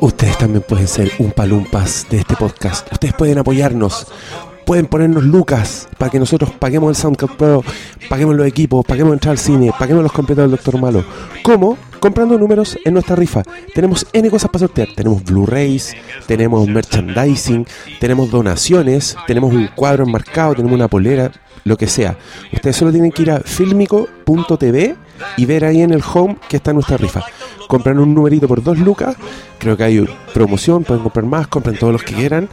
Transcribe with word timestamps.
Ustedes 0.00 0.38
también 0.38 0.64
pueden 0.66 0.88
ser 0.88 1.12
un 1.18 1.30
palumpas 1.30 2.06
de 2.08 2.20
este 2.20 2.34
podcast. 2.34 2.90
Ustedes 2.90 3.12
pueden 3.12 3.36
apoyarnos. 3.36 4.06
Pueden 4.64 4.86
ponernos 4.86 5.24
lucas 5.24 5.88
para 5.98 6.10
que 6.10 6.18
nosotros 6.18 6.52
paguemos 6.52 6.88
el 6.90 6.96
SoundCloud 6.96 7.36
Pro, 7.36 7.64
paguemos 8.08 8.36
los 8.36 8.46
equipos, 8.46 8.86
paguemos 8.86 9.12
entrar 9.12 9.32
al 9.32 9.38
cine, 9.38 9.72
paguemos 9.78 10.02
los 10.02 10.12
completos 10.12 10.44
del 10.44 10.52
Doctor 10.52 10.80
Malo. 10.80 11.04
¿Cómo? 11.42 11.76
Comprando 11.98 12.38
números 12.38 12.78
en 12.84 12.94
nuestra 12.94 13.16
rifa. 13.16 13.42
Tenemos 13.74 14.06
N 14.12 14.30
cosas 14.30 14.48
para 14.48 14.60
sortear. 14.60 14.88
Tenemos 14.94 15.22
Blu-rays, 15.24 15.94
tenemos 16.26 16.66
merchandising, 16.66 17.66
tenemos 17.98 18.30
donaciones, 18.30 19.16
tenemos 19.26 19.52
un 19.52 19.68
cuadro 19.74 20.04
enmarcado, 20.04 20.54
tenemos 20.54 20.76
una 20.76 20.88
polera, 20.88 21.32
lo 21.64 21.76
que 21.76 21.86
sea. 21.86 22.16
Ustedes 22.52 22.76
solo 22.76 22.92
tienen 22.92 23.12
que 23.12 23.22
ir 23.22 23.30
a 23.30 23.40
filmico.tv 23.40 24.96
y 25.36 25.44
ver 25.44 25.64
ahí 25.64 25.82
en 25.82 25.92
el 25.92 26.02
home 26.02 26.36
que 26.48 26.56
está 26.56 26.72
nuestra 26.72 26.96
rifa. 26.96 27.22
Compran 27.68 27.98
un 27.98 28.14
numerito 28.14 28.48
por 28.48 28.62
dos 28.62 28.78
lucas, 28.78 29.14
creo 29.58 29.76
que 29.76 29.84
hay 29.84 30.08
promoción, 30.34 30.82
pueden 30.82 31.02
comprar 31.02 31.24
más, 31.24 31.46
compren 31.46 31.78
todos 31.78 31.92
los 31.92 32.02
que 32.02 32.14
quieran. 32.14 32.48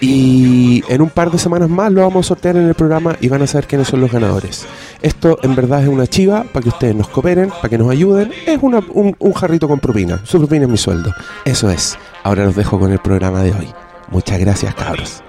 Y 0.00 0.82
en 0.88 1.02
un 1.02 1.10
par 1.10 1.30
de 1.30 1.38
semanas 1.38 1.68
más 1.68 1.92
lo 1.92 2.00
vamos 2.02 2.26
a 2.26 2.28
sortear 2.28 2.56
en 2.56 2.68
el 2.68 2.74
programa 2.74 3.16
y 3.20 3.28
van 3.28 3.42
a 3.42 3.46
saber 3.46 3.66
quiénes 3.66 3.88
son 3.88 4.00
los 4.00 4.10
ganadores. 4.10 4.64
Esto 5.02 5.38
en 5.42 5.54
verdad 5.54 5.82
es 5.82 5.88
una 5.88 6.06
chiva 6.06 6.44
para 6.44 6.62
que 6.62 6.70
ustedes 6.70 6.94
nos 6.94 7.08
cooperen, 7.08 7.50
para 7.50 7.68
que 7.68 7.78
nos 7.78 7.90
ayuden. 7.90 8.32
Es 8.46 8.58
una, 8.62 8.80
un, 8.92 9.14
un 9.18 9.32
jarrito 9.32 9.68
con 9.68 9.78
propina. 9.78 10.20
Su 10.24 10.38
propina 10.38 10.64
es 10.64 10.70
mi 10.70 10.78
sueldo. 10.78 11.12
Eso 11.44 11.70
es. 11.70 11.98
Ahora 12.22 12.46
los 12.46 12.56
dejo 12.56 12.78
con 12.78 12.92
el 12.92 12.98
programa 12.98 13.42
de 13.42 13.52
hoy. 13.52 13.68
Muchas 14.10 14.38
gracias, 14.38 14.74
cabros. 14.74 15.22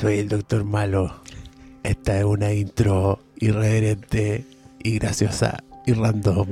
Soy 0.00 0.18
el 0.18 0.28
Doctor 0.28 0.64
Malo. 0.64 1.14
Esta 1.82 2.18
es 2.18 2.24
una 2.24 2.52
intro 2.52 3.20
irreverente 3.38 4.44
y 4.82 4.98
graciosa 4.98 5.62
y 5.86 5.92
random. 5.92 6.46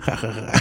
Ja, 0.00 0.16
ja, 0.16 0.32
ja. 0.32 0.52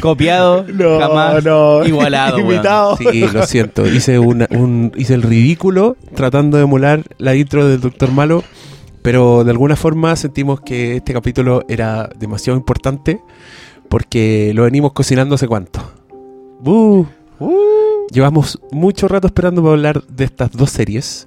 Copiado, 0.00 0.64
No, 0.72 0.98
jamás 0.98 1.44
no. 1.44 1.84
igualado. 1.84 2.38
Imitado. 2.38 2.96
Sí, 2.96 3.26
lo 3.32 3.46
siento. 3.46 3.86
Hice, 3.86 4.18
una- 4.18 4.46
un, 4.50 4.92
hice 4.96 5.14
el 5.14 5.22
ridículo 5.22 5.96
tratando 6.14 6.56
de 6.58 6.64
emular 6.64 7.02
la 7.18 7.34
intro 7.34 7.66
del 7.66 7.80
Doctor 7.80 8.12
Malo, 8.12 8.44
pero 9.02 9.44
de 9.44 9.50
alguna 9.50 9.76
forma 9.76 10.14
sentimos 10.16 10.60
que 10.60 10.96
este 10.96 11.12
capítulo 11.12 11.64
era 11.68 12.08
demasiado 12.18 12.58
importante 12.58 13.20
porque 13.88 14.52
lo 14.54 14.64
venimos 14.64 14.92
cocinando 14.92 15.34
hace 15.36 15.48
cuánto. 15.48 15.80
¡Bu! 16.64 17.06
Llevamos 18.10 18.58
mucho 18.72 19.06
rato 19.06 19.26
esperando 19.26 19.60
para 19.62 19.74
hablar 19.74 20.02
de 20.06 20.24
estas 20.24 20.50
dos 20.52 20.70
series 20.70 21.26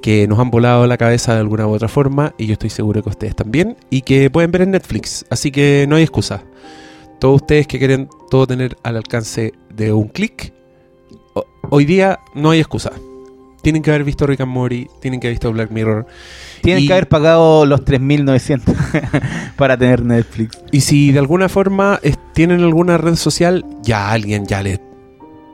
que 0.00 0.26
nos 0.26 0.38
han 0.38 0.50
volado 0.50 0.86
la 0.86 0.96
cabeza 0.96 1.34
de 1.34 1.40
alguna 1.40 1.66
u 1.66 1.72
otra 1.72 1.88
forma 1.88 2.32
y 2.38 2.46
yo 2.46 2.54
estoy 2.54 2.70
seguro 2.70 3.02
que 3.02 3.10
ustedes 3.10 3.36
también 3.36 3.76
y 3.90 4.00
que 4.02 4.30
pueden 4.30 4.50
ver 4.50 4.62
en 4.62 4.70
Netflix, 4.70 5.26
así 5.28 5.50
que 5.50 5.84
no 5.88 5.96
hay 5.96 6.02
excusa. 6.04 6.42
Todos 7.18 7.42
ustedes 7.42 7.66
que 7.66 7.78
quieren 7.78 8.08
todo 8.30 8.46
tener 8.46 8.76
al 8.82 8.96
alcance 8.96 9.52
de 9.74 9.92
un 9.92 10.08
clic, 10.08 10.54
ho- 11.34 11.44
hoy 11.68 11.84
día 11.84 12.20
no 12.34 12.50
hay 12.50 12.60
excusa. 12.60 12.92
Tienen 13.62 13.82
que 13.82 13.90
haber 13.90 14.04
visto 14.04 14.26
Rick 14.26 14.40
and 14.40 14.52
Morty, 14.52 14.86
tienen 15.00 15.20
que 15.20 15.26
haber 15.26 15.34
visto 15.34 15.52
Black 15.52 15.70
Mirror. 15.70 16.06
Tienen 16.62 16.84
Y- 16.84 16.86
que 16.86 16.92
haber 16.92 17.08
pagado 17.08 17.66
los 17.66 17.84
3.900 17.84 19.52
para 19.56 19.76
tener 19.76 20.04
Netflix. 20.04 20.58
Y 20.70 20.80
si 20.82 21.12
de 21.12 21.18
alguna 21.18 21.48
forma 21.48 21.98
es- 22.02 22.18
tienen 22.34 22.60
alguna 22.62 22.98
red 22.98 23.16
social, 23.16 23.64
ya 23.82 24.10
alguien 24.10 24.46
ya 24.46 24.62
les 24.62 24.80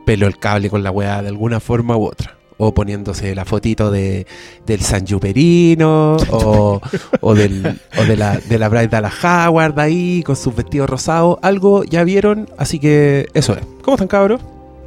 peló 0.06 0.26
el 0.26 0.38
cable 0.38 0.68
con 0.70 0.82
la 0.82 0.90
weá 0.90 1.22
de 1.22 1.28
alguna 1.28 1.60
forma 1.60 1.96
u 1.96 2.04
otra. 2.06 2.36
O 2.56 2.72
poniéndose 2.72 3.34
la 3.34 3.44
fotito 3.44 3.90
de, 3.90 4.26
del 4.64 4.80
San 4.80 5.04
Juperino, 5.04 6.16
o, 6.30 6.80
o, 7.20 7.34
del, 7.34 7.80
o 7.98 8.04
de 8.04 8.16
la, 8.16 8.38
de 8.38 8.58
la 8.60 8.68
Bryce 8.68 8.86
Dallas 8.88 9.14
Howard 9.24 9.80
ahí, 9.80 10.22
con 10.24 10.36
sus 10.36 10.54
vestidos 10.54 10.88
rosados. 10.88 11.38
Algo 11.42 11.82
ya 11.82 12.04
vieron, 12.04 12.48
así 12.56 12.78
que 12.78 13.26
eso 13.34 13.54
es. 13.54 13.60
¿Cómo 13.82 13.96
están, 13.96 14.06
cabros? 14.06 14.40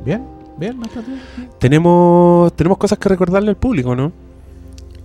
Bien, 0.05 0.23
bien, 0.57 0.77
no 0.77 0.85
está 0.85 1.01
bien. 1.01 1.19
Tenemos, 1.59 2.53
tenemos 2.55 2.77
cosas 2.77 2.97
que 2.97 3.09
recordarle 3.09 3.49
al 3.49 3.57
público, 3.57 3.95
¿no? 3.95 4.11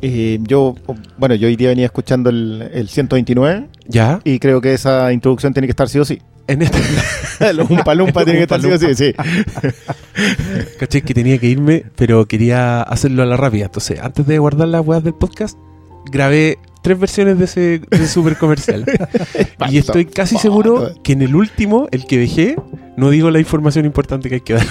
Eh, 0.04 0.38
yo, 0.42 0.74
bueno, 1.16 1.36
yo 1.36 1.46
hoy 1.46 1.54
día 1.54 1.68
venía 1.68 1.86
escuchando 1.86 2.28
el, 2.28 2.70
el 2.74 2.88
129 2.88 3.68
Ya, 3.86 4.20
y 4.24 4.40
creo 4.40 4.60
que 4.60 4.74
esa 4.74 5.12
introducción 5.12 5.52
tiene 5.52 5.68
que 5.68 5.70
estar 5.70 5.88
sí 5.88 6.00
o 6.00 6.04
sí. 6.04 6.20
en 6.48 6.62
este. 6.62 6.80
Los 7.54 7.70
Umpa 7.70 7.94
Lumpa 7.94 8.24
tiene 8.24 8.40
que 8.40 8.42
estar 8.42 8.60
sí 8.60 8.68
o 8.68 8.78
sí, 8.78 8.94
sí. 8.94 9.14
Caché 10.78 11.02
que 11.02 11.14
tenía 11.14 11.38
que 11.38 11.46
irme, 11.46 11.84
pero 11.96 12.26
quería 12.26 12.82
hacerlo 12.82 13.22
a 13.22 13.26
la 13.26 13.36
rápida. 13.36 13.66
Entonces, 13.66 14.00
antes 14.00 14.26
de 14.26 14.38
guardar 14.38 14.68
las 14.68 14.84
weas 14.84 15.04
del 15.04 15.14
podcast, 15.14 15.56
grabé 16.10 16.58
tres 16.82 16.98
versiones 16.98 17.38
de 17.38 17.44
ese, 17.44 17.60
de 17.60 17.86
ese 17.92 18.08
super 18.08 18.36
comercial. 18.36 18.84
y 19.70 19.78
estoy 19.78 20.06
casi 20.06 20.36
seguro 20.36 20.94
que 21.02 21.12
en 21.12 21.22
el 21.22 21.34
último, 21.36 21.86
el 21.92 22.06
que 22.06 22.18
dejé, 22.18 22.56
no 22.96 23.10
digo 23.10 23.30
la 23.30 23.38
información 23.38 23.84
importante 23.84 24.28
que 24.28 24.36
hay 24.36 24.40
que 24.40 24.54
dar. 24.54 24.66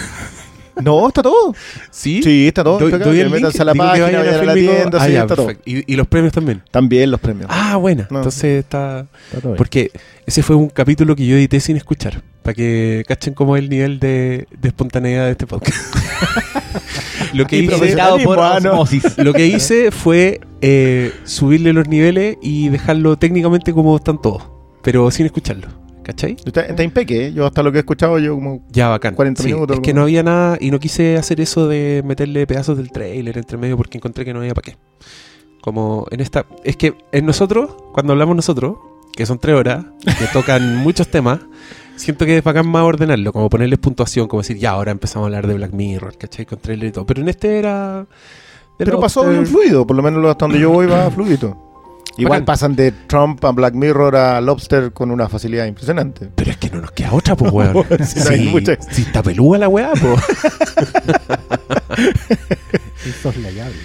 No, 0.83 1.07
está 1.07 1.21
todo. 1.23 1.53
¿Sí? 1.89 2.21
Sí, 2.23 2.47
está 2.47 2.63
todo. 2.63 2.79
Doy, 2.79 2.91
doy 2.91 3.19
el 3.19 3.27
link, 3.27 3.35
Métanse 3.35 3.61
a 3.61 3.65
la 3.65 3.73
página, 3.75 4.05
vayan 4.05 4.21
vayan 4.21 4.39
a 4.39 4.43
la 4.43 4.53
tienda, 4.53 4.97
Ah, 5.01 5.05
sí, 5.05 5.13
ya, 5.13 5.21
está 5.21 5.35
todo. 5.35 5.47
perfecto. 5.47 5.69
Y, 5.69 5.93
y 5.93 5.95
los 5.95 6.07
premios 6.07 6.33
también. 6.33 6.61
También 6.71 7.11
los 7.11 7.19
premios. 7.19 7.47
Ah, 7.49 7.75
buena. 7.77 8.07
No. 8.09 8.17
Entonces 8.17 8.59
está... 8.63 9.05
Está 9.27 9.41
todo 9.41 9.51
bien. 9.51 9.57
Porque 9.57 9.91
ese 10.25 10.43
fue 10.43 10.55
un 10.55 10.69
capítulo 10.69 11.15
que 11.15 11.25
yo 11.25 11.35
edité 11.35 11.59
sin 11.59 11.77
escuchar. 11.77 12.21
Para 12.43 12.53
que 12.55 13.03
cachen 13.07 13.33
cómo 13.33 13.55
es 13.55 13.63
el 13.63 13.69
nivel 13.69 13.99
de, 13.99 14.47
de 14.59 14.67
espontaneidad 14.67 15.25
de 15.25 15.31
este 15.31 15.45
podcast. 15.47 15.77
lo 17.33 17.45
que 17.45 17.57
hice... 17.57 17.95
por 18.23 18.39
ah, 18.39 18.57
osmosis. 18.57 19.17
Lo 19.17 19.33
que 19.33 19.45
hice 19.45 19.91
fue 19.91 20.41
eh, 20.61 21.13
subirle 21.23 21.73
los 21.73 21.87
niveles 21.87 22.37
y 22.41 22.69
dejarlo 22.69 23.17
técnicamente 23.17 23.73
como 23.73 23.95
están 23.95 24.21
todos, 24.21 24.43
pero 24.81 25.09
sin 25.11 25.25
escucharlo. 25.25 25.80
¿Cachai? 26.03 26.35
Está, 26.45 26.61
está 26.61 26.83
impeque, 26.83 27.27
¿eh? 27.27 27.33
Yo 27.33 27.45
hasta 27.45 27.61
lo 27.61 27.71
que 27.71 27.77
he 27.77 27.81
escuchado, 27.81 28.17
yo 28.17 28.35
como... 28.35 28.65
Ya 28.71 28.89
bacán. 28.89 29.13
40 29.13 29.43
Sí, 29.43 29.53
minutos, 29.53 29.77
Es 29.77 29.81
que 29.81 29.93
no 29.93 30.01
había 30.01 30.23
nada 30.23 30.57
y 30.59 30.71
no 30.71 30.79
quise 30.79 31.15
hacer 31.17 31.39
eso 31.39 31.67
de 31.67 32.01
meterle 32.05 32.47
pedazos 32.47 32.77
del 32.77 32.91
trailer 32.91 33.37
entre 33.37 33.57
medio 33.57 33.77
porque 33.77 33.97
encontré 33.99 34.25
que 34.25 34.33
no 34.33 34.39
había 34.39 34.53
para 34.55 34.71
qué. 34.71 34.77
Como 35.61 36.07
en 36.09 36.19
esta. 36.21 36.45
Es 36.63 36.75
que 36.75 36.95
en 37.11 37.25
nosotros, 37.25 37.75
cuando 37.93 38.13
hablamos 38.13 38.35
nosotros, 38.35 38.77
que 39.15 39.25
son 39.27 39.37
tres 39.37 39.55
horas, 39.55 39.85
que 40.03 40.25
tocan 40.33 40.77
muchos 40.77 41.07
temas, 41.07 41.39
siento 41.97 42.25
que 42.25 42.37
es 42.37 42.43
bacán 42.43 42.67
más 42.67 42.83
ordenarlo, 42.83 43.31
como 43.31 43.47
ponerles 43.47 43.77
puntuación, 43.77 44.27
como 44.27 44.41
decir, 44.41 44.57
ya 44.57 44.71
ahora 44.71 44.91
empezamos 44.91 45.25
a 45.25 45.27
hablar 45.27 45.45
de 45.45 45.53
Black 45.53 45.71
Mirror, 45.71 46.17
¿cachai? 46.17 46.47
Con 46.47 46.57
trailer 46.57 46.89
y 46.89 46.91
todo. 46.91 47.05
Pero 47.05 47.21
en 47.21 47.29
este 47.29 47.59
era. 47.59 48.07
Pero 48.77 48.99
pasó 48.99 49.29
bien 49.29 49.45
fluido, 49.45 49.85
por 49.85 49.95
lo 49.95 50.01
menos 50.01 50.25
hasta 50.25 50.45
donde 50.45 50.59
yo 50.59 50.71
voy 50.71 50.87
va 50.87 51.11
fluido. 51.11 51.70
Igual 52.17 52.43
pasan 52.43 52.75
de 52.75 52.91
Trump 52.91 53.43
a 53.45 53.51
Black 53.51 53.73
Mirror 53.73 54.15
a 54.15 54.41
Lobster 54.41 54.91
con 54.91 55.11
una 55.11 55.27
facilidad 55.29 55.65
impresionante. 55.65 56.29
Pero 56.35 56.51
es 56.51 56.57
que 56.57 56.69
no 56.69 56.81
nos 56.81 56.91
queda 56.91 57.13
otra, 57.13 57.35
pues, 57.35 57.51
weón. 57.51 57.85
Si 58.05 58.19
Sí, 58.21 58.49
mucha- 58.51 58.77
si 58.91 59.01
está 59.03 59.23
pelúa 59.23 59.57
la 59.57 59.67
weá, 59.69 59.91
pues. 59.99 60.21
Insoslayable. 63.05 63.75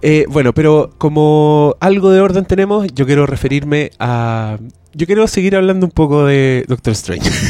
Eh, 0.00 0.24
bueno, 0.28 0.52
pero 0.52 0.90
como 0.98 1.76
algo 1.80 2.10
de 2.10 2.20
orden 2.20 2.44
tenemos, 2.44 2.86
yo 2.92 3.06
quiero 3.06 3.26
referirme 3.26 3.90
a. 3.98 4.58
Yo 4.94 5.06
quiero 5.06 5.26
seguir 5.26 5.56
hablando 5.56 5.86
un 5.86 5.92
poco 5.92 6.26
de 6.26 6.64
Doctor 6.68 6.92
Strange. 6.92 7.30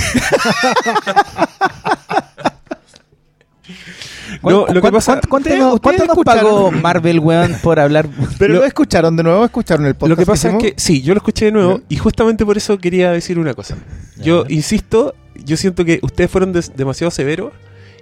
no, 4.42 4.66
lo 4.66 4.82
que 4.82 4.92
pasa. 4.92 5.12
¿Cuánto, 5.12 5.28
cuánto 5.28 5.48
¿Ustedes- 5.48 5.64
nos- 5.64 5.74
ustedes 5.74 5.96
cuánto 5.98 6.04
nos 6.06 6.18
escucharon? 6.18 6.44
pagó 6.44 6.70
Marvel, 6.72 7.18
weón, 7.20 7.56
por 7.62 7.78
hablar? 7.80 8.08
Pero 8.38 8.54
Lo- 8.54 8.60
lo, 8.60 8.66
escucharon 8.66 9.16
de 9.16 9.22
nuevo, 9.22 9.44
escucharon 9.44 9.86
el 9.86 9.94
podcast. 9.94 10.10
Lo 10.10 10.16
que 10.16 10.26
pasa 10.26 10.50
es 10.50 10.56
que, 10.56 10.74
sí, 10.76 11.02
yo 11.02 11.14
lo 11.14 11.18
escuché 11.18 11.46
de 11.46 11.52
nuevo 11.52 11.80
y 11.88 11.96
justamente 11.96 12.44
por 12.44 12.56
eso 12.56 12.78
quería 12.78 13.10
decir 13.12 13.38
una 13.38 13.54
cosa. 13.54 13.76
Yo 14.16 14.44
insisto, 14.48 15.14
yo 15.44 15.56
siento 15.56 15.84
que 15.84 15.98
ustedes 16.02 16.30
fueron 16.30 16.52
des- 16.52 16.72
demasiado 16.76 17.10
severos 17.10 17.52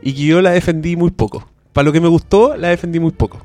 y 0.02 0.12
que 0.14 0.22
yo 0.24 0.40
la 0.42 0.50
defendí 0.50 0.96
muy 0.96 1.10
poco. 1.10 1.46
Para 1.72 1.84
lo 1.84 1.92
que 1.92 2.00
me 2.00 2.08
gustó, 2.08 2.56
la 2.56 2.68
defendí 2.68 2.98
muy 3.00 3.12
poco. 3.12 3.38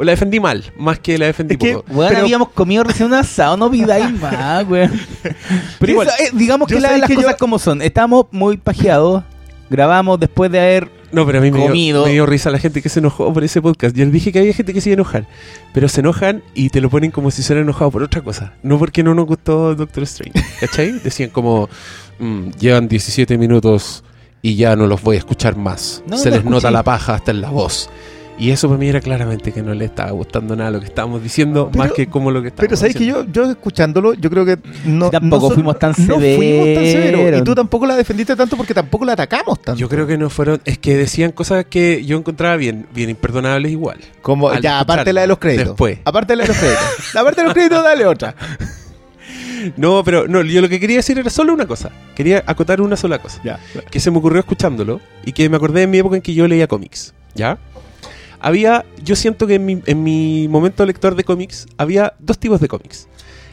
O 0.00 0.04
la 0.04 0.12
defendí 0.12 0.38
mal, 0.38 0.64
más 0.78 1.00
que 1.00 1.18
la 1.18 1.26
defendí 1.26 1.54
Es 1.54 1.58
que- 1.60 1.74
poco. 1.74 1.92
Weón, 1.92 2.08
Pero- 2.10 2.20
habíamos 2.22 2.48
comido 2.50 2.84
recién 2.84 3.08
un 3.08 3.14
asado, 3.14 3.56
no 3.56 3.70
pidáis 3.70 4.12
más, 4.20 4.66
weón. 4.68 4.92
Pero 5.80 5.92
igual, 5.92 6.08
Eso, 6.08 6.16
eh, 6.24 6.30
digamos 6.32 6.68
que 6.68 6.80
la- 6.80 6.96
las 6.96 7.08
que 7.08 7.14
cosas 7.16 7.32
yo- 7.32 7.36
como 7.38 7.58
son. 7.58 7.82
Estamos 7.82 8.26
muy 8.30 8.56
pajeados. 8.56 9.24
Grabamos 9.70 10.18
después 10.18 10.50
de 10.50 10.60
haber 10.60 10.90
No, 11.10 11.24
pero 11.26 11.38
a 11.38 11.40
mí 11.42 11.50
me 11.50 11.58
dio, 11.58 11.66
comido. 11.68 12.04
me 12.04 12.12
dio 12.12 12.26
risa 12.26 12.50
la 12.50 12.58
gente 12.58 12.82
que 12.82 12.88
se 12.88 12.98
enojó 13.00 13.32
por 13.32 13.42
ese 13.42 13.62
podcast. 13.62 13.96
Yo 13.96 14.04
les 14.04 14.12
dije 14.12 14.30
que 14.32 14.40
había 14.40 14.52
gente 14.52 14.74
que 14.74 14.80
se 14.80 14.90
iba 14.90 14.94
a 14.94 14.98
enojar, 15.00 15.26
pero 15.72 15.88
se 15.88 16.00
enojan 16.00 16.42
y 16.54 16.68
te 16.68 16.80
lo 16.80 16.90
ponen 16.90 17.10
como 17.10 17.30
si 17.30 17.42
se 17.42 17.52
hubieran 17.52 17.68
enojado 17.68 17.90
por 17.90 18.02
otra 18.02 18.20
cosa. 18.20 18.52
No 18.62 18.78
porque 18.78 19.02
no 19.02 19.14
nos 19.14 19.26
gustó 19.26 19.74
Doctor 19.74 20.02
Strange. 20.04 20.38
¿Cachai? 20.60 20.98
Decían 21.04 21.30
como, 21.30 21.68
"Mm, 22.18 22.50
llevan 22.58 22.88
17 22.88 23.38
minutos 23.38 24.04
y 24.42 24.56
ya 24.56 24.76
no 24.76 24.86
los 24.86 25.02
voy 25.02 25.16
a 25.16 25.18
escuchar 25.20 25.56
más. 25.56 26.02
No, 26.06 26.16
se 26.18 26.30
les 26.30 26.44
nota 26.44 26.70
la 26.70 26.82
paja 26.82 27.14
hasta 27.14 27.30
en 27.30 27.40
la 27.40 27.50
voz. 27.50 27.88
Y 28.40 28.50
eso 28.52 28.68
para 28.68 28.78
mí 28.78 28.88
era 28.88 29.00
claramente 29.00 29.50
que 29.52 29.62
no 29.62 29.74
le 29.74 29.86
estaba 29.86 30.12
gustando 30.12 30.54
nada 30.54 30.70
lo 30.70 30.78
que 30.80 30.86
estábamos 30.86 31.20
diciendo, 31.22 31.68
Pero- 31.72 31.84
más 31.84 31.92
que 31.92 32.06
como 32.06 32.30
lo 32.30 32.40
que 32.40 32.48
estábamos 32.48 32.68
Pero 32.68 32.76
sabéis 32.76 32.96
que 32.96 33.04
yo, 33.06 33.24
yo 33.32 33.50
escuchándolo, 33.50 34.14
yo 34.14 34.30
creo 34.30 34.44
que 34.44 34.58
no. 34.84 35.10
Tampoco 35.10 35.48
no 35.48 35.54
fuimos 35.54 35.78
tan 35.78 35.90
No 35.90 36.14
fuimos 36.14 36.18
tan 36.20 36.84
severos. 36.84 37.20
severos. 37.20 37.40
Y 37.40 37.44
tú 37.44 37.54
tampoco 37.56 37.84
la 37.86 37.96
defendiste 37.96 38.36
tanto 38.36 38.56
porque 38.56 38.74
tampoco 38.74 39.04
la 39.04 39.14
atacamos 39.14 39.60
tanto. 39.60 39.78
Yo 39.80 39.88
creo 39.88 40.06
que 40.06 40.16
no 40.16 40.30
fueron, 40.30 40.60
es 40.64 40.78
que 40.78 40.96
decían 40.96 41.32
cosas 41.32 41.64
que 41.64 42.04
yo 42.04 42.16
encontraba 42.16 42.54
bien, 42.56 42.86
bien 42.94 43.10
imperdonables 43.10 43.72
igual. 43.72 43.98
Como, 44.22 44.54
ya, 44.60 44.78
aparte 44.80 45.12
la 45.12 45.22
de 45.22 45.26
los 45.26 45.38
créditos. 45.38 45.68
después. 45.68 45.98
Aparte 46.04 46.36
la 46.36 46.42
de 46.44 46.48
los 46.48 46.56
créditos. 46.58 46.84
aparte 47.16 47.40
de 47.40 47.44
los 47.44 47.54
créditos, 47.54 47.82
dale 47.82 48.06
otra. 48.06 48.34
No, 49.76 50.02
pero 50.04 50.28
no, 50.28 50.42
yo 50.42 50.60
lo 50.60 50.68
que 50.68 50.78
quería 50.78 50.96
decir 50.98 51.18
era 51.18 51.30
solo 51.30 51.52
una 51.52 51.66
cosa. 51.66 51.90
Quería 52.14 52.44
acotar 52.46 52.80
una 52.80 52.96
sola 52.96 53.18
cosa. 53.18 53.40
Ya. 53.44 53.58
Que 53.90 53.98
se 54.00 54.10
me 54.10 54.18
ocurrió 54.18 54.38
escuchándolo 54.40 55.00
y 55.24 55.32
que 55.32 55.48
me 55.48 55.56
acordé 55.56 55.80
de 55.80 55.86
mi 55.88 55.98
época 55.98 56.16
en 56.16 56.22
que 56.22 56.32
yo 56.32 56.46
leía 56.46 56.68
cómics. 56.68 57.12
¿Ya? 57.34 57.58
Había, 58.40 58.84
yo 59.02 59.16
siento 59.16 59.46
que 59.46 59.54
en 59.54 59.66
mi, 59.66 59.82
en 59.86 60.02
mi 60.02 60.48
momento 60.48 60.86
lector 60.86 61.14
de 61.14 61.24
cómics 61.24 61.66
había 61.76 62.14
dos 62.18 62.38
tipos 62.38 62.60
de 62.60 62.68
cómics. 62.68 63.08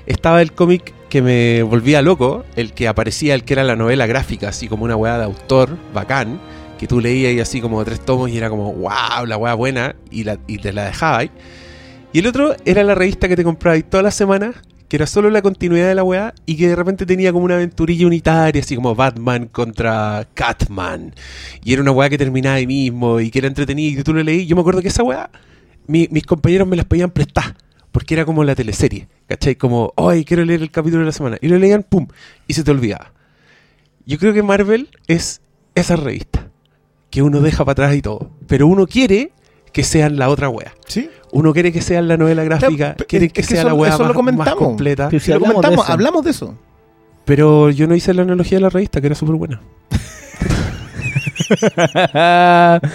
Estaba 0.06 0.42
el 0.42 0.52
cómic 0.52 0.94
que 1.10 1.22
me 1.22 1.64
volvía 1.64 2.02
loco, 2.02 2.46
el 2.56 2.74
que 2.74 2.88
aparecía, 2.88 3.34
el 3.34 3.44
que 3.44 3.54
era 3.54 3.64
la 3.64 3.76
novela 3.76 4.06
gráfica, 4.06 4.50
así 4.50 4.68
como 4.68 4.86
una 4.86 4.96
weá 4.96 5.18
de 5.18 5.24
autor, 5.24 5.78
bacán, 5.94 6.40
que 6.78 6.88
tú 6.88 7.00
leías 7.00 7.34
y 7.34 7.40
así 7.40 7.62
como 7.62 7.84
tres 7.84 8.04
tomos 8.04 8.30
y 8.30 8.38
era 8.38 8.50
como, 8.50 8.74
wow, 8.74 9.26
la 9.26 9.38
weá 9.38 9.54
buena, 9.54 9.96
y, 10.12 10.24
la, 10.24 10.38
y 10.48 10.60
te 10.60 10.74
la 10.74 10.86
dejabas. 10.86 11.30
Y 12.14 12.20
el 12.20 12.28
otro 12.28 12.56
era 12.66 12.84
la 12.84 12.96
revista 12.96 13.28
que 13.28 13.36
te 13.36 13.44
comprabas 13.44 13.84
todas 13.90 14.04
las 14.04 14.16
semanas, 14.16 14.56
que 14.88 14.98
era 14.98 15.08
solo 15.08 15.30
la 15.30 15.42
continuidad 15.42 15.88
de 15.88 15.96
la 15.96 16.04
weá, 16.04 16.34
y 16.46 16.58
que 16.58 16.68
de 16.68 16.76
repente 16.76 17.06
tenía 17.06 17.32
como 17.32 17.46
una 17.46 17.56
aventurilla 17.56 18.06
unitaria, 18.08 18.62
así 18.62 18.76
como 18.76 18.94
Batman 18.96 19.48
contra 19.48 20.28
Catman. 20.34 21.14
Y 21.64 21.74
era 21.74 21.82
una 21.82 21.92
weá 21.92 22.10
que 22.10 22.18
terminaba 22.18 22.56
ahí 22.56 22.68
mismo, 22.68 23.20
y 23.20 23.32
que 23.32 23.40
era 23.40 23.48
entretenida, 23.48 23.92
y 23.92 23.96
que 23.96 24.04
tú 24.04 24.14
lo 24.14 24.24
leí. 24.24 24.46
Yo 24.46 24.56
me 24.56 24.62
acuerdo 24.62 24.82
que 24.82 24.90
esa 24.90 25.04
weá, 25.04 25.30
mi- 25.88 26.08
mis 26.12 26.26
compañeros 26.26 26.68
me 26.68 26.76
las 26.76 26.86
pedían 26.86 27.10
prestar, 27.12 27.56
porque 27.92 28.14
era 28.14 28.26
como 28.26 28.44
la 28.44 28.56
teleserie, 28.56 29.08
¿cachai? 29.28 29.56
Como, 29.56 29.94
ay, 29.98 30.26
quiero 30.26 30.46
leer 30.46 30.62
el 30.62 30.70
capítulo 30.72 31.00
de 31.02 31.08
la 31.08 31.12
semana. 31.12 31.38
Y 31.42 31.48
lo 31.48 31.58
leían, 31.58 31.84
pum, 31.84 32.08
y 32.48 32.54
se 32.54 32.64
te 32.64 32.72
olvidaba. 32.72 33.14
Yo 34.06 34.20
creo 34.20 34.34
que 34.34 34.44
Marvel 34.44 34.90
es 35.08 35.42
esa 35.74 35.96
revista, 35.96 36.50
que 37.10 37.22
uno 37.24 37.42
deja 37.42 37.66
para 37.66 37.72
atrás 37.72 37.96
y 37.96 38.02
todo, 38.02 38.30
pero 38.48 38.68
uno 38.68 38.86
quiere 38.86 39.32
que 39.76 39.84
sean 39.84 40.16
la 40.18 40.30
otra 40.30 40.48
weá. 40.48 40.74
¿Sí? 40.88 41.10
Uno 41.34 41.52
quiere 41.52 41.74
que 41.74 41.82
sea 41.82 42.02
la 42.02 42.16
novela 42.16 42.46
gráfica, 42.46 42.94
Claro, 42.96 43.06
quiere 43.10 43.28
que 43.28 43.42
que 43.42 43.44
sea 43.44 43.60
eso- 43.60 43.68
la 43.68 43.74
weá 43.74 43.90
eso 43.90 43.98
lo 43.98 44.04
más, 44.06 44.08
más 44.08 44.16
comentamos. 44.16 44.58
completa. 44.58 45.10
Si 45.10 45.18
lo 45.32 45.36
hablamos 45.36 45.42
de 45.42 45.54
comentamos, 45.56 45.84
eso. 45.86 45.92
hablamos 45.94 46.24
de 46.24 46.32
eso. 46.32 46.56
Pero 47.26 47.70
yo 47.72 47.86
no 47.86 47.94
hice 47.94 48.14
la 48.14 48.22
analogía 48.22 48.58
de 48.58 48.62
la 48.62 48.70
revista, 48.70 49.02
que 49.02 49.08
era 49.08 49.16
súper 49.18 49.36
buena. 49.36 49.62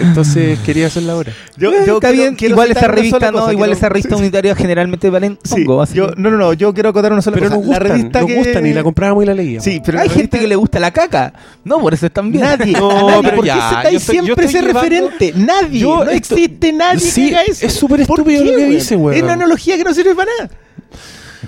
Entonces 0.01 0.59
quería 0.61 0.87
hacerla 0.87 1.13
ahora. 1.13 1.33
Yo, 1.57 1.71
yo 1.73 1.79
está 1.97 2.09
quiero- 2.09 2.13
bien, 2.23 2.35
quiero 2.37 2.55
igual 2.55 2.71
una 2.71 2.81
revista 2.89 3.31
no, 3.31 3.39
cosa, 3.41 3.53
igual 3.53 3.69
quiero- 3.69 3.79
esa 3.79 3.89
revista 3.89 4.17
unitaria 4.17 4.55
generalmente 4.55 5.11
valen 5.11 5.39
Sí, 5.45 5.65
yo, 5.95 6.11
no, 6.17 6.31
no, 6.31 6.37
no, 6.37 6.53
yo 6.53 6.73
quiero 6.75 6.91
acotar 6.91 7.13
una 7.13 7.23
sola 7.23 7.35
Pero 7.37 7.47
cosa. 7.49 7.57
nos 7.59 7.67
gustan, 7.67 7.83
la 7.89 7.95
revista 7.95 8.21
nos 8.21 8.29
que... 8.29 8.37
gustan 8.37 8.67
y 8.67 8.73
la 8.73 8.83
comprábamos 8.83 9.23
y 9.25 9.27
la 9.27 9.35
leíamos. 9.35 9.65
Sí, 9.65 9.81
pero 9.85 10.01
Hay 10.01 10.09
gente 10.09 10.39
que 10.39 10.47
le 10.47 10.57
gusta 10.57 10.81
la 10.81 10.91
caca. 10.91 11.33
No, 11.65 11.79
por 11.81 11.95
eso 11.95 12.07
están 12.07 12.31
bien. 12.31 12.45
Nadie, 12.45 12.73
No, 12.73 13.09
nadie, 13.09 13.23
pero 13.23 13.37
¿por 13.37 13.45
qué 13.45 13.49
ya, 13.49 13.83
se- 13.83 13.93
yo 13.93 13.99
estoy- 13.99 14.15
siempre 14.15 14.45
estoy 14.45 14.45
ese 14.47 14.67
llevando- 14.67 14.81
referente? 14.81 15.33
Nadie, 15.37 15.79
Yo 15.81 16.05
no 16.05 16.11
esto- 16.11 16.35
existe 16.35 16.73
nadie 16.73 17.01
Sí, 17.01 17.29
que 17.31 17.37
haga 17.37 17.45
eso. 17.45 17.67
es 17.67 17.73
súper 17.73 18.07
¿Por 18.07 18.19
estúpido 18.21 18.45
lo 18.45 18.57
que 18.57 18.67
dice, 18.67 18.97
weón. 18.97 19.17
Es 19.17 19.23
una 19.23 19.33
analogía 19.35 19.77
que 19.77 19.85
no 19.85 19.95
sirve 19.95 20.15
para 20.15 20.31
nada. 20.39 20.51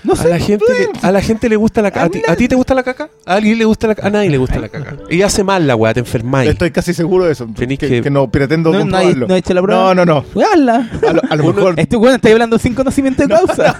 No 0.05 0.15
a 0.15 0.17
sé. 0.17 0.29
la 0.29 0.39
gente 0.39 0.65
le, 0.79 0.89
a 1.01 1.13
la 1.13 1.21
gente 1.21 1.49
le 1.49 1.57
gusta 1.57 1.81
la 1.83 1.91
caca. 1.91 2.07
¿A, 2.07 2.09
ti- 2.09 2.23
a 2.27 2.35
ti 2.37 2.49
te 2.49 2.55
gusta 2.57 2.75
la 2.75 2.83
caca? 2.83 3.09
¿A 3.25 3.35
alguien 3.35 3.57
le 3.59 3.65
gusta 3.65 3.87
la 3.87 3.95
caca? 3.95 4.09
A 4.09 4.11
nadie 4.11 4.31
le 4.31 4.39
gusta 4.39 4.59
la 4.59 4.69
caca. 4.69 4.97
Y 5.09 5.23
hace 5.23 5.45
mal 5.45 5.67
la 5.67 5.77
weá, 5.77 5.95
te 5.95 6.01
enfermáis. 6.01 6.51
Estoy 6.51 6.71
casi 6.73 6.93
seguro 6.93 7.25
de 7.27 7.33
eso. 7.33 7.47
Tenés 7.55 7.79
que, 7.79 7.89
que- 7.89 8.03
que 8.03 8.11
no 8.11 8.29
pretendo 8.31 8.73
No, 8.73 8.79
no, 8.79 8.85
hay- 8.97 9.05
comprobarlo. 9.07 9.29
no 9.29 9.35
he 9.35 9.39
hecho 9.39 9.55
la 9.55 9.63
prueba. 9.63 9.95
No, 9.95 10.05
no, 10.05 10.25
no. 10.35 10.43
Hazla. 10.53 10.91
A 11.09 11.13
lo, 11.13 11.21
a 11.31 11.37
lo 11.37 11.53
mejor. 11.53 11.75
Este 11.79 11.97
bueno 11.97 12.17
está 12.17 12.31
hablando 12.31 12.59
sin 12.59 12.75
conocimiento 12.75 13.23
de 13.23 13.29
causa. 13.29 13.77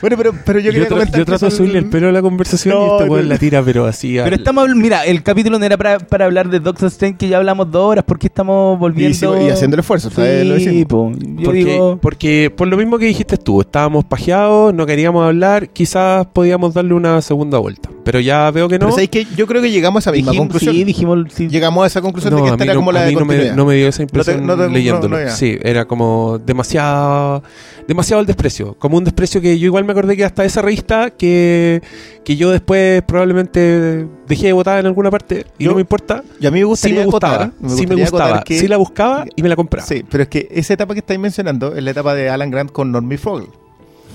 bueno, 0.00 0.16
pero, 0.16 0.32
pero 0.44 0.58
yo 0.60 0.66
Yo, 0.66 0.72
quería 0.72 0.86
tra- 0.86 0.90
comentar. 0.90 1.18
yo 1.20 1.24
que 1.24 1.30
trato 1.30 1.44
de 1.46 1.50
son- 1.50 1.58
subirle 1.58 1.78
el 1.78 1.86
pelo 1.90 2.08
a 2.08 2.12
la 2.12 2.22
conversación 2.22 2.74
y 2.74 2.78
No, 2.78 2.92
este 2.98 3.08
weón 3.10 3.24
no. 3.24 3.28
la 3.34 3.38
tira, 3.38 3.62
pero 3.62 3.86
así. 3.86 4.16
Pero 4.22 4.36
estamos, 4.36 4.66
habl- 4.68 4.74
mira, 4.76 5.04
el 5.04 5.22
capítulo 5.22 5.58
no 5.58 5.64
era 5.64 5.76
para, 5.76 5.98
para 5.98 6.24
hablar 6.26 6.48
de 6.48 6.60
Doctor 6.60 6.88
Strange 6.88 7.16
que 7.18 7.28
ya 7.28 7.38
hablamos 7.38 7.70
dos 7.70 7.82
horas, 7.90 8.04
porque 8.06 8.26
estamos 8.26 8.78
volviendo 8.78 9.10
Y, 9.10 9.14
sigo- 9.14 9.46
y 9.46 9.50
haciendo 9.50 9.74
el 9.76 9.80
esfuerzo. 9.80 10.10
¿sabes? 10.10 10.46
Lo 10.46 10.56
Sí, 10.58 10.64
decimos. 10.66 10.86
po. 10.88 11.12
Yo 11.18 11.44
porque, 11.44 11.64
digo, 11.64 11.98
porque 12.00 12.52
por 12.54 12.68
lo 12.68 12.76
mismo 12.76 12.98
que 12.98 13.06
dijiste 13.06 13.36
tú, 13.36 13.60
estábamos 13.74 14.04
pajeados, 14.04 14.72
no 14.72 14.86
queríamos 14.86 15.26
hablar, 15.26 15.68
quizás 15.70 16.26
podíamos 16.32 16.74
darle 16.74 16.94
una 16.94 17.20
segunda 17.22 17.58
vuelta. 17.58 17.90
Pero 18.04 18.20
ya 18.20 18.48
veo 18.52 18.68
que 18.68 18.74
no. 18.76 18.86
Pero 18.86 18.92
¿sabéis 18.92 19.10
que 19.10 19.26
yo 19.36 19.48
creo 19.48 19.60
que 19.62 19.72
llegamos 19.72 19.96
a 20.06 20.10
esa 20.10 20.12
misma 20.12 20.30
dijimos, 20.30 20.44
conclusión. 20.46 20.74
sí, 20.76 20.84
dijimos, 20.84 21.18
sí. 21.34 21.48
Llegamos 21.48 21.82
a 21.82 21.86
esa 21.88 22.00
conclusión 22.00 22.34
de 22.34 22.38
No, 22.40 22.44
que 22.44 22.50
a 22.50 22.52
esta 22.54 22.64
era 22.64 22.74
no, 22.74 22.78
como 22.80 22.90
a 22.90 22.92
la 22.92 23.00
de 23.02 23.08
mí 23.10 23.16
no, 23.18 23.24
me, 23.24 23.50
no 23.52 23.66
me 23.66 23.74
dio 23.74 23.88
esa 23.88 24.02
impresión 24.02 24.46
no 24.46 24.56
te- 24.56 24.62
no, 24.62 24.68
leyéndolo. 24.68 25.16
sí, 25.30 25.58
era 25.60 25.86
como 25.86 26.38
demasiado 26.38 27.42
demasiado 27.88 28.20
el 28.20 28.26
desprecio. 28.28 28.74
Como 28.78 28.96
un 28.96 29.02
desprecio 29.04 29.40
que 29.40 29.58
yo 29.58 29.66
igual 29.66 29.84
me 29.84 29.90
acordé 29.90 30.16
que 30.16 30.24
hasta 30.24 30.44
esa 30.44 30.62
revista 30.62 31.10
que, 31.10 31.82
que 32.24 32.36
yo 32.36 32.52
después 32.52 33.02
probablemente 33.02 34.06
dejé 34.28 34.46
de 34.46 34.52
votar 34.52 34.78
en 34.78 34.86
alguna 34.86 35.10
parte 35.10 35.46
y 35.58 35.64
Yo- 35.64 35.70
no 35.70 35.74
me 35.76 35.80
importa. 35.80 36.22
Y 36.38 36.46
a 36.46 36.50
mí 36.52 36.64
me 36.64 36.76
Sí 36.76 36.92
me 36.92 37.04
gustaba, 37.04 37.34
acotar- 37.46 37.52
sí 37.76 37.86
me 37.88 37.96
gustaba. 37.96 38.44
que- 38.44 38.56
Sí 38.60 38.68
la 38.68 38.76
buscaba 38.76 39.24
y 39.34 39.42
me 39.42 39.48
la 39.48 39.56
compraba. 39.56 39.84
Sí, 39.84 40.04
pero 40.08 40.22
es 40.22 40.28
que 40.28 40.46
esa 40.52 40.74
etapa 40.74 40.94
que 40.94 41.00
estáis 41.00 41.18
mencionando 41.18 41.74
es 41.74 41.82
la 41.82 41.90
etapa 41.90 42.14
de 42.14 42.30
Alan 42.30 42.52
Grant 42.52 42.70
con 42.70 42.92
Normie 42.92 43.18
Fogel 43.18 43.48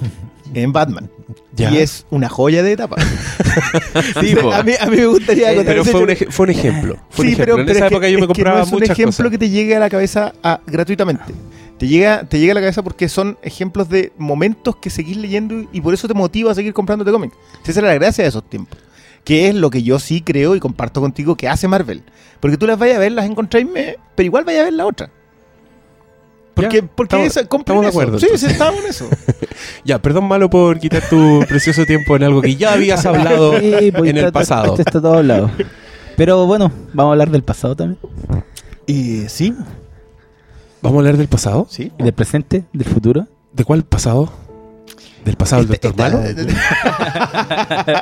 en 0.53 0.71
Batman. 0.73 1.09
Ya. 1.55 1.71
Y 1.71 1.77
es 1.79 2.05
una 2.09 2.29
joya 2.29 2.63
de 2.63 2.71
etapa. 2.73 2.95
Sí, 4.21 4.35
a, 4.51 4.63
mí, 4.63 4.73
a 4.79 4.85
mí 4.87 4.97
me 4.97 5.05
gustaría 5.07 5.51
Eh, 5.51 5.55
acotar 5.55 5.65
pero 5.65 5.85
fue 5.85 6.01
un, 6.03 6.31
fue 6.31 6.43
un 6.45 6.49
ejemplo. 6.51 6.97
Fue 7.09 7.25
un 7.25 7.29
Sí, 7.29 7.33
ejemplo. 7.33 7.45
pero, 7.55 7.59
en 7.59 7.65
pero 7.65 7.77
esa 7.77 7.85
es 7.87 7.99
que- 8.01 8.11
yo 8.11 8.17
me 8.17 8.21
es 8.21 8.21
que 8.21 8.27
compraba 8.27 8.57
no 8.59 8.63
es 8.63 8.69
un 8.71 8.79
muchas 8.79 8.89
ejemplo 8.91 9.11
cosas. 9.17 9.31
que 9.31 9.37
te 9.37 9.49
llegue 9.49 9.75
a 9.75 9.79
la 9.79 9.89
cabeza 9.89 10.33
ah, 10.43 10.59
gratuitamente. 10.65 11.33
Te 11.77 11.87
llega, 11.87 12.23
te 12.23 12.39
llega 12.39 12.51
a 12.51 12.55
la 12.55 12.61
cabeza 12.61 12.83
porque 12.83 13.07
son 13.09 13.37
ejemplos 13.41 13.89
de 13.89 14.11
momentos 14.17 14.75
que 14.77 14.89
seguís 14.89 15.17
leyendo 15.17 15.65
y 15.71 15.81
por 15.81 15.93
eso 15.93 16.07
te 16.07 16.13
motiva 16.13 16.51
a 16.51 16.55
seguir 16.55 16.73
comprándote 16.73 17.11
cómics. 17.11 17.35
Esa 17.65 17.79
era 17.79 17.89
la 17.89 17.95
gracia 17.95 18.23
de 18.23 18.29
esos 18.29 18.47
tiempos. 18.49 18.77
Que 19.23 19.49
es 19.49 19.55
lo 19.55 19.69
que 19.69 19.83
yo 19.83 19.99
sí 19.99 20.21
creo 20.21 20.55
y 20.55 20.59
comparto 20.59 21.01
contigo 21.01 21.35
que 21.35 21.47
hace 21.47 21.67
Marvel. 21.67 22.03
Porque 22.39 22.57
tú 22.57 22.65
las 22.67 22.77
vayas 22.79 22.97
a 22.97 22.99
ver, 22.99 23.11
las 23.11 23.25
encontráis, 23.25 23.67
pero 24.15 24.25
igual 24.25 24.43
vayas 24.45 24.61
a 24.61 24.65
ver 24.65 24.73
la 24.73 24.85
otra. 24.85 25.09
Porque, 26.61 26.83
porque 26.83 27.15
estamos- 27.15 27.27
esa, 27.37 27.47
compren 27.47 27.77
estamos 27.77 27.83
de 27.83 27.89
eso. 27.89 27.99
acuerdo, 27.99 28.19
Sí, 28.19 28.25
entonces. 28.25 28.47
sí, 28.49 28.53
estamos 28.53 28.83
en 28.83 28.89
eso. 28.89 29.09
Ya, 29.85 30.01
perdón 30.01 30.25
malo 30.25 30.49
por 30.49 30.79
quitar 30.79 31.01
tu 31.09 31.43
precioso 31.47 31.85
tiempo 31.85 32.15
en 32.15 32.23
algo 32.23 32.41
que 32.41 32.55
ya 32.55 32.73
habías 32.73 33.05
hablado 33.05 33.59
Sí, 33.59 33.91
pues, 33.95 34.09
en 34.09 34.17
el 34.17 34.31
pasado. 34.31 34.67
Esto 34.75 34.81
está 34.81 35.01
todo 35.01 35.15
hablado. 35.15 35.49
Pero 36.17 36.45
bueno, 36.45 36.71
vamos 36.93 37.11
a 37.11 37.13
hablar 37.13 37.29
del 37.31 37.43
pasado 37.43 37.75
también. 37.75 37.99
Y 38.85 39.27
sí, 39.29 39.53
¿Vamos 40.81 40.97
a 40.97 40.99
hablar 40.99 41.17
del 41.17 41.27
pasado? 41.27 41.67
sí. 41.69 41.91
Del 41.97 42.13
presente, 42.13 42.63
del 42.73 42.87
futuro. 42.87 43.27
¿De 43.53 43.63
cuál 43.65 43.83
pasado? 43.83 44.31
¿Del 45.25 45.35
pasado 45.35 45.63
del 45.63 45.73
Este- 45.73 45.89
Doctor 45.89 46.11
Malo? 46.11 46.23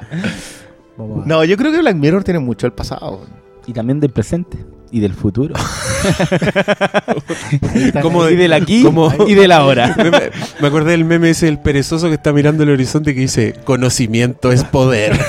Vamos 0.97 1.23
a- 1.25 1.27
No, 1.27 1.43
yo 1.43 1.57
creo 1.57 1.71
que 1.71 1.79
Black 1.79 1.95
Mirror 1.95 2.23
tiene 2.23 2.39
mucho 2.39 2.67
del 2.67 2.73
pasado. 2.73 3.21
Y 3.65 3.73
también 3.73 3.99
del 3.99 4.11
presente. 4.11 4.57
Y 4.91 4.99
del 5.01 5.13
futuro. 5.13 5.53
como 8.01 8.29
y 8.29 8.35
del 8.37 8.53
aquí 8.53 8.83
como- 8.83 9.13
y 9.27 9.33
del 9.35 9.51
ahora. 9.51 9.93
me, 9.97 10.03
me- 10.11 10.31
me 10.61 10.67
acordé 10.67 10.91
del 10.91 11.03
meme 11.05 11.31
ese, 11.31 11.47
el 11.49 11.59
perezoso 11.59 12.07
que 12.07 12.13
está 12.15 12.31
mirando 12.31 12.63
el 12.63 12.69
horizonte 12.69 13.13
que 13.13 13.19
dice, 13.21 13.53
conocimiento 13.65 14.51
es 14.51 14.63
poder. 14.63 15.13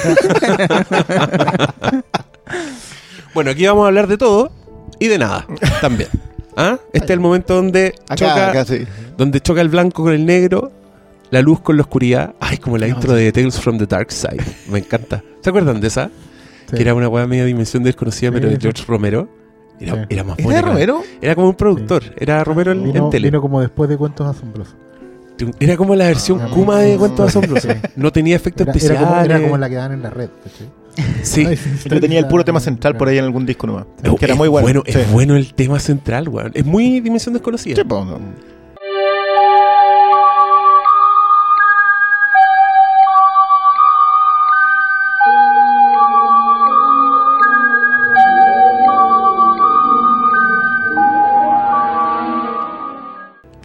bueno, 3.35 3.50
aquí 3.50 3.67
vamos 3.67 3.85
a 3.85 3.88
hablar 3.88 4.07
de 4.07 4.17
todo 4.19 4.50
y 4.99 5.09
de 5.09 5.19
nada 5.19 5.47
también. 5.81 6.09
¿Ah? 6.57 6.79
Este 6.93 7.07
es 7.07 7.11
el 7.12 7.21
momento 7.21 7.55
donde 7.55 7.95
Acá, 8.09 8.17
choca, 8.17 8.50
acá 8.50 8.65
sí. 8.65 8.85
donde 9.17 9.41
choca 9.41 9.61
el 9.61 9.69
blanco 9.69 10.03
con 10.03 10.12
el 10.12 10.27
negro, 10.27 10.73
la 11.31 11.41
luz 11.41 11.61
con 11.61 11.77
la 11.77 11.83
oscuridad. 11.83 12.35
Ay, 12.41 12.59
como 12.59 12.79
la 12.79 12.88
No, 12.88 12.95
intro 12.97 13.12
de 13.12 13.31
Tales 13.31 13.61
from 13.61 13.79
the 13.79 13.87
Dark 13.87 14.11
Side. 14.11 14.43
Me 14.69 14.81
encanta. 14.81 15.23
¿Se 15.41 15.50
acuerdan 15.50 15.81
de 15.81 15.87
esa? 15.87 16.11
Sí. 16.69 16.77
Que 16.77 16.83
era 16.83 16.95
una 16.95 17.09
weá 17.09 17.27
media 17.27 17.45
dimensión 17.45 17.85
desconocida, 17.85 18.33
pero 18.33 18.49
de 18.49 18.57
sí. 18.57 18.62
George 18.62 18.85
Romero. 18.88 19.29
Era, 19.80 19.94
Sí. 19.94 20.00
era 20.11 20.25
más 20.25 20.38
¿Es 20.38 20.44
buena. 20.44 20.61
de 20.61 20.66
Romero? 20.66 21.02
Era 21.20 21.35
como 21.35 21.49
un 21.50 21.54
productor. 21.54 22.02
Era 22.18 22.42
Romero 22.44 22.73
en, 22.73 22.82
vino, 22.82 23.04
en 23.04 23.11
tele. 23.11 23.28
vino 23.28 23.40
como 23.40 23.61
después 23.61 23.88
de 23.88 23.97
Cuentos 23.97 24.26
Asombrosos. 24.26 24.75
Era 25.61 25.76
como 25.76 25.94
la 25.94 26.06
versión 26.06 26.40
Ah, 26.42 26.49
Kuma 26.52 26.80
de. 26.80 26.97
Cuentos 26.97 27.28
Asombrosos. 27.28 27.70
Sí. 27.73 27.78
No 27.97 28.11
tenía 28.12 28.35
efectos 28.37 28.62
Era, 28.66 28.73
era 28.73 28.76
especiales. 28.78 29.08
como, 29.08 29.25
era 29.25 29.40
como 29.40 29.56
la 29.58 29.68
que 29.68 29.75
dan 29.76 29.92
en 29.92 30.02
la 30.02 30.11
red. 30.11 30.30
¿cachai? 30.44 30.68
Sí. 31.23 31.47
Yo 31.88 32.00
tenía 32.00 32.18
el 32.18 32.26
puro 32.26 32.44
tema 32.44 32.58
central 32.58 32.97
por 32.97 33.06
ahí. 33.08 33.18
en 33.18 33.25
algún 33.25 33.47
disco 33.47 33.68
nomás. 33.68 33.85
Oh, 34.08 34.16
que 34.16 34.25
era 34.25 34.35
es 34.35 34.38
muy 34.38 34.49
bueno. 34.49 34.82
Sí. 34.85 34.99
Es 34.99 35.12
bueno 35.12 35.37
el 35.37 35.54
tema 35.54 35.78
central, 35.78 36.28
weón. 36.28 36.50
Es 36.54 36.64
muy 36.66 36.99
dimensión 37.00 37.35
desconocida. 37.35 37.76
Sí, 37.76 37.82
pues, 37.85 38.04
no. 38.04 38.18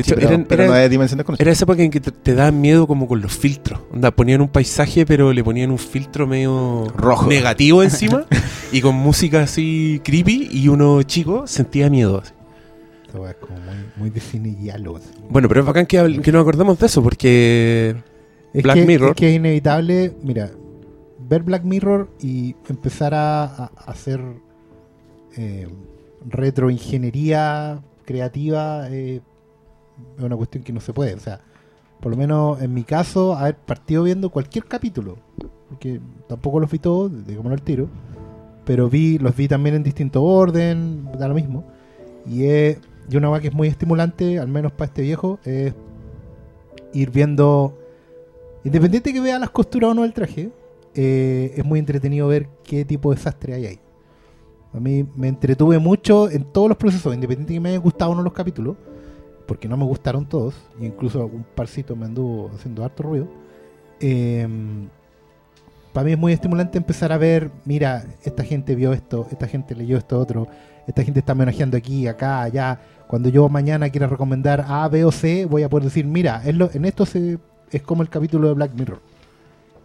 Sí, 0.03 0.13
pero, 0.15 0.27
eran- 0.27 0.45
pero 0.45 0.63
era, 0.63 0.83
no 0.83 0.89
dimensión 0.89 1.17
desconocida. 1.17 1.43
era 1.43 1.51
esa 1.51 1.63
época 1.65 1.81
en 1.83 1.91
que 1.91 1.99
te, 1.99 2.11
te 2.11 2.35
daban 2.35 2.59
miedo 2.61 2.85
como 2.87 3.07
con 3.07 3.21
los 3.21 3.31
filtros. 3.35 3.79
Onda, 3.91 4.11
ponían 4.11 4.41
un 4.41 4.49
paisaje, 4.49 5.05
pero 5.05 5.33
le 5.33 5.43
ponían 5.43 5.71
un 5.71 5.77
filtro 5.79 6.27
medio 6.27 6.87
Rojo. 6.95 7.27
negativo 7.27 7.81
encima 7.83 8.25
y 8.71 8.81
con 8.81 8.95
música 8.95 9.41
así 9.43 10.01
creepy 10.03 10.49
y 10.51 10.67
uno 10.67 11.01
chico 11.03 11.47
sentía 11.47 11.89
miedo. 11.89 12.21
así. 12.23 12.33
Weá 13.17 13.31
es 13.31 13.37
como 13.37 13.59
muy, 13.59 13.75
muy 13.95 14.09
de 14.09 14.19
cine 14.19 14.57
y 14.59 14.69
algo. 14.71 14.97
así. 14.97 15.09
Bueno, 15.29 15.47
pero 15.47 15.59
es 15.61 15.65
bacán 15.67 15.85
que, 15.85 16.19
que 16.21 16.31
nos 16.31 16.41
acordemos 16.41 16.79
de 16.79 16.85
eso 16.87 17.03
porque 17.03 17.95
Es 18.53 18.63
Black 18.63 18.75
que, 18.77 18.85
Mirror. 18.85 19.09
Es 19.11 19.15
que 19.15 19.29
es 19.29 19.35
inevitable, 19.35 20.13
mira, 20.23 20.49
ver 21.19 21.43
Black 21.43 21.63
Mirror 21.63 22.09
y 22.21 22.55
empezar 22.69 23.13
a 23.13 23.65
hacer 23.85 24.19
eh, 25.37 25.67
retroingeniería 26.27 27.81
creativa 28.05 28.87
eh, 28.89 29.21
es 30.17 30.23
una 30.23 30.35
cuestión 30.35 30.63
que 30.63 30.73
no 30.73 30.79
se 30.79 30.93
puede. 30.93 31.13
O 31.13 31.19
sea, 31.19 31.39
por 31.99 32.11
lo 32.11 32.17
menos 32.17 32.61
en 32.61 32.73
mi 32.73 32.83
caso, 32.83 33.35
haber 33.35 33.55
partido 33.55 34.03
viendo 34.03 34.29
cualquier 34.29 34.65
capítulo. 34.65 35.17
Porque 35.69 35.99
tampoco 36.27 36.59
los 36.59 36.69
vi 36.69 36.79
todos, 36.79 37.25
digámoslo 37.25 37.53
al 37.53 37.61
tiro. 37.61 37.87
Pero 38.65 38.89
vi, 38.89 39.17
los 39.17 39.35
vi 39.35 39.47
también 39.47 39.75
en 39.75 39.83
distinto 39.83 40.23
orden, 40.23 41.09
da 41.17 41.27
lo 41.27 41.33
mismo. 41.33 41.65
Y 42.25 42.45
es 42.45 42.77
y 43.09 43.17
una 43.17 43.27
cosa 43.27 43.41
que 43.41 43.47
es 43.49 43.53
muy 43.53 43.67
estimulante, 43.67 44.39
al 44.39 44.47
menos 44.47 44.71
para 44.71 44.85
este 44.85 45.01
viejo, 45.01 45.39
es 45.43 45.73
ir 46.93 47.11
viendo, 47.11 47.77
independiente 48.63 49.13
que 49.13 49.19
vea 49.19 49.39
las 49.39 49.49
costuras 49.49 49.91
o 49.91 49.93
no 49.93 50.03
del 50.03 50.13
traje, 50.13 50.51
eh, 50.95 51.53
es 51.55 51.65
muy 51.65 51.79
entretenido 51.79 52.27
ver 52.27 52.47
qué 52.63 52.85
tipo 52.85 53.09
de 53.09 53.17
desastre 53.17 53.53
hay 53.53 53.65
ahí. 53.65 53.79
A 54.73 54.79
mí 54.79 55.05
me 55.15 55.27
entretuve 55.27 55.79
mucho 55.79 56.29
en 56.29 56.45
todos 56.45 56.69
los 56.69 56.77
procesos, 56.77 57.13
independiente 57.13 57.53
que 57.53 57.59
me 57.59 57.69
haya 57.69 57.79
gustado 57.79 58.11
uno 58.11 58.21
de 58.21 58.25
los 58.25 58.33
capítulos, 58.33 58.77
porque 59.47 59.67
no 59.67 59.77
me 59.77 59.85
gustaron 59.85 60.25
todos, 60.25 60.55
e 60.79 60.85
incluso 60.85 61.21
algún 61.21 61.43
parcito 61.55 61.95
me 61.95 62.05
anduvo 62.05 62.49
haciendo 62.55 62.83
harto 62.83 63.03
ruido. 63.03 63.27
Eh, 63.99 64.47
para 65.93 66.05
mí 66.05 66.13
es 66.13 66.17
muy 66.17 66.33
estimulante 66.33 66.77
empezar 66.77 67.11
a 67.11 67.17
ver, 67.17 67.51
mira, 67.65 68.03
esta 68.23 68.43
gente 68.43 68.75
vio 68.75 68.93
esto, 68.93 69.27
esta 69.31 69.47
gente 69.47 69.75
leyó 69.75 69.97
esto 69.97 70.19
otro, 70.19 70.47
esta 70.87 71.03
gente 71.03 71.19
está 71.19 71.33
homenajeando 71.33 71.77
aquí, 71.77 72.07
acá, 72.07 72.41
allá. 72.41 72.79
Cuando 73.07 73.29
yo 73.29 73.47
mañana 73.47 73.89
quiera 73.89 74.07
recomendar 74.07 74.65
A, 74.67 74.87
B 74.87 75.05
o 75.05 75.11
C, 75.11 75.45
voy 75.45 75.61
a 75.63 75.69
poder 75.69 75.85
decir, 75.85 76.05
mira, 76.05 76.41
es 76.45 76.55
lo- 76.55 76.69
en 76.73 76.85
esto 76.85 77.05
se, 77.05 77.37
es 77.71 77.81
como 77.83 78.01
el 78.01 78.09
capítulo 78.09 78.47
de 78.47 78.53
Black 78.55 78.73
Mirror. 78.73 79.01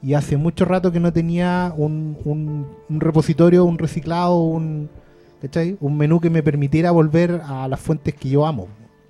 Y 0.02 0.14
hace 0.14 0.36
mucho 0.36 0.64
rato 0.64 0.90
que 0.92 1.00
no 1.00 1.12
tenía 1.12 1.74
un, 1.76 2.16
un- 2.24 2.66
un 2.88 3.00
repositorio, 3.00 3.64
un 3.64 3.78
reciclado, 3.78 4.40
un, 4.40 4.88
un 5.80 5.96
menú 5.98 6.20
que 6.20 6.30
me 6.30 6.42
permitiera 6.42 6.90
volver 6.90 7.42
a 7.44 7.68
las 7.68 7.80
fuentes 7.80 8.14
que 8.14 8.28
yo 8.30 8.46
amo. 8.46 8.68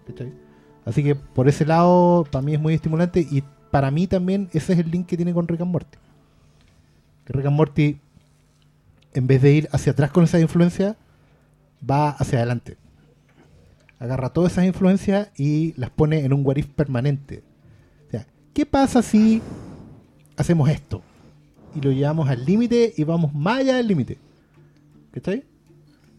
¿Cachai? 0.09 0.33
Así 0.85 1.05
que 1.05 1.15
por 1.15 1.49
ese 1.49 1.65
lado, 1.67 2.27
para 2.31 2.43
mí 2.43 2.55
es 2.55 2.61
muy 2.61 2.75
estimulante 2.75 3.21
y 3.21 3.45
para 3.71 3.91
mí 3.91 4.07
también 4.07 4.49
ese 4.53 4.73
es 4.73 4.79
el 4.79 4.91
link 4.91 5.07
que 5.07 5.17
tiene 5.17 5.35
con 5.35 5.47
Rick 5.47 5.61
and 5.61 5.71
Morty. 5.71 5.99
Que 7.25 7.33
Rick 7.35 7.47
and 7.47 7.57
Morty, 7.57 8.01
en 9.13 9.27
vez 9.27 9.43
de 9.43 9.53
ir 9.53 9.69
hacia 9.73 9.93
atrás 9.93 10.11
con 10.11 10.25
esas 10.25 10.41
influencias, 10.41 10.97
va 11.89 12.11
hacia 12.11 12.39
adelante. 12.39 12.77
Agarra 13.99 14.31
todas 14.31 14.53
esas 14.53 14.65
influencias 14.65 15.29
y 15.37 15.75
las 15.77 15.91
pone 15.91 16.25
en 16.25 16.33
un 16.33 16.47
what 16.47 16.57
if 16.57 16.69
permanente. 16.69 17.43
O 18.07 18.11
sea, 18.11 18.27
¿qué 18.55 18.65
pasa 18.65 19.03
si 19.03 19.43
hacemos 20.37 20.71
esto? 20.71 21.03
Y 21.75 21.81
lo 21.81 21.93
llevamos 21.93 22.29
al 22.29 22.45
límite 22.45 22.95
y 22.97 23.05
vamos 23.05 23.35
más 23.35 23.59
allá 23.59 23.77
del 23.77 23.89
límite. 23.89 24.19
¿Cachai? 25.11 25.45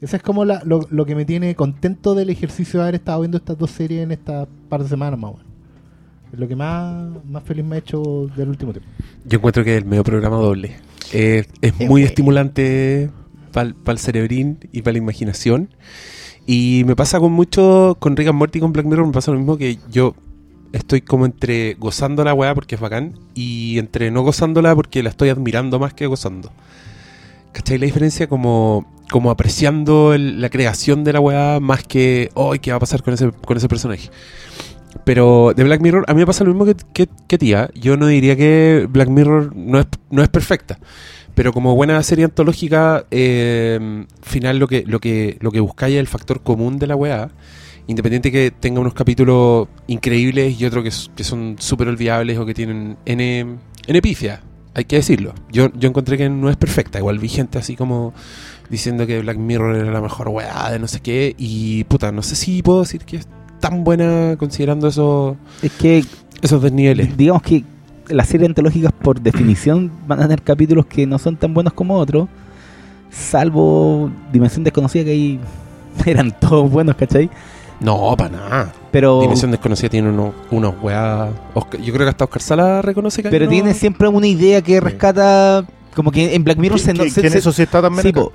Esa 0.01 0.17
es 0.17 0.23
como 0.23 0.45
la- 0.45 0.61
lo, 0.65 0.81
lo 0.89 1.05
que 1.05 1.15
me 1.15 1.25
tiene 1.25 1.55
contento 1.55 2.15
del 2.15 2.29
ejercicio 2.29 2.79
de 2.79 2.83
haber 2.83 2.95
estado 2.95 3.19
viendo 3.21 3.37
estas 3.37 3.57
dos 3.57 3.71
series 3.71 4.03
en 4.03 4.11
estas 4.11 4.47
par 4.69 4.81
de 4.83 4.89
semanas 4.89 5.19
más 5.19 5.31
o 5.31 5.33
menos. 5.37 5.49
Es 6.31 6.39
lo 6.39 6.47
que 6.47 6.55
más, 6.55 7.07
más 7.29 7.43
feliz 7.43 7.65
me 7.65 7.75
ha 7.75 7.79
hecho 7.79 8.29
del 8.35 8.49
último 8.49 8.71
tiempo. 8.71 8.89
Yo 9.25 9.37
encuentro 9.39 9.63
que 9.63 9.75
el 9.77 9.85
medio 9.85 10.03
programa 10.03 10.37
doble 10.37 10.75
eh, 11.11 11.45
es 11.61 11.75
muy 11.79 11.87
bueno. 11.87 12.05
estimulante 12.07 13.09
para 13.51 13.73
el 13.87 13.97
cerebrín 13.97 14.59
y 14.71 14.81
para 14.83 14.93
la 14.93 14.99
imaginación. 14.99 15.69
Y 16.45 16.83
me 16.85 16.95
pasa 16.95 17.19
con 17.19 17.31
mucho, 17.31 17.97
con 17.99 18.15
Rick 18.15 18.29
and 18.29 18.37
Morty 18.37 18.59
y 18.59 18.61
con 18.61 18.71
Black 18.73 18.85
Mirror, 18.85 19.07
me 19.07 19.11
pasa 19.13 19.31
lo 19.31 19.37
mismo 19.37 19.57
que 19.57 19.77
yo 19.91 20.15
estoy 20.71 21.01
como 21.01 21.25
entre 21.25 21.73
gozando 21.73 22.23
la 22.23 22.33
weá 22.35 22.53
porque 22.53 22.75
es 22.75 22.81
bacán 22.81 23.13
y 23.33 23.79
entre 23.79 24.11
no 24.11 24.21
gozándola 24.21 24.75
porque 24.75 25.01
la 25.03 25.09
estoy 25.09 25.29
admirando 25.29 25.79
más 25.79 25.93
que 25.95 26.05
gozando. 26.07 26.51
¿Cachai 27.53 27.79
la 27.79 27.85
diferencia? 27.87 28.27
Como, 28.27 28.85
como 29.11 29.31
apreciando 29.31 30.13
el- 30.13 30.41
la 30.41 30.49
creación 30.49 31.03
de 31.03 31.13
la 31.13 31.19
weá 31.19 31.59
más 31.59 31.83
que, 31.83 32.29
hoy 32.35 32.59
¿qué 32.59 32.71
va 32.71 32.77
a 32.77 32.79
pasar 32.79 33.03
con 33.03 33.13
ese, 33.13 33.31
con 33.31 33.57
ese 33.57 33.67
personaje? 33.67 34.09
Pero 35.03 35.53
de 35.55 35.63
Black 35.63 35.81
Mirror, 35.81 36.05
a 36.07 36.13
mí 36.13 36.19
me 36.19 36.25
pasa 36.25 36.43
lo 36.43 36.51
mismo 36.53 36.65
que, 36.65 37.07
que, 37.27 37.37
tía. 37.37 37.69
Yo 37.75 37.95
no 37.97 38.07
diría 38.07 38.35
que 38.35 38.87
Black 38.89 39.09
Mirror 39.09 39.55
no 39.55 39.79
es, 39.79 39.87
no 40.09 40.23
es 40.23 40.29
perfecta. 40.29 40.79
Pero 41.35 41.53
como 41.53 41.75
buena 41.75 42.01
serie 42.03 42.25
antológica, 42.25 43.05
eh, 43.11 44.05
final 44.21 44.57
lo 44.57 44.67
que, 44.67 44.83
lo 44.87 44.99
que, 44.99 45.37
lo 45.41 45.51
que 45.51 45.59
buscáis 45.59 45.95
es 45.95 45.99
el 45.99 46.07
factor 46.07 46.41
común 46.41 46.79
de 46.79 46.87
la 46.87 46.95
weá. 46.95 47.29
Independiente 47.87 48.31
que 48.31 48.51
tenga 48.51 48.81
unos 48.81 48.93
capítulos 48.93 49.67
increíbles 49.87 50.59
y 50.59 50.65
otros 50.65 50.83
que, 50.83 51.13
que 51.15 51.23
son 51.23 51.55
súper 51.59 51.87
olvidables 51.87 52.37
o 52.37 52.45
que 52.45 52.53
tienen 52.53 52.97
N, 53.05 53.57
N 53.87 54.01
pifia, 54.01 54.41
hay 54.75 54.85
que 54.85 54.97
decirlo. 54.97 55.33
Yo, 55.51 55.71
yo 55.73 55.89
encontré 55.89 56.17
que 56.17 56.29
no 56.29 56.49
es 56.49 56.57
perfecta. 56.57 56.99
Igual 56.99 57.19
vi 57.19 57.29
gente 57.29 57.57
así 57.57 57.75
como 57.75 58.13
diciendo 58.69 59.05
que 59.07 59.19
Black 59.21 59.37
Mirror 59.37 59.75
era 59.75 59.91
la 59.91 60.01
mejor 60.01 60.29
weá 60.29 60.69
de 60.71 60.79
no 60.79 60.87
sé 60.87 60.99
qué. 60.99 61.35
Y 61.37 61.83
puta, 61.85 62.11
no 62.11 62.21
sé 62.21 62.35
si 62.35 62.61
puedo 62.61 62.81
decir 62.81 63.03
que 63.05 63.17
es 63.17 63.27
tan 63.59 63.83
buena 63.83 64.35
considerando 64.37 64.87
esos, 64.87 65.35
Es 65.61 65.71
que, 65.73 66.03
esos 66.41 66.61
desniveles. 66.61 67.15
digamos 67.17 67.41
que 67.41 67.63
las 68.07 68.27
series 68.27 68.49
antológicas, 68.49 68.91
por 68.91 69.19
definición, 69.21 69.91
van 70.07 70.19
a 70.19 70.23
tener 70.23 70.41
capítulos 70.41 70.85
que 70.85 71.05
no 71.05 71.19
son 71.19 71.35
tan 71.37 71.53
buenos 71.53 71.73
como 71.73 71.95
otros. 71.97 72.27
Salvo 73.11 74.09
Dimensión 74.31 74.63
Desconocida, 74.63 75.03
que 75.05 75.11
ahí 75.11 75.39
eran 76.05 76.31
todos 76.39 76.69
buenos, 76.69 76.95
¿cachai? 76.95 77.29
No, 77.79 78.13
para 78.17 78.29
nada. 78.35 78.73
Pero, 78.91 79.21
Dimensión 79.21 79.51
Desconocida 79.51 79.89
tiene 79.89 80.09
unos, 80.09 80.33
unos 80.51 80.75
weá. 80.81 81.29
Oscar- 81.53 81.79
yo 81.81 81.93
creo 81.93 82.05
que 82.05 82.09
hasta 82.09 82.25
Oscar 82.25 82.41
Sala 82.41 82.81
reconoce 82.81 83.23
que 83.23 83.29
pero 83.29 83.47
tiene 83.47 83.73
siempre 83.73 84.07
una 84.07 84.27
idea 84.27 84.61
que 84.61 84.79
rescata. 84.81 85.65
Como 85.95 86.11
que 86.11 86.35
en 86.35 86.43
Black 86.43 86.57
Mirror 86.57 86.79
se, 86.79 86.93
no- 86.93 87.03
se- 87.05 87.21
que 87.21 87.27
en 87.27 87.33
se- 87.33 87.39
eso 87.39 87.51
sí 87.51 87.63
está 87.63 87.81
también 87.81 88.03
Sí, 88.03 88.11
po. 88.11 88.31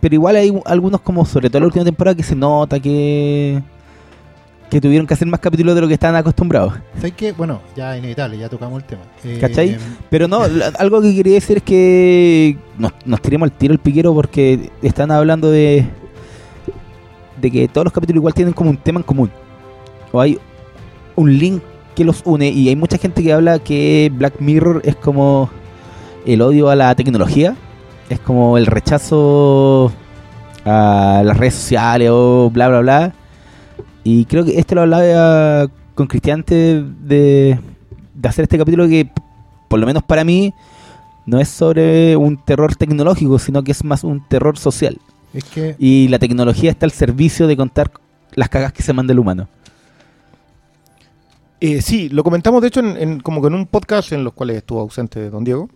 Pero 0.00 0.14
igual 0.14 0.36
hay 0.36 0.52
algunos 0.64 1.00
como 1.00 1.24
sobre 1.24 1.50
todo 1.50 1.60
la 1.60 1.66
última 1.66 1.84
temporada 1.84 2.14
que 2.14 2.22
se 2.22 2.34
nota 2.36 2.80
que 2.80 3.62
que 4.70 4.80
tuvieron 4.80 5.04
que 5.04 5.14
hacer 5.14 5.26
más 5.26 5.40
capítulos 5.40 5.74
de 5.74 5.80
lo 5.80 5.88
que 5.88 5.94
estaban 5.94 6.14
acostumbrados. 6.14 6.74
¿Sabes 6.94 7.14
qué? 7.16 7.32
Bueno, 7.32 7.60
ya 7.76 7.98
inevitable, 7.98 8.38
ya 8.38 8.48
tocamos 8.48 8.80
el 8.80 8.86
tema. 8.86 9.02
Eh, 9.24 9.38
¿Cachai? 9.40 9.70
em, 9.70 9.80
Pero 10.08 10.28
no, 10.28 10.42
algo 10.78 11.02
que 11.02 11.12
quería 11.12 11.34
decir 11.34 11.56
es 11.56 11.62
que 11.64 12.56
nos, 12.78 12.92
nos 13.04 13.20
tiremos 13.20 13.50
al 13.50 13.52
tiro 13.52 13.72
el 13.72 13.80
piquero 13.80 14.14
porque 14.14 14.70
están 14.80 15.10
hablando 15.10 15.50
de 15.50 15.88
de 17.40 17.50
que 17.50 17.68
todos 17.68 17.84
los 17.84 17.92
capítulos 17.92 18.20
igual 18.20 18.34
tienen 18.34 18.52
como 18.54 18.70
un 18.70 18.76
tema 18.76 19.00
en 19.00 19.04
común. 19.04 19.30
O 20.12 20.20
hay 20.20 20.38
un 21.16 21.36
link 21.36 21.62
que 21.94 22.04
los 22.04 22.22
une 22.24 22.48
y 22.50 22.68
hay 22.68 22.76
mucha 22.76 22.98
gente 22.98 23.22
que 23.22 23.32
habla 23.32 23.58
que 23.58 24.10
Black 24.14 24.34
Mirror 24.40 24.82
es 24.84 24.94
como 24.96 25.50
el 26.26 26.42
odio 26.42 26.68
a 26.68 26.76
la 26.76 26.94
tecnología, 26.94 27.56
es 28.10 28.20
como 28.20 28.58
el 28.58 28.66
rechazo 28.66 29.90
a 30.66 31.22
las 31.24 31.36
redes 31.38 31.54
sociales 31.54 32.10
o 32.12 32.50
bla 32.52 32.68
bla 32.68 32.80
bla. 32.80 33.14
Y 34.04 34.26
creo 34.26 34.44
que 34.44 34.58
este 34.58 34.74
lo 34.74 34.82
hablaba 34.82 35.68
con 35.94 36.06
Cristian 36.06 36.40
antes 36.40 36.82
de, 37.02 37.58
de 38.14 38.28
hacer 38.28 38.42
este 38.42 38.58
capítulo 38.58 38.86
que 38.88 39.10
por 39.68 39.78
lo 39.80 39.86
menos 39.86 40.02
para 40.02 40.24
mí 40.24 40.52
no 41.26 41.38
es 41.40 41.48
sobre 41.48 42.16
un 42.16 42.36
terror 42.44 42.74
tecnológico, 42.76 43.38
sino 43.38 43.62
que 43.62 43.72
es 43.72 43.84
más 43.84 44.02
un 44.04 44.26
terror 44.28 44.58
social. 44.58 44.98
es 45.32 45.44
que 45.44 45.76
Y 45.78 46.08
la 46.08 46.18
tecnología 46.18 46.70
está 46.70 46.86
al 46.86 46.92
servicio 46.92 47.46
de 47.46 47.56
contar 47.56 47.90
las 48.34 48.48
cagas 48.48 48.72
que 48.72 48.82
se 48.82 48.92
manda 48.92 49.12
el 49.12 49.18
humano. 49.18 49.48
Eh, 51.60 51.82
sí, 51.82 52.08
lo 52.08 52.24
comentamos 52.24 52.62
de 52.62 52.68
hecho 52.68 52.80
en, 52.80 52.96
en- 52.96 53.20
como 53.20 53.40
que 53.42 53.48
en 53.48 53.54
un 53.54 53.66
podcast 53.66 54.12
en 54.12 54.24
los 54.24 54.32
cuales 54.32 54.56
estuvo 54.56 54.80
ausente 54.80 55.28
Don 55.28 55.44
Diego, 55.44 55.68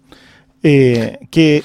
eh, 0.62 1.19
que, 1.31 1.62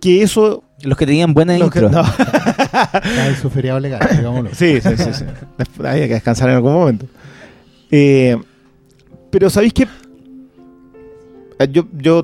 que 0.00 0.22
eso... 0.22 0.62
Los 0.82 0.98
que 0.98 1.06
tenían 1.06 1.32
buena 1.32 1.56
lo 1.58 1.70
que- 1.70 1.80
intro. 1.80 2.02
no, 2.02 2.04
su 3.40 3.48
feriado 3.50 3.80
legal, 3.80 4.06
digámoslo. 4.16 4.50
sí, 4.52 4.78
sí, 4.80 4.90
sí, 4.96 5.10
sí. 5.12 5.24
Después 5.56 5.88
Hay 5.88 6.00
que 6.06 6.14
descansar 6.14 6.50
en 6.50 6.56
algún 6.56 6.74
momento. 6.74 7.06
Eh, 7.90 8.36
pero 9.30 9.48
¿sabéis 9.50 9.72
que 9.72 9.86
yo, 11.70 11.86
yo 11.92 12.22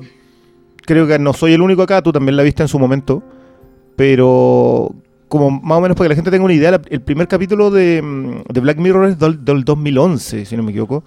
creo 0.85 1.07
que 1.07 1.17
no 1.19 1.33
soy 1.33 1.53
el 1.53 1.61
único 1.61 1.81
acá, 1.81 2.01
tú 2.01 2.11
también 2.11 2.35
la 2.37 2.43
viste 2.43 2.61
en 2.61 2.67
su 2.69 2.77
momento, 2.77 3.23
pero 3.95 4.93
como 5.27 5.49
más 5.49 5.79
o 5.79 5.81
menos 5.81 5.97
para 5.97 6.05
que 6.05 6.09
la 6.09 6.15
gente 6.15 6.29
tenga 6.31 6.45
una 6.45 6.53
idea, 6.53 6.71
la- 6.71 6.81
el 6.89 7.01
primer 7.01 7.27
capítulo 7.27 7.71
de, 7.71 8.01
mm, 8.03 8.53
de 8.53 8.59
Black 8.59 8.77
Mirror 8.77 9.09
es 9.09 9.19
del, 9.19 9.43
del 9.43 9.63
2011, 9.63 10.45
si 10.45 10.55
no 10.55 10.61
me 10.63 10.71
equivoco. 10.71 11.03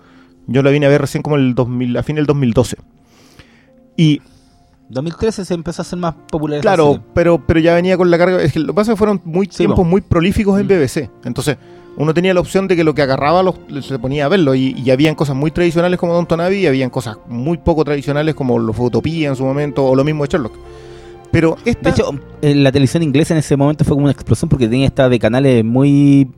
Yo 0.48 0.62
la 0.62 0.70
vine 0.70 0.86
a 0.86 0.88
ver 0.88 1.00
recién 1.00 1.22
como 1.22 1.36
el 1.36 1.54
2000, 1.54 1.96
a 1.96 2.02
fin 2.02 2.16
del 2.16 2.26
2012. 2.26 2.76
Y 3.96 4.20
2013 4.88 5.44
se 5.44 5.54
empezó 5.54 5.82
a 5.82 5.84
hacer 5.84 5.98
más 5.98 6.14
popular. 6.30 6.60
Claro, 6.60 7.02
pero, 7.14 7.44
pero 7.44 7.58
ya 7.60 7.74
venía 7.74 7.96
con 7.96 8.10
la 8.10 8.18
carga. 8.18 8.40
Es 8.42 8.52
que 8.52 8.60
lo 8.60 8.68
que 8.68 8.72
pasa 8.74 8.92
es 8.92 8.94
que 8.94 8.98
fueron 8.98 9.20
muy 9.24 9.46
Sí, 9.46 9.58
tiempos 9.58 9.78
po. 9.78 9.84
muy 9.84 10.00
prolíficos 10.00 10.58
en 10.60 10.66
Mm. 10.66 10.68
BBC. 10.68 11.10
Entonces, 11.24 11.56
uno 11.96 12.12
tenía 12.14 12.34
la 12.34 12.40
opción 12.40 12.68
de 12.68 12.76
que 12.76 12.84
lo 12.84 12.94
que 12.94 13.02
agarraba 13.02 13.42
los, 13.42 13.54
se 13.84 13.98
ponía 13.98 14.26
a 14.26 14.28
verlo. 14.28 14.54
Y, 14.54 14.74
y 14.78 14.90
habían 14.90 15.14
cosas 15.14 15.34
muy 15.34 15.50
tradicionales 15.50 15.98
como 15.98 16.12
Don 16.14 16.26
Tonavi 16.26 16.56
y 16.58 16.66
habían 16.66 16.90
cosas 16.90 17.16
muy 17.28 17.58
poco 17.58 17.84
tradicionales 17.84 18.34
como 18.34 18.58
los 18.58 18.78
Utopía 18.78 19.28
en 19.28 19.36
su 19.36 19.44
momento 19.44 19.84
o 19.84 19.96
lo 19.96 20.04
mismo 20.04 20.24
de 20.24 20.28
Sherlock. 20.30 20.52
Pero 21.32 21.56
esta. 21.64 21.90
De 21.90 21.90
hecho, 21.90 22.10
en 22.42 22.62
la 22.62 22.70
televisión 22.70 23.02
inglesa 23.02 23.34
en 23.34 23.38
ese 23.38 23.56
momento 23.56 23.84
fue 23.84 23.94
como 23.94 24.04
una 24.04 24.12
explosión 24.12 24.48
porque 24.48 24.68
tenía 24.68 24.86
esta 24.86 25.08
de 25.08 25.18
canales 25.18 25.64
muy 25.64 26.30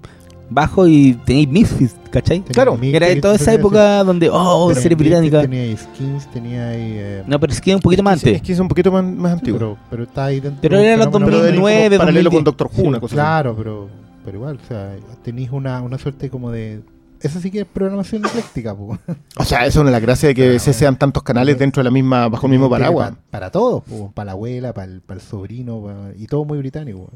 bajos 0.51 0.89
y 0.89 1.15
tenéis 1.25 1.49
Misfits, 1.49 1.95
¿cachai? 2.11 2.41
Tenía 2.41 2.53
Claro, 2.53 2.75
Mickey, 2.77 2.95
Era 2.97 3.07
de 3.09 3.21
toda 3.21 3.35
esa 3.37 3.53
época 3.53 4.03
donde, 4.05 4.29
oh, 4.33 4.75
serie 4.75 4.97
británica. 4.97 5.41
Tenía 5.43 5.77
skins, 5.77 6.31
tenía 6.31 6.69
ahí. 6.71 6.81
eh, 6.97 7.23
No, 7.27 7.39
pero 7.41 7.53
es 7.53 7.61
que 7.61 7.71
es 7.71 7.77
un 7.77 7.83
poquito 7.83 8.03
más 8.03 8.15
antes. 8.15 8.41
que 8.43 8.53
es 8.53 8.59
un 8.59 8.69
poquito 8.69 8.91
más, 8.93 9.05
más 9.05 9.33
sí, 9.33 9.39
antiguo. 9.39 9.59
pero, 9.59 9.79
pero 9.91 10.03
está 10.05 10.25
ahí 10.27 10.41
dentro. 10.41 10.61
Pero 10.63 10.79
era 10.79 10.97
los 10.97 11.07
fenómeno 11.07 11.27
Pero 11.27 11.37
del- 11.43 11.55
2009, 11.57 11.89
como 11.97 11.99
paralelo 11.99 12.31
2010. 12.31 12.39
con 12.39 12.45
Doctor 12.45 12.67
Who, 12.69 12.83
Sí, 12.83 12.89
una 12.89 13.01
cosa 13.01 13.15
así. 13.15 13.17
Claro, 13.17 13.55
pero, 13.57 13.89
pero 14.25 14.37
igual, 14.39 14.59
o 14.63 14.67
sea, 14.69 14.97
tenéis 15.23 15.51
una, 15.53 15.81
una 15.83 15.99
suerte 15.99 16.31
como 16.31 16.51
de 16.51 16.81
Eso 17.21 17.41
sí 17.41 17.51
que 17.51 17.61
es 17.63 17.67
programación 17.67 18.25
ecléctica, 18.25 18.75
po. 18.77 18.97
O 19.37 19.45
sea, 19.45 19.61
eso 19.67 19.69
es 19.69 19.77
una 19.77 19.87
de 19.87 19.93
las 19.93 20.03
gracias 20.03 20.31
de 20.31 20.35
que 20.37 20.49
veces 20.51 20.77
sean 20.77 20.97
tantos 20.97 21.23
canales 21.25 21.59
dentro 21.59 21.81
de 21.81 21.85
la 21.85 21.91
misma, 21.91 22.29
bajo 22.29 22.47
el 22.47 22.53
mismo 22.53 22.71
paraguas. 22.71 23.11
pa- 23.11 23.19
para 23.31 23.51
todos, 23.51 23.83
po, 23.83 24.13
para 24.13 24.27
la 24.27 24.33
abuela, 24.33 24.73
para 24.73 24.87
el, 24.93 25.01
para 25.01 25.19
el 25.21 25.27
sobrino, 25.27 25.83
pa- 25.83 26.13
y 26.17 26.27
todo 26.27 26.45
muy 26.45 26.59
británico. 26.59 27.11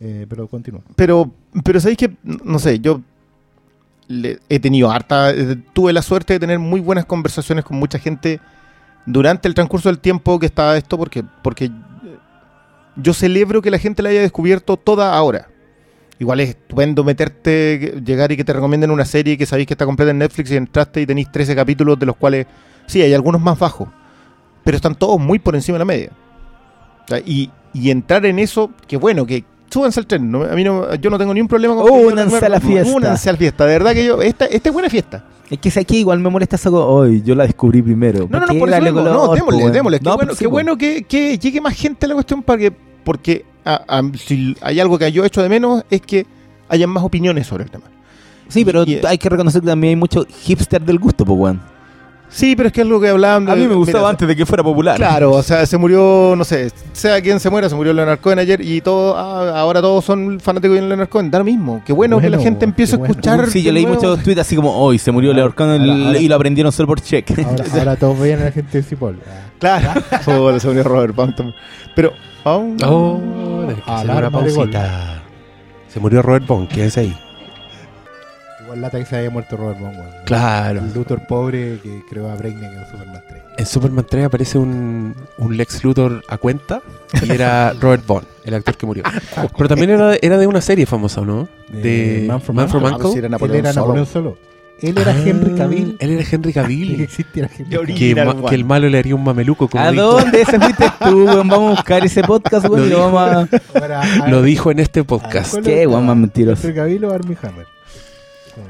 Eh, 0.00 0.26
pero 0.28 0.46
continúa. 0.46 0.80
Pero, 0.94 1.30
pero 1.64 1.80
sabéis 1.80 1.98
que, 1.98 2.12
no 2.22 2.58
sé, 2.58 2.78
yo 2.78 3.00
he 4.48 4.60
tenido 4.60 4.90
harta, 4.90 5.30
eh, 5.30 5.56
tuve 5.72 5.92
la 5.92 6.02
suerte 6.02 6.34
de 6.34 6.40
tener 6.40 6.58
muy 6.58 6.80
buenas 6.80 7.04
conversaciones 7.04 7.64
con 7.64 7.78
mucha 7.78 7.98
gente 7.98 8.40
durante 9.06 9.48
el 9.48 9.54
transcurso 9.54 9.88
del 9.88 9.98
tiempo 9.98 10.38
que 10.38 10.46
estaba 10.46 10.76
esto, 10.76 10.96
porque, 10.96 11.24
porque 11.42 11.66
eh, 11.66 11.70
yo 12.96 13.12
celebro 13.12 13.60
que 13.60 13.70
la 13.70 13.78
gente 13.78 14.02
la 14.02 14.10
haya 14.10 14.20
descubierto 14.20 14.76
toda 14.76 15.14
ahora. 15.14 15.48
Igual 16.20 16.40
es 16.40 16.50
estupendo 16.50 17.04
meterte, 17.04 18.02
llegar 18.04 18.32
y 18.32 18.36
que 18.36 18.44
te 18.44 18.52
recomienden 18.52 18.90
una 18.90 19.04
serie 19.04 19.38
que 19.38 19.46
sabéis 19.46 19.68
que 19.68 19.74
está 19.74 19.84
completa 19.84 20.10
en 20.10 20.18
Netflix 20.18 20.50
y 20.50 20.56
entraste 20.56 21.00
y 21.00 21.06
tenéis 21.06 21.30
13 21.30 21.54
capítulos 21.54 21.98
de 21.98 22.06
los 22.06 22.16
cuales, 22.16 22.46
sí, 22.86 23.02
hay 23.02 23.14
algunos 23.14 23.40
más 23.40 23.58
bajos, 23.58 23.88
pero 24.64 24.76
están 24.76 24.94
todos 24.96 25.20
muy 25.20 25.38
por 25.38 25.54
encima 25.54 25.76
de 25.76 25.78
la 25.80 25.84
media. 25.84 26.10
Y, 27.24 27.50
y 27.72 27.90
entrar 27.90 28.26
en 28.26 28.38
eso, 28.38 28.72
que 28.86 28.96
bueno, 28.96 29.26
que 29.26 29.44
súbanse 29.70 30.00
al 30.00 30.06
tren. 30.06 30.30
no- 30.30 30.42
a 30.44 30.54
mí 30.54 30.64
no, 30.64 30.94
yo 30.96 31.10
no 31.10 31.18
tengo 31.18 31.32
ni 31.34 31.40
un 31.40 31.48
problema 31.48 31.74
con 31.76 31.90
Únanse 31.90 32.44
a 32.44 32.48
la 32.48 32.60
fiesta. 32.60 32.92
Únanse 32.94 33.28
a 33.28 33.32
la 33.32 33.38
fiesta. 33.38 33.66
De 33.66 33.72
verdad 33.72 33.92
que 33.92 34.04
yo, 34.04 34.20
esta, 34.22 34.46
esta 34.46 34.68
es 34.68 34.72
buena 34.72 34.88
fiesta. 34.90 35.24
Es 35.50 35.58
que 35.58 35.80
aquí 35.80 35.98
igual 35.98 36.18
me 36.20 36.28
molesta 36.28 36.56
eso. 36.56 36.86
Hoy 36.86 37.22
yo 37.22 37.34
la 37.34 37.44
descubrí 37.46 37.80
primero. 37.80 38.28
No, 38.30 38.40
no, 38.40 38.46
¿Por 38.46 38.48
no, 38.48 38.52
qué 38.52 38.58
por 38.58 38.68
eso 38.68 38.80
no, 38.92 39.34
démosle, 39.34 39.70
démosle. 39.70 39.98
Qué 39.98 40.04
No, 40.04 40.16
bueno, 40.16 40.28
pues 40.30 40.38
sí, 40.38 40.44
qué 40.44 40.48
po. 40.48 40.52
bueno 40.52 40.76
que, 40.76 41.04
que 41.04 41.38
llegue 41.38 41.60
más 41.60 41.74
gente 41.74 42.04
a 42.06 42.08
la 42.08 42.14
cuestión 42.14 42.42
para 42.42 42.58
que, 42.58 42.72
porque 43.04 43.44
a- 43.64 43.82
a- 43.98 44.02
si 44.18 44.54
hay 44.60 44.78
algo 44.80 44.98
que 44.98 45.10
yo 45.10 45.24
he 45.24 45.26
hecho 45.26 45.42
de 45.42 45.48
menos 45.48 45.84
es 45.90 46.02
que 46.02 46.26
hayan 46.68 46.90
más 46.90 47.02
opiniones 47.02 47.46
sobre 47.46 47.64
el 47.64 47.70
tema. 47.70 47.84
Sí, 48.48 48.64
pero 48.64 48.84
Y- 48.84 49.00
hay 49.06 49.16
que 49.18 49.28
reconocer 49.28 49.60
que 49.62 49.68
también 49.68 49.90
hay 49.92 49.96
mucho 49.96 50.26
hipster 50.44 50.82
del 50.82 50.98
gusto, 50.98 51.24
pues, 51.24 51.38
weón. 51.38 51.60
Sí, 52.30 52.54
pero 52.56 52.66
es 52.68 52.72
que 52.72 52.82
es 52.82 52.86
lo 52.86 53.00
que 53.00 53.08
hablaban. 53.08 53.48
A 53.48 53.54
mí 53.54 53.66
me 53.66 53.74
gustaba 53.74 54.00
mira, 54.00 54.10
antes 54.10 54.28
de 54.28 54.36
que 54.36 54.44
fuera 54.46 54.62
popular. 54.62 54.96
Claro, 54.96 55.32
o 55.32 55.42
sea, 55.42 55.64
se 55.66 55.78
murió, 55.78 56.34
no 56.36 56.44
sé, 56.44 56.70
sea 56.92 57.20
quien 57.20 57.40
se 57.40 57.48
muera, 57.50 57.68
se 57.68 57.74
murió 57.74 57.92
Leonard 57.92 58.20
Cohen 58.20 58.38
ayer 58.38 58.60
y 58.60 58.80
todo, 58.80 59.16
ah, 59.16 59.58
ahora 59.58 59.80
todos 59.80 60.04
son 60.04 60.38
fanáticos 60.38 60.76
de 60.76 60.82
Leonard 60.82 61.08
Cohen. 61.08 61.30
Da 61.30 61.38
lo 61.38 61.44
mismo. 61.44 61.82
Qué 61.84 61.92
bueno, 61.92 62.20
que 62.20 62.28
la 62.30 62.38
gente 62.38 62.64
empiece 62.64 62.96
a 62.96 62.98
escuchar. 62.98 63.48
Sí, 63.48 63.62
yo 63.62 63.72
leí 63.72 63.84
nuevo. 63.84 64.00
muchos 64.00 64.22
tweets 64.22 64.40
así 64.40 64.56
como, 64.56 64.76
hoy 64.76 64.98
se 64.98 65.10
murió 65.10 65.32
Leonard 65.32 65.54
Cohen 65.54 65.80
Ahora- 65.80 66.06
ahora- 66.06 66.18
y 66.18 66.28
lo 66.28 66.34
aprendieron 66.36 66.72
solo 66.72 66.86
por 66.88 67.00
check. 67.00 67.30
Ahora, 67.38 67.64
ahora 67.78 67.96
todos 67.96 68.18
veían 68.18 68.40
a 68.42 68.44
la 68.46 68.52
gente 68.52 68.78
de 68.78 68.84
Cipoll. 68.84 69.18
Claro, 69.58 70.00
oh, 70.26 70.58
se 70.58 70.66
murió 70.68 70.82
Robert 70.84 71.14
Baum. 71.16 71.32
Pero, 71.94 72.12
oh, 72.44 72.74
Oh, 72.84 74.30
pausita. 74.30 75.22
Se 75.88 76.00
murió 76.00 76.22
Robert 76.22 76.46
Bond, 76.46 76.68
quédense 76.68 77.00
ahí. 77.00 77.18
Igual 78.68 78.80
lata 78.82 78.98
que 78.98 79.06
se 79.06 79.16
haya 79.16 79.30
muerto 79.30 79.56
Robert 79.56 79.80
Bond, 79.80 79.96
weón. 79.96 80.10
Claro. 80.26 80.80
El 80.80 80.92
Luthor 80.92 81.26
pobre 81.26 81.78
que 81.82 82.02
creó 82.08 82.28
a 82.30 82.34
Brainiac 82.34 82.70
en 82.72 82.86
Superman 82.90 83.22
3. 83.28 83.42
En 83.56 83.66
Superman 83.66 84.06
3 84.08 84.24
aparece 84.26 84.58
un, 84.58 85.14
un 85.38 85.56
Lex 85.56 85.82
Luthor 85.84 86.22
a 86.28 86.36
cuenta 86.38 86.82
y 87.22 87.30
era 87.32 87.72
Robert 87.80 88.06
Bond, 88.06 88.26
el 88.44 88.54
actor 88.54 88.76
que 88.76 88.84
murió. 88.86 89.04
Pero 89.56 89.68
también 89.68 89.90
era, 89.90 90.16
era 90.20 90.36
de 90.38 90.46
una 90.46 90.60
serie 90.60 90.84
famosa, 90.86 91.22
¿no? 91.22 91.48
De 91.68 92.24
Man 92.28 92.40
from 92.42 92.56
Man 92.56 92.68
from 92.68 92.84
Ah, 92.84 92.90
pues 92.90 92.94
Uncle. 93.06 93.12
sí, 93.12 93.18
era 93.18 93.26
Él 93.26 93.30
Napoleón 93.32 93.58
era 93.58 93.72
solo. 93.72 93.86
Napoleón 93.86 94.06
solo. 94.06 94.36
Él 94.80 94.96
era 94.96 95.10
Ah, 95.12 95.22
Henry 95.26 95.54
Cavill. 95.56 95.96
Él 95.98 96.10
era 96.10 96.24
Henry 96.30 96.52
que 96.52 96.60
Cavill. 96.60 97.00
existiera 97.00 97.48
Henry 97.52 97.64
Qué 97.94 98.14
Cavill. 98.14 98.42
Que, 98.42 98.48
que 98.50 98.54
el 98.54 98.64
malo 98.64 98.88
le 98.88 98.98
haría 98.98 99.14
un 99.16 99.24
mameluco. 99.24 99.66
Como 99.68 99.82
¿A 99.82 99.90
dijo, 99.90 100.02
dónde 100.04 100.42
ese 100.42 100.60
fuiste 100.60 100.84
tú, 101.00 101.24
weón? 101.24 101.48
Vamos 101.48 101.68
a 101.72 101.74
buscar 101.76 102.04
ese 102.06 102.22
podcast, 102.22 102.68
weón, 102.68 102.88
Lo 102.90 103.06
dijo. 103.06 103.18
a... 103.18 104.28
Lo 104.28 104.42
dijo 104.42 104.70
en 104.70 104.78
este 104.78 105.02
podcast. 105.02 105.50
¿cuál 105.52 105.64
Qué 105.64 105.86
weón 105.86 106.06
más 106.06 106.16
mentiroso. 106.16 106.62
Henry 106.68 106.76
Cavill 106.76 107.04
o 107.06 107.12
Armie 107.12 107.36
Hammer. 107.42 107.66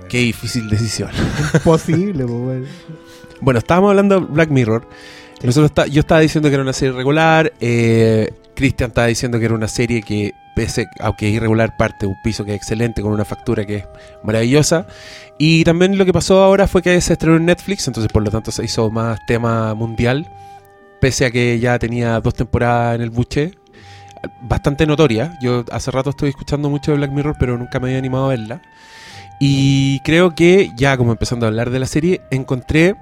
Qué 0.09 0.19
difícil 0.19 0.69
decisión. 0.69 1.11
Imposible, 1.55 2.25
pues. 2.27 2.69
Bueno, 3.41 3.59
estábamos 3.59 3.91
hablando 3.91 4.19
de 4.19 4.27
Black 4.27 4.51
Mirror. 4.51 4.89
Nosotros 5.45 5.71
está- 5.71 5.87
yo 5.87 6.01
estaba 6.01 6.21
diciendo 6.21 6.49
que 6.49 6.55
era 6.55 6.63
una 6.65 6.73
serie 6.73 6.93
regular. 6.97 7.53
Eh, 7.61 8.33
Cristian 8.57 8.89
estaba 8.89 9.07
diciendo 9.07 9.39
que 9.39 9.45
era 9.45 9.55
una 9.55 9.69
serie 9.69 10.03
que, 10.03 10.33
pese, 10.57 10.87
aunque 10.99 11.29
es 11.29 11.35
irregular, 11.35 11.77
parte 11.77 11.99
de 12.01 12.07
un 12.09 12.17
piso 12.25 12.45
que 12.45 12.51
es 12.51 12.57
excelente, 12.57 13.01
con 13.01 13.13
una 13.13 13.25
factura 13.25 13.65
que 13.65 13.77
es 13.77 13.85
maravillosa. 14.25 14.89
Y 15.39 15.63
también 15.63 15.97
lo 15.97 16.05
que 16.05 16.13
pasó 16.13 16.43
ahora 16.43 16.67
fue 16.67 16.83
que 16.83 17.01
se 17.01 17.13
estrenó 17.13 17.37
en 17.37 17.47
Netflix, 17.47 17.87
entonces 17.87 18.11
por 18.13 18.25
lo 18.25 18.31
tanto 18.33 18.51
se 18.51 18.65
hizo 18.65 18.91
más 18.91 19.21
tema 19.29 19.73
mundial. 19.75 20.29
Pese 21.01 21.27
a 21.27 21.31
que 21.31 21.61
ya 21.61 21.79
tenía 21.79 22.19
dos 22.21 22.35
temporadas 22.35 22.97
en 22.97 23.03
el 23.03 23.11
buche. 23.11 23.53
Bastante 24.43 24.85
notoria. 24.85 25.39
Yo 25.41 25.65
hace 25.71 25.93
rato 25.93 26.11
estoy 26.11 26.31
escuchando 26.31 26.69
mucho 26.69 26.91
de 26.91 26.97
Black 26.97 27.13
Mirror, 27.13 27.37
pero 27.39 27.57
nunca 27.57 27.79
me 27.79 27.87
había 27.87 27.99
animado 27.99 28.25
a 28.25 28.29
verla. 28.31 28.63
Y 29.41 30.01
creo 30.01 30.35
que 30.35 30.73
ya 30.77 30.97
como 30.97 31.13
empezando 31.13 31.47
a 31.47 31.49
hablar 31.49 31.71
de 31.71 31.79
la 31.79 31.87
serie, 31.87 32.23
encontré 32.31 32.97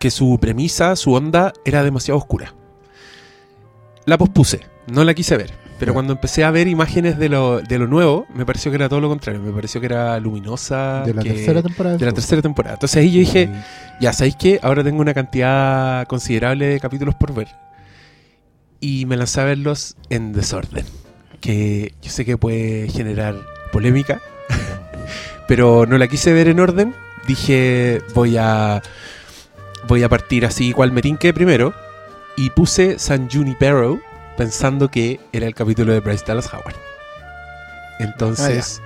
que 0.00 0.10
su 0.10 0.38
premisa, 0.40 0.96
su 0.96 1.12
onda, 1.12 1.52
era 1.64 1.82
demasiado 1.84 2.18
oscura. 2.18 2.54
La 4.04 4.16
pospuse, 4.18 4.60
no 4.86 5.04
la 5.04 5.14
quise 5.14 5.36
ver. 5.36 5.52
Pero 5.78 5.92
cuando 5.92 6.14
empecé 6.14 6.42
a 6.42 6.50
ver 6.50 6.68
imágenes 6.68 7.18
de 7.18 7.28
lo, 7.28 7.60
de 7.60 7.78
lo 7.78 7.86
nuevo, 7.86 8.24
me 8.34 8.46
pareció 8.46 8.70
que 8.70 8.76
era 8.76 8.88
todo 8.88 9.00
lo 9.02 9.10
contrario. 9.10 9.42
Me 9.42 9.52
pareció 9.52 9.78
que 9.78 9.86
era 9.88 10.18
luminosa. 10.18 11.02
De 11.04 11.12
la 11.12 11.22
que- 11.22 11.30
tercera 11.34 11.62
temporada. 11.62 11.98
de 11.98 12.06
la 12.06 12.12
tercera 12.12 12.40
temporada. 12.40 12.74
Entonces 12.76 12.96
ahí 12.96 13.12
yo 13.12 13.18
dije, 13.18 13.50
ya 14.00 14.14
sabéis 14.14 14.36
que 14.36 14.58
ahora 14.62 14.82
tengo 14.82 15.02
una 15.02 15.12
cantidad 15.12 16.06
considerable 16.06 16.66
de 16.66 16.80
capítulos 16.80 17.14
por 17.14 17.34
ver. 17.34 17.48
Y 18.80 19.04
me 19.04 19.18
lancé 19.18 19.42
a 19.42 19.44
verlos 19.44 19.96
en 20.08 20.32
desorden. 20.32 20.86
Que 21.42 21.92
yo 22.00 22.10
sé 22.10 22.24
que 22.24 22.38
puede 22.38 22.88
generar 22.88 23.36
polémica. 23.70 24.22
Pero 25.46 25.86
no 25.86 25.98
la 25.98 26.08
quise 26.08 26.32
ver 26.32 26.48
en 26.48 26.60
orden. 26.60 26.94
Dije, 27.26 28.02
voy 28.14 28.36
a. 28.36 28.82
Voy 29.86 30.02
a 30.02 30.08
partir 30.08 30.44
así 30.44 30.72
cual 30.72 30.92
me 30.92 31.02
tinque 31.02 31.32
primero. 31.32 31.74
Y 32.36 32.50
puse 32.50 32.98
San 32.98 33.30
Junipero 33.30 34.00
pensando 34.36 34.90
que 34.90 35.20
era 35.32 35.46
el 35.46 35.54
capítulo 35.54 35.92
de 35.92 36.00
Bryce 36.00 36.24
Dallas 36.26 36.52
Howard. 36.52 36.76
Entonces, 37.98 38.82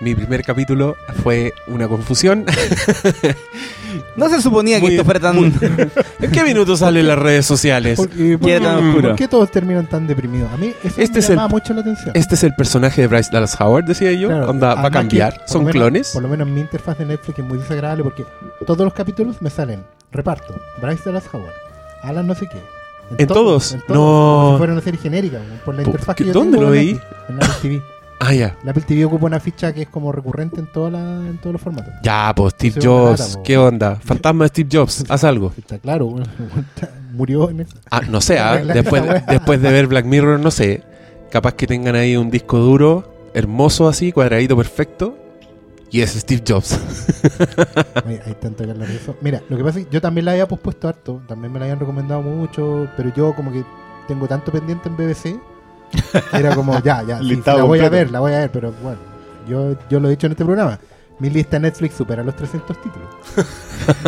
mi 0.00 0.14
primer 0.14 0.42
capítulo 0.42 0.96
fue 1.22 1.52
una 1.66 1.88
confusión. 1.88 2.46
No 4.16 4.28
se 4.28 4.40
suponía 4.42 4.80
que 4.80 4.86
esto 4.88 5.04
fuera 5.04 5.20
tan... 5.20 5.36
muy- 5.36 5.52
¿En 6.20 6.30
qué 6.30 6.44
minuto 6.44 6.76
salen 6.76 7.06
las 7.06 7.18
redes 7.18 7.46
sociales? 7.46 7.96
¿Por, 7.96 8.08
Queda 8.10 8.60
tan 8.60 8.92
¿por 8.92 9.14
qué 9.16 9.28
todos 9.28 9.50
terminan 9.50 9.86
tan 9.86 10.06
deprimidos? 10.06 10.50
A 10.52 10.56
mí 10.56 10.72
eso 10.82 11.00
Este 11.00 11.14
me 11.14 11.18
es 11.20 11.28
el- 11.30 11.36
llamaba 11.36 11.48
mucho 11.48 11.74
la 11.74 11.80
atención. 11.80 12.10
Este 12.14 12.34
es 12.34 12.44
el 12.44 12.54
personaje 12.54 13.00
de 13.02 13.06
Bryce 13.06 13.30
Dallas 13.32 13.58
Howard, 13.60 13.84
decía 13.84 14.12
yo. 14.12 14.28
Claro, 14.28 14.50
Onda, 14.50 14.74
va 14.74 14.86
a 14.86 14.90
cambiar. 14.90 15.42
Son 15.46 15.60
lo 15.62 15.66
menos- 15.66 15.72
clones. 15.72 16.08
Por 16.12 16.22
lo 16.22 16.28
menos 16.28 16.48
en 16.48 16.54
mi 16.54 16.60
interfaz 16.60 16.98
de 16.98 17.06
Netflix 17.06 17.38
es 17.38 17.44
muy 17.44 17.58
desagradable 17.58 18.04
porque 18.04 18.24
todos 18.66 18.80
los 18.84 18.92
capítulos 18.94 19.40
me 19.40 19.50
salen 19.50 19.84
reparto, 20.12 20.54
Bryce 20.80 21.02
Dallas 21.06 21.24
Howard, 21.32 21.52
Alan 22.02 22.26
no 22.26 22.34
sé 22.34 22.48
qué. 22.48 22.58
¿En 23.16 23.26
to- 23.26 23.34
todos? 23.34 23.72
En 23.72 23.78
No. 23.80 23.94
todos, 23.94 23.96
como 24.42 24.52
si 24.52 24.58
fuera 24.58 24.72
una 24.74 24.82
serie 24.82 25.00
genérica, 25.00 25.38
por 25.64 25.74
la 25.74 25.82
interfaz 25.82 26.14
¿qué- 26.16 26.24
que 26.24 26.28
yo 26.28 26.34
dónde 26.34 26.58
tengo 26.58 26.70
lo 26.70 26.74
en 26.74 26.80
veí? 26.80 26.92
Netflix, 26.94 27.28
En 27.28 27.36
Apple 27.36 27.54
TV. 27.62 27.82
Ah, 28.20 28.34
ya. 28.34 28.56
La 28.64 28.72
Apple 28.72 28.82
TV 28.86 29.04
ocupa 29.04 29.26
una 29.26 29.40
ficha 29.40 29.72
que 29.72 29.82
es 29.82 29.88
como 29.88 30.10
recurrente 30.10 30.58
en, 30.60 30.66
toda 30.66 30.90
la, 30.90 30.98
en 31.26 31.38
todos 31.38 31.52
los 31.52 31.62
formatos. 31.62 31.94
Ya, 32.02 32.32
pues 32.34 32.54
Steve 32.54 32.80
Jobs. 32.82 33.38
¿Qué 33.44 33.56
onda? 33.56 33.96
Fantasma 33.96 34.44
de 34.44 34.48
Steve 34.48 34.68
Jobs. 34.72 35.04
Haz 35.08 35.24
algo. 35.24 35.52
Está 35.58 35.78
claro, 35.78 36.16
murió 37.12 37.50
en 37.50 37.60
eso. 37.60 37.76
Ah, 37.90 38.02
no 38.08 38.20
sé, 38.20 38.38
ah, 38.38 38.56
después, 38.56 39.02
después 39.28 39.62
de 39.62 39.70
ver 39.70 39.86
Black 39.86 40.04
Mirror, 40.04 40.40
no 40.40 40.50
sé. 40.50 40.82
Capaz 41.30 41.54
que 41.54 41.66
tengan 41.66 41.94
ahí 41.94 42.16
un 42.16 42.30
disco 42.30 42.58
duro, 42.58 43.30
hermoso 43.34 43.88
así, 43.88 44.12
cuadradito 44.12 44.56
perfecto. 44.56 45.16
Y 45.90 46.02
es 46.02 46.10
Steve 46.10 46.42
Jobs. 46.46 46.78
Hay, 48.04 48.20
hay 48.26 48.34
tanto 48.34 48.64
que 48.64 48.70
hablar 48.70 48.88
de 48.88 48.96
eso. 48.96 49.16
Mira, 49.22 49.42
lo 49.48 49.56
que 49.56 49.64
pasa 49.64 49.78
es 49.78 49.86
que 49.86 49.92
yo 49.92 50.02
también 50.02 50.26
la 50.26 50.32
había 50.32 50.46
pospuesto 50.46 50.86
harto, 50.86 51.22
también 51.26 51.50
me 51.50 51.58
la 51.58 51.64
habían 51.64 51.80
recomendado 51.80 52.20
mucho, 52.20 52.90
pero 52.94 53.10
yo 53.14 53.34
como 53.34 53.50
que 53.50 53.64
tengo 54.06 54.26
tanto 54.26 54.52
pendiente 54.52 54.88
en 54.90 54.96
BBC, 54.96 55.40
era 56.32 56.54
como, 56.54 56.78
ya, 56.82 57.02
ya, 57.02 57.18
sí, 57.22 57.42
la 57.44 57.62
voy 57.64 57.80
a 57.80 57.88
ver, 57.88 58.10
la 58.10 58.20
voy 58.20 58.32
a 58.32 58.38
ver, 58.38 58.50
pero 58.50 58.72
bueno, 58.82 58.98
yo, 59.48 59.76
yo 59.88 60.00
lo 60.00 60.08
he 60.08 60.12
dicho 60.12 60.26
en 60.26 60.32
este 60.32 60.44
programa, 60.44 60.78
mi 61.18 61.30
lista 61.30 61.56
en 61.56 61.62
Netflix 61.62 61.94
supera 61.94 62.22
los 62.22 62.36
300 62.36 62.76
títulos. 62.80 63.08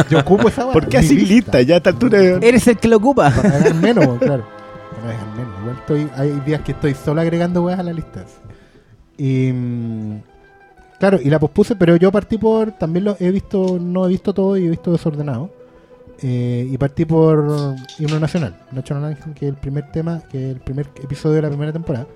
Yo 0.09 0.21
ocupo 0.21 0.49
esa 0.49 0.66
¿Por 0.73 0.88
qué 0.88 0.99
así 0.99 1.19
lista? 1.19 1.61
Ya 1.62 1.75
a 1.75 1.77
esta 1.79 1.90
altura. 1.90 2.19
Eres 2.19 2.66
el 2.69 2.77
que 2.77 2.87
lo 2.87 2.99
ocupa. 2.99 3.31
Para 3.31 3.51
dejar 3.51 3.75
menos, 3.75 4.19
claro. 4.19 4.47
Para 4.95 5.12
dejar 5.12 5.29
menos. 5.37 5.61
Igual 5.61 5.77
estoy, 5.77 6.09
hay 6.16 6.40
días 6.47 6.61
que 6.61 6.73
estoy 6.73 6.95
solo 6.95 7.21
agregando 7.21 7.62
weas 7.62 7.81
a 7.81 7.83
la 7.83 7.93
lista. 7.93 8.25
Y 9.16 9.53
mm, 9.53 10.23
claro, 11.01 11.19
y 11.23 11.29
la 11.31 11.40
pospuse, 11.40 11.75
pero 11.75 11.97
yo 11.97 12.12
partí 12.12 12.38
por, 12.38 12.73
también 12.73 13.07
lo 13.07 13.16
he 13.19 13.31
visto, 13.31 13.79
no 13.81 14.07
he 14.07 14.09
visto 14.09 14.33
todo 14.33 14.57
y 14.57 14.66
he 14.66 14.71
visto 14.71 14.93
desordenado. 14.93 15.51
Eh, 16.22 16.68
y 16.70 16.76
partí 16.78 17.04
por 17.06 17.74
Himno 17.98 18.20
Nacional, 18.20 18.54
National 18.72 19.04
Anthem, 19.06 19.33
que 19.35 19.46
es 19.46 19.50
el 19.52 19.56
primer 19.59 19.90
tema, 19.90 20.20
que 20.30 20.50
es 20.50 20.54
el 20.56 20.61
primer 20.61 20.87
episodio 21.02 21.37
de 21.37 21.42
la 21.42 21.48
primera 21.48 21.72
temporada, 21.72 22.06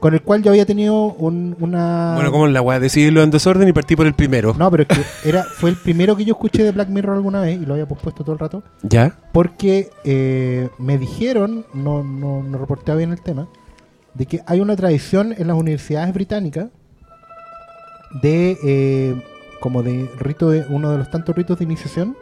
con 0.00 0.14
el 0.14 0.22
cual 0.22 0.42
yo 0.42 0.50
había 0.50 0.64
tenido 0.64 1.12
un- 1.12 1.54
una... 1.60 2.12
Bueno, 2.14 2.30
como 2.32 2.46
la 2.46 2.62
weá, 2.62 2.80
decidirlo 2.80 3.22
en 3.22 3.30
desorden 3.30 3.68
y 3.68 3.72
partí 3.74 3.96
por 3.96 4.06
el 4.06 4.14
primero. 4.14 4.54
No, 4.58 4.70
pero 4.70 4.84
es 4.84 4.88
que 4.88 5.28
era, 5.28 5.42
fue 5.44 5.68
el 5.70 5.76
primero 5.76 6.16
que 6.16 6.24
yo 6.24 6.32
escuché 6.32 6.62
de 6.62 6.72
Black 6.72 6.88
Mirror 6.88 7.16
alguna 7.16 7.40
vez 7.42 7.60
y 7.60 7.66
lo 7.66 7.74
había 7.74 7.86
pospuesto 7.86 8.22
todo 8.24 8.32
el 8.32 8.38
rato. 8.38 8.62
¿Ya? 8.82 9.14
Porque 9.32 9.90
eh, 10.04 10.70
me 10.78 10.96
dijeron, 10.96 11.66
no, 11.74 12.02
no, 12.02 12.42
no 12.42 12.56
reporté 12.58 12.94
bien 12.96 13.12
el 13.12 13.20
tema, 13.20 13.46
de 14.14 14.24
que 14.26 14.40
hay 14.46 14.60
una 14.60 14.74
tradición 14.76 15.34
en 15.36 15.48
las 15.48 15.56
universidades 15.56 16.14
británicas 16.14 16.68
de 18.22 18.56
eh, 18.64 19.22
como 19.60 19.82
de 19.82 20.08
rito, 20.18 20.50
de, 20.50 20.64
uno 20.68 20.90
de 20.92 20.98
los 20.98 21.10
tantos 21.10 21.34
ritos 21.34 21.58
de 21.58 21.64
iniciación, 21.64 22.16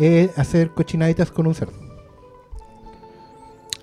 es 0.00 0.38
hacer 0.38 0.70
cochinaditas 0.70 1.30
con 1.30 1.46
un 1.46 1.54
cerdo. 1.54 1.72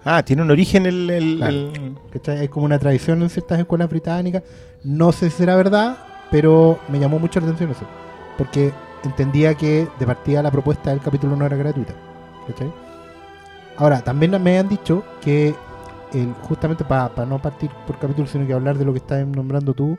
Ah, 0.03 0.23
tiene 0.23 0.41
un 0.41 0.51
origen 0.51 0.85
el... 0.85 1.09
el- 1.09 1.37
Claro. 1.37 1.53
el- 1.53 1.97
¿cachai? 2.11 2.39
Hay 2.39 2.47
como 2.47 2.65
una 2.65 2.79
tradición 2.79 3.21
en 3.21 3.29
ciertas 3.29 3.59
escuelas 3.59 3.89
británicas. 3.89 4.43
No 4.83 5.11
sé 5.11 5.29
si 5.29 5.37
será 5.37 5.55
verdad, 5.55 5.97
pero 6.31 6.79
me 6.89 6.99
llamó 6.99 7.19
mucho 7.19 7.39
la 7.39 7.47
atención 7.47 7.71
eso. 7.71 7.85
Porque 8.37 8.71
entendía 9.03 9.55
que 9.55 9.87
de 9.99 10.05
partida 10.05 10.41
la 10.41 10.51
propuesta 10.51 10.91
del 10.91 11.01
capítulo 11.01 11.35
no 11.35 11.45
era 11.45 11.57
gratuita. 11.57 11.93
¿cachai? 12.47 12.71
Ahora, 13.75 14.01
también 14.01 14.41
me 14.41 14.57
han 14.57 14.69
dicho 14.69 15.03
que 15.21 15.53
el, 16.13 16.33
justamente 16.43 16.85
para 16.85 17.25
no 17.25 17.41
partir 17.41 17.69
por 17.85 17.99
capítulo, 17.99 18.27
sino 18.27 18.47
que 18.47 18.53
hablar 18.53 18.77
de 18.77 18.85
lo 18.85 18.93
que 18.93 18.99
estás 18.99 19.27
nombrando 19.27 19.73
tú, 19.73 19.97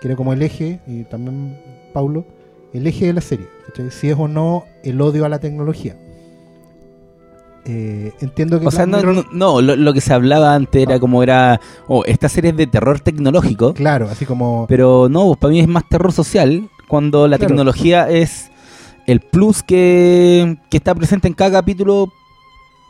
que 0.00 0.08
era 0.08 0.16
como 0.16 0.32
el 0.32 0.42
eje, 0.42 0.80
y 0.86 1.04
también 1.04 1.60
Paulo, 1.92 2.24
el 2.72 2.86
eje 2.86 3.06
de 3.06 3.12
la 3.12 3.20
serie. 3.20 3.46
¿Cachai? 3.66 3.90
Si 3.90 4.08
es 4.08 4.16
o 4.18 4.28
no 4.28 4.64
el 4.84 5.00
odio 5.00 5.24
a 5.24 5.28
la 5.28 5.38
tecnología. 5.38 5.96
Eh, 7.64 8.12
entiendo 8.20 8.58
que 8.58 8.66
O 8.66 8.70
sea, 8.72 8.86
no, 8.86 8.98
Mirror- 8.98 9.26
no, 9.30 9.32
no, 9.32 9.60
lo, 9.60 9.76
lo 9.76 9.92
que 9.92 10.00
se 10.00 10.12
hablaba 10.12 10.54
antes 10.54 10.82
era 10.82 10.96
Ah. 10.96 11.00
como 11.00 11.22
era, 11.22 11.60
oh, 11.86 12.02
esta 12.06 12.28
serie 12.28 12.50
es 12.50 12.56
de 12.56 12.66
terror 12.66 12.98
tecnológico, 12.98 13.72
Claro, 13.72 14.08
así 14.10 14.26
como... 14.26 14.66
pero 14.68 15.08
no, 15.08 15.26
pues, 15.26 15.38
para 15.38 15.52
mí 15.52 15.60
es 15.60 15.68
más 15.68 15.88
terror 15.88 16.10
social 16.12 16.68
cuando 16.88 17.28
la 17.28 17.38
Claro. 17.38 17.50
tecnología 17.50 18.10
es 18.10 18.50
el 19.06 19.20
plus 19.20 19.62
que, 19.62 20.58
que 20.70 20.76
está 20.76 20.92
presente 20.94 21.28
en 21.28 21.34
cada 21.34 21.52
capítulo 21.52 22.08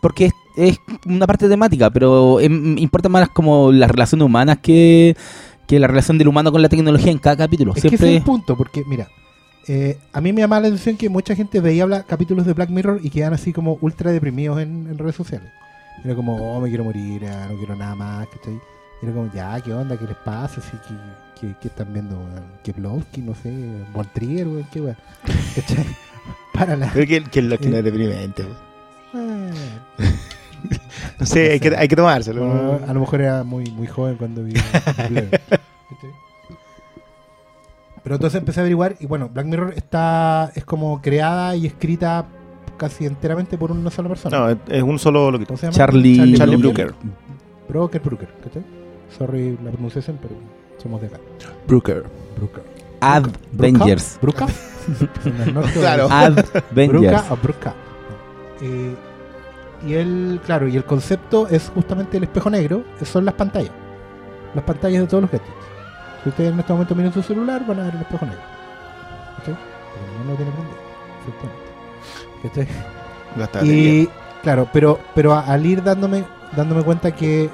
porque 0.01 0.27
es, 0.27 0.33
es 0.57 0.79
una 1.07 1.27
parte 1.27 1.49
temática, 1.51 1.91
pero 1.91 2.41
em, 2.41 2.77
importa 2.79 3.11
más 3.11 3.29
como 3.29 3.71
las 3.73 3.91
relaciones 3.91 4.25
humanas 4.25 4.59
que, 4.63 5.15
que 5.67 5.79
la 5.79 5.87
relación 5.87 6.17
del 6.17 6.29
humano 6.29 6.51
con 6.51 6.63
la 6.63 6.69
tecnología 6.71 7.13
en 7.13 7.19
cada 7.19 7.37
capítulo. 7.37 7.73
Es 7.77 7.83
que 7.83 7.89
ese 7.89 7.95
es 7.97 8.01
Siempre 8.01 8.17
el 8.17 8.23
punto, 8.25 8.57
porque 8.57 8.85
mira, 8.87 9.09
eh, 9.69 9.99
a 10.13 10.21
mí 10.21 10.33
me 10.33 10.41
llama 10.41 10.61
la 10.61 10.69
atención 10.69 10.97
que 10.97 11.09
mucha 11.09 11.35
gente 11.37 11.61
veía 11.61 11.85
habla- 11.85 12.03
capítulos 12.05 12.47
de 12.47 12.53
Black 12.53 12.71
Mirror 12.71 13.01
y 13.03 13.11
quedan 13.11 13.33
así 13.35 13.53
como 13.53 13.79
ultra 13.81 14.11
deprimidos 14.13 14.61
en, 14.61 14.87
en 14.89 14.99
redes 14.99 15.17
sociales. 15.17 15.51
Era 16.05 16.15
como, 16.15 16.37
oh, 16.37 16.61
me 16.61 16.69
quiero 16.69 16.85
morir, 16.85 17.25
ah, 17.27 17.47
no 17.51 17.57
quiero 17.59 17.77
nada 17.77 17.95
más, 17.95 18.27
¿cachai? 18.29 18.55
Y 18.55 19.05
Era 19.07 19.13
como, 19.15 19.33
ya, 19.33 19.61
¿qué 19.61 19.73
onda? 19.73 19.97
¿Qué 19.97 20.07
les 20.07 20.17
pasa? 20.17 20.61
Así 20.61 20.77
que, 20.89 21.41
que, 21.49 21.55
que 21.61 21.69
están 21.69 21.93
viendo, 21.93 22.17
weón? 22.17 22.45
Keplovsky, 22.65 23.21
no 23.21 23.35
sé, 23.35 23.53
Von 23.93 24.09
Trier, 24.13 24.49
weón, 24.49 24.67
qué 24.73 24.81
weón. 24.81 24.97
¿Cachai? 25.55 25.87
Para 26.53 26.77
la... 26.77 26.91
Creo 26.93 27.07
que, 27.07 27.23
que 27.25 27.43
lo 27.43 27.59
que 27.59 27.69
no 27.69 27.77
Eh. 27.77 27.79
es 27.81 27.85
deprimente. 27.85 28.43
pues. 28.45 28.57
Ah, 29.15 29.51
No 31.19 31.27
sé, 31.27 31.53
hay 31.53 31.61
que, 31.61 31.75
hay 31.77 31.89
que 31.89 31.97
tomárselo. 31.97 32.45
no, 32.47 32.81
a 32.89 32.93
lo 32.95 33.01
mejor 33.01 33.21
era 33.21 33.43
muy, 33.45 33.65
muy 33.71 33.87
joven 33.87 34.17
cuando 34.17 34.43
vi. 34.45 34.55
Pero 38.03 38.17
entonces 38.17 38.39
empecé 38.39 38.61
a 38.61 38.63
averiguar 38.63 38.97
y 39.01 39.07
bueno, 39.07 39.29
Black 39.33 39.47
Mirror 39.47 39.75
está 39.77 40.51
es 40.55 40.65
como 40.65 41.01
creada 41.01 41.55
y 41.57 41.67
escrita 41.67 42.27
casi 42.77 43.07
enteramente 43.07 43.57
por 43.57 43.71
una 43.71 43.91
sola 43.91 44.09
persona. 44.09 44.39
No, 44.39 44.51
es- 44.51 44.83
un 44.83 44.99
solo 44.99 45.31
loquito. 45.31 45.49
¿Cómo 45.49 45.59
se 45.59 45.67
llama? 45.67 45.77
Charlie- 45.77 46.37
Charlie 46.37 46.57
Brooker. 46.57 46.95
Brooker, 47.69 48.01
Brooker, 48.01 48.29
¿cachai? 48.43 48.63
Sorry 49.17 49.57
la 49.65 49.71
pronunciación, 49.71 50.19
pero 50.21 50.35
somos 50.83 51.01
de 51.01 51.07
acá. 51.09 51.19
Brooker. 51.69 52.05
Brooker. 52.37 52.65
Avengers. 53.01 54.19
¿Bruca? 54.21 54.47
Claro. 55.75 56.09
¿Bruca 56.09 56.63
Avengers. 56.73 57.23
o 57.31 57.37
Bruca? 57.37 57.75
Eh, 58.63 58.95
y 59.87 59.95
el, 59.95 60.41
claro, 60.45 60.67
y 60.69 60.77
el 60.77 60.85
concepto 60.85 61.47
es 61.49 61.71
justamente 61.75 62.17
el 62.17 62.25
espejo 62.25 62.51
negro, 62.51 62.83
son 63.05 63.25
las 63.25 63.35
pantallas. 63.35 63.71
Las 64.55 64.65
pantallas 64.65 65.03
de 65.03 65.07
todos 65.09 65.23
los 65.23 65.31
gadgets. 65.31 65.51
Si 66.23 66.29
ustedes 66.29 66.53
en 66.53 66.61
este 66.61 66.73
momento 66.73 66.95
miran 66.95 67.13
su 67.13 67.23
celular, 67.23 67.65
van 67.67 67.81
a 67.81 67.85
ver 67.85 67.95
el 67.95 68.01
espejo 68.03 68.27
negro. 68.27 68.41
¿Cachai? 69.39 69.55
Porque 69.55 70.19
no 70.19 70.31
lo 70.31 70.37
tiene 70.37 70.53
prendido. 70.53 70.79
¿Cachai? 72.43 72.69
Y 73.65 74.09
claro, 74.43 74.69
pero 74.73 74.99
pero 75.15 75.35
al 75.35 75.65
ir 75.65 75.83
dándome 75.83 76.25
dándome 76.55 76.83
cuenta 76.83 77.13
que 77.13 77.49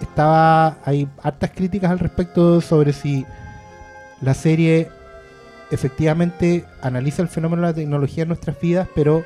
estaba 0.00 0.78
hay 0.84 1.08
hartas 1.22 1.50
críticas 1.50 1.90
al 1.90 1.98
respecto 1.98 2.60
sobre 2.60 2.92
si 2.92 3.26
la 4.20 4.34
serie 4.34 4.90
efectivamente 5.70 6.64
analiza 6.82 7.22
el 7.22 7.28
fenómeno 7.28 7.62
de 7.62 7.68
la 7.68 7.74
tecnología 7.74 8.22
en 8.22 8.28
nuestras 8.28 8.58
vidas, 8.60 8.88
pero 8.94 9.24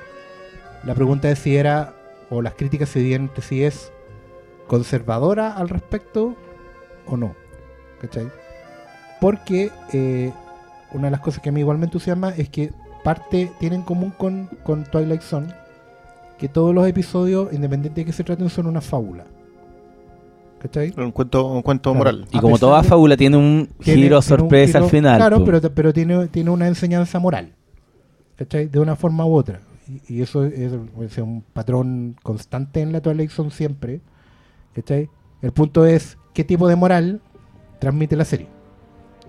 la 0.85 0.95
pregunta 0.95 1.31
es 1.31 1.39
si 1.39 1.57
era 1.57 1.95
o 2.31 2.43
las 2.43 2.55
críticas 2.55 2.89
se 2.89 3.15
entre 3.15 3.43
si 3.43 3.65
es 3.65 3.93
conservadora 4.67 5.53
al 5.53 5.69
respecto 5.69 6.37
o 7.07 7.17
no. 7.17 7.35
¿Cachai? 8.07 8.29
Porque 9.21 9.71
eh, 9.93 10.33
una 10.93 11.05
de 11.07 11.11
las 11.13 11.21
cosas 11.21 11.41
que 11.43 11.49
a 11.49 11.53
mí 11.53 11.61
igual 11.61 11.79
me 11.79 11.85
entusiasma 11.87 12.31
es 12.37 12.49
que 12.49 12.73
parte 13.03 13.51
tiene 13.61 13.77
en 13.77 13.83
común 13.83 14.13
con, 14.17 14.49
con 14.63 14.85
Twilight 14.85 15.23
Zone 15.23 15.49
que 16.39 16.49
todos 16.49 16.75
los 16.75 16.87
episodios, 16.89 17.53
independiente 17.53 18.01
de 18.01 18.05
que 18.07 18.13
se 18.13 18.25
traten, 18.25 18.49
son 18.51 18.67
una 18.67 18.81
fábula. 18.81 19.25
¿Cachai? 20.59 20.93
Un 20.97 21.13
cuento, 21.13 21.47
un 21.47 21.63
cuento 21.63 21.93
Claro. 21.93 21.99
moral. 21.99 22.27
Y 22.33 22.39
A 22.39 22.41
como 22.41 22.59
toda 22.59 22.83
fábula 22.83 23.17
tiene 23.17 23.37
un 23.37 23.69
Tiene- 23.83 24.03
giro 24.03 24.09
tiene 24.09 24.17
un 24.17 24.23
sorpresa 24.23 24.79
giro- 24.79 24.85
al 24.85 24.91
final. 24.91 25.17
Claro, 25.19 25.45
pero, 25.45 25.61
pero 25.75 25.93
tiene, 25.93 26.27
tiene 26.29 26.51
una 26.51 26.67
enseñanza 26.67 27.19
moral. 27.19 27.53
¿Cachai? 28.37 28.67
De 28.67 28.81
una 28.81 28.97
forma 28.97 29.25
u 29.27 29.35
otra. 29.35 29.61
Y, 30.09 30.15
y 30.17 30.23
eso 30.23 30.45
es, 30.45 30.73
es 31.01 31.19
un 31.19 31.43
patrón 31.53 32.17
constante 32.23 32.81
en 32.81 32.93
la 32.93 33.01
Twilight 33.01 33.31
Zone 33.31 33.51
siempre. 33.51 34.01
¿Cachai? 34.75 35.09
El 35.43 35.53
punto 35.53 35.85
es 35.87 36.17
qué 36.33 36.43
tipo 36.45 36.67
de 36.67 36.77
moral 36.77 37.21
transmite 37.85 38.17
la 38.17 38.25
serie. 38.25 38.49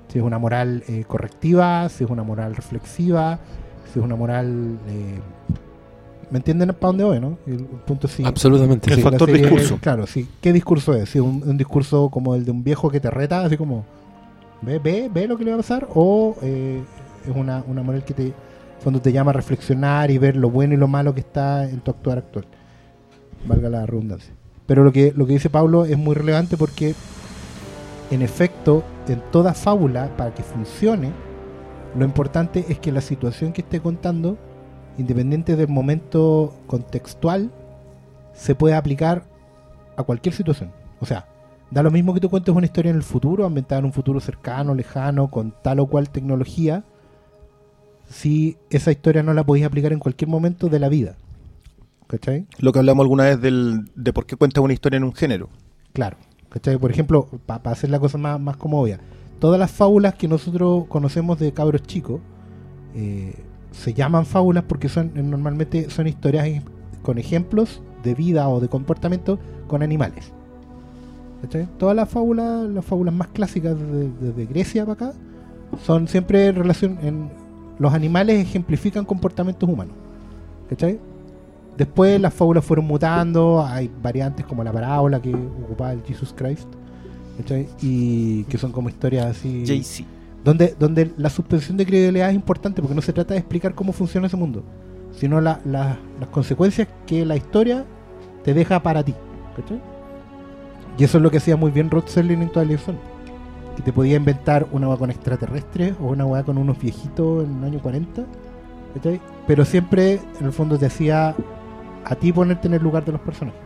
Si 0.08 0.20
es 0.20 0.24
una 0.24 0.40
moral 0.40 0.84
eh, 0.88 1.04
correctiva, 1.06 1.90
si 1.90 2.06
es 2.06 2.10
una 2.10 2.24
moral 2.24 2.56
reflexiva, 2.56 3.40
si 3.92 4.00
es 4.00 4.06
una 4.06 4.16
moral... 4.16 4.78
eh, 4.88 5.20
¿Me 6.32 6.38
entienden 6.38 6.70
para 6.70 6.88
dónde 6.88 7.04
voy, 7.04 7.20
no? 7.20 7.38
El, 7.46 7.54
el 7.54 7.66
punto. 7.86 8.08
Absolutamente. 8.24 8.90
El 8.90 8.96
si 8.96 9.04
la 9.04 9.10
factor 9.12 9.30
serie- 9.30 9.44
discurso. 9.44 9.78
Claro, 9.80 10.08
sí. 10.08 10.28
¿Qué 10.42 10.52
discurso 10.54 10.94
es? 10.96 11.10
Si 11.10 11.20
es 11.20 11.24
un, 11.24 11.44
un 11.46 11.58
discurso 11.58 12.10
como 12.10 12.34
el 12.34 12.46
de 12.46 12.52
un 12.52 12.64
viejo 12.64 12.90
que 12.90 13.00
te 13.00 13.12
reta, 13.12 13.44
así 13.46 13.58
como, 13.58 13.86
ve, 14.62 14.80
ve, 14.80 15.10
ve 15.14 15.28
lo 15.28 15.38
que 15.38 15.44
le 15.44 15.52
va 15.52 15.56
a 15.56 15.60
pasar, 15.60 15.88
o 15.94 16.36
eh, 16.42 16.82
es 17.30 17.36
una, 17.36 17.64
una 17.68 17.84
moral 17.84 18.04
que 18.04 18.14
te, 18.16 18.34
cuando 18.82 19.02
te 19.02 19.12
llama 19.12 19.32
a 19.32 19.34
reflexionar 19.34 20.10
y 20.10 20.18
ver 20.18 20.36
lo 20.36 20.50
bueno 20.50 20.74
y 20.74 20.78
lo 20.78 20.88
malo 20.88 21.14
que 21.14 21.20
está 21.20 21.70
en 21.70 21.80
tu 21.82 21.92
actuar 21.92 22.18
actual. 22.20 22.46
Valga 23.46 23.70
la 23.70 23.86
redundancia. 23.86 24.34
Pero 24.66 24.84
lo 24.84 24.92
que, 24.92 25.14
lo 25.16 25.28
que 25.28 25.34
dice 25.34 25.52
Pablo 25.52 25.86
es 25.86 25.98
muy 25.98 26.16
relevante 26.16 26.58
porque, 26.58 26.96
en 28.12 28.22
efecto, 28.22 28.84
en 29.08 29.22
toda 29.32 29.54
fábula, 29.54 30.16
para 30.18 30.34
que 30.34 30.44
funcione, 30.44 31.12
lo 31.98 32.06
importante 32.06 32.66
es 32.70 32.80
que 32.80 32.92
la 32.92 33.02
situación 33.02 33.54
que 33.54 33.62
esté 33.62 33.80
contando, 33.80 34.38
independiente 34.98 35.56
del 35.56 35.68
momento 35.68 36.54
contextual, 36.68 37.52
se 38.34 38.56
puede 38.56 38.76
aplicar 38.76 39.24
a 39.98 40.04
cualquier 40.04 40.36
situación. 40.36 40.72
O 41.00 41.06
sea, 41.06 41.28
da 41.72 41.84
lo 41.84 41.92
mismo 41.92 42.14
que 42.14 42.20
tú 42.20 42.30
cuentes 42.30 42.54
una 42.54 42.66
historia 42.66 42.90
en 42.90 42.98
el 42.98 43.04
futuro, 43.04 43.46
ambientada 43.46 43.80
en 43.80 43.86
un 43.86 43.94
futuro 43.94 44.20
cercano, 44.20 44.76
lejano, 44.76 45.30
con 45.30 45.54
tal 45.62 45.80
o 45.80 45.88
cual 45.88 46.10
tecnología, 46.10 46.84
si 48.10 48.58
esa 48.70 48.92
historia 48.92 49.24
no 49.24 49.34
la 49.34 49.44
podéis 49.44 49.66
aplicar 49.66 49.94
en 49.94 50.00
cualquier 50.00 50.30
momento 50.30 50.70
de 50.70 50.80
la 50.80 50.90
vida. 50.90 51.16
¿Cachai? 52.08 52.46
Lo 52.60 52.72
que 52.72 52.80
hablamos 52.80 53.04
alguna 53.04 53.24
vez 53.24 53.42
del, 53.42 53.90
de 53.96 54.14
por 54.14 54.28
qué 54.28 54.36
cuentas 54.36 54.64
una 54.64 54.74
historia 54.74 54.98
en 54.98 55.06
un 55.06 55.14
género. 55.14 55.50
Claro. 55.94 56.18
¿Cachai? 56.56 56.78
Por 56.78 56.90
ejemplo, 56.90 57.28
para 57.46 57.72
hacer 57.72 57.90
la 57.90 58.00
cosa 58.00 58.18
más, 58.18 58.40
más 58.40 58.56
como 58.56 58.82
obvia, 58.82 59.02
todas 59.40 59.60
las 59.60 59.72
fábulas 59.72 60.16
que 60.16 60.30
nosotros 60.30 60.86
conocemos 60.88 61.38
de 61.38 61.52
cabros 61.52 61.84
chicos 61.84 62.22
eh, 62.96 63.36
se 63.72 63.94
llaman 63.94 64.26
fábulas 64.26 64.64
porque 64.64 64.88
son 64.88 65.12
normalmente 65.16 65.90
son 65.90 66.08
historias 66.08 66.64
con 67.02 67.18
ejemplos 67.18 67.82
de 68.04 68.16
vida 68.16 68.48
o 68.48 68.62
de 68.62 68.70
comportamiento 68.70 69.38
con 69.68 69.84
animales. 69.84 70.32
¿Cachai? 71.42 71.68
Todas 71.78 71.94
las 71.94 72.08
fábulas, 72.08 72.70
las 72.70 72.86
fábulas 72.86 73.14
más 73.14 73.28
clásicas 73.28 73.78
desde 73.78 74.12
desde 74.22 74.46
Grecia 74.46 74.86
para 74.86 75.08
acá, 75.10 75.14
son 75.84 76.08
siempre 76.08 76.48
en 76.48 76.56
relación 76.56 77.00
en 77.02 77.30
los 77.80 77.94
animales 77.94 78.42
ejemplifican 78.42 79.04
comportamientos 79.04 79.68
humanos. 79.68 79.94
¿Cachai? 80.70 81.02
Después 81.78 82.20
las 82.22 82.34
fábulas 82.34 82.64
fueron 82.64 82.86
mutando, 82.86 83.64
hay 83.66 83.92
variantes 84.02 84.46
como 84.46 84.64
la 84.64 84.72
parábola 84.72 85.22
que 85.22 85.34
ocupaba 85.36 85.92
el 85.92 86.02
Jesus 86.04 86.34
Christ, 86.36 86.68
¿cachai? 87.38 87.68
y 87.82 88.44
que 88.46 88.58
son 88.58 88.72
como 88.72 88.88
historias 88.90 89.26
así, 89.26 89.64
Jay-Z. 89.68 90.08
donde, 90.44 90.74
donde 90.80 91.12
la 91.18 91.30
suspensión 91.30 91.76
de 91.76 91.86
credibilidad 91.86 92.30
es 92.30 92.36
importante 92.36 92.82
porque 92.82 92.96
no 92.96 93.02
se 93.02 93.12
trata 93.12 93.34
de 93.34 93.40
explicar 93.42 93.76
cómo 93.76 93.92
funciona 93.92 94.28
ese 94.28 94.38
mundo, 94.38 94.64
sino 95.12 95.42
la- 95.42 95.60
la- 95.66 95.98
las 96.20 96.30
consecuencias 96.30 96.88
que 97.06 97.26
la 97.26 97.36
historia 97.36 97.84
te 98.44 98.54
deja 98.54 98.82
para 98.82 99.04
ti. 99.04 99.14
¿cachai? 99.58 99.82
Y 100.98 101.04
eso 101.04 101.18
es 101.18 101.24
lo 101.24 101.30
que 101.32 101.38
hacía 101.40 101.58
muy 101.58 101.72
bien 101.72 101.90
Rod 101.92 102.06
Serling 102.08 102.42
en 102.42 102.50
Twilight 102.52 102.80
Zone. 102.80 102.98
Que 103.76 103.82
te 103.82 103.92
podía 103.92 104.16
inventar 104.16 104.66
una 104.72 104.88
hueá 104.88 104.98
con 104.98 105.10
extraterrestres 105.12 105.94
o 106.02 106.06
una 106.08 106.26
hueá 106.26 106.44
con 106.44 106.58
unos 106.58 106.80
viejitos 106.80 107.44
en 107.44 107.58
el 107.58 107.64
año 107.66 107.80
40. 107.82 108.24
¿cachai? 108.94 109.20
Pero 109.46 109.66
siempre, 109.66 110.22
en 110.40 110.46
el 110.46 110.54
fondo, 110.54 110.78
te 110.78 110.86
hacía 110.86 111.36
a 112.06 112.16
ti 112.16 112.32
ponerte 112.32 112.68
en 112.68 112.76
el 112.76 112.84
lugar 112.84 113.04
de 113.04 113.12
los 113.12 113.22
personajes. 113.22 113.60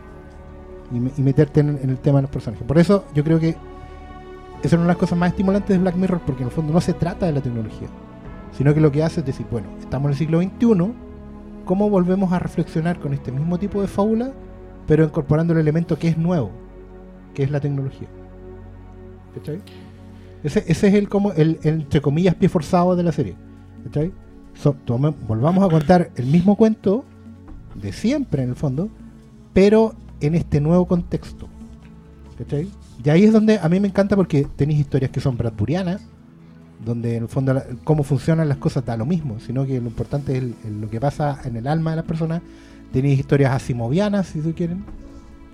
Y, 0.92 0.98
me- 0.98 1.12
y 1.16 1.22
meterte 1.22 1.60
en, 1.60 1.78
en 1.82 1.90
el 1.90 1.98
tema 1.98 2.18
de 2.18 2.22
los 2.22 2.30
personajes. 2.30 2.66
Por 2.66 2.78
eso 2.78 3.04
yo 3.14 3.22
creo 3.22 3.38
que 3.38 3.50
esa 3.50 3.58
es 4.62 4.72
una 4.74 4.82
de 4.82 4.88
las 4.88 4.96
cosas 4.96 5.16
más 5.18 5.30
estimulantes 5.30 5.68
de 5.70 5.78
Black 5.78 5.94
Mirror 5.96 6.20
porque 6.26 6.42
en 6.42 6.48
el 6.48 6.52
fondo 6.54 6.72
no 6.72 6.80
se 6.80 6.92
trata 6.92 7.26
de 7.26 7.32
la 7.32 7.40
tecnología, 7.40 7.88
sino 8.56 8.74
que 8.74 8.80
lo 8.80 8.90
que 8.92 9.02
hace 9.02 9.20
es 9.20 9.26
decir, 9.26 9.46
bueno, 9.50 9.68
estamos 9.80 10.06
en 10.06 10.12
el 10.12 10.18
siglo 10.18 10.40
XXI, 10.42 10.92
¿cómo 11.64 11.88
volvemos 11.88 12.32
a 12.32 12.38
reflexionar 12.40 12.98
con 12.98 13.14
este 13.14 13.30
mismo 13.32 13.58
tipo 13.58 13.80
de 13.80 13.86
fábula, 13.88 14.32
pero 14.86 15.04
incorporando 15.04 15.52
el 15.52 15.60
elemento 15.60 15.96
que 15.98 16.08
es 16.08 16.18
nuevo, 16.18 16.50
que 17.34 17.42
es 17.44 17.50
la 17.50 17.60
tecnología? 17.60 18.08
¿Cachai? 19.34 19.60
Ese, 20.42 20.64
ese 20.66 20.88
es 20.88 20.94
el, 20.94 21.08
como 21.08 21.32
el, 21.32 21.58
el, 21.62 21.74
entre 21.74 22.00
comillas, 22.00 22.34
pie 22.34 22.48
forzado 22.48 22.96
de 22.96 23.02
la 23.02 23.12
serie. 23.12 23.36
¿Cachai? 23.84 24.12
So, 24.54 24.74
tome- 24.86 25.14
volvamos 25.28 25.64
a 25.64 25.68
contar 25.70 26.10
el 26.16 26.26
mismo 26.26 26.56
cuento 26.56 27.04
de 27.74 27.92
siempre, 27.92 28.42
en 28.42 28.50
el 28.50 28.56
fondo, 28.56 28.88
pero 29.52 29.94
en 30.20 30.34
este 30.34 30.60
nuevo 30.60 30.86
contexto. 30.86 31.48
¿Cachai? 32.38 32.68
Y 33.04 33.10
ahí 33.10 33.24
es 33.24 33.32
donde 33.32 33.58
a 33.58 33.68
mí 33.68 33.80
me 33.80 33.88
encanta 33.88 34.16
porque 34.16 34.46
tenéis 34.56 34.80
historias 34.80 35.10
que 35.10 35.20
son 35.20 35.36
bradburianas, 35.36 36.02
donde 36.84 37.16
en 37.16 37.24
el 37.24 37.28
fondo 37.28 37.62
cómo 37.84 38.02
funcionan 38.02 38.48
las 38.48 38.58
cosas 38.58 38.84
da 38.84 38.96
lo 38.96 39.06
mismo, 39.06 39.38
sino 39.40 39.66
que 39.66 39.80
lo 39.80 39.86
importante 39.86 40.36
es 40.36 40.70
lo 40.70 40.88
que 40.88 41.00
pasa 41.00 41.40
en 41.44 41.56
el 41.56 41.66
alma 41.66 41.90
de 41.90 41.96
las 41.96 42.04
personas. 42.04 42.42
Tenéis 42.92 43.20
historias 43.20 43.52
asimovianas, 43.52 44.26
si 44.26 44.42
se 44.42 44.52
quieren, 44.52 44.84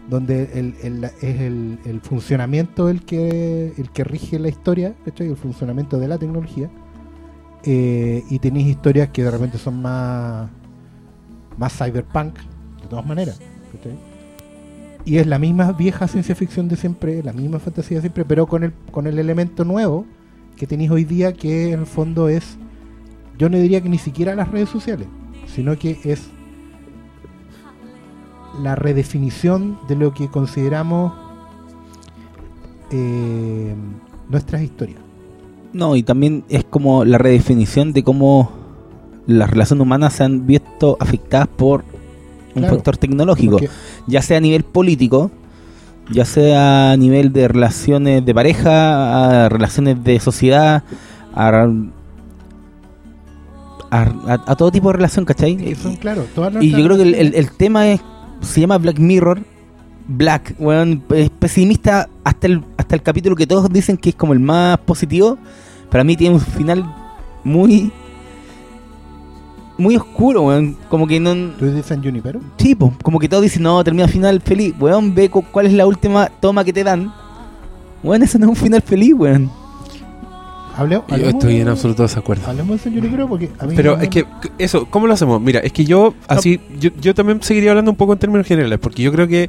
donde 0.08 0.42
es 0.44 1.40
el, 1.40 1.78
el 1.84 2.00
funcionamiento 2.00 2.88
el 2.88 3.02
que, 3.02 3.74
el 3.76 3.90
que 3.90 4.04
rige 4.04 4.38
la 4.38 4.48
historia, 4.48 4.94
¿cachai? 5.04 5.28
el 5.28 5.36
funcionamiento 5.36 5.98
de 5.98 6.08
la 6.08 6.18
tecnología. 6.18 6.70
Eh, 7.64 8.22
y 8.30 8.38
tenéis 8.38 8.68
historias 8.68 9.08
que 9.08 9.24
de 9.24 9.30
repente 9.30 9.58
son 9.58 9.82
más, 9.82 10.48
más 11.58 11.76
cyberpunk, 11.76 12.38
de 12.82 12.88
todas 12.88 13.06
maneras. 13.06 13.40
Y 15.04 15.18
es 15.18 15.26
la 15.26 15.38
misma 15.38 15.72
vieja 15.72 16.08
ciencia 16.08 16.34
ficción 16.34 16.68
de 16.68 16.76
siempre, 16.76 17.22
la 17.22 17.32
misma 17.32 17.58
fantasía 17.58 17.98
de 17.98 18.02
siempre, 18.02 18.24
pero 18.24 18.46
con 18.46 18.64
el, 18.64 18.72
con 18.90 19.06
el 19.06 19.18
elemento 19.18 19.64
nuevo 19.64 20.04
que 20.56 20.66
tenéis 20.66 20.90
hoy 20.90 21.04
día, 21.04 21.32
que 21.32 21.72
en 21.72 21.80
el 21.80 21.86
fondo 21.86 22.28
es, 22.28 22.56
yo 23.38 23.48
no 23.48 23.58
diría 23.58 23.80
que 23.80 23.88
ni 23.88 23.98
siquiera 23.98 24.34
las 24.34 24.50
redes 24.50 24.68
sociales, 24.68 25.06
sino 25.46 25.78
que 25.78 25.98
es 26.04 26.28
la 28.62 28.74
redefinición 28.74 29.78
de 29.86 29.96
lo 29.96 30.12
que 30.14 30.28
consideramos 30.28 31.12
eh, 32.90 33.74
nuestras 34.28 34.62
historias. 34.62 34.98
No, 35.72 35.94
y 35.94 36.02
también 36.02 36.44
es 36.48 36.64
como 36.64 37.04
la 37.04 37.18
redefinición 37.18 37.92
de 37.92 38.02
cómo 38.02 38.50
las 39.26 39.50
relaciones 39.50 39.82
humanas 39.82 40.12
se 40.14 40.24
han 40.24 40.46
visto 40.46 40.96
afectadas 41.00 41.48
por 41.48 41.84
un 42.54 42.62
Claro, 42.62 42.74
factor 42.76 42.96
tecnológico, 42.96 43.52
Porque- 43.58 43.68
ya 44.06 44.22
sea 44.22 44.38
a 44.38 44.40
nivel 44.40 44.64
político, 44.64 45.30
ya 46.10 46.24
sea 46.24 46.92
a 46.92 46.96
nivel 46.96 47.32
de 47.32 47.48
relaciones 47.48 48.24
de 48.24 48.34
pareja, 48.34 49.44
a 49.44 49.48
relaciones 49.48 50.02
de 50.04 50.20
sociedad, 50.20 50.82
a, 51.34 51.48
a- 53.90 54.00
a- 54.00 54.42
a 54.46 54.56
todo 54.56 54.70
tipo 54.70 54.88
de 54.88 54.94
relación, 54.94 55.24
¿cachai? 55.24 55.74
son, 55.74 55.96
claro, 55.96 56.24
todas 56.34 56.62
Y 56.62 56.70
yo 56.70 56.84
creo 56.84 56.96
que 56.96 57.02
el, 57.02 57.34
el- 57.34 57.50
tema 57.52 57.88
es 57.88 58.00
se 58.40 58.60
llama 58.60 58.78
Black 58.78 58.98
Mirror. 58.98 59.40
Black, 60.08 60.54
weón, 60.60 61.02
es 61.12 61.30
pesimista 61.30 62.08
hasta 62.22 62.46
el, 62.46 62.62
hasta 62.76 62.94
el 62.94 63.02
capítulo 63.02 63.34
que 63.34 63.44
todos 63.46 63.68
dicen 63.72 63.96
que 63.96 64.10
es 64.10 64.14
como 64.14 64.32
el 64.34 64.38
más 64.38 64.78
positivo. 64.78 65.36
Para 65.90 66.04
mí 66.04 66.16
tiene 66.16 66.36
un 66.36 66.40
final 66.40 66.84
muy 67.42 67.90
muy 69.78 69.96
oscuro, 69.96 70.42
weón. 70.42 70.76
Como 70.88 71.06
que 71.06 71.20
no. 71.20 71.34
¿Tú 71.58 71.66
dices 71.66 71.86
San 71.86 72.02
Junipero? 72.02 72.40
Sí, 72.58 72.74
po, 72.74 72.92
como 73.02 73.18
que 73.18 73.28
todos 73.28 73.42
dicen, 73.42 73.62
no, 73.62 73.82
termina 73.84 74.08
final 74.08 74.40
feliz. 74.40 74.74
Weón, 74.78 75.14
ve 75.14 75.28
cu- 75.30 75.44
cuál 75.50 75.66
es 75.66 75.72
la 75.72 75.86
última 75.86 76.28
toma 76.40 76.64
que 76.64 76.72
te 76.72 76.82
dan. 76.84 77.12
Weón, 78.02 78.22
eso 78.22 78.38
no 78.38 78.46
es 78.46 78.50
un 78.50 78.56
final 78.56 78.82
feliz, 78.82 79.12
weón. 79.14 79.50
Hable- 80.76 81.02
Yo 81.08 81.28
estoy 81.30 81.60
en 81.60 81.68
absoluto 81.68 82.02
desacuerdo. 82.02 82.46
Hablemos 82.48 82.76
de 82.76 82.78
San 82.84 82.94
Junipero 82.94 83.26
porque 83.26 83.50
a 83.58 83.64
mí 83.66 83.72
Pero 83.74 83.96
no- 83.96 84.02
es 84.02 84.10
que, 84.10 84.26
eso, 84.58 84.84
¿cómo 84.90 85.06
lo 85.06 85.14
hacemos? 85.14 85.40
Mira, 85.40 85.60
es 85.60 85.72
que 85.72 85.86
yo, 85.86 86.12
así, 86.28 86.60
yo, 86.78 86.90
yo 87.00 87.14
también 87.14 87.42
seguiría 87.42 87.70
hablando 87.70 87.90
un 87.90 87.96
poco 87.96 88.12
en 88.12 88.18
términos 88.18 88.46
generales, 88.46 88.78
porque 88.78 89.02
yo 89.02 89.10
creo 89.10 89.26
que 89.26 89.48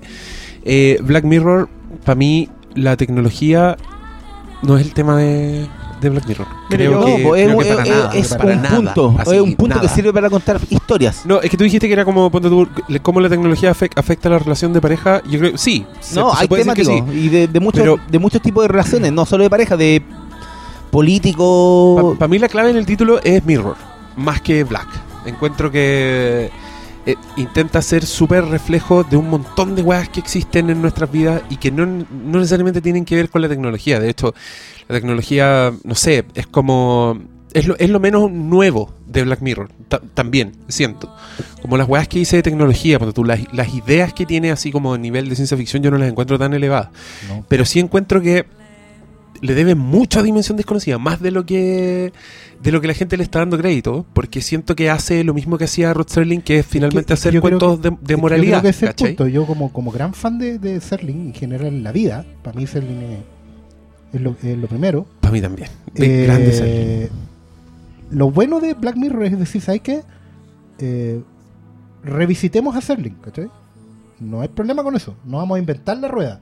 eh, 0.63 0.97
Black 1.03 1.25
Mirror, 1.25 1.67
para 2.05 2.15
mí, 2.15 2.47
la 2.75 2.95
tecnología 2.95 3.75
no 4.63 4.77
es 4.77 4.85
el 4.85 4.93
tema 4.93 5.17
de, 5.17 5.67
de 6.01 6.09
Black 6.09 6.27
Mirror. 6.27 6.47
Creo 6.69 7.05
que, 7.05 7.23
po, 7.23 7.35
es, 7.35 7.45
creo 7.47 7.57
que 7.59 7.69
es- 7.69 7.75
para 7.75 7.83
es- 7.83 7.89
nada, 7.89 8.11
es 8.13 8.35
para 8.35 8.53
un 8.55 8.61
nada, 8.61 8.75
punto. 8.75 9.15
así, 9.19 9.35
es 9.35 9.41
un 9.41 9.55
punto 9.55 9.81
que 9.81 9.87
sirve 9.89 10.13
para 10.13 10.29
contar 10.29 10.59
historias. 10.69 11.25
No, 11.25 11.41
es 11.41 11.49
que 11.49 11.57
tú 11.57 11.63
dijiste 11.63 11.87
que 11.87 11.93
era 11.93 12.05
como, 12.05 12.29
ponte 12.29 12.49
tú, 12.49 12.67
cómo 13.01 13.19
la 13.19 13.29
tecnología 13.29 13.73
afec- 13.73 13.93
afecta 13.95 14.29
la 14.29 14.39
relación 14.39 14.73
de 14.73 14.81
pareja. 14.81 15.21
Yo 15.29 15.39
creo, 15.39 15.57
sí. 15.57 15.85
No, 16.15 16.33
se 16.35 16.41
hay 16.41 16.47
temáticos 16.47 16.93
sí. 17.09 17.17
y 17.17 17.29
de, 17.29 17.47
de 17.47 17.59
muchos 17.59 17.81
Pero- 17.81 17.99
de 18.09 18.19
muchos 18.19 18.41
tipos 18.41 18.63
de 18.63 18.67
relaciones, 18.67 19.11
no 19.11 19.25
solo 19.25 19.43
de 19.43 19.49
pareja, 19.49 19.75
de 19.77 20.01
político. 20.91 22.15
Para 22.17 22.27
mí 22.29 22.39
la 22.39 22.47
clave 22.49 22.69
en 22.71 22.77
el 22.77 22.85
título 22.85 23.19
es 23.23 23.43
Mirror, 23.45 23.75
más 24.15 24.41
que 24.41 24.63
Black. 24.63 24.87
Encuentro 25.25 25.69
que 25.71 26.49
eh, 27.05 27.15
intenta 27.37 27.81
ser 27.81 28.05
súper 28.05 28.45
reflejo 28.45 29.03
de 29.03 29.15
un 29.17 29.29
montón 29.29 29.75
de 29.75 29.81
weas 29.81 30.09
que 30.09 30.19
existen 30.19 30.69
en 30.69 30.81
nuestras 30.81 31.11
vidas 31.11 31.41
y 31.49 31.57
que 31.57 31.71
no, 31.71 31.85
no 31.85 32.39
necesariamente 32.39 32.81
tienen 32.81 33.05
que 33.05 33.15
ver 33.15 33.29
con 33.29 33.41
la 33.41 33.49
tecnología. 33.49 33.99
De 33.99 34.09
hecho, 34.09 34.33
la 34.87 34.95
tecnología, 34.95 35.73
no 35.83 35.95
sé, 35.95 36.25
es 36.35 36.47
como... 36.47 37.19
Es 37.53 37.65
lo, 37.65 37.77
es 37.77 37.89
lo 37.89 37.99
menos 37.99 38.29
nuevo 38.29 38.93
de 39.07 39.23
Black 39.23 39.41
Mirror, 39.41 39.69
ta- 39.87 40.01
también, 40.13 40.51
siento. 40.67 41.11
Como 41.61 41.77
las 41.77 41.87
weas 41.87 42.07
que 42.07 42.19
hice 42.19 42.35
de 42.35 42.43
tecnología, 42.43 42.99
porque 42.99 43.13
tú, 43.13 43.23
las, 43.23 43.39
las 43.53 43.73
ideas 43.73 44.13
que 44.13 44.25
tiene 44.25 44.51
así 44.51 44.69
como 44.71 44.93
a 44.93 44.97
nivel 44.97 45.27
de 45.29 45.35
ciencia 45.35 45.57
ficción 45.57 45.81
yo 45.81 45.89
no 45.89 45.97
las 45.97 46.09
encuentro 46.09 46.37
tan 46.37 46.53
elevadas. 46.53 46.89
No. 47.27 47.45
Pero 47.47 47.65
sí 47.65 47.79
encuentro 47.79 48.21
que 48.21 48.45
le 49.41 49.55
debe 49.55 49.75
mucho 49.75 50.19
a 50.19 50.23
Dimensión 50.23 50.57
Desconocida, 50.57 50.97
más 50.99 51.21
de 51.21 51.31
lo 51.31 51.45
que 51.45 52.11
de 52.61 52.71
lo 52.71 52.81
que 52.81 52.87
la 52.87 52.93
gente 52.93 53.17
le 53.17 53.23
está 53.23 53.39
dando 53.39 53.57
crédito, 53.57 54.05
porque 54.13 54.41
siento 54.41 54.75
que 54.75 54.89
hace 54.89 55.23
lo 55.23 55.33
mismo 55.33 55.57
que 55.57 55.63
hacía 55.65 55.93
Rod 55.93 56.07
Serling, 56.09 56.41
que 56.41 56.59
es 56.59 56.65
finalmente 56.65 57.07
que 57.07 57.13
hacer 57.13 57.33
yo 57.33 57.41
cuentos 57.41 57.81
de, 57.81 57.91
de 57.91 58.13
Yo 58.13 58.17
moralidad. 58.17 58.63
punto. 58.95 59.27
Yo 59.27 59.45
como, 59.45 59.71
como 59.71 59.91
gran 59.91 60.13
fan 60.13 60.37
de, 60.37 60.59
de 60.59 60.81
Serling 60.81 61.27
en 61.27 61.33
general 61.33 61.67
en 61.67 61.83
la 61.83 61.91
vida, 61.91 62.25
para 62.43 62.59
mí 62.59 62.67
Serling 62.67 63.01
es, 63.03 63.19
es 64.13 64.21
lo, 64.21 64.35
es 64.43 64.57
lo 64.57 64.67
primero. 64.67 65.05
Para 65.21 65.31
mí 65.33 65.41
también. 65.41 65.69
Eh, 65.95 67.09
lo 68.11 68.31
bueno 68.31 68.59
de 68.59 68.73
Black 68.73 68.95
Mirror 68.95 69.25
es 69.25 69.39
decir, 69.39 69.61
¿sabes 69.61 69.81
qué? 69.81 70.01
Eh, 70.79 71.21
revisitemos 72.03 72.75
a 72.75 72.81
Serling, 72.81 73.15
¿cachai? 73.15 73.49
No 74.19 74.41
hay 74.41 74.47
problema 74.47 74.83
con 74.83 74.95
eso. 74.95 75.15
No 75.25 75.37
vamos 75.37 75.57
a 75.57 75.59
inventar 75.59 75.97
la 75.97 76.07
rueda. 76.07 76.39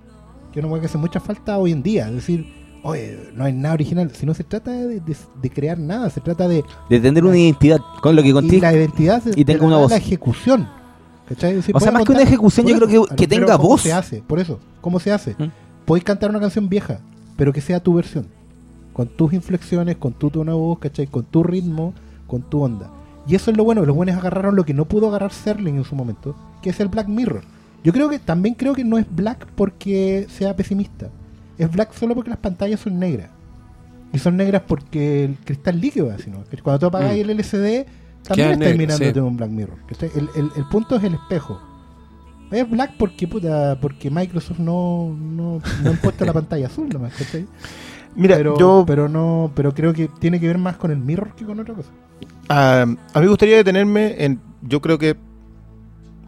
Que 0.51 0.61
no 0.61 0.73
que 0.79 0.85
hace 0.85 0.97
mucha 0.97 1.19
falta 1.19 1.57
hoy 1.57 1.71
en 1.71 1.83
día. 1.83 2.07
Es 2.07 2.15
decir, 2.15 2.45
oye, 2.83 3.29
no 3.35 3.43
hay 3.43 3.51
nada 3.53 3.73
original. 3.73 4.09
Si 4.13 4.25
no 4.25 4.33
se 4.33 4.43
trata 4.43 4.71
de, 4.71 4.99
de- 5.01 5.17
de 5.41 5.49
crear 5.49 5.77
nada, 5.77 6.09
se 6.09 6.21
trata 6.21 6.47
de 6.47 6.63
de 6.89 6.99
tener 6.99 7.25
una 7.25 7.37
identidad 7.37 7.79
con 8.01 8.15
lo 8.15 8.21
que 8.21 8.29
y 8.29 8.33
contigo. 8.33 8.61
la 8.61 8.73
identidad 8.73 9.21
de, 9.23 9.33
y 9.39 9.43
tenga 9.43 9.65
una 9.65 9.77
voz. 9.77 9.91
la 9.91 9.97
ejecución. 9.97 10.67
¿cachai? 11.27 11.49
Es 11.51 11.55
decir, 11.57 11.75
O 11.75 11.79
sea, 11.79 11.91
más 11.91 12.05
que 12.05 12.11
una 12.11 12.21
ejecución, 12.21 12.67
yo 12.67 12.75
eso, 12.75 12.85
creo 12.85 13.05
que, 13.07 13.15
que 13.15 13.27
tenga 13.27 13.57
¿cómo 13.57 13.69
voz. 13.69 13.81
se 13.81 13.91
hace? 13.91 14.21
Por 14.21 14.39
eso, 14.39 14.59
¿cómo 14.79 14.99
se 14.99 15.11
hace? 15.11 15.35
¿Mm? 15.37 15.45
Podéis 15.85 16.03
cantar 16.05 16.29
una 16.29 16.39
canción 16.39 16.69
vieja, 16.69 16.99
pero 17.37 17.53
que 17.53 17.61
sea 17.61 17.79
tu 17.81 17.93
versión. 17.93 18.27
Con 18.93 19.07
tus 19.07 19.33
inflexiones, 19.33 19.97
con 19.97 20.13
tu 20.13 20.29
tono 20.29 20.51
de 20.53 20.57
voz, 20.57 20.79
¿cachai? 20.79 21.07
Con 21.07 21.25
tu 21.25 21.43
ritmo, 21.43 21.93
con 22.27 22.41
tu 22.43 22.61
onda. 22.61 22.89
Y 23.27 23.35
eso 23.35 23.51
es 23.51 23.57
lo 23.57 23.63
bueno, 23.63 23.85
los 23.85 23.95
buenos 23.95 24.15
agarraron 24.15 24.55
lo 24.55 24.63
que 24.65 24.73
no 24.73 24.85
pudo 24.85 25.07
agarrar 25.09 25.33
Serling 25.33 25.77
en 25.77 25.83
su 25.83 25.95
momento, 25.95 26.35
que 26.61 26.69
es 26.69 26.79
el 26.79 26.87
Black 26.87 27.07
Mirror. 27.07 27.41
Yo 27.83 27.91
creo 27.91 28.09
que 28.09 28.19
también 28.19 28.55
creo 28.55 28.73
que 28.73 28.83
no 28.83 28.97
es 28.97 29.05
Black 29.13 29.47
porque 29.55 30.27
sea 30.29 30.55
pesimista. 30.55 31.09
Es 31.57 31.71
Black 31.71 31.93
solo 31.93 32.15
porque 32.15 32.29
las 32.29 32.39
pantallas 32.39 32.79
son 32.79 32.99
negras. 32.99 33.29
Y 34.13 34.19
son 34.19 34.37
negras 34.37 34.61
porque 34.67 35.25
el 35.25 35.35
cristal 35.43 35.79
líquido 35.81 36.07
es 36.07 36.21
así, 36.21 36.29
¿no? 36.31 36.43
Que 36.45 36.57
Cuando 36.57 36.79
tú 36.79 36.85
apagas 36.85 37.13
Mm. 37.13 37.19
el 37.19 37.29
LCD, 37.31 37.85
también 38.23 38.61
estás 38.61 38.77
mirándote 38.77 39.13
sí. 39.13 39.19
un 39.19 39.37
Black 39.37 39.49
Mirror. 39.49 39.77
el- 40.15 40.51
el 40.55 40.65
punto 40.69 40.95
es 40.95 41.03
el 41.03 41.15
espejo. 41.15 41.59
Es 42.55 42.69
Black 42.69 42.93
porque 42.97 43.27
puta, 43.27 43.77
porque 43.81 44.09
Microsoft 44.09 44.59
no, 44.59 45.13
no, 45.19 45.61
no 45.83 45.89
ha 45.89 45.93
puesto 45.93 46.23
la 46.23 46.33
pantalla 46.39 46.67
azul 46.67 46.87
nomás, 46.87 47.13
¿cachai? 47.13 47.45
Mira, 48.15 48.37
pero, 48.37 48.57
yo 48.57 48.85
pero 48.87 49.09
no, 49.09 49.51
pero 49.55 49.73
creo 49.73 49.93
que 49.93 50.07
tiene 50.07 50.39
que 50.39 50.47
ver 50.47 50.57
más 50.57 50.77
con 50.77 50.89
el 50.89 50.97
mirror 50.99 51.35
que 51.35 51.45
con 51.45 51.59
otra 51.59 51.75
cosa. 51.75 51.89
ah, 52.47 52.83
a 52.83 53.19
mí 53.19 53.25
me 53.25 53.27
gustaría 53.27 53.57
detenerme 53.57 54.23
en. 54.23 54.39
Yo 54.61 54.81
creo 54.81 54.97
que, 54.97 55.17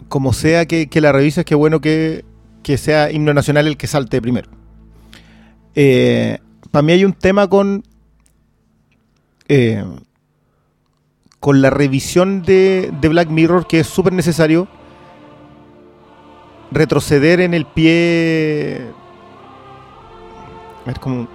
como 0.09 0.33
sea 0.33 0.65
que, 0.65 0.87
que 0.87 0.99
la 0.99 1.13
revises, 1.13 1.45
qué 1.45 1.55
bueno 1.55 1.79
que, 1.79 2.25
que 2.61 2.77
sea 2.77 3.09
himno 3.09 3.33
nacional 3.33 3.67
el 3.67 3.77
que 3.77 3.87
salte 3.87 4.21
primero. 4.21 4.49
Para 6.71 6.81
mí 6.81 6.91
hay 6.91 7.05
un 7.05 7.13
tema 7.13 7.47
con. 7.47 7.83
eh, 9.47 9.83
con 11.39 11.61
la 11.61 11.69
revisión 11.69 12.41
de, 12.41 12.91
de 12.99 13.07
Black 13.07 13.29
Mirror 13.29 13.67
que 13.67 13.79
es 13.79 13.87
súper 13.87 14.11
necesario 14.11 14.67
retroceder 16.71 17.39
en 17.41 17.53
el 17.53 17.65
pie. 17.65 18.87
Es 20.85 20.99
como. 20.99 21.27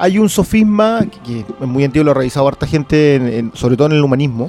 Hay 0.00 0.18
un 0.18 0.28
sofisma 0.28 1.04
que, 1.24 1.40
es 1.40 1.66
muy 1.66 1.82
antiguo, 1.82 2.04
lo 2.04 2.12
ha 2.12 2.14
revisado 2.14 2.46
harta 2.46 2.66
gente, 2.68 3.16
en- 3.16 3.26
en- 3.28 3.50
sobre 3.54 3.76
todo 3.76 3.88
en 3.88 3.94
el 3.94 4.04
humanismo, 4.04 4.48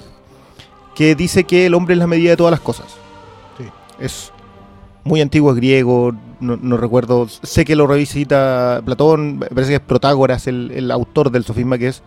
que 0.93 1.15
dice 1.15 1.43
que 1.45 1.65
el 1.65 1.73
hombre 1.73 1.93
es 1.95 1.99
la 1.99 2.05
medida 2.05 2.29
de 2.31 2.37
todas 2.37 2.51
las 2.51 2.59
cosas. 2.59 2.85
Sí. 3.57 3.63
Es 3.99 4.31
muy 5.03 5.21
antiguo, 5.21 5.49
es 5.51 5.55
griego, 5.57 6.13
no, 6.39 6.55
no 6.61 6.77
recuerdo, 6.77 7.27
sé 7.27 7.65
que 7.65 7.75
lo 7.75 7.87
revisita 7.87 8.83
Platón, 8.85 9.39
parece 9.39 9.69
que 9.71 9.75
es 9.77 9.81
Protágoras 9.81 10.45
el, 10.45 10.69
el 10.75 10.91
autor 10.91 11.31
del 11.31 11.43
sofisma 11.45 11.79
que 11.79 11.87
es, 11.87 12.03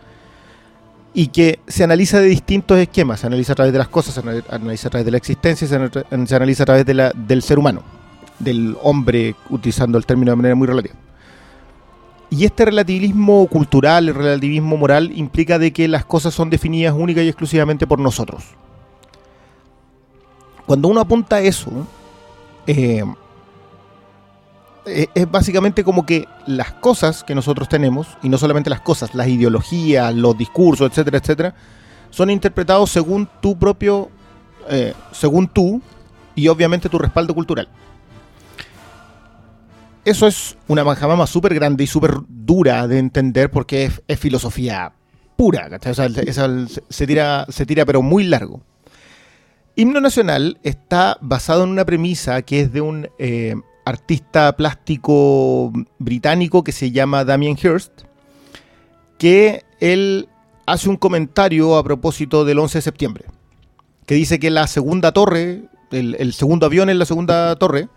y 1.13 1.27
que 1.27 1.59
se 1.67 1.83
analiza 1.83 2.19
de 2.19 2.25
distintos 2.27 2.77
esquemas, 2.79 3.19
se 3.19 3.27
analiza 3.27 3.53
a 3.53 3.55
través 3.55 3.71
de 3.73 3.79
las 3.79 3.87
cosas, 3.87 4.15
se 4.15 4.19
anal- 4.21 4.43
analiza 4.49 4.87
a 4.87 4.91
través 4.91 5.05
de 5.05 5.11
la 5.11 5.17
existencia, 5.17 5.67
se, 5.67 5.75
ana- 5.75 5.91
se 6.25 6.35
analiza 6.35 6.63
a 6.63 6.65
través 6.65 6.85
de 6.85 6.93
la- 6.95 7.11
del 7.13 7.41
ser 7.43 7.59
humano, 7.59 7.83
del 8.39 8.75
hombre, 8.81 9.35
utilizando 9.49 9.97
el 9.97 10.05
término 10.05 10.31
de 10.31 10.35
manera 10.37 10.55
muy 10.55 10.67
relativa. 10.67 10.95
Y 12.31 12.45
este 12.45 12.65
relativismo 12.65 13.45
cultural, 13.45 14.09
el 14.09 14.15
relativismo 14.15 14.75
moral, 14.75 15.11
implica 15.15 15.59
de 15.59 15.71
que 15.71 15.87
las 15.87 16.03
cosas 16.03 16.33
son 16.33 16.49
definidas 16.49 16.95
única 16.97 17.21
y 17.21 17.27
exclusivamente 17.27 17.85
por 17.85 17.99
nosotros. 17.99 18.43
Cuando 20.65 20.87
uno 20.87 21.01
apunta 21.01 21.35
a 21.35 21.41
eso, 21.41 21.69
eh, 22.65 23.03
es 24.85 25.31
básicamente 25.31 25.83
como 25.83 26.05
que 26.05 26.27
las 26.45 26.73
cosas 26.73 27.23
que 27.23 27.35
nosotros 27.35 27.69
tenemos, 27.69 28.07
y 28.21 28.29
no 28.29 28.37
solamente 28.37 28.69
las 28.69 28.81
cosas, 28.81 29.15
las 29.15 29.27
ideologías, 29.27 30.13
los 30.13 30.37
discursos, 30.37 30.89
etcétera, 30.89 31.17
etcétera, 31.17 31.55
son 32.09 32.29
interpretados 32.29 32.91
según 32.91 33.27
tu 33.41 33.57
propio, 33.57 34.09
eh, 34.69 34.93
según 35.11 35.47
tú 35.47 35.81
y 36.35 36.47
obviamente 36.47 36.89
tu 36.89 36.99
respaldo 36.99 37.33
cultural. 37.33 37.69
Eso 40.05 40.27
es 40.27 40.57
una 40.67 40.83
manjamama 40.83 41.25
súper 41.27 41.55
grande 41.55 41.85
y 41.85 41.87
súper 41.87 42.15
dura 42.27 42.87
de 42.87 42.99
entender 42.99 43.49
porque 43.49 43.89
es, 44.07 44.19
filosofía 44.19 44.93
pura. 45.37 45.69
O 45.89 45.93
sea, 45.93 46.09
se, 46.89 47.07
tira, 47.07 47.45
se 47.49 47.65
tira 47.65 47.85
pero 47.85 48.01
muy 48.01 48.25
largo. 48.25 48.61
Himno 49.75 50.01
Nacional 50.01 50.59
está 50.61 51.17
basado 51.21 51.63
en 51.63 51.69
una 51.69 51.85
premisa 51.85 52.41
que 52.41 52.61
es 52.61 52.73
de 52.73 52.81
un 52.81 53.09
eh, 53.17 53.55
artista 53.85 54.55
plástico 54.55 55.71
británico 55.99 56.63
que 56.63 56.71
se 56.71 56.91
llama 56.91 57.25
Damien 57.25 57.57
Hirst, 57.61 58.03
que 59.17 59.63
él 59.79 60.29
hace 60.65 60.89
un 60.89 60.97
comentario 60.97 61.75
a 61.75 61.83
propósito 61.83 62.45
del 62.45 62.59
11 62.59 62.77
de 62.77 62.81
septiembre, 62.81 63.25
que 64.05 64.15
dice 64.15 64.39
que 64.39 64.49
la 64.49 64.67
segunda 64.67 65.11
torre, 65.11 65.63
el, 65.91 66.15
el 66.19 66.33
segundo 66.33 66.65
avión 66.65 66.89
en 66.89 66.99
la 66.99 67.05
segunda 67.05 67.55
torre, 67.57 67.89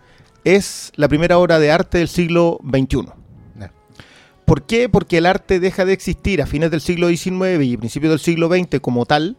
es 0.43 0.91
la 0.95 1.07
primera 1.07 1.37
obra 1.37 1.59
de 1.59 1.71
arte 1.71 1.97
del 1.97 2.07
siglo 2.07 2.59
XXI. 2.63 3.07
¿Por 4.47 4.63
qué? 4.63 4.87
Porque 4.87 5.17
el 5.17 5.25
arte 5.25 5.59
deja 5.59 5.83
de 5.83 5.91
existir 5.91 6.41
a 6.41 6.45
fines 6.45 6.71
del 6.71 6.79
siglo 6.79 7.09
XIX 7.09 7.61
y 7.61 7.75
principios 7.75 8.11
del 8.11 8.19
siglo 8.21 8.47
XX 8.47 8.79
como 8.79 9.05
tal 9.05 9.35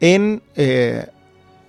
en 0.00 0.42
eh, 0.54 1.06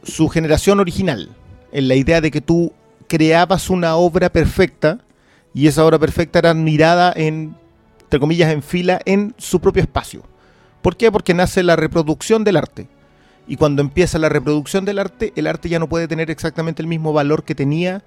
su 0.04 0.28
generación 0.28 0.82
original, 0.82 1.30
en 1.72 1.88
la 1.88 1.96
idea 1.96 2.20
de 2.20 2.32
que 2.32 2.42
tú 2.42 2.74
creabas 3.14 3.70
una 3.70 3.96
obra 3.96 4.32
perfecta 4.32 4.98
y 5.54 5.68
esa 5.68 5.86
obra 5.86 6.00
perfecta 6.00 6.40
era 6.40 6.56
mirada 6.56 7.14
en, 7.16 7.56
entre 8.02 8.20
comillas, 8.20 8.52
en 8.52 8.64
fila 8.64 9.00
en 9.06 9.36
su 9.38 9.62
propio 9.62 9.84
espacio. 9.84 10.24
¿Por 10.82 10.98
qué? 10.98 11.12
Porque 11.12 11.36
nace 11.36 11.62
la 11.62 11.76
reproducción 11.76 12.44
del 12.44 12.58
arte. 12.58 12.88
Y 13.48 13.58
cuando 13.58 13.84
empieza 13.84 14.18
la 14.18 14.30
reproducción 14.30 14.84
del 14.84 14.98
arte, 14.98 15.32
el 15.36 15.46
arte 15.46 15.70
ya 15.70 15.78
no 15.78 15.88
puede 15.88 16.08
tener 16.08 16.32
exactamente 16.32 16.82
el 16.82 16.88
mismo 16.88 17.14
valor 17.14 17.44
que 17.44 17.54
tenía 17.54 18.04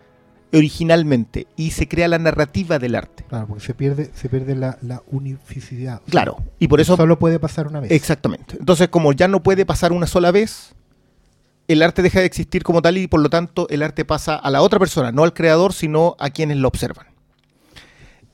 originalmente 0.53 1.47
y 1.55 1.71
se 1.71 1.87
crea 1.87 2.09
la 2.09 2.19
narrativa 2.19 2.81
del 2.81 2.97
arte. 2.97 3.27
Claro, 3.29 3.47
porque 3.47 3.63
se 3.63 3.75
pierde, 3.75 4.11
se 4.13 4.29
pierde 4.29 4.57
la, 4.57 4.77
la 4.83 5.05
unificidad. 5.07 6.03
Claro, 6.11 6.39
y 6.59 6.67
por 6.67 6.81
eso 6.81 6.97
Solo 6.97 7.17
puede 7.17 7.39
pasar 7.39 7.69
una 7.69 7.79
vez. 7.79 7.93
Exactamente. 7.93 8.57
Entonces, 8.59 8.89
como 8.89 9.13
ya 9.13 9.29
no 9.29 9.41
puede 9.45 9.65
pasar 9.65 9.93
una 9.93 10.09
sola 10.09 10.33
vez, 10.33 10.75
el 11.69 11.83
arte 11.83 12.03
deja 12.03 12.21
de 12.21 12.27
existir 12.27 12.63
como 12.63 12.81
tal 12.83 12.97
y 12.99 13.07
por 13.09 13.21
lo 13.21 13.29
tanto 13.31 13.67
el 13.71 13.83
arte 13.83 14.05
pasa 14.05 14.37
a 14.37 14.51
la 14.51 14.63
otra 14.63 14.79
persona, 14.79 15.11
no 15.13 15.25
al 15.25 15.35
creador, 15.35 15.73
sino 15.73 16.15
a 16.19 16.31
quienes 16.31 16.57
lo 16.59 16.69
observan. 16.69 17.07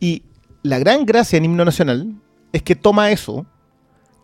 Y 0.01 0.25
la 0.63 0.79
gran 0.79 1.07
gracia 1.07 1.37
en 1.39 1.45
Himno 1.47 1.65
Nacional 1.65 2.15
es 2.53 2.63
que 2.63 2.77
toma 2.77 3.11
eso, 3.11 3.47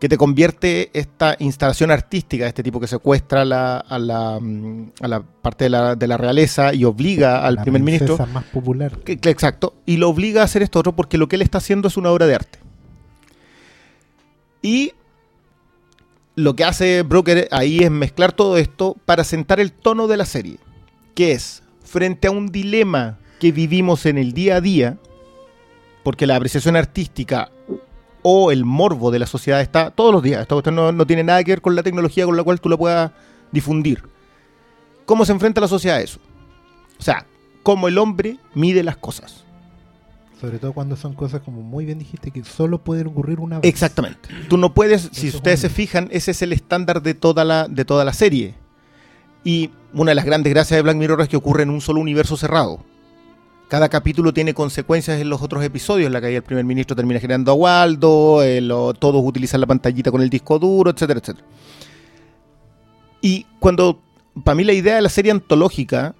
que 0.00 0.08
te 0.08 0.16
convierte 0.16 0.90
esta 0.92 1.34
instalación 1.40 1.90
artística 1.90 2.44
de 2.44 2.48
este 2.50 2.62
tipo 2.62 2.78
que 2.78 2.86
secuestra 2.86 3.42
a 3.42 3.44
la, 3.44 3.78
a 3.78 3.98
la, 3.98 4.38
mm, 4.40 4.92
a 5.00 5.08
la 5.08 5.22
parte 5.22 5.64
de 5.64 5.70
la, 5.70 5.96
de 5.96 6.06
la 6.06 6.16
realeza 6.16 6.72
y 6.74 6.84
obliga 6.84 7.44
al 7.44 7.56
La 7.56 7.62
primer 7.62 7.82
ministro 7.82 8.16
más 8.32 8.44
popular. 8.44 8.98
que- 8.98 9.18
que- 9.18 9.30
exacto. 9.30 9.74
Y 9.86 9.96
lo 9.96 10.08
obliga 10.10 10.42
a 10.42 10.44
hacer 10.44 10.62
esto 10.62 10.78
otro 10.78 10.94
porque 10.94 11.18
lo 11.18 11.26
que 11.28 11.34
él 11.36 11.42
está 11.42 11.58
haciendo 11.58 11.88
es 11.88 11.96
una 11.96 12.10
obra 12.10 12.26
de 12.26 12.34
arte. 12.36 12.58
Y 14.62 14.92
lo 16.38 16.54
que 16.54 16.62
hace 16.62 17.02
Broker 17.02 17.48
ahí 17.50 17.80
es 17.80 17.90
mezclar 17.90 18.32
todo 18.32 18.58
esto 18.58 18.96
para 19.04 19.24
sentar 19.24 19.58
el 19.58 19.72
tono 19.72 20.06
de 20.06 20.16
la 20.16 20.24
serie. 20.24 20.58
Que 21.16 21.32
es, 21.32 21.64
frente 21.82 22.28
a 22.28 22.30
un 22.30 22.52
dilema 22.52 23.18
que 23.40 23.50
vivimos 23.50 24.06
en 24.06 24.18
el 24.18 24.32
día 24.32 24.56
a 24.56 24.60
día, 24.60 24.98
porque 26.04 26.28
la 26.28 26.36
apreciación 26.36 26.76
artística 26.76 27.50
o 28.22 28.52
el 28.52 28.64
morbo 28.64 29.10
de 29.10 29.18
la 29.18 29.26
sociedad 29.26 29.60
está 29.60 29.90
todos 29.90 30.12
los 30.12 30.22
días. 30.22 30.40
Esta 30.42 30.54
cuestión 30.54 30.76
no, 30.76 30.92
no 30.92 31.06
tiene 31.08 31.24
nada 31.24 31.42
que 31.42 31.50
ver 31.50 31.60
con 31.60 31.74
la 31.74 31.82
tecnología 31.82 32.24
con 32.24 32.36
la 32.36 32.44
cual 32.44 32.60
tú 32.60 32.68
la 32.68 32.76
puedas 32.76 33.10
difundir. 33.50 34.04
¿Cómo 35.06 35.24
se 35.24 35.32
enfrenta 35.32 35.60
la 35.60 35.66
sociedad 35.66 35.96
a 35.96 36.02
eso? 36.02 36.20
O 37.00 37.02
sea, 37.02 37.26
cómo 37.64 37.88
el 37.88 37.98
hombre 37.98 38.38
mide 38.54 38.84
las 38.84 38.96
cosas. 38.96 39.44
Sobre 40.40 40.58
todo 40.58 40.72
cuando 40.72 40.94
son 40.96 41.14
cosas 41.14 41.40
como 41.40 41.62
muy 41.62 41.84
bien 41.84 41.98
dijiste 41.98 42.30
que 42.30 42.44
solo 42.44 42.78
pueden 42.78 43.08
ocurrir 43.08 43.40
una 43.40 43.58
vez. 43.58 43.68
Exactamente. 43.68 44.28
Tú 44.48 44.56
no 44.56 44.72
puedes, 44.72 45.08
si 45.12 45.28
ustedes 45.28 45.56
es 45.56 45.60
se 45.62 45.68
fijan, 45.68 46.08
ese 46.12 46.30
es 46.30 46.42
el 46.42 46.52
estándar 46.52 47.02
de 47.02 47.14
toda 47.14 47.44
la, 47.44 47.66
de 47.66 47.84
toda 47.84 48.04
la 48.04 48.12
serie. 48.12 48.54
Y 49.42 49.70
una 49.94 50.12
de 50.12 50.14
las 50.14 50.24
grandes 50.24 50.52
gracias 50.52 50.76
de 50.78 50.82
Black 50.82 50.96
Mirror 50.96 51.22
es 51.22 51.28
que 51.28 51.36
ocurre 51.36 51.64
en 51.64 51.70
un 51.70 51.80
solo 51.80 52.00
universo 52.00 52.36
cerrado. 52.36 52.78
Cada 53.68 53.88
capítulo 53.88 54.32
tiene 54.32 54.54
consecuencias 54.54 55.20
en 55.20 55.28
los 55.28 55.42
otros 55.42 55.62
episodios, 55.64 56.10
la 56.10 56.20
que 56.20 56.28
ahí 56.28 56.34
el 56.36 56.42
primer 56.42 56.64
ministro 56.64 56.94
termina 56.96 57.20
generando 57.20 57.50
a 57.52 57.54
Waldo, 57.54 58.42
eh, 58.42 58.60
lo- 58.60 58.94
todos 58.94 59.20
utilizan 59.24 59.60
la 59.60 59.66
pantallita 59.66 60.10
con 60.10 60.22
el 60.22 60.30
disco 60.30 60.58
duro, 60.58 60.90
etcétera, 60.90 61.20
etcétera. 61.20 61.46
Y 63.20 63.44
cuando, 63.58 64.00
para 64.44 64.54
mí 64.54 64.64
la 64.64 64.72
idea 64.72 64.94
de 64.96 65.02
la 65.02 65.08
serie 65.08 65.32
antológica, 65.32 66.14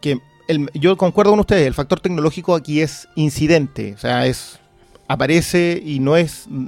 que 0.00 0.18
el- 0.48 0.70
yo 0.74 0.96
concuerdo 0.96 1.32
con 1.32 1.40
ustedes, 1.40 1.66
el 1.66 1.74
factor 1.74 2.00
tecnológico 2.00 2.54
aquí 2.54 2.80
es 2.80 3.08
incidente, 3.14 3.94
o 3.94 3.98
sea, 3.98 4.26
es 4.26 4.58
aparece 5.08 5.82
y 5.84 5.98
no 5.98 6.16
es 6.16 6.46
mm, 6.48 6.66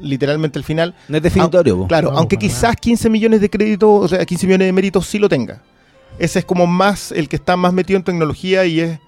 literalmente 0.00 0.58
el 0.58 0.64
final. 0.64 0.94
No 1.08 1.16
es 1.16 1.22
definitorio. 1.22 1.76
po. 1.78 1.86
Claro, 1.86 2.10
No, 2.10 2.18
aunque 2.18 2.36
quizás 2.36 2.62
nada. 2.64 2.74
15 2.76 3.08
millones 3.10 3.40
de 3.40 3.50
créditos, 3.50 4.04
o 4.04 4.08
sea, 4.08 4.24
15 4.24 4.46
millones 4.46 4.66
de 4.68 4.72
méritos 4.72 5.06
sí 5.06 5.18
lo 5.18 5.28
tenga. 5.28 5.62
Ese 6.18 6.40
es 6.40 6.44
como 6.44 6.66
más 6.66 7.12
el 7.12 7.28
que 7.28 7.36
está 7.36 7.56
más 7.56 7.72
metido 7.72 7.96
en 7.98 8.04
tecnología 8.04 8.64
y 8.66 8.80
es... 8.80 8.98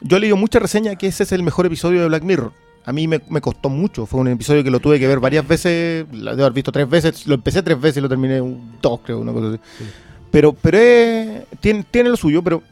Yo 0.00 0.16
he 0.16 0.20
leído 0.20 0.36
mucha 0.36 0.58
reseña 0.58 0.96
que 0.96 1.06
ese 1.06 1.22
es 1.22 1.30
el 1.32 1.42
mejor 1.44 1.66
episodio 1.66 2.00
de 2.00 2.08
Black 2.08 2.24
Mirror. 2.24 2.52
A 2.84 2.92
mí 2.92 3.06
me, 3.06 3.20
me 3.28 3.40
costó 3.40 3.68
mucho. 3.68 4.04
Fue 4.06 4.18
un 4.18 4.26
episodio 4.28 4.64
que 4.64 4.70
lo 4.70 4.80
tuve 4.80 4.98
que 4.98 5.06
ver 5.06 5.20
varias 5.20 5.46
veces. 5.46 6.04
Lo 6.10 6.32
debo 6.32 6.42
haber 6.42 6.52
visto 6.54 6.72
tres 6.72 6.88
veces. 6.90 7.26
Lo 7.28 7.34
empecé 7.36 7.62
tres 7.62 7.80
veces 7.80 7.98
y 7.98 8.00
lo 8.00 8.08
terminé 8.08 8.40
un, 8.40 8.72
dos, 8.82 8.98
creo, 9.04 9.20
una 9.20 9.32
cosa 9.32 9.48
así. 9.50 9.58
Sí. 9.78 9.84
Pero, 10.32 10.52
pero 10.54 10.78
es- 10.78 11.42
tiene, 11.60 11.84
tiene 11.88 12.08
lo 12.08 12.16
suyo, 12.16 12.42
pero, 12.42 12.62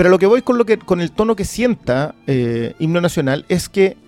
pero 0.00 0.08
lo 0.08 0.18
que 0.18 0.24
voy 0.24 0.40
con 0.40 0.56
lo 0.56 0.64
que, 0.64 0.78
con 0.78 1.02
el 1.02 1.12
tono 1.12 1.36
que 1.36 1.44
sienta 1.44 2.14
eh, 2.26 2.74
Himno 2.78 3.02
Nacional 3.02 3.44
es 3.50 3.68
que 3.68 3.98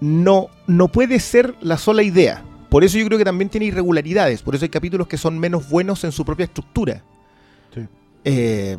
no, 0.00 0.48
no 0.66 0.88
puede 0.88 1.20
ser 1.20 1.54
la 1.60 1.78
sola 1.78 2.02
idea. 2.02 2.42
Por 2.68 2.82
eso 2.82 2.98
yo 2.98 3.06
creo 3.06 3.16
que 3.16 3.24
también 3.24 3.48
tiene 3.48 3.66
irregularidades. 3.66 4.42
Por 4.42 4.56
eso 4.56 4.64
hay 4.64 4.68
capítulos 4.68 5.06
que 5.06 5.16
son 5.16 5.38
menos 5.38 5.70
buenos 5.70 6.02
en 6.02 6.10
su 6.10 6.24
propia 6.24 6.42
estructura. 6.42 7.04
Sí. 7.72 7.82
Eh, 8.24 8.78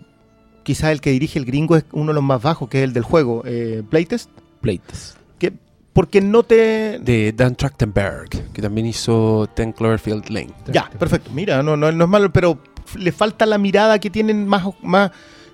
quizás 0.63 0.91
el 0.91 0.99
que 0.99 1.11
dirige 1.11 1.39
el 1.39 1.45
gringo 1.45 1.77
es 1.77 1.85
uno 1.93 2.07
de 2.07 2.15
los 2.15 2.23
más 2.23 2.41
bajos, 2.41 2.67
que 2.67 2.79
es 2.79 2.83
el 2.83 2.91
del 2.91 3.03
juego, 3.03 3.43
eh, 3.45 3.81
Playtest. 3.89 4.29
Pleites. 4.59 5.15
Que, 5.39 5.53
porque 5.93 6.19
no 6.19 6.43
te... 6.43 6.99
De 6.99 7.31
Dan 7.31 7.55
Trachtenberg, 7.55 8.51
que 8.51 8.61
también 8.61 8.87
hizo 8.87 9.47
Ten 9.55 9.71
Cloverfield 9.71 10.27
Lane. 10.27 10.53
Ya, 10.73 10.89
perfecto. 10.89 11.31
Mira, 11.33 11.63
no, 11.63 11.77
no, 11.77 11.89
no 11.89 12.03
es 12.03 12.09
malo, 12.09 12.33
pero 12.33 12.59
le 12.97 13.13
falta 13.13 13.45
la 13.45 13.57
mirada 13.57 13.97
que 13.99 14.09
tienen 14.09 14.45
más, 14.45 14.65
más 14.81 15.11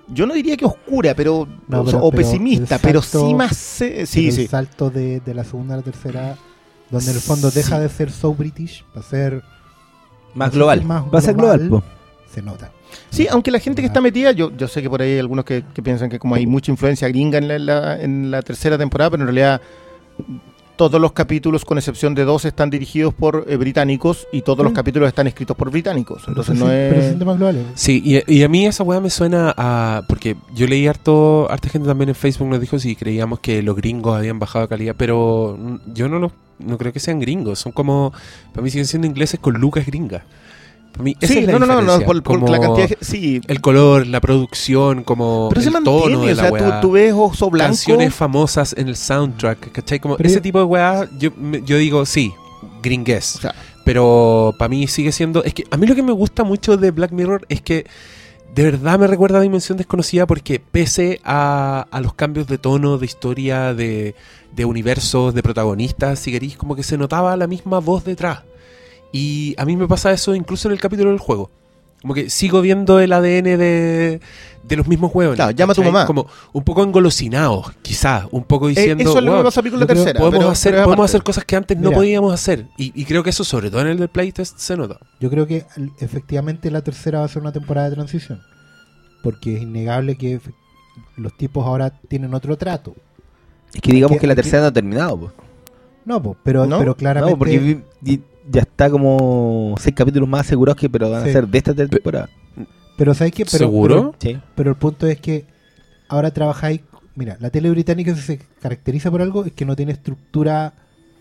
yo 0.08 0.26
no 0.26 0.34
diría 0.34 0.56
que 0.56 0.64
oscura, 0.64 1.14
pero, 1.14 1.46
No, 1.68 1.80
o, 1.80 1.84
pero- 1.84 1.98
o 1.98 2.10
pero 2.10 2.22
pesimista, 2.22 2.76
el 2.76 2.80
pero 2.82 3.02
sí 3.02 3.34
más... 3.34 3.80
eh, 3.82 4.06
sí, 4.06 4.30
sí. 4.32 4.42
El 4.42 4.48
salto 4.48 4.90
de, 4.90 5.20
de 5.20 5.34
la 5.34 5.44
segunda 5.44 5.74
a 5.74 5.76
la 5.78 5.82
tercera, 5.82 6.36
donde 6.90 7.10
en 7.10 7.16
el 7.16 7.22
fondo 7.22 7.50
deja 7.50 7.78
de 7.80 7.88
ser 7.88 8.10
so 8.10 8.34
British 8.34 8.84
para 8.92 9.06
ser. 9.06 9.42
Más 10.34 10.50
global. 10.52 10.84
más 10.84 11.04
Va 11.12 11.18
a 11.18 11.22
ser 11.22 11.34
global. 11.34 11.60
global. 11.68 11.82
po. 11.82 11.88
Se 12.32 12.42
nota. 12.42 12.70
Sí, 13.10 13.26
aunque 13.30 13.50
la 13.50 13.58
gente 13.60 13.80
que 13.82 13.86
está 13.86 14.00
metida, 14.00 14.32
yo, 14.32 14.50
yo 14.56 14.68
sé 14.68 14.82
que 14.82 14.90
por 14.90 15.00
ahí 15.02 15.12
hay 15.12 15.18
algunos 15.18 15.44
que, 15.44 15.64
que 15.72 15.82
piensan 15.82 16.08
que 16.10 16.18
como 16.18 16.34
hay 16.34 16.46
mucha 16.46 16.70
influencia 16.70 17.08
gringa 17.08 17.38
en 17.38 17.48
la, 17.48 17.54
en 17.56 17.66
la- 17.66 18.00
en 18.02 18.30
la 18.30 18.42
tercera 18.42 18.76
temporada, 18.78 19.10
pero 19.10 19.22
en 19.22 19.26
realidad 19.28 19.60
todos 20.76 21.00
los 21.00 21.12
capítulos, 21.12 21.64
con 21.64 21.78
excepción 21.78 22.14
de 22.14 22.24
dos, 22.24 22.44
están 22.44 22.68
dirigidos 22.70 23.14
por 23.14 23.44
eh, 23.48 23.56
británicos 23.56 24.26
y 24.32 24.42
todos 24.42 24.58
los 24.64 24.70
Sí. 24.70 24.74
capítulos 24.74 25.08
están 25.08 25.26
escritos 25.26 25.56
por 25.56 25.70
británicos. 25.70 26.24
Entonces 26.26 26.56
no 26.58 26.66
sí, 26.66 26.72
Pero 26.72 27.00
es... 27.00 27.18
global. 27.18 27.56
¿eh? 27.56 27.64
Sí, 27.74 28.02
y, 28.04 28.32
y 28.34 28.42
a 28.42 28.48
mí 28.48 28.66
esa 28.66 28.82
weá 28.82 29.00
me 29.00 29.10
suena 29.10 29.54
a. 29.56 30.02
Porque 30.08 30.36
yo 30.54 30.66
leí 30.66 30.86
harto, 30.86 31.46
harta 31.50 31.68
gente 31.68 31.86
también 31.86 32.08
en 32.08 32.14
Facebook 32.14 32.48
nos 32.48 32.60
dijo 32.60 32.78
si 32.78 32.96
creíamos 32.96 33.40
que 33.40 33.62
los 33.62 33.76
gringos 33.76 34.16
habían 34.16 34.38
bajado 34.38 34.64
de 34.64 34.68
calidad, 34.68 34.94
pero 34.98 35.56
mm, 35.58 35.76
yo 35.94 36.08
no 36.08 36.18
los, 36.18 36.32
no 36.58 36.76
creo 36.78 36.92
que 36.92 37.00
sean 37.00 37.20
gringos, 37.20 37.58
son 37.58 37.72
como. 37.72 38.12
Para 38.52 38.62
mí 38.62 38.70
siguen 38.70 38.86
siendo 38.86 39.06
ingleses 39.06 39.38
con 39.40 39.54
lucas 39.54 39.86
gringas. 39.86 40.22
Mí, 40.98 41.16
Sí, 41.20 41.40
la 41.42 41.58
no, 41.58 41.66
no, 41.66 41.82
no, 41.82 42.00
por, 42.00 42.48
la 42.48 42.60
cantidad 42.60 42.88
de... 42.88 42.98
Sí, 43.00 43.40
El 43.48 43.60
color, 43.60 44.06
la 44.06 44.20
producción, 44.20 45.02
como 45.02 45.48
pero 45.48 45.60
se 45.60 45.68
el 45.68 45.74
tono 45.82 46.00
mantiene, 46.00 46.26
de 46.26 46.32
o 46.32 46.36
la 46.36 46.42
sea, 46.42 46.52
weá. 46.52 46.80
tú, 46.80 46.88
tú 46.88 46.92
ves 46.92 47.12
Oso 47.16 47.50
Blanco... 47.50 47.68
Canciones 47.70 48.14
famosas 48.14 48.74
en 48.78 48.88
el 48.88 48.96
soundtrack, 48.96 49.72
¿cachai? 49.72 49.98
Como 49.98 50.16
Pero 50.16 50.28
ese 50.28 50.40
tipo 50.40 50.58
de 50.58 50.64
weá, 50.64 51.08
yo, 51.18 51.30
yo 51.64 51.78
digo, 51.78 52.06
sí, 52.06 52.32
gringues. 52.82 53.36
O 53.36 53.40
sea, 53.40 53.54
Pero 53.84 54.54
para 54.58 54.68
mí 54.68 54.86
sigue 54.86 55.10
siendo. 55.10 55.42
Es 55.42 55.52
que 55.54 55.64
a 55.70 55.76
mí 55.76 55.86
lo 55.86 55.94
que 55.94 56.02
me 56.02 56.12
gusta 56.12 56.44
mucho 56.44 56.76
de 56.76 56.90
Black 56.92 57.10
Mirror 57.12 57.44
es 57.48 57.60
que 57.60 57.86
de 58.54 58.62
verdad 58.62 58.98
me 58.98 59.08
recuerda 59.08 59.38
a 59.38 59.40
Dimensión 59.40 59.76
Desconocida 59.76 60.26
porque 60.28 60.60
pese 60.60 61.20
a, 61.24 61.86
a 61.90 62.00
los 62.00 62.14
cambios 62.14 62.46
de 62.46 62.56
tono, 62.56 62.98
de 62.98 63.06
historia, 63.06 63.74
de, 63.74 64.14
de 64.54 64.64
universos, 64.64 65.34
de 65.34 65.42
protagonistas, 65.42 66.20
si 66.20 66.30
queréis, 66.30 66.56
como 66.56 66.76
que 66.76 66.84
se 66.84 66.96
notaba 66.96 67.36
la 67.36 67.48
misma 67.48 67.80
voz 67.80 68.04
detrás. 68.04 68.42
Y 69.16 69.54
a 69.58 69.64
mí 69.64 69.76
me 69.76 69.86
pasa 69.86 70.10
eso 70.10 70.34
incluso 70.34 70.66
en 70.66 70.72
el 70.72 70.80
capítulo 70.80 71.10
del 71.10 71.20
juego. 71.20 71.48
Como 72.02 72.14
que 72.14 72.28
sigo 72.30 72.60
viendo 72.60 72.98
el 72.98 73.12
ADN 73.12 73.44
de, 73.56 74.20
de 74.64 74.76
los 74.76 74.88
mismos 74.88 75.12
huevos. 75.14 75.36
Claro, 75.36 75.52
llama 75.52 75.70
a 75.72 75.74
tu 75.76 75.84
mamá. 75.84 76.04
Como 76.04 76.26
un 76.52 76.64
poco 76.64 76.82
engolosinados, 76.82 77.72
quizás. 77.80 78.26
Un 78.32 78.42
poco 78.42 78.66
eh, 78.66 78.70
diciendo. 78.70 79.02
eso 79.04 79.18
es 79.18 79.24
lo 79.24 79.30
que 79.30 79.34
"Wow, 79.36 79.38
me 79.38 79.44
pasa 79.44 79.60
a 79.60 79.62
Pico 79.62 79.76
en 79.76 79.80
la 79.80 79.86
tercera. 79.86 80.18
podemos 80.18 80.38
pero- 80.40 80.50
hacer, 80.50 80.72
pero 80.72 80.84
podemos 80.86 81.04
hacer 81.06 81.22
cosas 81.22 81.44
que 81.44 81.54
antes 81.56 81.78
no 81.78 81.92
podíamos 81.92 82.34
hacer. 82.34 82.66
Y, 82.76 82.92
y 83.00 83.04
creo 83.04 83.22
que 83.22 83.30
eso, 83.30 83.44
sobre 83.44 83.70
todo 83.70 83.82
en 83.82 83.86
el 83.86 83.98
del 83.98 84.08
playtest, 84.08 84.58
se 84.58 84.76
nota. 84.76 84.98
Yo 85.20 85.30
creo 85.30 85.46
que 85.46 85.64
efectivamente 86.00 86.70
la 86.72 86.82
tercera 86.82 87.20
va 87.20 87.24
a 87.26 87.28
ser 87.28 87.40
una 87.40 87.52
temporada 87.52 87.88
de 87.88 87.94
transición. 87.94 88.42
Porque 89.22 89.54
es 89.56 89.62
innegable 89.62 90.16
que 90.16 90.40
los 91.16 91.34
tipos 91.36 91.64
ahora 91.66 91.90
tienen 92.08 92.34
otro 92.34 92.58
trato. 92.58 92.94
Es 93.72 93.80
que 93.80 93.92
digamos 93.92 94.18
que 94.18 94.26
la 94.26 94.34
tercera 94.34 94.60
no 94.62 94.68
ha 94.68 94.72
terminado, 94.72 95.16
pues. 95.18 95.32
No, 96.04 96.22
po, 96.22 96.36
pero, 96.44 96.66
¿No? 96.66 96.78
pero 96.80 96.94
claramente. 96.96 97.32
No, 97.32 97.38
porque 97.38 97.58
vi- 97.58 97.80
vi- 98.02 98.22
ya 98.50 98.62
está 98.62 98.90
como 98.90 99.74
seis 99.78 99.94
capítulos 99.94 100.28
más 100.28 100.42
asegurados 100.42 100.78
que 100.80 100.88
pero 100.90 101.10
van 101.10 101.22
a 101.22 101.32
ser 101.32 101.46
de 101.48 101.58
esta 101.58 101.74
temporada. 101.74 102.28
Pero 102.96 103.14
¿sabes 103.14 103.32
qué? 103.32 103.44
Pero, 103.44 103.58
¿Seguro? 103.58 104.14
Sí. 104.18 104.38
Pero 104.54 104.70
el 104.70 104.76
punto 104.76 105.06
es 105.06 105.20
que 105.20 105.44
ahora 106.08 106.30
trabajáis. 106.32 106.80
Mira, 107.16 107.36
la 107.40 107.50
tele 107.50 107.70
británica 107.70 108.14
si 108.14 108.20
se 108.22 108.38
caracteriza 108.60 109.10
por 109.10 109.22
algo 109.22 109.44
es 109.44 109.52
que 109.52 109.64
no 109.64 109.74
tiene 109.76 109.92
estructura. 109.92 110.72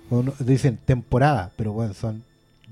o 0.09 0.21
no- 0.23 0.33
dicen 0.39 0.77
temporada, 0.85 1.51
pero 1.55 1.71
bueno, 1.73 1.93
son 1.93 2.23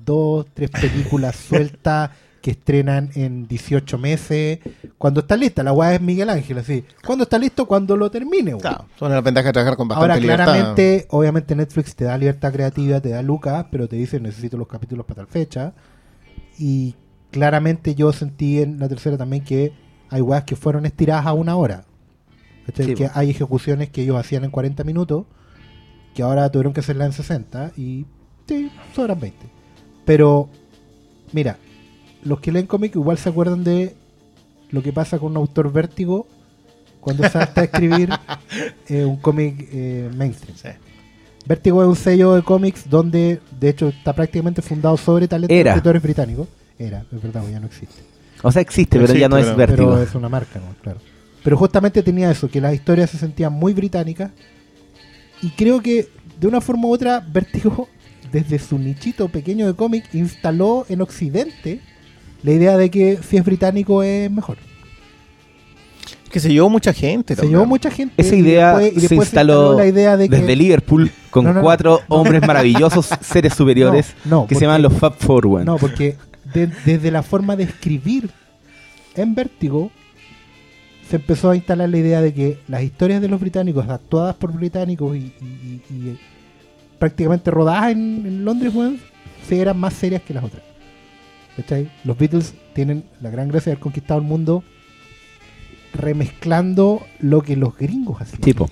dos, 0.06 0.46
tres 0.54 0.70
películas 0.70 1.36
sueltas 1.50 2.12
que 2.42 2.52
estrenan 2.52 3.12
en 3.16 3.48
18 3.48 3.98
meses. 3.98 4.60
Cuando 4.98 5.22
está 5.22 5.38
lista, 5.38 5.64
la 5.64 5.74
weá 5.74 5.94
es 5.96 6.02
Miguel 6.02 6.30
Ángel, 6.30 6.58
así. 6.58 6.84
Cuando 7.06 7.24
está 7.24 7.38
listo, 7.38 7.66
cuando 7.66 7.96
lo 7.96 8.10
termine. 8.10 8.58
Claro, 8.58 8.86
son 8.98 9.12
las 9.12 9.24
ventajas 9.24 9.50
de 9.50 9.54
trabajar 9.54 9.78
con 9.78 9.88
bastante 9.88 10.12
Ahora, 10.12 10.22
libertad. 10.22 10.46
claramente, 10.46 11.08
obviamente 11.10 11.56
Netflix 11.56 11.96
te 11.96 12.06
da 12.06 12.18
libertad 12.18 12.52
creativa, 12.52 13.00
te 13.00 13.10
da 13.10 13.22
lucas, 13.22 13.66
pero 13.72 13.88
te 13.88 13.96
dice 13.96 14.20
necesito 14.20 14.58
los 14.58 14.68
capítulos 14.68 15.06
para 15.06 15.18
tal 15.18 15.28
fecha. 15.28 15.74
Y 16.58 16.96
claramente 17.32 17.96
yo 17.96 18.12
sentí 18.12 18.62
en 18.62 18.80
la 18.80 18.90
tercera 18.90 19.18
también 19.18 19.44
que 19.44 19.74
hay 20.10 20.22
weas 20.22 20.44
que 20.44 20.56
fueron 20.56 20.86
estiradas 20.86 21.26
a 21.26 21.34
una 21.34 21.56
hora. 21.56 21.86
Sí, 22.76 22.94
que 22.94 23.10
hay 23.14 23.30
ejecuciones 23.30 23.90
que 23.90 24.04
ellos 24.04 24.18
hacían 24.18 24.44
en 24.44 24.52
40 24.52 24.84
minutos, 24.84 25.26
que 26.14 26.24
ahora 26.24 26.50
tuvieron 26.52 26.74
que 26.74 26.80
hacerla 26.80 27.06
en 27.06 27.12
60 27.12 27.72
y 27.76 28.06
sí, 28.48 28.72
sobran 28.96 29.20
20. 29.20 29.38
Pero, 30.06 30.50
mira, 31.34 31.58
los 32.24 32.40
que 32.40 32.52
leen 32.52 32.68
cómic 32.68 32.96
igual 32.96 33.18
se 33.18 33.30
acuerdan 33.30 33.64
de 33.64 33.96
lo 34.70 34.82
que 34.82 34.94
pasa 34.94 35.20
con 35.20 35.32
un 35.32 35.38
autor 35.38 35.72
vértigo 35.72 36.28
cuando 37.00 37.28
salta 37.30 37.62
a 37.62 37.64
escribir 37.66 38.10
eh, 38.88 39.04
un 39.06 39.18
cómic 39.18 39.68
eh, 39.72 40.10
mainstream. 40.16 40.56
Sí. 40.58 40.70
Vértigo 41.46 41.82
es 41.82 41.90
un 41.90 41.96
sello 41.96 42.36
de 42.36 42.44
cómics 42.44 42.90
donde, 42.90 43.40
de 43.60 43.70
hecho, 43.70 43.88
está 43.90 44.14
prácticamente 44.14 44.62
fundado 44.62 44.96
sobre 44.98 45.28
talentos 45.28 45.56
de 45.56 45.62
escritores 45.62 46.02
británicos. 46.02 46.48
Era, 46.78 47.04
es 47.12 47.22
verdad, 47.22 47.44
ya 47.52 47.60
no 47.60 47.66
existe. 47.66 48.02
O 48.44 48.52
sea, 48.52 48.62
existe, 48.62 49.00
pero 49.00 49.14
ya 49.14 49.28
no 49.28 49.38
es 49.38 49.46
pero- 49.46 49.58
vértigo. 49.58 49.90
Pero 49.92 50.04
es 50.04 50.16
una 50.16 50.30
marca, 50.30 50.60
¿no? 50.60 50.76
Claro. 50.82 51.00
Pero 51.44 51.58
justamente 51.58 52.04
tenía 52.04 52.30
eso, 52.30 52.50
que 52.50 52.62
las 52.62 52.74
historias 52.74 53.10
se 53.10 53.18
sentían 53.18 53.54
muy 53.54 53.74
británicas. 53.74 54.32
Y 55.42 55.50
creo 55.50 55.82
que 55.82 56.08
de 56.40 56.48
una 56.48 56.62
forma 56.62 56.88
u 56.88 56.94
otra, 56.94 57.20
Vértigo, 57.20 57.88
desde 58.32 58.60
su 58.60 58.78
nichito 58.78 59.28
pequeño 59.28 59.66
de 59.66 59.74
cómic, 59.74 60.06
instaló 60.14 60.86
en 60.90 61.02
Occidente 61.02 61.82
la 62.44 62.52
idea 62.52 62.78
de 62.78 62.90
que 62.90 63.20
si 63.28 63.38
es 63.38 63.46
británico 63.46 64.04
es 64.04 64.30
mejor. 64.32 64.58
Que 66.32 66.40
se 66.40 66.50
llevó 66.52 66.70
mucha 66.70 66.94
gente. 66.94 67.36
Se 67.36 67.46
llevó 67.48 67.66
mucha 67.66 67.92
gente. 67.92 68.14
Esa 68.22 68.36
y 68.36 68.40
idea 68.40 68.78
después- 68.78 69.04
y 69.04 69.08
se 69.08 69.16
instaló 69.16 69.78
la 69.78 69.86
idea 69.86 70.16
de 70.16 70.30
que 70.30 70.38
Desde 70.38 70.56
Liverpool, 70.56 71.12
con 71.30 71.44
No, 71.44 71.50
no, 71.52 71.56
no. 71.60 71.62
cuatro 71.62 72.00
hombres 72.08 72.42
maravillosos, 72.48 73.10
seres 73.22 73.54
superiores, 73.54 74.16
No, 74.24 74.42
no, 74.42 74.48
que 74.48 74.56
se 74.56 74.62
llaman 74.62 74.82
los 74.82 74.94
Fab 74.94 75.16
Four. 75.18 75.66
No, 75.66 75.76
porque 75.78 76.16
de- 76.54 76.68
desde 76.86 77.12
la 77.12 77.22
forma 77.22 77.56
de 77.58 77.64
escribir 77.64 78.30
en 79.16 79.36
Vértigo 79.36 79.92
se 81.10 81.18
empezó 81.18 81.50
a 81.50 81.56
instalar 81.58 81.90
la 81.90 81.98
idea 81.98 82.22
de 82.22 82.34
que 82.34 82.60
las 82.70 82.82
historias 82.82 83.22
de 83.22 83.28
los 83.28 83.42
británicos, 83.42 83.90
actuadas 83.90 84.36
por 84.36 84.54
británicos 84.54 85.18
y, 85.18 85.20
y- 85.20 85.82
y- 85.90 85.94
y 85.94 86.20
prácticamente 86.98 87.52
rodadas 87.52 87.92
en, 87.92 88.26
en 88.26 88.46
Londres, 88.46 88.74
weón, 88.74 89.00
sí 89.50 89.60
eran 89.60 89.78
más 89.78 89.94
serias 89.96 90.22
que 90.22 90.34
las 90.34 90.46
otras. 90.46 90.64
¿Cachai? 91.58 91.92
Los 92.06 92.18
Beatles 92.18 92.54
tienen 92.74 93.04
la 93.22 93.30
gran 93.30 93.48
gracia 93.50 93.72
de 93.72 93.74
haber 93.74 93.84
conquistado 93.84 94.20
el 94.22 94.26
mundo 94.26 94.64
remezclando 95.94 97.02
lo 97.20 97.42
que 97.42 97.56
los 97.56 97.78
gringos 97.78 98.22
hacían. 98.22 98.42
Tipo, 98.42 98.70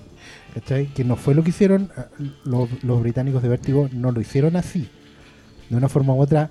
¿cachai? 0.54 0.86
Que 0.88 1.04
no 1.04 1.16
fue 1.16 1.34
lo 1.34 1.42
que 1.44 1.50
hicieron 1.50 1.90
eh, 1.96 2.02
los, 2.44 2.68
los 2.82 3.00
británicos 3.02 3.42
de 3.42 3.48
Vértigo, 3.48 3.88
no 3.92 4.10
lo 4.12 4.20
hicieron 4.20 4.56
así. 4.56 4.88
De 5.70 5.76
una 5.76 5.88
forma 5.88 6.14
u 6.14 6.20
otra, 6.20 6.50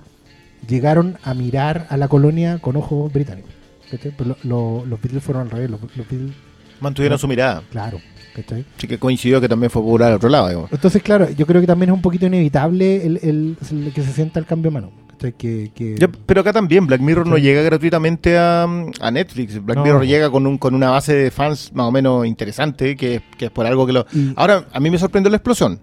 llegaron 0.67 1.17
a 1.23 1.33
mirar 1.33 1.87
a 1.89 1.97
la 1.97 2.07
colonia 2.07 2.59
con 2.59 2.75
ojos 2.77 3.11
británicos. 3.11 3.51
Pero 3.91 4.13
lo- 4.29 4.37
lo- 4.43 4.85
los 4.85 5.01
Beatles 5.01 5.23
fueron 5.23 5.43
al 5.43 5.51
revés. 5.51 5.69
Los, 5.69 5.81
los 5.81 6.07
Beatles, 6.09 6.33
Mantuvieron 6.81 7.17
su 7.19 7.27
mirada. 7.27 7.61
claro. 7.71 7.99
¿cachai? 8.35 8.65
Así 8.77 8.85
que 8.87 8.97
coincidió 8.99 9.39
que 9.39 9.47
también 9.47 9.69
fue 9.69 9.81
popular 9.81 10.09
al 10.09 10.15
otro 10.17 10.27
lado. 10.27 10.49
digamos. 10.49 10.69
Entonces, 10.73 11.01
claro, 11.01 11.29
yo 11.31 11.45
creo 11.45 11.61
que 11.61 11.67
también 11.67 11.89
es 11.91 11.93
un 11.93 12.01
poquito 12.01 12.25
inevitable 12.25 13.05
el, 13.05 13.17
el- 13.23 13.57
el 13.71 13.93
que 13.93 14.03
se 14.03 14.11
sienta 14.11 14.39
el 14.41 14.45
cambio 14.45 14.71
de 14.71 14.73
mano. 14.73 14.91
¿Cachai? 15.15 15.33
Que, 15.33 15.71
que- 15.73 15.97
Ya, 15.97 16.07
pero 16.25 16.41
acá 16.41 16.53
también 16.53 16.85
Black 16.87 17.01
Mirror 17.01 17.27
no 17.27 17.37
llega 17.37 17.61
gratuitamente 17.61 18.37
a, 18.37 18.63
a 18.63 19.11
Netflix. 19.11 19.63
Black 19.63 19.77
No. 19.77 19.83
Mirror 19.83 20.05
llega 20.05 20.29
con 20.29 20.45
un 20.47 20.57
con 20.57 20.75
una 20.75 20.89
base 20.91 21.13
de 21.15 21.31
fans 21.31 21.71
más 21.73 21.85
o 21.87 21.91
menos 21.91 22.25
interesante, 22.25 22.95
que, 22.95 23.21
que 23.37 23.45
es 23.45 23.51
por 23.51 23.65
algo 23.65 23.85
que 23.85 23.93
lo... 23.93 24.05
y- 24.13 24.33
Ahora, 24.35 24.65
a 24.71 24.79
mí 24.79 24.89
me 24.89 24.97
sorprendió 24.97 25.29
la 25.29 25.37
explosión. 25.37 25.79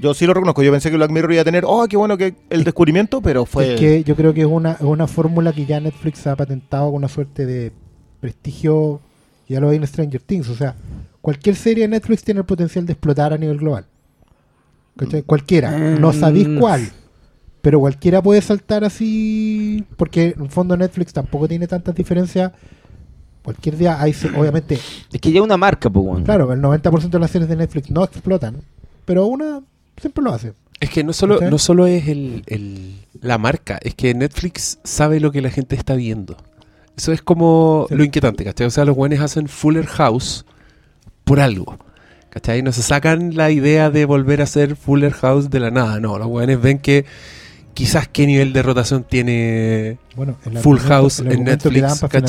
Yo 0.00 0.12
sí 0.12 0.26
lo 0.26 0.34
reconozco. 0.34 0.62
Yo 0.62 0.72
pensé 0.72 0.90
que 0.90 0.96
Black 0.96 1.10
Mirror 1.10 1.32
iba 1.34 1.42
a 1.42 1.44
tener, 1.44 1.64
oh, 1.66 1.86
qué 1.88 1.96
bueno 1.96 2.16
que 2.18 2.34
el 2.50 2.64
descubrimiento, 2.64 3.20
pero 3.20 3.46
fue... 3.46 3.74
Es 3.74 3.80
que 3.80 4.02
yo 4.04 4.16
creo 4.16 4.34
que 4.34 4.40
es 4.40 4.46
una, 4.46 4.72
es 4.72 4.80
una 4.80 5.06
fórmula 5.06 5.52
que 5.52 5.66
ya 5.66 5.78
Netflix 5.78 6.26
ha 6.26 6.34
patentado 6.34 6.86
con 6.86 6.96
una 6.96 7.08
suerte 7.08 7.46
de 7.46 7.70
prestigio, 8.20 9.00
ya 9.48 9.60
lo 9.60 9.68
hay 9.68 9.76
en 9.76 9.86
Stranger 9.86 10.20
Things, 10.20 10.48
o 10.48 10.54
sea, 10.56 10.74
cualquier 11.20 11.54
serie 11.54 11.84
de 11.84 11.88
Netflix 11.88 12.24
tiene 12.24 12.40
el 12.40 12.46
potencial 12.46 12.84
de 12.86 12.92
explotar 12.94 13.32
a 13.32 13.38
nivel 13.38 13.58
global. 13.58 13.86
Cualquiera, 15.26 15.70
no 15.76 16.12
sabéis 16.12 16.48
Mm. 16.48 16.58
cuál, 16.58 16.92
pero 17.64 17.80
cualquiera 17.80 18.20
puede 18.22 18.42
saltar 18.42 18.84
así, 18.84 19.82
porque 19.96 20.34
en 20.36 20.42
el 20.44 20.50
fondo 20.50 20.76
Netflix 20.76 21.14
tampoco 21.14 21.48
tiene 21.48 21.66
tantas 21.66 21.94
diferencias. 21.94 22.52
Cualquier 23.42 23.78
día 23.78 24.00
hay, 24.02 24.14
obviamente, 24.36 24.74
es 25.10 25.18
que 25.20 25.32
ya 25.32 25.38
es 25.40 25.44
una 25.44 25.56
marca, 25.56 25.88
pues, 25.88 26.04
weón. 26.04 26.24
claro, 26.24 26.52
el 26.52 26.60
90% 26.60 27.08
de 27.08 27.18
las 27.18 27.30
series 27.30 27.48
de 27.48 27.56
Netflix 27.56 27.90
no 27.90 28.04
explotan, 28.04 28.56
pero 29.06 29.24
una 29.24 29.62
siempre 29.98 30.22
lo 30.22 30.32
hace. 30.34 30.52
Es 30.78 30.90
que 30.90 31.02
no 31.04 31.14
solo, 31.14 31.40
no 31.40 31.56
solo 31.56 31.86
es 31.86 32.06
el, 32.08 32.42
el- 32.48 32.96
la 33.22 33.38
marca, 33.38 33.78
es 33.80 33.94
que 33.94 34.12
Netflix 34.12 34.78
sabe 34.84 35.18
lo 35.20 35.32
que 35.32 35.40
la 35.40 35.48
gente 35.50 35.74
está 35.74 35.94
viendo. 35.94 36.36
Eso 36.98 37.12
es 37.12 37.22
como 37.22 37.86
Sí. 37.88 37.94
lo 37.94 38.04
inquietante, 38.04 38.44
¿cachai? 38.44 38.66
O 38.66 38.70
sea, 38.70 38.84
los 38.84 38.94
buenos 38.94 39.20
hacen 39.20 39.48
Fuller 39.48 39.86
House 39.86 40.44
por 41.24 41.40
algo. 41.40 41.78
¿Cachai? 42.28 42.60
No 42.62 42.72
se 42.72 42.82
sacan 42.82 43.34
la 43.36 43.50
idea 43.50 43.90
de 43.90 44.04
volver 44.04 44.40
a 44.42 44.44
hacer 44.44 44.76
Fuller 44.76 45.12
House 45.12 45.48
de 45.48 45.60
la 45.60 45.70
nada. 45.70 45.98
No, 46.00 46.18
los 46.18 46.28
buenos 46.28 46.60
ven 46.60 46.78
que 46.78 47.04
quizás 47.74 48.08
qué 48.08 48.26
nivel 48.26 48.52
de 48.52 48.62
rotación 48.62 49.04
tiene, 49.04 49.98
Bueno, 50.16 50.36
Full 50.62 50.78
House 50.78 51.20
en 51.20 51.44
Netflix, 51.44 52.00
para 52.00 52.20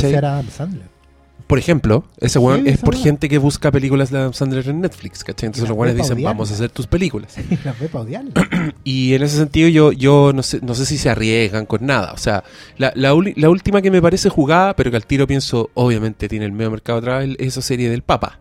por 1.48 1.60
ejemplo, 1.60 2.04
ese 2.18 2.40
es 2.66 2.78
por 2.80 2.96
gente 2.96 3.30
que 3.30 3.38
busca 3.38 3.72
películas 3.72 4.10
de 4.10 4.18
Adam 4.18 4.34
Sandler 4.34 4.68
en 4.68 4.82
Netflix, 4.82 5.24
¿cachai? 5.24 5.48
Entonces 5.48 5.70
los 5.70 5.78
pa' 5.78 5.94
dicen, 5.94 6.24
vamos 6.24 6.50
a 6.50 6.56
hacer 6.56 6.72
tus 6.72 6.88
películas. 6.88 7.36
Y 7.52 7.58
las 7.64 7.80
ve 7.80 7.88
pa' 7.88 8.02
odiarla. 8.02 8.32
Y 8.84 9.14
en 9.14 9.22
ese 9.22 9.38
sentido 9.38 9.70
yo, 9.70 9.92
yo 9.92 10.32
no, 10.34 10.42
sé, 10.42 10.60
no 10.64 10.74
sé 10.74 10.88
si 10.88 10.98
se 10.98 11.10
arriesgan 11.10 11.68
con 11.68 11.86
nada. 11.86 12.14
O 12.14 12.18
sea, 12.18 12.44
la, 12.78 12.92
la 12.96 13.14
última 13.14 13.84
que 13.84 13.92
me 13.92 14.02
parece 14.02 14.30
jugada, 14.30 14.76
pero 14.76 14.90
que 14.90 14.98
al 14.98 15.06
tiro 15.06 15.28
pienso, 15.28 15.70
obviamente 15.76 16.28
tiene 16.28 16.46
el 16.46 16.52
medio 16.52 16.72
mercado 16.72 16.98
atrás, 16.98 17.26
es 17.38 17.48
esa 17.48 17.62
serie 17.62 17.92
del 17.92 18.02
Papa. 18.02 18.40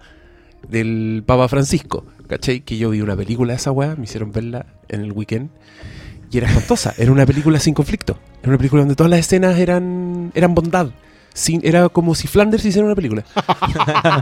Del 0.67 1.23
Papa 1.27 1.49
Francisco. 1.49 2.07
¿Cachai? 2.27 2.61
Que 2.61 2.79
yo 2.79 2.89
vi 2.89 3.03
una 3.03 3.17
película 3.17 3.53
de 3.53 3.59
esa 3.59 3.71
weá, 3.71 3.97
me 3.97 4.05
hicieron 4.05 4.33
verla 4.33 4.65
en 4.89 5.03
el 5.03 5.13
weekend. 5.13 5.51
Y 6.35 6.39
era 6.39 6.49
espantosa. 6.49 6.95
Era 6.99 7.13
una 7.13 7.25
película 7.25 7.61
sin 7.61 7.75
conflicto. 7.75 8.19
Era 8.43 8.49
una 8.49 8.59
película 8.59 8.83
donde 8.83 8.97
todas 8.97 9.09
las 9.11 9.21
escenas 9.21 9.57
eran, 9.57 10.33
eran 10.35 10.53
bondad. 10.53 10.89
sin, 11.33 11.61
era 11.65 11.89
como 11.89 12.17
si 12.17 12.27
Flanders 12.27 12.65
hiciera 12.65 12.85
una 12.87 12.97
película. 12.97 13.23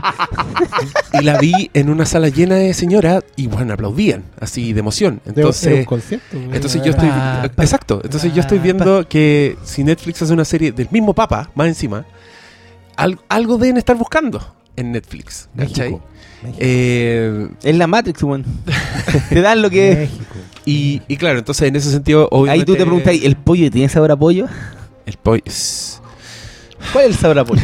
y 1.19 1.23
la 1.23 1.37
vi 1.39 1.69
en 1.73 1.89
una 1.89 2.05
sala 2.05 2.29
llena 2.29 2.55
de 2.55 2.73
señoras 2.73 3.23
y 3.35 3.47
bueno, 3.47 3.73
aplaudían, 3.73 4.23
así 4.39 4.73
de 4.73 4.79
emoción. 4.79 5.21
De- 5.25 5.31
era 5.31 5.33
un 5.33 5.39
Entonces, 5.39 5.85
concierto. 5.87 6.37
entonces 6.37 6.81
yo 6.83 6.91
estoy. 6.91 7.09
Pa, 7.09 7.49
pa, 7.55 7.63
exacto. 7.63 8.01
Entonces 8.03 8.33
yo 8.33 8.41
estoy 8.41 8.59
viendo 8.59 9.07
que 9.07 9.57
si 9.63 9.83
Netflix 9.83 10.21
hace 10.21 10.33
una 10.33 10.45
serie 10.45 10.71
del 10.71 10.89
mismo 10.91 11.13
Papa, 11.13 11.49
más 11.55 11.67
encima, 11.67 12.05
al- 12.95 13.19
algo 13.29 13.57
deben 13.57 13.77
estar 13.77 13.95
buscando 13.95 14.55
en 14.75 14.91
Netflix. 14.91 15.49
¿Cachai? 15.57 15.91
México. 15.91 16.05
Eh, 16.59 17.47
Es 17.63 17.75
la 17.75 17.87
Matrix, 17.87 18.21
weón. 18.23 18.45
te 19.29 19.41
dan 19.41 19.61
lo 19.61 19.69
que 19.69 20.03
es. 20.03 20.09
Y, 20.65 21.01
y 21.07 21.17
claro, 21.17 21.39
entonces 21.39 21.67
en 21.67 21.75
ese 21.75 21.91
sentido, 21.91 22.27
obviamente. 22.31 22.61
Ahí 22.61 22.65
tú 22.65 22.73
te 22.75 22.83
preguntas, 22.85 23.13
¿el 23.21 23.35
pollo 23.35 23.69
tiene 23.69 23.89
sabor 23.89 24.11
a 24.11 24.15
pollo? 24.15 24.47
El 25.05 25.17
pollo. 25.17 25.43
¿Cuál 26.91 27.05
es 27.05 27.11
el 27.11 27.15
sabor 27.17 27.39
a 27.39 27.45
pollo? 27.45 27.61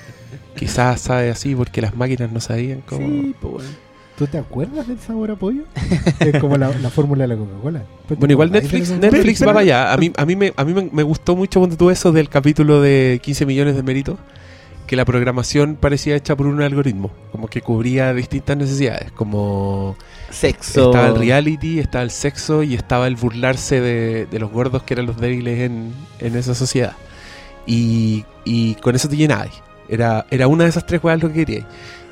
Quizás 0.56 1.00
sabe 1.00 1.30
así 1.30 1.54
porque 1.54 1.80
las 1.82 1.94
máquinas 1.96 2.32
no 2.32 2.40
sabían 2.40 2.82
cómo. 2.86 3.06
Sí, 3.06 3.34
pues 3.40 3.54
bueno. 3.54 3.68
¿Tú 4.16 4.26
te 4.26 4.38
acuerdas 4.38 4.88
del 4.88 4.98
sabor 4.98 5.30
a 5.30 5.36
pollo? 5.36 5.64
es 6.20 6.40
como 6.40 6.56
la, 6.56 6.70
la 6.80 6.88
fórmula 6.88 7.24
de 7.24 7.28
la 7.28 7.36
Coca-Cola. 7.36 7.82
¿Pero 8.08 8.18
Bueno, 8.18 8.32
igual 8.32 8.50
Netflix? 8.50 8.90
Netflix 8.90 9.42
va 9.42 9.46
para 9.48 9.60
allá. 9.60 9.92
A 9.92 9.96
mí, 9.98 10.10
a 10.16 10.24
mí, 10.24 10.36
me, 10.36 10.54
a 10.56 10.64
mí 10.64 10.72
me, 10.72 10.88
me 10.90 11.02
gustó 11.02 11.36
mucho 11.36 11.60
cuando 11.60 11.76
tuve 11.76 11.92
eso 11.92 12.12
del 12.12 12.30
capítulo 12.30 12.80
de 12.80 13.20
15 13.22 13.44
millones 13.44 13.76
de 13.76 13.82
méritos, 13.82 14.16
que 14.86 14.96
la 14.96 15.04
programación 15.04 15.76
parecía 15.76 16.16
hecha 16.16 16.36
por 16.36 16.46
un 16.46 16.62
algoritmo, 16.62 17.10
como 17.32 17.48
que 17.48 17.60
cubría 17.60 18.14
distintas 18.14 18.56
necesidades, 18.56 19.12
como 19.12 19.96
Sexo. 20.30 20.86
estaba 20.86 21.08
el 21.08 21.16
reality, 21.16 21.78
estaba 21.78 22.04
el 22.04 22.10
sexo 22.10 22.62
y 22.62 22.74
estaba 22.74 23.06
el 23.06 23.16
burlarse 23.16 23.80
de, 23.80 24.26
de 24.26 24.38
los 24.38 24.50
gordos 24.50 24.82
que 24.84 24.94
eran 24.94 25.06
los 25.06 25.18
débiles 25.18 25.60
en, 25.60 25.92
en 26.20 26.36
esa 26.36 26.54
sociedad. 26.54 26.94
Y, 27.66 28.24
y 28.44 28.76
con 28.76 28.94
eso 28.94 29.08
te 29.08 29.16
llenabas. 29.16 29.62
Era, 29.88 30.26
era 30.30 30.48
una 30.48 30.64
de 30.64 30.70
esas 30.70 30.86
tres 30.86 31.00
jugadas 31.00 31.22
lo 31.22 31.28
que 31.28 31.44
querías. 31.44 31.66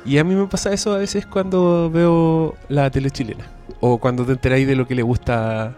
Y 0.05 0.17
a 0.17 0.23
mí 0.23 0.35
me 0.35 0.47
pasa 0.47 0.71
eso 0.71 0.93
a 0.93 0.97
veces 0.97 1.25
cuando 1.25 1.89
veo 1.89 2.55
la 2.69 2.91
tele 2.91 3.09
chilena. 3.09 3.45
O 3.79 3.97
cuando 3.97 4.25
te 4.25 4.33
enteráis 4.33 4.67
de 4.67 4.75
lo 4.75 4.87
que 4.87 4.95
le 4.95 5.01
gusta, 5.01 5.75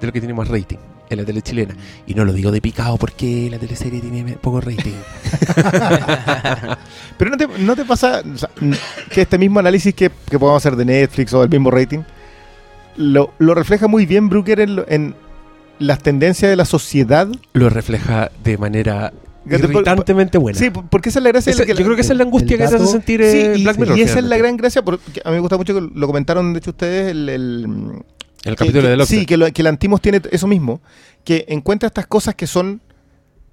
de 0.00 0.06
lo 0.06 0.12
que 0.12 0.20
tiene 0.20 0.34
más 0.34 0.48
rating 0.48 0.78
en 1.10 1.18
la 1.18 1.24
tele 1.24 1.42
chilena. 1.42 1.74
Y 2.06 2.14
no 2.14 2.24
lo 2.24 2.32
digo 2.32 2.50
de 2.50 2.60
picado 2.62 2.96
porque 2.96 3.48
la 3.50 3.58
teleserie 3.58 4.00
tiene 4.00 4.34
poco 4.34 4.60
rating. 4.60 4.94
Pero 7.18 7.30
no 7.30 7.36
te, 7.36 7.48
no 7.58 7.76
te 7.76 7.84
pasa 7.84 8.22
o 8.32 8.38
sea, 8.38 8.50
n- 8.60 8.76
que 9.10 9.22
este 9.22 9.36
mismo 9.38 9.58
análisis 9.60 9.94
que, 9.94 10.10
que 10.28 10.38
podemos 10.38 10.62
hacer 10.64 10.76
de 10.76 10.84
Netflix 10.84 11.32
o 11.34 11.40
del 11.40 11.50
mismo 11.50 11.70
rating 11.70 12.00
lo, 12.96 13.32
lo 13.38 13.54
refleja 13.54 13.86
muy 13.88 14.06
bien 14.06 14.28
Brooker 14.28 14.60
en, 14.60 14.82
en 14.88 15.14
las 15.78 16.02
tendencias 16.02 16.50
de 16.50 16.56
la 16.56 16.64
sociedad. 16.64 17.28
lo 17.52 17.70
refleja 17.70 18.30
de 18.44 18.58
manera 18.58 19.12
irritantemente 19.46 20.38
buena. 20.38 20.58
Sí, 20.58 20.70
porque 20.70 21.08
esa 21.08 21.18
es 21.18 21.22
la 21.24 21.30
gracia. 21.30 21.50
Esa- 21.52 21.64
que 21.64 21.72
yo 21.72 21.78
la- 21.80 21.84
creo 21.84 21.96
que 21.96 22.02
esa 22.02 22.12
es 22.12 22.18
la 22.18 22.24
angustia 22.24 22.56
que 22.58 22.68
te 22.68 22.74
hace 22.74 22.86
sentir 22.86 23.20
Sí, 23.22 23.38
eh, 23.38 23.54
y, 23.56 23.62
Black 23.64 23.78
Mirror. 23.78 23.98
y 23.98 24.02
esa 24.02 24.18
es 24.18 24.24
la 24.24 24.36
gran 24.36 24.56
gracia, 24.56 24.82
porque 24.82 25.20
a 25.24 25.28
mí 25.30 25.34
me 25.36 25.40
gusta 25.40 25.56
mucho 25.56 25.74
que 25.74 25.80
lo 25.94 26.06
comentaron, 26.06 26.52
de 26.52 26.58
hecho, 26.58 26.70
ustedes, 26.70 27.10
el, 27.12 27.28
el, 27.28 27.66
El 28.44 28.56
capítulo 28.56 28.82
que- 28.88 28.96
de. 28.96 29.06
Sí, 29.06 29.26
que, 29.26 29.36
lo- 29.36 29.52
que 29.52 29.62
el 29.62 29.66
Antimos 29.66 30.00
tiene 30.00 30.20
eso 30.30 30.46
mismo, 30.46 30.80
que 31.24 31.44
encuentra 31.48 31.86
estas 31.88 32.06
cosas 32.06 32.34
que 32.34 32.46
son 32.46 32.80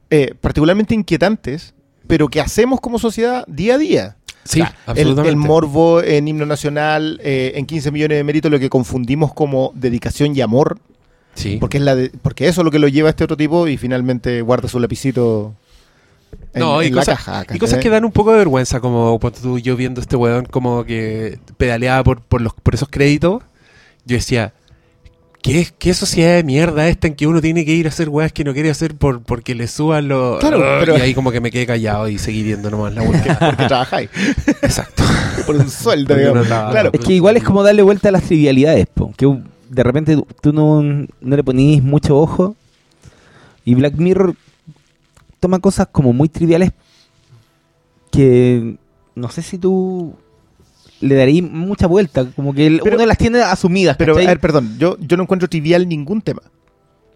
eh, 0.09 0.33
particularmente 0.39 0.93
inquietantes, 0.95 1.73
pero 2.07 2.29
que 2.29 2.39
hacemos 2.39 2.79
como 2.79 2.97
sociedad 2.99 3.43
día 3.47 3.75
a 3.75 3.77
día. 3.77 4.15
Sí, 4.45 4.61
O 4.61 4.63
sea, 4.65 4.73
el, 4.85 4.91
absolutamente. 4.91 5.29
el 5.29 5.35
morbo 5.35 6.01
en 6.01 6.27
himno 6.29 6.45
nacional, 6.45 7.19
eh, 7.21 7.51
en 7.55 7.65
15 7.65 7.91
millones 7.91 8.17
de 8.17 8.23
méritos, 8.23 8.49
lo 8.49 8.59
que 8.59 8.69
confundimos 8.69 9.33
como 9.33 9.73
dedicación 9.75 10.33
y 10.33 10.39
amor, 10.39 10.79
Sí. 11.35 11.57
porque 11.59 11.77
es 11.79 11.83
la 11.83 11.95
de- 11.97 12.11
porque 12.21 12.47
eso 12.47 12.61
es 12.61 12.65
lo 12.65 12.71
que 12.71 12.79
lo 12.79 12.87
lleva 12.87 13.09
a 13.09 13.11
este 13.11 13.25
otro 13.25 13.35
tipo 13.35 13.67
y 13.67 13.75
finalmente 13.75 14.41
guarda 14.41 14.69
su 14.69 14.79
lapicito 14.79 15.53
en, 16.53 16.61
No, 16.61 16.81
y 16.81 16.87
en 16.87 16.95
la 16.95 17.01
cosas- 17.01 17.17
caja. 17.25 17.45
Y 17.53 17.59
cosas 17.59 17.79
que 17.79 17.89
dan 17.89 18.05
un 18.05 18.11
poco 18.13 18.31
de 18.31 18.37
vergüenza, 18.37 18.79
como 18.79 19.19
cuando 19.19 19.37
tú 19.41 19.59
yo 19.59 19.75
viendo 19.75 19.99
este 19.99 20.15
weón 20.15 20.45
como 20.45 20.85
que 20.85 21.39
pedaleaba 21.57 22.05
por, 22.05 22.21
por, 22.21 22.39
los, 22.39 22.53
por 22.53 22.73
esos 22.73 22.87
créditos, 22.87 23.43
yo 24.05 24.15
decía, 24.15 24.53
¿qué, 25.41 25.67
¿qué 25.79 25.93
sociedad 25.93 26.35
de 26.35 26.43
mierda 26.43 26.87
esta 26.89 27.07
en 27.07 27.15
que 27.15 27.27
uno 27.27 27.39
tiene 27.41 27.63
que 27.65 27.71
ir 27.73 27.85
a 27.85 27.89
hacer 27.89 28.09
weas 28.09 28.31
que 28.33 28.43
no 28.43 28.53
quiere 28.53 28.69
hacer 28.69 28.95
por, 28.95 29.21
porque 29.21 29.55
le 29.55 29.67
suban 29.67 30.07
los... 30.07 30.39
Claro, 30.39 30.59
pero- 30.79 30.97
Y 30.97 31.01
ahí 31.01 31.13
como 31.13 31.31
que 31.31 31.39
me 31.39 31.51
quedé 31.51 31.65
callado 31.65 32.07
y 32.09 32.17
seguí 32.17 32.43
viendo 32.43 32.69
nomás 32.69 32.93
la 32.93 33.01
wea. 33.09 33.37
porque 33.39 33.65
trabajáis 33.67 34.09
Exacto. 34.61 35.03
por 35.45 35.55
un 35.55 35.69
sueldo, 35.69 36.07
Porque 36.09 36.21
digamos. 36.23 36.47
Claro. 36.47 36.89
Es 36.93 36.99
que 36.99 37.13
igual 37.13 37.37
es 37.37 37.43
como 37.43 37.63
darle 37.63 37.81
vuelta 37.83 38.09
a 38.09 38.11
las 38.11 38.23
trivialidades, 38.23 38.87
po, 38.93 39.13
que 39.15 39.25
de 39.69 39.83
repente 39.83 40.15
tú- 40.15 40.27
tú 40.41 40.53
no, 40.53 40.81
no 40.81 41.35
le 41.35 41.43
ponís 41.43 41.81
mucho 41.83 42.17
ojo 42.19 42.55
y 43.65 43.75
Black 43.75 43.95
Mirror 43.95 44.33
toma 45.39 45.59
cosas 45.59 45.87
como 45.91 46.13
muy 46.13 46.29
triviales 46.29 46.71
que 48.11 48.75
no 49.15 49.29
sé 49.29 49.41
si 49.41 49.57
tú 49.57 50.15
le 51.01 51.15
darías 51.15 51.49
mucha 51.49 51.87
vuelta, 51.87 52.25
como 52.35 52.53
que 52.53 52.67
el- 52.67 52.79
Pero- 52.83 52.95
uno 52.97 53.05
las 53.05 53.17
tiene 53.17 53.39
asumidas, 53.41 53.97
Pero, 53.97 54.13
a 54.13 54.17
ver, 54.17 54.39
perdón, 54.39 54.75
yo, 54.79 54.97
yo 54.99 55.17
no 55.17 55.23
encuentro 55.23 55.47
trivial 55.47 55.87
ningún 55.87 56.21
tema. 56.21 56.41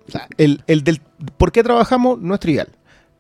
O 0.07 0.11
sea, 0.11 0.27
el, 0.37 0.61
el 0.67 0.83
del 0.83 0.99
por 1.37 1.51
qué 1.51 1.63
trabajamos 1.63 2.19
no 2.19 2.33
es 2.33 2.39
trivial. 2.39 2.67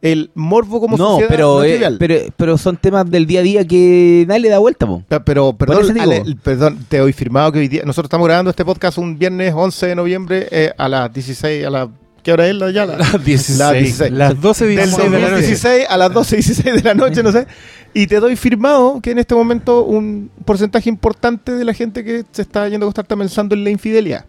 El 0.01 0.31
morbo 0.33 0.79
como 0.81 0.97
no, 0.97 1.09
sociedad 1.11 1.29
pero, 1.29 1.47
no 1.59 1.63
es 1.63 1.67
eh, 1.69 1.73
trivial. 1.73 1.95
pero, 1.99 2.15
pero 2.35 2.57
son 2.57 2.75
temas 2.75 3.09
del 3.09 3.27
día 3.27 3.41
a 3.41 3.43
día 3.43 3.67
que 3.67 4.25
nadie 4.27 4.41
le 4.41 4.49
da 4.49 4.57
vuelta, 4.57 4.87
po. 4.87 5.03
Pe- 5.07 5.19
Pero, 5.19 5.53
perdón. 5.53 5.99
Ale, 5.99 6.23
perdón, 6.43 6.79
te 6.89 6.97
doy 6.97 7.13
firmado 7.13 7.51
que 7.51 7.59
hoy 7.59 7.67
día, 7.67 7.83
nosotros 7.85 8.07
estamos 8.07 8.27
grabando 8.27 8.49
este 8.49 8.65
podcast 8.65 8.97
un 8.97 9.19
viernes 9.19 9.53
11 9.55 9.85
de 9.87 9.95
noviembre 9.95 10.47
eh, 10.49 10.73
a 10.75 10.89
las 10.89 11.13
16, 11.13 11.65
a 11.65 11.69
la, 11.69 11.89
¿qué 12.23 12.31
hora 12.33 12.47
es 12.47 12.55
la 12.55 12.71
ya? 12.71 12.85
La- 12.85 12.97
Las 12.97 13.23
16. 13.23 13.57
Las 13.59 13.73
16. 13.73 14.11
Las 14.11 14.39
12 14.41 14.65
del 14.65 14.75
16 14.77 14.97
de 14.97 15.09
la 15.09 15.19
noche. 15.19 15.31
2016 15.31 15.85
a 15.89 15.97
las 15.97 16.13
12 16.13 16.35
16 16.37 16.75
de 16.75 16.83
la 16.83 16.93
noche, 16.93 17.23
no 17.23 17.31
sé. 17.31 17.47
Y 17.93 18.07
te 18.07 18.19
doy 18.19 18.35
firmado 18.35 18.99
que 19.01 19.11
en 19.11 19.19
este 19.19 19.35
momento 19.35 19.83
un 19.83 20.29
porcentaje 20.45 20.89
importante 20.89 21.51
de 21.53 21.65
la 21.65 21.73
gente 21.73 22.03
que 22.03 22.23
se 22.31 22.41
está 22.41 22.67
yendo 22.69 22.85
a 22.85 22.87
acostar 22.87 23.03
está 23.05 23.15
pensando 23.17 23.53
en 23.55 23.63
la 23.63 23.69
infidelidad. 23.69 24.25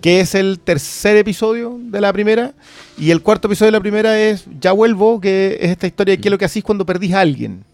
Que 0.00 0.20
es 0.20 0.34
el 0.34 0.58
tercer 0.60 1.16
episodio 1.18 1.78
de 1.78 2.00
la 2.00 2.12
primera. 2.12 2.54
Y 2.96 3.10
el 3.10 3.20
cuarto 3.22 3.48
episodio 3.48 3.66
de 3.68 3.78
la 3.78 3.80
primera 3.82 4.18
es 4.18 4.44
Ya 4.60 4.72
vuelvo, 4.72 5.20
que 5.20 5.58
es 5.60 5.70
esta 5.70 5.86
historia 5.86 6.12
de 6.16 6.20
qué 6.22 6.28
es 6.28 6.30
lo 6.30 6.38
que 6.38 6.46
hacís 6.46 6.64
cuando 6.64 6.86
perdís 6.86 7.12
a 7.12 7.20
alguien. 7.20 7.64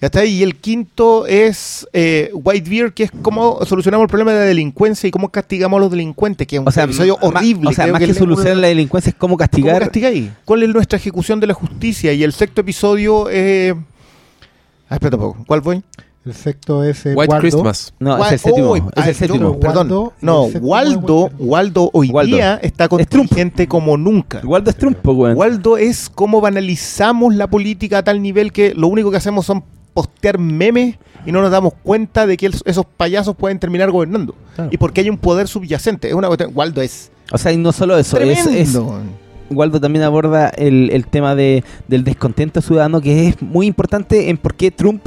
¿Cachai? 0.00 0.28
Y 0.28 0.44
el 0.44 0.54
quinto 0.56 1.26
es 1.26 1.88
eh, 1.92 2.30
Whitebeard, 2.32 2.92
que 2.92 3.02
es 3.04 3.10
cómo 3.20 3.58
solucionamos 3.66 4.04
el 4.04 4.08
problema 4.08 4.32
de 4.32 4.38
la 4.38 4.44
delincuencia 4.44 5.08
y 5.08 5.10
cómo 5.10 5.28
castigamos 5.30 5.76
a 5.78 5.80
los 5.80 5.90
delincuentes, 5.90 6.46
que 6.46 6.54
es 6.56 6.60
un 6.62 6.68
O 6.68 6.70
sea, 6.70 6.84
episodio 6.84 7.18
ma- 7.20 7.26
horrible. 7.26 7.68
O 7.68 7.72
sea, 7.72 7.84
creo 7.86 7.94
más 7.94 7.98
que, 8.00 8.04
el- 8.10 8.14
solucionar 8.14 8.56
la 8.58 8.68
delincuencia 8.68 9.10
es 9.10 9.16
cómo 9.16 9.32
¿Cómo 9.32 9.38
castigar. 9.38 9.80
castigáis? 9.80 10.30
¿Cuál 10.44 10.62
es 10.62 10.68
nuestra 10.68 10.98
ejecución 10.98 11.40
de 11.40 11.48
la 11.48 11.54
justicia? 11.54 12.12
Y 12.12 12.22
el 12.22 12.32
sexto 12.32 12.60
episodio 12.60 13.28
es... 13.28 13.74
Ah, 14.88 14.94
espera 14.94 15.16
un 15.16 15.22
poco. 15.22 15.44
¿Cuál 15.48 15.62
fue? 15.62 15.82
El 16.24 16.34
sexto 16.34 16.84
es 16.84 17.04
eh, 17.06 17.14
White 17.16 17.30
Waldo. 17.32 17.40
Christmas. 17.40 17.92
No, 17.98 18.24
es 18.24 18.32
el 18.32 18.38
séptimo. 18.38 18.70
Uy, 18.72 18.78
es 18.94 19.02
ay, 19.02 19.08
el 19.08 19.14
séptimo. 19.16 19.52
yo- 19.54 19.60
perdón. 19.60 19.76
Waldo, 19.90 20.12
no, 20.20 20.44
el 20.46 20.52
séptimo 20.52 20.70
Waldo, 20.70 21.30
Waldo 21.38 21.90
hoy 21.92 22.10
Waldo. 22.10 22.36
día 22.36 22.60
está 22.62 22.86
contingente 22.88 23.66
como 23.66 23.96
nunca. 23.96 24.42
Waldo 24.44 24.70
es 24.70 24.76
trumpo, 24.76 25.12
weón. 25.12 25.36
Waldo 25.36 25.76
es 25.76 26.08
cómo 26.08 26.40
banalizamos 26.40 27.34
la 27.34 27.48
política 27.48 27.98
a 27.98 28.02
tal 28.04 28.22
nivel 28.22 28.52
que 28.52 28.74
lo 28.74 28.86
único 28.88 29.10
que 29.10 29.16
hacemos 29.16 29.44
son 29.46 29.64
postear 29.94 30.38
memes 30.38 30.96
y 31.26 31.32
no 31.32 31.40
nos 31.42 31.50
damos 31.50 31.72
cuenta 31.82 32.26
de 32.26 32.36
que 32.36 32.46
el- 32.46 32.54
esos 32.64 32.84
payasos 32.96 33.36
pueden 33.36 33.58
terminar 33.58 33.90
gobernando. 33.90 34.34
Claro. 34.54 34.70
Y 34.72 34.76
porque 34.76 35.00
hay 35.00 35.10
un 35.10 35.18
poder 35.18 35.48
subyacente. 35.48 36.08
Es 36.08 36.14
una 36.14 36.28
cuestión- 36.28 36.52
Waldo 36.54 36.80
es 36.82 37.10
O 37.32 37.38
sea, 37.38 37.52
y 37.52 37.56
no 37.56 37.72
solo 37.72 37.98
eso, 37.98 38.18
es, 38.18 38.46
es- 38.46 38.78
Waldo 39.50 39.80
también 39.80 40.04
aborda 40.04 40.48
el, 40.50 40.90
el 40.92 41.06
tema 41.06 41.34
de, 41.34 41.64
del 41.88 42.04
descontento 42.04 42.60
ciudadano, 42.60 43.00
que 43.00 43.28
es 43.28 43.42
muy 43.42 43.66
importante 43.66 44.28
en 44.28 44.36
por 44.36 44.54
qué 44.54 44.70
Trump 44.70 45.02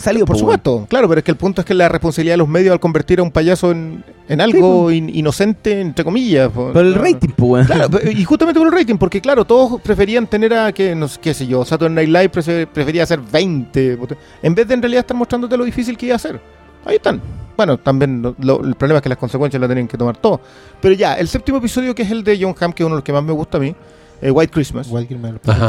salió. 0.00 0.24
Por 0.26 0.36
po, 0.36 0.44
weón. 0.44 0.58
supuesto, 0.58 0.86
claro, 0.88 1.08
pero 1.08 1.18
es 1.18 1.24
que 1.24 1.30
el 1.30 1.36
punto 1.36 1.60
es 1.60 1.66
que 1.66 1.74
la 1.74 1.88
responsabilidad 1.88 2.34
de 2.34 2.38
los 2.38 2.48
medios 2.48 2.72
al 2.72 2.80
convertir 2.80 3.20
a 3.20 3.22
un 3.22 3.30
payaso 3.30 3.70
en, 3.70 4.02
en 4.28 4.40
algo 4.40 4.90
in- 4.90 5.14
inocente, 5.14 5.80
entre 5.80 6.04
comillas. 6.04 6.50
po. 6.50 6.72
Por 6.72 6.84
el 6.84 6.94
rating, 6.94 7.28
pues. 7.36 7.66
Claro, 7.66 7.88
y 8.10 8.24
justamente 8.24 8.58
por 8.58 8.66
el 8.68 8.74
rating, 8.78 8.96
porque 8.96 9.20
claro, 9.20 9.44
todos 9.44 9.80
preferían 9.80 10.26
tener 10.26 10.54
a, 10.54 10.72
que, 10.72 10.94
no 10.94 11.06
sé, 11.08 11.20
qué 11.20 11.34
sé 11.34 11.46
yo, 11.46 11.64
Saturday 11.64 12.06
Night 12.06 12.32
Live 12.42 12.66
prefería 12.72 13.02
hacer 13.04 13.20
20, 13.20 13.98
en 14.42 14.54
vez 14.54 14.66
de 14.66 14.74
en 14.74 14.82
realidad 14.82 15.00
estar 15.00 15.16
mostrándote 15.16 15.56
lo 15.56 15.64
difícil 15.64 15.96
que 15.96 16.06
iba 16.06 16.14
a 16.14 16.16
hacer. 16.16 16.40
Ahí 16.84 16.96
están. 16.96 17.20
Bueno, 17.56 17.76
también 17.76 18.22
lo- 18.22 18.34
lo- 18.38 18.64
el 18.64 18.74
problema 18.74 18.98
es 18.98 19.02
que 19.02 19.10
las 19.10 19.18
consecuencias 19.18 19.60
las 19.60 19.68
tienen 19.68 19.86
que 19.86 19.98
tomar 19.98 20.16
todos. 20.16 20.40
Pero 20.80 20.94
ya, 20.94 21.14
el 21.14 21.28
séptimo 21.28 21.58
episodio, 21.58 21.94
que 21.94 22.02
es 22.02 22.10
el 22.10 22.24
de 22.24 22.38
John 22.40 22.54
Hamm, 22.58 22.72
que 22.72 22.82
es 22.82 22.86
uno 22.86 22.94
de 22.96 23.00
los 23.00 23.04
que 23.04 23.12
más 23.12 23.22
me 23.22 23.32
gusta 23.32 23.58
a 23.58 23.60
mí, 23.60 23.74
eh, 24.22 24.30
White 24.30 24.50
Christmas. 24.52 24.88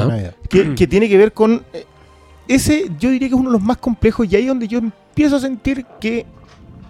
Navidad. 0.08 0.36
que, 0.50 0.74
que 0.76 0.88
tiene 0.88 1.10
que 1.10 1.18
ver 1.18 1.34
con... 1.34 1.64
eh, 1.74 1.86
ese 2.56 2.92
yo 3.00 3.10
diría 3.10 3.30
que 3.30 3.36
es 3.36 3.40
uno 3.40 3.50
de 3.50 3.58
los 3.58 3.64
más 3.64 3.78
complejos 3.78 4.28
y 4.30 4.36
ahí 4.36 4.44
es 4.44 4.48
donde 4.48 4.68
yo 4.68 4.80
empiezo 4.80 5.38
a 5.38 5.40
sentir 5.40 5.86
que 6.00 6.26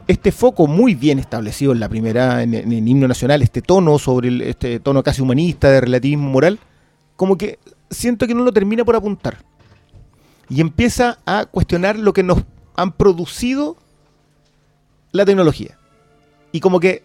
este 0.08 0.32
foco 0.32 0.68
muy 0.68 0.96
bien 0.96 1.20
establecido 1.20 1.72
en 1.72 1.80
la 1.80 1.88
primera, 1.88 2.44
en, 2.44 2.54
en 2.54 2.72
el 2.72 2.88
himno 2.88 3.08
nacional, 3.08 3.42
este 3.42 3.62
tono 3.62 3.98
sobre 4.00 4.30
el, 4.30 4.42
este 4.42 4.80
tono 4.80 5.04
casi 5.04 5.22
humanista 5.22 5.70
de 5.70 5.82
relativismo 5.82 6.30
moral, 6.30 6.60
como 7.16 7.38
que 7.38 7.60
siento 7.90 8.28
que 8.28 8.34
no 8.34 8.44
lo 8.44 8.52
termina 8.52 8.84
por 8.84 8.96
apuntar. 8.96 9.38
Y 10.50 10.60
empieza 10.60 11.20
a 11.26 11.46
cuestionar 11.46 11.98
lo 11.98 12.12
que 12.12 12.24
nos 12.24 12.44
han 12.76 12.92
producido 12.92 13.78
la 15.12 15.26
tecnología. 15.26 15.78
Y 16.52 16.60
como 16.60 16.80
que 16.80 17.04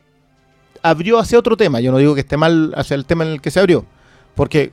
abrió 0.82 1.18
hacia 1.18 1.38
otro 1.38 1.56
tema. 1.56 1.80
Yo 1.80 1.92
no 1.92 1.98
digo 1.98 2.14
que 2.14 2.20
esté 2.20 2.36
mal 2.36 2.72
hacia 2.76 2.94
el 2.94 3.04
tema 3.04 3.24
en 3.24 3.30
el 3.30 3.40
que 3.40 3.50
se 3.50 3.60
abrió. 3.60 3.84
Porque 4.34 4.72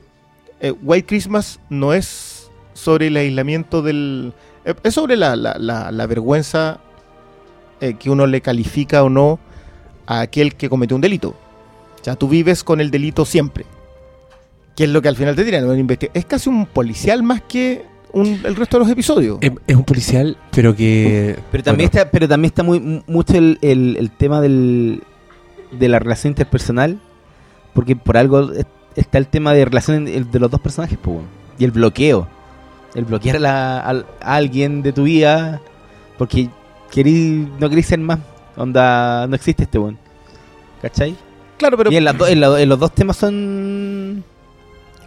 eh, 0.60 0.72
White 0.72 1.06
Christmas 1.06 1.60
no 1.68 1.92
es 1.92 2.33
sobre 2.74 3.06
el 3.06 3.16
aislamiento 3.16 3.80
del... 3.82 4.32
eh, 4.64 4.74
es 4.82 4.94
sobre 4.94 5.16
la, 5.16 5.34
la- 5.36 5.56
la- 5.58 5.90
la 5.90 6.06
vergüenza 6.06 6.80
eh, 7.80 7.94
que 7.94 8.10
uno 8.10 8.26
le 8.26 8.40
califica 8.40 9.02
o 9.02 9.08
no 9.08 9.38
a 10.06 10.20
aquel 10.20 10.54
que 10.54 10.68
cometió 10.68 10.94
un 10.96 11.00
delito. 11.00 11.30
O 11.30 12.04
sea, 12.04 12.16
tú 12.16 12.28
vives 12.28 12.62
con 12.62 12.80
el 12.80 12.90
delito 12.90 13.24
siempre. 13.24 13.64
Que 14.76 14.84
es 14.84 14.90
lo 14.90 15.00
que 15.00 15.08
al 15.08 15.16
final 15.16 15.34
te 15.36 15.44
tiran. 15.44 15.88
Es 16.12 16.24
casi 16.26 16.48
un 16.50 16.66
policial 16.66 17.22
más 17.22 17.40
que 17.42 17.84
un- 18.12 18.40
el 18.44 18.54
resto 18.56 18.76
de 18.78 18.84
los 18.84 18.90
episodios. 18.92 19.38
Es, 19.40 19.52
es 19.66 19.76
un 19.76 19.84
policial, 19.84 20.36
pero 20.52 20.74
que. 20.76 21.36
Pero 21.50 21.64
también 21.64 21.88
bueno, 21.90 22.00
está, 22.02 22.10
pero 22.10 22.28
también 22.28 22.50
está 22.50 22.62
muy 22.62 23.02
mucho 23.06 23.34
el, 23.36 23.58
el- 23.62 23.96
el 23.98 24.10
tema 24.10 24.40
del, 24.40 25.02
de 25.72 25.88
la 25.88 25.98
relación 26.00 26.32
interpersonal, 26.32 27.00
porque 27.72 27.96
por 27.96 28.16
algo 28.16 28.52
es- 28.52 28.66
está 28.96 29.18
el 29.18 29.26
tema 29.28 29.52
de 29.54 29.64
relación 29.64 30.04
de 30.04 30.38
los 30.40 30.50
dos 30.50 30.60
personajes, 30.60 30.98
weón. 31.04 31.24
y 31.58 31.64
el 31.64 31.70
bloqueo, 31.70 32.28
el 32.94 33.04
bloquear 33.04 33.36
a, 33.36 33.40
la- 33.40 33.80
al- 33.80 34.06
a 34.20 34.34
alguien 34.36 34.82
de 34.82 34.92
tu 34.92 35.04
vida, 35.04 35.60
porque 36.18 36.48
querí, 36.90 37.48
no 37.60 37.68
querís 37.68 37.86
ser 37.86 37.98
más, 37.98 38.18
onda, 38.56 39.26
no 39.26 39.34
existe 39.34 39.64
este 39.64 39.78
weón, 39.78 39.98
¿cachai? 40.82 41.16
Claro, 41.58 41.76
pero... 41.76 41.90
y 41.92 41.96
en, 41.96 42.04
las 42.04 42.16
do- 42.18 42.26
en 42.26 42.40
la- 42.40 42.60
en 42.60 42.68
los 42.68 42.78
dos 42.78 42.92
temas 42.94 43.16
son, 43.16 44.22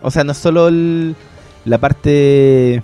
o 0.01 0.11
sea, 0.11 0.23
no 0.23 0.31
es 0.33 0.38
solo 0.38 0.67
el- 0.67 1.15
la 1.65 1.77
parte 1.77 2.83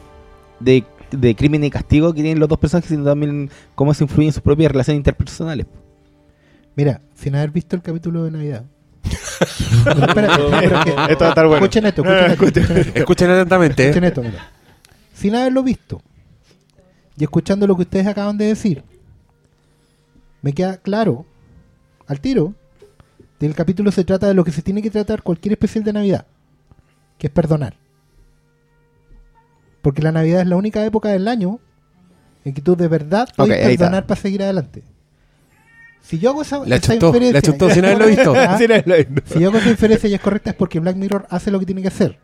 de, 0.60 0.84
de 1.12 1.36
crimen 1.36 1.64
y 1.64 1.70
castigo 1.70 2.14
que 2.14 2.22
tienen 2.22 2.40
los 2.40 2.50
dos 2.50 2.60
personajes, 2.60 2.90
sino 2.90 3.04
también 3.06 3.50
cómo 3.76 3.94
se 3.94 4.04
influyen 4.04 4.30
en 4.30 4.34
sus 4.34 4.44
propias 4.44 4.72
relaciones 4.72 5.00
interpersonales. 5.00 5.66
Mira, 6.76 7.02
sin 7.14 7.36
haber 7.36 7.52
visto 7.52 7.76
el 7.76 7.82
capítulo 7.82 8.24
de 8.24 8.32
Navidad. 8.32 8.64
Que- 9.84 10.96
Esto 11.10 11.24
va 11.24 11.28
a 11.28 11.30
estar 11.30 11.48
bueno. 11.48 11.56
Escuchen 11.66 11.86
esto, 11.86 12.04
escuchen 12.04 12.64
esto. 12.78 13.00
Escuchen 13.00 13.30
atentamente. 13.32 13.84
Escuchen 13.84 14.04
esto, 14.06 14.22
mira. 14.24 14.50
Sin 15.14 15.36
haberlo 15.36 15.64
visto 15.64 16.02
y 17.18 17.24
escuchando 17.24 17.68
lo 17.68 17.76
que 17.76 17.84
ustedes 17.84 18.08
acaban 18.08 18.38
de 18.38 18.46
decir, 18.46 18.84
me 20.42 20.54
queda 20.54 20.78
claro, 20.78 21.26
al 22.08 22.20
tiro, 22.20 22.54
que 23.40 23.46
el 23.46 23.56
capítulo 23.56 23.92
se 23.92 24.04
trata 24.04 24.28
de 24.28 24.34
lo 24.34 24.44
que 24.44 24.52
se 24.52 24.62
tiene 24.62 24.82
que 24.82 24.90
tratar 24.90 25.22
cualquier 25.22 25.54
especial 25.54 25.84
de 25.84 25.94
Navidad, 25.94 26.26
que 27.18 27.28
es 27.28 27.34
perdonar. 27.34 27.76
Porque 29.82 30.02
la 30.02 30.12
Navidad 30.12 30.42
es 30.42 30.48
la 30.48 30.56
única 30.56 30.84
época 30.86 31.10
del 31.10 31.28
año 31.28 31.60
en 32.46 32.54
que 32.54 32.62
tú 32.62 32.76
de 32.76 32.88
verdad 32.88 33.28
puedes 33.36 33.54
Ok, 33.54 33.66
ahí 33.66 33.74
está. 33.74 33.86
perdonar 33.86 34.08
para 34.08 34.22
seguir 34.22 34.44
adelante. 34.44 34.84
Si 36.02 36.20
yo 36.20 36.32
hago 36.32 36.42
esa, 36.42 36.66
La 36.66 36.76
esa 36.78 36.94
chutó, 36.94 37.12
la 37.12 37.18
inferencia- 37.18 37.42
chutó 37.42 37.68
visto. 38.08 38.34
Ah, 38.36 38.58
si 39.26 39.40
yo 39.40 39.50
hago 39.50 39.58
esa 39.58 39.70
inferencia 39.70 40.10
y 40.10 40.14
es 40.14 40.22
correcta 40.22 40.50
es 40.52 40.56
porque 40.56 40.80
Black 40.80 40.96
Mirror 40.98 41.26
hace 41.30 41.52
lo 41.52 41.60
que 41.60 41.66
tiene 41.66 41.82
que 41.82 41.88
hacer, 41.90 42.18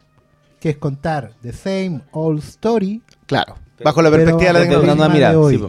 que 0.59 0.69
es 0.71 0.77
contar 0.77 1.31
the 1.41 1.53
same 1.53 2.01
old 2.11 2.39
story, 2.39 3.01
Claro. 3.25 3.55
Bajo 3.83 4.01
la 4.01 4.09
Pero- 4.11 4.23
perspectiva 4.23 4.47
de 4.47 4.53
la 4.53 4.59
tecnología. 4.69 5.09
mirada, 5.09 5.31
de 5.31 5.37
hoy. 5.37 5.57
sí. 5.57 5.63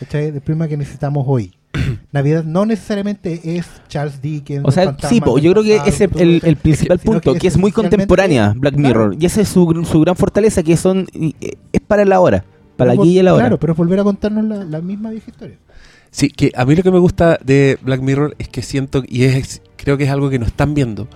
¿cachai? 0.00 0.30
Del 0.30 0.40
prisma 0.42 0.68
que 0.68 0.76
necesitamos 0.76 1.24
hoy. 1.26 1.52
Navidad 2.12 2.44
no 2.44 2.64
necesariamente 2.66 3.56
es 3.56 3.66
Charles 3.88 4.22
Dickens. 4.22 4.64
O 4.66 4.70
sea, 4.70 4.96
sí, 5.08 5.20
po, 5.20 5.38
yo 5.38 5.50
creo 5.52 5.62
que 5.64 5.76
ese 5.76 6.04
es 6.04 6.10
el, 6.20 6.40
el 6.44 6.56
principal 6.56 6.98
punto, 6.98 7.34
que 7.34 7.48
es 7.48 7.56
muy 7.58 7.72
contemporánea 7.72 8.54
Black 8.56 8.76
Mirror. 8.76 9.10
Claro. 9.10 9.16
Y 9.20 9.26
esa 9.26 9.40
es 9.40 9.48
su, 9.48 9.84
su 9.90 10.00
gran 10.00 10.14
fortaleza, 10.16 10.62
que 10.62 10.76
son 10.76 11.06
eh, 11.14 11.32
es 11.72 11.80
para 11.80 12.04
la 12.04 12.20
hora, 12.20 12.44
para 12.76 12.92
Pero 12.92 13.02
aquí 13.02 13.18
y 13.18 13.22
la 13.22 13.34
hora. 13.34 13.42
Claro, 13.44 13.58
pero 13.58 13.72
es 13.72 13.76
volver 13.76 14.00
a 14.00 14.04
contarnos 14.04 14.44
la, 14.44 14.64
la 14.64 14.80
misma 14.80 15.10
vieja 15.10 15.30
historia. 15.30 15.56
Sí, 16.16 16.30
que 16.30 16.50
a 16.56 16.64
mí 16.64 16.74
lo 16.74 16.82
que 16.82 16.90
me 16.90 16.98
gusta 16.98 17.38
de 17.44 17.76
Black 17.82 18.00
Mirror 18.00 18.36
es 18.38 18.48
que 18.48 18.62
siento, 18.62 19.02
y 19.06 19.24
es 19.24 19.60
creo 19.76 19.98
que 19.98 20.04
es 20.04 20.10
algo 20.10 20.30
que 20.30 20.38
no 20.38 20.46
están 20.46 20.72
viendo, 20.72 21.08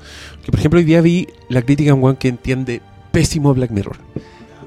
que 0.44 0.50
por 0.50 0.60
ejemplo 0.60 0.78
hoy 0.78 0.84
día 0.84 1.00
vi 1.00 1.26
la 1.48 1.62
crítica 1.62 1.92
a 1.92 1.94
un 1.94 2.02
weón 2.02 2.16
que 2.16 2.28
entiende 2.28 2.82
pésimo 3.10 3.54
Black 3.54 3.70
Mirror. 3.70 3.96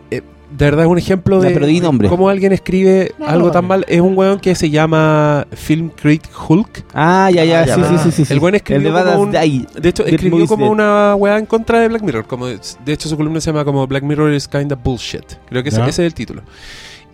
Eh, 0.10 0.24
de 0.58 0.66
verdad 0.66 0.86
es 0.86 0.92
un 0.92 0.98
ejemplo 0.98 1.40
de 1.40 1.80
nombre. 1.82 2.10
cómo 2.10 2.30
alguien 2.30 2.52
escribe 2.52 3.12
No, 3.20 3.28
algo 3.28 3.48
no, 3.50 3.52
tan 3.54 3.66
no. 3.66 3.68
mal. 3.68 3.86
Es 3.88 4.02
un 4.02 4.18
weón 4.18 4.40
que 4.40 4.56
se 4.56 4.72
llama 4.72 5.46
Film 5.52 5.90
Critic 5.90 6.32
Hulk. 6.50 6.84
Ah, 6.96 7.30
ya, 7.32 7.46
ya, 7.46 7.60
Ah, 7.62 7.66
ya, 7.68 7.76
sí, 7.76 7.82
sí, 7.84 7.98
sí, 8.06 8.12
sí, 8.12 8.26
sí. 8.26 8.34
El 8.34 8.40
buen 8.40 8.56
escribió 8.56 8.88
de 8.88 8.90
Bad 9.04 9.12
como 9.14 9.22
un-. 9.26 9.32
De 9.32 9.90
hecho, 9.90 10.04
escribió 10.04 10.32
Movies 10.32 10.50
como 10.50 10.66
Dead. 10.66 10.72
una 10.74 11.16
weá 11.16 11.38
en 11.38 11.46
contra 11.46 11.80
de 11.80 11.90
Black 11.90 12.02
Mirror. 12.02 12.26
Como 12.26 12.48
de 12.48 12.60
de 12.84 12.94
hecho, 12.94 13.08
su 13.08 13.16
columna 13.18 13.40
se 13.40 13.52
llama 13.52 13.64
como 13.66 13.86
Black 13.86 14.02
Mirror 14.02 14.34
is 14.34 14.48
kinda 14.48 14.76
bullshit. 14.76 15.26
Creo 15.48 15.62
que 15.62 15.70
ese, 15.70 15.78
Ya. 15.78 15.84
ese 15.88 16.02
es 16.04 16.08
el 16.08 16.16
título. 16.16 16.42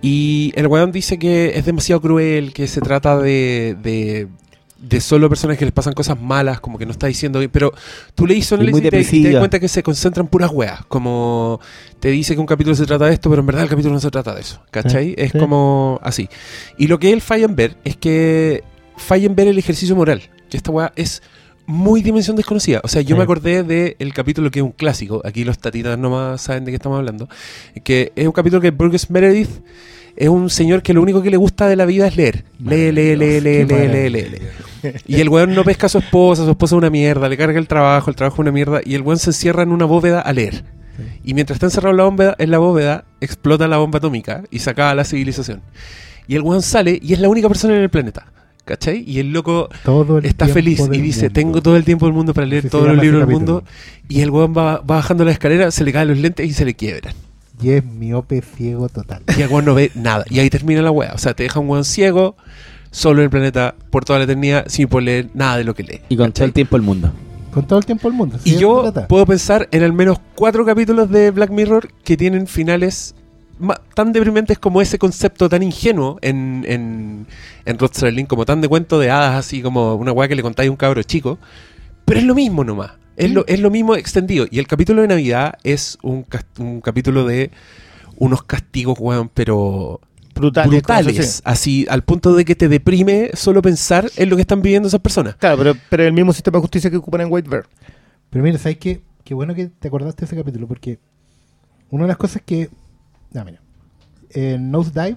Y 0.02 0.54
el 0.56 0.68
weón 0.68 0.92
dice 0.92 1.20
que 1.20 1.58
es 1.58 1.66
demasiado 1.66 2.02
cruel, 2.02 2.54
que 2.54 2.68
se 2.68 2.82
trata 2.82 3.18
de, 3.20 3.76
de, 3.82 4.28
de 4.78 5.02
solo 5.02 5.28
personas 5.28 5.58
que 5.58 5.66
les 5.66 5.74
pasan 5.74 5.94
cosas 5.94 6.20
malas, 6.20 6.60
como 6.62 6.78
que 6.78 6.86
no 6.86 6.92
está 6.92 7.08
diciendo 7.08 7.40
bien. 7.40 7.52
Pero 7.52 7.74
tú 8.16 8.26
leís 8.26 8.46
su 8.46 8.56
Y 8.56 8.72
te, 8.82 8.90
te 8.90 9.32
das 9.32 9.40
cuenta 9.40 9.60
que 9.60 9.68
se 9.68 9.84
concentran 9.84 10.26
en 10.26 10.30
puras 10.30 10.52
weas. 10.52 10.86
Como 10.86 11.60
te 12.00 12.10
dice 12.10 12.34
que 12.34 12.40
un 12.40 12.48
capítulo 12.48 12.76
se 12.76 12.86
trata 12.86 13.06
de 13.06 13.14
esto, 13.14 13.30
pero 13.30 13.42
en 13.42 13.46
verdad 13.46 13.64
el 13.64 13.70
capítulo 13.70 13.94
no 13.94 14.00
se 14.00 14.10
trata 14.10 14.34
de 14.34 14.42
eso. 14.42 14.62
¿Cachai? 14.72 15.08
Sí, 15.08 15.16
es 15.18 15.32
sí. 15.32 15.38
como 15.38 16.00
así. 16.02 16.30
Y 16.78 16.88
lo 16.88 17.00
que 17.00 17.12
él 17.12 17.22
falla 17.22 17.46
en 17.46 17.56
ver 17.56 17.78
es 17.84 17.98
que 17.98 18.64
falla 18.96 19.26
en 19.26 19.36
ver 19.36 19.48
el 19.50 19.58
ejercicio 19.58 19.96
moral. 19.96 20.22
Que 20.50 20.58
esta 20.58 20.72
wea 20.72 20.94
es 20.96 21.22
muy 21.70 22.02
dimensión 22.02 22.36
desconocida. 22.36 22.82
O 22.84 22.88
sea, 22.88 23.02
yo 23.04 23.10
Sí. 23.16 23.18
me 23.18 23.24
acordé 23.24 23.62
del 23.64 24.14
capítulo 24.14 24.50
que 24.50 24.60
es 24.60 24.64
un 24.64 24.72
clásico. 24.72 25.22
Aquí 25.24 25.44
los 25.44 25.60
tatitas 25.60 25.98
nomás 26.00 26.42
saben 26.42 26.66
de 26.66 26.72
qué 26.72 26.76
estamos 26.76 26.98
hablando. 26.98 27.30
Que 27.84 28.12
es 28.16 28.26
un 28.26 28.32
capítulo 28.34 28.60
que 28.60 28.72
Burgess 28.72 29.10
Meredith 29.12 29.50
es 30.16 30.30
un 30.30 30.50
señor 30.50 30.82
que 30.82 30.94
lo 30.96 31.02
único 31.04 31.22
que 31.22 31.30
le 31.30 31.38
gusta 31.38 31.68
de 31.68 31.76
la 31.76 31.86
vida 31.86 32.08
es 32.08 32.18
leer. 32.18 32.44
Lee, 32.58 32.92
lee, 32.92 33.16
lee, 33.16 33.40
lee, 33.40 33.64
lee, 33.66 33.88
lee, 33.88 34.10
lee. 34.10 34.42
Y 35.08 35.22
el 35.22 35.30
weón 35.30 35.54
no 35.54 35.64
pesca 35.64 35.86
a 35.86 35.90
su 35.90 36.00
esposa, 36.00 36.44
su 36.44 36.50
esposa 36.50 36.76
es 36.76 36.78
una 36.80 36.90
mierda, 36.90 37.30
le 37.30 37.38
carga 37.38 37.60
el 37.60 37.68
trabajo, 37.68 38.10
el 38.10 38.16
trabajo 38.16 38.38
es 38.38 38.40
una 38.40 38.52
mierda, 38.52 38.82
y 38.84 38.96
el 38.96 39.02
weón 39.04 39.20
se 39.20 39.30
encierra 39.30 39.62
en 39.62 39.72
una 39.72 39.86
bóveda 39.86 40.22
a 40.22 40.34
leer. 40.34 40.64
Y 41.24 41.36
mientras 41.36 41.58
está 41.58 41.68
encerrado 41.68 41.92
en 41.92 41.98
la 41.98 42.04
bóveda, 42.06 42.36
en 42.40 42.52
la 42.52 42.58
bóveda, 42.58 43.06
explota 43.22 43.68
la 43.68 43.78
bomba 43.78 44.00
atómica 44.00 44.44
y 44.50 44.60
se 44.60 44.72
acaba 44.72 44.96
la 44.96 45.04
civilización. 45.06 45.62
Y 46.28 46.36
el 46.36 46.42
weón 46.42 46.62
sale 46.64 47.00
y 47.02 47.14
es 47.14 47.20
la 47.20 47.30
única 47.30 47.48
persona 47.48 47.76
en 47.76 47.84
el 47.84 47.90
planeta. 47.90 48.26
¿Cachai? 48.70 49.04
Y 49.08 49.18
el 49.18 49.34
loco 49.34 49.68
Todo 49.84 50.20
el 50.20 50.26
está 50.26 50.48
feliz 50.48 50.80
y 50.80 50.88
del 50.90 51.02
dice, 51.02 51.22
mundo. 51.24 51.34
tengo 51.34 51.62
todo 51.64 51.76
el 51.76 51.84
tiempo 51.84 52.06
del 52.06 52.14
mundo 52.14 52.36
para 52.36 52.46
leer 52.46 52.70
todos 52.70 52.88
los 52.88 52.98
libros 52.98 53.22
del 53.22 53.30
mundo. 53.36 53.64
Y 54.08 54.22
el 54.22 54.30
weón 54.30 54.54
va, 54.56 54.78
va 54.78 54.98
bajando 54.98 55.26
la 55.26 55.32
escalera, 55.32 55.72
se 55.72 55.84
le 55.84 55.92
caen 55.92 56.10
los 56.10 56.20
lentes 56.20 56.46
y 56.48 56.54
se 56.54 56.66
le 56.66 56.76
quiebran. 56.76 57.16
Y 57.60 57.72
es 57.72 57.84
miope 57.84 58.44
ciego 58.44 58.88
total. 58.88 59.24
Y 59.36 59.42
el 59.42 59.50
weón 59.50 59.66
no 59.66 59.74
ve 59.74 59.90
nada. 59.96 60.24
Y 60.30 60.38
ahí 60.38 60.52
termina 60.52 60.84
la 60.84 60.92
weá. 60.92 61.14
O 61.16 61.18
sea, 61.18 61.34
te 61.34 61.42
deja 61.44 61.60
un 61.60 61.68
weón 61.68 61.84
ciego, 61.84 62.36
solo 62.92 63.22
en 63.22 63.24
el 63.24 63.30
planeta, 63.32 63.74
por 63.90 64.06
toda 64.06 64.20
la 64.20 64.26
eternidad, 64.26 64.66
sin 64.68 64.88
poder 64.88 65.04
leer 65.04 65.30
nada 65.34 65.58
de 65.58 65.64
lo 65.64 65.74
que 65.74 65.82
lee. 65.82 66.02
Y 66.10 66.16
con 66.16 66.32
todo 66.32 66.46
el 66.46 66.54
tiempo 66.54 66.76
el 66.76 66.84
mundo. 66.84 67.12
Con 67.52 67.66
todo 67.66 67.80
el 67.80 67.86
tiempo 67.86 68.08
del 68.08 68.16
mundo. 68.16 68.38
Y 68.44 68.58
yo 68.58 68.94
puedo 69.10 69.26
pensar 69.26 69.68
en 69.72 69.82
al 69.82 69.94
menos 69.94 70.20
cuatro 70.36 70.64
capítulos 70.64 71.10
de 71.10 71.32
Black 71.32 71.50
Mirror 71.50 71.90
que 72.04 72.16
tienen 72.16 72.46
finales 72.46 73.16
tan 73.94 74.14
deprimentes 74.14 74.58
como 74.58 74.82
ese 74.82 74.98
concepto 74.98 75.50
tan 75.50 75.64
ingenuo 75.64 76.18
en, 76.22 76.64
en, 76.68 77.28
en 77.66 77.80
Rod 77.80 77.92
Serling, 77.94 78.26
como 78.26 78.46
tan 78.46 78.62
de 78.62 78.68
cuento 78.68 79.00
de 79.00 79.12
hadas, 79.12 79.36
así 79.36 79.62
como 79.62 79.96
una 79.96 80.12
weá 80.12 80.28
que 80.28 80.36
le 80.36 80.42
contáis 80.42 80.70
a 80.70 80.72
un 80.72 80.78
cabro 80.78 81.04
chico. 81.04 81.38
Pero 82.06 82.20
es 82.20 82.26
lo 82.26 82.36
mismo 82.36 82.64
nomás. 82.64 82.92
Es 83.18 83.32
lo, 83.32 83.46
es 83.48 83.60
lo 83.60 83.70
mismo 83.70 83.96
extendido. 83.96 84.46
Y 84.50 84.60
el 84.60 84.68
capítulo 84.68 85.02
de 85.02 85.10
Navidad 85.10 85.56
es 85.64 85.98
un, 86.02 86.26
un 86.58 86.82
capítulo 86.82 87.26
de 87.26 87.52
unos 88.16 88.44
castigos, 88.44 88.98
weón, 89.00 89.30
pero 89.34 90.00
Brutales. 90.40 90.72
brutales. 90.72 91.42
Así, 91.44 91.86
al 91.90 92.04
punto 92.04 92.34
de 92.34 92.46
que 92.46 92.56
te 92.56 92.70
deprime 92.70 93.32
solo 93.34 93.62
pensar 93.62 94.10
en 94.16 94.30
lo 94.30 94.36
que 94.38 94.42
están 94.42 94.62
viviendo 94.62 94.88
esas 94.88 95.02
personas. 95.02 95.36
Claro, 95.36 95.58
pero, 95.58 95.74
pero 95.90 96.04
el 96.04 96.14
mismo 96.14 96.32
sistema 96.34 96.58
de 96.58 96.62
justicia 96.62 96.90
que 96.90 96.98
ocupan 96.98 97.22
en 97.22 97.28
White 97.30 97.50
Bear. 97.50 97.66
Pero 98.30 98.44
mira, 98.44 98.58
¿sabes 98.58 98.78
qué? 98.78 99.02
Qué 99.24 99.34
bueno 99.34 99.54
que 99.54 99.68
te 99.68 99.88
acordaste 99.90 100.22
de 100.22 100.26
ese 100.28 100.36
capítulo, 100.36 100.68
porque 100.68 101.00
una 101.90 102.04
de 102.04 102.08
las 102.10 102.18
cosas 102.18 102.42
que. 102.46 102.70
Ah, 103.36 103.44
mira. 103.46 103.60
En 104.32 104.72
Nosedive, 104.72 105.16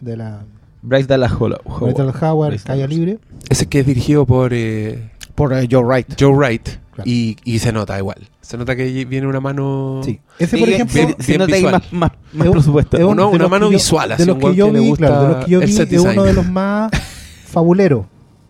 de 0.00 0.16
la 0.16 0.42
Bryce 0.82 1.06
Dallas 1.06 1.32
Howard. 1.32 1.60
Metal 1.80 2.12
Howard, 2.20 2.50
Bryce 2.50 2.64
Calle 2.64 2.82
Dallas. 2.82 2.96
Libre. 2.96 3.18
Ese 3.48 3.66
que 3.66 3.80
es 3.80 3.86
dirigido 3.86 4.26
por 4.26 4.52
eh, 4.52 5.10
Por 5.34 5.52
eh, 5.52 5.68
Joe 5.70 5.82
Wright. 5.84 6.14
Joe 6.20 6.34
Wright. 6.34 6.68
Claro. 6.92 7.08
Y, 7.08 7.36
y 7.44 7.58
se 7.60 7.72
nota 7.72 7.96
igual. 7.98 8.18
Se 8.42 8.58
nota 8.58 8.76
que 8.76 9.04
viene 9.06 9.26
una 9.26 9.40
mano. 9.40 10.02
Sí. 10.04 10.20
Ese, 10.38 10.56
Sí, 10.56 10.60
por 10.62 10.68
ejemplo, 10.68 10.94
bien- 11.06 11.16
se 11.20 11.38
nota 11.38 11.54
ahí 11.54 11.62
visual. 11.62 11.72
más, 11.72 11.92
más, 11.92 12.10
más 12.32 12.40
Es 12.42 12.46
un- 12.48 12.52
presupuesto. 12.52 12.96
es 12.98 13.02
un- 13.04 13.10
Una- 13.12 13.22
de 13.30 13.36
una 13.36 13.48
mano 13.48 13.66
yo- 13.66 13.70
visual, 13.72 14.12
así, 14.12 14.22
De 14.22 14.26
los 14.26 14.36
que 14.38 14.54
yo 14.54 14.66
que 14.72 14.78
vi, 14.78 14.88
gusta 14.88 15.06
claro, 15.06 15.22
de 15.22 15.28
los 15.34 15.44
que 15.44 15.50
yo 15.50 15.60
vi, 15.60 15.64
es 15.64 16.00
uno 16.02 16.24
de 16.24 16.32
los 16.34 16.46
más 16.48 16.90
fabuleros. 17.46 18.06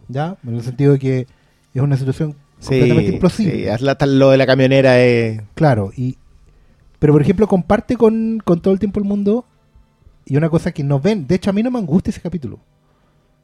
¿Ya? 0.09 0.37
En 0.47 0.57
el 0.57 0.63
sentido 0.63 0.93
de 0.95 0.99
que 0.99 1.27
es 1.73 1.83
una 1.83 1.97
situación 1.97 2.35
completamente 2.61 3.29
sí, 3.31 3.69
haz 3.69 3.81
la- 3.81 3.95
tal- 3.97 4.19
lo 4.19 4.31
de 4.31 4.37
la 4.39 4.47
camionera 4.47 5.01
es... 5.01 5.41
Claro, 5.55 5.93
y 5.97 6.17
pero 7.03 7.13
por 7.13 7.21
ejemplo 7.23 7.49
comparte 7.49 7.97
con, 7.97 8.41
con 8.45 8.61
todo 8.61 8.73
el 8.73 8.79
tiempo 8.79 9.01
el 9.01 9.05
mundo 9.07 9.45
y 10.25 10.37
una 10.37 10.49
cosa 10.49 10.71
que 10.71 10.85
no 10.85 11.01
ven, 11.01 11.27
de 11.27 11.35
hecho 11.35 11.51
a 11.51 11.53
mí 11.53 11.61
no 11.61 11.71
me 11.73 11.81
angustia 11.81 12.13
ese 12.13 12.21
capítulo. 12.21 12.61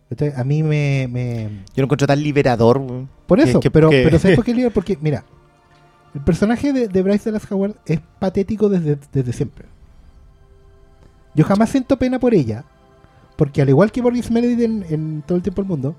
¿Cachai? 0.09 0.33
A 0.37 0.45
mí 0.45 0.63
me, 0.63 1.09
me- 1.11 1.49
Yo 1.75 1.83
lo 1.83 1.85
encuentro 1.87 2.07
tan 2.07 2.23
liberador. 2.23 2.81
Por 3.27 3.41
eso, 3.41 3.59
que- 3.59 3.71
pero, 3.71 3.91
que- 3.91 4.03
pero 4.05 4.19
¿sabes 4.21 4.37
por 4.37 4.45
qué 4.45 4.55
líder? 4.59 4.73
Porque, 4.73 4.97
mira, 5.01 5.25
el 6.15 6.21
personaje 6.23 6.73
de, 6.73 6.87
de 6.87 7.03
Bryce 7.03 7.31
Dallas 7.31 7.51
Howard 7.51 7.75
es 7.85 7.99
patético 8.21 8.69
desde, 8.69 8.97
desde 9.13 9.33
siempre. 9.33 9.67
Yo 11.35 11.45
jamás 11.45 11.71
siento 11.71 11.99
pena 11.99 12.19
por 12.19 12.35
ella, 12.35 12.65
porque 13.37 13.61
al 13.63 13.69
igual 13.69 13.93
que 13.93 14.01
Boris 14.01 14.31
Meredith 14.31 14.61
en, 14.61 14.85
en 14.89 15.23
todo 15.27 15.37
el 15.37 15.43
tiempo 15.43 15.63
del 15.63 15.69
mundo, 15.69 15.95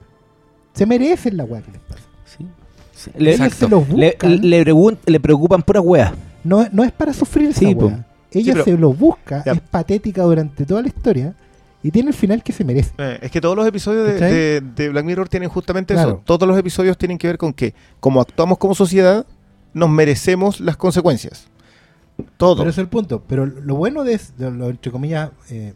se 0.74 0.86
merecen 0.86 1.38
la 1.38 1.44
weá 1.44 1.62
que 1.62 1.72
les 1.72 1.82
pasa. 1.82 2.02
Sí. 2.26 2.48
Sí. 2.94 3.12
Le, 3.18 3.34
Ellos 3.36 3.54
se 3.54 3.68
los 3.70 3.88
le, 3.90 4.08
buscan. 4.12 4.42
le 4.50 4.66
pregun- 4.66 4.98
le 5.06 5.20
preocupan 5.20 5.62
puras 5.62 5.84
weas. 5.86 6.14
No, 6.44 6.68
no 6.72 6.84
es 6.84 6.92
para 6.92 7.14
sufrir 7.14 7.50
esa 7.50 7.60
Sí, 7.60 7.74
weá. 7.74 8.06
Ella 8.32 8.54
pero- 8.54 8.66
se 8.66 8.78
lo 8.78 8.94
busca, 8.94 9.44
Ya. 9.46 9.54
es 9.54 9.62
patética 9.62 10.24
durante 10.24 10.66
toda 10.66 10.82
la 10.82 10.88
historia 10.88 11.34
y 11.82 11.90
tiene 11.92 12.10
el 12.10 12.16
final 12.16 12.44
que 12.44 12.52
se 12.54 12.64
merece. 12.64 12.92
Eh, 12.98 13.20
es 13.24 13.32
que 13.32 13.42
todos 13.42 13.56
los 13.56 13.66
episodios 13.68 14.06
de, 14.08 14.14
de- 14.20 14.62
de 14.62 14.90
Black 14.90 15.06
Mirror 15.06 15.30
tienen 15.30 15.50
justamente 15.50 15.94
Claro. 15.96 16.10
eso. 16.10 16.22
Todos 16.26 16.48
los 16.48 16.58
episodios 16.58 16.98
tienen 16.98 17.18
que 17.18 17.28
ver 17.28 17.38
con 17.38 17.54
que, 17.54 17.74
como 18.00 18.22
actuamos 18.22 18.58
como 18.58 18.76
sociedad, 18.76 19.26
nos 19.74 19.90
merecemos 19.90 20.60
las 20.60 20.78
consecuencias. 20.78 21.48
Todo. 22.38 22.58
Pero 22.58 22.70
ese 22.70 22.82
es 22.82 22.86
el 22.86 22.90
punto. 22.90 23.24
Pero 23.28 23.46
lo 23.46 23.76
bueno 23.76 24.04
de, 24.04 24.14
es- 24.14 24.38
de 24.38 24.52
lo 24.52 24.70
entre 24.70 24.92
comillas, 24.92 25.32
eh, 25.50 25.74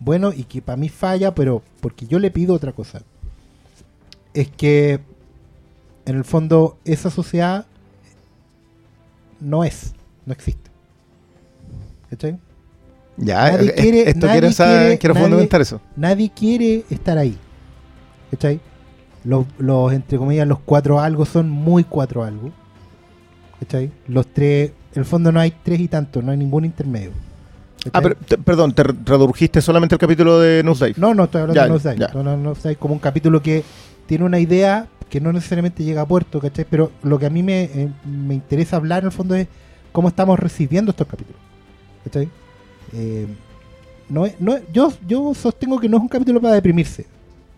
bueno 0.00 0.32
y 0.32 0.44
que 0.44 0.62
para 0.62 0.76
mí 0.76 0.88
falla, 0.88 1.34
pero 1.34 1.62
porque 1.80 2.06
yo 2.06 2.18
le 2.18 2.30
pido 2.30 2.54
otra 2.54 2.72
cosa, 2.72 3.02
es 4.34 4.48
que 4.48 5.00
en 6.06 6.16
el 6.16 6.24
fondo 6.24 6.78
esa 6.84 7.10
sociedad 7.10 7.66
no 9.40 9.64
es, 9.64 9.94
no 10.26 10.32
existe. 10.32 10.70
¿Cachai? 12.10 12.38
ya, 13.16 13.50
nadie 13.52 13.70
eh, 13.70 13.74
quiere- 13.74 14.08
esto 14.10 14.26
nadie 14.26 14.40
quiero, 14.40 14.52
sa- 14.54 14.64
quiere- 14.66 14.98
quiero 14.98 15.14
nadie- 15.14 15.24
fundamentar 15.24 15.60
eso. 15.60 15.80
Nadie 15.96 16.30
quiere 16.34 16.84
estar 16.90 17.18
ahí. 17.18 17.36
¿Cachai? 18.30 18.60
Los, 19.24 19.46
los, 19.58 19.92
entre 19.92 20.18
comillas, 20.18 20.46
los 20.46 20.60
cuatro 20.60 21.00
algo 21.00 21.26
son 21.26 21.50
muy 21.50 21.84
cuatro 21.84 22.22
algo. 22.24 22.50
¿Cachai? 23.60 23.90
Los 24.06 24.26
tres, 24.28 24.70
en 24.94 24.98
el 25.00 25.04
fondo 25.04 25.32
no 25.32 25.40
hay 25.40 25.52
tres 25.62 25.80
y 25.80 25.88
tanto, 25.88 26.22
no 26.22 26.30
hay 26.30 26.38
ningún 26.38 26.64
intermedio. 26.64 27.10
¿Cachai? 27.78 27.90
Ah, 27.94 28.00
pero, 28.02 28.14
te- 28.16 28.38
perdón, 28.38 28.72
te 28.72 28.82
redujiste 28.84 29.60
solamente 29.60 29.94
el 29.96 29.98
capítulo 29.98 30.38
de 30.38 30.62
Nosedive. 30.62 30.94
No, 31.00 31.12
no 31.14 31.24
estoy 31.24 31.42
hablando 31.42 31.60
Ya, 31.60 31.64
de 31.64 31.70
Nosedive. 31.70 32.06
ya. 32.06 32.14
No, 32.14 32.22
no, 32.22 32.36
Nosedive 32.36 32.76
como 32.76 32.94
un 32.94 33.00
capítulo 33.00 33.42
que 33.42 33.64
tiene 34.06 34.24
una 34.24 34.38
idea 34.38 34.86
que 35.10 35.20
no 35.20 35.32
necesariamente 35.32 35.84
llega 35.84 36.02
a 36.02 36.06
puerto, 36.06 36.40
¿cachai? 36.40 36.66
Pero 36.68 36.92
lo 37.02 37.18
que 37.18 37.26
a 37.26 37.30
mí 37.30 37.42
me, 37.42 37.64
eh, 37.64 37.88
me 38.04 38.34
interesa 38.34 38.76
hablar 38.76 39.00
en 39.02 39.06
el 39.06 39.12
fondo 39.12 39.34
es 39.34 39.48
cómo 39.92 40.08
estamos 40.08 40.38
recibiendo 40.38 40.90
estos 40.90 41.06
capítulos. 41.06 41.40
¿Cachai? 42.04 42.28
Eh, 42.92 43.26
no 44.08 44.26
es- 44.26 44.40
no 44.40 44.56
es- 44.56 44.62
yo, 44.72 44.92
yo 45.06 45.34
sostengo 45.34 45.78
que 45.78 45.88
no 45.88 45.96
es 45.96 46.02
un 46.02 46.08
capítulo 46.08 46.40
para 46.40 46.54
deprimirse. 46.54 47.06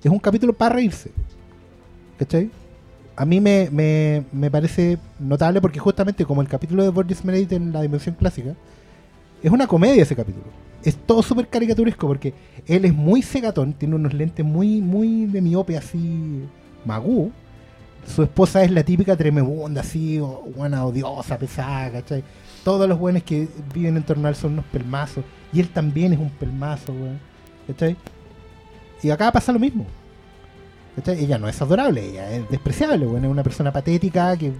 Es 0.02 0.10
un 0.10 0.18
capítulo 0.18 0.52
para 0.52 0.76
reírse. 0.76 1.10
¿Cachai? 2.18 2.50
A 3.16 3.24
mí 3.24 3.40
me, 3.40 3.68
me, 3.70 4.24
me 4.32 4.50
parece 4.50 4.98
notable 5.18 5.60
porque 5.60 5.78
justamente 5.78 6.24
como 6.24 6.40
el 6.42 6.48
capítulo 6.48 6.82
de 6.82 6.88
Borges 6.90 7.24
Meredith 7.24 7.52
en 7.52 7.72
la 7.72 7.82
dimensión 7.82 8.14
clásica, 8.14 8.54
es 9.42 9.50
una 9.50 9.66
comedia 9.66 10.02
ese 10.02 10.16
capítulo. 10.16 10.44
Es 10.82 10.96
todo 10.96 11.22
súper 11.22 11.48
caricaturesco 11.48 12.06
porque 12.06 12.32
él 12.66 12.84
es 12.86 12.94
muy 12.94 13.20
cegatón, 13.22 13.74
tiene 13.74 13.94
unos 13.96 14.14
lentes 14.14 14.44
muy, 14.44 14.80
muy 14.80 15.26
de 15.26 15.40
miope 15.42 15.76
así, 15.76 16.42
magú. 16.86 17.30
Su 18.14 18.22
esposa 18.22 18.62
es 18.62 18.70
la 18.70 18.82
típica 18.82 19.16
tremebunda, 19.16 19.82
así, 19.82 20.18
buena, 20.56 20.84
odiosa, 20.84 21.38
pesada, 21.38 21.92
¿cachai? 21.92 22.24
Todos 22.64 22.88
los 22.88 22.98
buenos 22.98 23.22
que 23.22 23.48
viven 23.72 23.96
en 23.96 24.02
torno 24.02 24.26
a 24.26 24.30
él 24.30 24.36
son 24.36 24.54
unos 24.54 24.64
pelmazos. 24.66 25.24
Y 25.52 25.60
él 25.60 25.68
también 25.68 26.12
es 26.12 26.18
un 26.18 26.30
pelmazo, 26.30 26.92
weón. 26.92 27.18
¿Cachai? 27.66 27.96
Y 29.02 29.10
acá 29.10 29.32
pasa 29.32 29.52
lo 29.52 29.58
mismo. 29.58 29.86
¿Cachai? 30.96 31.24
Ella 31.24 31.38
no 31.38 31.48
es 31.48 31.60
adorable, 31.62 32.04
ella 32.04 32.30
es 32.32 32.48
despreciable, 32.50 33.06
weón. 33.06 33.24
Es 33.24 33.30
una 33.30 33.42
persona 33.42 33.72
patética 33.72 34.36
que 34.36 34.52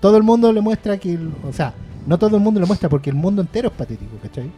todo 0.00 0.16
el 0.16 0.22
mundo 0.22 0.52
le 0.52 0.60
muestra 0.60 0.98
que. 0.98 1.18
o 1.48 1.52
sea, 1.52 1.74
no 2.06 2.18
todo 2.18 2.36
el 2.36 2.42
mundo 2.42 2.60
lo 2.60 2.66
muestra 2.66 2.88
porque 2.88 3.10
el 3.10 3.16
mundo 3.16 3.40
entero 3.40 3.68
es 3.68 3.74
patético, 3.74 4.16
¿cachai? 4.22 4.50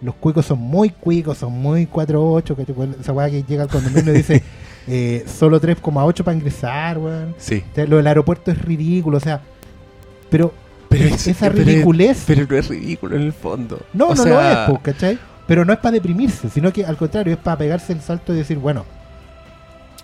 Los 0.00 0.14
cuicos 0.16 0.46
son 0.46 0.58
muy 0.58 0.90
cuicos, 0.90 1.38
son 1.38 1.52
muy 1.52 1.86
4-8, 1.86 2.56
¿cachai? 2.56 3.00
Esa 3.00 3.12
weá 3.12 3.28
que 3.28 3.42
llega 3.42 3.64
al 3.64 3.68
condominio 3.68 4.12
y 4.12 4.18
dice 4.18 4.42
eh, 4.86 5.24
solo 5.26 5.60
3,8 5.60 6.22
para 6.24 6.36
ingresar, 6.36 6.98
weón. 6.98 7.34
Sí. 7.38 7.62
O 7.70 7.74
sea, 7.74 7.86
lo 7.86 7.96
del 7.96 8.06
aeropuerto 8.06 8.50
es 8.50 8.60
ridículo, 8.62 9.16
o 9.18 9.20
sea. 9.20 9.40
Pero, 10.30 10.52
Pero 10.88 11.04
es- 11.06 11.12
es- 11.14 11.28
esa 11.28 11.50
pero- 11.50 11.64
ridiculez. 11.64 12.24
Pero 12.26 12.46
no 12.48 12.56
es 12.56 12.68
ridículo 12.68 13.16
en 13.16 13.22
el 13.22 13.32
fondo. 13.32 13.80
no, 13.92 14.06
O 14.08 14.14
no 14.14 14.22
sea, 14.22 14.32
lo 14.32 14.40
es, 14.40 14.70
po, 14.70 14.82
¿cachai? 14.82 15.18
Pero 15.46 15.64
no 15.64 15.72
es 15.72 15.78
para 15.78 15.92
deprimirse, 15.92 16.48
sino 16.48 16.72
que 16.72 16.84
al 16.84 16.96
contrario, 16.96 17.32
es 17.34 17.38
para 17.38 17.58
pegarse 17.58 17.92
el 17.92 18.00
salto 18.00 18.32
y 18.32 18.36
decir, 18.38 18.58
bueno, 18.58 18.84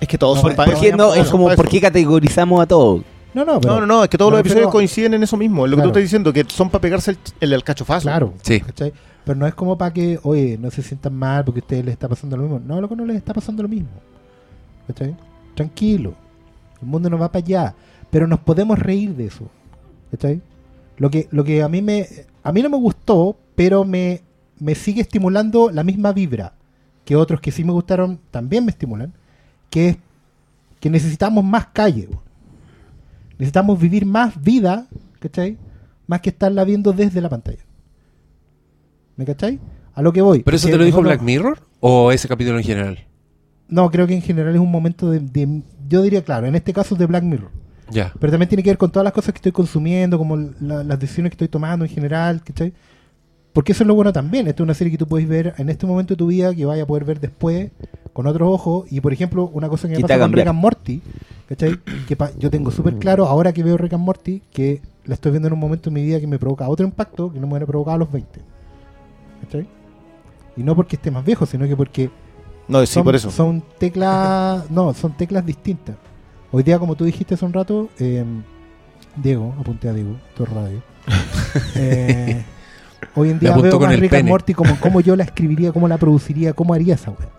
Es 0.00 0.06
que 0.06 0.16
todos 0.18 0.36
No, 0.36 0.42
son 0.42 0.50
¿por 0.50 0.56
para 0.56 0.72
¿Por 0.72 0.80
qué 0.80 0.92
no? 0.92 1.12
Es 1.14 1.28
como, 1.28 1.48
¿por 1.54 1.68
qué 1.68 1.80
categorizamos 1.80 2.60
a 2.62 2.66
todos? 2.66 3.02
no, 3.34 3.44
no, 3.44 3.60
pero. 3.60 3.74
No, 3.74 3.80
no, 3.80 3.86
no, 3.86 4.04
es 4.04 4.08
que 4.10 4.16
todos 4.18 4.30
los 4.30 4.40
episodios 4.40 4.70
coinciden 4.70 5.14
en 5.14 5.22
eso 5.24 5.36
mismo, 5.36 5.64
en 5.64 5.70
lo 5.72 5.76
que 5.76 5.82
tú 5.82 5.88
estás 5.88 6.02
diciendo, 6.02 6.32
que 6.32 6.44
son 6.48 6.70
para 6.70 6.80
pegarse 6.82 7.12
el, 7.12 7.18
el 7.40 7.54
alcachofazo. 7.54 8.02
Claro, 8.02 8.34
Sí. 8.42 8.60
¿cachai? 8.60 8.92
Pero 9.24 9.36
no 9.38 9.46
es 9.46 9.54
como 9.54 9.76
para 9.76 9.92
que, 9.92 10.18
oye, 10.22 10.56
no 10.58 10.70
se 10.70 10.82
sientan 10.82 11.14
mal 11.14 11.44
porque 11.44 11.58
a 11.60 11.62
ustedes 11.62 11.84
les 11.84 11.92
está 11.92 12.08
pasando 12.08 12.36
lo 12.36 12.44
mismo. 12.44 12.60
No, 12.64 12.80
loco, 12.80 12.94
no 12.96 13.04
les 13.04 13.16
está 13.16 13.34
pasando 13.34 13.62
lo 13.62 13.68
mismo. 13.68 13.88
¿Cachai? 14.88 15.16
Tranquilo. 15.54 16.14
El 16.82 16.88
mundo 16.88 17.08
no 17.10 17.18
va 17.18 17.30
para 17.30 17.44
allá. 17.44 17.74
Pero 18.10 18.26
nos 18.26 18.40
podemos 18.40 18.76
reír 18.78 19.14
de 19.14 19.26
eso. 19.26 19.48
¿Cachai? 20.10 20.40
Lo 20.96 21.10
que, 21.10 21.28
lo 21.30 21.44
que 21.44 21.62
a 21.62 21.68
mí 21.68 21.80
me. 21.82 22.06
A 22.42 22.50
mí 22.52 22.62
no 22.62 22.70
me 22.70 22.76
gustó, 22.78 23.36
pero 23.54 23.84
me, 23.84 24.22
me 24.58 24.74
sigue 24.74 25.02
estimulando 25.02 25.70
la 25.70 25.84
misma 25.84 26.12
vibra 26.12 26.54
que 27.04 27.14
otros 27.16 27.40
que 27.40 27.50
sí 27.52 27.62
me 27.64 27.72
gustaron 27.72 28.18
también 28.30 28.64
me 28.64 28.70
estimulan. 28.72 29.12
Que 29.70 29.88
es 29.90 29.96
que 30.80 30.90
necesitamos 30.90 31.44
más 31.44 31.66
calle. 31.68 32.08
Necesitamos 33.38 33.78
vivir 33.78 34.06
más 34.06 34.40
vida, 34.42 34.86
¿cachai? 35.20 35.56
Más 36.06 36.20
que 36.20 36.30
estarla 36.30 36.64
viendo 36.64 36.92
desde 36.92 37.20
la 37.20 37.28
pantalla. 37.28 37.62
¿Me 39.16 39.24
cachai? 39.26 39.58
A 39.94 40.02
lo 40.02 40.12
que 40.12 40.22
voy. 40.22 40.42
¿Pero 40.42 40.56
eso 40.56 40.68
te 40.68 40.76
lo 40.76 40.84
dijo 40.84 41.02
nosotros- 41.02 41.18
Black 41.18 41.22
Mirror? 41.26 41.60
¿O 41.80 42.10
ese 42.12 42.28
capítulo 42.28 42.58
en 42.58 42.64
general? 42.64 43.04
No, 43.68 43.90
creo 43.90 44.06
que 44.06 44.14
en 44.14 44.22
general 44.22 44.54
es 44.54 44.60
un 44.60 44.70
momento 44.70 45.10
de, 45.10 45.20
de- 45.20 45.62
Yo 45.88 46.02
diría, 46.02 46.22
claro, 46.24 46.46
en 46.46 46.54
este 46.54 46.72
caso 46.72 46.94
de 46.94 47.06
Black 47.06 47.22
Mirror. 47.24 47.50
Ya. 47.90 48.12
Pero 48.18 48.30
también 48.30 48.48
tiene 48.48 48.62
que 48.62 48.70
ver 48.70 48.78
con 48.78 48.90
todas 48.90 49.04
las 49.04 49.12
cosas 49.12 49.32
que 49.32 49.38
estoy 49.38 49.52
consumiendo, 49.52 50.18
como 50.18 50.36
la- 50.36 50.84
las 50.84 50.98
decisiones 50.98 51.30
que 51.30 51.34
estoy 51.34 51.48
tomando 51.48 51.84
en 51.84 51.90
general, 51.90 52.42
¿cachai? 52.42 52.72
Porque 53.52 53.72
eso 53.72 53.82
es 53.82 53.88
lo 53.88 53.94
bueno 53.94 54.12
también. 54.12 54.46
Esta 54.46 54.62
es 54.62 54.64
una 54.64 54.74
serie 54.74 54.90
que 54.90 54.98
tú 54.98 55.06
puedes 55.06 55.26
ver 55.28 55.54
en 55.58 55.68
este 55.68 55.86
momento 55.86 56.14
de 56.14 56.18
tu 56.18 56.26
vida, 56.26 56.54
que 56.54 56.64
vaya 56.66 56.82
a 56.82 56.86
poder 56.86 57.04
ver 57.04 57.18
después, 57.20 57.70
con 58.12 58.26
otros 58.26 58.48
ojos. 58.52 58.84
Y 58.92 59.00
por 59.00 59.12
ejemplo, 59.12 59.50
una 59.52 59.68
cosa 59.68 59.88
que 59.88 59.94
me 59.96 60.00
pasa 60.02 60.14
con 60.18 60.32
Rick 60.32 60.44
cambiar. 60.44 60.48
and 60.48 60.58
Morty, 60.60 61.02
¿cachai? 61.48 61.78
Que 62.06 62.14
pa- 62.14 62.30
yo 62.38 62.50
tengo 62.50 62.70
súper 62.70 62.96
claro, 62.96 63.26
ahora 63.26 63.52
que 63.52 63.62
veo 63.62 63.76
Rick 63.76 63.94
and 63.94 64.04
Morty, 64.04 64.42
que 64.52 64.80
la 65.06 65.14
estoy 65.14 65.32
viendo 65.32 65.48
en 65.48 65.54
un 65.54 65.60
momento 65.60 65.88
en 65.90 65.94
mi 65.94 66.02
vida 66.02 66.20
que 66.20 66.26
me 66.26 66.38
provoca 66.38 66.68
otro 66.68 66.86
impacto 66.86 67.32
que 67.32 67.40
no 67.40 67.46
me 67.46 67.54
hubiera 67.54 67.66
provocado 67.66 67.94
a 67.96 67.98
los 67.98 68.12
20. 68.12 68.40
¿cachai? 69.42 69.66
Y 70.56 70.62
no 70.62 70.76
porque 70.76 70.96
esté 70.96 71.10
más 71.10 71.24
viejo, 71.24 71.46
sino 71.46 71.66
que 71.66 71.74
porque 71.76 72.10
No, 72.68 72.80
sí, 72.84 72.94
son, 72.94 73.04
por 73.04 73.16
eso. 73.16 73.30
son 73.30 73.62
teclas, 73.78 74.70
no, 74.70 74.92
son 74.94 75.16
teclas 75.16 75.44
distintas. 75.44 75.96
Hoy 76.52 76.62
día, 76.62 76.78
como 76.78 76.94
tú 76.94 77.04
dijiste 77.04 77.34
hace 77.34 77.44
un 77.44 77.52
rato, 77.52 77.88
eh, 77.98 78.24
Diego, 79.16 79.54
apunté 79.58 79.88
a 79.88 79.92
Diego, 79.92 80.16
esto 80.28 80.44
es 80.44 80.50
radio. 80.50 80.82
Eh, 81.74 82.44
hoy 83.14 83.30
en 83.30 83.38
día 83.38 83.56
veo 83.56 83.78
con 83.78 83.88
más 83.88 83.98
Rick 83.98 84.12
and. 84.12 84.28
Morty 84.28 84.52
como 84.52 84.78
cómo 84.80 85.00
yo 85.00 85.16
la 85.16 85.24
escribiría, 85.24 85.72
cómo 85.72 85.88
la 85.88 85.96
produciría, 85.96 86.52
cómo 86.52 86.74
haría 86.74 86.94
esa 86.94 87.10
weá. 87.10 87.30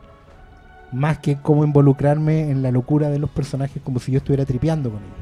Más 0.91 1.19
que 1.19 1.37
cómo 1.37 1.63
involucrarme 1.63 2.49
en 2.49 2.63
la 2.63 2.71
locura 2.71 3.09
de 3.09 3.19
los 3.19 3.29
personajes 3.29 3.81
como 3.83 3.99
si 3.99 4.11
yo 4.11 4.17
estuviera 4.17 4.45
tripeando 4.45 4.89
con 4.89 4.99
ellos. 4.99 5.15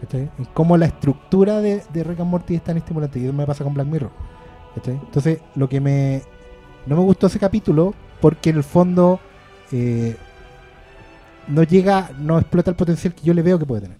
¿Cachai? 0.00 0.30
Y 0.40 0.44
cómo 0.52 0.76
la 0.76 0.86
estructura 0.86 1.60
de, 1.60 1.82
de 1.92 2.04
Rick 2.04 2.18
and 2.18 2.30
Morty 2.30 2.56
es 2.56 2.64
tan 2.64 2.78
estimulante. 2.78 3.20
Y 3.20 3.24
eso 3.24 3.32
me 3.32 3.46
pasa 3.46 3.62
con 3.62 3.74
Black 3.74 3.86
Mirror. 3.86 4.10
¿cachai? 4.74 4.94
Entonces, 4.94 5.38
lo 5.54 5.68
que 5.68 5.80
me. 5.80 6.22
No 6.86 6.96
me 6.96 7.02
gustó 7.02 7.28
ese 7.28 7.38
capítulo 7.38 7.94
porque 8.20 8.50
en 8.50 8.56
el 8.56 8.64
fondo. 8.64 9.20
eh, 9.72 10.16
no 11.48 11.62
llega, 11.64 12.10
no 12.18 12.38
explota 12.38 12.70
el 12.70 12.76
potencial 12.76 13.14
que 13.14 13.22
yo 13.24 13.34
le 13.34 13.42
veo 13.42 13.58
que 13.58 13.66
puede 13.66 13.82
tener. 13.82 13.98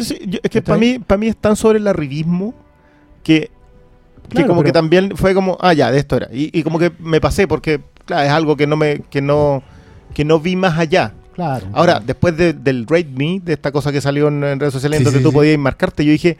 Sí, 0.00 0.18
yo- 0.26 0.38
es 0.42 0.50
que 0.50 0.62
para 0.62 0.78
mí, 0.78 0.98
para 0.98 1.18
mí 1.18 1.26
es 1.28 1.36
tan 1.36 1.56
sobre 1.56 1.78
el 1.78 1.86
arribismo 1.88 2.54
que, 3.24 3.50
que 4.28 4.34
Claro, 4.36 4.48
como 4.48 4.62
que 4.62 4.72
también 4.72 5.16
fue 5.16 5.34
como, 5.34 5.58
ah, 5.60 5.72
ya, 5.72 5.90
de 5.90 5.98
esto 5.98 6.16
era. 6.16 6.28
Y, 6.32 6.56
y 6.56 6.62
como 6.62 6.78
que 6.78 6.92
me 7.00 7.20
pasé 7.20 7.48
porque, 7.48 7.80
claro, 8.04 8.22
es 8.26 8.30
algo 8.30 8.56
que 8.56 8.66
no 8.66 8.76
me, 8.76 9.00
que 9.10 9.20
no, 9.20 9.62
que 10.14 10.24
no 10.24 10.38
vi 10.40 10.54
más 10.56 10.78
allá. 10.78 11.12
Claro. 11.34 11.66
Ahora, 11.72 11.98
después 12.00 12.36
de- 12.36 12.52
del 12.52 12.86
Rate 12.86 13.08
Me, 13.14 13.40
de 13.40 13.54
esta 13.54 13.72
cosa 13.72 13.90
que 13.90 14.00
salió 14.00 14.28
en, 14.28 14.44
en 14.44 14.60
redes 14.60 14.72
sociales, 14.74 14.98
Sí, 14.98 15.02
en 15.02 15.04
donde 15.06 15.18
sí, 15.20 15.24
tú 15.24 15.32
podías 15.32 15.58
marcarte, 15.58 16.04
yo 16.04 16.12
dije, 16.12 16.36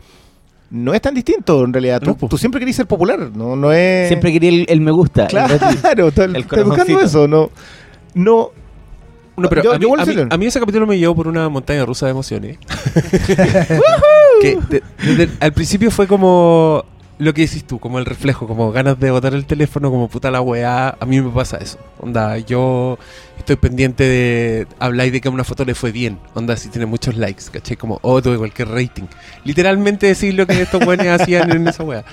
no 0.73 0.93
es 0.95 1.01
tan 1.01 1.15
distinto 1.15 1.65
en 1.65 1.73
realidad. 1.73 2.01
Tú, 2.01 2.07
No, 2.11 2.17
po. 2.17 2.29
tú 2.29 2.37
siempre 2.39 2.59
querías 2.59 2.77
ser 2.77 2.87
popular, 2.87 3.31
no, 3.35 3.55
no 3.57 3.73
es. 3.73 4.09
Siempre 4.09 4.33
quería 4.33 4.49
el, 4.51 4.67
el 4.69 4.81
me 4.81 4.91
gusta. 4.91 5.27
Claro, 5.29 5.55
el 6.35 6.65
buscando 6.65 7.01
eso, 7.01 7.29
no. 7.29 7.51
No, 8.15 8.51
No, 9.37 9.49
pero 9.49 9.63
Yo- 9.63 9.73
a, 9.73 9.75
mí, 9.79 9.81
yo 9.83 9.87
igual 9.89 10.01
a 10.01 10.05
mí- 10.07 10.13
sí 10.13 10.19
lo- 10.19 10.29
a 10.31 10.37
mí 10.37 10.47
ese 10.47 10.61
capítulo 10.61 10.87
me 10.87 10.99
llevó 10.99 11.15
por 11.15 11.29
una 11.29 11.49
montaña 11.49 11.85
rusa 11.87 12.07
de 12.07 12.11
emociones. 12.13 12.59
que 14.41 14.59
de- 15.17 15.31
al 15.41 15.53
principio 15.53 15.91
fue 15.91 16.07
como 16.07 16.85
lo 17.23 17.33
que 17.33 17.43
decís 17.43 17.65
tú, 17.65 17.79
como 17.79 17.99
el 17.99 18.05
reflejo, 18.05 18.49
como 18.49 18.73
ganas 18.73 18.99
de 18.99 19.11
botar 19.11 19.33
el 19.35 19.47
teléfono, 19.47 19.91
como 19.91 20.09
puta 20.09 20.31
la 20.31 20.41
weá. 20.41 20.97
A 20.99 21.07
mí 21.07 21.21
me 21.21 21.31
pasa 21.31 21.59
eso. 21.59 21.79
Onda, 22.01 22.39
yo 22.39 22.99
estoy 23.39 23.57
pendiente 23.57 24.05
de. 24.05 24.67
Habláis 24.81 25.13
de 25.13 25.21
que 25.21 25.29
a 25.29 25.31
una 25.31 25.45
foto 25.45 25.65
le 25.65 25.75
fue 25.75 25.93
bien. 25.93 26.19
Onda, 26.35 26.57
si 26.57 26.69
tiene 26.69 26.87
muchos 26.87 27.17
likes, 27.17 27.45
¿cachai? 27.53 27.77
Como, 27.77 28.01
oh, 28.03 28.21
tuve 28.21 28.39
cualquier 28.39 28.69
rating. 28.69 29.05
Literalmente 29.45 30.09
decir 30.09 30.35
lo 30.35 30.47
que 30.47 30.61
estos 30.63 30.85
buenos 30.85 31.07
hacían 31.21 31.51
en 31.53 31.69
esa 31.69 31.85
weá. 31.85 32.05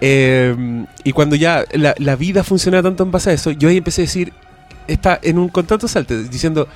Eh, 0.00 0.84
y 1.04 1.12
cuando 1.12 1.36
ya 1.36 1.64
la, 1.72 1.94
la 1.98 2.16
vida 2.16 2.42
funciona 2.42 2.82
tanto 2.82 3.02
en 3.02 3.10
base 3.10 3.30
a 3.30 3.32
eso, 3.34 3.50
yo 3.50 3.68
ahí 3.68 3.76
empecé 3.76 4.02
a 4.02 4.04
decir, 4.04 4.32
está 4.86 5.18
en 5.22 5.38
un 5.38 5.48
contrato 5.48 5.86
salte, 5.86 6.22
diciendo, 6.24 6.68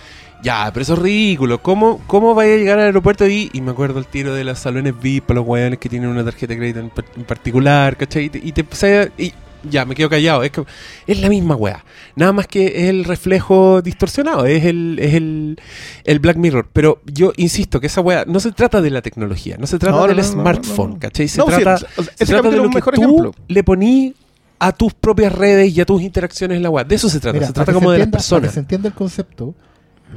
Ya, 0.42 0.70
pero 0.72 0.82
eso 0.82 0.94
es 0.94 0.98
ridículo. 1.00 1.62
¿Cómo, 1.62 2.00
cómo 2.06 2.34
vaya 2.34 2.54
a 2.54 2.56
llegar 2.56 2.78
al 2.78 2.86
aeropuerto 2.86 3.26
y, 3.28 3.50
y 3.52 3.60
me 3.60 3.72
acuerdo 3.72 3.98
el 3.98 4.06
tiro 4.06 4.34
de 4.34 4.44
los 4.44 4.58
salones 4.58 4.94
VIP 5.00 5.24
para 5.26 5.40
los 5.40 5.46
weones 5.48 5.78
que 5.78 5.88
tienen 5.88 6.08
una 6.08 6.24
tarjeta 6.24 6.52
de 6.54 6.58
crédito 6.58 6.80
en, 6.80 6.88
par- 6.90 7.04
en 7.16 7.24
particular, 7.24 7.96
¿cachai? 7.96 8.24
Y 8.24 8.30
te, 8.30 8.38
y 8.42 8.52
te 8.52 8.60
empecé 8.62 8.98
a- 9.00 9.08
y 9.20 9.32
ya, 9.68 9.84
me 9.84 9.94
quedo 9.94 10.08
callado. 10.08 10.42
Es, 10.42 10.50
que, 10.52 10.64
es 11.06 11.20
la 11.20 11.28
misma 11.28 11.54
weá. 11.56 11.84
Nada 12.16 12.32
más 12.32 12.46
que 12.46 12.66
es 12.68 12.88
el 12.88 13.04
reflejo 13.04 13.82
distorsionado, 13.82 14.46
es 14.46 14.64
el, 14.64 14.98
es 14.98 15.12
el, 15.12 15.58
el 16.04 16.18
Black 16.20 16.38
Mirror. 16.38 16.68
Pero 16.72 17.02
yo 17.04 17.34
insisto 17.36 17.78
que 17.78 17.88
esa 17.88 18.00
weá 18.00 18.24
no 18.26 18.40
se 18.40 18.52
trata 18.52 18.80
de 18.80 18.88
la 18.88 19.02
tecnología, 19.02 19.56
no 19.58 19.66
se 19.66 19.78
trata 19.78 19.98
No, 19.98 20.06
del 20.06 20.16
no, 20.16 20.24
smartphone, 20.24 20.92
no. 20.94 20.98
¿cachai? 20.98 21.28
Se 21.28 21.42
sí, 21.42 21.46
trata, 21.46 21.74
o 21.98 22.02
sea, 22.02 22.14
se 22.16 22.24
de 22.24 22.32
lo 22.56 22.62
un 22.62 22.70
que 22.72 22.80
tú 22.80 22.90
ejemplo. 23.02 23.34
le 23.48 23.62
poní 23.62 24.14
a 24.58 24.72
tus 24.72 24.94
propias 24.94 25.32
redes 25.34 25.76
y 25.76 25.80
a 25.82 25.84
tus 25.84 26.00
interacciones 26.00 26.56
en 26.56 26.62
la 26.62 26.70
web. 26.70 26.86
De 26.86 26.94
eso 26.94 27.10
se 27.10 27.20
trata. 27.20 27.34
Mira, 27.34 27.46
se 27.48 27.52
trata 27.52 27.74
como 27.74 27.90
se 27.90 27.92
de 27.92 27.98
las 27.98 28.06
Para 28.08 28.18
personas. 28.18 28.48
que 28.50 28.54
se 28.54 28.60
entienda 28.60 28.88
el 28.88 28.94
concepto, 28.94 29.54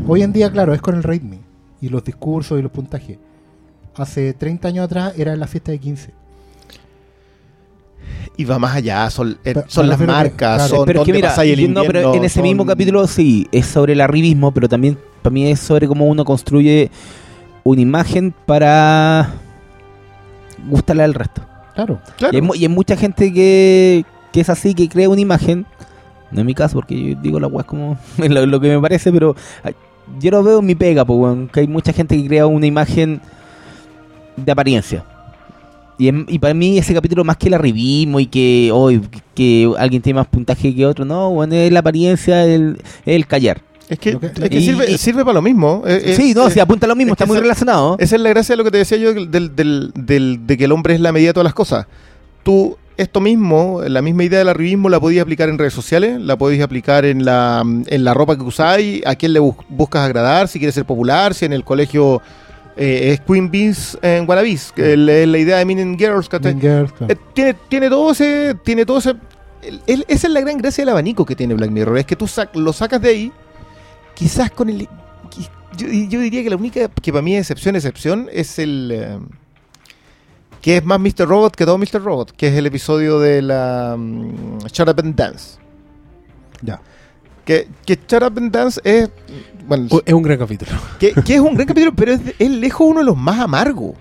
hoy 0.08 0.22
en 0.24 0.34
día, 0.34 0.52
claro, 0.52 0.74
es 0.74 0.82
con 0.82 0.96
el 0.96 1.04
RateMe 1.04 1.40
y 1.82 1.90
los 1.90 2.04
discursos 2.04 2.60
y 2.60 2.62
los 2.62 2.72
puntajes. 2.72 3.18
Hace 3.96 4.34
30 4.34 4.68
años 4.70 4.86
atrás 4.86 5.14
era 5.18 5.36
la 5.36 5.48
fiesta 5.48 5.72
de 5.72 5.80
15. 5.80 6.12
Y 8.36 8.46
va 8.46 8.58
más 8.58 8.76
allá, 8.76 9.10
son, 9.12 9.32
eh, 9.32 9.38
Pero- 9.44 9.64
son 9.68 9.88
las 9.88 9.98
que, 10.00 10.08
marcas, 10.08 10.56
claro. 10.58 10.76
son 10.76 10.86
pero 10.86 11.02
es 11.02 11.06
que 11.06 11.14
mira, 11.14 11.34
el 11.44 11.60
yo- 11.60 11.68
no, 11.70 11.82
pero 11.82 12.00
invierno, 12.00 12.14
en 12.16 12.24
ese 12.26 12.36
son- 12.36 12.44
mismo 12.44 12.66
capítulo 12.66 13.06
sí, 13.08 13.48
es 13.52 13.66
sobre 13.68 13.94
el 13.94 14.02
arribismo, 14.02 14.52
pero 14.52 14.68
también 14.68 14.98
para 15.22 15.32
mí 15.34 15.50
es 15.52 15.60
sobre 15.60 15.88
cómo 15.88 16.06
uno 16.08 16.26
construye 16.26 16.90
una 17.64 17.82
imagen 17.82 18.34
para 18.46 19.34
gustarle 20.68 21.04
al 21.04 21.14
resto. 21.14 21.44
Claro. 21.76 22.00
Claro. 22.18 22.38
Y, 22.38 22.42
hay, 22.42 22.50
y 22.60 22.64
hay 22.64 22.70
mucha 22.70 22.96
gente 22.98 23.32
que, 23.32 24.04
que 24.32 24.42
es 24.42 24.50
así, 24.50 24.74
que 24.74 24.90
crea 24.90 25.10
una 25.10 25.22
imagen. 25.22 25.66
No 26.34 26.42
en 26.42 26.46
mi 26.48 26.54
caso, 26.54 26.76
porque 26.76 27.12
yo 27.12 27.16
digo 27.22 27.40
la 27.40 27.48
weá 27.48 27.64
como 27.64 27.98
lo, 28.18 28.46
lo 28.46 28.60
que 28.60 28.70
me 28.70 28.80
parece, 28.82 29.12
pero 29.12 29.36
yo 30.20 30.32
lo 30.32 30.44
veo 30.44 30.60
en 30.60 30.66
mi 30.66 30.76
pega, 30.76 31.06
pues, 31.06 31.18
weón, 31.20 31.48
que 31.48 31.62
hay 31.62 31.68
mucha 31.68 31.94
gente 31.94 32.18
que 32.22 32.28
crea 32.28 32.46
una 32.48 32.66
imagen 32.66 33.22
de 34.36 34.52
apariencia. 34.52 35.06
Y, 36.00 36.08
en- 36.08 36.26
y 36.28 36.40
para 36.40 36.54
mí 36.56 36.78
ese 36.78 36.94
capítulo 36.94 37.24
más 37.24 37.38
que 37.38 37.48
el 37.48 37.54
arribismo 37.54 38.20
y 38.20 38.26
que 38.26 38.72
hoy 38.74 39.02
que 39.36 39.72
alguien 39.78 40.02
tiene 40.02 40.20
más 40.20 40.28
puntaje 40.28 40.74
que 40.76 40.86
otro, 40.86 41.06
no, 41.06 41.30
bueno, 41.32 41.54
es 41.56 41.72
la 41.72 41.80
apariencia, 41.80 42.44
el, 42.46 42.82
el 43.06 43.28
callar. 43.28 43.62
Es 43.90 44.00
que, 44.00 44.10
es 44.22 44.50
que 44.50 44.58
y- 44.58 44.66
sirve, 44.66 44.92
y- 44.92 44.98
sirve 44.98 45.24
para 45.24 45.36
lo 45.36 45.42
mismo. 45.44 45.84
eh, 45.86 46.02
eh, 46.06 46.16
sí, 46.16 46.34
no, 46.34 46.48
eh, 46.48 46.52
si 46.52 46.60
apunta 46.60 46.88
a 46.88 46.90
lo 46.90 46.96
mismo, 46.96 47.14
es 47.14 47.18
está 47.18 47.26
muy 47.28 47.36
esa- 47.36 47.42
relacionado. 47.44 47.96
Esa 48.00 48.16
es 48.16 48.22
la 48.22 48.30
gracia 48.30 48.54
de 48.54 48.58
lo 48.58 48.64
que 48.64 48.72
te 48.72 48.78
decía 48.80 48.98
yo 48.98 49.14
del, 49.14 49.56
del- 49.56 49.92
del- 49.94 50.48
de 50.48 50.58
que 50.58 50.66
el 50.66 50.72
hombre 50.72 50.96
es 50.96 51.00
la 51.00 51.12
medida 51.12 51.30
de 51.30 51.34
todas 51.34 51.46
las 51.46 51.54
cosas. 51.54 51.86
Tú, 52.44 52.78
esto 52.98 53.22
mismo, 53.22 53.82
la 53.88 54.02
misma 54.02 54.24
idea 54.26 54.40
del 54.40 54.50
arribismo 54.50 54.90
la 54.90 55.00
podías 55.00 55.24
aplicar 55.24 55.50
en 55.50 55.58
redes 55.58 55.74
sociales, 55.74 56.20
la 56.20 56.38
podías 56.38 56.64
aplicar 56.64 57.06
en 57.06 57.26
la, 57.26 57.64
en 57.66 58.04
la 58.04 58.14
ropa 58.14 58.36
que 58.36 58.44
usáis, 58.44 59.02
a 59.06 59.16
quién 59.16 59.34
le 59.34 59.40
bus- 59.40 59.56
buscas 59.70 60.04
agradar, 60.06 60.48
si 60.48 60.60
quieres 60.60 60.76
ser 60.76 60.86
popular, 60.86 61.34
si 61.34 61.46
en 61.46 61.54
el 61.54 61.64
colegio 61.64 62.22
eh, 62.76 63.12
es 63.14 63.22
Queen 63.22 63.50
Bees 63.52 63.98
en 64.02 64.26
que 64.76 64.94
es 64.94 65.00
la 65.00 65.38
idea 65.38 65.58
de 65.58 65.66
Mean 65.66 65.98
Girls. 65.98 66.28
Mean 66.56 66.60
Girls. 66.60 66.94
Eh, 67.10 67.16
tiene, 67.34 67.56
tiene 67.70 67.90
todo 67.90 68.12
ese. 68.12 68.56
Tiene 68.64 68.86
todo 68.86 68.98
ese. 68.98 69.14
el- 69.62 69.82
el- 69.88 70.06
esa 70.08 70.28
es 70.28 70.34
la 70.34 70.42
gran 70.42 70.58
gracia 70.58 70.82
del 70.82 70.90
abanico 70.90 71.24
que 71.26 71.36
tiene 71.36 71.54
Black 71.54 71.70
Mirror. 71.72 71.98
Es 72.00 72.06
que 72.06 72.16
tú 72.16 72.26
sac- 72.26 72.54
lo 72.56 72.74
sacas 72.74 73.02
de 73.02 73.10
ahí. 73.10 73.32
Quizás 74.16 74.52
con 74.52 74.70
el. 74.70 74.88
Yo, 75.78 75.88
yo 75.88 76.20
diría 76.20 76.44
que 76.44 76.50
la 76.50 76.56
única 76.56 76.88
que 76.90 77.12
para 77.12 77.22
mí 77.24 77.36
es 77.36 77.42
excepción, 77.42 77.76
excepción, 77.76 78.28
es 78.32 78.60
el. 78.60 78.92
eh, 78.92 79.18
que 80.64 80.78
es 80.78 80.86
más 80.86 80.98
Mr. 81.00 81.28
Robot 81.28 81.56
que 81.58 81.66
todo 81.66 81.78
Mr. 81.78 82.02
Robot, 82.02 82.32
que 82.32 82.48
es 82.48 82.54
el 82.56 82.66
episodio 82.66 83.20
de 83.20 83.42
la. 83.42 83.96
mm, 84.00 84.60
Shut 84.72 84.88
Up 84.88 84.96
and 85.00 85.14
Dance. 85.16 85.60
Ya. 86.62 86.80
Que, 87.46 87.68
que 87.86 87.96
Shut 88.08 88.24
Up 88.24 88.38
and 88.38 88.50
Dance 88.52 88.80
es. 88.86 89.10
Bueno, 89.68 89.88
Es 90.06 90.14
un 90.14 90.24
gran 90.24 90.38
capítulo. 90.40 90.72
que, 91.00 91.14
que 91.14 91.36
es 91.36 91.40
un 91.42 91.54
gran 91.56 91.68
capítulo, 91.68 91.94
pero 91.94 92.14
es, 92.14 92.22
es 92.40 92.50
lejos 92.50 92.88
uno 92.90 93.00
de 93.02 93.06
los 93.06 93.18
más 93.18 93.40
amargos. 93.40 93.96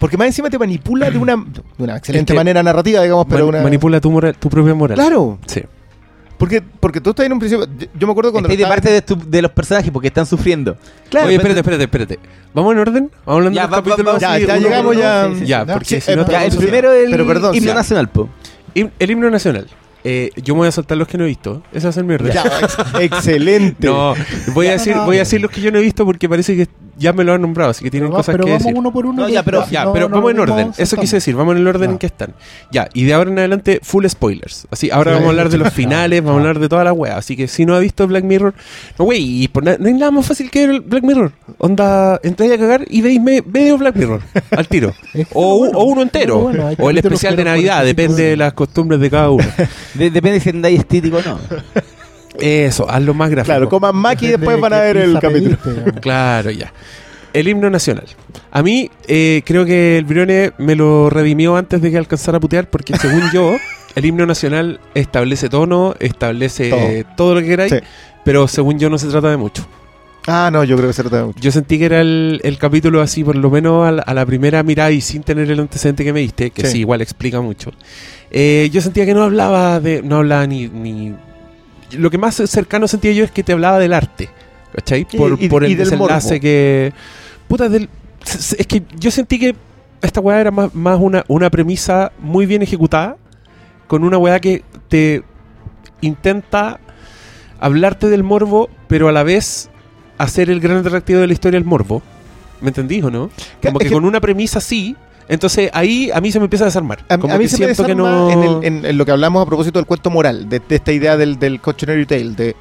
Porque 0.00 0.16
más 0.16 0.26
encima 0.26 0.50
te 0.50 0.58
manipula 0.58 1.08
de 1.10 1.18
una, 1.18 1.36
de 1.36 1.84
una 1.84 1.96
excelente 1.96 2.32
Es 2.32 2.34
que 2.34 2.38
manera 2.38 2.62
narrativa, 2.62 3.00
digamos, 3.02 3.26
pero 3.28 3.46
Man- 3.46 3.54
una. 3.54 3.62
Manipula 3.62 4.00
tu, 4.00 4.10
moral, 4.10 4.36
tu 4.36 4.48
propia 4.48 4.74
moral. 4.74 4.96
Claro, 4.96 5.38
Sí. 5.46 5.62
Porque, 6.38 6.62
porque 6.62 7.00
tú 7.00 7.10
estás 7.10 7.26
en 7.26 7.32
un 7.32 7.38
principio. 7.38 7.66
Yo, 7.98 8.06
me 8.06 8.12
acuerdo 8.12 8.32
cuando. 8.32 8.48
Estáis 8.48 8.60
de 8.66 8.66
parte 8.72 8.90
de, 8.90 9.02
tu- 9.02 9.28
de 9.30 9.42
los 9.42 9.50
personajes 9.50 9.90
porque 9.90 10.08
están 10.08 10.24
sufriendo. 10.24 10.76
Claro, 11.10 11.26
Oye, 11.26 11.36
espérate, 11.36 11.60
espérate, 11.60 11.84
espérate. 11.84 12.18
¿Vamos 12.54 12.72
en 12.72 12.78
orden? 12.78 13.10
¿Vamos 13.26 13.38
hablando 13.40 13.56
Ya, 13.56 13.62
del 13.62 13.72
va- 13.72 13.76
va- 13.76 13.82
capítulo? 13.84 14.04
vamos- 14.06 14.22
Ya, 14.22 14.32
así, 14.34 14.46
ya 14.46 14.52
uno 14.54 14.62
por 14.62 14.70
llegamos 14.70 14.92
uno? 14.92 15.00
ya- 15.02 15.28
sí, 15.34 15.38
sí, 15.40 15.46
Ya, 15.46 15.66
porque 15.66 15.84
Sí, 15.84 16.00
si 16.00 16.16
no... 16.16 16.26
Ya, 16.28 16.44
el 16.46 16.56
primero 16.56 16.92
el 16.92 17.10
pero 17.10 17.26
perdón, 17.26 17.54
himno 17.54 17.68
ya. 17.68 17.74
nacional, 17.74 18.08
po. 18.08 18.28
El 18.74 19.10
himno 19.10 19.28
nacional. 19.30 19.66
Eh, 20.04 20.30
yo 20.36 20.54
me 20.54 20.58
voy 20.60 20.68
a 20.68 20.72
saltar 20.72 20.96
los 20.96 21.08
que 21.08 21.18
no 21.18 21.24
he 21.24 21.26
visto. 21.26 21.62
Esa 21.72 21.88
va 21.88 21.90
a 21.90 21.92
ser 21.92 22.04
mi 22.04 22.14
orden. 22.14 22.32
Ya, 22.32 22.44
ex- 22.44 22.78
excelente. 23.00 23.88
No, 23.88 24.14
voy 24.54 24.68
a 24.68 24.72
decir, 24.72 24.94
no, 24.94 25.04
voy 25.04 25.16
a 25.16 25.20
decir 25.20 25.40
los 25.40 25.50
que 25.50 25.60
yo 25.60 25.72
no 25.72 25.78
he 25.78 25.82
visto 25.82 26.04
porque 26.04 26.28
parece 26.28 26.56
que 26.56 26.68
ya 26.98 27.12
me 27.12 27.24
lo 27.24 27.32
han 27.34 27.40
nombrado, 27.42 27.70
así 27.70 27.84
que 27.84 27.90
tienen 27.90 28.08
Pero, 28.08 28.16
cosas 28.18 28.32
pero 28.34 28.44
que 28.44 28.50
vamos 28.50 28.64
decir. 28.64 28.78
uno 28.78 28.92
por 28.92 29.06
uno. 29.06 29.22
No, 29.22 29.28
ya, 29.28 29.42
pero-. 29.42 29.64
Ya, 29.70 29.84
No, 29.84 29.92
pero 29.92 30.08
no, 30.08 30.16
vamos 30.16 30.30
en 30.32 30.40
orden. 30.40 30.70
Eso 30.76 30.96
quise 30.96 31.16
decir, 31.16 31.34
vamos 31.36 31.54
en 31.54 31.62
el 31.62 31.66
orden 31.68 31.88
Ya. 31.88 31.92
en 31.92 31.98
que 31.98 32.06
están. 32.06 32.34
Ya, 32.70 32.88
y 32.92 33.04
de 33.04 33.14
ahora 33.14 33.30
en 33.30 33.38
adelante, 33.38 33.80
full 33.82 34.04
spoilers. 34.06 34.66
Así, 34.70 34.90
ahora 34.90 35.12
Sí, 35.12 35.14
vamos 35.14 35.26
a 35.26 35.30
hablar 35.30 35.48
de 35.50 35.58
los 35.58 35.72
finales, 35.72 36.22
vamos 36.22 36.38
a 36.38 36.40
hablar 36.40 36.58
de 36.58 36.68
toda 36.68 36.84
la 36.84 36.92
wea. 36.92 37.16
Así 37.16 37.36
que 37.36 37.48
si 37.48 37.64
no 37.66 37.74
ha 37.74 37.78
visto 37.78 38.06
Black 38.06 38.24
Mirror, 38.24 38.54
no, 38.98 39.04
wey, 39.04 39.44
y 39.44 39.48
por 39.48 39.62
na- 39.64 39.76
no 39.78 39.86
hay 39.88 39.94
nada 39.94 40.10
más 40.10 40.26
fácil 40.26 40.50
que 40.50 40.66
ver 40.66 40.74
el 40.76 40.80
Black 40.80 41.04
Mirror. 41.04 41.32
Onda, 41.58 42.20
entráis 42.22 42.52
a 42.52 42.58
cagar 42.58 42.84
y 42.88 43.00
veis 43.02 43.20
me- 43.20 43.42
medio 43.42 43.78
Black 43.78 43.96
Mirror 43.96 44.20
al 44.50 44.68
tiro. 44.68 44.92
O, 45.34 45.58
bueno, 45.58 45.78
o 45.78 45.84
uno 45.84 46.02
entero. 46.02 46.38
bueno, 46.40 46.70
o 46.78 46.90
el 46.90 46.98
especial 46.98 47.36
de 47.36 47.44
Navidad, 47.44 47.78
45 47.82 47.86
depende 47.86 48.22
de 48.30 48.36
las 48.36 48.52
costumbres 48.54 49.00
de 49.00 49.10
cada 49.10 49.30
uno. 49.30 49.44
De- 49.94 50.10
depende 50.10 50.40
si 50.40 50.50
andáis 50.50 50.80
estético 50.80 51.18
o 51.18 51.22
no. 51.22 51.38
Eso, 52.40 52.88
hazlo 52.90 53.14
más 53.14 53.30
gráfico. 53.30 53.52
Claro, 53.52 53.68
coman 53.68 53.96
Maki 53.96 54.26
y 54.26 54.28
después 54.30 54.60
van 54.60 54.72
a 54.72 54.80
ver 54.80 54.96
el 54.96 55.18
capítulo. 55.18 55.56
pediste. 55.56 55.92
Claro, 56.00 56.50
ya. 56.50 56.72
El 57.32 57.46
himno 57.48 57.68
nacional. 57.70 58.06
A 58.50 58.62
mí, 58.62 58.90
eh, 59.06 59.42
creo 59.44 59.64
que 59.64 59.98
el 59.98 60.04
Brione 60.04 60.52
me 60.58 60.74
lo 60.74 61.10
redimió 61.10 61.56
antes 61.56 61.82
de 61.82 61.90
que 61.90 61.98
alcanzara 61.98 62.38
a 62.38 62.40
putear, 62.40 62.68
porque 62.70 62.96
según 62.96 63.22
yo, 63.32 63.56
el 63.94 64.04
himno 64.04 64.24
nacional 64.26 64.80
establece 64.94 65.48
tono, 65.48 65.94
establece 66.00 66.70
Todo. 66.70 66.80
eh, 66.80 67.04
todo 67.16 67.34
lo 67.34 67.40
que 67.42 67.46
queráis, 67.48 67.72
Sí. 67.72 67.78
pero 68.24 68.48
según 68.48 68.78
yo 68.78 68.88
no 68.88 68.96
se 68.98 69.08
trata 69.08 69.28
de 69.30 69.36
mucho. 69.36 69.66
Ah, 70.26 70.50
no, 70.52 70.62
yo 70.64 70.76
creo 70.76 70.88
que 70.88 70.92
se 70.94 71.02
trata 71.02 71.18
de 71.18 71.24
mucho. 71.24 71.38
Yo 71.40 71.50
sentí 71.52 71.78
que 71.78 71.84
era 71.86 72.00
el, 72.00 72.40
el 72.44 72.58
capítulo 72.58 73.00
así, 73.02 73.22
por 73.24 73.36
lo 73.36 73.50
menos 73.50 73.86
a 73.86 73.92
la, 73.92 74.02
a 74.02 74.14
la 74.14 74.26
primera 74.26 74.62
mirada 74.62 74.90
y 74.90 75.00
sin 75.00 75.22
tener 75.22 75.50
el 75.50 75.60
antecedente 75.60 76.04
que 76.04 76.12
me 76.12 76.20
diste, 76.20 76.50
que 76.50 76.62
sí, 76.66 76.72
Sí. 76.72 76.78
igual 76.80 77.00
explica 77.02 77.40
mucho. 77.40 77.72
Eh, 78.30 78.68
yo 78.72 78.80
sentía 78.82 79.06
que 79.06 79.14
no 79.14 79.22
hablaba 79.22 79.80
de. 79.80 80.02
No 80.02 80.16
hablaba 80.16 80.46
ni, 80.46 80.68
ni. 80.68 81.14
Lo 81.92 82.10
que 82.10 82.18
más 82.18 82.34
cercano 82.36 82.86
sentía 82.88 83.12
yo 83.12 83.24
es 83.24 83.30
que 83.30 83.42
te 83.42 83.52
hablaba 83.52 83.78
del 83.78 83.92
arte. 83.92 84.28
¿Cachai? 84.74 85.04
Por, 85.06 85.40
y- 85.42 85.48
por 85.48 85.64
el 85.64 85.70
del 85.76 85.78
desenlace 85.90 86.40
que. 86.40 86.92
Puta, 87.48 87.68
del. 87.68 87.88
Es 88.24 88.66
que 88.66 88.82
yo 88.98 89.10
sentí 89.10 89.38
que 89.38 89.56
esta 90.02 90.20
weá 90.20 90.40
era 90.40 90.50
más, 90.50 90.74
más 90.74 90.98
una, 91.00 91.24
una 91.28 91.48
premisa 91.50 92.12
muy 92.18 92.46
bien 92.46 92.62
ejecutada. 92.62 93.16
Con 93.86 94.04
una 94.04 94.18
weá 94.18 94.38
que 94.40 94.62
te 94.88 95.22
intenta 96.02 96.78
hablarte 97.58 98.08
del 98.08 98.22
morbo, 98.22 98.68
pero 98.86 99.08
a 99.08 99.12
la 99.12 99.22
vez 99.22 99.70
hacer 100.18 100.50
el 100.50 100.60
gran 100.60 100.78
atractivo 100.78 101.20
de 101.20 101.26
la 101.26 101.32
historia 101.32 101.58
el 101.58 101.64
morbo. 101.64 102.02
¿Me 102.60 102.68
entendís 102.68 103.02
o 103.04 103.10
no? 103.10 103.30
Como 103.62 103.78
que, 103.78 103.86
que- 103.86 103.92
con 103.94 104.04
una 104.04 104.20
premisa 104.20 104.58
así, 104.58 104.96
entonces 105.28 105.70
ahí 105.74 106.10
a 106.12 106.20
mí 106.20 106.32
se 106.32 106.38
me 106.38 106.44
empieza 106.44 106.64
a 106.64 106.66
desarmar. 106.66 107.04
A, 107.08 107.18
Como 107.18 107.34
a 107.34 107.38
mí 107.38 107.44
que 107.44 107.48
se 107.50 107.58
me 107.58 107.74
siento 107.74 107.84
que 107.84 107.94
desarma 107.94 108.10
no... 108.10 108.30
en, 108.30 108.42
el- 108.42 108.64
en- 108.64 108.86
en 108.86 108.98
lo 108.98 109.04
que 109.04 109.12
hablamos 109.12 109.42
a 109.42 109.46
propósito 109.46 109.78
del 109.78 109.86
cuento 109.86 110.10
moral, 110.10 110.48
de, 110.48 110.60
de 110.60 110.76
esta 110.76 110.92
idea 110.92 111.16
del, 111.16 111.38
del 111.38 111.60
cautionary 111.60 112.06
tale, 112.06 112.30
de, 112.30 112.56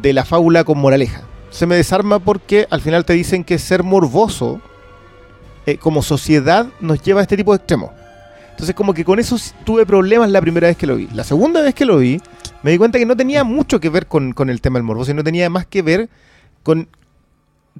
de 0.00 0.12
la 0.12 0.24
fábula 0.24 0.64
con 0.64 0.78
moraleja. 0.78 1.22
Se 1.50 1.66
me 1.66 1.76
desarma 1.76 2.18
porque 2.18 2.66
al 2.70 2.80
final 2.80 3.04
te 3.04 3.12
dicen 3.14 3.44
que 3.44 3.58
ser 3.58 3.82
morboso 3.82 4.60
eh, 5.66 5.76
como 5.76 6.02
sociedad 6.02 6.66
nos 6.80 7.02
lleva 7.02 7.20
a 7.20 7.22
este 7.22 7.36
tipo 7.36 7.52
de 7.52 7.56
extremos. 7.58 7.90
Entonces 8.50 8.74
como 8.74 8.92
que 8.94 9.04
con 9.04 9.18
eso 9.18 9.36
tuve 9.64 9.86
problemas 9.86 10.30
la 10.30 10.40
primera 10.40 10.68
vez 10.68 10.76
que 10.76 10.86
lo 10.86 10.96
vi. 10.96 11.08
La 11.14 11.24
segunda 11.24 11.62
vez 11.62 11.74
que 11.74 11.84
lo 11.84 11.98
vi, 11.98 12.20
me 12.62 12.70
di 12.70 12.78
cuenta 12.78 12.98
que 12.98 13.06
no 13.06 13.16
tenía 13.16 13.44
mucho 13.44 13.80
que 13.80 13.88
ver 13.88 14.06
con, 14.06 14.32
con 14.34 14.50
el 14.50 14.60
tema 14.60 14.78
del 14.78 14.84
morboso, 14.84 15.10
sino 15.10 15.24
tenía 15.24 15.48
más 15.50 15.66
que 15.66 15.82
ver 15.82 16.08
con, 16.62 16.88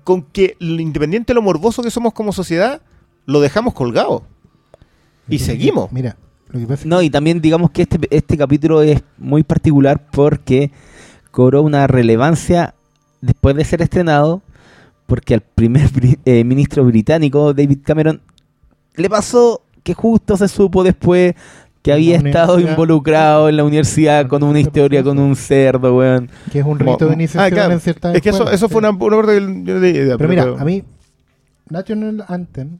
con 0.04 0.22
que 0.22 0.56
lo 0.60 0.80
independiente 0.80 1.32
de 1.32 1.34
lo 1.34 1.42
morboso 1.42 1.82
que 1.82 1.90
somos 1.90 2.12
como 2.14 2.32
sociedad, 2.32 2.80
lo 3.26 3.40
dejamos 3.40 3.74
colgado. 3.74 4.24
Y 5.28 5.38
seguimos. 5.38 5.90
Mira, 5.92 6.16
lo 6.50 6.58
que 6.60 6.66
pasa 6.66 6.80
es 6.82 6.86
No, 6.86 7.00
y 7.02 7.10
también 7.10 7.40
digamos 7.40 7.70
que 7.70 7.82
este, 7.82 7.98
este 8.10 8.36
capítulo 8.36 8.82
es 8.82 9.02
muy 9.18 9.42
particular 9.42 10.06
porque 10.10 10.70
cobró 11.30 11.62
una 11.62 11.86
relevancia 11.86 12.74
después 13.20 13.54
de 13.56 13.64
ser 13.64 13.82
estrenado, 13.82 14.42
porque 15.06 15.34
al 15.34 15.40
primer 15.40 15.88
eh, 16.24 16.44
ministro 16.44 16.84
británico, 16.84 17.54
David 17.54 17.78
Cameron, 17.84 18.20
le 18.96 19.08
pasó 19.08 19.62
que 19.82 19.94
justo 19.94 20.36
se 20.36 20.48
supo 20.48 20.82
después 20.84 21.34
que 21.82 21.92
había 21.92 22.16
estado 22.16 22.60
involucrado 22.60 23.48
en 23.48 23.56
la 23.56 23.64
universidad 23.64 24.28
con 24.28 24.42
una 24.44 24.60
historia 24.60 25.02
con 25.02 25.18
un 25.18 25.34
cerdo, 25.34 25.96
weón. 25.96 26.30
que 26.52 26.60
es 26.60 26.64
un 26.64 26.78
Como- 26.78 26.92
rito 26.92 27.06
de 27.06 27.14
iniciación 27.14 27.44
Ah, 27.44 27.50
claro. 27.50 27.72
en 27.72 27.80
ciertas 27.80 28.14
Es 28.14 28.22
que 28.22 28.28
eso, 28.30 28.48
eso 28.50 28.68
sí. 28.68 28.72
fue 28.72 28.78
una, 28.78 28.90
una 28.90 29.16
parte 29.16 29.36
idea. 29.90 30.16
Pero 30.16 30.28
mira, 30.28 30.42
a 30.58 30.64
mí, 30.64 30.84
National 31.68 32.24
Anthem 32.28 32.78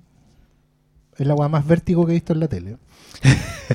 es 1.22 1.28
la 1.28 1.34
weá 1.34 1.48
más 1.48 1.66
vértigo 1.66 2.04
que 2.06 2.12
he 2.12 2.14
visto 2.14 2.32
en 2.32 2.40
la 2.40 2.48
tele. 2.48 2.76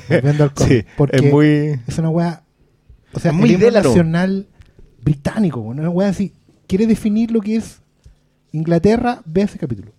Volviendo 0.08 0.44
al 0.44 0.54
cómic, 0.54 0.86
Sí, 0.86 0.86
porque 0.96 1.16
es 1.16 1.32
muy. 1.32 1.80
es 1.86 1.98
una 1.98 2.10
weá. 2.10 2.42
O 3.12 3.20
sea, 3.20 3.30
Es 3.30 3.36
muy 3.36 3.54
el 3.54 3.74
nacional 3.74 4.48
británico, 5.02 5.60
una 5.60 5.88
weá 5.88 6.08
así 6.08 6.32
quiere 6.68 6.86
definir 6.86 7.32
lo 7.32 7.40
que 7.40 7.56
es 7.56 7.80
Inglaterra, 8.52 9.22
ve 9.24 9.42
ese 9.42 9.58
capítulo. 9.58 9.92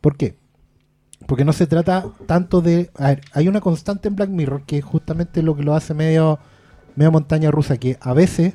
¿Por 0.00 0.16
qué? 0.16 0.36
Porque 1.26 1.44
no 1.44 1.52
se 1.52 1.66
trata 1.66 2.06
tanto 2.26 2.60
de... 2.60 2.90
A 2.94 3.08
ver, 3.08 3.22
hay 3.32 3.48
una 3.48 3.60
constante 3.60 4.08
en 4.08 4.16
Black 4.16 4.30
Mirror 4.30 4.62
que 4.64 4.78
es 4.78 4.84
justamente 4.84 5.42
lo 5.42 5.56
que 5.56 5.62
lo 5.62 5.74
hace 5.74 5.94
medio, 5.94 6.38
medio 6.94 7.10
montaña 7.10 7.50
rusa, 7.50 7.78
que 7.78 7.98
a 8.00 8.14
veces 8.14 8.54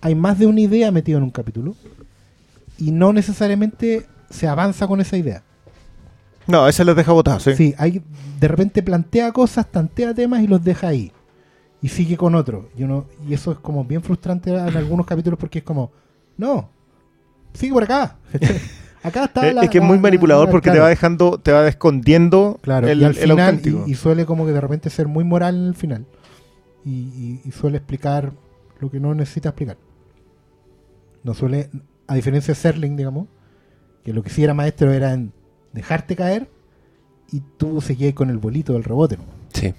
hay 0.00 0.14
más 0.14 0.38
de 0.38 0.46
una 0.46 0.60
idea 0.60 0.90
metida 0.90 1.16
en 1.16 1.24
un 1.24 1.30
capítulo 1.30 1.74
y 2.78 2.92
no 2.92 3.12
necesariamente 3.12 4.06
se 4.30 4.46
avanza 4.46 4.86
con 4.86 5.00
esa 5.00 5.16
idea. 5.16 5.42
No, 6.46 6.68
ese 6.68 6.84
les 6.84 6.94
deja 6.96 7.12
botados, 7.12 7.42
sí. 7.42 7.54
Sí, 7.56 7.74
hay, 7.78 8.02
de 8.40 8.48
repente 8.48 8.82
plantea 8.82 9.32
cosas, 9.32 9.70
tantea 9.70 10.14
temas 10.14 10.40
y 10.42 10.46
los 10.46 10.62
deja 10.62 10.88
ahí. 10.88 11.12
Y 11.82 11.88
sigue 11.88 12.16
con 12.16 12.34
otro. 12.34 12.68
Y, 12.76 12.84
uno, 12.84 13.06
y 13.28 13.34
eso 13.34 13.52
es 13.52 13.58
como 13.58 13.84
bien 13.84 14.02
frustrante 14.02 14.50
en 14.50 14.76
algunos 14.76 15.06
capítulos 15.06 15.38
porque 15.38 15.58
es 15.58 15.64
como, 15.64 15.90
no, 16.36 16.68
sigue 17.52 17.72
por 17.72 17.82
acá. 17.84 18.16
acá 19.02 19.24
está 19.24 19.52
la- 19.52 19.62
es 19.62 19.70
que 19.70 19.78
es 19.78 19.84
muy 19.84 19.96
la- 19.96 20.02
manipulador 20.02 20.46
la- 20.46 20.50
porque 20.52 20.70
te 20.70 20.78
va 20.78 20.88
dejando, 20.88 21.38
te 21.38 21.52
va 21.52 21.66
escondiendo 21.68 22.58
Claro, 22.62 22.88
el, 22.88 23.00
y 23.00 23.04
al 23.04 23.10
el 23.10 23.16
final, 23.22 23.40
auténtico. 23.40 23.84
y, 23.86 23.92
y 23.92 23.94
suele 23.94 24.24
como 24.26 24.46
que 24.46 24.52
de 24.52 24.60
repente 24.60 24.88
ser 24.90 25.06
muy 25.08 25.24
moral 25.24 25.56
en 25.56 25.66
el 25.66 25.74
final. 25.74 26.06
Y, 26.84 26.90
y- 26.90 27.40
y 27.44 27.50
suele 27.52 27.78
explicar 27.78 28.32
lo 28.80 28.90
que 28.90 29.00
no 29.00 29.14
necesita 29.14 29.48
explicar. 29.50 29.76
No 31.24 31.34
suele, 31.34 31.70
a 32.06 32.14
diferencia 32.14 32.54
de 32.54 32.60
Serling, 32.60 32.96
digamos, 32.96 33.26
que 34.04 34.12
lo 34.12 34.22
que 34.22 34.30
sí 34.30 34.44
era 34.44 34.54
maestro 34.54 34.92
era 34.92 35.12
en 35.12 35.32
dejarte 35.76 36.16
caer 36.16 36.48
y 37.30 37.40
tú 37.58 37.80
seguías 37.80 38.14
con 38.14 38.30
el 38.30 38.38
bolito 38.38 38.72
del 38.72 38.82
rebote. 38.82 39.18
Sí. 39.52 39.72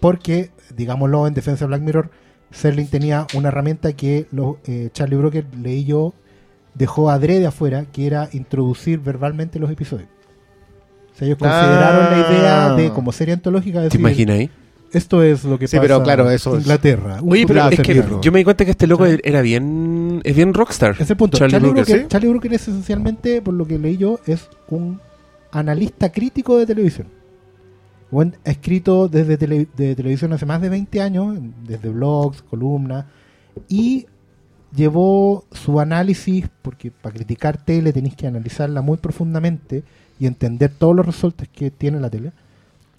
Porque, 0.00 0.50
digámoslo, 0.74 1.26
en 1.26 1.34
defensa 1.34 1.64
de 1.64 1.68
Black 1.68 1.82
Mirror, 1.82 2.10
Serling 2.50 2.86
tenía 2.88 3.26
una 3.34 3.48
herramienta 3.48 3.92
que 3.92 4.26
lo- 4.30 4.58
eh, 4.66 4.88
Charlie 4.92 5.16
Brooker, 5.16 5.44
leí 5.60 5.84
yo, 5.84 6.14
dejó 6.74 7.10
adrede 7.10 7.46
afuera, 7.46 7.84
que 7.92 8.06
era 8.06 8.28
introducir 8.32 9.00
verbalmente 9.00 9.58
los 9.58 9.70
episodios. 9.70 10.08
O 11.12 11.18
sea, 11.18 11.26
ellos 11.26 11.38
consideraron 11.38 12.06
Ah. 12.06 12.10
la 12.10 12.18
idea 12.38 12.72
de, 12.74 12.90
como 12.92 13.10
serie 13.12 13.34
antológica, 13.34 13.78
¿Te 13.80 13.84
decir, 13.84 14.00
imaginas 14.00 14.38
ahí? 14.38 14.50
Esto 14.92 15.22
es 15.22 15.44
lo 15.44 15.58
que 15.58 15.66
Sí, 15.68 15.76
pasa 15.76 15.82
pero 15.88 16.02
claro, 16.02 16.30
eso 16.30 16.50
en 16.54 16.58
es- 16.60 16.62
Inglaterra. 16.64 17.18
un 17.22 17.32
Oye, 17.32 17.46
pero 17.46 17.60
futuro 17.62 17.82
es 17.82 17.86
que 17.86 17.94
cercano. 17.94 18.20
yo 18.20 18.32
me 18.32 18.38
di 18.38 18.44
cuenta 18.44 18.64
que 18.64 18.70
este 18.72 18.86
loco 18.86 19.06
Sí. 19.06 19.18
era 19.24 19.40
bien. 19.42 20.20
Es 20.24 20.34
bien 20.36 20.54
rockstar. 20.54 20.96
Es 20.98 21.10
el 21.10 21.16
punto. 21.16 21.38
Charlie 21.38 21.52
Charlie, 21.52 21.68
Brooker, 21.70 21.84
Brooker, 21.84 22.02
¿sí? 22.02 22.08
Charlie 22.08 22.28
Brooker 22.28 22.52
es 22.54 22.62
esencialmente, 22.68 23.42
por 23.42 23.54
lo 23.54 23.66
que 23.66 23.78
leí 23.78 23.96
yo, 23.96 24.18
es 24.26 24.48
un 24.68 25.00
analista 25.52 26.10
crítico 26.10 26.56
de 26.58 26.66
televisión. 26.66 27.06
Ha 28.44 28.50
escrito 28.50 29.08
desde 29.08 29.36
tele- 29.36 29.68
de 29.76 29.94
televisión 29.94 30.32
hace 30.32 30.46
más 30.46 30.62
de 30.62 30.70
20 30.70 31.02
años, 31.02 31.36
desde 31.66 31.90
blogs, 31.90 32.40
columnas, 32.42 33.04
y 33.68 34.06
llevó 34.74 35.44
su 35.52 35.78
análisis, 35.80 36.46
porque 36.62 36.90
para 36.90 37.14
criticar 37.14 37.58
tele 37.62 37.92
tenéis 37.92 38.16
que 38.16 38.26
analizarla 38.26 38.80
muy 38.82 38.96
profundamente 38.96 39.82
y 40.18 40.26
entender 40.26 40.70
todos 40.76 40.96
los 40.96 41.04
resortes 41.06 41.48
que 41.48 41.70
tiene 41.70 42.00
la 42.00 42.08
tele, 42.10 42.32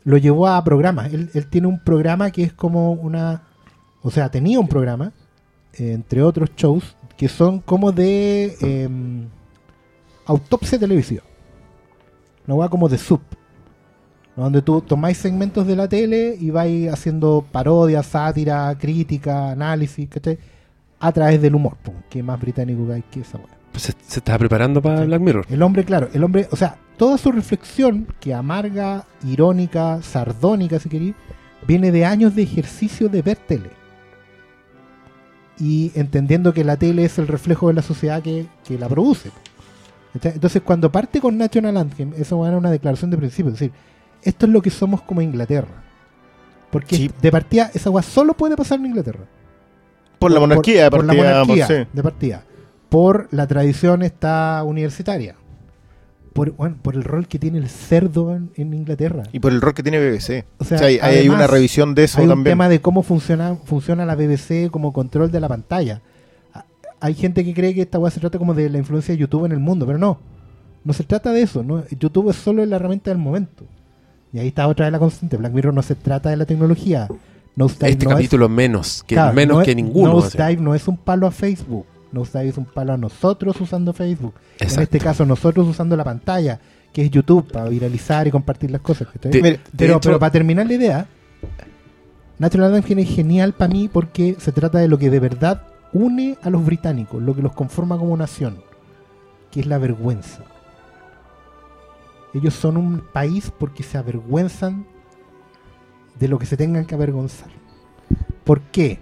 lo 0.09 0.17
llevó 0.17 0.47
a 0.47 0.63
programas. 0.63 1.13
Él, 1.13 1.29
él 1.35 1.47
tiene 1.47 1.67
un 1.67 1.79
programa 1.83 2.31
que 2.31 2.41
es 2.41 2.51
como 2.51 2.93
una... 2.93 3.43
O 4.01 4.09
sea, 4.09 4.31
tenía 4.31 4.59
un 4.59 4.67
programa, 4.67 5.11
eh, 5.73 5.91
entre 5.91 6.23
otros 6.23 6.49
shows, 6.55 6.97
que 7.15 7.27
son 7.27 7.59
como 7.59 7.91
de 7.91 8.55
em, 8.59 9.27
autopsia 10.25 10.79
televisiva. 10.79 11.21
Una 12.47 12.55
hueá 12.55 12.69
como 12.69 12.89
de 12.89 12.97
sub. 12.97 13.21
Donde 14.35 14.63
tú 14.63 14.81
tomáis 14.81 15.19
segmentos 15.19 15.67
de 15.67 15.75
la 15.75 15.87
tele 15.87 16.35
y 16.39 16.49
vais 16.49 16.91
haciendo 16.91 17.45
parodia, 17.51 18.01
sátira, 18.01 18.75
crítica, 18.79 19.51
análisis, 19.51 20.09
¿cachai? 20.09 20.39
A 20.99 21.11
través 21.11 21.39
del 21.39 21.53
humor, 21.53 21.77
que 22.09 22.23
más 22.23 22.39
británico 22.41 22.87
que 22.87 22.93
hay 22.93 23.03
que 23.03 23.19
esa 23.19 23.37
hueá. 23.37 23.58
Pues 23.71 23.83
se, 23.83 23.93
se 24.07 24.19
estaba 24.19 24.39
preparando 24.39 24.81
para 24.81 24.99
Sí. 25.01 25.05
Black 25.07 25.21
Mirror. 25.21 25.45
El 25.49 25.61
hombre, 25.61 25.83
claro, 25.85 26.09
el 26.13 26.23
hombre, 26.23 26.47
o 26.51 26.55
sea, 26.55 26.77
toda 26.97 27.17
su 27.17 27.31
reflexión, 27.31 28.07
que 28.19 28.33
amarga, 28.33 29.05
irónica, 29.25 30.01
sardónica, 30.01 30.79
si 30.79 30.89
queréis, 30.89 31.15
viene 31.67 31.91
de 31.91 32.05
años 32.05 32.35
de 32.35 32.43
ejercicio 32.43 33.09
de 33.09 33.21
ver 33.21 33.37
tele. 33.37 33.69
Y 35.59 35.91
entendiendo 35.95 36.53
que 36.53 36.63
la 36.63 36.77
tele 36.77 37.03
es 37.05 37.19
el 37.19 37.27
reflejo 37.27 37.67
de 37.67 37.73
la 37.73 37.81
sociedad 37.81 38.21
que, 38.21 38.45
que 38.65 38.77
la 38.79 38.87
produce. 38.87 39.29
Entonces, 40.13 40.61
cuando 40.63 40.91
parte 40.91 41.19
con 41.19 41.37
National 41.37 41.77
Anthem, 41.77 42.13
eso 42.17 42.45
era 42.47 42.57
una 42.57 42.71
declaración 42.71 43.11
de 43.11 43.17
principio. 43.17 43.51
Es 43.51 43.59
decir, 43.59 43.71
esto 44.23 44.45
es 44.45 44.51
lo 44.51 44.61
que 44.61 44.69
somos 44.69 45.01
como 45.01 45.21
Inglaterra. 45.21 45.83
Porque 46.71 46.95
Sí. 46.95 47.11
de 47.21 47.31
partida, 47.31 47.69
esa 47.73 47.89
weá 47.89 48.01
solo 48.03 48.33
puede 48.33 48.55
pasar 48.55 48.79
en 48.79 48.87
Inglaterra 48.87 49.25
por 50.19 50.31
la 50.31 50.39
monarquía, 50.39 50.83
de 50.85 50.91
por, 50.91 51.03
la 51.03 51.13
partida, 51.13 51.29
monarquía 51.43 51.67
por- 51.67 51.75
sí. 51.77 51.83
de 51.93 52.03
partida. 52.03 52.43
Por 52.89 53.27
la 53.31 53.47
tradición 53.47 54.01
esta 54.01 54.63
universitaria. 54.65 55.35
Por, 56.33 56.51
bueno, 56.51 56.77
por 56.81 56.95
el 56.95 57.03
rol 57.03 57.27
que 57.27 57.39
tiene 57.39 57.57
el 57.57 57.69
cerdo 57.69 58.35
en, 58.35 58.51
en 58.55 58.73
Inglaterra. 58.73 59.23
Y 59.31 59.39
por 59.39 59.51
el 59.51 59.61
rol 59.61 59.73
que 59.73 59.83
tiene 59.83 59.99
BBC. 59.99 60.45
O 60.59 60.63
O 60.63 60.65
sea, 60.65 60.79
hay, 60.79 60.99
hay 61.01 61.17
además, 61.19 61.37
una 61.37 61.47
revisión 61.47 61.95
de 61.95 62.03
eso 62.05 62.19
Hay 62.19 62.25
un 62.25 62.29
también. 62.29 62.51
tema 62.53 62.69
de 62.69 62.79
cómo 62.81 63.03
funciona, 63.03 63.55
funciona 63.65 64.05
la 64.05 64.15
BBC 64.15 64.69
como 64.71 64.93
control 64.93 65.31
de 65.31 65.39
la 65.39 65.47
pantalla. 65.47 66.01
Hay 67.01 67.13
gente 67.13 67.43
que 67.45 67.53
cree 67.53 67.73
que 67.73 67.81
esta 67.81 67.97
weá 67.97 68.11
se 68.11 68.19
trata 68.19 68.37
como 68.37 68.53
de 68.53 68.69
la 68.69 68.77
influencia 68.77 69.13
de 69.13 69.17
YouTube 69.19 69.45
en 69.45 69.53
el 69.53 69.59
mundo, 69.59 69.85
pero 69.85 69.97
no. 69.97 70.19
No 70.83 70.93
se 70.93 71.03
trata 71.03 71.31
de 71.31 71.41
eso. 71.41 71.63
¿no? 71.63 71.83
YouTube 71.97 72.29
es 72.29 72.35
solo 72.37 72.65
la 72.65 72.75
herramienta 72.75 73.09
del 73.09 73.17
momento. 73.19 73.65
Y 74.31 74.39
ahí 74.39 74.47
está 74.49 74.67
otra 74.67 74.85
vez 74.85 74.91
la 74.93 74.99
constante. 74.99 75.37
Black 75.37 75.51
Mirror 75.53 75.73
no 75.73 75.81
se 75.81 75.95
trata 75.95 76.29
de 76.29 76.37
la 76.37 76.45
tecnología. 76.45 77.07
Nosedive 77.55 77.89
Este 77.91 78.05
no 78.05 78.11
es- 78.11 78.15
capítulo 78.17 78.47
menos, 78.49 79.03
que 79.07 79.15
Claro, 79.15 79.33
menos 79.33 79.57
no 79.59 79.63
que 79.63 79.71
es- 79.71 79.75
ninguno. 79.77 80.19
así. 80.19 80.37
Nosedive 80.37 80.61
no 80.61 80.75
es 80.75 80.87
un 80.87 80.97
palo 80.97 81.25
a 81.27 81.31
Facebook. 81.31 81.85
Nosedive 82.11 82.49
es 82.49 82.57
un 82.57 82.65
palo 82.65 82.93
a 82.93 82.97
nosotros 82.97 83.59
usando 83.61 83.93
Facebook. 83.93 84.33
En 84.59 84.83
este 84.83 84.99
caso, 84.99 85.25
nosotros 85.25 85.67
usando 85.67 85.95
la 85.95 86.03
pantalla, 86.03 86.59
que 86.91 87.03
es 87.03 87.11
YouTube, 87.11 87.51
para 87.51 87.69
viralizar 87.69 88.27
y 88.27 88.31
compartir 88.31 88.71
las 88.71 88.81
cosas. 88.81 89.07
pero, 89.77 89.93
hecho- 89.97 89.99
pero 90.09 90.19
para 90.19 90.31
terminar 90.31 90.65
la 90.67 90.73
idea, 90.73 91.05
Natural 92.39 92.73
Anthem 92.73 92.99
es 92.99 93.09
genial 93.09 93.53
para 93.53 93.71
mí 93.73 93.89
porque 93.91 94.35
se 94.39 94.51
trata 94.51 94.79
de 94.79 94.87
lo 94.87 94.97
que 94.97 95.09
de 95.09 95.19
verdad 95.19 95.63
une 95.91 96.37
a 96.41 96.49
los 96.49 96.65
británicos, 96.65 97.21
lo 97.21 97.35
que 97.35 97.41
los 97.41 97.51
conforma 97.53 97.97
como 97.97 98.15
nación, 98.15 98.61
que 99.51 99.59
es 99.59 99.65
la 99.67 99.77
vergüenza. 99.77 100.43
Ellos 102.33 102.53
son 102.53 102.77
un 102.77 103.01
país 103.11 103.51
porque 103.57 103.83
se 103.83 103.97
avergüenzan 103.97 104.85
de 106.19 106.27
lo 106.27 106.37
que 106.39 106.45
se 106.45 106.57
tengan 106.57 106.85
que 106.85 106.95
avergonzar. 106.95 107.49
¿Por 108.43 108.61
qué? 108.61 108.99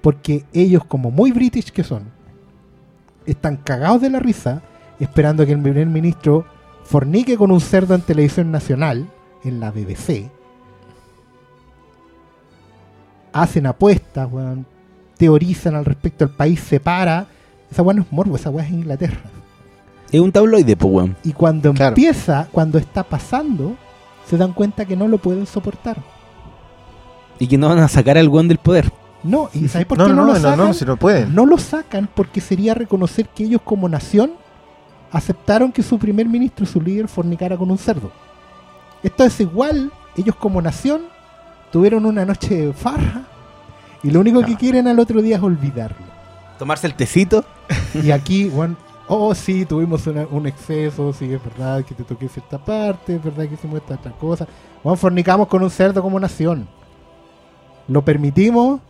Porque 0.00 0.44
ellos, 0.52 0.84
como 0.84 1.10
muy 1.10 1.30
british 1.32 1.70
que 1.70 1.84
son, 1.84 2.04
están 3.30 3.56
cagados 3.56 4.00
de 4.00 4.10
la 4.10 4.18
risa 4.20 4.62
esperando 5.00 5.46
que 5.46 5.52
el 5.52 5.60
primer 5.62 5.86
ministro 5.86 6.44
fornique 6.84 7.36
con 7.36 7.50
un 7.50 7.60
cerdo 7.60 7.94
en 7.94 8.00
televisión 8.00 8.50
nacional, 8.50 9.06
en 9.44 9.60
la 9.60 9.70
BBC. 9.70 10.30
Hacen 13.32 13.66
apuestas, 13.66 14.28
weón, 14.30 14.66
teorizan 15.16 15.74
al 15.74 15.84
respecto, 15.84 16.24
el 16.24 16.30
país 16.30 16.60
se 16.60 16.80
para. 16.80 17.26
Esa 17.70 17.82
weá 17.82 17.94
no 17.94 18.02
es 18.02 18.12
morbo, 18.12 18.36
esa 18.36 18.50
weá 18.50 18.64
es 18.64 18.72
Inglaterra. 18.72 19.20
Es 20.10 20.20
un 20.20 20.32
tabloide, 20.32 20.76
pues, 20.76 20.92
weón. 20.92 21.16
Y 21.22 21.32
cuando 21.32 21.72
Claro. 21.74 21.90
empieza, 21.90 22.48
cuando 22.50 22.78
está 22.78 23.02
pasando, 23.02 23.76
se 24.26 24.36
dan 24.38 24.52
cuenta 24.54 24.86
que 24.86 24.96
no 24.96 25.06
lo 25.06 25.18
pueden 25.18 25.46
soportar. 25.46 25.98
Y 27.38 27.46
que 27.46 27.58
no 27.58 27.68
van 27.68 27.78
a 27.78 27.88
sacar 27.88 28.16
al 28.18 28.28
weón 28.28 28.48
del 28.48 28.58
poder. 28.58 28.90
No, 29.22 29.48
¿y 29.52 29.66
sabes 29.68 29.86
por 29.86 29.98
no, 29.98 30.04
qué 30.06 30.10
no, 30.12 30.16
no, 30.16 30.26
lo 30.28 30.34
no, 30.34 30.40
sacan? 30.40 30.58
no, 30.58 30.72
si 30.74 30.84
no 30.84 30.96
pueden. 30.96 31.34
No 31.34 31.44
lo 31.46 31.58
sacan 31.58 32.08
porque 32.14 32.40
sería 32.40 32.74
reconocer 32.74 33.28
que 33.28 33.44
ellos 33.44 33.60
como 33.64 33.88
nación 33.88 34.32
aceptaron 35.10 35.72
que 35.72 35.82
su 35.82 35.98
primer 35.98 36.26
ministro, 36.28 36.66
su 36.66 36.80
líder, 36.80 37.08
fornicara 37.08 37.56
con 37.56 37.70
un 37.70 37.78
cerdo. 37.78 38.10
Esto 39.02 39.24
es 39.24 39.40
igual, 39.40 39.90
ellos 40.16 40.34
como 40.36 40.60
nación 40.62 41.02
tuvieron 41.72 42.06
una 42.06 42.24
noche 42.24 42.66
de 42.66 42.72
farra 42.72 43.22
y 44.02 44.10
lo 44.10 44.20
único 44.20 44.42
que 44.42 44.56
quieren 44.56 44.86
al 44.88 44.98
otro 45.00 45.20
día 45.22 45.36
es 45.36 45.42
olvidarlo. 45.42 46.06
Tomarse 46.58 46.86
el 46.86 46.94
tecito. 46.94 47.44
Y 48.02 48.10
aquí, 48.12 48.48
bueno, 48.48 48.76
oh 49.08 49.34
sí, 49.34 49.64
tuvimos 49.64 50.06
una- 50.06 50.26
un 50.30 50.46
exceso, 50.46 51.12
sí, 51.12 51.32
es 51.32 51.42
verdad 51.42 51.84
que 51.84 51.94
te 51.94 52.04
toqué 52.04 52.28
cierta 52.28 52.58
parte, 52.58 53.16
es 53.16 53.22
verdad 53.24 53.46
que 53.48 53.54
hicimos 53.54 53.78
esta 53.80 53.94
otra 53.94 54.12
cosa. 54.12 54.46
Bueno, 54.84 54.96
fornicamos 54.96 55.48
con 55.48 55.62
un 55.62 55.70
cerdo 55.70 56.02
como 56.02 56.20
nación. 56.20 56.68
Lo 57.88 58.02
permitimos 58.02 58.80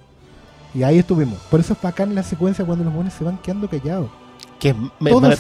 y 0.75 0.83
ahí 0.83 0.99
estuvimos. 0.99 1.39
Por 1.51 1.61
eso 1.61 1.73
es 1.73 1.83
bacán 1.83 2.15
la 2.15 2.23
secuencia 2.23 2.65
cuando 2.65 2.85
los 2.85 2.95
buenos 2.95 3.15
se 3.15 3.25
van 3.25 3.39
quedando 3.39 3.69
callados. 3.69 4.11
Que 4.59 4.71
es 4.71 4.75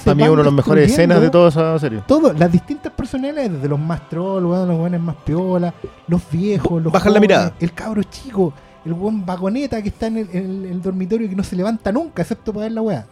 para, 0.05 0.15
mí 0.15 0.23
una 0.29 0.43
de 0.43 0.45
las 0.45 0.53
mejores 0.53 0.91
escenas 0.91 1.21
de 1.21 1.29
toda 1.29 1.49
esa 1.49 1.79
serie. 1.79 2.03
Todo, 2.07 2.33
las 2.33 2.53
distintas 2.53 2.93
personalidades, 2.93 3.53
desde 3.53 3.69
los 3.69 3.79
más 3.79 4.09
troll, 4.09 4.45
weón, 4.45 4.69
los 4.69 4.79
buenos 4.79 5.01
más 5.01 5.17
piola, 5.17 5.75
los 6.07 6.23
viejos, 6.31 6.83
los 6.83 6.93
Bajan 6.93 7.13
la 7.13 7.21
mirada. 7.21 7.53
el 7.59 7.73
cabro 7.73 8.03
chico, 8.05 8.53
el 8.85 8.95
buen 8.95 9.27
vagoneta 9.27 9.83
que 9.83 9.89
está 9.89 10.07
en 10.07 10.19
el, 10.19 10.29
en 10.33 10.81
dormitorio 10.81 11.27
y 11.27 11.31
que 11.31 11.37
no 11.37 11.43
se 11.43 11.57
levanta 11.57 11.91
nunca, 11.91 12.23
excepto 12.23 12.53
para 12.53 12.67
ver 12.67 12.73
la 12.73 12.83
weá. 12.83 13.07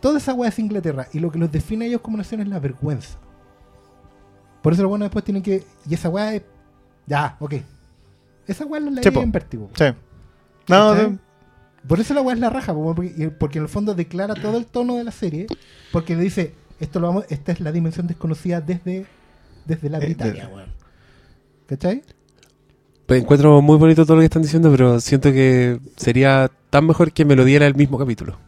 Toda 0.00 0.18
esa 0.18 0.34
weá 0.34 0.48
es 0.48 0.58
Inglaterra 0.58 1.06
y 1.12 1.20
lo 1.20 1.30
que 1.30 1.38
los 1.38 1.52
define 1.52 1.84
a 1.84 1.88
ellos 1.88 2.00
como 2.00 2.16
nación 2.16 2.40
es 2.40 2.48
la 2.48 2.58
vergüenza. 2.58 3.18
Por 4.62 4.72
eso 4.72 4.82
los 4.82 4.88
buenos 4.88 5.06
después 5.06 5.24
tienen 5.24 5.44
que. 5.44 5.64
Y 5.88 5.94
esa 5.94 6.08
weá 6.08 6.34
es. 6.34 6.42
Ya, 7.06 7.36
ok. 7.38 7.54
Esa 8.48 8.64
weá 8.64 8.80
la 8.80 8.90
ley 8.90 9.04
en 9.04 9.32
vértigo. 9.32 9.70
Sí. 9.74 9.84
No, 10.68 11.18
Por 11.88 11.98
eso 12.00 12.14
la 12.14 12.20
weá 12.22 12.34
es 12.34 12.40
la 12.40 12.50
raja, 12.50 12.72
po, 12.72 12.94
porque, 12.94 13.30
porque 13.30 13.58
en 13.58 13.64
el 13.64 13.68
fondo 13.68 13.94
declara 13.94 14.34
todo 14.34 14.56
el 14.58 14.66
tono 14.66 14.96
de 14.96 15.04
la 15.04 15.10
serie, 15.10 15.46
porque 15.90 16.14
le 16.14 16.22
dice, 16.22 16.54
esto 16.78 17.00
lo 17.00 17.08
vamos, 17.08 17.24
esta 17.28 17.50
es 17.52 17.60
la 17.60 17.72
dimensión 17.72 18.06
desconocida 18.06 18.60
desde, 18.60 19.04
desde 19.66 19.90
la 19.90 19.98
Eh, 19.98 20.06
Britania. 20.06 20.48
¿Cachai? 21.66 22.02
Pues 23.06 23.20
encuentro 23.22 23.60
muy 23.62 23.76
bonito 23.78 24.04
todo 24.06 24.16
lo 24.16 24.20
que 24.20 24.26
están 24.26 24.42
diciendo, 24.42 24.70
pero 24.70 25.00
siento 25.00 25.32
que 25.32 25.80
sería 25.96 26.50
tan 26.70 26.86
mejor 26.86 27.12
que 27.12 27.24
me 27.24 27.34
lo 27.34 27.44
diera 27.44 27.66
el 27.66 27.74
mismo 27.74 27.98
capítulo. 27.98 28.38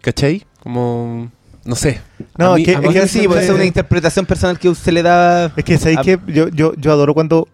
¿Cachai? 0.00 0.46
Como. 0.62 1.30
No 1.64 1.74
sé. 1.76 2.00
No, 2.38 2.54
mí- 2.54 2.62
es 2.62 2.68
que- 2.68 2.76
a 2.76 2.80
es 2.80 2.94
que 2.94 3.08
sí, 3.08 3.28
pues 3.28 3.44
es 3.44 3.50
una 3.50 3.64
interpretación 3.66 4.24
personal 4.24 4.58
que 4.58 4.74
se 4.74 4.92
le 4.92 5.02
da. 5.02 5.52
Es 5.56 5.64
que 5.64 5.76
sabéis 5.78 5.98
a- 5.98 6.02
que 6.02 6.18
yo, 6.28 6.48
yo, 6.48 6.74
yo 6.74 6.92
adoro 6.92 7.12
cuando 7.12 7.48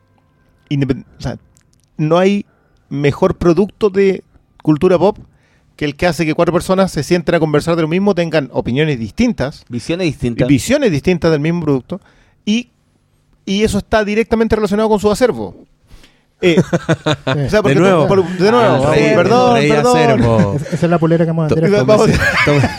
independ- 0.70 1.04
o 1.18 1.20
sea, 1.20 1.38
no 1.96 2.18
hay 2.18 2.46
mejor 2.88 3.36
producto 3.36 3.90
de 3.90 4.22
cultura 4.62 4.98
pop 4.98 5.18
que 5.76 5.84
el 5.84 5.94
que 5.96 6.06
hace 6.06 6.24
que 6.24 6.34
cuatro 6.34 6.52
personas 6.54 6.90
se 6.90 7.02
sienten 7.02 7.34
a 7.34 7.38
conversar 7.40 7.76
de 7.76 7.82
lo 7.82 7.88
mismo, 7.88 8.14
tengan 8.14 8.48
opiniones 8.52 8.98
distintas, 8.98 9.64
Visiones 9.68 10.06
distintas. 10.06 10.48
visiones 10.48 10.90
distintas 10.90 11.30
del 11.30 11.40
mismo 11.40 11.60
producto 11.62 12.00
y, 12.46 12.70
y 13.44 13.62
eso 13.62 13.78
está 13.78 14.02
directamente 14.04 14.56
relacionado 14.56 14.88
con 14.88 14.98
su 15.00 15.10
acervo. 15.10 15.54
Eh, 16.40 16.56
o 17.26 17.48
sea, 17.50 17.62
porque 17.62 17.74
De 17.74 17.80
nuevo. 17.80 18.06
por- 18.08 18.26
de 18.26 18.50
nuevo, 18.50 18.92
El 18.92 18.98
rey- 19.00 19.14
perdón, 19.14 19.54
rey 19.56 19.68
perdón. 19.70 19.96
acervo. 19.96 20.56
Esa 20.72 20.86
es 20.86 20.90
la 20.90 20.98
polera 20.98 21.24
que 21.26 21.32
vamos 21.32 21.52
a 21.52 21.54
tome- 22.44 22.70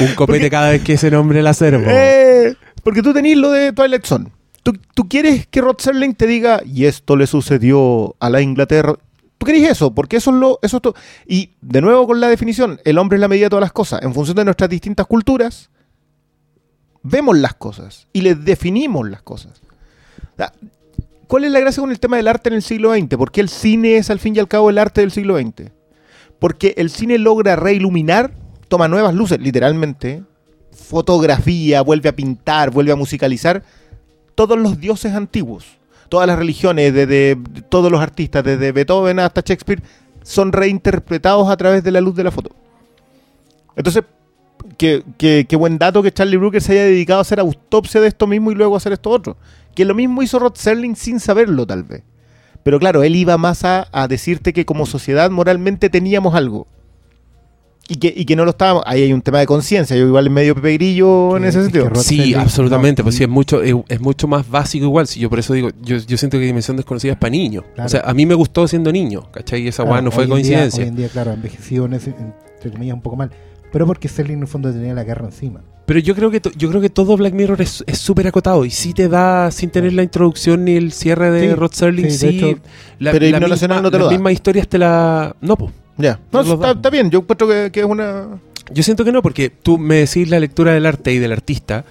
Un 0.00 0.14
copete 0.14 0.50
cada 0.50 0.70
vez 0.70 0.82
que 0.82 0.96
se 0.96 1.10
nombre 1.10 1.38
el 1.40 1.46
acervo. 1.46 1.84
Eh, 1.88 2.54
porque 2.82 3.02
tú 3.02 3.12
tenés 3.12 3.36
lo 3.36 3.50
de 3.50 3.72
Twilight 3.72 4.04
Zone. 4.04 4.26
Tú, 4.64 4.72
tú 4.94 5.08
quieres 5.08 5.46
que 5.46 5.60
Rod 5.60 5.76
Serling 5.78 6.14
te 6.14 6.26
diga, 6.26 6.60
y 6.64 6.84
esto 6.86 7.16
le 7.16 7.26
sucedió 7.28 8.16
a 8.20 8.28
la 8.30 8.40
Inglaterra. 8.42 8.94
Tú 9.38 9.46
querés 9.46 9.70
eso, 9.70 9.94
porque 9.94 10.16
eso 10.16 10.30
es 10.30 10.36
lo. 10.36 10.58
Eso 10.62 10.76
es 10.78 10.82
to- 10.82 10.94
y 11.26 11.52
de 11.60 11.80
nuevo 11.80 12.06
con 12.08 12.20
la 12.20 12.28
definición, 12.28 12.80
el 12.84 12.98
hombre 12.98 13.16
es 13.16 13.20
la 13.20 13.28
medida 13.28 13.46
de 13.46 13.50
todas 13.50 13.62
las 13.62 13.72
cosas. 13.72 14.02
En 14.02 14.12
función 14.12 14.36
de 14.36 14.44
nuestras 14.44 14.68
distintas 14.68 15.06
culturas, 15.06 15.70
vemos 17.02 17.38
las 17.38 17.54
cosas 17.54 18.08
y 18.12 18.20
les 18.22 18.44
definimos 18.44 19.08
las 19.08 19.22
cosas. 19.22 19.60
¿Cuál 21.28 21.44
es 21.44 21.52
la 21.52 21.60
gracia 21.60 21.80
con 21.80 21.90
el 21.90 22.00
tema 22.00 22.16
del 22.16 22.26
arte 22.28 22.48
en 22.48 22.54
el 22.56 22.62
siglo 22.62 22.92
XX? 22.94 23.16
¿Por 23.16 23.30
qué 23.30 23.40
el 23.40 23.48
cine 23.48 23.96
es 23.96 24.10
al 24.10 24.18
fin 24.18 24.34
y 24.34 24.38
al 24.38 24.48
cabo 24.48 24.70
el 24.70 24.78
arte 24.78 25.02
del 25.02 25.10
siglo 25.12 25.38
XX? 25.38 25.70
Porque 26.40 26.74
el 26.76 26.90
cine 26.90 27.18
logra 27.18 27.54
reiluminar, 27.54 28.32
toma 28.68 28.88
nuevas 28.88 29.14
luces, 29.14 29.38
literalmente, 29.40 30.22
fotografía, 30.72 31.82
vuelve 31.82 32.08
a 32.08 32.16
pintar, 32.16 32.70
vuelve 32.70 32.92
a 32.92 32.96
musicalizar 32.96 33.62
todos 34.34 34.58
los 34.58 34.80
dioses 34.80 35.12
antiguos. 35.14 35.77
Todas 36.08 36.26
las 36.26 36.38
religiones, 36.38 36.92
desde 36.94 37.36
todos 37.68 37.90
los 37.92 38.00
artistas, 38.00 38.42
desde 38.44 38.72
Beethoven 38.72 39.18
hasta 39.18 39.42
Shakespeare, 39.42 39.82
son 40.22 40.52
reinterpretados 40.52 41.48
a 41.50 41.56
través 41.56 41.84
de 41.84 41.90
la 41.90 42.00
luz 42.00 42.14
de 42.14 42.24
la 42.24 42.30
foto. 42.30 42.50
Entonces, 43.76 44.04
qué, 44.76 45.02
qué- 45.16 45.46
qué 45.48 45.56
buen 45.56 45.78
dato 45.78 46.02
que 46.02 46.12
Charlie 46.12 46.36
Brooker 46.36 46.60
se 46.62 46.72
haya 46.72 46.84
dedicado 46.84 47.18
a 47.18 47.22
hacer 47.22 47.40
autopsia 47.40 48.00
de 48.00 48.08
esto 48.08 48.26
mismo 48.26 48.50
y 48.50 48.54
luego 48.54 48.74
a 48.74 48.78
hacer 48.78 48.92
esto 48.92 49.10
otro. 49.10 49.36
Que 49.74 49.84
lo 49.84 49.94
mismo 49.94 50.22
hizo 50.22 50.38
Rod 50.38 50.54
Serling 50.56 50.96
sin 50.96 51.20
saberlo, 51.20 51.66
tal 51.66 51.84
vez. 51.84 52.02
Pero 52.64 52.78
claro, 52.78 53.02
él 53.02 53.14
iba 53.16 53.38
más 53.38 53.64
a, 53.64 53.86
a 53.92 54.08
decirte 54.08 54.52
que 54.52 54.66
como 54.66 54.84
sociedad 54.86 55.30
moralmente 55.30 55.88
teníamos 55.90 56.34
algo. 56.34 56.66
Y 57.90 57.94
que, 57.96 58.12
y 58.14 58.26
que 58.26 58.36
no 58.36 58.44
lo 58.44 58.50
estábamos. 58.50 58.82
Ahí 58.86 59.02
hay 59.02 59.12
un 59.14 59.22
tema 59.22 59.38
de 59.38 59.46
conciencia. 59.46 59.96
Yo 59.96 60.06
igual 60.06 60.26
en 60.26 60.32
medio 60.34 60.54
Pepe 60.54 60.74
Grillo 60.74 61.38
en 61.38 61.44
ese 61.44 61.58
es 61.60 61.64
sentido. 61.64 61.84
que 61.84 61.90
Rod 61.94 62.02
Sí, 62.02 62.34
absolutamente. 62.34 63.00
no, 63.00 63.04
pues 63.04 63.16
sí, 63.16 63.22
es 63.22 63.28
mucho, 63.30 63.62
es, 63.62 63.74
es 63.88 64.00
mucho 64.00 64.28
más 64.28 64.48
básico 64.48 64.84
igual. 64.84 65.06
Si 65.06 65.18
yo 65.20 65.30
por 65.30 65.38
eso 65.38 65.54
digo, 65.54 65.70
yo, 65.82 65.96
yo 65.96 66.16
siento 66.18 66.38
que 66.38 66.44
Dimensión 66.44 66.76
Desconocida 66.76 67.12
es 67.12 67.18
para 67.18 67.30
niños. 67.30 67.64
Claro. 67.74 67.86
O 67.86 67.88
sea, 67.88 68.00
a 68.04 68.12
mí 68.12 68.26
me 68.26 68.34
gustó 68.34 68.68
siendo 68.68 68.92
niño, 68.92 69.30
¿cachai? 69.32 69.62
Y 69.62 69.68
esa 69.68 69.84
Claro, 69.84 69.92
weá 69.92 70.02
no 70.02 70.10
fue 70.10 70.24
hoy 70.24 70.24
en 70.24 70.28
día- 70.28 70.34
coincidencia. 70.58 70.82
hoy 70.82 70.88
en 70.90 70.96
día, 70.96 71.08
claro, 71.08 71.32
envejeció 71.32 71.86
en 71.86 71.94
ese- 71.94 72.14
entre 72.56 72.70
comillas 72.72 72.94
un 72.94 73.00
poco 73.02 73.16
mal. 73.16 73.30
Pero 73.72 73.86
porque 73.86 74.08
Serling 74.08 74.36
en 74.36 74.42
el 74.42 74.48
fondo 74.48 74.70
tenía 74.72 74.92
la 74.94 75.04
guerra 75.04 75.24
encima. 75.26 75.60
Pero 75.86 76.00
yo 76.00 76.14
creo 76.14 76.30
que 76.30 76.40
to- 76.40 76.50
yo 76.56 76.68
creo 76.68 76.82
que 76.82 76.90
todo 76.90 77.16
Black 77.16 77.32
Mirror 77.32 77.62
es 77.62 77.82
es 77.86 77.96
súper 77.98 78.26
acotado 78.26 78.66
y 78.66 78.70
sí 78.70 78.92
te 78.92 79.08
da, 79.08 79.50
sin 79.50 79.70
tener 79.70 79.94
la 79.94 80.02
introducción 80.02 80.64
ni 80.66 80.72
el 80.76 80.92
cierre 80.92 81.30
de 81.30 81.48
Sí, 81.48 81.54
Rod 81.54 81.72
Serling, 81.72 82.10
sí, 82.10 82.18
sí. 82.18 82.26
hecho- 82.38 82.58
la, 82.98 83.12
Pero 83.12 83.30
la 83.30 83.40
Nacional 83.48 83.82
no 83.82 83.90
te 83.90 83.96
lo 83.98 84.04
las 84.04 84.10
da. 84.12 84.18
mismas 84.18 84.32
historias 84.34 84.68
te 84.68 84.76
la. 84.78 85.34
No, 85.40 85.56
po. 85.56 85.70
Ya. 85.98 86.18
No, 86.32 86.40
está, 86.40 86.90
bien. 86.90 87.10
Yo 87.10 87.18
encuentro 87.20 87.46
que, 87.48 87.70
que 87.72 87.80
es 87.80 87.86
una. 87.86 88.40
Yo 88.72 88.82
siento 88.82 89.04
que 89.04 89.12
no, 89.12 89.20
porque 89.22 89.50
tú 89.50 89.78
me 89.78 89.96
decís 89.96 90.28
la 90.30 90.38
lectura 90.40 90.72
del 90.72 90.86
arte 90.86 91.12
y 91.12 91.18
del 91.18 91.32
artista, 91.32 91.84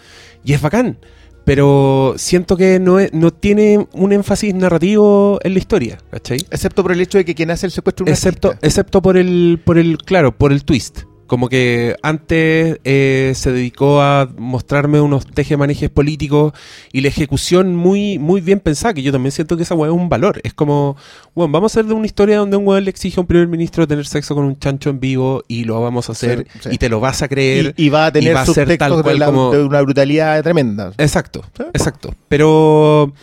y 0.43 0.53
es 0.53 0.61
bacán. 0.61 0.97
Pero 1.43 2.13
siento 2.17 2.57
que 2.57 2.77
no, 2.77 2.99
es- 2.99 3.13
no 3.13 3.31
tiene 3.31 3.87
un 3.93 4.11
énfasis 4.11 4.53
narrativo 4.53 5.39
en 5.43 5.53
la 5.53 5.59
historia, 5.59 5.97
¿cachai? 6.11 6.39
Excepto 6.51 6.83
por 6.83 6.91
el 6.91 6.99
hecho 6.99 7.17
de 7.19 7.23
que 7.25 7.35
quien 7.35 7.49
hace 7.51 7.65
el 7.67 7.71
secuestro 7.71 8.03
es 8.05 8.09
un 8.09 8.13
Excepto, 8.13 8.47
artista. 8.49 8.67
excepto 8.67 9.01
por 9.01 9.15
el, 9.15 9.59
por 9.63 9.77
el, 9.77 9.97
claro, 9.97 10.33
por 10.37 10.51
el 10.51 10.65
twist. 10.65 11.03
Como 11.27 11.49
que 11.49 11.95
antes 12.01 12.79
eh, 12.83 13.33
se 13.35 13.51
dedicó 13.51 14.01
a 14.01 14.29
mostrarme 14.37 14.99
unos 15.01 15.25
tejemanejes 15.27 15.89
políticos 15.89 16.53
y 16.91 17.01
la 17.01 17.09
ejecución 17.09 17.75
muy, 17.75 18.17
muy 18.17 18.41
bien 18.41 18.59
pensada, 18.59 18.93
que 18.93 19.01
yo 19.03 19.11
también 19.11 19.31
siento 19.31 19.57
que 19.57 19.63
esa 19.63 19.75
weá 19.75 19.91
es 19.91 19.95
un 19.95 20.09
valor. 20.09 20.39
Es 20.43 20.53
como, 20.53 20.97
bueno, 21.35 21.51
vamos 21.51 21.71
a 21.71 21.79
hacer 21.79 21.85
de 21.87 21.93
una 21.93 22.05
historia 22.05 22.37
donde 22.37 22.57
un 22.57 22.65
weón 22.67 22.83
le 22.85 22.89
exige 22.89 23.19
a 23.19 23.21
un 23.21 23.27
primer 23.27 23.47
ministro 23.47 23.87
tener 23.87 24.07
sexo 24.07 24.33
con 24.33 24.45
un 24.45 24.57
chancho 24.57 24.89
en 24.89 24.99
vivo 24.99 25.43
y 25.47 25.65
lo 25.65 25.79
vamos 25.81 26.09
a 26.09 26.13
hacer 26.13 26.47
Sí, 26.53 26.59
sí. 26.63 26.69
y 26.71 26.77
te 26.77 26.89
lo 26.89 26.99
vas 26.99 27.21
a 27.21 27.27
creer. 27.27 27.73
Y, 27.77 27.85
y 27.85 27.89
va 27.89 28.07
a 28.07 28.11
tener 28.11 28.35
va 28.35 28.41
a 28.41 28.45
ser 28.45 28.77
tal 28.77 28.97
de, 28.97 29.03
cual 29.03 29.19
la- 29.19 29.25
como- 29.27 29.51
de 29.51 29.63
una 29.63 29.81
brutalidad 29.81 30.41
tremenda. 30.43 30.93
Exacto, 30.97 31.43
Sí. 31.55 31.63
exacto. 31.73 32.13
Pero 32.29 33.13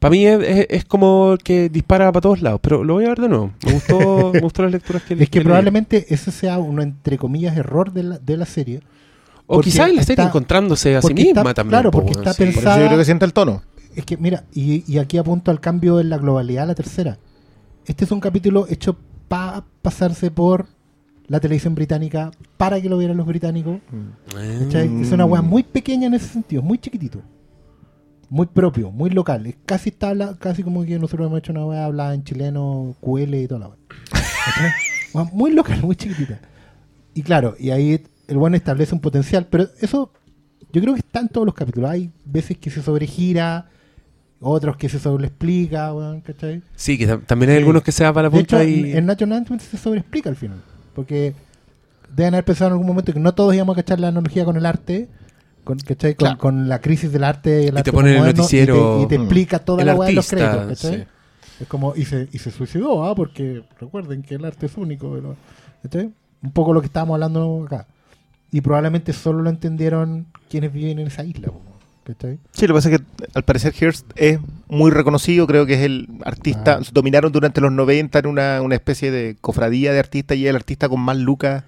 para 0.00 0.10
mí 0.10 0.26
es, 0.26 0.40
es- 0.42 0.66
es 0.68 0.84
como 0.84 1.36
que 1.44 1.68
dispara 1.68 2.10
para 2.10 2.20
todos 2.20 2.42
lados. 2.42 2.58
Pero 2.60 2.82
lo 2.82 2.94
voy 2.94 3.04
a 3.04 3.08
ver 3.10 3.20
de 3.20 3.28
nuevo. 3.28 3.52
Me 3.64 3.72
gustó, 3.74 4.30
me 4.34 4.40
gustó 4.40 4.62
las 4.64 4.72
lecturas 4.72 5.02
que 5.04 5.14
Es 5.14 5.20
que 5.20 5.26
que 5.28 5.38
leí. 5.38 5.44
probablemente 5.44 6.06
ese 6.12 6.32
sea 6.32 6.58
un, 6.58 6.80
entre 6.82 7.16
comillas, 7.18 7.56
error 7.56 7.92
de 7.92 8.02
la, 8.02 8.18
de 8.18 8.36
la 8.36 8.46
serie. 8.46 8.80
O 9.46 9.60
quizás 9.60 9.88
la 9.92 10.02
serie 10.02 10.22
está- 10.22 10.24
encontrándose 10.24 10.96
a 10.96 11.02
sí 11.02 11.14
misma 11.14 11.42
está- 11.42 11.54
también. 11.54 11.70
claro, 11.70 11.90
po, 11.92 11.98
porque 11.98 12.12
está 12.18 12.32
sí. 12.32 12.38
Por 12.38 12.48
eso 12.48 12.56
pensada- 12.60 12.80
yo 12.80 12.86
creo 12.86 12.98
que 12.98 13.04
sienta 13.04 13.24
el 13.26 13.32
tono. 13.32 13.62
Es 13.94 14.04
que, 14.04 14.16
mira, 14.16 14.44
y, 14.54 14.84
y 14.92 14.98
aquí 14.98 15.18
apunto 15.18 15.50
al 15.50 15.60
cambio 15.60 16.00
en 16.00 16.10
la 16.10 16.18
globalidad, 16.18 16.66
la 16.66 16.74
tercera. 16.74 17.18
Este 17.86 18.04
es 18.04 18.10
un 18.12 18.20
capítulo 18.20 18.66
hecho 18.68 18.96
para 19.28 19.64
pasarse 19.82 20.30
por 20.30 20.66
la 21.26 21.40
televisión 21.40 21.74
británica 21.74 22.30
para 22.56 22.80
que 22.80 22.88
lo 22.88 22.98
vieran 22.98 23.16
los 23.16 23.26
británicos. 23.26 23.78
Mm. 23.90 24.76
Es 25.02 25.12
una 25.12 25.24
weá 25.24 25.42
muy 25.42 25.62
pequeña 25.62 26.06
en 26.06 26.14
ese 26.14 26.26
sentido, 26.28 26.62
muy 26.62 26.78
chiquitito. 26.78 27.20
Muy 28.30 28.46
propio, 28.46 28.90
muy 28.90 29.10
local. 29.10 29.44
Es 29.46 29.56
casi 29.66 29.90
está 29.90 30.14
casi 30.38 30.62
como 30.62 30.84
que 30.84 30.98
nosotros 30.98 31.26
hemos 31.26 31.38
hecho 31.40 31.52
una 31.52 31.66
weá 31.66 31.84
hablada 31.84 32.14
en 32.14 32.24
chileno, 32.24 32.94
QL 33.00 33.34
y 33.34 33.46
toda 33.48 33.60
la. 33.60 33.70
Weá 35.12 35.24
muy 35.32 35.50
local, 35.52 35.80
muy 35.82 35.96
chiquitita. 35.96 36.38
Y 37.12 37.22
claro, 37.22 37.56
y 37.58 37.70
ahí 37.70 38.00
el 38.28 38.38
bueno 38.38 38.56
establece 38.56 38.94
un 38.94 39.00
potencial, 39.00 39.46
pero 39.50 39.66
eso 39.80 40.12
yo 40.72 40.80
creo 40.80 40.94
que 40.94 41.00
está 41.00 41.18
en 41.20 41.28
todos 41.28 41.44
los 41.44 41.54
capítulos. 41.54 41.90
Hay 41.90 42.12
veces 42.24 42.56
que 42.56 42.70
se 42.70 42.80
sobregira, 42.82 43.68
otros 44.40 44.76
que 44.76 44.88
se 44.88 45.00
sobreexplica, 45.00 45.92
weón, 45.92 46.20
¿cachai? 46.20 46.62
Sí, 46.76 46.96
que 46.96 47.08
tam- 47.08 47.26
también 47.26 47.50
hay 47.50 47.56
Sí. 47.56 47.60
algunos 47.62 47.82
que 47.82 47.90
se 47.90 48.04
van 48.04 48.14
para 48.14 48.28
la 48.28 48.34
De 48.36 48.40
hecho, 48.42 48.56
punta 48.58 48.70
y... 48.70 48.92
en 48.92 49.06
Nacho 49.06 49.24
Announcement 49.24 49.60
se 49.60 49.76
sobreexplica 49.76 50.30
al 50.30 50.36
final. 50.36 50.62
Porque 50.94 51.34
deben 52.14 52.34
haber 52.34 52.44
pensado 52.44 52.68
en 52.68 52.72
algún 52.74 52.86
momento 52.86 53.12
que 53.12 53.18
no 53.18 53.34
todos 53.34 53.52
íbamos 53.54 53.76
a 53.76 53.82
cachar 53.82 53.98
la 53.98 54.08
analogía 54.08 54.44
con 54.44 54.56
el 54.56 54.64
arte, 54.66 55.08
con, 55.70 55.78
¿cachai? 55.78 56.14
Con, 56.14 56.26
Claro. 56.26 56.38
con 56.38 56.68
la 56.68 56.80
crisis 56.80 57.10
del 57.12 57.24
arte 57.24 57.62
y 57.62 57.66
el 57.66 57.68
Y 57.68 57.72
te 57.72 57.78
arte 57.78 57.92
ponen 57.92 58.16
el 58.16 58.24
noticiero, 58.36 58.96
Y 59.02 59.06
te, 59.06 59.14
y 59.14 59.18
te 59.18 59.22
explica 59.22 59.58
toda 59.58 59.80
el 59.82 59.86
la 59.86 59.94
weá 59.94 60.08
de 60.08 60.14
los 60.14 60.28
créditos, 60.28 60.66
¿cachai? 60.66 60.96
sí. 60.98 61.04
Es 61.60 61.68
como, 61.68 61.94
y 61.94 62.04
se, 62.06 62.28
y 62.32 62.38
se 62.38 62.50
suicidó, 62.50 63.04
¿ah? 63.04 63.14
Porque 63.14 63.62
recuerden 63.78 64.22
que 64.22 64.34
el 64.36 64.44
arte 64.44 64.66
es 64.66 64.76
único. 64.76 65.36
¿cachai? 65.82 66.10
Un 66.42 66.52
poco 66.52 66.72
lo 66.72 66.80
que 66.80 66.86
estábamos 66.86 67.14
hablando 67.14 67.64
acá. 67.66 67.86
Y 68.52 68.60
probablemente 68.62 69.12
solo 69.12 69.42
lo 69.42 69.50
entendieron 69.50 70.26
quienes 70.48 70.72
viven 70.72 70.98
en 70.98 71.06
esa 71.06 71.22
isla. 71.24 71.50
Sí, 72.52 72.66
lo 72.66 72.74
que 72.74 72.78
pasa 72.78 72.90
es 72.90 72.98
que 72.98 73.04
al 73.34 73.44
parecer 73.44 73.72
Hearst 73.72 74.04
es 74.16 74.40
muy 74.68 74.90
reconocido, 74.90 75.46
creo 75.46 75.64
que 75.66 75.74
es 75.74 75.80
el 75.82 76.08
artista, 76.24 76.78
Ah. 76.80 76.86
dominaron 76.92 77.30
durante 77.30 77.60
los 77.60 77.70
90 77.70 78.18
en 78.18 78.26
una, 78.26 78.62
una 78.62 78.74
especie 78.74 79.12
de 79.12 79.36
cofradía 79.40 79.92
de 79.92 80.00
artistas 80.00 80.36
y 80.36 80.44
es 80.46 80.50
el 80.50 80.56
artista 80.56 80.88
con 80.88 80.98
más 81.00 81.16
lucas 81.16 81.62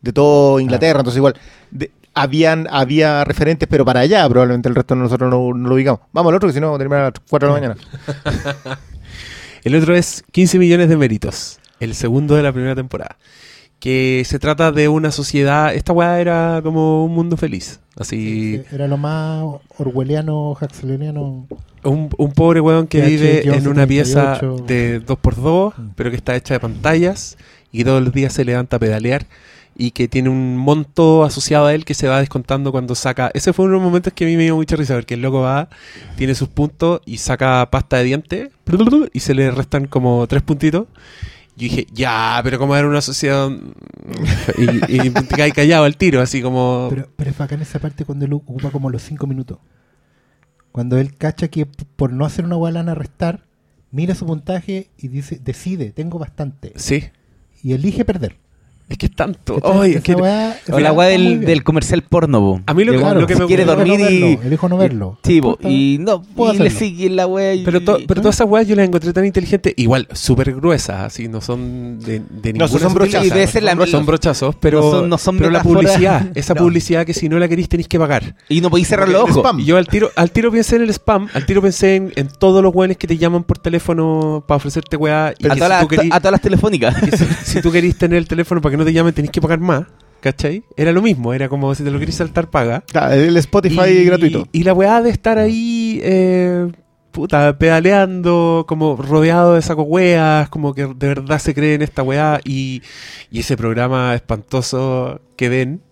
de 0.00 0.12
todo 0.14 0.60
Inglaterra, 0.60 1.00
entonces 1.00 1.18
igual 1.18 1.34
de- 1.70 1.90
habían 2.16 2.66
había 2.70 3.22
referentes, 3.24 3.68
pero 3.70 3.84
para 3.84 4.00
allá 4.00 4.28
probablemente 4.28 4.68
el 4.68 4.74
resto 4.74 4.94
de 4.96 5.02
nosotros 5.02 5.30
no, 5.30 5.52
no 5.54 5.68
lo 5.68 5.74
ubicamos. 5.76 6.00
Vamos 6.12 6.30
al 6.30 6.36
otro, 6.36 6.48
que 6.48 6.54
si 6.54 6.60
no 6.60 6.66
vamos 6.66 6.78
a 6.78 6.80
terminar 6.80 7.00
a 7.02 7.10
las 7.10 7.12
4 7.28 7.48
de 7.48 7.54
la 7.54 7.60
mañana. 7.60 7.80
El 9.64 9.74
otro 9.74 9.96
es 9.96 10.22
15 10.32 10.58
millones 10.58 10.88
de 10.88 10.96
méritos. 10.96 11.58
El 11.80 11.94
segundo 11.94 12.36
de 12.36 12.42
la 12.42 12.52
primera 12.52 12.74
temporada. 12.74 13.16
Que 13.80 14.22
se 14.24 14.38
trata 14.38 14.72
de 14.72 14.88
una 14.88 15.10
sociedad... 15.10 15.74
Esta 15.74 15.92
weá 15.92 16.20
era 16.20 16.60
como 16.62 17.04
un 17.04 17.12
mundo 17.12 17.36
feliz. 17.36 17.80
Así... 17.98 18.62
Era 18.72 18.86
lo 18.86 18.96
más 18.96 19.44
orwelliano, 19.76 20.52
huxleyiano. 20.52 21.46
Un, 21.82 22.08
un 22.16 22.32
pobre 22.32 22.60
weón 22.60 22.86
que 22.86 23.00
vive 23.02 23.40
en 23.42 23.66
una 23.68 23.86
38. 23.86 23.88
pieza 23.88 24.40
de 24.66 25.02
2x2, 25.04 25.74
Mm. 25.76 25.88
pero 25.96 26.10
que 26.10 26.16
está 26.16 26.36
hecha 26.36 26.54
de 26.54 26.60
pantallas 26.60 27.36
y 27.72 27.84
todos 27.84 28.02
los 28.02 28.12
días 28.12 28.32
se 28.32 28.44
levanta 28.44 28.76
a 28.76 28.78
pedalear 28.80 29.26
y 29.78 29.90
que 29.90 30.08
tiene 30.08 30.30
un 30.30 30.56
monto 30.56 31.24
asociado 31.24 31.66
a 31.66 31.74
él 31.74 31.84
que 31.84 31.94
se 31.94 32.08
va 32.08 32.20
descontando 32.20 32.72
cuando 32.72 32.94
saca. 32.94 33.30
Ese 33.34 33.52
fue 33.52 33.66
uno 33.66 33.74
de 33.74 33.78
los 33.80 33.86
momentos 33.86 34.12
que 34.12 34.24
a 34.24 34.28
mí 34.28 34.36
me 34.36 34.44
dio 34.44 34.56
mucha 34.56 34.76
risa, 34.76 34.94
porque 34.94 35.14
el 35.14 35.22
loco 35.22 35.40
va, 35.40 35.68
tiene 36.16 36.34
sus 36.34 36.48
puntos 36.48 37.00
y 37.04 37.18
saca 37.18 37.70
pasta 37.70 37.98
de 37.98 38.04
dientes 38.04 38.50
y 39.12 39.20
se 39.20 39.34
le 39.34 39.50
restan 39.50 39.86
como 39.86 40.26
tres 40.26 40.42
puntitos. 40.42 40.86
Yo 41.56 41.62
dije, 41.64 41.86
ya, 41.92 42.40
pero 42.42 42.58
como 42.58 42.76
era 42.76 42.86
una 42.86 43.00
sociedad. 43.00 43.50
y, 44.58 45.06
y 45.06 45.10
te 45.10 45.36
caes 45.36 45.54
callado 45.54 45.84
al 45.84 45.96
tiro, 45.96 46.20
así 46.20 46.42
como. 46.42 46.88
Pero, 46.90 47.08
pero 47.16 47.30
es 47.30 47.38
bacán 47.38 47.62
esa 47.62 47.78
parte 47.78 48.04
cuando 48.04 48.26
él 48.26 48.32
ocupa 48.34 48.70
como 48.70 48.90
los 48.90 49.02
cinco 49.02 49.26
minutos. 49.26 49.58
Cuando 50.72 50.98
él 50.98 51.16
cacha 51.16 51.48
que 51.48 51.64
por 51.64 52.12
no 52.12 52.26
hacer 52.26 52.44
una 52.44 52.56
gualana 52.56 52.94
restar, 52.94 53.44
mira 53.90 54.14
su 54.14 54.26
puntaje 54.26 54.90
y 54.98 55.08
dice, 55.08 55.40
decide, 55.42 55.92
tengo 55.92 56.18
bastante. 56.18 56.74
Sí, 56.76 57.04
Y 57.62 57.72
elige 57.72 58.04
perder. 58.04 58.36
Es 58.88 58.98
que 58.98 59.06
es 59.06 59.12
tanto. 59.16 59.56
¿Cachai? 59.60 59.80
Ay, 59.80 59.90
Esa 59.90 59.98
es 59.98 60.04
que- 60.04 60.14
weá- 60.16 60.54
O 60.72 60.78
la 60.78 60.92
weá 60.92 61.08
del, 61.08 61.62
comercial 61.64 62.02
porno, 62.02 62.38
po. 62.40 62.60
A 62.66 62.74
mí 62.74 62.84
lo 62.84 62.92
De 62.92 62.98
que- 62.98 63.04
bueno, 63.04 63.20
lo 63.20 63.26
que 63.26 63.34
si 63.34 63.40
me 63.40 63.46
quiere 63.46 63.64
gusta- 63.64 63.76
dormir 63.76 63.98
no 64.00 64.10
y... 64.10 64.20
verlo, 64.34 64.42
elijo 64.46 64.68
no 64.68 64.76
verlo. 64.76 65.18
Sí, 65.24 65.40
po, 65.40 65.58
y 65.62 65.96
no, 66.00 66.22
puedo 66.22 66.54
y 66.54 66.58
le 66.58 66.68
hacerlo. 66.68 66.78
sigue 66.78 67.10
la 67.10 67.26
weá 67.26 67.54
y... 67.54 67.64
Pero, 67.64 67.80
to- 67.82 67.98
pero 68.06 68.20
todas 68.20 68.36
esas 68.36 68.48
weas 68.48 68.66
yo 68.68 68.76
las 68.76 68.86
encontré 68.86 69.12
tan 69.12 69.24
inteligentes, 69.24 69.74
igual 69.76 70.06
súper 70.12 70.54
gruesas, 70.54 71.00
así, 71.00 71.26
no 71.28 71.40
son 71.40 71.98
de, 72.00 72.20
de 72.20 72.52
No, 72.52 72.64
ninguna 72.66 72.80
son 72.80 72.94
brochazos. 72.94 73.26
Y 73.26 73.30
debe 73.30 73.46
ser 73.48 73.62
la- 73.64 73.86
son, 73.86 74.06
brochazos, 74.06 74.54
pero, 74.60 74.80
no 74.80 74.90
son- 74.90 75.08
no 75.08 75.18
son 75.18 75.36
pero 75.38 75.50
la 75.50 75.58
metáforas. 75.58 75.82
publicidad, 75.92 76.26
esa 76.36 76.54
No. 76.56 76.60
publicidad 76.62 77.04
que 77.04 77.12
si 77.14 77.28
no 77.28 77.38
la 77.38 77.48
queréis 77.48 77.68
tenéis 77.68 77.88
que 77.88 77.98
pagar. 77.98 78.36
Y 78.48 78.60
no 78.60 78.70
podéis 78.70 78.88
cerrar 78.88 79.08
los 79.08 79.16
el 79.24 79.30
ojos. 79.30 79.36
spam. 79.38 79.60
Y 79.60 79.64
yo 79.64 79.76
al 79.78 79.88
tiro, 79.88 80.10
al 80.16 80.30
tiro 80.30 80.50
pensé 80.52 80.76
en 80.76 80.82
el 80.82 80.90
spam, 80.90 81.26
al 81.34 81.44
tiro 81.44 81.60
pensé 81.60 81.96
en, 81.96 82.12
en 82.16 82.28
todos 82.28 82.62
los 82.62 82.72
weones 82.74 82.96
que 82.96 83.06
te 83.08 83.18
llaman 83.18 83.42
por 83.42 83.58
teléfono 83.58 84.44
para 84.46 84.56
ofrecerte 84.56 84.96
weá. 84.96 85.34
Y 85.38 85.46
A 85.46 85.50
que 85.50 85.56
todas, 85.56 85.68
las, 85.68 85.80
tú 85.82 85.88
querís, 85.88 86.12
a 86.12 86.18
todas 86.20 86.32
las 86.32 86.40
telefónicas. 86.40 86.94
que 87.02 87.16
si, 87.16 87.24
si 87.44 87.60
tú 87.62 87.70
querís 87.72 87.96
tener 87.98 88.18
el 88.18 88.28
teléfono 88.28 88.60
para 88.60 88.70
que 88.72 88.75
no 88.76 88.84
te 88.84 88.92
llamen, 88.92 89.14
tenéis 89.14 89.30
que 89.30 89.40
pagar 89.40 89.60
más. 89.60 89.84
¿Cachai? 90.20 90.64
Era 90.76 90.92
lo 90.92 91.02
mismo, 91.02 91.32
era 91.34 91.48
como 91.48 91.74
si 91.74 91.84
te 91.84 91.90
lo 91.90 91.98
querís 91.98 92.16
saltar, 92.16 92.50
paga. 92.50 92.82
Claro, 92.86 93.14
el 93.14 93.36
Spotify 93.36 93.90
y, 93.90 94.04
gratuito. 94.04 94.48
Y 94.50 94.64
la 94.64 94.72
weá 94.72 95.00
de 95.02 95.10
estar 95.10 95.38
ahí, 95.38 96.00
eh, 96.02 96.68
puta, 97.12 97.56
pedaleando, 97.58 98.64
como 98.66 98.96
rodeado 98.96 99.54
de 99.54 99.62
saco 99.62 99.82
weas, 99.82 100.48
como 100.48 100.74
que 100.74 100.86
de 100.86 101.08
verdad 101.08 101.38
se 101.38 101.54
cree 101.54 101.74
en 101.74 101.82
esta 101.82 102.02
weá. 102.02 102.40
Y, 102.44 102.82
y 103.30 103.40
ese 103.40 103.56
programa 103.56 104.14
espantoso 104.14 105.20
que 105.36 105.48
ven. 105.48 105.82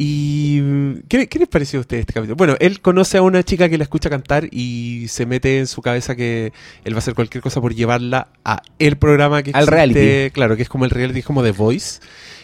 ¿Y 0.00 1.00
¿qué, 1.08 1.26
qué 1.26 1.40
les 1.40 1.48
pareció 1.48 1.80
a 1.80 1.82
ustedes 1.82 2.02
este 2.02 2.12
capítulo? 2.12 2.36
Bueno, 2.36 2.54
él 2.60 2.80
conoce 2.80 3.18
a 3.18 3.22
una 3.22 3.42
chica 3.42 3.68
que 3.68 3.76
la 3.76 3.82
escucha 3.82 4.08
cantar 4.08 4.46
y 4.52 5.06
se 5.08 5.26
mete 5.26 5.58
en 5.58 5.66
su 5.66 5.82
cabeza 5.82 6.14
que 6.14 6.52
él 6.84 6.94
va 6.94 6.98
a 6.98 7.00
hacer 7.00 7.14
cualquier 7.14 7.42
cosa 7.42 7.60
por 7.60 7.74
llevarla 7.74 8.28
a 8.44 8.62
el 8.78 8.96
programa 8.96 9.42
que 9.42 9.50
Al 9.50 9.64
existe, 9.64 9.74
reality. 9.74 10.30
Claro, 10.32 10.54
que 10.54 10.62
es 10.62 10.68
como 10.68 10.84
el 10.84 10.92
reality, 10.92 11.18
es 11.18 11.24
como 11.24 11.42
The 11.42 11.50
Voice, 11.50 11.98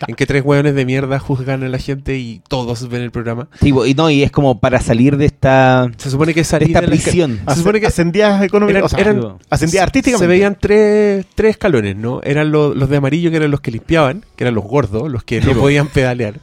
en 0.08 0.14
que 0.14 0.26
tres 0.26 0.42
hueones 0.44 0.74
de 0.74 0.84
mierda 0.84 1.18
juzgan 1.18 1.62
a 1.64 1.68
la 1.68 1.78
gente 1.78 2.16
y 2.18 2.40
todos 2.48 2.88
ven 2.88 3.02
el 3.02 3.10
programa. 3.10 3.48
Sí, 3.60 3.72
y 3.86 3.94
no, 3.94 4.10
y 4.10 4.22
es 4.22 4.30
como 4.30 4.60
para 4.60 4.80
salir 4.80 5.16
de 5.16 5.26
esta, 5.26 5.90
Se 5.96 6.10
supone 6.10 6.34
que 6.34 6.40
de 6.40 6.44
salir 6.44 6.68
esta 6.68 6.80
de 6.82 6.86
la 6.88 6.94
esca- 6.96 7.02
prisión. 7.02 7.40
Se 7.48 7.56
supone 7.56 7.80
que 7.80 7.86
ascendías 7.86 8.42
económicamente. 8.42 9.00
eran, 9.00 9.18
o 9.18 9.20
sea, 9.22 9.28
eran- 9.30 9.38
ascendías 9.50 9.80
se- 9.80 9.84
artísticamente. 9.84 10.24
Se 10.24 10.28
veían 10.28 10.56
tres, 10.60 11.26
tres 11.34 11.50
escalones, 11.52 11.96
¿no? 11.96 12.20
Eran 12.22 12.50
lo- 12.52 12.74
los 12.74 12.88
de 12.88 12.96
amarillo, 12.96 13.30
que 13.30 13.36
eran 13.36 13.50
los 13.50 13.60
que 13.60 13.70
limpiaban, 13.70 14.24
que 14.36 14.44
eran 14.44 14.54
los 14.54 14.64
gordos, 14.64 15.10
los 15.10 15.24
que 15.24 15.40
no 15.40 15.52
podían 15.54 15.88
pedalear. 15.88 16.34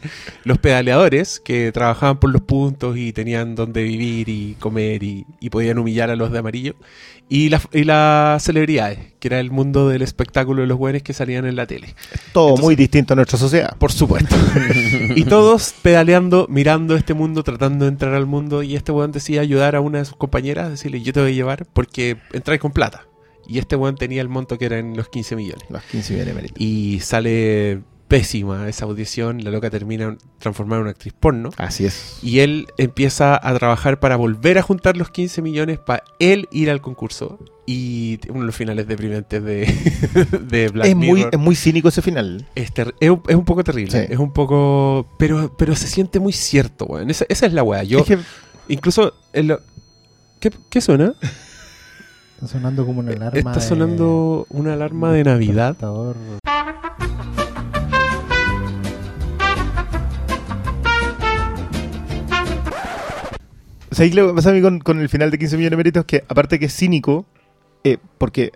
Los 0.43 0.57
pedaleadores, 0.57 1.39
que 1.39 1.71
trabajaban 1.71 2.19
por 2.19 2.31
los 2.31 2.41
puntos 2.41 2.97
y 2.97 3.13
tenían 3.13 3.55
donde 3.55 3.83
vivir 3.83 4.29
y 4.29 4.55
comer 4.59 5.03
y, 5.03 5.25
y 5.39 5.49
podían 5.49 5.77
humillar 5.77 6.09
a 6.09 6.15
los 6.15 6.31
de 6.31 6.39
amarillo. 6.39 6.75
Y, 7.33 7.47
la- 7.47 7.61
y 7.71 7.85
las 7.85 8.43
celebridades, 8.43 8.99
que 9.21 9.29
era 9.29 9.39
el 9.39 9.51
mundo 9.51 9.87
del 9.87 10.01
espectáculo 10.01 10.63
de 10.63 10.67
los 10.67 10.77
buenos 10.77 11.01
que 11.01 11.13
salían 11.13 11.45
en 11.45 11.55
la 11.55 11.65
tele. 11.65 11.95
Todo 12.33 12.49
Entonces- 12.49 12.65
muy 12.65 12.75
distinto 12.75 13.13
a 13.13 13.15
nuestra 13.15 13.37
sociedad. 13.39 13.77
Por 13.77 13.93
supuesto. 13.93 14.35
y 15.15 15.23
todos 15.23 15.73
pedaleando, 15.81 16.45
mirando 16.49 16.97
este 16.97 17.13
mundo, 17.13 17.41
tratando 17.43 17.85
de 17.85 17.91
entrar 17.91 18.15
al 18.15 18.25
mundo. 18.25 18.63
Y 18.63 18.75
este 18.75 18.91
weón 18.91 19.13
decía 19.13 19.39
ayudar 19.39 19.77
a 19.77 19.79
una 19.79 19.99
de 19.99 20.05
sus 20.05 20.17
compañeras, 20.17 20.69
decirle, 20.69 21.01
yo 21.01 21.13
te 21.13 21.21
voy 21.21 21.31
a 21.31 21.33
llevar 21.33 21.65
porque 21.71 22.17
entráis 22.33 22.59
con 22.59 22.71
plata. 22.73 23.05
Y 23.47 23.59
este 23.59 23.77
weón 23.77 23.95
tenía 23.95 24.21
el 24.21 24.27
monto 24.27 24.57
que 24.57 24.65
eran 24.65 24.97
los 24.97 25.07
15 25.07 25.37
millones. 25.37 25.63
Los 25.69 25.83
15 25.83 26.13
millones. 26.13 26.51
Y 26.57 26.99
sale 26.99 27.79
pésima 28.11 28.67
esa 28.67 28.83
audición. 28.85 29.41
La 29.43 29.51
loca 29.51 29.69
termina 29.69 30.17
transformada 30.37 30.79
en 30.79 30.81
una 30.83 30.91
actriz 30.91 31.13
porno. 31.17 31.49
Así 31.57 31.85
es. 31.85 32.19
Y 32.21 32.39
él 32.39 32.67
empieza 32.77 33.39
a 33.41 33.53
trabajar 33.57 34.01
para 34.01 34.17
volver 34.17 34.57
a 34.57 34.61
juntar 34.61 34.97
los 34.97 35.09
15 35.09 35.41
millones 35.41 35.79
para 35.79 36.03
él 36.19 36.49
ir 36.51 36.69
al 36.69 36.81
concurso. 36.81 37.39
Y 37.65 38.19
uno 38.29 38.41
de 38.41 38.45
los 38.47 38.55
finales 38.55 38.85
deprimentes 38.85 39.41
de, 39.41 39.65
de 40.49 40.67
Black 40.67 40.87
Es 40.87 40.95
muy, 40.95 41.25
es 41.31 41.39
muy 41.39 41.55
cínico 41.55 41.87
ese 41.87 42.01
final. 42.01 42.45
Es, 42.53 42.73
ter- 42.73 42.93
es, 42.99 43.09
un- 43.09 43.21
es 43.29 43.35
un 43.35 43.45
poco 43.45 43.63
terrible, 43.63 43.91
Sí. 43.91 44.11
es 44.11 44.19
un 44.19 44.33
poco... 44.33 45.07
Pero, 45.17 45.55
pero 45.57 45.73
se 45.75 45.87
siente 45.87 46.19
muy 46.19 46.33
cierto, 46.33 46.85
weón. 46.85 47.09
Esa, 47.09 47.25
esa 47.29 47.45
es 47.45 47.53
la 47.53 47.63
weá. 47.63 47.83
Yo, 47.83 47.99
Es 47.99 48.05
que 48.05 48.17
incluso... 48.67 49.13
en 49.31 49.47
lo- 49.47 49.61
¿Qué, 50.41 50.51
qué 50.69 50.81
suena? 50.81 51.13
Está 52.35 52.47
sonando 52.47 52.85
como 52.85 52.99
una 53.01 53.11
alarma. 53.11 53.37
Está 53.37 53.53
de- 53.53 53.61
sonando 53.61 54.47
una 54.49 54.73
alarma 54.73 55.13
de 55.13 55.23
Navidad. 55.23 55.77
¿Sabéis 63.91 64.15
lo 64.15 64.27
que 64.29 64.33
pasa 64.35 64.49
a 64.49 64.53
mí 64.53 64.61
con, 64.61 64.79
con 64.79 64.99
el 64.99 65.09
final 65.09 65.31
de 65.31 65.37
15 65.37 65.57
millones 65.57 65.71
de 65.71 65.77
méritos? 65.77 66.05
Que 66.05 66.23
aparte 66.27 66.59
que 66.59 66.65
es 66.65 66.75
cínico, 66.75 67.25
eh, 67.83 67.97
porque 68.17 68.51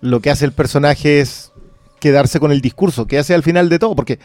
lo 0.00 0.20
que 0.20 0.30
hace 0.30 0.44
el 0.44 0.52
personaje 0.52 1.20
es 1.20 1.52
quedarse 2.00 2.40
con 2.40 2.50
el 2.52 2.60
discurso, 2.60 3.06
que 3.06 3.18
hace 3.18 3.34
al 3.34 3.42
final 3.42 3.68
de 3.68 3.78
todo, 3.78 3.94
porque 3.94 4.18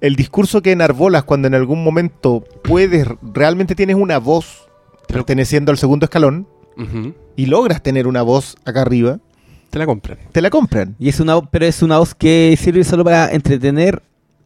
el 0.00 0.16
discurso 0.16 0.62
que 0.62 0.72
enarbolas 0.72 1.24
cuando 1.24 1.48
en 1.48 1.54
algún 1.54 1.82
momento 1.82 2.44
puedes, 2.62 3.06
realmente 3.22 3.74
tienes 3.74 3.96
una 3.96 4.18
voz 4.18 4.68
perteneciendo 5.08 5.70
al 5.72 5.78
segundo 5.78 6.04
escalón 6.06 6.46
y 7.36 7.46
logras 7.46 7.82
tener 7.82 8.06
una 8.06 8.22
voz 8.22 8.56
acá 8.64 8.80
arriba, 8.82 9.18
Te 9.70 9.78
la 9.78 9.86
compran. 9.86 10.18
te 10.32 10.40
la 10.40 10.50
compran. 10.50 10.96
Y 10.98 11.08
es 11.08 11.20
una, 11.20 11.40
pero 11.42 11.66
es 11.66 11.82
una 11.82 11.98
voz 11.98 12.14
que 12.14 12.56
sirve 12.60 12.82
solo 12.84 13.04
para 13.04 13.30
entretener 13.30 14.02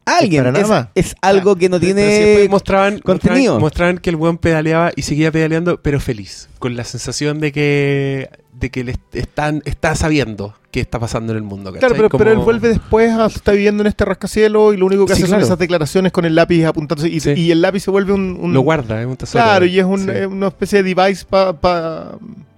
alguien. 0.06 0.46
Es, 0.56 0.68
es 0.94 1.16
algo 1.20 1.56
que 1.56 1.68
no 1.68 1.78
tiene 1.78 2.46
mostraban, 2.48 3.00
contenido. 3.00 3.58
mostraban, 3.58 3.60
mostraban 3.60 3.98
que 3.98 4.10
el 4.10 4.16
weón 4.16 4.38
pedaleaba 4.38 4.92
y 4.96 5.02
seguía 5.02 5.30
pedaleando, 5.30 5.80
pero 5.82 6.00
feliz. 6.00 6.48
Con 6.58 6.76
la 6.76 6.84
sensación 6.84 7.40
de 7.40 7.52
que 7.52 8.30
de 8.52 8.70
que 8.70 8.84
le 8.84 8.92
est- 8.92 9.14
están, 9.14 9.60
está 9.66 9.94
sabiendo 9.94 10.54
qué 10.70 10.80
está 10.80 10.98
pasando 10.98 11.32
en 11.32 11.36
el 11.36 11.42
mundo. 11.42 11.72
Claro, 11.72 11.80
¿cachai? 11.88 11.96
pero, 11.96 12.08
Como- 12.08 12.18
pero 12.24 12.30
él 12.32 12.38
vuelve 12.38 12.68
después, 12.70 13.10
a, 13.12 13.26
está 13.26 13.52
viviendo 13.52 13.82
en 13.82 13.86
este 13.88 14.06
rascacielos 14.06 14.72
y 14.72 14.78
lo 14.78 14.86
único 14.86 15.04
que 15.04 15.14
Sí, 15.14 15.20
hace 15.22 15.28
claro. 15.28 15.42
son 15.42 15.46
esas 15.48 15.58
declaraciones 15.58 16.10
con 16.10 16.24
el 16.24 16.34
lápiz 16.34 16.64
apuntándose 16.64 17.10
y, 17.10 17.20
Sí. 17.20 17.32
y 17.36 17.50
el 17.50 17.60
lápiz 17.60 17.80
se 17.80 17.90
vuelve 17.90 18.14
un... 18.14 18.38
un- 18.40 18.54
Lo 18.54 18.62
guarda, 18.62 18.98
es 19.02 19.06
un 19.06 19.16
tesoro. 19.18 19.44
Claro, 19.44 19.66
y 19.66 19.78
es 19.78 19.84
un- 19.84 20.04
Sí. 20.04 20.10
es 20.10 20.26
una 20.26 20.46
especie 20.48 20.82
de 20.82 20.94
device 20.94 21.26
para 21.28 22.12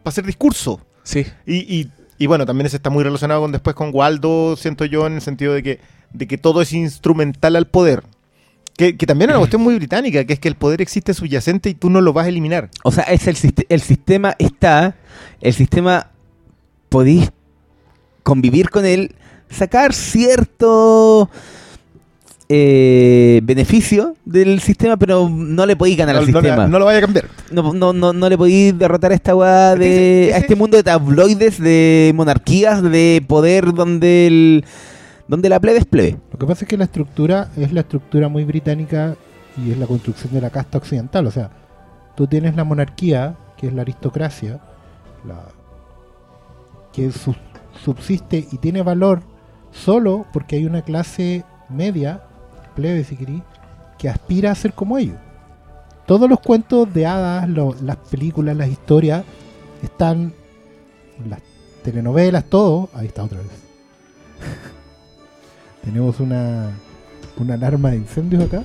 hacer 0.04 0.24
discurso. 0.24 0.80
Sí. 1.02 1.26
Y, 1.46 1.56
y, 1.80 1.90
y 2.16 2.26
bueno, 2.28 2.46
también 2.46 2.66
eso 2.66 2.76
está 2.76 2.90
muy 2.90 3.02
relacionado 3.02 3.40
con 3.40 3.50
después 3.50 3.74
con 3.74 3.90
Waldo, 3.92 4.54
siento 4.56 4.84
yo, 4.84 5.04
en 5.08 5.14
el 5.14 5.20
sentido 5.20 5.52
de 5.52 5.64
que, 5.64 5.80
de 6.12 6.26
que 6.26 6.38
todo 6.38 6.62
es 6.62 6.72
instrumental 6.72 7.56
al 7.56 7.66
poder. 7.66 8.02
Que, 8.76 8.96
que 8.96 9.06
también 9.06 9.30
es 9.30 9.34
una 9.34 9.40
cuestión 9.42 9.62
muy 9.62 9.74
británica, 9.74 10.24
que 10.24 10.32
es 10.34 10.38
que 10.38 10.48
el 10.48 10.54
poder 10.54 10.80
existe 10.80 11.14
subyacente 11.14 11.68
y 11.70 11.74
tú 11.74 11.90
no 11.90 12.00
lo 12.00 12.12
vas 12.12 12.26
a 12.26 12.28
eliminar. 12.28 12.70
O 12.84 12.92
sea, 12.92 13.04
es 13.04 13.26
el, 13.26 13.36
el 13.68 13.80
sistema 13.80 14.34
está, 14.38 14.96
el 15.40 15.52
sistema 15.54 16.10
podéis 16.88 17.30
convivir 18.22 18.70
con 18.70 18.84
él, 18.86 19.14
sacar 19.50 19.92
cierto 19.94 21.28
eh, 22.50 23.40
beneficio 23.42 24.16
del 24.24 24.60
sistema, 24.60 24.96
pero 24.96 25.28
no 25.28 25.66
le 25.66 25.76
podéis 25.76 25.98
ganar 25.98 26.14
No, 26.16 26.20
al 26.22 26.30
no- 26.30 26.40
sistema. 26.40 26.66
no 26.66 26.78
lo 26.78 26.84
vaya 26.86 26.98
a 26.98 27.02
cambiar. 27.02 27.26
No, 27.50 27.72
no, 27.74 27.92
no, 27.92 28.12
no 28.12 28.28
le 28.28 28.38
podéis 28.38 28.78
derrotar 28.78 29.12
a 29.12 29.14
esta 29.14 29.34
weá 29.34 29.74
de. 29.74 29.86
Ese- 29.86 30.24
ese- 30.28 30.34
a 30.34 30.38
este 30.38 30.56
mundo 30.56 30.76
de 30.76 30.82
tabloides, 30.82 31.58
de 31.60 32.12
monarquías, 32.14 32.82
de 32.82 33.22
poder 33.26 33.72
donde 33.74 34.26
el. 34.26 34.64
Donde 35.28 35.48
la 35.48 35.60
plebe 35.60 35.78
es 35.78 35.84
plebe. 35.86 36.18
Lo 36.32 36.38
que 36.38 36.46
pasa 36.46 36.64
es 36.64 36.68
que 36.68 36.76
la 36.76 36.84
estructura 36.84 37.50
es 37.56 37.72
la 37.72 37.80
estructura 37.80 38.28
muy 38.28 38.44
británica 38.44 39.14
y 39.56 39.70
es 39.70 39.78
la 39.78 39.86
construcción 39.86 40.32
de 40.32 40.40
la 40.40 40.50
casta 40.50 40.78
occidental. 40.78 41.26
O 41.26 41.30
sea, 41.30 41.50
tú 42.16 42.26
tienes 42.26 42.56
la 42.56 42.64
monarquía, 42.64 43.36
que 43.56 43.66
es 43.68 43.72
la 43.74 43.82
aristocracia, 43.82 44.60
que 46.92 47.12
su- 47.12 47.34
subsiste 47.84 48.46
y 48.50 48.58
tiene 48.58 48.82
valor 48.82 49.20
solo 49.70 50.26
porque 50.32 50.56
hay 50.56 50.64
una 50.64 50.82
clase 50.82 51.44
media, 51.68 52.22
plebe 52.74 53.04
si 53.04 53.16
querís, 53.16 53.42
que 53.98 54.08
aspira 54.08 54.50
a 54.50 54.54
ser 54.54 54.72
como 54.72 54.96
ellos. 54.98 55.16
Todos 56.06 56.28
los 56.28 56.40
cuentos 56.40 56.92
de 56.94 57.04
hadas, 57.06 57.48
las 57.82 57.96
películas, 58.10 58.56
las 58.56 58.68
historias, 58.68 59.24
están, 59.82 60.32
las 61.28 61.40
telenovelas, 61.82 62.44
todo, 62.44 62.88
ahí 62.94 63.06
está 63.08 63.24
otra 63.24 63.38
vez. 63.38 63.48
Tenemos 65.84 66.20
una, 66.20 66.70
una 67.38 67.54
alarma 67.54 67.90
de 67.90 67.96
incendios 67.96 68.44
acá. 68.44 68.62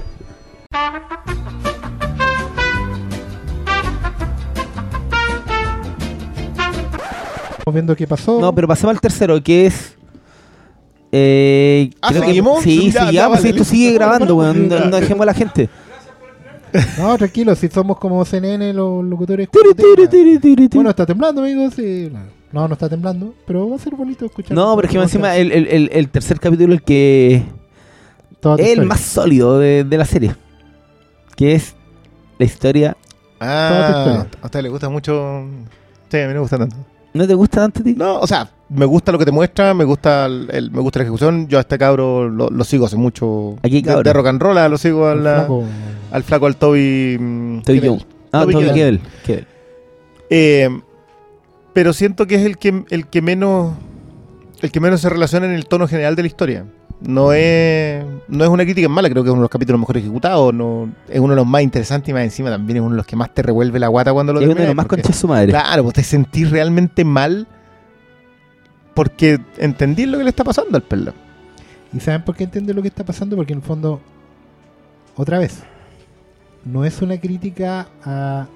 Estamos 7.52 7.74
viendo 7.74 7.96
qué 7.96 8.08
pasó. 8.08 8.40
No, 8.42 8.54
pero 8.54 8.68
pasemos 8.68 8.94
al 8.96 9.02
tercero, 9.02 9.42
que 9.42 9.68
es. 9.68 9.96
Eh, 11.12 11.92
Ah, 12.02 12.10
creo 12.10 12.22
que- 12.22 12.28
¿seguimos? 12.28 12.64
sí, 12.64 12.92
Ya, 12.92 13.00
sí, 13.02 13.06
ya, 13.08 13.12
ya, 13.12 13.28
pues 13.28 13.40
vale, 13.42 13.50
esto 13.52 13.64
sigue 13.64 13.92
grabando, 13.94 14.36
weón. 14.36 14.68
No, 14.68 15.00
dejemos 15.00 15.22
a 15.24 15.26
la 15.28 15.34
gente. 15.34 15.70
No, 16.98 17.16
tranquilo, 17.18 17.54
si 17.56 17.68
somos 17.70 18.00
como 18.00 18.26
CNN, 18.26 18.74
los 18.74 19.04
locutores. 19.06 19.48
Tiri, 19.50 19.76
tiri, 19.76 20.08
tiri, 20.08 20.40
tiri, 20.40 20.56
tiri. 20.56 20.70
Bueno, 20.74 20.90
está 20.90 21.06
temblando, 21.06 21.42
amigos. 21.42 21.74
sí, 21.76 22.12
no. 22.54 22.68
No, 22.68 22.74
está 22.74 22.88
temblando, 22.88 23.34
pero 23.46 23.70
va 23.70 23.76
a 23.76 23.80
ser 23.80 23.96
bonito 23.96 24.26
escuchar. 24.26 24.54
No, 24.56 24.76
pero 24.76 24.88
es 24.88 24.92
que 24.94 25.00
encima 25.02 25.36
el, 25.36 25.52
el, 25.52 25.68
el, 25.68 25.90
el 25.92 26.10
tercer 26.10 26.40
capítulo 26.40 26.74
el 26.74 26.82
que 26.84 27.44
Toda 28.40 28.56
es 28.64 28.78
el 28.78 28.86
más 28.86 29.00
sólido 29.02 29.60
de, 29.60 29.84
de 29.84 29.98
la 29.98 30.06
serie. 30.06 30.36
Que 31.36 31.56
es 31.56 31.76
la 32.38 32.46
historia. 32.46 32.96
Toda 33.40 33.40
tu 33.40 33.46
Ah, 33.46 33.98
historia. 33.98 34.30
a 34.42 34.46
usted 34.46 34.62
le 34.62 34.70
gusta 34.70 34.90
mucho. 34.90 35.46
Sí, 36.10 36.18
a 36.18 36.22
mí 36.22 36.28
no 36.28 36.34
me 36.36 36.40
gusta 36.42 36.58
tanto. 36.60 36.76
¿No 37.14 37.28
te 37.28 37.34
gusta 37.34 37.58
tanto 37.62 37.82
a 37.82 37.84
ti? 37.84 37.94
No, 37.98 38.20
o 38.20 38.28
sea, 38.28 38.50
me 38.70 38.86
gusta 38.86 39.12
lo 39.12 39.20
que 39.20 39.26
te 39.26 39.32
muestra, 39.32 39.74
me 39.74 39.84
gusta 39.84 40.26
el, 40.26 40.48
el- 40.52 40.72
me 40.72 40.80
gusta 40.82 41.00
la 41.00 41.04
ejecución. 41.04 41.48
Yo 41.48 41.58
a 41.58 41.62
este 41.62 41.78
cabro 41.78 42.28
lo, 42.30 42.50
lo 42.50 42.64
sigo 42.64 42.86
hace 42.86 42.96
mucho. 42.98 43.56
¿A 43.64 43.70
qué 43.70 43.82
de, 43.82 44.04
de 44.04 44.14
rock 44.14 44.28
and 44.28 44.42
roll, 44.42 44.56
lo 44.72 44.78
sigo 44.78 45.08
al, 45.08 45.24
la- 45.24 45.36
flaco. 45.40 45.64
al 46.12 46.24
flaco, 46.24 46.46
al 46.48 46.56
Toby. 46.56 47.18
mm, 47.20 47.62
Toby. 47.62 47.80
Jones. 47.84 48.06
Ah, 48.32 48.42
Toby 48.44 48.54
Toby. 48.54 48.66
Kebbell. 48.74 49.02
Eh, 50.30 50.70
pero 51.74 51.94
siento 51.94 52.28
que 52.28 52.36
es 52.36 52.46
el 52.46 52.58
que, 52.58 52.86
el 52.90 53.08
que 53.08 53.22
menos 53.22 53.74
el 54.64 54.72
que 54.72 54.80
menos 54.80 55.02
se 55.02 55.10
relaciona 55.10 55.46
en 55.46 55.52
el 55.52 55.66
tono 55.66 55.88
general 55.90 56.16
de 56.16 56.24
la 56.24 56.28
historia. 56.28 56.66
No 57.02 57.34
es, 57.34 58.02
no 58.30 58.46
es 58.46 58.50
una 58.50 58.64
crítica 58.64 58.88
mala, 58.88 59.10
creo 59.10 59.24
que 59.24 59.28
es 59.28 59.34
uno 59.34 59.42
de 59.42 59.46
los 59.46 59.50
capítulos 59.50 59.78
mejor 59.78 59.98
ejecutados, 59.98 60.54
no, 60.54 60.90
es 61.10 61.20
uno 61.20 61.34
de 61.34 61.36
los 61.36 61.46
más 61.46 61.62
interesantes 61.62 62.08
y 62.08 62.14
más 62.14 62.24
encima 62.24 62.50
también 62.50 62.78
es 62.78 62.82
uno 62.82 62.92
de 62.92 62.98
los 62.98 63.06
que 63.06 63.18
más 63.18 63.34
te 63.34 63.42
revuelve 63.42 63.78
la 63.78 63.90
guata 63.90 64.14
cuando 64.14 64.32
lo 64.32 64.40
Es 64.40 64.48
uno 64.48 64.62
de 64.62 64.68
los 64.68 64.76
más 64.76 64.86
conchas 64.86 65.18
su 65.18 65.28
madre. 65.28 65.50
Claro, 65.50 65.84
pues 65.84 65.96
te 65.96 66.04
sentís 66.04 66.50
realmente 66.50 67.04
mal 67.04 67.46
porque 68.94 69.42
entendí 69.58 70.06
lo 70.06 70.18
que 70.18 70.24
le 70.24 70.30
está 70.30 70.46
pasando 70.46 70.78
al 70.78 70.84
perro. 70.84 71.14
¿Y 71.92 72.00
saben 72.00 72.24
por 72.24 72.38
qué 72.38 72.46
entiende 72.46 72.74
lo 72.74 72.82
que 72.82 72.88
está 72.88 73.04
pasando? 73.04 73.36
Porque 73.36 73.52
en 73.52 73.60
el 73.60 73.66
fondo, 73.66 74.00
otra 75.18 75.40
vez, 75.40 75.62
no 76.64 76.86
es 76.86 77.02
una 77.02 77.20
crítica 77.20 77.88
a... 78.06 78.48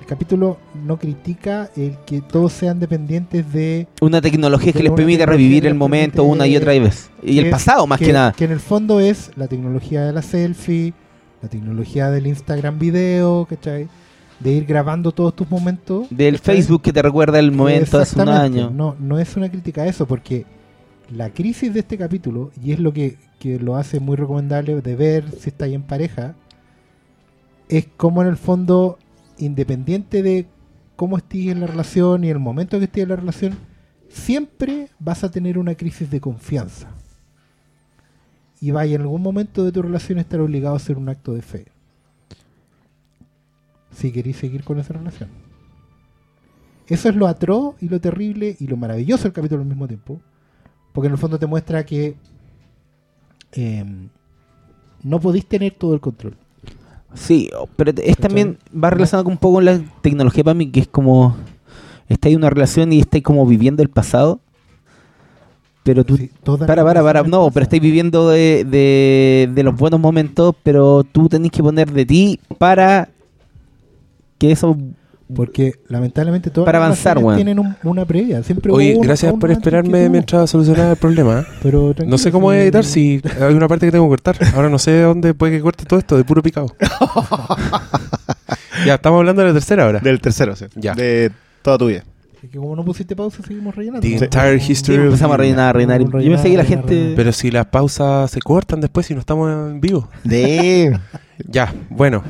El 0.00 0.06
capítulo 0.06 0.58
no 0.86 0.98
critica 0.98 1.70
el 1.76 1.96
que 2.06 2.20
todos 2.20 2.52
sean 2.52 2.80
dependientes 2.80 3.52
de... 3.52 3.86
Una 4.00 4.20
tecnología 4.20 4.72
que 4.72 4.82
les 4.82 4.92
permite 4.92 5.26
revivir 5.26 5.66
el 5.66 5.74
momento 5.74 6.24
una 6.24 6.46
y 6.46 6.56
otra 6.56 6.72
vez. 6.72 7.10
Y 7.22 7.38
el 7.38 7.50
pasado, 7.50 7.86
más 7.86 7.98
que, 7.98 8.12
nada. 8.12 8.32
Que 8.32 8.44
en 8.44 8.52
el 8.52 8.60
fondo 8.60 8.98
es 8.98 9.30
la 9.36 9.46
tecnología 9.46 10.04
de 10.04 10.12
la 10.12 10.22
selfie, 10.22 10.94
la 11.42 11.48
tecnología 11.48 12.10
del 12.10 12.26
Instagram 12.26 12.78
video, 12.78 13.46
¿cachai? 13.48 13.88
De 14.40 14.52
ir 14.52 14.64
grabando 14.64 15.12
todos 15.12 15.36
tus 15.36 15.50
momentos. 15.50 16.06
Del 16.10 16.40
¿cachai? 16.40 16.56
Facebook 16.56 16.82
que 16.82 16.92
te 16.92 17.02
recuerda 17.02 17.38
el 17.38 17.52
momento 17.52 17.98
hace 17.98 18.20
un 18.20 18.28
año. 18.30 18.70
No, 18.70 18.96
no 18.98 19.18
es 19.18 19.36
una 19.36 19.50
crítica 19.50 19.82
a 19.82 19.86
eso, 19.86 20.06
porque 20.06 20.46
la 21.14 21.30
crisis 21.30 21.72
de 21.74 21.80
este 21.80 21.98
capítulo, 21.98 22.50
y 22.62 22.72
es 22.72 22.78
lo 22.78 22.92
que, 22.92 23.16
que 23.38 23.58
lo 23.58 23.76
hace 23.76 24.00
muy 24.00 24.16
recomendable 24.16 24.80
de 24.80 24.96
ver 24.96 25.24
si 25.38 25.50
estáis 25.50 25.74
en 25.74 25.82
pareja, 25.82 26.34
es 27.68 27.86
como 27.96 28.22
en 28.22 28.28
el 28.28 28.36
fondo, 28.36 28.98
independiente 29.40 30.22
de 30.22 30.46
cómo 30.96 31.16
estés 31.16 31.48
en 31.48 31.60
la 31.60 31.66
relación 31.66 32.24
y 32.24 32.28
el 32.28 32.38
momento 32.38 32.78
que 32.78 32.84
estés 32.84 33.02
en 33.04 33.08
la 33.08 33.16
relación, 33.16 33.54
siempre 34.08 34.88
vas 34.98 35.24
a 35.24 35.30
tener 35.30 35.58
una 35.58 35.74
crisis 35.74 36.10
de 36.10 36.20
confianza. 36.20 36.88
Y 38.60 38.72
vaya 38.72 38.96
en 38.96 39.02
algún 39.02 39.22
momento 39.22 39.64
de 39.64 39.72
tu 39.72 39.80
relación 39.80 40.18
estar 40.18 40.40
obligado 40.40 40.74
a 40.74 40.76
hacer 40.76 40.98
un 40.98 41.08
acto 41.08 41.32
de 41.32 41.42
fe. 41.42 41.66
Si 43.92 44.12
queréis 44.12 44.36
seguir 44.36 44.64
con 44.64 44.78
esa 44.78 44.92
relación. 44.92 45.30
Eso 46.86 47.08
es 47.08 47.16
lo 47.16 47.26
atroz 47.26 47.76
y 47.80 47.88
lo 47.88 48.00
terrible 48.00 48.56
y 48.58 48.66
lo 48.66 48.76
maravilloso 48.76 49.24
del 49.24 49.32
capítulo 49.32 49.62
al 49.62 49.68
mismo 49.68 49.88
tiempo. 49.88 50.20
Porque 50.92 51.06
en 51.06 51.12
el 51.12 51.18
fondo 51.18 51.38
te 51.38 51.46
muestra 51.46 51.86
que 51.86 52.16
eh, 53.52 53.84
no 55.02 55.20
podéis 55.20 55.46
tener 55.46 55.74
todo 55.74 55.94
el 55.94 56.00
control. 56.00 56.36
Sí, 57.14 57.50
oh, 57.58 57.68
pero 57.76 57.92
es 58.02 58.16
también 58.16 58.58
va 58.72 58.90
relacionado 58.90 59.24
con 59.24 59.32
un 59.32 59.38
poco 59.38 59.54
con 59.54 59.64
la 59.64 59.80
tecnología 60.00 60.44
para 60.44 60.54
mí, 60.54 60.70
que 60.70 60.80
es 60.80 60.88
como 60.88 61.36
está 62.08 62.28
ahí 62.28 62.36
una 62.36 62.50
relación 62.50 62.92
y 62.92 63.00
estáis 63.00 63.24
como 63.24 63.46
viviendo 63.46 63.82
el 63.82 63.90
pasado. 63.90 64.40
Pero 65.82 66.04
tú, 66.04 66.16
Sí, 66.18 66.30
para, 66.66 66.84
para, 66.84 67.02
para, 67.02 67.22
no, 67.22 67.50
pero 67.50 67.64
estáis 67.64 67.80
viviendo 67.80 68.28
de, 68.28 68.64
de, 68.64 69.50
de 69.52 69.62
los 69.62 69.74
buenos 69.76 69.98
momentos, 69.98 70.54
pero 70.62 71.04
tú 71.04 71.28
tenés 71.28 71.50
que 71.50 71.62
poner 71.62 71.90
de 71.90 72.04
ti 72.04 72.38
para 72.58 73.08
que 74.38 74.52
eso 74.52 74.76
Porque 75.34 75.74
lamentablemente 75.88 76.50
todas 76.50 76.66
Para 76.66 76.78
las 76.80 76.86
avanzar, 76.86 77.16
relaciones 77.18 77.26
weón. 77.26 77.36
tienen 77.36 77.58
un- 77.84 77.90
una 77.90 78.04
previa. 78.04 78.42
Siempre 78.42 78.72
Oye, 78.72 78.98
gracias 79.00 79.32
por 79.34 79.50
esperarme 79.50 80.08
mientras 80.08 80.50
solucionaba 80.50 80.92
el 80.92 80.96
problema. 80.96 81.46
Pero 81.62 81.94
No 82.06 82.18
sé 82.18 82.32
cómo 82.32 82.50
si- 82.52 82.58
editar, 82.58 82.84
si 82.84 83.20
hay 83.40 83.54
una 83.54 83.68
parte 83.68 83.86
que 83.86 83.92
tengo 83.92 84.06
que 84.06 84.10
cortar. 84.10 84.36
Ahora 84.54 84.68
no 84.68 84.78
sé 84.78 85.00
dónde 85.02 85.34
puede 85.34 85.52
que 85.52 85.60
corte 85.60 85.84
todo 85.84 85.98
esto, 85.98 86.16
de 86.16 86.24
puro 86.24 86.42
picado. 86.42 86.74
ya, 88.86 88.94
estamos 88.94 89.18
hablando 89.20 89.42
de 89.42 89.48
la 89.48 89.54
tercera 89.54 89.84
ahora. 89.84 90.00
Del 90.00 90.20
tercero, 90.20 90.56
sí. 90.56 90.66
Ya. 90.74 90.94
De 90.94 91.30
toda 91.62 91.78
tu 91.78 91.86
vida. 91.86 92.04
Es 92.42 92.48
que 92.50 92.56
como 92.58 92.74
no 92.74 92.84
pusiste 92.84 93.14
pausa, 93.14 93.42
seguimos 93.46 93.74
rellenando. 93.74 94.00
The 94.00 94.14
entire 94.24 94.58
sí, 94.60 94.72
history 94.72 94.98
of 94.98 95.04
empezamos 95.06 95.34
a 95.34 95.36
rellenar, 95.36 95.68
a 95.68 95.72
rellenar. 95.74 95.98
Rellenar, 96.00 96.22
Yo 96.22 96.30
pensé 96.32 96.50
que 96.50 96.56
la 96.56 96.64
gente. 96.64 97.12
Pero 97.14 97.32
si 97.32 97.50
las 97.50 97.66
pausas 97.66 98.30
se 98.30 98.40
cortan 98.40 98.80
después 98.80 99.06
si 99.06 99.14
no 99.14 99.20
estamos 99.20 99.50
en 99.70 99.80
vivo. 99.80 100.08
De. 100.24 100.98
Ya, 101.46 101.72
bueno. 101.90 102.22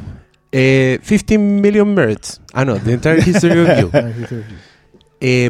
Eh, 0.53 0.99
15 1.07 1.39
Million 1.39 1.95
Birds. 1.95 2.41
Ah, 2.53 2.65
no, 2.65 2.77
The 2.77 2.93
Entire 2.95 3.21
History 3.25 3.59
of 3.59 3.81
You. 3.81 3.91
Ah, 3.95 4.11
sí. 4.29 4.37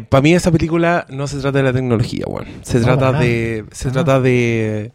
Para 0.09 0.21
mí 0.21 0.33
esa 0.33 0.51
película 0.51 1.05
no 1.09 1.27
se 1.27 1.39
trata 1.39 1.59
de 1.59 1.63
la 1.63 1.73
tecnología, 1.73 2.25
weón. 2.27 2.45
Se 2.61 2.79
No, 2.79 2.83
trata 2.97 3.13
de. 3.19 3.65
Se 3.71 3.89
trata 3.89 4.19
de, 4.19 4.91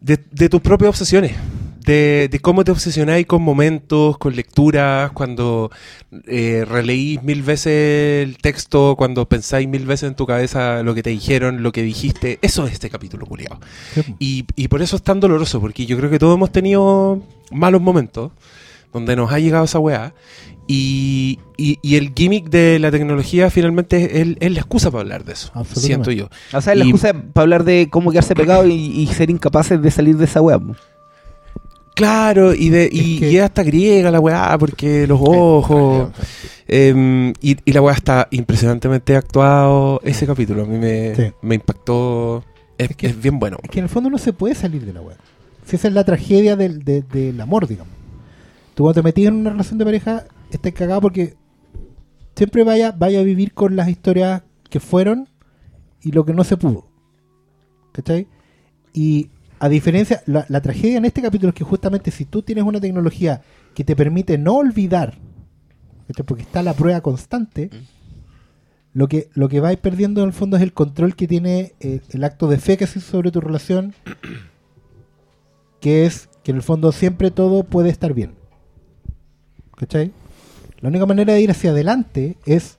de. 0.00 0.18
de 0.32 0.48
tus 0.48 0.60
propias 0.60 0.88
obsesiones. 0.90 1.32
De, 1.86 2.28
de 2.30 2.40
cómo 2.40 2.64
te 2.64 2.70
obsesionáis 2.72 3.26
con 3.26 3.42
momentos, 3.42 4.16
con 4.16 4.34
lecturas, 4.34 5.12
cuando 5.12 5.70
eh, 6.26 6.64
releís 6.66 7.22
mil 7.22 7.42
veces 7.42 8.26
el 8.26 8.38
texto, 8.38 8.94
cuando 8.96 9.28
pensáis 9.28 9.68
mil 9.68 9.84
veces 9.84 10.08
en 10.08 10.14
tu 10.16 10.26
cabeza 10.26 10.82
lo 10.82 10.94
que 10.94 11.02
te 11.02 11.10
dijeron, 11.10 11.62
lo 11.62 11.72
que 11.72 11.82
dijiste. 11.82 12.38
Eso 12.40 12.66
es 12.66 12.72
este 12.72 12.88
capítulo, 12.88 13.26
culiado. 13.26 13.60
Y, 14.18 14.46
y 14.56 14.68
por 14.68 14.80
eso 14.80 14.96
es 14.96 15.02
tan 15.02 15.20
doloroso, 15.20 15.60
porque 15.60 15.84
yo 15.84 15.98
creo 15.98 16.08
que 16.08 16.18
todos 16.18 16.34
hemos 16.36 16.50
tenido 16.52 17.22
malos 17.52 17.82
momentos 17.82 18.32
donde 18.94 19.14
nos 19.16 19.30
ha 19.30 19.38
llegado 19.38 19.66
esa 19.66 19.78
weá. 19.78 20.14
Y, 20.66 21.40
y- 21.58 21.78
y 21.82 21.96
el 21.96 22.12
gimmick 22.16 22.48
de 22.48 22.78
la 22.78 22.90
tecnología 22.90 23.50
finalmente 23.50 24.22
es, 24.22 24.28
es 24.40 24.50
la 24.52 24.60
excusa 24.60 24.90
para 24.90 25.02
hablar 25.02 25.24
de 25.26 25.34
eso, 25.34 25.48
Absolutamente. 25.52 25.86
siento 25.86 26.10
yo. 26.12 26.28
O 26.56 26.60
sea, 26.62 26.74
la 26.74 26.84
Y- 26.86 26.88
excusa 26.88 27.12
para 27.12 27.42
hablar 27.42 27.64
de 27.64 27.88
cómo 27.90 28.10
quedarse 28.10 28.34
pegado 28.34 28.66
y, 28.66 28.72
y 28.72 29.06
ser 29.08 29.28
incapaces 29.28 29.82
de 29.82 29.90
salir 29.90 30.16
de 30.16 30.24
esa 30.24 30.40
web. 30.40 30.62
Claro, 31.94 32.54
y, 32.54 32.70
de, 32.70 32.88
y, 32.90 33.14
Es 33.14 33.20
que- 33.20 33.30
y 33.32 33.36
es 33.36 33.42
hasta 33.44 33.62
griega 33.62 34.10
la 34.10 34.18
weá, 34.20 34.56
porque 34.58 35.06
los 35.06 35.20
ojos... 35.22 36.08
em, 36.66 37.32
y, 37.40 37.56
y 37.64 37.72
la 37.72 37.82
weá 37.82 37.94
está 37.94 38.26
impresionantemente 38.30 39.14
actuado 39.16 40.00
ese 40.02 40.26
capítulo. 40.26 40.62
A 40.62 40.66
mí 40.66 40.78
me, 40.78 41.14
Sí. 41.14 41.22
me 41.42 41.54
impactó. 41.56 42.42
Es, 42.78 42.90
Es 42.90 42.96
que- 42.96 43.06
es 43.08 43.20
bien 43.22 43.38
bueno. 43.38 43.58
Es 43.62 43.70
que 43.70 43.78
en 43.78 43.84
el 43.84 43.88
fondo 43.90 44.10
no 44.10 44.18
se 44.18 44.32
puede 44.32 44.54
salir 44.56 44.84
de 44.84 44.92
la 44.94 45.02
web. 45.02 45.16
Si 45.66 45.76
esa 45.76 45.88
es 45.88 45.94
la 45.94 46.04
tragedia 46.04 46.56
del, 46.56 46.82
de- 46.84 47.02
del 47.02 47.40
amor, 47.40 47.68
digamos. 47.68 47.92
Tú 48.74 48.82
cuando 48.82 49.00
te 49.00 49.04
metís 49.04 49.26
en 49.26 49.34
una 49.34 49.50
relación 49.50 49.78
de 49.78 49.84
pareja, 49.84 50.24
estás 50.50 50.72
cagado 50.72 51.00
porque 51.00 51.34
siempre 52.34 52.64
vaya, 52.64 52.92
vaya 52.92 53.20
a 53.20 53.22
vivir 53.22 53.54
con 53.54 53.76
las 53.76 53.88
historias 53.88 54.42
que 54.68 54.80
fueron 54.80 55.28
y 56.02 56.12
lo 56.12 56.24
que 56.24 56.34
no 56.34 56.44
se 56.44 56.56
pudo. 56.56 56.88
¿Cachai? 57.92 58.26
Y 58.92 59.30
a 59.60 59.68
diferencia, 59.68 60.22
la, 60.26 60.60
tragedia 60.60 60.98
en 60.98 61.04
este 61.04 61.22
capítulo 61.22 61.50
es 61.50 61.54
que 61.54 61.64
justamente 61.64 62.10
si 62.10 62.24
tú 62.24 62.42
tienes 62.42 62.64
una 62.64 62.80
tecnología 62.80 63.42
que 63.74 63.84
te 63.84 63.94
permite 63.94 64.36
no 64.36 64.56
olvidar, 64.56 65.18
¿cachai? 66.08 66.26
porque 66.26 66.42
está 66.42 66.62
la 66.62 66.74
prueba 66.74 67.00
constante, 67.00 67.70
lo 68.92 69.08
que, 69.08 69.30
lo 69.34 69.48
que 69.48 69.60
vais 69.60 69.78
perdiendo 69.78 70.22
en 70.22 70.28
el 70.28 70.32
fondo 70.32 70.56
es 70.56 70.62
el 70.62 70.72
control 70.72 71.16
que 71.16 71.28
tiene 71.28 71.74
eh, 71.80 72.00
el 72.10 72.24
acto 72.24 72.48
de 72.48 72.58
fe 72.58 72.76
que 72.76 72.84
haces 72.84 73.04
sobre 73.04 73.30
tu 73.30 73.40
relación, 73.40 73.94
que 75.80 76.06
es 76.06 76.28
que 76.42 76.50
en 76.50 76.56
el 76.56 76.62
fondo 76.62 76.92
siempre 76.92 77.30
todo 77.30 77.64
puede 77.64 77.90
estar 77.90 78.12
bien. 78.12 78.43
¿Cachai? 79.76 80.12
La 80.80 80.88
única 80.88 81.06
manera 81.06 81.32
de 81.32 81.40
ir 81.40 81.50
hacia 81.50 81.70
adelante 81.70 82.36
es, 82.44 82.78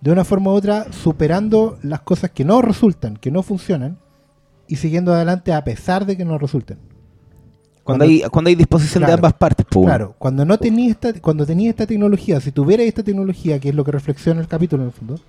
de 0.00 0.10
una 0.10 0.24
forma 0.24 0.50
u 0.52 0.54
otra, 0.54 0.92
superando 0.92 1.78
las 1.82 2.00
cosas 2.00 2.30
que 2.30 2.44
no 2.44 2.62
resultan, 2.62 3.16
que 3.16 3.30
no 3.30 3.42
funcionan, 3.42 3.98
y 4.66 4.76
siguiendo 4.76 5.12
adelante 5.12 5.52
a 5.52 5.62
pesar 5.64 6.06
de 6.06 6.16
que 6.16 6.24
no 6.24 6.38
resulten. 6.38 6.78
Cuando, 7.84 8.04
hay, 8.04 8.22
cuando 8.30 8.48
hay 8.48 8.54
disposición 8.54 9.04
de 9.04 9.12
ambas 9.12 9.34
partes, 9.34 9.66
pues. 9.68 9.84
Claro, 9.84 10.14
cuando 10.18 10.44
no 10.44 10.56
tenías 10.56 10.92
esta, 10.92 11.12
cuando 11.20 11.44
tenías 11.44 11.70
esta 11.70 11.86
tecnología, 11.86 12.40
si 12.40 12.52
tuvierais 12.52 12.88
esta 12.88 13.02
tecnología, 13.02 13.58
que 13.58 13.70
es 13.70 13.74
lo 13.74 13.84
que 13.84 13.90
reflexiona 13.90 14.40
el 14.40 14.46
capítulo 14.46 14.84
en 14.84 14.88
el 14.88 14.94
fondo, 14.94 15.20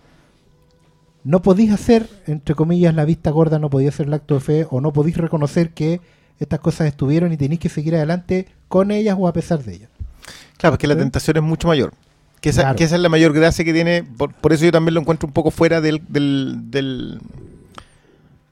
no 1.24 1.42
podéis 1.42 1.72
hacer, 1.72 2.08
entre 2.28 2.54
comillas, 2.54 2.94
la 2.94 3.06
vista 3.06 3.32
gorda, 3.32 3.58
no 3.58 3.70
podéis 3.70 3.94
hacer 3.94 4.08
el 4.08 4.14
acto 4.14 4.36
de 4.36 4.40
fe, 4.40 4.68
o 4.70 4.82
no 4.82 4.94
podéis 4.94 5.18
reconocer 5.18 5.72
que 5.72 6.00
estas 6.40 6.60
cosas 6.60 6.88
estuvieron 6.88 7.32
y 7.32 7.38
tenéis 7.38 7.60
que 7.60 7.70
seguir 7.70 7.96
adelante 7.96 8.48
con 8.68 8.92
ellas 8.92 9.16
o 9.20 9.28
a 9.28 9.34
pesar 9.34 9.64
de 9.64 9.74
ellas. 9.76 9.90
Claro, 10.58 10.74
porque 10.74 10.88
la 10.88 10.96
tentación 10.96 11.38
es 11.38 11.44
mucho 11.44 11.68
mayor. 11.68 11.94
Que 12.42 12.50
esa, 12.50 12.62
Claro. 12.64 12.76
que 12.78 12.84
esa 12.84 12.96
es 12.96 13.02
la 13.02 13.10
mayor 13.10 13.34
gracia 13.34 13.64
que 13.64 13.74
tiene. 13.74 14.04
Por, 14.04 14.34
por 14.34 14.52
eso 14.54 14.66
yo 14.66 14.72
también 14.72 14.94
lo 14.96 15.02
encuentro 15.02 15.28
un 15.28 15.34
poco 15.34 15.50
fuera 15.52 15.80
del, 15.82 16.02
del, 16.10 16.58
del, 16.72 17.20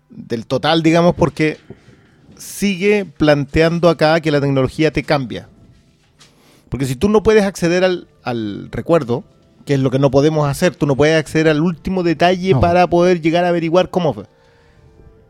del 0.10 0.46
total, 0.46 0.82
digamos, 0.84 1.16
porque 1.16 1.58
sigue 2.38 3.06
planteando 3.06 3.90
acá 3.90 4.20
que 4.22 4.32
la 4.32 4.42
tecnología 4.42 4.92
te 4.92 5.04
cambia. 5.04 5.48
Porque 6.70 6.86
si 6.86 6.96
tú 6.96 7.10
no 7.10 7.22
puedes 7.24 7.44
acceder 7.44 7.84
al, 7.84 8.08
al 8.24 8.70
recuerdo, 8.72 9.24
que 9.66 9.74
es 9.76 9.80
lo 9.80 9.92
que 9.92 10.00
no 10.00 10.10
podemos 10.10 10.48
hacer. 10.50 10.76
Tú 10.76 10.86
no 10.88 10.96
puedes 10.96 11.20
acceder 11.20 11.48
al 11.50 11.62
último 11.62 12.02
detalle 12.04 12.52
No. 12.54 12.60
para 12.62 12.88
poder 12.88 13.22
llegar 13.22 13.44
a 13.46 13.50
averiguar 13.50 13.90
cómo 13.90 14.14
fue. 14.14 14.26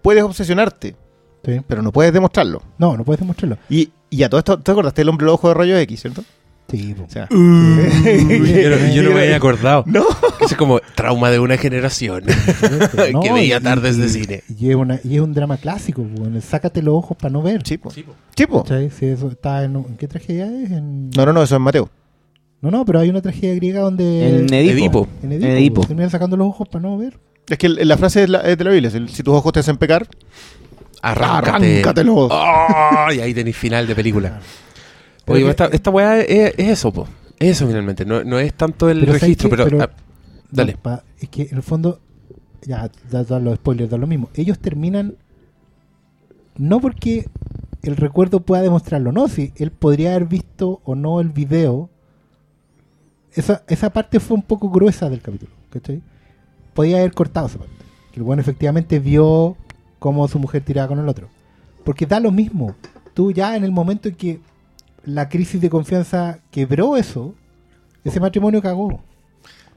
Puedes 0.02 0.24
obsesionarte, 0.24 0.96
Sí. 1.44 1.62
pero 1.68 1.82
no 1.82 1.92
puedes 1.92 2.14
demostrarlo. 2.14 2.62
No, 2.78 2.96
no 2.96 3.04
puedes 3.04 3.20
demostrarlo. 3.20 3.58
Y, 3.70 3.90
y 4.12 4.22
a 4.24 4.30
todo 4.30 4.38
esto, 4.40 4.60
¿te 4.60 4.72
acordaste 4.72 5.02
del 5.02 5.10
hombre 5.10 5.26
lobo 5.26 5.48
de 5.48 5.54
rayo 5.56 5.76
X, 5.78 6.02
cierto? 6.02 6.24
Sí. 6.70 6.96
O 7.06 7.10
sea, 7.10 7.28
yo, 7.32 7.36
no, 7.36 8.94
yo 8.94 9.04
no 9.04 9.12
me 9.12 9.22
había 9.24 9.36
acordado. 9.36 9.84
No. 9.88 10.06
Es 10.40 10.56
como 10.56 10.80
trauma 10.96 11.30
de 11.30 11.40
una 11.40 11.58
generación. 11.58 12.24
No, 13.12 13.20
que 13.20 13.32
veía 13.34 13.58
y- 13.58 13.62
tardes 13.62 13.98
de 13.98 14.08
cine. 14.08 14.44
Y 14.58 14.70
es, 14.70 14.76
una- 14.76 15.00
y 15.04 15.16
es 15.16 15.22
un 15.22 15.34
drama 15.34 15.58
clásico, 15.58 16.02
el 16.02 16.42
sácate 16.42 16.82
los 16.82 16.94
ojos 16.96 17.18
para 17.18 17.32
no 17.32 17.42
ver. 17.42 17.62
Chipo. 17.64 17.92
Chipo. 18.36 18.64
¿Cachai? 18.64 18.90
Si 18.92 19.06
eso 19.08 19.28
está 19.30 19.64
en, 19.66 19.76
¿en 19.76 19.98
qué 19.98 20.08
tragedia 20.08 20.46
es? 20.46 20.72
En- 20.72 21.10
No, 21.10 21.26
no, 21.26 21.34
no, 21.34 21.44
eso 21.44 21.56
es 21.56 21.62
Mateo. 21.62 21.90
no, 22.62 22.72
no, 22.72 22.86
pero 22.86 23.00
hay 23.00 23.10
una 23.10 23.22
tragedia 23.22 23.56
griega 23.56 23.82
donde... 23.82 24.40
En 24.40 24.54
Edipo. 24.54 24.72
Edipo. 24.72 25.08
en 25.24 25.32
Edipo, 25.34 25.48
Edipo. 25.52 25.82
po, 25.82 25.88
terminan 25.88 26.10
sacando 26.10 26.38
los 26.38 26.48
ojos 26.48 26.70
para 26.70 26.84
no 26.84 26.98
ver. 26.98 27.20
Es 27.50 27.58
que 27.58 27.68
la 27.68 27.98
frase 27.98 28.24
es, 28.24 28.30
la- 28.30 28.42
es 28.42 28.58
de 28.58 28.64
la 28.64 28.72
Biblia. 28.72 28.90
Si 28.92 29.24
tus 29.24 29.34
ojos 29.34 29.52
te 29.52 29.60
hacen 29.60 29.76
pecar, 29.78 30.08
Arráncate. 31.02 31.50
arráncatelos. 31.82 32.30
Oh, 32.32 33.12
y 33.14 33.20
ahí 33.20 33.34
tenéis 33.34 33.58
final 33.58 33.88
de 33.88 33.96
película. 33.96 34.40
Oye, 35.28 35.50
esta, 35.50 35.66
esta 35.68 35.90
weá 35.90 36.20
es, 36.20 36.54
es 36.58 36.68
eso, 36.70 36.92
po. 36.92 37.08
Es 37.40 37.52
eso 37.58 37.68
finalmente. 37.68 38.06
No, 38.06 38.24
no 38.24 38.38
es 38.40 38.54
tanto 38.54 38.90
el 38.90 39.00
Pero 39.00 39.12
¿sabes 39.14 39.22
registro, 39.22 39.50
pero. 39.50 39.64
Pero- 39.66 39.82
ah, 39.84 39.90
dale. 40.52 40.78
Pa- 40.82 41.04
es 41.20 41.30
que 41.30 41.44
en 41.44 41.58
el 41.58 41.64
fondo, 41.64 42.00
ya, 42.64 42.90
da 43.10 43.40
los 43.40 43.56
spoilers, 43.56 43.90
da 43.90 43.98
lo 43.98 44.08
mismo. 44.08 44.30
Ellos 44.36 44.60
terminan, 44.60 45.16
no 46.58 46.80
porque 46.80 47.28
el 47.84 47.96
recuerdo 47.98 48.42
pueda 48.42 48.62
demostrarlo, 48.62 49.12
no, 49.12 49.28
si 49.28 49.54
él 49.56 49.72
podría 49.72 50.12
haber 50.12 50.28
visto 50.28 50.82
o 50.84 50.94
no 50.96 51.20
el 51.22 51.30
video. 51.30 51.90
Esa, 53.34 53.64
esa 53.68 53.90
parte 53.92 54.20
fue 54.20 54.36
un 54.36 54.44
poco 54.44 54.70
gruesa 54.70 55.10
del 55.10 55.22
capítulo, 55.22 55.52
¿cachai? 55.70 56.02
Podía 56.74 56.98
haber 56.98 57.14
cortado 57.14 57.48
esa 57.48 57.60
parte. 57.60 57.74
Que 58.12 58.20
el 58.20 58.24
bueno 58.24 58.42
efectivamente 58.42 59.00
vio 59.00 59.56
cómo 60.02 60.28
su 60.28 60.40
mujer 60.40 60.64
tiraba 60.64 60.88
con 60.88 60.98
el 60.98 61.08
otro. 61.08 61.28
Porque 61.86 62.08
da 62.08 62.20
lo 62.20 62.32
mismo. 62.32 62.76
Tú 63.14 63.32
ya 63.32 63.56
en 63.56 63.64
el 63.64 63.72
momento 63.72 64.10
en 64.10 64.16
que 64.16 64.40
la 65.06 65.30
crisis 65.30 65.62
de 65.62 65.70
confianza 65.70 66.40
quebró 66.50 66.98
eso, 66.98 67.36
ese 68.04 68.20
matrimonio 68.20 68.64
cagó. 68.64 69.00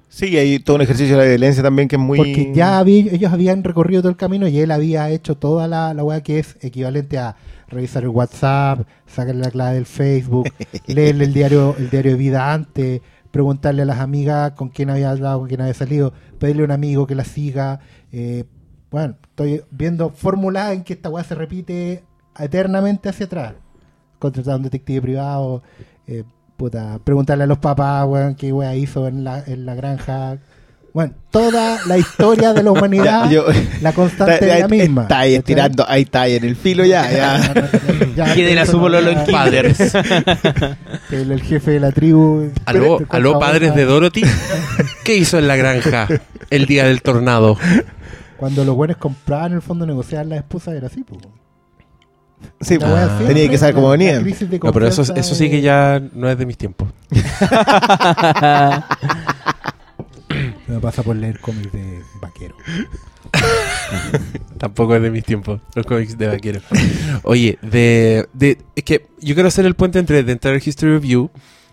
Sí, 0.08 0.34
hay 0.38 0.60
todo 0.60 0.76
un 0.76 0.82
ejercicio 0.82 1.18
de 1.18 1.22
la 1.24 1.28
violencia 1.28 1.62
también 1.62 1.88
que 1.88 1.96
es 1.96 2.00
muy. 2.02 2.16
Porque 2.16 2.52
ya 2.54 2.78
había- 2.78 3.12
ellos 3.12 3.32
habían 3.34 3.62
recorrido 3.64 4.00
todo 4.00 4.10
el 4.10 4.16
camino 4.16 4.48
y 4.48 4.58
él 4.60 4.70
había 4.70 5.10
hecho 5.10 5.36
toda 5.36 5.68
la, 5.68 5.92
la 5.92 6.02
weá 6.04 6.22
que 6.22 6.38
es 6.38 6.56
equivalente 6.62 7.18
a 7.18 7.36
revisar 7.68 8.04
el 8.04 8.08
WhatsApp, 8.08 8.86
sacarle 9.06 9.42
la 9.42 9.50
clave 9.50 9.74
del 9.74 9.84
Facebook, 9.86 10.48
leerle 10.86 11.24
el 11.26 11.34
diario, 11.34 11.74
el 11.78 11.90
diario 11.90 12.12
de 12.12 12.16
vida 12.18 12.52
antes, 12.54 13.02
preguntarle 13.30 13.82
a 13.82 13.84
las 13.84 13.98
amigas 13.98 14.52
con 14.52 14.70
quién 14.70 14.88
había 14.88 15.10
hablado, 15.10 15.40
con 15.40 15.48
quién 15.48 15.60
había 15.60 15.74
salido, 15.74 16.14
pedirle 16.38 16.62
a 16.62 16.64
un 16.66 16.70
amigo 16.70 17.06
que 17.06 17.14
la 17.14 17.24
siga. 17.24 17.80
eh, 18.10 18.44
bueno, 18.94 19.16
estoy 19.28 19.60
viendo 19.72 20.10
fórmulas 20.10 20.72
en 20.72 20.84
que 20.84 20.92
esta 20.92 21.08
weá 21.10 21.24
se 21.24 21.34
repite 21.34 22.04
eternamente 22.38 23.08
hacia 23.08 23.26
atrás. 23.26 23.54
Contratar 24.20 24.52
a 24.52 24.56
un 24.58 24.62
detective 24.62 25.02
privado, 25.02 25.64
eh, 26.06 26.22
puta, 26.56 27.00
preguntarle 27.02 27.42
a 27.42 27.46
los 27.48 27.58
papás, 27.58 28.06
weón, 28.06 28.36
qué 28.36 28.52
weá 28.52 28.76
hizo 28.76 29.08
en 29.08 29.24
la, 29.24 29.42
en 29.44 29.66
la 29.66 29.74
granja. 29.74 30.38
Bueno, 30.92 31.14
toda 31.32 31.80
la 31.86 31.98
historia 31.98 32.52
de 32.52 32.62
la 32.62 32.70
humanidad, 32.70 33.24
Ya, 33.24 33.30
yo- 33.32 33.46
la 33.82 33.92
constante 33.92 34.48
es 34.48 34.60
la 34.60 34.68
misma. 34.68 35.02
Está 35.02 35.18
ahí 35.18 35.34
estirando, 35.34 35.84
ahí 35.88 36.02
está 36.02 36.20
ahí 36.20 36.36
en 36.36 36.44
el 36.44 36.54
filo 36.54 36.84
ya. 36.84 37.10
ya. 37.10 37.54
Ya, 38.14 38.32
¿Quién 38.32 38.48
era 38.48 38.62
eso 38.62 38.78
su 38.78 38.86
en 38.86 39.02
ya, 39.02 39.24
kinder? 39.24 39.74
El, 41.10 41.32
el 41.32 41.42
jefe 41.42 41.72
de 41.72 41.80
la 41.80 41.90
tribu. 41.90 42.48
Aló, 42.64 42.98
aló, 43.08 43.40
padres 43.40 43.74
de 43.74 43.84
Dorothy. 43.86 44.22
¿Qué 45.02 45.16
hizo 45.16 45.36
en 45.36 45.48
la 45.48 45.56
granja 45.56 46.06
el 46.50 46.66
día 46.66 46.84
del 46.84 47.02
tornado? 47.02 47.58
Cuando 48.36 48.64
los 48.64 48.74
buenos 48.74 48.96
compraban, 48.96 49.52
en 49.52 49.56
el 49.56 49.62
fondo 49.62 49.86
negociaban 49.86 50.28
las 50.28 50.38
esposas, 50.38 50.74
era 50.74 50.88
así, 50.88 51.02
pues. 51.04 51.20
Sí, 52.60 52.78
pues, 52.78 53.26
tenía 53.26 53.48
que 53.48 53.58
saber 53.58 53.74
cómo 53.74 53.90
venían. 53.90 54.24
No, 54.62 54.72
pero 54.72 54.86
eso, 54.86 55.02
eso 55.14 55.34
sí 55.34 55.50
que 55.50 55.60
ya 55.60 56.00
no 56.12 56.28
es 56.28 56.38
de 56.38 56.46
mis 56.46 56.56
tiempos. 56.56 56.88
Me 60.66 60.80
pasa 60.80 61.02
por 61.02 61.16
leer 61.16 61.40
cómics 61.40 61.72
de 61.72 62.02
vaquero. 62.20 62.54
Tampoco 64.58 64.96
es 64.96 65.02
de 65.02 65.10
mis 65.10 65.24
tiempos, 65.24 65.60
los 65.74 65.86
cómics 65.86 66.16
de 66.18 66.28
vaquero. 66.28 66.60
Oye, 67.22 67.58
de, 67.62 68.28
de, 68.32 68.58
es 68.74 68.84
que 68.84 69.06
yo 69.20 69.34
quiero 69.34 69.48
hacer 69.48 69.66
el 69.66 69.74
puente 69.74 69.98
entre 69.98 70.22
The 70.24 70.32
Entire 70.32 70.62
History 70.64 70.92
Review 70.92 71.30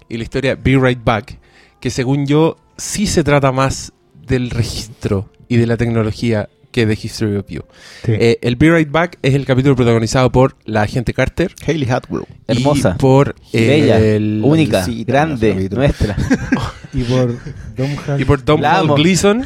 y 0.09 0.17
la 0.17 0.23
historia 0.23 0.55
Be 0.55 0.77
Right 0.77 1.03
Back, 1.03 1.39
que 1.79 1.89
según 1.89 2.25
yo 2.27 2.57
sí 2.77 3.07
se 3.07 3.23
trata 3.23 3.51
más 3.51 3.93
del 4.27 4.49
registro 4.49 5.29
y 5.53 5.57
de 5.57 5.67
la 5.67 5.75
tecnología 5.75 6.47
que 6.71 6.85
de 6.85 6.93
History 6.93 7.33
Review. 7.33 7.63
Sí. 8.05 8.13
Eh, 8.13 8.39
el 8.41 8.55
Be 8.55 8.71
Right 8.73 8.89
Back 8.89 9.19
es 9.21 9.33
el 9.33 9.45
capítulo 9.45 9.75
protagonizado 9.75 10.31
por 10.31 10.55
la 10.63 10.83
agente 10.83 11.13
Carter. 11.13 11.53
Hayley 11.67 11.89
Atwell. 11.89 12.23
Hermosa. 12.47 12.93
Y 12.95 12.99
por 13.01 13.35
eh, 13.51 13.67
Bella, 13.67 13.99
el- 13.99 14.41
única, 14.45 14.81
sí, 14.85 15.03
grande, 15.03 15.67
nuestra. 15.69 16.15
y 16.93 17.03
por 17.03 17.35
Dom 17.75 18.19
Y 18.21 18.23
por 18.23 18.65
amo. 18.65 18.95
Gleason. 18.95 19.39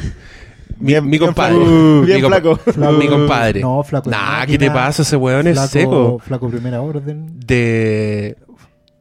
Mi, 0.78 0.92
Bien- 0.92 1.04
mi 1.04 1.10
bien 1.10 1.24
compadre. 1.24 1.56
flaco. 1.56 1.70
Mi 2.00 2.06
Bien 2.06 2.20
compa- 2.22 2.58
flaco. 2.72 2.92
Mi 2.98 3.08
compadre. 3.08 3.60
No, 3.60 3.82
flaco. 3.82 4.10
Nah, 4.10 4.46
¿qué 4.46 4.58
te 4.58 4.70
pasa? 4.70 5.02
Ese 5.02 5.16
weón 5.16 5.48
es 5.48 5.58
seco. 5.70 6.20
Flaco 6.20 6.48
primera 6.48 6.80
orden. 6.82 7.40
De 7.44 8.36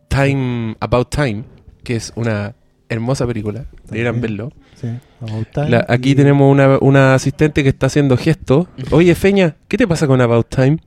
Time 0.07 0.76
About 0.80 1.10
Time, 1.14 1.44
que 1.84 1.98
es 1.98 2.11
una 2.15 2.56
hermosa 2.90 3.27
película. 3.27 3.65
Deberían 3.90 4.19
verlo. 4.22 4.52
Sí, 4.91 4.98
About 5.22 5.48
Time 5.53 5.70
La- 5.70 5.86
aquí 5.88 6.12
y- 6.12 6.16
tenemos 6.16 6.52
una, 6.52 6.78
una 6.82 7.14
asistente 7.16 7.64
que 7.64 7.70
está 7.70 7.88
haciendo 7.88 8.18
gestos. 8.18 8.68
Oye, 8.91 9.16
Feña, 9.16 9.56
¿qué 9.68 9.78
te 9.78 9.88
pasa 9.88 10.07
con 10.07 10.22
About 10.22 10.48
Time? 10.49 10.78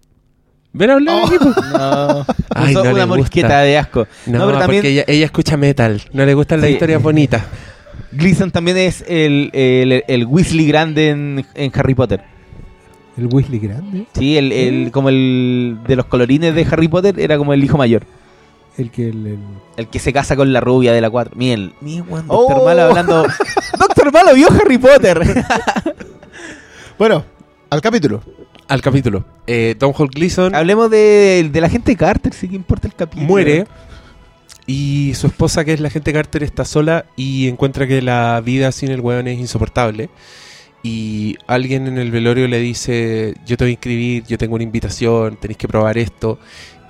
Ven 0.73 0.91
a 0.91 0.95
hablar 0.95 1.23
po. 1.39 1.45
No, 1.79 2.27
Ay, 2.55 2.75
no 2.75 2.83
una 2.83 3.07
morisqueta 3.07 3.61
de 3.61 3.79
asco. 3.79 4.07
No, 4.27 4.39
No, 4.41 4.47
pero 4.47 4.59
también 4.59 4.81
porque 4.83 4.91
ella, 4.93 5.05
ella 5.07 5.25
escucha 5.25 5.57
metal. 5.57 6.01
No 6.13 6.25
le 6.27 6.35
gustan 6.35 6.61
las 6.61 6.71
historias 6.71 7.03
bonitas. 7.03 7.43
Gleason 8.13 8.51
también 8.51 8.77
es 8.77 9.05
el, 9.09 9.51
el, 9.53 10.05
el 10.07 10.25
Weasley 10.27 10.67
grande 10.67 11.09
en, 11.11 11.45
en 11.55 11.73
Harry 11.75 11.95
Potter. 11.95 12.21
El 13.17 13.27
Weasley 13.27 13.59
grande. 13.59 14.07
Sí, 14.15 14.39
el, 14.39 14.53
el, 14.53 14.91
como 14.93 15.09
el 15.09 15.79
de 15.87 15.97
los 15.97 16.07
colorines 16.07 16.55
de 16.55 16.67
Harry 16.71 16.89
Potter 16.89 17.19
era 17.19 17.37
como 17.37 17.53
el 17.53 17.63
hijo 17.65 17.77
mayor. 17.77 18.05
El 18.79 18.91
que 18.91 19.09
el, 19.11 19.27
el- 19.27 19.39
El 19.77 19.89
que 19.89 19.99
se 19.99 20.13
casa 20.13 20.35
con 20.37 20.53
la 20.53 20.61
rubia 20.61 20.93
de 20.95 21.01
la 21.03 21.11
4. 21.11 21.35
Miren, 21.37 21.75
mi 21.83 22.01
weón, 22.01 22.25
Oh. 22.29 22.47
Doctor 22.49 22.65
Malo 22.65 22.83
hablando. 22.83 23.27
Doctor 23.79 24.13
Malo 24.13 24.35
vio 24.35 24.49
Harry 24.51 24.79
Potter. 24.79 25.21
Bueno, 26.99 27.25
al 27.71 27.81
capítulo. 27.81 28.23
Al 28.67 28.83
capítulo. 28.83 29.25
Eh, 29.47 29.77
Tom 29.79 29.93
Hall 29.97 30.09
Gleason 30.09 30.55
Hablemos 30.55 30.91
de, 30.91 31.49
de 31.51 31.61
la 31.61 31.69
gente 31.71 31.97
Carter, 31.97 32.33
sí 32.35 32.49
que 32.49 32.57
importa 32.57 32.89
el 32.89 32.95
capítulo. 32.95 33.27
muere 33.27 33.67
y 34.67 35.13
su 35.15 35.29
esposa, 35.29 35.65
que 35.65 35.73
es 35.73 35.81
la 35.81 35.89
gente 35.89 36.13
Carter, 36.13 36.43
está 36.43 36.65
sola 36.67 37.07
y 37.17 37.49
encuentra 37.49 37.87
que 37.87 38.03
la 38.03 38.43
vida 38.45 38.71
sin 38.73 38.91
el 38.91 39.01
weón 39.01 39.27
es 39.27 39.39
insoportable. 39.39 40.11
Y 40.83 41.37
alguien 41.47 41.87
en 41.87 41.97
el 41.99 42.11
velorio 42.11 42.47
le 42.49 42.59
dice, 42.59 43.35
yo 43.47 43.57
te 43.57 43.65
voy 43.65 43.71
a 43.71 43.73
inscribir, 43.73 44.25
yo 44.27 44.37
tengo 44.37 44.57
una 44.57 44.65
invitación, 44.65 45.37
tenéis 45.37 45.57
que 45.57 45.69
probar 45.69 45.97
esto. 45.97 46.39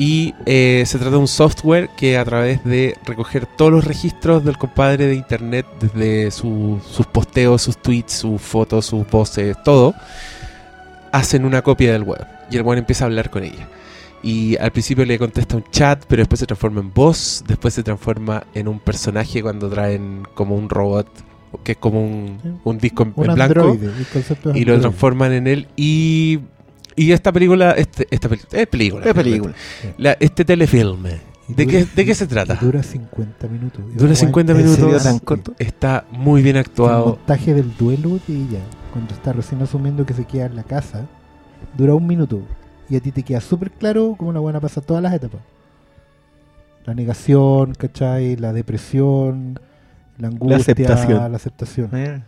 Y 0.01 0.33
eh, 0.47 0.85
se 0.87 0.97
trata 0.99 1.11
de 1.13 1.17
un 1.17 1.27
software 1.27 1.91
que 1.97 2.17
a 2.19 2.25
través 2.25 2.63
de 2.65 2.97
recoger 3.05 3.47
todos 3.47 3.73
los 3.73 3.85
registros 3.85 4.45
del 4.45 4.57
compadre 4.57 5.07
de 5.07 5.15
internet, 5.17 5.67
desde 5.81 6.31
su- 6.31 6.81
sus 6.89 7.05
posteos, 7.07 7.63
sus 7.63 7.77
tweets, 7.79 8.13
sus 8.13 8.41
fotos, 8.41 8.87
sus 8.87 9.05
voces, 9.11 9.57
todo, 9.65 9.95
hacen 11.13 11.45
una 11.45 11.63
copia 11.63 11.93
del 11.93 12.03
weón. 12.05 12.27
Y 12.51 12.57
el 12.57 12.63
weón 12.63 12.79
empieza 12.79 13.05
a 13.05 13.07
hablar 13.07 13.29
con 13.31 13.43
ella. 13.43 13.69
Y 14.23 14.57
al 14.57 14.71
principio 14.73 15.05
le 15.05 15.19
contesta 15.19 15.57
un 15.57 15.65
chat, 15.71 16.05
pero 16.09 16.21
después 16.21 16.41
se 16.41 16.47
transforma 16.47 16.81
en 16.81 16.93
voz, 16.93 17.45
después 17.47 17.75
se 17.75 17.83
transforma 17.83 18.45
en 18.55 18.69
un 18.69 18.81
personaje 18.81 19.43
cuando 19.43 19.69
traen 19.69 20.23
como 20.35 20.57
un 20.57 20.69
robot, 20.69 21.09
que 21.63 21.73
es 21.73 21.79
como 21.79 22.03
un, 22.05 22.61
un 22.65 22.79
disco 22.79 23.05
en, 23.05 23.13
un 23.17 23.31
en 23.31 23.35
blanco, 23.35 23.61
androide. 23.61 23.91
Y 24.55 24.65
lo 24.65 24.75
transforman 24.81 25.33
en 25.33 25.47
él. 25.47 25.69
Y, 25.77 26.41
y 26.99 27.13
esta 27.13 27.33
película, 27.33 27.73
este, 27.73 28.07
esta 28.11 28.29
peli- 28.29 28.43
es 28.53 28.67
película, 28.67 29.07
Es 29.07 29.15
película. 29.15 29.55
La- 29.97 30.17
este 30.21 30.45
telefilme, 30.45 31.21
¿de 31.49 31.65
dura- 31.65 31.67
qué, 31.79 31.87
¿de 31.95 32.05
qué 32.05 32.15
se 32.15 32.27
trata? 32.27 32.55
Dura 32.57 32.83
50 32.83 33.49
minutos. 33.49 33.83
Dura 33.95 34.15
50 34.15 34.53
¿En 34.53 34.59
minutos. 34.59 34.79
serio 34.81 34.99
tan 34.99 35.19
corto? 35.21 35.55
Está 35.59 36.05
muy 36.11 36.43
bien 36.43 36.57
El 36.57 36.61
actuado. 36.61 37.07
montaje 37.07 37.55
del 37.55 37.77
duelo 37.77 38.19
de 38.27 38.35
ella, 38.35 38.61
cuando 38.93 39.15
está 39.15 39.33
recién 39.33 39.63
asumiendo 39.63 40.05
que 40.05 40.15
se 40.15 40.25
queda 40.25 40.47
en 40.47 40.57
la 40.57 40.63
casa, 40.65 41.07
dura 41.77 41.95
un 41.95 42.07
minuto. 42.07 42.43
Y 42.91 42.97
a 42.97 43.01
ti 43.01 43.13
te 43.13 43.23
queda 43.23 43.41
súper 43.41 43.71
claro 43.71 44.15
cómo 44.19 44.31
una 44.31 44.41
buena 44.41 44.61
pasa 44.61 44.81
todas 44.81 45.03
las 45.03 45.13
etapas. 45.13 45.41
La 46.87 46.95
negación, 46.95 47.75
¿cachai? 47.75 48.37
La 48.37 48.53
depresión, 48.55 49.61
la 50.17 50.29
angustia, 50.29 50.57
la 50.57 50.63
aceptación. 50.95 51.35
aceptación. 51.35 51.91
Eh. 51.93 52.23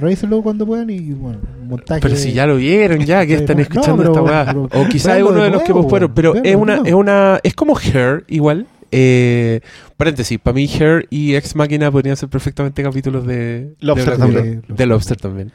Revísenlo 0.00 0.42
cuando 0.42 0.66
puedan 0.66 0.90
y 0.90 1.12
bueno, 1.12 1.38
montaje. 1.64 2.00
Pero 2.00 2.16
si 2.16 2.32
ya 2.32 2.46
lo 2.46 2.56
vieron, 2.56 3.00
ya 3.00 3.26
que 3.26 3.34
están 3.34 3.56
no, 3.56 3.62
escuchando 3.62 3.96
pero- 3.98 4.10
esta 4.10 4.22
weá. 4.22 4.68
O 4.82 4.88
quizá 4.88 5.16
es 5.16 5.22
uno 5.24 5.34
de 5.38 5.44
de 5.44 5.50
los 5.50 5.62
que 5.62 5.72
nuevo, 5.72 5.88
fueron. 5.88 6.12
Pero 6.14 6.34
es 6.42 6.56
una, 6.56 6.82
es 6.84 6.92
una. 6.94 7.40
Es 7.42 7.54
como 7.54 7.76
Hair, 7.78 8.24
igual. 8.28 8.66
Eh, 8.94 9.60
paréntesis, 9.96 10.38
para 10.38 10.54
mí 10.54 10.68
Her 10.70 11.06
y 11.08 11.34
Ex 11.34 11.56
Máquina 11.56 11.90
podrían 11.90 12.14
ser 12.14 12.28
perfectamente 12.28 12.82
capítulos 12.82 13.26
de 13.26 13.72
Lobster 13.80 14.10
de, 14.12 14.18
también. 14.18 14.64
de 14.68 14.86
Lobster 14.86 15.16
también. 15.16 15.50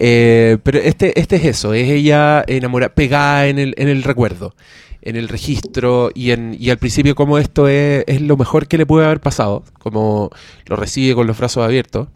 Eh, 0.00 0.58
pero 0.64 0.78
este, 0.80 1.18
este 1.20 1.36
es 1.36 1.44
eso, 1.44 1.74
es 1.74 1.88
ella 1.88 2.42
enamorada, 2.44 2.92
pegada 2.92 3.46
en 3.46 3.60
el, 3.60 3.74
en 3.78 3.86
el 3.86 4.02
recuerdo, 4.02 4.56
en 5.00 5.14
el 5.14 5.28
registro 5.28 6.10
y, 6.12 6.32
en, 6.32 6.56
y 6.58 6.70
al 6.70 6.78
principio 6.78 7.14
como 7.14 7.38
esto 7.38 7.68
es, 7.68 8.02
es 8.08 8.20
lo 8.20 8.36
mejor 8.36 8.66
que 8.66 8.78
le 8.78 8.84
puede 8.86 9.06
haber 9.06 9.20
pasado, 9.20 9.62
como 9.78 10.30
lo 10.66 10.74
recibe 10.74 11.14
con 11.14 11.28
los 11.28 11.38
brazos 11.38 11.64
abiertos. 11.64 12.08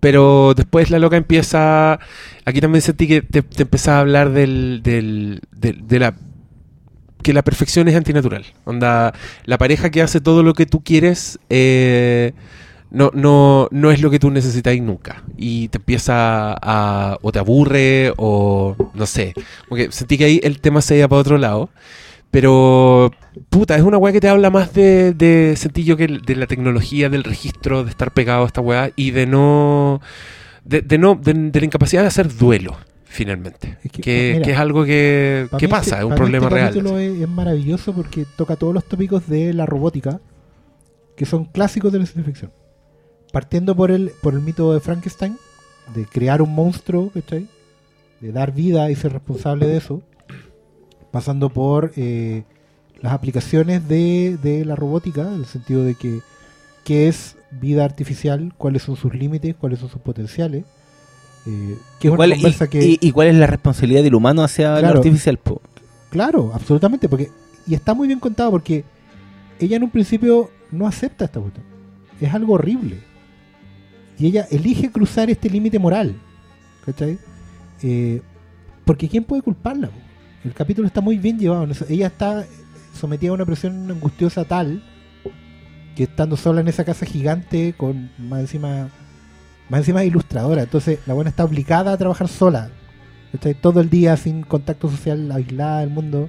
Pero 0.00 0.54
después 0.56 0.90
la 0.90 0.98
loca 0.98 1.16
empieza. 1.16 1.98
Aquí 2.46 2.60
también 2.60 2.80
sentí 2.82 3.06
que 3.06 3.20
te, 3.22 3.42
te 3.42 3.62
empezaba 3.62 3.98
a 3.98 4.00
hablar 4.00 4.30
del, 4.32 4.80
del, 4.82 5.40
del- 5.52 5.86
de 5.86 5.98
la. 5.98 6.14
Que 7.22 7.34
la 7.34 7.42
perfección 7.42 7.86
es 7.88 7.94
antinatural. 7.96 8.46
Onda, 8.64 9.12
la 9.44 9.58
pareja 9.58 9.90
que 9.90 10.00
hace 10.00 10.22
todo 10.22 10.42
lo 10.42 10.54
que 10.54 10.64
tú 10.64 10.82
quieres 10.82 11.38
eh, 11.50 12.32
no, 12.90 13.10
no, 13.12 13.68
no 13.70 13.90
es 13.90 14.00
lo 14.00 14.10
que 14.10 14.18
tú 14.18 14.30
necesitáis 14.30 14.80
nunca. 14.80 15.22
Y 15.36 15.68
te 15.68 15.76
empieza 15.76 16.54
a. 16.54 17.18
o 17.20 17.30
te 17.30 17.38
aburre, 17.38 18.14
o. 18.16 18.74
no 18.94 19.04
sé. 19.06 19.34
Porque 19.68 19.92
sentí 19.92 20.16
que 20.16 20.24
ahí 20.24 20.40
el 20.42 20.60
tema 20.62 20.80
se 20.80 20.96
iba 20.96 21.08
para 21.08 21.20
otro 21.20 21.36
lado. 21.36 21.68
Pero, 22.30 23.10
puta, 23.48 23.74
es 23.76 23.82
una 23.82 23.98
weá 23.98 24.12
que 24.12 24.20
te 24.20 24.28
habla 24.28 24.50
más 24.50 24.72
de, 24.72 25.12
de 25.14 25.56
que 25.96 26.06
de 26.06 26.36
la 26.36 26.46
tecnología, 26.46 27.08
del 27.08 27.24
registro, 27.24 27.82
de 27.84 27.90
estar 27.90 28.12
pegado 28.12 28.44
a 28.44 28.46
esta 28.46 28.60
weá 28.60 28.92
y 28.94 29.10
de 29.10 29.26
no. 29.26 30.00
de, 30.64 30.80
de 30.82 30.98
no. 30.98 31.16
De, 31.16 31.34
de 31.34 31.60
la 31.60 31.66
incapacidad 31.66 32.02
de 32.02 32.08
hacer 32.08 32.32
duelo, 32.36 32.76
finalmente. 33.04 33.78
Es 33.82 33.90
que, 33.90 34.00
Que, 34.02 34.30
mira, 34.34 34.44
que 34.44 34.52
es 34.52 34.58
algo 34.58 34.84
que, 34.84 35.48
que 35.58 35.68
pasa, 35.68 35.96
este- 35.96 35.98
es 35.98 36.04
un 36.04 36.10
mí 36.12 36.16
problema 36.16 36.46
este 36.46 36.80
real. 36.82 37.00
es, 37.00 37.20
es 37.22 37.28
maravilloso 37.28 37.92
porque 37.92 38.24
toca 38.36 38.54
todos 38.54 38.74
los 38.74 38.84
tópicos 38.84 39.26
de 39.28 39.52
la 39.52 39.66
robótica 39.66 40.20
que 41.16 41.26
son 41.26 41.46
clásicos 41.46 41.92
de 41.92 41.98
la 41.98 42.06
ciencia 42.06 42.24
ficción. 42.24 42.52
Partiendo 43.32 43.74
por 43.76 43.90
el, 43.90 44.12
por 44.22 44.34
el 44.34 44.40
mito 44.40 44.72
de 44.72 44.80
Frankenstein, 44.80 45.36
de 45.94 46.04
crear 46.06 46.40
un 46.42 46.54
monstruo, 46.54 47.10
¿cachai? 47.12 47.48
De 48.20 48.30
dar 48.32 48.52
vida 48.52 48.88
y 48.90 48.94
ser 48.94 49.12
responsable 49.12 49.66
de 49.66 49.76
eso. 49.78 50.02
Pasando 51.10 51.48
por 51.50 51.92
eh, 51.96 52.44
las 53.02 53.12
aplicaciones 53.12 53.88
de, 53.88 54.38
de 54.42 54.64
la 54.64 54.76
robótica, 54.76 55.22
en 55.22 55.34
el 55.40 55.46
sentido 55.46 55.84
de 55.84 55.94
que 55.94 56.20
qué 56.84 57.08
es 57.08 57.36
vida 57.50 57.84
artificial, 57.84 58.52
cuáles 58.56 58.82
son 58.82 58.96
sus 58.96 59.14
límites, 59.14 59.54
cuáles 59.58 59.80
son 59.80 59.88
sus 59.88 60.00
potenciales. 60.00 60.64
Eh, 61.46 61.76
que 61.98 62.08
es 62.08 62.12
una 62.12 62.16
¿Cuál- 62.18 62.32
y, 62.34 62.68
que... 62.68 62.84
y- 62.86 62.98
y 63.00 63.12
cuál 63.12 63.28
es 63.28 63.34
la 63.34 63.46
responsabilidad 63.46 64.02
del 64.02 64.14
humano 64.14 64.42
hacia 64.42 64.76
Claro. 64.78 64.94
lo 64.94 65.00
artificial? 65.00 65.36
po? 65.38 65.60
Claro, 66.10 66.50
absolutamente, 66.54 67.08
porque 67.08 67.30
y 67.66 67.74
está 67.74 67.94
muy 67.94 68.06
bien 68.08 68.20
contado 68.20 68.50
porque 68.50 68.84
ella 69.58 69.76
en 69.76 69.82
un 69.84 69.90
principio 69.90 70.50
no 70.70 70.86
acepta 70.86 71.24
esta 71.26 71.40
cuestión. 71.40 71.64
Es 72.20 72.32
algo 72.34 72.54
horrible. 72.54 72.98
Y 74.18 74.26
ella 74.26 74.46
elige 74.50 74.90
cruzar 74.90 75.30
este 75.30 75.48
límite 75.48 75.78
moral. 75.78 76.14
¿Cachai? 76.84 77.18
Eh, 77.82 78.20
porque 78.84 79.08
¿quién 79.08 79.24
puede 79.24 79.42
culparla? 79.42 79.88
po? 79.88 79.94
El 80.44 80.54
capítulo 80.54 80.86
está 80.86 81.00
muy 81.00 81.18
bien 81.18 81.38
llevado. 81.38 81.64
en 81.64 81.70
eso. 81.72 81.84
Ella 81.88 82.06
está 82.06 82.44
sometida 82.98 83.30
a 83.30 83.34
una 83.34 83.46
presión 83.46 83.90
angustiosa 83.90 84.44
tal 84.44 84.82
que 85.96 86.04
estando 86.04 86.36
sola 86.36 86.60
en 86.60 86.68
esa 86.68 86.84
casa 86.84 87.04
gigante 87.06 87.74
con 87.76 88.10
más 88.18 88.40
encima 88.40 88.88
más 89.68 89.80
encima 89.80 90.04
ilustradora. 90.04 90.62
Entonces 90.62 90.98
la 91.06 91.14
buena 91.14 91.30
está 91.30 91.44
obligada 91.44 91.92
a 91.92 91.96
trabajar 91.96 92.28
sola. 92.28 92.70
¿cachai? 93.32 93.54
Todo 93.54 93.80
el 93.80 93.90
día 93.90 94.16
sin 94.16 94.42
contacto 94.42 94.90
social, 94.90 95.30
aislada 95.30 95.80
del 95.80 95.90
mundo. 95.90 96.28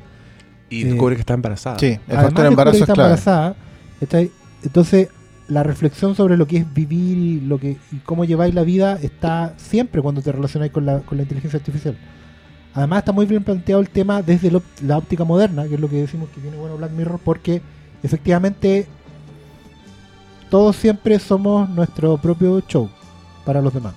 Y 0.70 0.84
eh, 0.84 0.86
descubre 0.86 1.16
que 1.16 1.22
está 1.22 1.34
embarazada. 1.34 1.80
Sí, 1.80 1.88
el 1.88 2.00
Además 2.08 2.24
factor 2.26 2.46
embarazo 2.46 2.72
que 2.74 2.78
es 2.78 2.82
está 2.84 2.94
clave. 2.94 3.10
embarazada, 3.10 3.56
¿cachai? 4.00 4.32
Entonces, 4.64 5.10
la 5.48 5.64
reflexión 5.64 6.16
sobre 6.16 6.38
lo 6.38 6.48
que 6.48 6.58
es 6.58 6.74
vivir 6.74 7.18
y 7.18 7.40
lo 7.42 7.60
que 7.60 7.78
y 7.92 7.98
cómo 8.06 8.24
lleváis 8.26 8.54
la 8.54 8.64
vida 8.64 8.98
está 9.02 9.54
siempre 9.58 10.02
cuando 10.02 10.22
te 10.22 10.32
relacionáis 10.32 10.72
con 10.72 10.86
la, 10.86 11.00
con 11.00 11.18
la 11.18 11.24
inteligencia 11.24 11.58
artificial. 11.58 11.98
Además, 12.74 13.00
está 13.00 13.12
muy 13.12 13.26
bien 13.26 13.44
planteado 13.44 13.82
el 13.82 13.90
tema 13.90 14.22
desde 14.22 14.52
la 14.84 14.98
óptica 14.98 15.24
moderna, 15.26 15.68
que 15.68 15.76
es 15.76 15.80
lo 15.80 15.90
que 15.90 15.98
decimos 15.98 16.30
que 16.30 16.40
tiene 16.40 16.58
bueno 16.58 16.78
Black 16.78 16.92
Mirror, 16.92 17.20
porque 17.24 17.62
efectivamente 18.02 18.88
todos 20.50 20.76
siempre 20.76 21.20
somos 21.20 21.70
nuestro 21.70 22.18
propio 22.18 22.62
show 22.62 22.90
para 23.46 23.62
los 23.62 23.74
demás. 23.74 23.94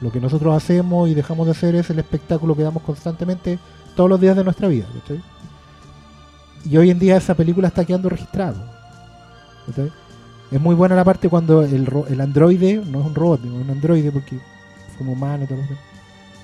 Lo 0.00 0.10
que 0.12 0.20
nosotros 0.20 0.54
hacemos 0.56 1.08
y 1.08 1.14
dejamos 1.14 1.46
de 1.46 1.52
hacer 1.52 1.74
es 1.74 1.90
el 1.90 1.98
espectáculo 1.98 2.54
que 2.56 2.62
damos 2.62 2.82
constantemente 2.82 3.58
todos 3.96 4.08
los 4.08 4.20
días 4.20 4.36
de 4.36 4.44
nuestra 4.44 4.68
vida. 4.68 4.86
¿cachai? 5.00 5.22
Y 6.64 6.76
hoy 6.76 6.90
en 6.90 6.98
día 6.98 7.16
esa 7.16 7.34
película 7.34 7.68
está 7.68 7.84
quedando 7.84 8.08
registrada. 8.08 8.74
Es 10.50 10.60
muy 10.60 10.74
buena 10.74 10.94
la 10.94 11.04
parte 11.04 11.28
cuando 11.28 11.62
el, 11.62 11.84
ro- 11.84 12.06
el 12.08 12.20
androide, 12.20 12.82
no 12.86 13.00
es 13.00 13.06
un 13.06 13.14
robot, 13.14 13.44
es 13.44 13.50
un 13.50 13.68
androide 13.70 14.10
porque 14.10 14.38
como 14.96 15.12
humano 15.12 15.46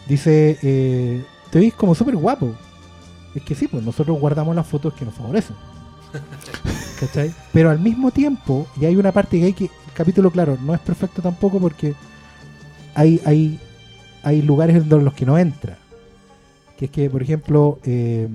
dice, 0.06 0.58
eh, 0.62 1.24
te 1.54 1.60
ves 1.60 1.72
como 1.74 1.94
súper 1.94 2.16
guapo. 2.16 2.52
Es 3.32 3.42
que 3.44 3.54
sí, 3.54 3.68
pues 3.68 3.84
nosotros 3.84 4.18
guardamos 4.18 4.56
las 4.56 4.66
fotos 4.66 4.92
que 4.94 5.04
nos 5.04 5.14
favorecen. 5.14 5.54
¿Cachai? 6.98 7.32
Pero 7.52 7.70
al 7.70 7.78
mismo 7.78 8.10
tiempo, 8.10 8.66
y 8.80 8.86
hay 8.86 8.96
una 8.96 9.12
parte 9.12 9.38
que 9.38 9.44
hay 9.44 9.52
que, 9.52 9.64
el 9.66 9.70
capítulo, 9.94 10.32
claro, 10.32 10.58
no 10.60 10.74
es 10.74 10.80
perfecto 10.80 11.22
tampoco 11.22 11.60
porque 11.60 11.94
hay, 12.96 13.20
hay, 13.24 13.60
hay 14.24 14.42
lugares 14.42 14.74
en 14.82 14.88
los 15.04 15.14
que 15.14 15.24
no 15.26 15.38
entra. 15.38 15.78
Que 16.76 16.86
es 16.86 16.90
que, 16.90 17.08
por 17.08 17.22
ejemplo, 17.22 17.78
eh, 17.84 18.26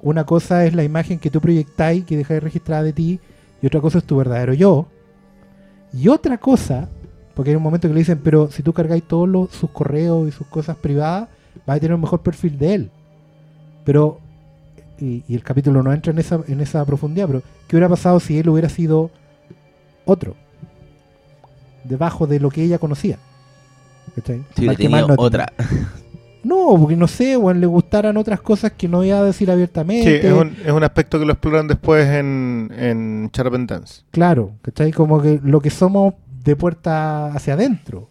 una 0.00 0.24
cosa 0.26 0.66
es 0.66 0.74
la 0.74 0.82
imagen 0.82 1.20
que 1.20 1.30
tú 1.30 1.40
proyectáis, 1.40 2.04
que 2.04 2.16
dejáis 2.16 2.42
registrada 2.42 2.82
de 2.82 2.92
ti, 2.92 3.20
y 3.62 3.66
otra 3.68 3.80
cosa 3.80 3.98
es 3.98 4.04
tu 4.04 4.16
verdadero 4.16 4.52
yo. 4.52 4.88
Y 5.92 6.08
otra 6.08 6.38
cosa, 6.38 6.88
porque 7.36 7.50
hay 7.50 7.56
un 7.56 7.62
momento 7.62 7.86
que 7.86 7.94
le 7.94 8.00
dicen, 8.00 8.20
pero 8.24 8.50
si 8.50 8.64
tú 8.64 8.72
cargáis 8.72 9.04
todos 9.04 9.28
los- 9.28 9.50
sus 9.52 9.70
correos 9.70 10.26
y 10.28 10.32
sus 10.32 10.48
cosas 10.48 10.76
privadas, 10.76 11.28
vas 11.66 11.76
a 11.76 11.80
tener 11.80 11.94
un 11.94 12.00
mejor 12.00 12.20
perfil 12.22 12.58
de 12.58 12.74
él. 12.74 12.90
Pero, 13.84 14.20
y, 15.00 15.24
y 15.28 15.34
el 15.34 15.42
capítulo 15.42 15.82
no 15.82 15.92
entra 15.92 16.12
en 16.12 16.18
esa, 16.18 16.40
en 16.48 16.60
esa 16.60 16.84
profundidad, 16.84 17.26
pero 17.26 17.42
¿qué 17.66 17.76
hubiera 17.76 17.88
pasado 17.88 18.20
si 18.20 18.38
él 18.38 18.48
hubiera 18.48 18.68
sido 18.68 19.10
otro? 20.04 20.34
Debajo 21.84 22.26
de 22.26 22.38
lo 22.40 22.50
que 22.50 22.62
ella 22.62 22.78
conocía. 22.78 23.18
¿Cachai? 24.14 24.44
Si 24.56 24.64
Mal 24.66 24.76
hubiera 24.76 24.76
que 24.76 24.88
mal 24.88 25.00
tenido 25.02 25.16
no- 25.16 25.22
otra. 25.22 25.52
No, 26.44 26.74
porque 26.76 26.96
no 26.96 27.06
sé, 27.06 27.36
weón, 27.36 27.60
le 27.60 27.68
gustaran 27.68 28.16
otras 28.16 28.40
cosas 28.40 28.72
que 28.72 28.88
no 28.88 29.04
iba 29.04 29.16
a 29.16 29.22
decir 29.22 29.46
Sí, 29.46 29.52
abiertamente. 29.52 30.26
es 30.26 30.32
un, 30.32 30.56
es 30.66 30.72
un 30.72 30.82
aspecto 30.82 31.20
que 31.20 31.24
lo 31.24 31.34
exploran 31.34 31.68
después 31.68 32.04
en, 32.08 32.68
en 32.76 33.30
Dance. 33.64 34.02
Claro, 34.10 34.50
¿cachai? 34.60 34.90
Como 34.90 35.22
que 35.22 35.38
lo 35.40 35.60
que 35.60 35.70
somos 35.70 36.14
de 36.42 36.56
puerta 36.56 37.26
hacia 37.28 37.54
adentro. 37.54 38.10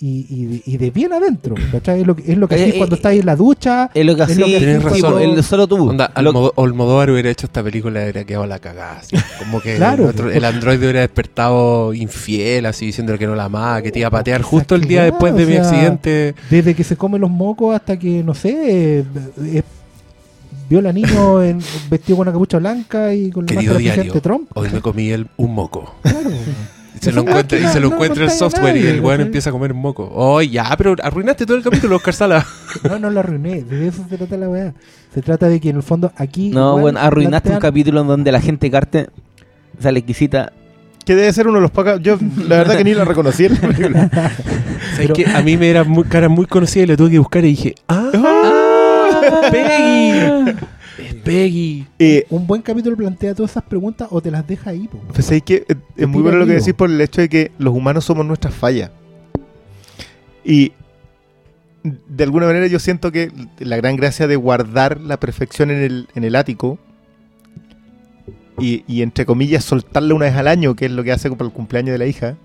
Y, 0.00 0.26
y, 0.28 0.44
de- 0.46 0.62
y 0.66 0.76
de 0.76 0.90
bien 0.90 1.12
adentro, 1.12 1.54
¿cachai? 1.70 2.00
Es 2.00 2.06
lo 2.06 2.16
que, 2.16 2.30
es 2.30 2.36
lo 2.36 2.48
que 2.48 2.56
Eh, 2.56 2.62
hacís 2.62 2.74
eh, 2.74 2.78
cuando 2.78 2.96
estáis 2.96 3.20
en 3.20 3.26
la 3.26 3.36
ducha. 3.36 3.90
Es 3.94 4.04
lo 4.04 4.16
que 4.16 4.26
que 4.26 4.34
Tienes 4.34 4.82
razón. 4.82 5.12
po, 5.12 5.18
el- 5.20 5.42
solo 5.44 5.66
tú. 5.68 5.88
Onda, 5.90 6.06
Almodóvar 6.06 7.10
hubiera 7.10 7.30
hecho 7.30 7.46
esta 7.46 7.62
película 7.62 8.00
y 8.00 8.06
habría 8.08 8.24
quedado 8.24 8.44
la 8.46 8.58
cagada. 8.58 8.98
así. 8.98 9.16
Como 9.38 9.60
que 9.60 9.76
Claro, 9.76 10.04
el, 10.04 10.10
otro- 10.10 10.24
pues. 10.24 10.36
el 10.36 10.44
androide 10.44 10.78
hubiera 10.84 11.00
despertado 11.00 11.94
infiel, 11.94 12.66
así 12.66 12.86
diciéndole 12.86 13.20
que 13.20 13.26
no 13.28 13.36
la 13.36 13.44
amaba, 13.44 13.80
que 13.82 13.92
te 13.92 14.00
iba 14.00 14.08
a 14.08 14.10
patear 14.10 14.42
justo 14.42 14.74
el 14.74 14.82
día 14.82 15.04
después 15.04 15.32
o 15.32 15.36
de 15.36 15.46
mi 15.46 15.56
accidente. 15.56 16.34
Desde 16.50 16.74
que 16.74 16.82
se 16.82 16.96
come 16.96 17.18
los 17.20 17.30
mocos 17.30 17.74
hasta 17.74 17.96
que, 17.96 18.22
no 18.24 18.34
sé, 18.34 18.98
eh, 18.98 19.04
eh, 19.44 19.62
viola 20.68 20.92
niño 20.92 21.40
en, 21.42 21.60
vestido 21.88 22.16
con 22.16 22.24
una 22.26 22.32
capucha 22.32 22.58
blanca 22.58 23.14
y 23.14 23.30
con 23.30 23.46
la 23.46 23.54
máscara 23.54 23.76
presidente 23.76 24.20
Trump. 24.20 24.50
hoy 24.54 24.68
me 24.70 24.80
comí 24.80 25.10
el, 25.10 25.28
un 25.36 25.54
moco. 25.54 25.94
Claro. 26.02 26.30
Y 26.96 27.04
se 27.04 27.12
lo 27.12 27.22
encuentra, 27.22 27.58
y 27.58 27.62
se 27.66 27.80
lo 27.80 27.86
no- 27.86 27.88
no 27.90 27.94
encuentra 27.96 28.24
el 28.24 28.30
software 28.30 28.76
y 28.76 28.86
el 28.86 29.00
weón 29.00 29.20
empieza 29.20 29.50
a 29.50 29.52
comer 29.52 29.72
un 29.72 29.80
moco. 29.80 30.10
Oh, 30.14 30.40
ya, 30.40 30.74
pero 30.78 30.94
arruinaste 31.02 31.44
todo 31.46 31.56
el 31.56 31.62
capítulo, 31.62 31.96
Oscar 31.96 32.14
Sala. 32.14 32.46
No, 32.88 32.98
no 32.98 33.10
lo 33.10 33.20
arruiné. 33.20 33.62
De 33.62 33.88
eso 33.88 34.04
se 34.08 34.16
trata 34.16 34.36
la 34.36 34.48
weá. 34.48 34.72
Se 35.14 35.22
trata 35.22 35.48
de 35.48 35.60
que 35.60 35.70
en 35.70 35.76
el 35.76 35.82
fondo 35.82 36.12
aquí. 36.16 36.50
No, 36.50 36.78
bueno, 36.78 36.98
arruinaste 37.00 37.50
un 37.50 37.58
capítulo 37.58 38.00
en 38.00 38.06
donde 38.08 38.32
la 38.32 38.40
gente 38.40 38.70
carte 38.70 39.08
sale 39.80 39.98
exquisita. 40.00 40.52
Que 41.04 41.14
debe 41.14 41.32
ser 41.32 41.46
uno 41.48 41.56
de 41.58 41.62
los 41.62 41.70
pocos. 41.70 42.00
Yo, 42.00 42.16
la 42.48 42.56
verdad, 42.58 42.76
que 42.78 42.84
ni 42.84 42.94
la 42.94 43.04
reconocí 43.04 43.44
en 43.44 43.54
la 43.54 43.60
película. 43.68 44.08
¿Sabes 44.12 44.32
Pero- 44.96 45.14
qué? 45.14 45.26
A 45.26 45.42
mí 45.42 45.56
me 45.56 45.68
era 45.70 45.84
muy, 45.84 46.04
cara 46.04 46.28
muy 46.28 46.46
conocida 46.46 46.84
y 46.84 46.86
lo 46.86 46.96
tuve 46.96 47.10
que 47.10 47.18
buscar 47.18 47.44
y 47.44 47.48
dije, 47.48 47.74
¡Ah! 47.88 48.10
¡Peggy! 49.50 50.54
¡Es 51.24 51.34
Peggy! 51.34 51.86
Eh, 51.98 52.26
Un 52.30 52.46
buen 52.46 52.62
capítulo 52.62 52.96
plantea 52.96 53.34
todas 53.34 53.52
esas 53.52 53.62
preguntas 53.64 54.08
o 54.10 54.20
te 54.20 54.30
las 54.30 54.46
deja 54.46 54.70
ahí, 54.70 54.88
po. 54.88 54.98
Pues 55.12 55.30
es 55.30 55.42
que 55.42 55.64
es 55.96 56.08
muy 56.08 56.22
bueno 56.22 56.38
lo 56.38 56.46
que 56.46 56.52
decís 56.54 56.74
por 56.74 56.90
el 56.90 57.00
hecho 57.00 57.20
de 57.20 57.28
que 57.28 57.52
los 57.58 57.74
humanos 57.74 58.04
somos 58.04 58.26
nuestras 58.26 58.54
fallas. 58.54 58.90
Y 60.44 60.72
de 61.82 62.24
alguna 62.24 62.46
manera 62.46 62.66
yo 62.66 62.78
siento 62.78 63.10
que 63.12 63.30
la 63.58 63.76
gran 63.76 63.96
gracia 63.96 64.26
de 64.26 64.36
guardar 64.36 65.00
la 65.00 65.18
perfección 65.18 65.70
en 65.70 65.82
el, 65.82 66.08
en 66.14 66.24
el 66.24 66.36
ático 66.36 66.78
y, 68.58 68.84
y 68.86 69.02
entre 69.02 69.26
comillas 69.26 69.64
soltarla 69.64 70.14
una 70.14 70.26
vez 70.26 70.34
al 70.36 70.48
año, 70.48 70.74
que 70.76 70.86
es 70.86 70.90
lo 70.92 71.02
que 71.04 71.12
hace 71.12 71.30
para 71.30 71.46
el 71.46 71.52
cumpleaños 71.52 71.92
de 71.92 71.98
la 71.98 72.06
hija. 72.06 72.36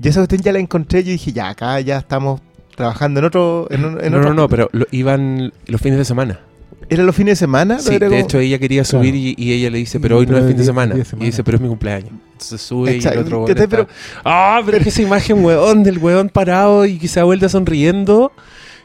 Y 0.00 0.08
esa 0.08 0.20
cuestión 0.20 0.42
ya 0.42 0.52
la 0.52 0.58
encontré 0.58 1.00
y 1.00 1.04
yo 1.04 1.10
dije, 1.12 1.32
ya 1.32 1.48
acá 1.50 1.78
ya 1.80 1.98
estamos 1.98 2.40
trabajando 2.76 3.20
en 3.20 3.26
otro... 3.26 3.66
En, 3.70 3.84
en 3.84 3.92
no, 4.12 4.18
otro 4.18 4.30
no, 4.30 4.34
no, 4.34 4.48
pero 4.48 4.68
lo- 4.72 4.86
iban 4.90 5.52
los 5.66 5.80
fines 5.80 5.98
de 5.98 6.04
semana. 6.04 6.40
¿Era 6.88 7.02
los 7.04 7.14
fines 7.16 7.32
de 7.32 7.36
semana? 7.44 7.78
Sí, 7.78 7.98
de 7.98 8.06
como- 8.06 8.18
hecho 8.20 8.38
ella 8.38 8.58
quería 8.58 8.82
Claro. 8.82 8.98
subir 9.00 9.14
y, 9.14 9.34
y 9.38 9.52
ella 9.52 9.70
le 9.70 9.78
dice, 9.78 9.98
pero 10.00 10.18
hoy 10.18 10.26
no 10.26 10.32
pero 10.32 10.44
es 10.44 10.48
fin 10.48 10.56
de 10.56 10.64
semana. 10.64 10.94
Y 11.20 11.24
dice, 11.26 11.42
pero 11.44 11.56
es 11.56 11.62
mi 11.62 11.68
cumpleaños. 11.68 12.10
Entonces 12.32 12.60
sube 12.60 12.94
Exacto. 12.96 13.18
y 13.18 13.20
el 13.22 13.26
otro 13.26 13.44
¿Qué 13.46 13.52
weón 13.52 13.56
te- 13.56 13.64
está- 13.64 13.76
pero- 13.76 13.88
Ah, 14.24 14.60
pero 14.64 14.76
es 14.78 14.82
que 14.82 14.88
esa 14.90 15.02
imagen, 15.02 15.44
weón, 15.44 15.82
del 15.84 15.98
weón 15.98 16.28
parado 16.28 16.84
y 16.86 16.98
que 16.98 17.08
se 17.08 17.22
vuelta 17.22 17.48
sonriendo, 17.48 18.32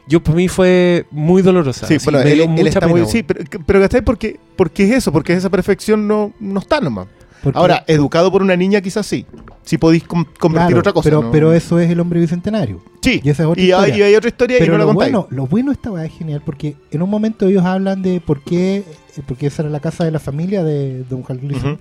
yo 0.06 0.22
para 0.22 0.36
mí 0.36 0.48
fue 0.48 1.04
muy 1.10 1.42
dolorosa. 1.42 1.86
Sí, 1.86 1.96
Así, 1.96 2.04
bueno, 2.04 2.20
él, 2.26 2.34
dio 2.34 2.44
él 2.44 2.48
mucha 2.50 2.68
está 2.68 2.80
pena, 2.80 2.92
muy... 2.92 3.00
weón. 3.02 3.12
Sí, 3.12 3.22
pero, 3.22 3.40
pero 3.66 3.80
¿cachai? 3.80 4.02
Porque, 4.02 4.38
porque 4.56 4.84
es 4.84 4.90
eso, 4.92 5.12
porque 5.12 5.32
esa 5.34 5.50
perfección 5.50 6.06
no, 6.08 6.32
no 6.40 6.60
está 6.60 6.80
nomás. 6.80 7.08
Porque- 7.42 7.58
Ahora, 7.58 7.84
educado 7.86 8.30
por 8.32 8.42
una 8.42 8.56
niña 8.56 8.80
quizás 8.80 9.06
sí. 9.06 9.24
Si 9.62 9.78
podéis 9.78 10.04
com- 10.04 10.24
convertir 10.38 10.68
claro, 10.68 10.80
otra 10.80 10.92
cosa. 10.92 11.04
Pero, 11.08 11.22
¿no? 11.22 11.30
pero 11.30 11.52
eso 11.52 11.78
es 11.78 11.90
el 11.90 12.00
hombre 12.00 12.20
bicentenario. 12.20 12.80
Sí, 13.02 13.20
y 13.22 13.28
esa 13.30 13.42
es 13.44 13.48
otra 13.48 13.62
y, 13.62 13.70
hay, 13.72 13.78
historia. 13.80 13.96
y 13.96 14.02
hay 14.02 14.14
otra 14.16 14.28
historia 14.28 14.56
y 14.56 14.60
Pero 14.60 14.72
no 14.72 14.78
la 14.78 14.84
contáis. 14.86 15.12
bueno, 15.12 15.26
lo 15.30 15.46
bueno 15.46 15.70
de 15.70 15.74
esta 15.74 15.90
weá 15.90 16.04
es 16.04 16.12
genial 16.12 16.42
porque 16.44 16.76
en 16.90 17.02
un 17.02 17.10
momento 17.10 17.46
ellos 17.46 17.64
hablan 17.64 18.02
de 18.02 18.20
por 18.20 18.42
qué, 18.42 18.78
eh, 18.78 19.22
porque 19.26 19.46
esa 19.46 19.62
era 19.62 19.70
la 19.70 19.80
casa 19.80 20.04
de 20.04 20.10
la 20.10 20.18
familia 20.18 20.64
de 20.64 21.04
Don 21.04 21.20
Ujú. 21.20 21.78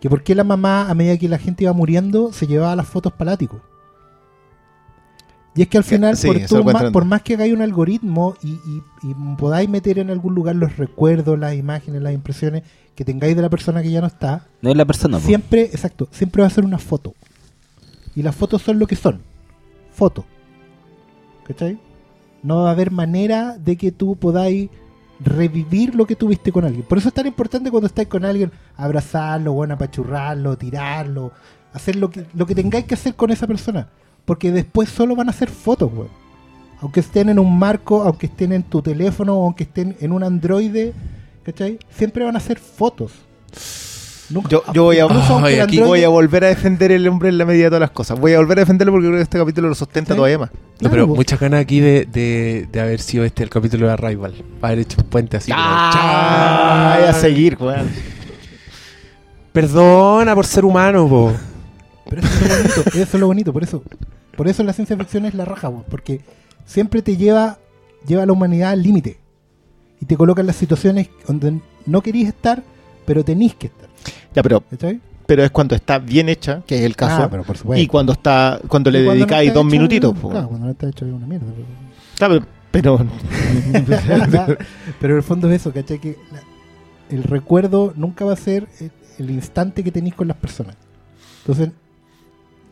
que 0.00 0.08
por 0.10 0.22
qué 0.22 0.34
la 0.34 0.44
mamá, 0.44 0.88
a 0.88 0.94
medida 0.94 1.16
que 1.18 1.28
la 1.28 1.38
gente 1.38 1.64
iba 1.64 1.72
muriendo, 1.72 2.32
se 2.32 2.46
llevaba 2.46 2.74
las 2.76 2.86
fotos 2.86 3.12
paláticos. 3.12 3.60
Y 5.56 5.62
es 5.62 5.68
que 5.68 5.78
al 5.78 5.84
final, 5.84 6.16
sí, 6.16 6.26
por, 6.26 6.40
tú 6.46 7.04
más 7.04 7.22
que 7.22 7.34
hagáis 7.34 7.52
un 7.52 7.62
algoritmo 7.62 8.34
y, 8.42 8.48
y- 8.52 8.82
y 9.02 9.14
podáis 9.38 9.68
meter 9.68 9.98
en 10.00 10.10
algún 10.10 10.34
lugar 10.34 10.56
los 10.56 10.76
recuerdos, 10.76 11.38
las 11.38 11.54
imágenes, 11.54 12.02
las 12.02 12.12
impresiones 12.12 12.64
que 12.96 13.04
tengáis 13.04 13.36
de 13.36 13.42
la 13.42 13.48
persona 13.50 13.80
que 13.82 13.90
ya 13.90 14.00
no 14.00 14.06
está, 14.08 14.46
No 14.62 14.70
es 14.70 14.76
la 14.76 14.84
persona, 14.84 15.18
po. 15.18 15.24
siempre, 15.26 15.62
exacto, 15.62 16.08
siempre 16.10 16.42
va 16.42 16.48
a 16.48 16.50
ser 16.50 16.64
una 16.64 16.78
foto. 16.78 17.14
Y 18.16 18.22
las 18.22 18.34
fotos 18.34 18.62
son 18.62 18.78
lo 18.80 18.86
que 18.86 18.96
son. 18.96 19.20
Fotos. 19.92 20.24
¿Cachai? 21.46 21.78
No 22.42 22.62
va 22.62 22.70
a 22.70 22.72
haber 22.72 22.90
manera 22.90 23.56
de 23.58 23.76
que 23.76 23.92
tú 23.92 24.16
podáis 24.16 24.70
revivir 25.20 25.94
lo 25.94 26.06
que 26.06 26.16
tuviste 26.16 26.50
con 26.52 26.64
alguien. 26.64 26.82
Por 26.84 26.98
eso 26.98 27.08
es 27.08 27.14
tan 27.14 27.26
importante 27.26 27.70
cuando 27.70 27.86
estáis 27.86 28.08
con 28.08 28.24
alguien, 28.24 28.50
abrazarlo, 28.76 29.52
bueno, 29.52 29.74
apachurrarlo, 29.74 30.56
tirarlo, 30.58 31.32
hacer 31.72 31.96
lo 31.96 32.10
que, 32.10 32.26
lo 32.34 32.44
que 32.46 32.54
tengáis 32.54 32.84
que 32.86 32.94
hacer 32.94 33.14
con 33.14 33.30
esa 33.30 33.46
persona. 33.46 33.88
Porque 34.24 34.50
después 34.52 34.88
solo 34.88 35.14
van 35.16 35.28
a 35.28 35.30
hacer 35.30 35.50
fotos, 35.50 35.90
weón. 35.92 36.08
Aunque 36.80 37.00
estén 37.00 37.28
en 37.28 37.38
un 37.38 37.58
marco, 37.58 38.02
aunque 38.02 38.26
estén 38.26 38.52
en 38.52 38.62
tu 38.62 38.82
teléfono, 38.82 39.32
aunque 39.34 39.64
estén 39.64 39.96
en 40.00 40.12
un 40.12 40.22
androide, 40.22 40.92
¿cachai? 41.42 41.78
Siempre 41.96 42.24
van 42.24 42.36
a 42.36 42.40
ser 42.40 42.58
fotos. 42.58 43.12
Nunca- 44.30 44.48
Yo, 44.48 44.62
yo 44.72 44.84
voy 44.84 44.98
a, 44.98 45.04
Ay, 45.06 45.60
aquí 45.60 45.76
androide- 45.78 45.86
voy 45.86 46.04
a 46.04 46.08
volver 46.08 46.44
a 46.44 46.48
defender 46.48 46.90
el 46.92 47.06
hombre 47.08 47.28
en 47.28 47.36
la 47.38 47.44
medida 47.44 47.64
de 47.64 47.68
todas 47.70 47.80
las 47.80 47.90
cosas. 47.90 48.18
Voy 48.18 48.32
a 48.32 48.38
volver 48.38 48.58
a 48.58 48.62
defenderlo 48.62 48.92
porque 48.92 49.06
creo 49.08 49.18
que 49.18 49.22
este 49.22 49.38
capítulo 49.38 49.68
lo 49.68 49.74
sustenta 49.74 50.12
Sí. 50.12 50.16
todavía 50.16 50.38
más. 50.38 50.50
No, 50.50 50.58
Claro, 50.78 50.90
pero 50.92 51.06
po. 51.08 51.14
muchas 51.16 51.38
ganas 51.38 51.60
aquí 51.60 51.80
de, 51.80 52.06
de, 52.10 52.66
de 52.72 52.80
haber 52.80 53.00
sido 53.00 53.24
este 53.24 53.42
el 53.42 53.50
capítulo 53.50 53.86
de 53.86 53.92
Arrival. 53.92 54.34
Haber 54.62 54.78
hecho 54.80 54.96
un 55.02 55.08
puente 55.08 55.36
así. 55.36 55.50
como, 55.52 55.62
Ah, 55.62 57.06
a 57.08 57.12
seguir, 57.12 57.56
weón. 57.60 57.88
Perdona 59.52 60.34
por 60.34 60.46
ser 60.46 60.64
humano, 60.64 61.08
po. 61.08 61.32
Pero 62.08 62.22
eso 62.22 62.34
es 62.34 62.40
lo 62.48 62.56
bonito, 62.56 62.90
eso 62.90 63.02
es 63.02 63.14
lo 63.20 63.26
bonito, 63.26 63.52
por 63.52 63.62
eso, 63.64 63.82
por 64.36 64.48
eso 64.48 64.62
la 64.62 64.72
ciencia 64.72 64.96
ficción 64.96 65.24
es 65.24 65.34
la 65.34 65.44
raja, 65.44 65.68
weón, 65.68 65.84
porque 65.88 66.20
siempre 66.66 67.02
te 67.02 67.16
lleva, 67.16 67.58
lleva 68.06 68.22
a 68.24 68.26
la 68.26 68.32
humanidad 68.32 68.70
al 68.72 68.82
límite 68.82 69.18
y 70.00 70.06
te 70.06 70.16
coloca 70.16 70.40
en 70.40 70.46
las 70.46 70.56
situaciones 70.56 71.08
donde 71.26 71.60
no 71.86 72.00
querís 72.02 72.28
estar, 72.28 72.62
pero 73.06 73.24
tenís 73.24 73.54
que 73.54 73.68
estar. 73.68 73.88
Ya, 74.34 74.42
pero, 74.42 74.60
¿cachai? 74.60 75.00
pero 75.26 75.42
es 75.44 75.50
cuando 75.50 75.74
está 75.74 75.98
bien 75.98 76.28
hecha, 76.28 76.62
que 76.66 76.76
es 76.78 76.82
el 76.84 76.96
caso. 76.96 77.22
Ah, 77.22 77.28
pero 77.30 77.42
por 77.44 77.56
supuesto. 77.56 77.82
y 77.82 77.86
cuando 77.86 78.12
está 78.12 78.60
cuando 78.68 78.90
le 78.90 79.04
cuando 79.04 79.24
dedicáis 79.24 79.54
dos 79.54 79.62
hecho, 79.64 79.70
minutitos. 79.70 80.18
po. 80.18 80.28
Claro, 80.30 80.48
cuando 80.48 80.66
no 80.66 80.72
está 80.72 80.88
hecho 80.88 81.06
es 81.06 81.12
una 81.12 81.26
mierda. 81.26 81.46
Claro, 82.18 82.44
pero 82.70 82.98
Pero, 82.98 83.06
pero 85.00 85.12
en 85.14 85.16
el 85.18 85.22
fondo 85.22 85.48
es 85.50 85.60
eso, 85.60 85.72
¿cachai? 85.72 85.98
Que 85.98 86.16
la- 86.32 86.42
el 87.16 87.22
recuerdo 87.22 87.92
nunca 87.96 88.24
va 88.24 88.32
a 88.32 88.36
ser 88.36 88.66
el, 88.80 88.90
el 89.18 89.30
instante 89.30 89.82
que 89.84 89.92
tenéis 89.92 90.14
con 90.14 90.26
las 90.28 90.36
personas. 90.36 90.76
Entonces, 91.40 91.70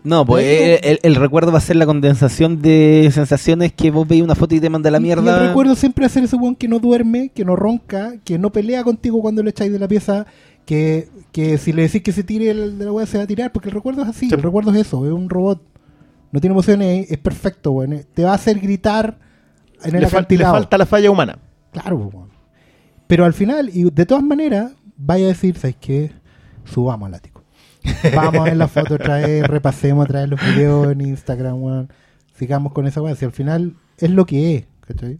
No, 0.04 0.26
pues 0.26 0.44
Bueno. 0.44 0.78
el, 0.82 0.90
el- 0.92 0.98
el 1.02 1.14
recuerdo 1.14 1.52
va 1.52 1.58
a 1.58 1.60
ser 1.60 1.76
la 1.76 1.86
condensación 1.86 2.60
de 2.60 3.08
sensaciones 3.12 3.72
que 3.72 3.90
vos 3.92 4.06
veis 4.08 4.22
una 4.22 4.34
foto 4.34 4.54
y 4.54 4.60
te 4.60 4.68
manda 4.68 4.90
la 4.90 4.98
mierda. 4.98 5.24
Y 5.38 5.40
el 5.42 5.48
recuerdo 5.48 5.74
siempre 5.76 6.02
va 6.02 6.06
a 6.06 6.10
ser 6.10 6.24
ese 6.24 6.34
weón 6.36 6.56
que 6.56 6.66
no 6.66 6.80
duerme, 6.80 7.28
que 7.28 7.44
no 7.44 7.54
ronca, 7.54 8.14
que 8.24 8.36
no 8.38 8.50
pelea 8.50 8.82
contigo 8.82 9.20
cuando 9.20 9.42
le 9.44 9.50
echáis 9.50 9.70
de 9.72 9.78
la 9.78 9.86
pieza, 9.86 10.26
que, 10.64 11.08
que 11.30 11.56
si 11.58 11.72
le 11.72 11.82
decís 11.82 12.02
que 12.02 12.10
se 12.12 12.24
tire 12.24 12.50
el 12.50 12.78
de 12.78 12.84
la 12.84 12.92
weá 12.92 13.06
se 13.06 13.18
va 13.18 13.24
a 13.24 13.26
tirar, 13.28 13.52
porque 13.52 13.68
el 13.68 13.74
recuerdo 13.76 14.02
es 14.02 14.08
así, 14.08 14.28
Sí. 14.28 14.34
el 14.34 14.42
recuerdo 14.42 14.72
es 14.72 14.78
eso, 14.86 15.06
es 15.06 15.12
un 15.12 15.28
robot. 15.30 15.62
No 16.32 16.40
tiene 16.40 16.52
emociones, 16.54 17.08
es 17.10 17.18
perfecto, 17.18 17.70
weón. 17.72 17.92
eh, 17.92 18.04
Te 18.12 18.24
va 18.24 18.32
a 18.32 18.34
hacer 18.34 18.58
gritar 18.58 19.18
en 19.84 19.94
el 19.94 20.00
le, 20.00 20.06
fal- 20.08 20.10
le 20.12 20.18
acantilado. 20.18 20.54
falta 20.54 20.78
la 20.78 20.86
falla 20.86 21.10
humana. 21.12 21.38
Claro, 21.72 21.96
weón. 21.96 22.28
Pero 23.06 23.24
al 23.24 23.34
final, 23.34 23.70
y 23.72 23.88
de 23.90 24.04
todas 24.06 24.24
maneras, 24.24 24.72
vaya 24.96 25.26
a 25.26 25.28
decir, 25.28 25.56
¿sabes 25.58 25.76
qué? 25.80 26.10
Subamos 26.64 27.06
al 27.06 27.14
ático. 27.14 27.31
Vamos 28.14 28.40
a 28.40 28.44
ver 28.44 28.56
las 28.56 28.70
fotos 28.70 28.92
otra 28.92 29.18
vez, 29.18 29.42
repasemos 29.48 30.04
otra 30.04 30.20
vez 30.20 30.30
los 30.30 30.40
videos 30.40 30.92
en 30.92 31.00
Instagram, 31.00 31.62
weón. 31.62 31.88
Sigamos 32.36 32.72
con 32.72 32.86
esa 32.86 33.02
weá. 33.02 33.14
Si 33.14 33.24
al 33.24 33.32
final 33.32 33.74
es 33.98 34.10
lo 34.10 34.26
que 34.26 34.56
es, 34.56 34.64
¿cachai? 34.80 35.18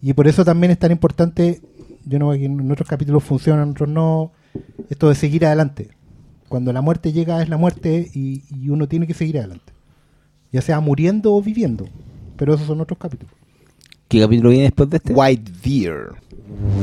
Y 0.00 0.12
por 0.12 0.28
eso 0.28 0.44
también 0.44 0.70
es 0.70 0.78
tan 0.78 0.92
importante, 0.92 1.60
yo 2.04 2.18
no 2.18 2.32
que 2.32 2.44
en 2.44 2.70
otros 2.70 2.88
capítulos 2.88 3.24
funciona, 3.24 3.62
en 3.62 3.70
otros 3.70 3.88
no, 3.88 4.32
esto 4.90 5.08
de 5.08 5.14
seguir 5.14 5.46
adelante. 5.46 5.90
Cuando 6.48 6.72
la 6.72 6.82
muerte 6.82 7.12
llega 7.12 7.42
es 7.42 7.48
la 7.48 7.56
muerte 7.56 8.10
y, 8.12 8.42
y 8.50 8.68
uno 8.68 8.86
tiene 8.86 9.06
que 9.06 9.14
seguir 9.14 9.38
adelante. 9.38 9.72
Ya 10.52 10.60
sea 10.60 10.80
muriendo 10.80 11.34
o 11.34 11.42
viviendo. 11.42 11.86
Pero 12.36 12.54
esos 12.54 12.66
son 12.66 12.80
otros 12.80 12.98
capítulos. 12.98 13.34
¿Qué 14.08 14.20
capítulo 14.20 14.50
viene 14.50 14.64
después 14.64 14.90
de 14.90 14.98
este? 14.98 15.12
White 15.12 15.52
Deer. 15.62 16.08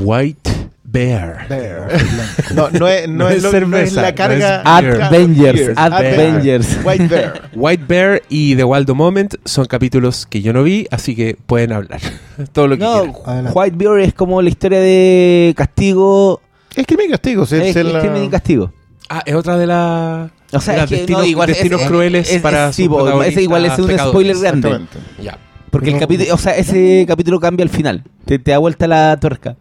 White 0.04 0.52
Bear. 0.92 1.48
No, 2.56 2.70
no 2.70 2.88
es, 2.88 3.08
no 3.08 3.16
No 3.16 3.30
es, 3.30 3.38
es 3.38 3.44
lo- 3.44 3.68
no 3.68 3.78
es 3.78 3.94
la 3.94 4.14
carga. 4.14 4.62
no 4.64 4.78
es 4.80 5.00
beer. 5.00 5.04
Avengers. 5.04 5.78
Avengers. 5.78 6.80
White 6.84 7.08
Bear. 7.08 7.50
White 7.56 7.84
Bear 7.88 8.22
y 8.30 8.56
The 8.56 8.64
Waldo 8.64 8.94
Moment 8.96 9.36
son 9.46 9.66
capítulos 9.66 10.26
que 10.26 10.42
yo 10.42 10.52
no 10.54 10.64
vi, 10.64 10.88
así 10.92 11.16
que 11.16 11.36
pueden 11.46 11.72
hablar. 11.72 12.02
Todo 12.52 12.68
lo 12.68 12.78
que 12.78 12.84
No, 12.84 13.02
quieran. 13.04 13.16
Adelante. 13.26 13.60
White 13.60 13.76
Bear 13.78 14.00
es 14.00 14.14
como 14.14 14.42
la 14.42 14.50
historia 14.50 14.80
de 14.80 15.54
castigo. 15.56 16.42
Es 16.76 16.86
crimen 16.86 17.08
y 17.08 17.12
castigo. 17.12 17.46
sí, 17.46 17.56
Es, 17.56 17.62
es 17.68 17.76
es 17.78 17.86
la- 17.86 18.00
crimen 18.02 18.24
y 18.26 18.30
castigo. 18.30 18.72
Ah, 19.10 19.24
es 19.26 19.36
otra 19.36 19.58
de 19.58 19.68
las 19.68 20.32
O 20.54 20.60
sea, 20.62 20.74
de 20.76 20.80
es 20.84 20.90
que 20.90 20.96
destinos, 20.98 21.22
no, 21.22 21.28
igual 21.28 21.50
es- 21.50 21.58
destinos 21.58 21.82
es- 21.82 21.88
crueles 21.88 22.32
es- 22.32 22.42
para 22.42 22.70
es- 22.70 22.76
sí, 22.76 22.90
ese 23.26 23.42
igual 23.42 23.66
es 23.66 23.78
un 23.80 23.98
spoiler 23.98 24.38
grande. 24.38 24.80
Ya. 25.22 25.38
Porque 25.70 25.92
el 25.92 26.00
capítulo, 26.00 26.34
o 26.34 26.38
sea, 26.38 26.56
ese 26.58 27.06
capítulo 27.08 27.40
cambia 27.40 27.64
al 27.64 27.70
final. 27.70 28.04
Te, 28.26 28.40
te 28.40 28.52
da 28.52 28.58
vuelta 28.58 28.88
la 28.88 29.18
tuerca. 29.20 29.56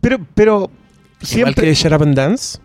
Pero, 0.00 0.18
pero 0.34 0.54
Igual 0.56 0.70
siempre. 1.22 1.66
que 1.66 1.74
Shut 1.74 1.92
Up 1.92 2.02
and 2.02 2.14
Dance. 2.14 2.58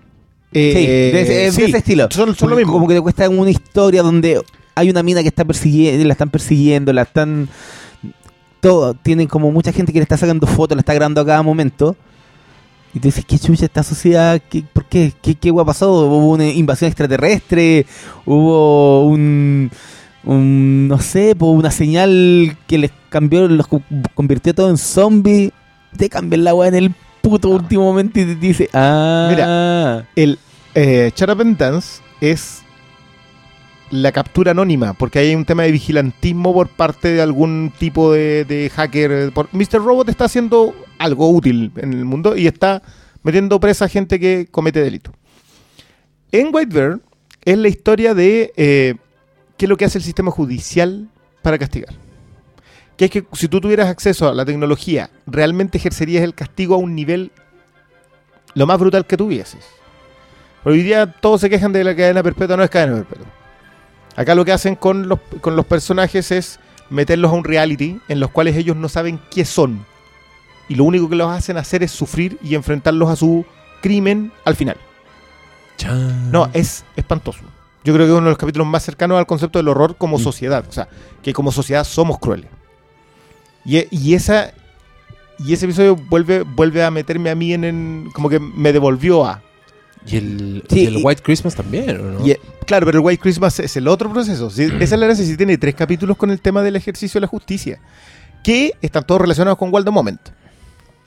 eh, 0.54 0.74
sí, 0.76 0.86
de, 0.88 1.22
ese- 1.22 1.34
de 1.34 1.52
sí, 1.52 1.64
ese 1.64 1.78
estilo. 1.78 2.08
Son, 2.12 2.36
son 2.36 2.50
lo 2.50 2.56
mismo. 2.56 2.72
Como 2.74 2.88
que 2.88 2.94
te 2.96 3.02
cuesta 3.02 3.28
una 3.30 3.50
historia 3.50 4.02
donde 4.04 4.42
hay 4.76 4.90
una 4.90 5.04
mina 5.04 5.22
que 5.22 5.28
está 5.30 5.44
persiguiendo, 5.46 6.06
la 6.06 6.14
están 6.14 6.30
persiguiendo, 6.30 6.94
la 6.94 7.02
están. 7.04 7.50
Todo, 8.62 8.94
tienen 8.96 9.28
como 9.28 9.52
mucha 9.52 9.72
gente 9.72 9.92
que 9.94 10.00
le 10.00 10.04
está 10.04 10.18
sacando 10.18 10.48
fotos, 10.48 10.76
la 10.76 10.80
está 10.82 10.94
grabando 10.94 11.22
a 11.22 11.26
cada 11.26 11.44
momento. 11.44 11.96
Y 12.94 13.00
tú 13.00 13.10
dices, 13.10 13.26
¿qué 13.26 13.38
chucha 13.38 13.66
esta 13.66 13.84
sociedad? 13.84 14.42
¿Qué, 14.50 14.64
¿Por 14.72 14.86
qué? 14.86 15.12
¿Qué, 15.22 15.36
qué 15.36 15.52
hueá 15.52 15.66
pasó? 15.66 15.92
¿Hubo 16.08 16.30
una 16.30 16.48
invasión 16.48 16.88
extraterrestre? 16.88 17.86
¿Hubo 18.26 19.06
un, 19.08 19.70
un 20.24 20.88
no 20.88 20.98
sé, 21.00 21.36
una 21.40 21.72
señal 21.72 22.58
que 22.68 22.78
les 22.78 22.92
cambió, 23.10 23.48
los 23.50 23.68
co- 23.68 23.84
convirtió 24.14 24.54
todo 24.56 24.70
en 24.70 24.78
zombies? 24.78 25.52
Te 25.98 26.10
cambian 26.10 26.44
la 26.46 26.54
weá 26.56 26.70
en 26.70 26.76
el 26.76 26.96
puto 27.30 27.50
último 27.50 27.84
momento 27.84 28.20
y 28.20 28.26
te 28.26 28.36
dice, 28.36 28.70
ah. 28.74 30.04
El 30.16 30.38
eh, 30.76 31.12
Shut 31.16 31.30
Up 31.30 31.42
and 31.42 31.58
Dance 31.58 32.02
es 32.22 32.62
la 33.90 34.12
captura 34.12 34.52
anónima, 34.52 34.94
porque 34.94 35.20
hay 35.20 35.34
un 35.34 35.44
tema 35.44 35.64
de 35.64 35.72
vigilantismo 35.72 36.54
por 36.54 36.70
parte 36.70 37.10
de 37.10 37.22
algún 37.22 37.74
tipo 37.80 38.14
de, 38.14 38.46
de 38.46 38.70
hacker. 38.70 39.32
Por, 39.34 39.50
Mr. 39.54 39.84
Robot 39.84 40.10
está 40.10 40.26
haciendo 40.26 40.76
algo 41.00 41.30
útil 41.30 41.72
en 41.78 41.94
el 41.94 42.06
mundo 42.06 42.36
y 42.36 42.46
está 42.46 42.84
metiendo 43.24 43.60
presa 43.60 43.86
a 43.86 43.90
gente 43.90 44.20
que 44.20 44.48
comete 44.52 44.82
delito. 44.82 45.12
En 46.32 46.50
White 46.54 46.76
Bear 46.76 47.00
es 47.44 47.58
la 47.58 47.70
historia 47.70 48.14
de 48.14 48.54
eh, 48.56 48.96
qué 49.58 49.66
es 49.66 49.70
lo 49.70 49.78
que 49.78 49.86
hace 49.86 49.98
el 49.98 50.04
sistema 50.04 50.30
judicial 50.30 51.10
para 51.42 51.58
castigar. 51.58 52.05
Que 52.98 53.06
es 53.06 53.12
que 53.12 53.26
si 53.34 53.48
tú 53.48 53.60
tuvieras 53.60 53.88
acceso 53.90 54.30
a 54.30 54.34
la 54.34 54.46
tecnología, 54.46 55.10
realmente 55.28 55.78
ejercerías 55.78 56.24
el 56.24 56.34
castigo 56.34 56.76
a 56.76 56.78
un 56.78 56.96
nivel 56.96 57.32
lo 58.54 58.66
más 58.66 58.80
brutal 58.80 59.06
que 59.06 59.18
tuvieses. 59.18 59.66
Hoy 60.64 60.82
día 60.82 61.12
todos 61.12 61.42
se 61.42 61.50
quejan 61.50 61.74
de 61.74 61.84
la 61.84 61.96
cadena 61.96 62.24
perpetua, 62.24 62.56
no 62.58 62.64
es 62.64 62.70
cadena 62.70 62.96
perpetua. 62.96 63.28
Acá 64.16 64.34
lo 64.34 64.46
que 64.46 64.54
hacen 64.54 64.76
con 64.76 65.10
los, 65.10 65.20
con 65.42 65.56
los 65.58 65.66
personajes 65.66 66.32
es 66.32 66.60
meterlos 66.90 67.32
a 67.32 67.36
un 67.36 67.44
reality 67.44 68.00
en 68.08 68.20
los 68.22 68.32
cuales 68.32 68.56
ellos 68.56 68.78
no 68.78 68.88
saben 68.88 69.20
qué 69.30 69.44
son. 69.44 69.86
Y 70.70 70.76
lo 70.76 70.86
único 70.86 71.10
que 71.10 71.18
los 71.18 71.30
hacen 71.30 71.58
hacer 71.58 71.84
es 71.84 71.92
sufrir 71.92 72.40
y 72.42 72.56
enfrentarlos 72.56 73.10
a 73.10 73.16
su 73.18 73.46
crimen 73.82 74.32
al 74.46 74.56
final. 74.56 74.78
Chan. 75.78 76.32
No, 76.32 76.50
es 76.54 76.86
espantoso. 76.96 77.42
Yo 77.84 77.94
creo 77.94 78.08
que 78.08 78.14
es 78.14 78.18
uno 78.18 78.26
de 78.28 78.32
los 78.32 78.38
capítulos 78.38 78.68
más 78.68 78.84
cercanos 78.84 79.20
al 79.20 79.28
concepto 79.28 79.60
del 79.60 79.68
horror 79.68 79.98
como 79.98 80.18
Mm. 80.18 80.22
sociedad. 80.22 80.66
O 80.68 80.72
sea, 80.72 80.88
que 81.22 81.34
como 81.34 81.52
sociedad 81.52 81.84
somos 81.84 82.18
crueles. 82.18 82.50
Y, 83.66 83.86
y 83.92 84.14
esa 84.14 84.52
y 85.40 85.52
ese 85.54 85.66
episodio 85.66 85.96
vuelve, 85.96 86.44
vuelve 86.44 86.84
a 86.84 86.92
meterme 86.92 87.30
a 87.30 87.36
mí 87.36 87.54
en, 87.54 87.64
en- 87.64 88.10
como 88.14 88.30
que 88.30 88.40
me 88.40 88.72
devolvió 88.72 89.26
a. 89.26 89.42
Y 90.08 90.18
el, 90.18 90.64
Sí, 90.70 90.82
y 90.82 90.86
el 90.86 91.00
White 91.04 91.24
Christmas 91.24 91.56
también, 91.56 92.00
¿o 92.00 92.04
no? 92.20 92.28
Y, 92.28 92.36
claro, 92.68 92.86
pero 92.86 93.00
el 93.00 93.06
White 93.06 93.22
Christmas 93.22 93.60
es 93.60 93.76
el 93.76 93.88
otro 93.88 94.12
proceso. 94.14 94.50
Sí, 94.52 94.64
esa 94.80 94.96
es 94.96 95.00
la 95.00 95.08
gracia, 95.08 95.26
sí 95.26 95.36
tiene 95.36 95.58
tres 95.58 95.74
capítulos 95.74 96.16
con 96.16 96.30
el 96.30 96.40
tema 96.40 96.62
del 96.62 96.76
ejercicio 96.76 97.18
de 97.20 97.22
la 97.24 97.28
justicia, 97.28 97.80
que 98.44 98.74
están 98.82 99.04
todos 99.06 99.20
relacionados 99.22 99.58
con 99.58 99.74
Waldo 99.74 99.92
Moment. 99.92 100.22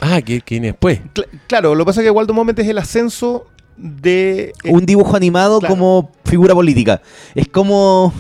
Ah, 0.01 0.21
que 0.21 0.41
que 0.41 0.57
viene 0.57 0.69
después. 0.69 1.01
Cl- 1.15 1.27
claro, 1.47 1.75
lo 1.77 1.85
que 1.85 1.87
pasa 1.91 2.01
es 2.01 2.05
que 2.07 2.11
Waldo 2.11 2.35
Moment 2.35 2.59
es 2.59 2.67
el 2.69 2.79
ascenso 2.79 3.47
de... 3.77 4.53
eh, 4.65 4.71
Un 4.73 4.85
dibujo 4.85 5.15
animado 5.17 5.61
Claro. 5.61 5.75
como 5.75 6.11
figura 6.25 6.53
política. 6.55 7.01
Es 7.37 7.49
como. 7.49 8.13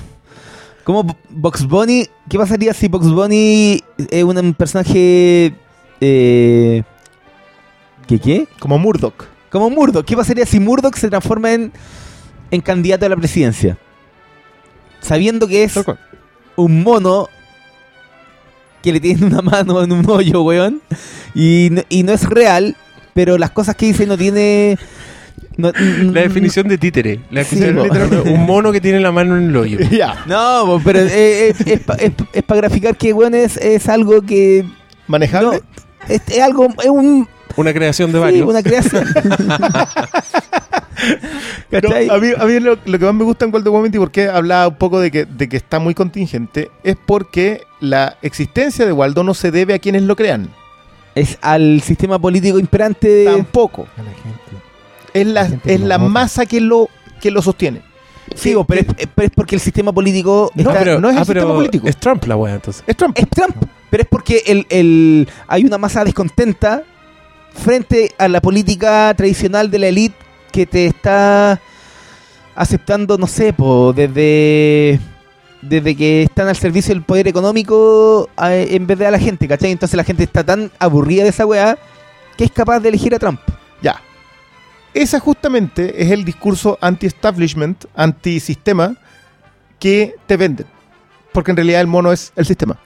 Como 0.89 1.05
Box 1.29 1.67
Bunny. 1.69 2.07
¿Qué 2.31 2.39
pasaría 2.39 2.73
si 2.73 2.89
Box 2.89 3.11
Bunny 3.11 3.85
es 4.11 4.25
un 4.25 4.55
personaje. 4.55 5.53
Eh, 6.01 6.83
¿Qué 8.07 8.19
qué? 8.19 8.49
como 8.59 8.79
Murdoch. 8.79 9.27
Como 9.51 9.69
Murdoch. 9.69 10.07
¿Qué 10.07 10.17
pasaría 10.17 10.47
si 10.47 10.59
Murdoch 10.59 10.97
se 10.97 11.11
transforma 11.11 11.53
en, 11.53 11.73
en 12.51 12.61
candidato 12.63 13.05
a 13.05 13.11
la 13.11 13.17
presidencia? 13.17 13.77
Sabiendo 15.03 15.47
que 15.47 15.65
es 15.65 15.79
un 16.57 16.83
mono 16.83 17.29
que 18.83 18.91
le 18.91 18.99
tiene 19.01 19.27
una 19.27 19.43
mano 19.43 19.83
en 19.83 19.93
un 19.93 20.09
hoyo, 20.09 20.41
weón. 20.43 20.81
Y, 21.35 21.69
no- 21.71 21.83
y 21.91 22.03
no 22.03 22.15
es 22.15 22.25
real, 22.27 22.75
pero 23.13 23.37
las 23.37 23.51
cosas 23.51 23.77
que 23.77 23.85
dice 23.85 24.07
no 24.07 24.17
tiene. 24.17 24.79
No- 25.57 25.73
La 26.13 26.23
definición 26.23 26.69
de 26.69 26.79
títere. 26.79 27.21
La 27.31 27.45
Sí, 27.45 27.63
un 27.63 28.47
mono 28.47 28.73
que 28.73 28.81
tiene 28.81 29.01
la 29.01 29.13
mano 29.13 29.37
en 29.37 29.45
el 29.49 29.57
hoyo. 29.57 29.79
No, 30.27 30.81
pero 30.85 31.01
eh, 31.01 31.55
es, 31.67 31.81
para 32.45 32.61
graficar 32.61 32.97
que, 32.97 33.13
weón, 33.13 33.35
es, 33.35 33.57
es 33.57 33.89
algo 33.89 34.23
que. 34.23 34.65
No, 34.65 34.75
manejable. 35.09 35.61
es, 36.09 36.23
es 36.29 36.41
algo. 36.41 36.69
Es 36.83 36.89
un, 36.91 37.29
Una 37.57 37.73
creación 37.73 38.13
de 38.13 38.19
sí, 38.19 38.23
varios. 38.23 38.49
una 38.49 38.63
creación. 38.63 39.05
A 42.11 42.19
mí, 42.19 42.29
a 42.37 42.45
mí 42.45 42.61
lo, 42.61 42.77
lo 42.85 42.99
que 42.99 43.05
más 43.05 43.15
me 43.15 43.25
gusta 43.25 43.45
en 43.45 43.55
Waldo 43.55 43.71
Moment 43.73 43.95
y 43.95 43.99
por 43.99 44.11
qué 44.11 44.29
hablaba 44.29 44.69
un 44.69 44.75
poco 44.77 44.99
de 45.01 45.11
que, 45.11 45.27
de 45.27 45.49
que 45.49 45.57
está 45.57 45.79
muy 45.79 45.95
contingente 45.95 46.71
es 46.83 46.97
porque 47.07 47.63
la 47.81 48.17
existencia 48.23 48.85
de 48.85 48.93
Waldo 48.93 49.23
no 49.23 49.33
se 49.35 49.51
debe 49.51 49.75
a 49.75 49.79
quienes 49.79 50.03
lo 50.03 50.17
crean. 50.17 50.49
es 51.15 51.39
al 51.41 51.81
sistema 51.83 52.19
político 52.19 52.59
imperante. 52.59 53.25
Tampoco. 53.27 53.87
A 53.97 54.03
la 54.03 54.11
gente. 54.11 54.65
Es 55.21 55.27
la, 55.27 55.51
es 55.65 55.81
la 55.81 55.99
vota. 55.99 56.11
masa 56.11 56.47
que 56.47 56.61
lo, 56.61 56.89
que 57.21 57.31
lo 57.31 57.43
sostiene. 57.43 57.83
Sí, 58.35 58.55
pero, 58.67 58.81
es, 58.83 58.87
pero 59.15 59.27
es 59.27 59.33
porque 59.35 59.55
el 59.55 59.61
sistema 59.61 59.91
político. 59.93 60.51
No, 60.55 60.63
está- 60.63 60.79
pero- 60.79 61.01
no 61.01 61.09
es 61.11 61.17
el 61.17 61.25
sistema 61.25 61.55
político. 61.55 61.87
Es 61.89 61.97
Trump 61.97 62.25
la 62.27 62.37
wea, 62.37 62.55
entonces. 62.55 62.85
Es 62.87 62.97
Trump. 62.97 63.19
Es 63.19 63.29
Trump, 63.29 63.57
pero 63.91 64.03
es 64.03 64.09
porque 64.09 64.43
el, 64.47 64.67
el- 64.69 65.29
hay 65.47 65.65
una 65.65 65.79
masa 65.79 66.05
descontenta 66.05 66.83
frente 67.55 68.13
a 68.19 68.29
la 68.29 68.41
política 68.41 69.13
tradicional 69.17 69.71
de 69.71 69.79
la 69.79 69.87
élite 69.89 70.17
que 70.53 70.67
te 70.67 70.87
está 70.87 71.61
aceptando, 72.55 73.17
no 73.19 73.27
sé, 73.27 73.53
po, 73.53 73.93
desde, 73.93 74.99
desde 75.63 75.95
que 75.97 76.23
están 76.25 76.49
al 76.49 76.57
servicio 76.57 76.95
del 76.95 77.03
poder 77.03 77.29
económico 77.29 78.29
a- 78.37 78.55
en 78.55 78.87
vez 78.87 78.99
de 78.99 79.07
a 79.07 79.11
la 79.11 79.19
gente, 79.19 79.49
¿cachai? 79.49 79.71
Entonces 79.73 79.97
la 79.97 80.05
gente 80.05 80.25
está 80.25 80.45
tan 80.45 80.71
aburrida 80.79 81.23
de 81.23 81.31
esa 81.31 81.47
weá 81.47 81.79
que 82.37 82.45
es 82.45 82.51
capaz 82.51 82.81
de 82.81 82.89
elegir 82.91 83.15
a 83.15 83.19
Trump. 83.19 83.41
Ese 84.95 85.19
justamente 85.21 86.03
es 86.03 86.11
el 86.11 86.25
discurso 86.25 86.79
anti-establishment, 86.81 87.85
anti-sistema 87.95 88.97
que 89.79 90.15
te 90.27 90.37
venden. 90.37 90.67
Porque 91.33 91.51
en 91.53 91.57
realidad 91.57 91.81
el 91.81 91.87
mono 91.87 92.13
es 92.13 92.33
el 92.37 92.47
sistema. 92.47 92.79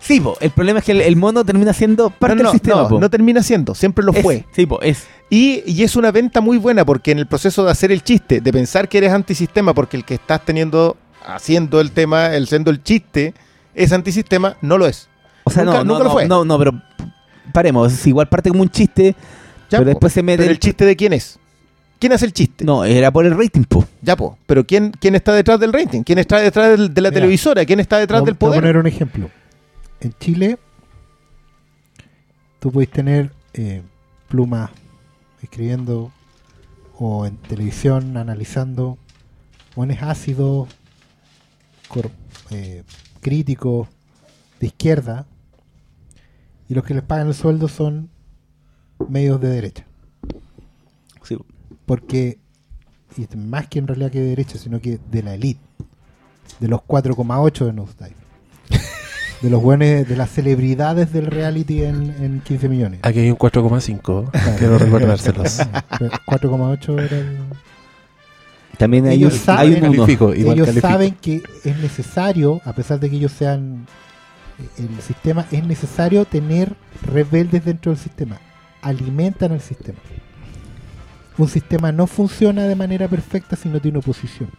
Sí, 0.00 0.20
po, 0.20 0.36
el 0.40 0.50
problema 0.52 0.78
es 0.78 0.84
que 0.84 0.92
el, 0.92 1.00
el 1.00 1.16
mono 1.16 1.44
termina 1.44 1.72
siendo 1.72 2.10
parte 2.10 2.36
no, 2.36 2.44
no, 2.44 2.50
del 2.50 2.60
sistema. 2.60 2.82
no, 2.82 2.88
po. 2.88 3.00
no 3.00 3.10
termina 3.10 3.42
siendo, 3.42 3.74
siempre 3.74 4.04
lo 4.04 4.12
Es- 4.12 4.22
fue. 4.22 4.44
Sí, 4.52 4.64
po, 4.64 4.80
es. 4.80 5.06
Y, 5.28 5.62
y 5.66 5.82
es 5.82 5.96
una 5.96 6.12
venta 6.12 6.40
muy 6.40 6.56
buena 6.56 6.84
porque 6.86 7.10
en 7.10 7.18
el 7.18 7.26
proceso 7.26 7.64
de 7.64 7.72
hacer 7.72 7.90
el 7.90 8.02
chiste, 8.04 8.40
de 8.40 8.52
pensar 8.52 8.88
que 8.88 8.98
eres 8.98 9.12
antisistema 9.12 9.74
porque 9.74 9.96
el 9.96 10.04
que 10.04 10.14
estás 10.14 10.44
teniendo, 10.44 10.96
haciendo 11.26 11.80
el 11.80 11.90
tema, 11.90 12.28
el 12.34 12.46
siendo 12.46 12.70
el 12.70 12.82
chiste, 12.82 13.34
es 13.74 13.92
antisistema, 13.92 14.56
no 14.62 14.78
lo 14.78 14.86
es. 14.86 15.08
O 15.44 15.50
sea, 15.50 15.64
Nunca- 15.64 15.78
no, 15.78 15.84
no, 15.84 15.92
nunca 15.94 16.04
lo 16.04 16.10
fue. 16.12 16.28
no, 16.28 16.44
no, 16.44 16.58
pero 16.58 16.72
paremos, 17.52 17.92
es 17.92 18.06
igual 18.06 18.28
parte 18.28 18.50
como 18.50 18.62
un 18.62 18.70
chiste, 18.70 19.16
Ya, 19.68 19.78
pero 19.78 19.90
después 19.90 20.12
se 20.12 20.22
mete 20.22 20.38
Pero 20.44 20.52
el 20.52 20.60
chiste 20.60 20.84
de 20.84 20.94
quién 20.96 21.12
es. 21.12 21.38
¿Quién 21.98 22.12
hace 22.12 22.26
el 22.26 22.32
chiste? 22.32 22.64
No, 22.64 22.84
era 22.84 23.10
por 23.10 23.26
el 23.26 23.36
rating, 23.36 23.64
po. 23.64 23.84
Ya, 24.02 24.14
po. 24.16 24.38
Pero 24.46 24.64
¿quién, 24.66 24.92
¿quién 24.92 25.14
está 25.14 25.32
detrás 25.34 25.58
del 25.58 25.72
rating? 25.72 26.02
¿Quién 26.04 26.18
está 26.18 26.38
detrás 26.38 26.70
del- 26.78 26.94
de 26.94 27.00
la 27.00 27.10
Mira. 27.10 27.20
televisora? 27.20 27.64
¿Quién 27.64 27.80
está 27.80 27.98
detrás 27.98 28.24
del 28.24 28.34
voy 28.34 28.36
a 28.36 28.38
poder? 28.50 28.60
poner 28.60 28.76
un 28.76 28.86
ejemplo. 28.86 29.30
En 30.00 30.12
Chile, 30.20 30.58
tú 32.60 32.70
puedes 32.70 32.90
tener 32.90 33.32
eh, 33.54 33.82
plumas 34.28 34.70
escribiendo 35.42 36.12
o 36.96 37.26
en 37.26 37.36
televisión 37.36 38.16
analizando 38.16 38.98
buenos 39.74 39.98
ácidos 40.02 40.68
cor- 41.88 42.10
eh, 42.50 42.82
críticos 43.20 43.88
de 44.60 44.66
izquierda 44.68 45.26
y 46.68 46.74
los 46.74 46.84
que 46.84 46.94
les 46.94 47.02
pagan 47.02 47.28
el 47.28 47.34
sueldo 47.34 47.66
son 47.68 48.10
medios 49.08 49.40
de 49.40 49.48
derecha. 49.48 49.84
Porque, 51.88 52.38
y 53.16 53.36
más 53.36 53.66
que 53.66 53.78
en 53.80 53.88
realidad 53.88 54.10
que 54.12 54.20
de 54.20 54.26
derecha, 54.28 54.58
sino 54.58 54.80
que 54.80 55.00
de 55.10 55.22
la 55.22 55.34
elite, 55.34 55.58
de 56.60 56.68
los 56.68 56.80
4,8 56.82 57.64
de 57.66 57.72
Nosedive. 57.72 58.14
De 59.40 59.50
los 59.50 59.62
buenos, 59.62 60.08
de 60.08 60.16
las 60.16 60.30
celebridades 60.30 61.12
del 61.12 61.26
reality 61.26 61.84
en, 61.84 62.12
en 62.20 62.40
15 62.40 62.68
millones. 62.68 62.98
Aquí 63.04 63.20
hay 63.20 63.30
un 63.30 63.38
4,5. 63.38 64.00
Claro. 64.32 64.58
Quiero 64.58 64.78
recordárselos. 64.78 65.58
Pero 65.98 66.10
4,8 66.26 67.00
era 67.04 67.18
el... 67.18 67.38
También 68.78 69.06
hay 69.06 69.18
Ellos 69.18 69.34
un, 69.34 69.38
saben- 69.38 69.58
hay 69.60 69.72
un 69.74 69.84
uno. 69.90 69.92
Califico, 70.02 70.34
igual 70.34 70.56
ellos 70.56 70.66
califico. 70.66 70.88
saben 70.88 71.14
que 71.20 71.42
es 71.64 71.76
necesario, 71.78 72.60
a 72.64 72.72
pesar 72.72 72.98
de 72.98 73.08
que 73.10 73.16
ellos 73.16 73.30
sean 73.30 73.86
el 74.76 75.00
sistema, 75.02 75.46
es 75.52 75.64
necesario 75.64 76.24
tener 76.24 76.74
rebeldes 77.02 77.64
dentro 77.64 77.92
del 77.92 77.98
sistema. 78.00 78.40
Alimentan 78.82 79.52
al 79.52 79.60
sistema. 79.60 79.98
Un 81.38 81.48
sistema 81.48 81.92
no 81.92 82.06
funciona 82.06 82.64
de 82.64 82.74
manera 82.74 83.08
perfecta 83.08 83.56
si 83.56 83.68
no 83.68 83.80
tiene 83.80 83.98
oposición. 83.98 84.50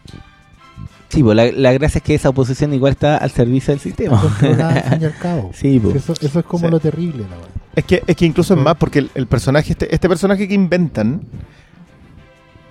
Sí, 1.10 1.22
po, 1.22 1.34
la, 1.34 1.50
la 1.52 1.72
gracia 1.72 1.98
es 1.98 2.04
que 2.04 2.14
esa 2.14 2.28
oposición 2.30 2.72
igual 2.72 2.92
está 2.92 3.16
al 3.16 3.30
servicio 3.30 3.72
del 3.72 3.80
sistema. 3.80 4.20
al 4.40 4.62
al 5.04 5.18
cabo. 5.18 5.50
Sí, 5.52 5.78
po. 5.78 5.90
Eso, 5.90 6.14
eso 6.20 6.38
es 6.40 6.44
como 6.46 6.66
Sí. 6.66 6.70
lo 6.70 6.80
terrible, 6.80 7.24
la 7.28 7.36
verdad. 7.36 7.50
Es 7.76 7.84
que, 7.84 8.02
es 8.06 8.16
que 8.16 8.26
incluso 8.26 8.54
es 8.54 8.60
más 8.60 8.76
porque 8.76 9.00
el, 9.00 9.10
el 9.14 9.26
personaje, 9.26 9.72
este, 9.72 9.94
este 9.94 10.08
personaje 10.08 10.48
que 10.48 10.54
inventan, 10.54 11.22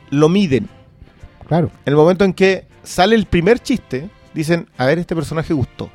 lo 0.09 0.27
miden. 0.29 0.67
Claro. 1.47 1.69
En 1.85 1.91
el 1.93 1.95
momento 1.95 2.25
en 2.25 2.33
que 2.33 2.65
sale 2.83 3.15
el 3.15 3.25
primer 3.25 3.59
chiste, 3.59 4.09
dicen, 4.33 4.67
a 4.77 4.85
ver, 4.85 4.99
este 4.99 5.15
personaje 5.15 5.53
gustó. 5.53 5.89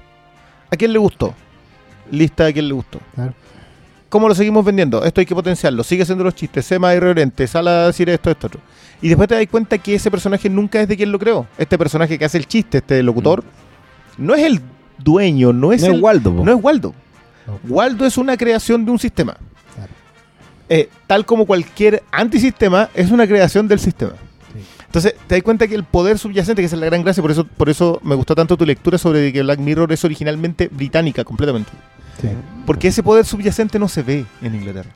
¿A 0.70 0.76
quién 0.76 0.92
le 0.92 0.98
gustó? 0.98 1.34
Lista 2.10 2.44
de 2.44 2.52
quién 2.52 2.68
le 2.68 2.74
gustó. 2.74 3.00
Claro. 3.14 3.34
¿Cómo 4.14 4.28
lo 4.28 4.34
seguimos 4.36 4.64
vendiendo? 4.64 5.02
Esto 5.02 5.20
hay 5.20 5.26
que 5.26 5.34
potenciarlo. 5.34 5.82
Sigue 5.82 6.04
haciendo 6.04 6.22
los 6.22 6.36
chistes, 6.36 6.64
sé 6.64 6.78
más 6.78 6.94
irreverente, 6.94 7.48
sale 7.48 7.68
a 7.68 7.86
decir 7.88 8.08
esto, 8.08 8.30
esto, 8.30 8.46
otro. 8.46 8.60
Y 9.02 9.08
después 9.08 9.28
te 9.28 9.34
das 9.34 9.44
cuenta 9.50 9.76
que 9.76 9.96
ese 9.96 10.08
personaje 10.08 10.48
nunca 10.48 10.80
es 10.80 10.86
de 10.86 10.96
quien 10.96 11.10
lo 11.10 11.18
creó. 11.18 11.48
Este 11.58 11.76
personaje 11.76 12.16
que 12.16 12.24
hace 12.24 12.38
el 12.38 12.46
chiste, 12.46 12.78
este 12.78 13.02
locutor, 13.02 13.42
no 14.16 14.36
es 14.36 14.44
el 14.44 14.60
dueño, 14.98 15.52
no 15.52 15.72
es 15.72 15.82
no 15.82 15.88
el 15.88 15.94
es 15.96 16.00
Waldo, 16.00 16.32
po. 16.32 16.44
no 16.44 16.52
es 16.52 16.62
Waldo. 16.62 16.94
No. 17.44 17.58
Waldo 17.68 18.06
es 18.06 18.16
una 18.16 18.36
creación 18.36 18.84
de 18.84 18.92
un 18.92 19.00
sistema. 19.00 19.36
Claro. 19.74 19.90
Eh, 20.68 20.88
tal 21.08 21.26
como 21.26 21.44
cualquier 21.44 22.04
antisistema 22.12 22.90
es 22.94 23.10
una 23.10 23.26
creación 23.26 23.66
del 23.66 23.80
sistema. 23.80 24.12
Sí. 24.12 24.60
Entonces, 24.86 25.16
te 25.26 25.34
das 25.34 25.42
cuenta 25.42 25.66
que 25.66 25.74
el 25.74 25.82
poder 25.82 26.20
subyacente, 26.20 26.62
que 26.62 26.66
es 26.66 26.72
la 26.72 26.86
gran 26.86 27.02
gracia, 27.02 27.20
por 27.20 27.32
eso, 27.32 27.44
por 27.44 27.68
eso 27.68 28.00
me 28.04 28.14
gustó 28.14 28.36
tanto 28.36 28.56
tu 28.56 28.64
lectura 28.64 28.96
sobre 28.96 29.32
que 29.32 29.42
Black 29.42 29.58
Mirror 29.58 29.92
es 29.92 30.04
originalmente 30.04 30.68
británica 30.68 31.24
completamente. 31.24 31.72
Sí. 32.20 32.28
Porque 32.66 32.88
ese 32.88 33.02
poder 33.02 33.24
subyacente 33.24 33.78
no 33.78 33.88
se 33.88 34.02
ve 34.02 34.24
en 34.42 34.54
Inglaterra. 34.54 34.90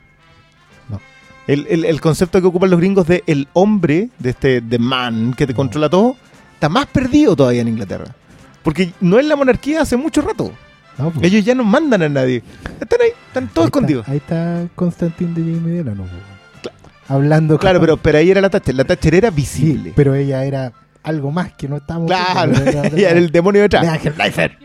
No. 0.89 0.99
El, 1.47 1.67
el- 1.69 1.85
el 1.85 2.01
concepto 2.01 2.41
que 2.41 2.47
ocupan 2.47 2.69
los 2.69 2.79
gringos 2.79 3.07
de 3.07 3.23
el 3.27 3.47
hombre, 3.53 4.09
de 4.19 4.29
este 4.31 4.61
de 4.61 4.79
man 4.79 5.33
que 5.35 5.45
te 5.47 5.53
No. 5.53 5.57
controla 5.57 5.89
todo, 5.89 6.15
está 6.53 6.69
más 6.69 6.85
perdido 6.87 7.35
todavía 7.35 7.61
en 7.61 7.67
Inglaterra. 7.69 8.15
Porque 8.63 8.91
no 9.01 9.19
es 9.19 9.25
la 9.25 9.35
monarquía 9.35 9.81
hace 9.81 9.95
mucho 9.97 10.21
rato. 10.21 10.51
No, 10.97 11.11
pues. 11.11 11.25
Ellos 11.31 11.45
ya 11.45 11.55
no 11.55 11.63
mandan 11.63 12.01
a 12.01 12.09
nadie. 12.09 12.43
Están 12.79 12.99
ahí, 13.01 13.09
están 13.27 13.47
todos 13.47 13.65
Ahí 13.65 13.67
está- 13.67 13.77
escondidos. 13.77 14.07
Ahí 14.09 14.17
está 14.17 14.67
Constantin 14.75 15.33
de 15.33 15.41
Jamie 15.41 15.75
Delano. 15.77 16.03
pues. 16.03 16.73
Hablando 17.07 17.57
Claro, 17.57 17.79
con- 17.79 17.85
pero, 17.87 17.97
pero 17.97 18.17
ahí 18.17 18.29
era 18.29 18.41
la 18.41 18.49
Thatcher. 18.49 18.75
La 18.75 18.83
Thatcher 18.83 19.15
era 19.15 19.29
Sí, 19.29 19.35
visible. 19.35 19.93
pero 19.95 20.13
ella 20.13 20.43
era 20.43 20.73
algo 21.01 21.31
más 21.31 21.53
que 21.53 21.67
no 21.69 21.77
estamos 21.77 22.07
claro, 22.07 22.51
ella 22.51 22.81
era 23.11 23.17
el 23.17 23.31
demonio 23.31 23.61
de 23.61 23.63
detrás. 23.69 23.87
Ángel 23.87 24.13
Pfeiffer. 24.13 24.57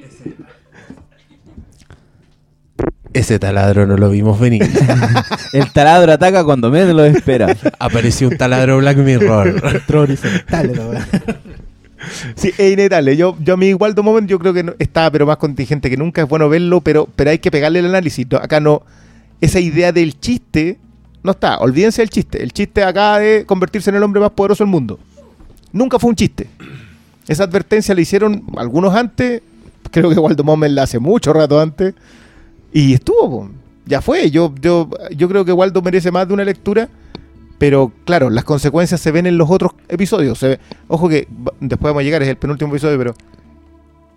Ese 3.15 3.39
taladro 3.39 3.87
no 3.87 3.97
lo 3.97 4.11
vimos 4.11 4.39
venir. 4.41 4.69
El 5.53 5.71
taladro 5.73 6.13
ataca 6.13 6.45
cuando 6.45 6.71
menos 6.71 6.95
lo 6.95 7.05
espera. 7.05 7.57
Apareció 7.79 8.29
un 8.29 8.37
taladro 8.37 8.79
Black 8.79 8.97
Mirror. 8.99 9.83
Horizontal. 9.95 11.07
Sí, 12.35 12.49
es 12.59 12.73
inevitable. 12.73 13.17
Yo, 13.17 13.37
yo 13.41 13.55
a 13.55 13.57
mí 13.57 13.67
igual 13.67 13.95
de 13.95 14.03
momento 14.03 14.31
yo 14.31 14.39
creo 14.39 14.53
que 14.53 14.63
no- 14.65 14.75
está 14.79 15.11
pero 15.11 15.27
más 15.27 15.37
contingente 15.39 15.89
que 15.89 15.97
nunca. 15.97 16.23
Es 16.23 16.29
bueno 16.29 16.49
verlo, 16.49 16.81
pero, 16.81 17.09
pero 17.17 17.31
hay 17.31 17.39
que 17.39 17.51
pegarle 17.51 17.79
el 17.79 17.87
análisis. 17.87 18.27
No, 18.31 18.39
acá 18.39 18.61
no. 18.61 18.83
esa 19.41 19.61
idea 19.61 19.93
del 19.93 20.19
chiste 20.21 20.79
no 21.23 21.31
está. 21.31 21.59
Olvídense 21.59 22.03
del 22.03 22.11
chiste. 22.11 22.43
El 22.43 22.53
chiste 22.53 22.83
acaba 22.83 23.21
de 23.21 23.45
convertirse 23.47 23.91
en 23.91 23.97
el 23.97 24.03
hombre 24.03 24.21
más 24.21 24.31
poderoso 24.33 24.65
del 24.65 24.71
mundo. 24.73 24.99
Nunca 25.73 25.99
fue 25.99 26.11
un 26.11 26.17
chiste. 26.17 26.49
Esa 27.29 27.45
advertencia 27.45 27.95
la 27.95 28.01
hicieron 28.01 28.43
algunos 28.57 28.95
antes. 28.95 29.41
Creo 29.91 30.11
que 30.11 30.19
Waldo 30.19 30.43
Moment 30.45 30.75
la 30.75 30.83
hace 30.83 30.99
mucho 30.99 31.33
rato 31.33 31.61
antes. 31.61 31.95
Y 32.75 32.93
estuvo. 32.93 33.49
Ya 33.87 34.03
fue. 34.03 34.31
Yo, 34.31 34.53
yo, 34.61 34.91
yo 35.17 35.29
creo 35.29 35.45
que 35.47 35.53
Waldo 35.53 35.81
merece 35.81 36.11
más 36.11 36.29
de 36.29 36.35
una 36.35 36.45
lectura. 36.45 36.91
Pero 37.57 37.93
claro, 38.05 38.29
las 38.31 38.45
consecuencias 38.45 39.01
se 39.01 39.13
ven 39.13 39.27
en 39.27 39.39
los 39.39 39.49
otros 39.49 39.73
episodios. 39.89 40.45
Ojo 40.89 41.09
que 41.09 41.29
después 41.61 41.91
vamos 41.91 42.01
a 42.01 42.05
llegar, 42.05 42.21
es 42.23 42.29
el 42.29 42.37
penúltimo 42.37 42.73
episodio, 42.73 42.99
pero 42.99 43.15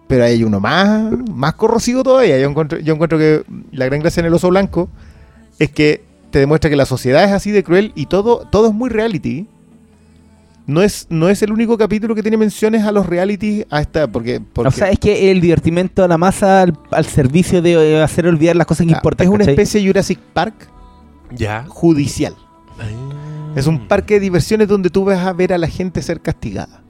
pero 0.08 0.24
hay 0.24 0.44
uno 0.44 0.60
más, 0.60 1.12
más 1.30 1.54
corrosivo 1.54 2.02
todavía. 2.02 2.40
Yo 2.40 2.50
encuentro, 2.50 2.80
yo 2.80 2.94
encuentro 2.94 3.18
que 3.18 3.44
la 3.72 3.86
gran 3.86 4.00
gracia 4.00 4.22
en 4.22 4.26
el 4.26 4.34
oso 4.34 4.50
blanco 4.50 4.90
es 5.60 5.70
que 5.70 6.04
te 6.32 6.40
demuestra 6.40 6.70
que 6.70 6.76
la 6.76 6.86
sociedad 6.86 7.24
es 7.24 7.32
así 7.32 7.52
de 7.52 7.64
cruel 7.64 7.92
y 7.94 8.08
todo, 8.08 8.48
todo 8.50 8.68
es 8.68 8.74
muy 8.74 8.90
reality. 8.90 9.48
No 10.68 10.81
es, 10.81 11.07
no 11.10 11.30
es 11.30 11.41
el 11.41 11.52
único 11.53 11.77
capítulo 11.77 12.14
que 12.14 12.22
tiene 12.22 12.35
menciones 12.35 12.84
a 12.84 12.91
los 12.91 13.06
reality 13.06 13.64
a 13.69 13.80
esta, 13.81 14.06
porque, 14.07 14.41
porque 14.53 14.68
O 14.68 14.72
sea, 14.72 14.89
es 14.89 14.99
que 14.99 15.31
el 15.31 15.39
divertimento 15.39 16.03
a 16.03 16.07
la 16.10 16.18
masa 16.18 16.61
al, 16.64 16.77
al 16.91 17.06
servicio 17.06 17.61
de 17.61 17.72
eh, 17.95 18.03
hacer 18.03 18.27
olvidar 18.27 18.56
las 18.57 18.68
cosas 18.68 18.85
que 18.85 18.94
ah, 18.94 18.98
importan. 18.98 19.26
es 19.26 19.30
una 19.30 19.39
¿cachai? 19.39 19.53
especie 19.53 19.80
de 19.81 19.88
Jurassic 19.88 20.19
Park 20.34 20.53
Ya. 21.31 21.65
judicial. 21.69 22.35
Es 23.56 23.65
un 23.65 23.88
parque 23.88 24.15
de 24.15 24.19
diversiones 24.19 24.68
donde 24.68 24.89
tú 24.89 25.06
vas 25.06 25.19
a 25.26 25.31
ver 25.34 25.53
a 25.53 25.57
la 25.57 25.68
gente 25.68 26.02
ser 26.02 26.19
castigada. 26.22 26.81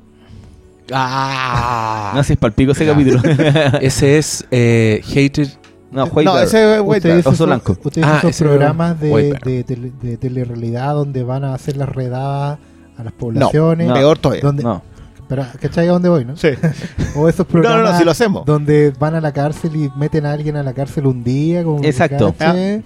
Ah. 0.92 2.14
No 2.16 2.24
sé, 2.24 2.34
es 2.34 2.40
palpico 2.40 2.72
ese 2.72 2.86
capítulo. 2.86 3.22
Ese 3.82 4.18
es 4.18 4.46
eh, 4.52 5.02
Hated. 5.08 5.50
no, 5.92 6.06
White 6.06 6.24
no, 6.30 6.38
ese 6.40 6.76
es 6.76 6.82
White 6.82 7.08
Ustedes 7.10 7.26
esos, 7.28 7.46
blanco. 7.48 7.78
ustedes 7.84 8.08
Ah, 8.08 8.18
esos 8.20 8.30
ese 8.32 8.44
programas 8.46 9.00
de, 9.00 9.10
de, 9.44 9.64
tele- 9.66 9.92
de 10.02 10.18
telerrealidad 10.18 10.94
donde 10.96 11.24
van 11.24 11.44
a 11.44 11.54
hacer 11.54 11.78
las 11.78 11.90
redadas 11.90 12.60
a 12.98 13.04
las 13.04 13.14
poblaciones. 13.14 13.88
no. 13.88 13.94
Peor 13.94 14.18
todavía. 14.18 14.42
donde, 14.44 14.64
No. 14.64 14.82
pero, 15.28 15.46
¿Cachai 15.62 15.88
a 15.88 15.92
dónde 15.92 16.10
voy, 16.10 16.26
no? 16.26 16.36
Sí. 16.38 16.50
O 17.16 17.28
esos 17.30 17.46
No, 17.48 17.52
programas 17.52 17.84
no, 17.86 17.92
no, 17.94 17.98
si 17.98 18.04
lo 18.06 18.12
hacemos. 18.12 18.46
donde 18.46 18.94
van 19.00 19.16
a 19.16 19.22
la 19.22 19.32
cárcel 19.34 19.76
y 19.76 19.90
meten 19.98 20.26
a 20.26 20.32
alguien 20.34 20.56
a 20.58 20.64
la 20.64 20.74
cárcel 20.74 21.08
un 21.08 21.24
día. 21.24 21.64
Como 21.64 21.84
Exacto. 21.84 22.34
cache. 22.38 22.84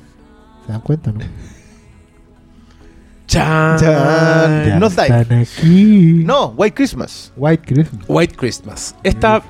¿Se 0.65 0.71
dan 0.71 0.81
cuenta, 0.81 1.11
no? 1.11 1.19
Chan. 3.27 3.77
Chan. 3.79 4.65
Ya 4.67 4.79
No 4.79 4.89
dive. 4.89 5.03
están 5.21 5.39
aquí. 5.39 6.23
No, 6.25 6.47
White 6.57 6.75
Christmas. 6.75 7.31
White 7.37 7.63
Christmas. 7.73 8.05
White 8.07 8.35
Christmas. 8.35 8.95
Esta, 9.03 9.41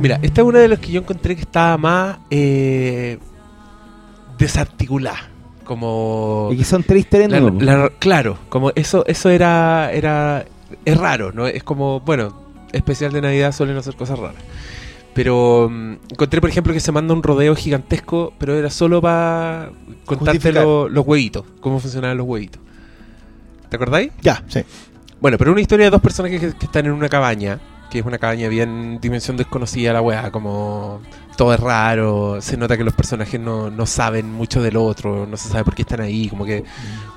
mira, 0.00 0.18
esta 0.22 0.40
es 0.40 0.46
una 0.46 0.60
de 0.60 0.68
las 0.68 0.78
que 0.78 0.92
yo 0.92 1.00
encontré 1.00 1.34
que 1.36 1.42
estaba 1.42 1.76
más 1.76 2.16
eh, 2.30 3.18
desarticulada. 4.38 5.18
Como. 5.68 6.48
Y 6.50 6.56
que 6.56 6.64
son 6.64 6.82
tres 6.82 7.06
La- 7.12 7.40
la- 7.66 7.90
claro, 7.98 8.38
como 8.48 8.72
eso, 8.74 9.04
eso 9.06 9.28
era, 9.28 9.92
era, 9.92 10.46
es 10.86 10.96
raro, 10.96 11.30
¿no? 11.32 11.46
Es 11.46 11.62
como, 11.62 12.00
bueno, 12.00 12.32
especial 12.72 13.12
de 13.12 13.20
Navidad 13.20 13.52
suelen 13.52 13.76
hacer 13.76 13.94
cosas 13.94 14.18
raras. 14.18 14.42
Pero 15.12 15.68
mm, 15.70 15.92
encontré, 16.12 16.40
por 16.40 16.48
ejemplo, 16.48 16.72
que 16.72 16.80
se 16.80 16.90
manda 16.90 17.12
un 17.12 17.22
rodeo 17.22 17.54
gigantesco, 17.54 18.32
pero 18.38 18.54
era 18.56 18.70
solo 18.70 19.02
para 19.02 19.70
contarte 20.06 20.52
lo- 20.64 20.88
los 20.88 21.06
huevitos, 21.06 21.44
cómo 21.60 21.78
funcionaban 21.80 22.16
los 22.16 22.26
huevitos. 22.26 22.62
¿Te 23.68 23.76
acordáis? 23.76 24.10
Ya, 24.22 24.42
sí. 24.48 24.60
Bueno, 25.20 25.36
pero 25.36 25.52
una 25.52 25.60
historia 25.60 25.84
de 25.86 25.90
dos 25.90 26.00
personajes 26.00 26.40
que, 26.40 26.52
que 26.56 26.64
están 26.64 26.86
en 26.86 26.92
una 26.92 27.10
cabaña, 27.10 27.58
que 27.90 28.00
es 28.00 28.04
una 28.04 28.18
cabaña 28.18 28.48
bien 28.48 28.98
dimensión 29.00 29.36
desconocida, 29.36 29.92
la 29.92 30.00
weá, 30.00 30.30
como 30.30 31.00
todo 31.36 31.54
es 31.54 31.60
raro, 31.60 32.40
se 32.40 32.56
nota 32.56 32.76
que 32.76 32.84
los 32.84 32.94
personajes 32.94 33.40
no, 33.40 33.70
no 33.70 33.86
saben 33.86 34.32
mucho 34.32 34.60
del 34.60 34.76
otro, 34.76 35.26
no 35.26 35.36
se 35.36 35.48
sabe 35.48 35.64
por 35.64 35.74
qué 35.74 35.82
están 35.82 36.00
ahí, 36.00 36.28
como 36.28 36.44
que 36.44 36.64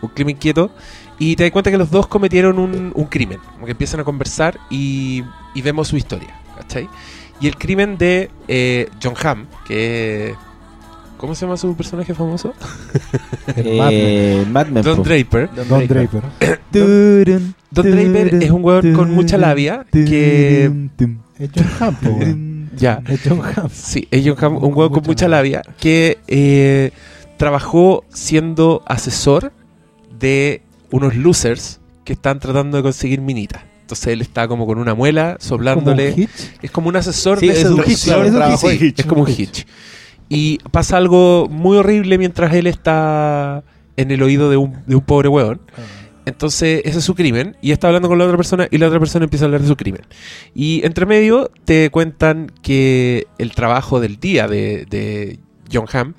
un 0.01 0.09
crimen 0.09 0.37
quieto. 0.37 0.71
Y 1.17 1.35
te 1.35 1.43
das 1.43 1.51
cuenta 1.51 1.69
que 1.69 1.77
los 1.77 1.91
dos 1.91 2.07
cometieron 2.07 2.57
un, 2.57 2.91
crimen, 3.05 3.39
como 3.53 3.65
que 3.65 3.71
empiezan 3.71 3.99
a 3.99 4.03
conversar 4.03 4.59
y, 4.69 5.23
y 5.53 5.61
vemos 5.61 5.87
su 5.87 5.97
historia, 5.97 6.35
¿cachai? 6.57 6.89
Y 7.39 7.47
el 7.47 7.57
crimen 7.57 7.97
de 7.97 8.29
eh, 8.47 8.89
John 9.01 9.15
Hamm, 9.21 9.47
que... 9.65 10.35
¿Cómo 11.21 11.35
se 11.35 11.45
llama 11.45 11.55
su 11.55 11.75
personaje 11.75 12.15
famoso? 12.15 12.53
Eh, 13.55 14.43
Mad 14.49 14.67
Men, 14.67 14.83
Don. 14.83 15.03
Draper. 15.03 15.49
Don 15.69 15.87
Draper. 15.87 16.23
Turun, 16.71 17.53
Don 17.71 17.91
Draper 17.91 18.35
es 18.41 18.49
un 18.49 18.63
weón 18.63 18.93
con 18.93 19.11
mucha 19.11 19.37
labia 19.37 19.85
que... 19.91 20.65
Es 21.37 21.49
John 21.55 21.67
Hamm, 21.79 21.95
weón. 22.03 22.71
Ya. 22.77 23.03
Es 23.07 23.19
John 23.23 23.41
Hamm. 23.43 23.69
Sí, 23.71 24.07
es 24.09 24.23
John 24.25 24.35
Hamm, 24.43 24.55
un 24.63 24.73
huevo 24.73 24.89
con 24.91 25.03
Mucha 25.05 25.27
labia 25.27 25.61
que 25.79 26.17
eh, 26.27 26.91
trabajó 27.37 28.03
siendo 28.09 28.81
asesor 28.87 29.51
de 30.17 30.63
unos 30.89 31.15
losers 31.15 31.79
que 32.03 32.13
están 32.13 32.39
tratando 32.39 32.77
de 32.77 32.83
conseguir 32.83 33.21
minitas. 33.21 33.61
Entonces 33.81 34.07
él 34.07 34.21
está 34.21 34.47
como 34.47 34.65
con 34.65 34.79
una 34.79 34.95
muela, 34.95 35.37
soplándole. 35.39 36.11
Como 36.11 36.15
un 36.15 36.23
Hitch. 36.23 36.51
es 36.63 36.71
como 36.71 36.89
un 36.89 36.95
asesor 36.95 37.39
Sí, 37.39 37.47
de 37.49 37.61
es 37.61 37.65
un 37.65 37.77
hitch, 37.79 37.97
seducción. 37.97 38.29
claro, 38.33 38.53
es 38.55 38.63
un 38.63 38.69
Sí, 38.71 38.93
es 38.97 39.05
como 39.05 39.21
un 39.23 39.29
hitch. 39.29 39.65
Y 40.33 40.59
pasa 40.71 40.95
algo 40.95 41.49
muy 41.49 41.75
horrible 41.75 42.17
mientras 42.17 42.53
él 42.53 42.65
está 42.65 43.65
en 43.97 44.11
el 44.11 44.23
oído 44.23 44.49
de 44.49 44.55
un, 44.55 44.81
de 44.87 44.95
un 44.95 45.01
pobre 45.01 45.27
hueón. 45.27 45.59
Entonces, 46.25 46.83
ese 46.85 46.99
es 46.99 47.03
su 47.03 47.15
crimen. 47.15 47.57
Y 47.61 47.73
está 47.73 47.87
hablando 47.87 48.07
con 48.07 48.17
la 48.17 48.23
otra 48.23 48.37
persona 48.37 48.65
y 48.71 48.77
la 48.77 48.87
otra 48.87 48.97
persona 48.97 49.25
empieza 49.25 49.43
a 49.43 49.47
hablar 49.47 49.59
de 49.59 49.67
su 49.67 49.75
crimen. 49.75 50.03
Y 50.55 50.85
entre 50.85 51.05
medio 51.05 51.51
te 51.65 51.89
cuentan 51.89 52.49
que 52.61 53.27
el 53.39 53.51
trabajo 53.51 53.99
del 53.99 54.21
día 54.21 54.47
de, 54.47 54.85
de 54.85 55.37
John 55.69 55.87
Hamm 55.91 56.13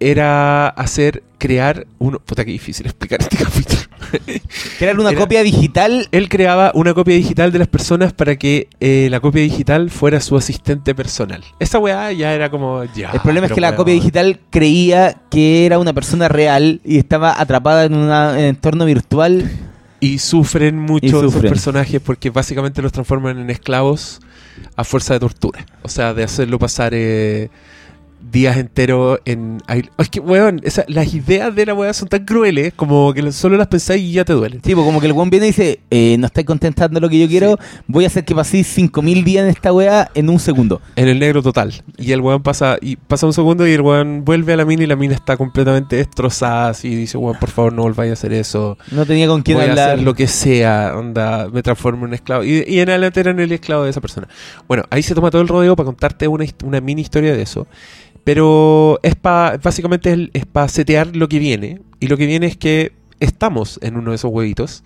era 0.00 0.68
hacer, 0.68 1.22
crear 1.36 1.86
uno. 1.98 2.20
Puta, 2.20 2.46
qué 2.46 2.50
difícil 2.50 2.86
explicar 2.86 3.20
este 3.20 3.36
capítulo. 3.44 3.82
Crear 4.78 4.98
una 4.98 5.10
Era- 5.10 5.20
copia 5.20 5.42
digital. 5.42 6.08
Él 6.12 6.28
creaba 6.28 6.72
una 6.74 6.94
copia 6.94 7.14
digital 7.14 7.52
de 7.52 7.58
las 7.58 7.68
personas 7.68 8.12
para 8.12 8.36
que 8.36 8.68
eh, 8.80 9.08
la 9.10 9.20
copia 9.20 9.42
digital 9.42 9.90
fuera 9.90 10.20
su 10.20 10.36
asistente 10.36 10.94
personal. 10.94 11.42
Esa 11.58 11.78
weá 11.78 12.12
ya 12.12 12.32
era 12.34 12.50
como. 12.50 12.84
Ya, 12.94 13.10
El 13.10 13.20
problema 13.20 13.46
es 13.46 13.52
que 13.52 13.60
la 13.60 13.76
copia 13.76 13.94
digital 13.94 14.40
creía 14.50 15.16
que 15.30 15.66
era 15.66 15.78
una 15.78 15.92
persona 15.92 16.28
real 16.28 16.80
y 16.84 16.98
estaba 16.98 17.40
atrapada 17.40 17.84
en 17.84 17.94
una- 17.94 18.32
en 18.32 18.38
un 18.38 18.44
entorno 18.44 18.84
virtual. 18.84 19.50
Y 20.00 20.18
sufren 20.18 20.78
mucho 20.78 21.06
Y 21.06 21.08
esos 21.08 21.34
personajes 21.36 22.00
porque 22.00 22.28
básicamente 22.30 22.82
los 22.82 22.92
transforman 22.92 23.38
en 23.38 23.48
esclavos 23.48 24.20
a 24.76 24.84
fuerza 24.84 25.14
de 25.14 25.20
tortura. 25.20 25.64
O 25.82 25.88
sea, 25.88 26.12
de 26.12 26.22
hacerlo 26.24 26.58
pasar 26.58 26.92
eh, 26.94 27.48
días 28.30 28.56
enteros 28.56 29.18
en... 29.24 29.58
Es 29.98 30.08
que, 30.08 30.20
weón, 30.20 30.60
esa- 30.64 30.84
las 30.88 31.12
ideas 31.14 31.54
de 31.54 31.66
la 31.66 31.74
weá 31.74 31.92
son 31.92 32.08
tan 32.08 32.24
crueles 32.24 32.72
como 32.74 33.12
que 33.14 33.30
solo 33.32 33.56
las 33.56 33.68
pensáis 33.68 34.02
y 34.02 34.12
ya 34.12 34.24
te 34.24 34.32
duelen. 34.32 34.60
Tipo, 34.60 34.84
como 34.84 35.00
que 35.00 35.06
el 35.06 35.12
weón 35.12 35.30
viene 35.30 35.46
y 35.46 35.50
dice, 35.50 35.80
eh, 35.90 36.16
no 36.18 36.26
estáis 36.26 36.46
contentando 36.46 37.00
lo 37.00 37.08
que 37.08 37.18
yo 37.18 37.28
quiero, 37.28 37.58
voy 37.86 38.04
a 38.04 38.06
hacer 38.08 38.24
que 38.24 38.34
paséis 38.34 38.66
5000 38.68 39.24
días 39.24 39.44
en 39.44 39.50
esta 39.50 39.72
weá 39.72 40.10
en 40.14 40.28
un 40.30 40.38
segundo. 40.40 40.80
En 40.96 41.08
el 41.08 41.18
negro 41.18 41.42
total. 41.42 41.72
Y 41.96 42.12
el 42.12 42.20
weón 42.20 42.42
pasa 42.42 42.76
y 42.80 42.96
pasa 42.96 43.26
un 43.26 43.32
segundo 43.32 43.66
y 43.66 43.72
el 43.72 43.80
weón 43.80 44.24
vuelve 44.24 44.52
a 44.52 44.56
la 44.56 44.64
mina 44.64 44.84
y 44.84 44.86
la 44.86 44.96
mina 44.96 45.14
está 45.14 45.36
completamente 45.36 45.96
destrozada. 45.96 46.68
Así 46.70 46.88
y 46.88 46.94
dice, 46.96 47.18
weón, 47.18 47.38
por 47.38 47.50
favor 47.50 47.72
no 47.72 47.82
volváis 47.82 48.10
a 48.10 48.12
hacer 48.14 48.32
eso. 48.32 48.78
No 48.90 49.06
tenía 49.06 49.26
con 49.28 49.42
quién 49.42 49.58
Voy 49.58 49.66
a 49.66 49.70
hablar. 49.70 49.90
hacer 49.90 50.02
lo 50.04 50.14
que 50.14 50.26
sea, 50.26 50.92
onda, 50.96 51.48
me 51.52 51.62
transformo 51.62 52.04
en 52.04 52.08
un 52.10 52.14
esclavo. 52.14 52.44
Y, 52.44 52.64
y 52.66 52.80
en 52.80 52.88
adelante 52.88 53.20
eran 53.20 53.38
el 53.38 53.52
esclavo 53.52 53.84
de 53.84 53.90
esa 53.90 54.00
persona. 54.00 54.28
Bueno, 54.66 54.84
ahí 54.90 55.02
se 55.02 55.14
toma 55.14 55.30
todo 55.30 55.42
el 55.42 55.48
rodeo 55.48 55.76
para 55.76 55.84
contarte 55.86 56.26
una, 56.28 56.44
una 56.64 56.80
mini 56.80 57.02
historia 57.02 57.34
de 57.36 57.42
eso. 57.42 57.66
Pero 58.24 58.98
es 59.02 59.14
pa, 59.14 59.58
básicamente 59.62 60.30
es, 60.32 60.46
para 60.46 60.68
setear 60.68 61.14
lo 61.14 61.28
que 61.28 61.38
viene. 61.38 61.80
Y 62.00 62.08
lo 62.08 62.16
que 62.16 62.26
viene 62.26 62.46
es 62.46 62.56
que 62.56 62.92
estamos 63.20 63.78
en 63.82 63.96
uno 63.96 64.10
de 64.10 64.16
esos 64.16 64.30
huevitos. 64.32 64.82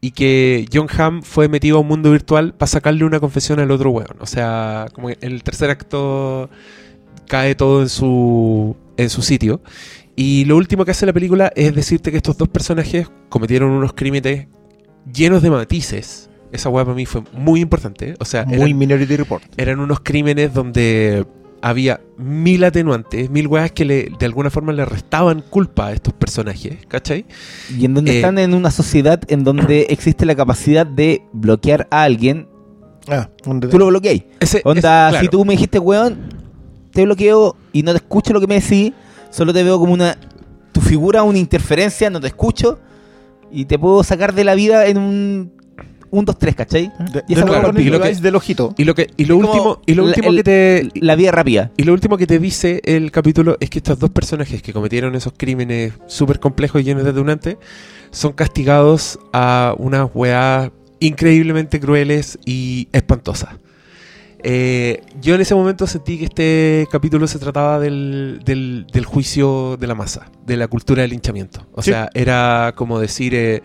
Y 0.00 0.10
que 0.10 0.66
John 0.72 0.88
Hamm 0.98 1.22
fue 1.22 1.48
metido 1.48 1.76
a 1.76 1.80
un 1.80 1.86
mundo 1.86 2.10
virtual 2.10 2.54
para 2.54 2.66
sacarle 2.66 3.04
una 3.04 3.20
confesión 3.20 3.60
al 3.60 3.70
otro 3.70 3.90
hueón. 3.90 4.16
O 4.18 4.26
sea, 4.26 4.88
como 4.92 5.08
que 5.08 5.18
en 5.20 5.32
el 5.32 5.44
tercer 5.44 5.70
acto 5.70 6.50
cae 7.28 7.54
todo 7.54 7.82
en 7.82 7.88
su, 7.88 8.76
en 8.96 9.10
su 9.10 9.22
sitio. 9.22 9.62
Y 10.16 10.44
lo 10.44 10.56
último 10.56 10.84
que 10.84 10.90
hace 10.90 11.06
la 11.06 11.12
película 11.12 11.52
es 11.54 11.74
decirte 11.74 12.10
que 12.10 12.16
estos 12.16 12.36
dos 12.36 12.48
personajes 12.48 13.08
cometieron 13.28 13.70
unos 13.70 13.92
crímenes 13.92 14.48
llenos 15.12 15.40
de 15.40 15.50
matices. 15.50 16.28
Esa 16.50 16.68
hueá 16.68 16.84
para 16.84 16.96
mí 16.96 17.06
fue 17.06 17.22
muy 17.32 17.60
importante. 17.60 18.14
O 18.18 18.24
sea, 18.24 18.44
Muy 18.44 18.56
eran, 18.56 18.78
Minority 18.78 19.16
Report. 19.16 19.42
eran 19.56 19.80
unos 19.80 20.00
crímenes 20.00 20.52
donde 20.52 21.24
había 21.62 22.00
mil 22.18 22.64
atenuantes, 22.64 23.30
mil 23.30 23.46
weas 23.46 23.70
que 23.72 23.84
le, 23.84 24.08
de 24.18 24.26
alguna 24.26 24.50
forma 24.50 24.72
le 24.72 24.84
restaban 24.84 25.42
culpa 25.48 25.86
a 25.86 25.92
estos 25.92 26.12
personajes, 26.12 26.84
¿cachai? 26.88 27.24
Y 27.78 27.84
en 27.84 27.94
donde 27.94 28.12
Eh, 28.12 28.16
están 28.16 28.38
en 28.38 28.52
una 28.52 28.70
sociedad 28.70 29.20
en 29.28 29.44
donde 29.44 29.82
existe 29.90 30.26
la 30.26 30.34
capacidad 30.34 30.84
de 30.86 31.22
bloquear 31.32 31.86
a 31.90 32.02
alguien, 32.02 32.48
Ah, 33.08 33.28
un 33.46 33.58
tú 33.60 33.78
lo 33.78 33.86
bloqueáis. 33.86 34.22
Onda, 34.22 34.38
ese- 34.40 34.62
claro. 34.62 35.20
si 35.20 35.28
tú 35.28 35.44
me 35.44 35.54
dijiste, 35.54 35.78
weón, 35.78 36.18
te 36.92 37.04
bloqueo 37.04 37.56
y 37.72 37.82
no 37.82 37.92
te 37.92 37.96
escucho 37.96 38.32
lo 38.32 38.40
que 38.40 38.46
me 38.46 38.60
decís, 38.60 38.92
solo 39.30 39.52
te 39.52 39.62
veo 39.64 39.78
como 39.78 39.92
una. 39.92 40.16
Tu 40.72 40.80
figura, 40.80 41.22
una 41.22 41.38
interferencia, 41.38 42.08
no 42.10 42.20
te 42.20 42.28
escucho 42.28 42.78
y 43.50 43.64
te 43.66 43.78
puedo 43.78 44.02
sacar 44.04 44.34
de 44.34 44.44
la 44.44 44.54
vida 44.54 44.86
en 44.86 44.98
un. 44.98 45.52
Un, 46.12 46.24
dos, 46.24 46.38
tres, 46.38 46.54
¿cachai? 46.54 46.92
De, 47.12 47.24
Y 47.26 47.32
esa 47.32 47.44
lo 47.44 47.72
que- 47.72 48.14
del 48.14 48.36
ojito. 48.36 48.74
Y 48.78 48.84
lo 48.84 48.94
que 48.94 49.08
y 49.16 49.24
lo 49.24 49.34
Es 49.36 49.40
como 49.40 49.52
último 49.52 49.82
y 49.86 49.94
lo 49.94 50.04
último 50.04 50.28
el- 50.30 50.36
que 50.36 50.44
te 50.44 50.88
La 51.00 51.16
vía 51.16 51.32
rápida. 51.32 51.72
y 51.76 51.82
lo 51.82 51.92
último 51.92 52.16
que 52.16 52.26
te 52.26 52.38
dice 52.38 52.80
el 52.84 53.10
capítulo 53.10 53.56
es 53.60 53.68
que 53.70 53.78
estos 53.78 53.98
dos 53.98 54.10
personajes 54.10 54.62
que 54.62 54.72
cometieron 54.72 55.14
esos 55.16 55.32
crímenes 55.36 55.94
súper 56.06 56.38
complejos 56.38 56.80
y 56.80 56.84
llenos 56.84 57.02
de 57.04 57.12
detonantes 57.12 57.56
son 58.10 58.32
castigados 58.34 59.18
a 59.32 59.74
unas 59.78 60.08
weas 60.14 60.70
increíblemente 61.00 61.80
crueles 61.80 62.38
y 62.44 62.86
espantosas. 62.92 63.56
Eh, 64.44 65.02
yo 65.20 65.36
en 65.36 65.40
ese 65.40 65.54
momento 65.54 65.86
sentí 65.86 66.18
que 66.18 66.24
este 66.24 66.88
capítulo 66.90 67.26
se 67.28 67.38
trataba 67.38 67.78
del, 67.78 68.40
del- 68.44 68.86
del 68.92 69.04
juicio 69.04 69.76
de 69.76 69.86
la 69.86 69.94
masa, 69.94 70.30
de 70.44 70.56
la 70.56 70.66
cultura 70.68 71.02
del 71.02 71.12
linchamiento. 71.12 71.66
O 71.72 71.82
Sí. 71.82 71.90
sea, 71.90 72.10
era 72.12 72.72
como 72.76 72.98
decir, 72.98 73.34
eh, 73.34 73.62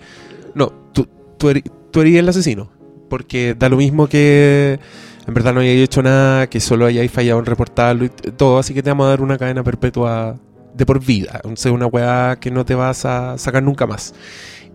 no, 0.53 0.71
tú, 0.93 1.07
tú, 1.39 1.49
eres, 1.49 1.63
tú 2.03 2.17
el 2.17 2.29
asesino, 2.29 2.69
porque 3.09 3.55
da 3.57 3.69
lo 3.69 3.77
mismo 3.77 4.07
que 4.07 4.79
en 5.27 5.33
verdad 5.33 5.53
no 5.53 5.61
hayáis 5.61 5.83
hecho 5.83 6.03
nada, 6.03 6.47
que 6.47 6.59
solo 6.59 6.85
hayáis 6.85 7.11
fallado 7.11 7.39
en 7.39 7.45
reportarlo 7.45 8.05
y 8.05 8.09
todo, 8.09 8.59
así 8.59 8.73
que 8.73 8.83
te 8.83 8.89
vamos 8.89 9.07
a 9.07 9.09
dar 9.09 9.21
una 9.21 9.37
cadena 9.37 9.63
perpetua 9.63 10.37
de 10.73 10.85
por 10.85 11.03
vida. 11.03 11.41
Sea, 11.55 11.71
una 11.71 11.87
weá 11.87 12.37
que 12.39 12.51
no 12.51 12.65
te 12.65 12.75
vas 12.75 13.05
a 13.05 13.37
sacar 13.37 13.63
nunca 13.63 13.87
más. 13.87 14.13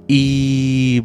Y, 0.08 1.04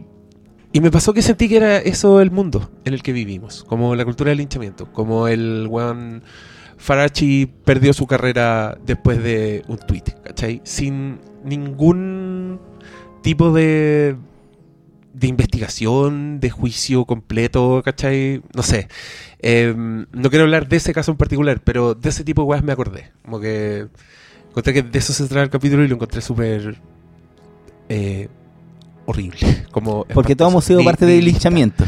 y 0.73 0.81
me 0.81 0.91
pasó 0.91 1.13
que 1.13 1.21
sentí 1.21 1.47
que 1.47 1.57
era 1.57 1.77
eso 1.77 2.19
el 2.19 2.31
mundo 2.31 2.71
en 2.83 2.93
el 2.93 3.03
que 3.03 3.13
vivimos, 3.13 3.63
como 3.63 3.95
la 3.95 4.03
cultura 4.03 4.29
del 4.29 4.39
linchamiento, 4.39 4.91
como 4.91 5.27
el 5.27 5.67
weón 5.69 6.23
Farachi 6.77 7.45
perdió 7.45 7.93
su 7.93 8.07
carrera 8.07 8.77
después 8.85 9.21
de 9.21 9.63
un 9.67 9.77
tweet, 9.77 10.03
¿cachai? 10.23 10.61
Sin 10.63 11.19
ningún 11.43 12.59
tipo 13.21 13.51
de, 13.51 14.15
de 15.17 15.27
investigación, 15.27 16.39
de 16.39 16.49
juicio 16.49 17.05
completo, 17.05 17.81
¿cachai? 17.83 18.41
No 18.53 18.61
sé. 18.61 18.87
Eh, 19.39 19.73
no 19.75 20.29
quiero 20.29 20.43
hablar 20.45 20.67
de 20.67 20.77
ese 20.77 20.93
caso 20.93 21.11
en 21.11 21.17
particular, 21.17 21.59
pero 21.63 21.95
de 21.95 22.09
ese 22.09 22.23
tipo 22.23 22.43
de 22.43 22.47
weas 22.47 22.63
me 22.63 22.71
acordé. 22.71 23.11
Como 23.23 23.39
que 23.39 23.87
encontré 24.49 24.73
que 24.73 24.83
de 24.83 24.99
eso 24.99 25.13
se 25.13 25.25
trata 25.25 25.43
el 25.43 25.49
capítulo 25.49 25.83
y 25.83 25.87
lo 25.87 25.95
encontré 25.95 26.21
súper 26.21 26.79
eh, 27.89 28.27
horrible. 29.05 29.65
Como 29.71 30.05
Porque 30.05 30.35
todos 30.35 30.51
hemos 30.51 30.65
sido 30.65 30.83
parte 30.83 31.05
del 31.05 31.25
linchamiento. 31.25 31.83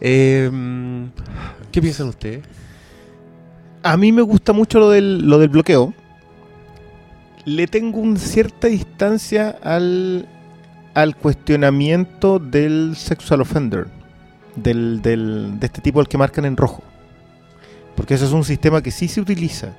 Eh, 0.00 0.50
¿Qué 1.70 1.80
piensan 1.80 2.08
ustedes? 2.08 2.44
A 3.84 3.96
mí 3.96 4.10
me 4.12 4.22
gusta 4.22 4.52
mucho 4.52 4.80
lo 4.80 4.90
del, 4.90 5.28
lo 5.28 5.38
del 5.38 5.48
bloqueo. 5.48 5.94
Le 7.44 7.66
tengo 7.66 7.98
una 7.98 8.18
cierta 8.18 8.68
distancia 8.68 9.50
al, 9.62 10.28
al 10.94 11.16
cuestionamiento 11.16 12.38
del 12.38 12.94
sexual 12.96 13.40
offender. 13.40 13.86
Del, 14.56 15.00
del- 15.00 15.58
de 15.58 15.66
este 15.66 15.80
tipo 15.80 16.00
al 16.00 16.08
que 16.08 16.18
marcan 16.18 16.44
en 16.44 16.56
rojo. 16.56 16.82
Porque 17.96 18.14
eso 18.14 18.26
es 18.26 18.32
un 18.32 18.44
sistema 18.44 18.82
que 18.82 18.90
sí 18.90 19.08
se 19.08 19.20
utiliza. 19.20 19.70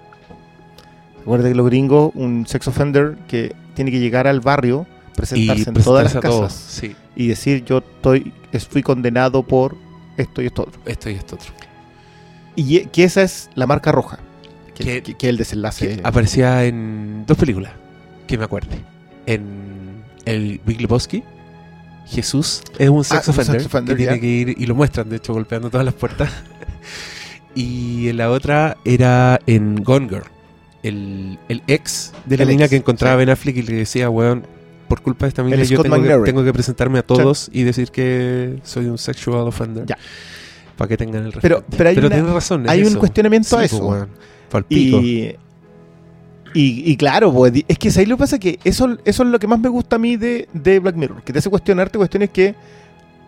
Recuerda 1.19 1.47
que 1.49 1.55
los 1.55 1.65
gringos, 1.67 2.11
un 2.15 2.45
sex 2.47 2.67
offender 2.67 3.15
que 3.27 3.55
tiene 3.75 3.91
que 3.91 3.99
llegar 3.99 4.27
al 4.27 4.39
barrio, 4.41 4.85
presentarse 5.15 5.69
en 5.69 5.75
todas 5.75 6.13
las 6.13 6.21
todos. 6.23 6.41
casas 6.53 6.53
Sí, 6.53 6.95
y 7.15 7.27
decir 7.27 7.63
yo 7.65 7.77
estoy, 7.79 8.33
es- 8.51 8.67
fui 8.67 8.81
condenado 8.83 9.43
por 9.43 9.75
esto 10.17 10.41
y 10.41 10.47
esto 10.47 10.63
otro. 10.63 10.81
esto 10.85 11.09
y 11.09 11.13
esto 11.13 11.35
otro. 11.35 11.51
Y 12.55 12.77
e- 12.77 12.85
que 12.87 13.03
esa 13.03 13.21
es 13.23 13.49
la 13.55 13.67
marca 13.67 13.91
roja. 13.91 14.19
Que, 14.75 14.83
Que- 14.83 15.03
que- 15.03 15.13
que 15.15 15.29
el 15.29 15.37
desenlace. 15.37 15.97
Que 15.97 16.01
aparecía 16.03 16.65
en 16.65 17.25
dos 17.27 17.37
películas, 17.37 17.71
que 18.27 18.37
me 18.39 18.43
acuerde. 18.45 18.75
En 19.27 19.82
el 20.25 20.61
Big 20.65 20.81
Lebowski, 20.81 21.23
Jesús 22.07 22.61
es 22.77 22.89
un 22.89 23.03
sex 23.03 23.27
Ah, 23.27 23.31
un 23.31 23.35
sex 23.45 23.65
offender, 23.65 23.95
que 23.97 24.03
tiene 24.03 24.19
que 24.19 24.27
ir, 24.27 24.55
y 24.57 24.65
lo 24.65 24.75
muestran, 24.75 25.09
de 25.09 25.17
hecho, 25.17 25.33
golpeando 25.33 25.69
todas 25.69 25.85
las 25.85 25.93
puertas. 25.93 26.29
y 27.55 28.11
la 28.13 28.29
otra 28.31 28.77
era 28.85 29.39
en 29.47 29.83
Gone 29.83 30.09
Girl, 30.09 30.23
el, 30.83 31.39
el 31.49 31.61
ex 31.67 32.13
de 32.25 32.37
la 32.37 32.43
El 32.43 32.49
niña 32.49 32.65
ex, 32.65 32.71
que 32.71 32.75
encontraba 32.77 33.15
sí. 33.15 33.19
Ben 33.19 33.29
Affleck 33.29 33.57
y 33.57 33.61
le 33.61 33.73
decía, 33.75 34.09
weón, 34.09 34.45
por 34.87 35.01
culpa 35.01 35.25
de 35.25 35.29
esta 35.29 35.43
mina 35.43 35.57
yo 35.57 35.81
tengo 35.81 35.95
que, 35.95 36.01
McNary. 36.01 36.23
tengo 36.23 36.43
que 36.43 36.53
presentarme 36.53 36.99
a 36.99 37.03
todos 37.03 37.49
y 37.53 37.63
decir 37.63 37.89
que 37.89 38.59
soy 38.63 38.85
un 38.87 38.97
sexual 38.97 39.47
offender. 39.47 39.85
Ya. 39.85 39.97
Para 40.77 40.89
que 40.89 40.97
tengan 40.97 41.25
el 41.25 41.31
Pero- 41.39 41.57
respeto. 41.57 41.77
pero 41.77 41.89
hay 41.89 41.97
una- 41.97 42.09
tienes 42.09 42.31
razón. 42.33 42.69
hay 42.69 42.83
un 42.83 42.95
cuestionamiento 42.95 43.57
a 43.57 43.63
eso. 43.65 43.79
pues, 43.79 43.91
weón. 43.91 44.65
Y, 44.69 45.35
y, 46.55 46.95
claro, 46.97 47.33
pues, 47.33 47.51
es 47.67 47.79
que 47.79 47.89
ahí 47.97 48.05
lo 48.05 48.15
que 48.15 48.19
pasa 48.19 48.37
que 48.37 48.59
eso, 48.63 48.97
es 49.03 49.19
lo 49.19 49.39
que 49.39 49.47
más 49.47 49.59
me 49.59 49.69
gusta 49.69 49.95
a 49.95 49.99
mí 49.99 50.17
de, 50.17 50.47
Black 50.81 50.95
Mirror, 50.95 51.23
que 51.23 51.33
te 51.33 51.39
hace 51.39 51.49
cuestionarte 51.49 51.97
cuestiones 51.97 52.29
que 52.29 52.55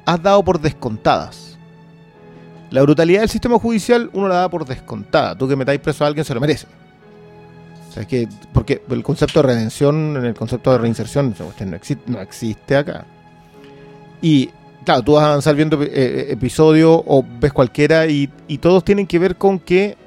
has 0.05 0.21
dado 0.21 0.43
por 0.43 0.61
descontadas. 0.61 1.57
La 2.69 2.83
brutalidad 2.83 3.21
del 3.21 3.29
sistema 3.29 3.57
judicial 3.57 4.09
uno 4.13 4.27
la 4.27 4.35
da 4.35 4.49
por 4.49 4.65
descontada. 4.65 5.35
Tú 5.35 5.47
que 5.47 5.55
metáis 5.55 5.79
preso 5.79 6.03
a 6.03 6.07
alguien 6.07 6.25
se 6.25 6.33
lo 6.33 6.41
merece. 6.41 6.67
O 7.89 7.93
sea, 7.93 8.03
es 8.03 8.07
que, 8.07 8.27
porque 8.53 8.83
el 8.89 9.01
concepto 9.01 9.41
de 9.41 9.47
redención, 9.47 10.17
en 10.17 10.25
el 10.25 10.33
concepto 10.35 10.71
de 10.71 10.77
reinserción, 10.77 11.33
no, 12.07 12.21
existe, 12.21 12.75
acá. 12.75 13.05
Y 14.21 14.49
claro, 14.83 15.01
tú 15.01 15.13
vas 15.13 15.23
a 15.23 15.27
avanzar 15.29 15.55
viendo 15.55 15.81
eh, 15.81 15.89
eh, 15.91 16.25
episodio 16.29 17.03
o 17.07 17.25
ves 17.39 17.53
cualquiera 17.53 18.05
y 18.05 18.27
todos 18.59 18.83
tienen 18.83 19.07
que 19.07 19.17
ver 19.17 19.35
con 19.35 19.57
que 19.57 19.97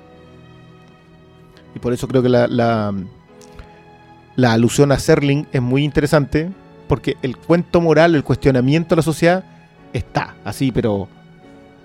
y 1.74 1.78
por 1.78 1.92
eso 1.92 2.08
creo 2.08 2.22
que 2.22 2.28
la, 2.28 2.46
la, 2.48 4.52
alusión 4.52 4.92
a 4.92 4.98
Serling 4.98 5.46
es 5.52 5.62
muy 5.62 5.84
interesante, 5.84 6.50
porque 6.88 7.16
el 7.22 7.36
cuento 7.36 7.80
moral, 7.80 8.14
el 8.14 8.24
cuestionamiento 8.24 8.94
a 8.94 8.96
la 8.96 9.02
sociedad 9.02 9.44
está 9.92 10.36
así, 10.44 10.72
pero 10.72 11.08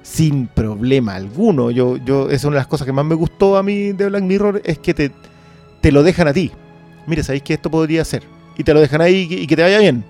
sin 0.02 0.48
problema 0.48 1.16
alguno. 1.16 1.72
Yo, 1.72 1.98
yo, 1.98 2.28
esa 2.28 2.36
es 2.36 2.44
una 2.46 2.56
de 2.56 2.62
las 2.62 2.68
cosas 2.68 2.86
que 2.86 2.94
más 2.94 3.06
me 3.06 3.16
gustó 3.16 3.58
a 3.58 3.64
mí 3.64 3.92
de 3.92 4.10
Black 4.10 4.24
Mirror, 4.24 4.62
es 4.64 4.80
que 4.80 4.94
te, 4.94 5.12
te 5.82 5.92
lo 5.92 6.04
dejan 6.04 6.28
a 6.28 6.34
ti. 6.34 6.52
Mira, 7.08 7.24
sabéis 7.24 7.44
que 7.44 7.54
esto 7.54 7.70
podría 7.70 8.06
ser. 8.06 8.24
Y 8.58 8.64
te 8.64 8.74
lo 8.74 8.80
dejan 8.80 9.02
ahí 9.02 9.28
y 9.30 9.48
que, 9.48 9.56
te 9.56 9.62
vaya 9.62 9.80
bien. 9.80 10.06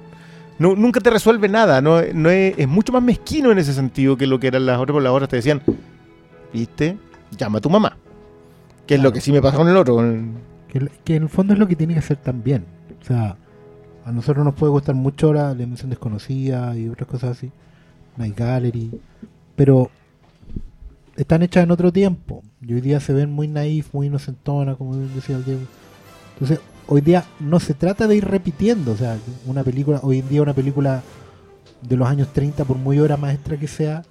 Nunca 0.60 1.00
te 1.00 1.10
resuelve 1.10 1.50
nada, 1.50 1.82
no, 1.82 2.02
no 2.14 2.30
es, 2.30 2.54
es 2.58 2.68
mucho 2.68 2.94
más 2.94 3.02
mezquino 3.02 3.52
en 3.52 3.58
ese 3.58 3.74
sentido 3.74 4.16
que 4.16 4.28
lo 4.28 4.40
que 4.40 4.48
eran 4.48 4.66
las 4.66 4.78
otras, 4.78 4.94
porque 4.94 5.04
las 5.04 5.14
otras 5.14 5.30
te 5.30 5.36
decían, 5.38 5.62
viste, 6.54 6.98
llama 7.36 7.58
a 7.58 7.62
tu 7.62 7.70
mamá. 7.70 7.98
Que 8.88 8.96
es 8.96 9.02
lo 9.02 9.14
que 9.14 9.22
sí 9.22 9.32
me 9.32 9.42
pasa 9.42 9.58
con 9.58 9.68
el 9.68 9.78
otro. 9.78 9.98
Que, 10.68 11.16
en 11.16 11.24
el 11.24 11.30
fondo 11.30 11.54
es 11.54 11.60
lo 11.60 11.68
que 11.68 11.76
tiene 11.76 11.94
que 11.94 12.00
hacer 12.00 12.18
también. 12.18 12.66
O 13.02 13.06
sea, 13.06 13.38
a 14.06 14.12
nosotros 14.12 14.44
nos 14.44 14.56
puede 14.56 14.72
gustar 14.72 14.96
mucho 14.96 15.32
la, 15.34 15.54
dimensión 15.54 15.90
desconocida 15.90 16.76
y 16.76 16.90
otras 16.90 17.08
cosas 17.08 17.38
así. 17.38 17.52
Night 18.18 18.38
Gallery. 18.38 18.92
Pero 19.56 19.90
están 21.16 21.44
hechas 21.44 21.64
en 21.64 21.72
otro 21.72 21.92
tiempo. 21.94 22.44
Y 22.62 22.74
hoy 22.74 22.82
día 22.82 23.00
se 23.00 23.14
ven 23.14 23.32
muy 23.32 23.48
naif, 23.48 23.94
muy 23.94 24.08
inocentonas, 24.08 24.76
como 24.78 24.98
decía 24.98 25.38
el 25.38 25.46
Diego. 25.46 25.62
Entonces, 26.34 26.60
hoy 26.88 27.02
día 27.02 27.24
no 27.40 27.60
se 27.60 27.74
trata 27.74 28.08
de 28.08 28.18
ir 28.18 28.26
repitiendo. 28.26 28.92
O 28.92 28.98
sea, 28.98 29.18
una 29.46 29.64
película, 29.64 30.00
hoy 30.04 30.20
en 30.20 30.30
día 30.30 30.42
una 30.42 30.54
película 30.54 31.04
de 31.82 31.96
los 31.96 32.08
años 32.08 32.34
30, 32.34 32.66
por 32.66 32.78
muy 32.78 33.00
obra 33.00 33.16
maestra 33.16 33.58
que 33.58 33.68
sea, 33.68 34.04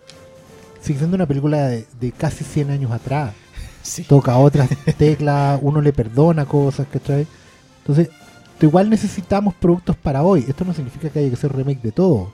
sigue 0.81 0.99
siendo 0.99 1.17
una 1.17 1.27
película 1.27 1.69
de, 1.69 1.87
de 2.01 2.13
casi 2.13 2.45
100 2.45 2.71
años 2.71 2.91
atrás 2.91 3.35
toca 4.09 4.37
otras 4.39 4.69
teclas, 4.99 5.59
uno 5.63 5.81
le 5.81 5.93
perdona 5.93 6.45
cosas, 6.47 6.87
¿cachai? 6.93 7.27
Entonces, 7.79 8.11
igual 8.61 8.89
necesitamos 8.91 9.55
productos 9.55 9.97
para 9.97 10.23
hoy. 10.23 10.45
Esto 10.49 10.65
no 10.65 10.73
significa 10.75 11.09
que 11.11 11.19
haya 11.19 11.29
que 11.29 11.35
hacer 11.35 11.53
remake 11.55 11.83
de 11.83 11.93
todo, 11.93 12.31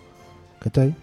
¿cachai? 0.61 0.95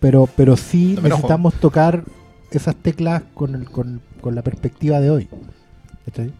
Pero, 0.00 0.28
pero 0.36 0.56
sí 0.56 0.94
No 0.96 1.02
me 1.02 1.06
enojo. 1.08 1.20
necesitamos 1.22 1.54
tocar 1.54 2.04
esas 2.50 2.76
teclas 2.76 3.22
con, 3.34 3.54
el, 3.54 3.64
con, 3.70 4.02
con 4.20 4.34
la 4.34 4.42
perspectiva 4.42 5.00
de 5.00 5.10
hoy, 5.10 5.28
¿cachai? 6.04 6.32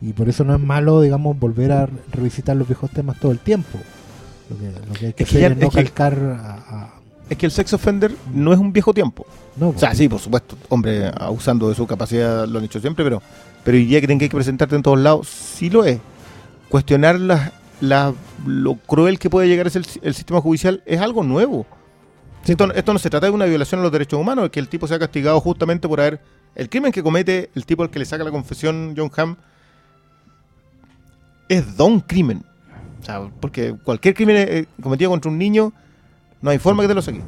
Y 0.00 0.12
por 0.12 0.28
eso 0.28 0.44
no 0.44 0.54
es 0.54 0.60
malo, 0.60 1.00
digamos, 1.00 1.38
volver 1.38 1.72
a 1.72 1.88
revisitar 2.12 2.56
los 2.56 2.66
viejos 2.68 2.90
temas 2.90 3.18
todo 3.18 3.32
el 3.32 3.38
tiempo. 3.38 3.78
Lo 4.50 4.58
que, 4.58 4.86
lo 4.88 4.94
que 4.94 5.06
hay 5.06 5.12
que 5.12 5.22
Es 5.24 5.30
que 5.30 5.36
hacer 5.38 5.40
ya- 5.40 5.54
es 5.54 5.60
no 5.60 5.66
es 5.68 5.74
que- 5.74 5.84
calcar 5.84 6.18
a, 6.40 6.52
a- 6.54 6.94
Es 7.32 7.38
que 7.38 7.46
el 7.46 7.52
sex 7.52 7.72
offender 7.72 8.12
no 8.34 8.52
es 8.52 8.58
un 8.58 8.72
viejo 8.72 8.92
tiempo. 8.92 9.26
no, 9.56 9.70
O 9.70 9.78
sea, 9.78 9.94
sí, 9.94 10.08
por 10.08 10.20
supuesto, 10.20 10.56
hombre, 10.68 11.10
abusando 11.18 11.68
de 11.68 11.74
su 11.74 11.86
capacidad 11.86 12.46
lo 12.46 12.58
han 12.58 12.64
hecho 12.66 12.78
siempre, 12.80 13.04
pero, 13.04 13.22
pero 13.64 13.78
día 13.78 14.00
que 14.00 14.06
tengas 14.06 14.28
que 14.28 14.34
presentarte 14.36 14.76
en 14.76 14.82
todos 14.82 14.98
lados, 14.98 15.28
sí 15.28 15.70
lo 15.70 15.84
es. 15.84 15.98
Cuestionar 16.68 17.18
la, 17.18 17.52
la- 17.80 18.14
lo 18.46 18.74
cruel 18.74 19.18
que 19.18 19.30
puede 19.30 19.48
llegar 19.48 19.66
a 19.66 19.70
ser 19.70 19.82
el, 19.82 20.00
el 20.08 20.14
sistema 20.14 20.40
judicial 20.40 20.82
es 20.86 21.00
algo 21.00 21.22
nuevo. 21.22 21.66
Esto, 22.46 22.66
no- 22.66 22.74
esto 22.74 22.92
no 22.92 22.98
se 22.98 23.08
trata 23.08 23.26
de 23.26 23.32
una 23.32 23.44
violación 23.46 23.80
a 23.80 23.82
los 23.84 23.92
derechos 23.92 24.18
humanos, 24.20 24.44
es 24.46 24.50
que 24.50 24.60
el 24.60 24.68
tipo 24.68 24.86
sea 24.86 24.98
castigado 24.98 25.40
justamente 25.40 25.88
por 25.88 26.00
haber... 26.00 26.20
El 26.54 26.68
crimen 26.68 26.92
que 26.92 27.02
comete 27.02 27.50
el 27.54 27.64
tipo 27.64 27.82
al 27.82 27.88
que 27.90 27.98
le 27.98 28.04
saca 28.04 28.24
la 28.24 28.30
confesión 28.30 28.94
John 28.96 29.10
Hamm 29.16 29.36
es 31.48 31.76
don 31.76 32.00
crimen. 32.00 32.42
O 33.00 33.04
sea, 33.04 33.20
porque 33.40 33.74
cualquier 33.82 34.14
crimen 34.14 34.36
eh, 34.38 34.66
cometido 34.82 35.10
contra 35.10 35.30
un 35.30 35.38
niño, 35.38 35.72
no 36.42 36.50
hay 36.50 36.58
forma 36.58 36.82
que 36.82 36.88
te 36.88 36.94
lo 36.94 37.02
saquen. 37.02 37.22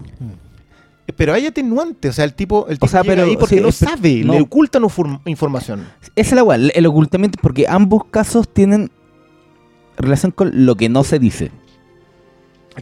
Pero 1.16 1.34
hay 1.34 1.46
atenuante, 1.46 2.08
o 2.08 2.12
sea, 2.12 2.24
el 2.24 2.34
tipo, 2.34 2.66
el 2.68 2.76
tipo 2.76 2.88
sea, 2.88 3.02
llega 3.02 3.14
pero- 3.14 3.26
ahí 3.26 3.36
porque 3.36 3.56
sí, 3.56 3.60
no 3.60 3.68
es- 3.68 3.74
sabe, 3.76 4.22
no. 4.24 4.32
le 4.34 4.40
ocultan 4.40 4.82
información. 5.26 5.86
Esa 6.16 6.30
es 6.30 6.32
la 6.32 6.42
weá, 6.42 6.56
el 6.74 6.86
ocultamiento, 6.86 7.38
porque 7.42 7.66
ambos 7.68 8.04
casos 8.10 8.48
tienen 8.52 8.90
relación 9.96 10.32
con 10.32 10.66
lo 10.66 10.74
que 10.76 10.88
no 10.88 11.04
se 11.04 11.18
dice. 11.18 11.50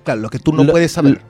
Claro, 0.04 0.20
lo 0.22 0.30
que 0.30 0.38
tú 0.38 0.52
no 0.52 0.64
Lo- 0.64 0.72
puedes 0.72 0.92
saber. 0.92 1.20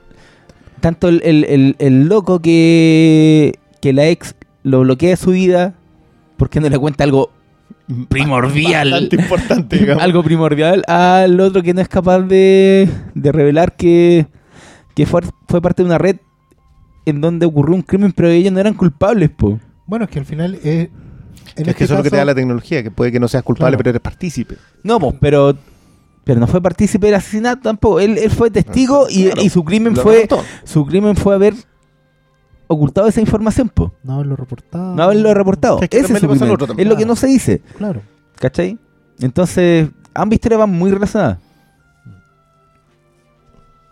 tanto 0.79 1.07
el, 1.09 1.21
el- 1.25 1.43
el- 1.45 1.75
el 1.79 2.05
loco 2.07 2.39
que, 2.41 3.57
que 3.81 3.91
la 3.93 4.07
ex 4.07 4.35
lo 4.63 4.81
bloquea 4.81 5.09
de 5.09 5.17
su 5.17 5.31
vida 5.31 5.73
porque 6.37 6.59
no 6.61 6.69
le 6.69 6.77
cuenta 6.77 7.03
algo 7.03 7.31
primordial. 8.09 8.91
Bastante 8.91 9.15
importante, 9.17 9.77
digamos. 9.79 10.03
algo 10.03 10.23
primordial 10.23 10.83
al 10.87 11.39
otro 11.39 11.63
que 11.63 11.73
no 11.73 11.81
es 11.81 11.87
capaz 11.89 12.19
de, 12.21 12.87
de 13.15 13.31
revelar 13.31 13.75
que, 13.75 14.27
que 14.95 15.05
fue, 15.05 15.21
fue 15.47 15.61
parte 15.61 15.81
de 15.83 15.87
una 15.87 15.97
red 15.97 16.17
en 17.05 17.19
donde 17.21 17.45
ocurrió 17.45 17.75
un 17.75 17.81
crimen 17.81 18.11
pero 18.15 18.29
ellos 18.29 18.53
no 18.53 18.59
eran 18.59 18.73
culpables, 18.73 19.29
po. 19.29 19.59
Bueno, 19.85 20.05
es 20.05 20.11
que 20.11 20.19
al 20.19 20.25
final 20.25 20.55
es. 20.55 20.63
En 20.63 20.89
es 21.55 21.67
este 21.67 21.73
que 21.75 21.83
eso 21.83 21.93
es 21.93 21.97
lo 21.99 22.03
que 22.03 22.09
te 22.09 22.15
da 22.17 22.25
la 22.25 22.33
tecnología, 22.35 22.81
que 22.81 22.89
puede 22.91 23.11
que 23.11 23.19
no 23.19 23.27
seas 23.27 23.43
culpable, 23.43 23.71
Claro. 23.71 23.77
pero 23.79 23.89
eres 23.91 24.01
partícipe. 24.01 24.55
No, 24.83 24.99
pues, 24.99 25.15
pero 25.19 25.55
pero 26.23 26.39
no 26.39 26.47
fue 26.47 26.61
partícipe 26.61 27.07
del 27.07 27.15
asesinato 27.15 27.63
tampoco. 27.63 27.99
Él, 27.99 28.17
él 28.17 28.31
fue 28.31 28.49
testigo 28.49 29.07
y, 29.09 29.25
Claro. 29.25 29.41
y 29.41 29.49
su 29.49 29.63
crimen 29.65 29.93
Lo 29.93 30.01
fue 30.01 30.21
reportó. 30.21 30.45
su 30.63 30.85
crimen 30.85 31.15
fue 31.17 31.35
haber 31.35 31.53
ocultado 32.67 33.07
esa 33.07 33.19
información, 33.19 33.69
po. 33.69 33.93
No 34.03 34.13
haberlo 34.15 34.35
reportado. 34.37 34.95
No 34.95 35.03
haberlo 35.03 35.33
reportado. 35.33 35.81
Es 35.81 35.89
que 35.89 35.97
Ese 35.97 36.13
es, 36.13 36.19
su 36.19 36.27
crimen. 36.29 36.57
Es 36.77 36.87
lo 36.87 36.95
que 36.95 37.05
no 37.05 37.15
se 37.17 37.27
dice, 37.27 37.61
Claro. 37.77 38.01
¿cachai? 38.39 38.79
Entonces, 39.19 39.89
ambas 40.13 40.35
historias 40.37 40.59
van 40.59 40.69
muy 40.71 40.89
relacionadas. 40.91 41.39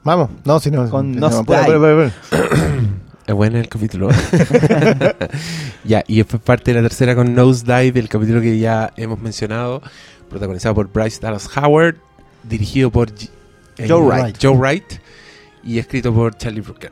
Vamos, 0.04 0.30
no, 0.46 0.60
si 0.60 0.72
no. 0.72 0.90
Con 0.90 1.14
si 1.14 1.20
No 1.20 1.30
no. 1.30 2.12
Es 3.28 3.36
bueno 3.36 3.60
el 3.60 3.70
capítulo. 3.70 4.10
ya, 5.84 6.04
y 6.08 6.18
después 6.18 6.42
parte 6.42 6.74
de 6.74 6.82
la 6.82 6.88
tercera 6.88 7.16
con 7.16 7.34
Nosedive, 7.36 8.00
el 8.00 8.10
capítulo 8.10 8.42
que 8.42 8.58
ya 8.60 8.92
hemos 8.98 9.20
mencionado, 9.20 9.82
protagonizado 10.30 10.76
por 10.76 10.92
Bryce 10.92 11.20
Dallas 11.22 11.50
Howard, 11.56 11.96
dirigido 12.44 12.92
por 12.92 13.12
G- 13.14 13.30
eh, 13.78 13.88
Joe 13.88 14.02
Wright. 14.02 14.38
Joe 14.42 14.58
Wright 14.58 14.94
y 15.64 15.78
escrito 15.78 16.12
por 16.14 16.36
Charlie 16.36 16.62
Brooker. 16.62 16.92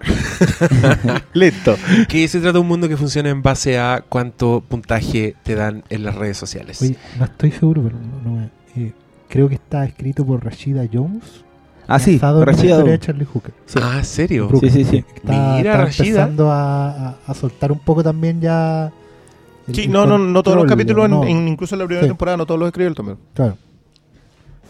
Listo. 1.33 1.75
que 2.07 2.27
se 2.27 2.39
trata 2.39 2.53
de 2.53 2.59
un 2.59 2.67
mundo 2.67 2.87
que 2.87 2.95
funciona 2.95 3.29
en 3.29 3.41
base 3.41 3.79
a 3.79 4.03
cuánto 4.07 4.61
puntaje 4.65 5.35
te 5.43 5.55
dan 5.55 5.83
en 5.89 6.03
las 6.03 6.13
redes 6.15 6.37
sociales. 6.37 6.79
Oye, 6.83 6.95
no 7.17 7.25
estoy 7.25 7.51
seguro, 7.51 7.81
pero 7.83 7.97
no, 7.97 8.35
no 8.37 8.49
eh, 8.75 8.93
creo 9.27 9.49
que 9.49 9.55
está 9.55 9.83
escrito 9.85 10.23
por 10.25 10.45
Rashida 10.45 10.85
Jones. 10.93 11.43
Ah, 11.89 11.99
sí, 11.99 12.17
Rashida 12.19 12.45
historia 12.45 12.75
de 12.77 12.81
Jones. 12.83 12.99
Charlie 12.99 13.25
Hooker. 13.25 13.53
Sí. 13.65 13.79
Ah, 13.81 13.95
¿en 13.97 14.05
serio? 14.05 14.47
Brooker. 14.47 14.71
Sí, 14.71 14.83
sí, 14.83 14.89
sí. 14.89 15.05
Está, 15.15 15.31
Mira, 15.57 15.71
está 15.71 15.77
Rashida. 15.85 16.05
empezando 16.07 16.51
a, 16.51 16.89
a- 17.09 17.15
a 17.27 17.33
soltar 17.33 17.71
un 17.71 17.79
poco 17.79 18.03
también 18.03 18.39
ya. 18.41 18.91
el- 19.67 19.75
Sí, 19.75 19.83
el 19.83 19.91
no, 19.91 20.05
no, 20.05 20.17
no 20.17 20.43
todos 20.43 20.57
los 20.57 20.65
capítulos, 20.67 21.05
en- 21.05 21.11
no, 21.11 21.23
en- 21.25 21.47
incluso 21.47 21.75
en 21.75 21.79
la 21.79 21.85
primera 21.85 22.03
Sí. 22.05 22.09
temporada, 22.09 22.37
no 22.37 22.45
todos 22.45 22.59
los 22.59 22.67
escribió 22.67 22.87
él 22.89 22.95
también. 22.95 23.17
Claro. 23.33 23.57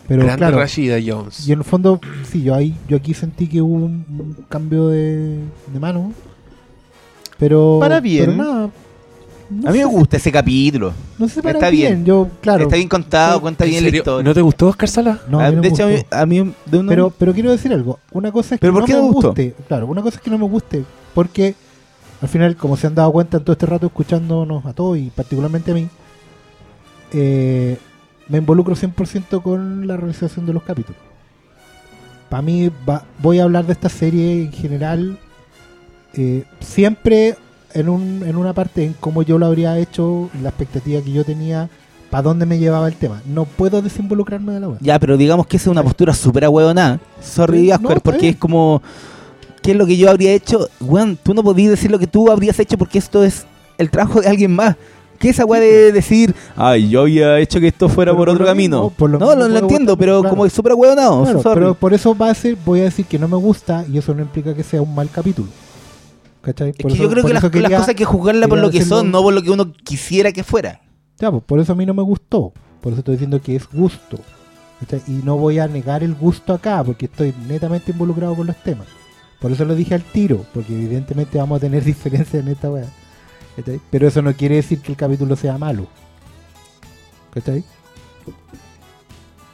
Pero 0.08 0.24
Grande 0.24 0.38
claro, 0.40 0.58
Rashida 0.58 0.98
Jones. 1.06 1.48
y 1.48 1.52
en 1.52 1.60
el 1.60 1.64
fondo, 1.66 2.00
sí, 2.24 2.41
yo 2.41 2.56
ahí 2.56 2.76
yo 2.88 2.98
aquí 2.98 3.14
sentí 3.14 3.48
que 3.48 3.62
hubo 3.62 3.76
un, 3.76 4.06
un 4.10 4.46
cambio 4.50 4.88
de, 4.88 5.38
de 5.72 5.80
mano. 5.80 6.12
Pero. 7.38 7.78
Para 7.80 8.00
bien. 8.00 8.26
Pero 8.26 8.38
nada. 8.44 8.70
No 9.49 9.69
A 9.69 9.71
mí 9.71 9.80
me 9.80 9.85
gusta 9.85 10.17
ese 10.17 10.31
capítulo. 10.31 10.93
No 11.17 11.27
sé 11.27 11.35
si 11.35 11.41
para 11.41 11.53
Está 11.57 11.69
bien. 11.69 11.93
bien. 11.93 12.05
Yo, 12.05 12.27
claro. 12.41 12.63
Está 12.63 12.76
bien 12.76 12.88
contado, 12.88 13.35
Sí. 13.38 13.41
cuenta 13.41 13.63
¿En 13.65 13.69
bien 13.71 13.84
la 13.84 13.89
historia. 13.89 14.23
¿No 14.23 14.34
te 14.34 14.41
gustó 14.41 14.67
Oscar 14.67 14.89
Sala? 14.89 15.19
No, 15.27 15.39
a 15.39 15.45
Ah, 15.45 15.49
mí 15.49 15.55
no 15.57 15.61
de 15.61 15.69
me 15.69 15.73
hecho, 15.76 15.84
a 15.84 15.88
mí, 15.88 15.95
gustó. 15.95 16.15
a 16.15 16.26
mí 16.26 16.53
de 16.65 16.77
una- 16.77 16.89
Pero, 16.89 17.09
pero 17.17 17.34
quiero 17.34 17.51
decir 17.51 17.73
algo. 17.73 17.99
Una 18.11 18.31
cosa 18.31 18.55
es 18.55 18.59
que 18.59 18.61
¿Pero 18.61 18.73
por 18.73 18.88
no 18.89 18.95
me 18.95 19.01
gustó? 19.09 19.27
guste. 19.30 19.55
Claro, 19.67 19.88
una 19.88 20.01
cosa 20.01 20.17
es 20.17 20.21
que 20.23 20.30
no 20.30 20.38
me 20.38 20.45
guste. 20.45 20.84
Porque 21.13 21.55
al 22.21 22.27
final, 22.30 22.55
como 22.55 22.77
se 22.77 22.88
han 22.88 22.95
dado 22.95 23.11
cuenta 23.11 23.38
en 23.38 23.43
todo 23.43 23.53
este 23.53 23.65
rato 23.65 23.88
escuchándonos 23.88 24.65
a 24.65 24.73
todos 24.73 24.97
y 24.97 25.09
particularmente 25.09 25.71
a 25.71 25.73
mí, 25.73 25.88
eh, 27.13 27.77
me 28.27 28.38
involucro 28.38 28.76
100% 28.76 29.41
con 29.41 29.88
la 29.88 29.97
realización 29.97 30.45
de 30.45 30.53
los 30.53 30.63
capítulos. 30.63 31.01
Para 32.30 32.41
mí, 32.43 32.69
va- 32.88 33.03
voy 33.19 33.39
a 33.39 33.43
hablar 33.43 33.65
de 33.65 33.73
esta 33.73 33.89
serie 33.89 34.43
en 34.43 34.51
general, 34.51 35.17
eh, 36.13 36.43
siempre 36.59 37.35
en, 37.74 37.90
un, 37.90 38.24
en 38.26 38.36
una 38.36 38.54
parte 38.54 38.86
en 38.86 38.96
cómo 39.00 39.24
yo 39.24 39.38
lo 39.38 39.46
habría 39.46 39.78
hecho, 39.78 40.30
la 40.41 40.50
expectativa 40.50 41.02
que 41.02 41.12
yo 41.12 41.24
tenía, 41.24 41.70
para 42.10 42.24
dónde 42.24 42.46
me 42.46 42.58
llevaba 42.58 42.88
el 42.88 42.96
tema. 42.96 43.22
No 43.26 43.46
puedo 43.46 43.82
desinvolucrarme 43.82 44.54
de 44.54 44.60
la 44.60 44.68
web. 44.70 44.78
Ya, 44.82 45.00
pero 45.00 45.18
digamos 45.18 45.48
que 45.48 45.58
esa 45.58 45.70
es 45.70 45.72
una 45.72 45.84
postura 45.84 46.14
súper 46.14 46.46
ahueonada. 46.46 47.00
Sorry, 47.22 47.72
Asper, 47.72 47.96
no, 47.96 48.02
porque 48.02 48.22
bien. 48.22 48.34
es 48.34 48.40
como. 48.40 48.82
¿Qué 49.62 49.72
es 49.72 49.78
lo 49.78 49.86
que 49.86 49.98
yo 49.98 50.10
habría 50.10 50.32
hecho? 50.32 50.70
Weón, 50.80 51.18
tú 51.22 51.34
no 51.34 51.44
podías 51.44 51.72
decir 51.72 51.91
lo 51.91 52.00
que 52.00 52.08
tú 52.08 52.32
habrías 52.32 52.58
hecho 52.60 52.78
porque 52.78 52.98
esto 52.98 53.24
es 53.24 53.46
el 53.78 53.90
trabajo 53.90 54.22
de 54.22 54.30
alguien 54.30 54.56
más. 54.56 54.76
¿Qué 55.20 55.30
esa 55.30 55.44
weá 55.44 55.60
de 55.60 55.91
decir, 55.91 56.34
ay, 56.56 56.88
yo 56.88 57.02
había 57.02 57.40
hecho 57.40 57.60
que 57.60 57.68
esto 57.68 57.90
fuera 57.90 58.14
por 58.14 58.20
por 58.20 58.30
otro 58.30 58.46
camino? 58.46 58.90
por 58.96 59.10
no, 59.10 59.36
lo, 59.36 59.58
entiendo, 59.58 59.98
pero 59.98 60.22
claro. 60.22 60.30
como 60.30 60.46
es 60.46 60.54
súper 60.54 60.72
ahueonado. 60.72 61.24
Claro, 61.24 61.41
sorry. 61.41 61.60
pero 61.60 61.74
por 61.74 61.94
eso 61.94 62.16
va 62.16 62.30
a 62.30 62.34
ser, 62.34 62.56
voy 62.66 62.80
a 62.80 62.84
decir 62.86 63.06
que 63.06 63.20
no 63.20 63.28
me 63.28 63.36
gusta 63.36 63.84
y 63.91 63.98
eso 63.98 64.16
no 64.16 64.22
implica 64.22 64.56
que 64.56 64.64
sea 64.64 64.82
un 64.82 64.96
mal 64.96 65.10
capítulo. 65.12 65.50
¿Cachai? 66.41 66.70
es 66.70 66.76
Por 66.78 66.91
que 66.91 66.95
eso- 66.95 67.03
yo 67.03 67.10
creo 67.10 67.24
que 67.26 67.34
las, 67.34 67.44
eso 67.44 67.52
quería- 67.52 67.70
las 67.70 67.78
cosas 67.80 67.90
hay 67.90 67.95
que 67.95 68.06
juzgarlas 68.06 68.48
por 68.49 68.60
lo 68.60 68.72
que 68.72 68.84
son, 68.86 69.11
no 69.11 69.22
por 69.22 69.34
lo 69.34 69.41
que 69.41 69.52
uno 69.52 69.72
quisiera 69.74 70.32
que 70.32 70.44
fuera. 70.44 70.82
Ya, 71.20 71.32
pues, 71.32 71.44
por 71.44 71.60
eso 71.60 71.74
a 71.74 71.76
mí 71.76 71.86
no 71.86 71.94
me 71.94 72.02
gustó. 72.03 72.53
Por 72.82 72.94
eso 72.94 72.99
estoy 72.99 73.16
diciendo 73.16 73.41
que 73.41 73.56
es 73.56 73.68
gusto. 73.72 74.20
¿cachai? 74.80 75.02
Y 75.07 75.22
no 75.26 75.38
voy 75.38 75.60
a 75.60 75.68
negar 75.68 76.03
el 76.03 76.16
gusto 76.16 76.53
acá 76.53 76.82
porque 76.86 77.07
estoy 77.07 77.34
netamente 77.49 77.91
involucrado 77.91 78.34
con 78.36 78.48
los 78.48 78.56
temas. 78.64 78.88
Por 79.41 79.52
eso 79.52 79.66
lo 79.66 79.76
dije 79.76 79.94
al 79.95 80.03
tiro, 80.03 80.45
porque 80.53 80.74
evidentemente 80.74 81.38
vamos 81.38 81.57
a 81.57 81.60
tener 81.60 81.84
diferencias 81.84 82.41
en 82.41 82.48
esta 82.49 82.72
weá. 82.72 82.86
Pero 83.91 84.07
eso 84.07 84.22
no 84.22 84.34
quiere 84.34 84.56
decir 84.56 84.80
que 84.80 84.94
el 84.94 84.98
capítulo 84.98 85.36
sea 85.36 85.57
malo. 85.57 85.88
¿Cachai? 87.34 87.64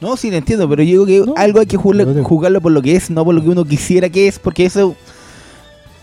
No, 0.00 0.16
sí, 0.16 0.30
lo 0.30 0.36
entiendo, 0.36 0.68
pero 0.68 0.82
yo 0.82 1.04
digo 1.04 1.06
que 1.06 1.26
No, 1.26 1.34
algo 1.36 1.58
hay 1.60 1.66
que 1.66 1.76
jugarlo, 1.76 2.14
te- 2.14 2.22
jugarlo 2.22 2.60
por 2.60 2.70
lo 2.72 2.82
que 2.82 2.94
es, 2.96 3.10
no 3.10 3.24
por 3.24 3.34
lo 3.34 3.42
que 3.42 3.48
uno 3.48 3.64
quisiera 3.64 4.08
que 4.10 4.28
es, 4.28 4.38
porque 4.38 4.66
eso. 4.66 4.94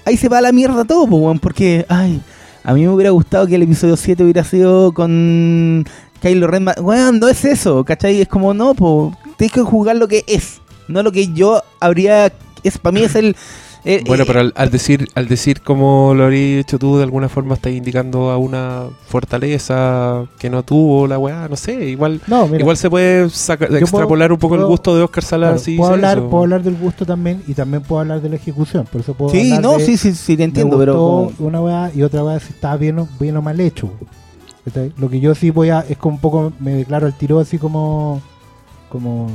Ahí 0.06 0.18
se 0.18 0.30
va 0.30 0.42
la 0.42 0.52
mierda 0.52 0.84
todo, 0.84 1.08
po, 1.08 1.18
weón, 1.18 1.40
porque, 1.40 1.86
ay, 1.88 2.22
a 2.64 2.74
mí 2.74 2.82
me 2.82 2.90
hubiera 2.90 3.12
gustado 3.12 3.48
que 3.48 3.56
el 3.56 3.62
episodio 3.64 3.96
7 3.96 4.24
hubiera 4.24 4.44
sido 4.44 4.94
con 4.94 5.86
Kylo 6.22 6.48
Ren. 6.48 6.68
Weón, 6.82 7.20
no 7.20 7.28
es 7.28 7.46
eso, 7.46 7.84
¿cachai? 7.84 8.22
Es 8.22 8.28
como, 8.28 8.54
no, 8.54 8.74
pues, 8.74 9.16
tienes 9.38 9.54
que 9.54 9.62
jugar 9.62 9.96
lo 9.96 10.08
que 10.08 10.24
es, 10.28 10.62
no 10.88 11.04
lo 11.04 11.12
que 11.12 11.32
yo 11.34 11.62
habría. 11.80 12.34
es 12.64 12.78
Para 12.78 12.94
mí 12.94 13.04
es 13.04 13.16
el. 13.16 13.36
Eh, 13.86 14.04
Bueno, 14.08 14.24
eh, 14.24 14.28
pero 14.28 14.40
al, 14.40 14.54
al 14.56 14.70
decir 14.72 15.08
al 15.16 15.28
decir 15.28 15.62
como 15.62 16.14
lo 16.14 16.24
habrías 16.26 16.62
hecho 16.62 16.80
tú, 16.80 16.98
de 16.98 17.04
alguna 17.04 17.28
forma 17.30 17.56
estás 17.56 17.74
indicando 17.74 18.30
a 18.32 18.38
una 18.38 18.84
fortaleza 19.08 20.26
que 20.40 20.50
no 20.50 20.64
tuvo 20.64 21.08
la 21.08 21.20
weá, 21.20 21.48
no 21.50 21.56
sé, 21.56 21.90
igual 21.90 22.22
No, 22.28 22.48
mira, 22.48 22.60
igual 22.60 22.78
se 22.78 22.90
puede 22.90 23.30
saca- 23.30 23.68
puedo- 23.68 23.80
extrapolar 23.80 24.32
un 24.32 24.38
poco 24.40 24.56
el 24.56 24.66
gusto 24.66 24.96
de 24.96 25.04
Oscar 25.04 25.24
Sala 25.24 25.48
claro, 25.48 25.60
si 25.60 25.76
puedo, 25.78 25.92
hablar, 25.94 26.18
eso. 26.18 26.30
puedo 26.30 26.44
hablar 26.44 26.64
del 26.64 26.76
gusto 26.78 27.06
también 27.06 27.44
y 27.48 27.54
también 27.54 27.84
puedo 27.84 28.02
hablar 28.02 28.22
de 28.22 28.30
la 28.30 28.36
ejecución. 28.38 28.86
Por 28.92 29.02
eso 29.02 29.14
puedo 29.14 29.32
Sí, 29.32 29.52
hablar 29.54 29.62
no, 29.62 29.78
de- 29.78 29.86
sí, 29.86 29.98
sí, 29.98 30.14
sí, 30.14 30.38
te 30.38 30.44
entiendo, 30.44 30.78
pero. 30.78 30.94
como- 30.94 31.32
una 31.40 31.62
weá 31.62 31.92
y 31.94 32.04
otra 32.04 32.24
weá 32.24 32.40
si 32.40 32.54
estaba 32.54 32.78
bien 32.78 33.00
o, 33.00 33.08
bien 33.20 33.36
o 33.38 33.42
mal 33.42 33.60
hecho. 33.60 33.90
Lo 34.98 35.10
que 35.10 35.20
yo 35.20 35.36
sí 35.36 35.50
voy 35.50 35.70
a, 35.72 35.82
es 35.82 35.98
como 35.98 36.16
un 36.16 36.22
poco, 36.22 36.54
me 36.60 36.72
declaro 36.74 37.06
al 37.06 37.14
tiro 37.18 37.40
así 37.40 37.58
como, 37.58 38.22
como 38.90 39.28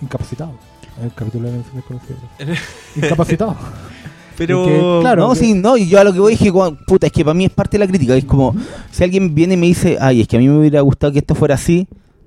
incapacitado. 0.00 0.52
El 1.02 1.12
capítulo 1.14 1.50
de 1.50 1.58
desconocida. 1.58 2.16
Incapacitado. 2.96 3.56
Pero 4.36 4.64
que, 4.64 4.98
claro, 5.00 5.28
no, 5.28 5.32
que- 5.32 5.38
sí, 5.40 5.54
no, 5.54 5.76
y 5.76 5.88
yo 5.88 6.00
a 6.00 6.04
lo 6.04 6.12
que 6.12 6.18
voy 6.20 6.32
es 6.34 6.38
que, 6.40 6.50
cuan- 6.52 6.76
puta, 6.86 7.06
es 7.06 7.12
que 7.12 7.24
para 7.24 7.34
mí 7.34 7.44
es 7.44 7.50
parte 7.52 7.76
de 7.78 7.84
la 7.84 7.86
crítica. 7.88 8.16
Es 8.16 8.24
como, 8.24 8.54
si 8.90 9.04
alguien 9.04 9.34
viene 9.34 9.54
y 9.54 9.56
me 9.56 9.66
dice, 9.66 9.96
ay, 10.00 10.20
es 10.22 10.28
que 10.28 10.36
a 10.36 10.40
mí 10.40 10.48
me 10.48 10.58
hubiera 10.58 10.80
gustado 10.80 11.12
que 11.12 11.20
esto 11.20 11.34
fuera 11.36 11.54
así, 11.54 11.86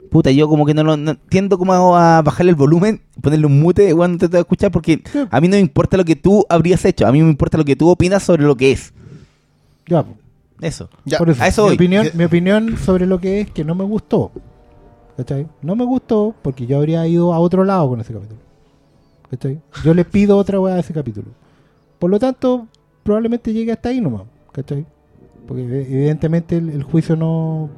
puta, 0.09 0.31
yo 0.31 0.47
como 0.47 0.65
que 0.65 0.73
no 0.73 0.83
lo 0.83 0.95
no, 0.95 1.15
tiendo 1.17 1.57
como 1.57 1.73
a 1.97 2.21
bajarle 2.21 2.51
el 2.51 2.55
volumen, 2.55 3.01
ponerle 3.21 3.45
un 3.45 3.59
mute 3.59 3.93
cuando 3.93 4.17
te 4.19 4.29
que 4.29 4.39
escuchar, 4.39 4.71
porque 4.71 5.01
Sí. 5.11 5.19
a 5.29 5.41
mí 5.41 5.47
no 5.49 5.55
me 5.55 5.59
importa 5.59 5.97
lo 5.97 6.05
que 6.05 6.15
tú 6.15 6.45
habrías 6.49 6.83
hecho, 6.85 7.05
a 7.05 7.11
mí 7.11 7.21
me 7.21 7.29
importa 7.29 7.57
lo 7.57 7.65
que 7.65 7.75
tú 7.75 7.89
opinas 7.89 8.23
sobre 8.23 8.43
lo 8.43 8.55
que 8.55 8.71
es. 8.71 8.93
Ya. 9.87 10.05
Eso. 10.61 10.89
Ya, 11.05 11.17
por 11.19 11.29
eso, 11.29 11.43
a 11.43 11.47
eso 11.47 11.63
mi, 11.63 11.67
voy. 11.69 11.75
opinión, 11.75 12.07
mi 12.13 12.23
opinión 12.23 12.77
sobre 12.77 13.05
lo 13.05 13.19
que 13.19 13.41
es 13.41 13.51
que 13.51 13.63
no 13.65 13.75
me 13.75 13.83
gustó. 13.83 14.31
¿Cachai? 15.17 15.45
No 15.61 15.75
me 15.75 15.83
gustó 15.83 16.33
porque 16.41 16.65
yo 16.65 16.77
habría 16.77 17.05
ido 17.05 17.33
a 17.33 17.39
otro 17.39 17.63
lado 17.65 17.89
con 17.89 17.99
ese 17.99 18.13
capítulo. 18.13 18.39
¿Cachai? 19.29 19.59
Yo 19.83 19.93
le 19.93 20.05
pido 20.05 20.37
otra 20.37 20.59
weá 20.59 20.75
a 20.75 20.79
ese 20.79 20.93
capítulo. 20.93 21.27
Por 21.99 22.09
lo 22.09 22.19
tanto, 22.19 22.67
probablemente 23.03 23.51
llegue 23.53 23.71
hasta 23.71 23.89
ahí 23.89 23.99
nomás. 24.01 24.23
¿Cachai? 24.51 24.85
Porque 25.47 25.61
e- 25.63 25.81
evidentemente 25.93 26.57
el, 26.57 26.69
el 26.69 26.83
juicio 26.83 27.15
no 27.15 27.69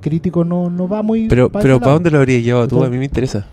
crítico 0.00 0.44
no, 0.44 0.68
no 0.70 0.86
va 0.88 1.02
muy 1.02 1.26
pero 1.26 1.50
pero 1.50 1.80
¿para 1.80 1.92
dónde 1.92 2.10
lo 2.10 2.18
habrías 2.18 2.42
llevado 2.42 2.68
tú? 2.68 2.84
A 2.84 2.90
mí 2.90 2.98
me 2.98 3.04
interesa. 3.06 3.46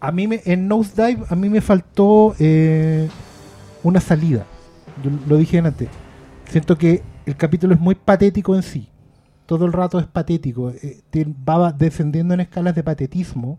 A 0.00 0.10
mí 0.10 0.26
me, 0.26 0.40
en 0.44 0.66
Nosedive 0.66 1.24
a 1.28 1.36
mí 1.36 1.48
me 1.48 1.60
faltó 1.60 2.34
eh, 2.38 3.08
una 3.82 4.00
salida. 4.00 4.44
Yo 5.02 5.10
lo 5.28 5.36
dije 5.36 5.58
antes. 5.58 5.88
Siento 6.48 6.76
que 6.76 7.02
el 7.24 7.36
capítulo 7.36 7.74
es 7.74 7.80
muy 7.80 7.94
patético 7.94 8.56
en 8.56 8.62
sí. 8.62 8.88
Todo 9.46 9.64
el 9.66 9.72
rato 9.72 9.98
es 10.00 10.06
patético. 10.06 10.70
eh, 10.70 11.02
va 11.48 11.72
descendiendo 11.72 12.34
en 12.34 12.40
escalas 12.40 12.74
de 12.74 12.82
patetismo. 12.82 13.58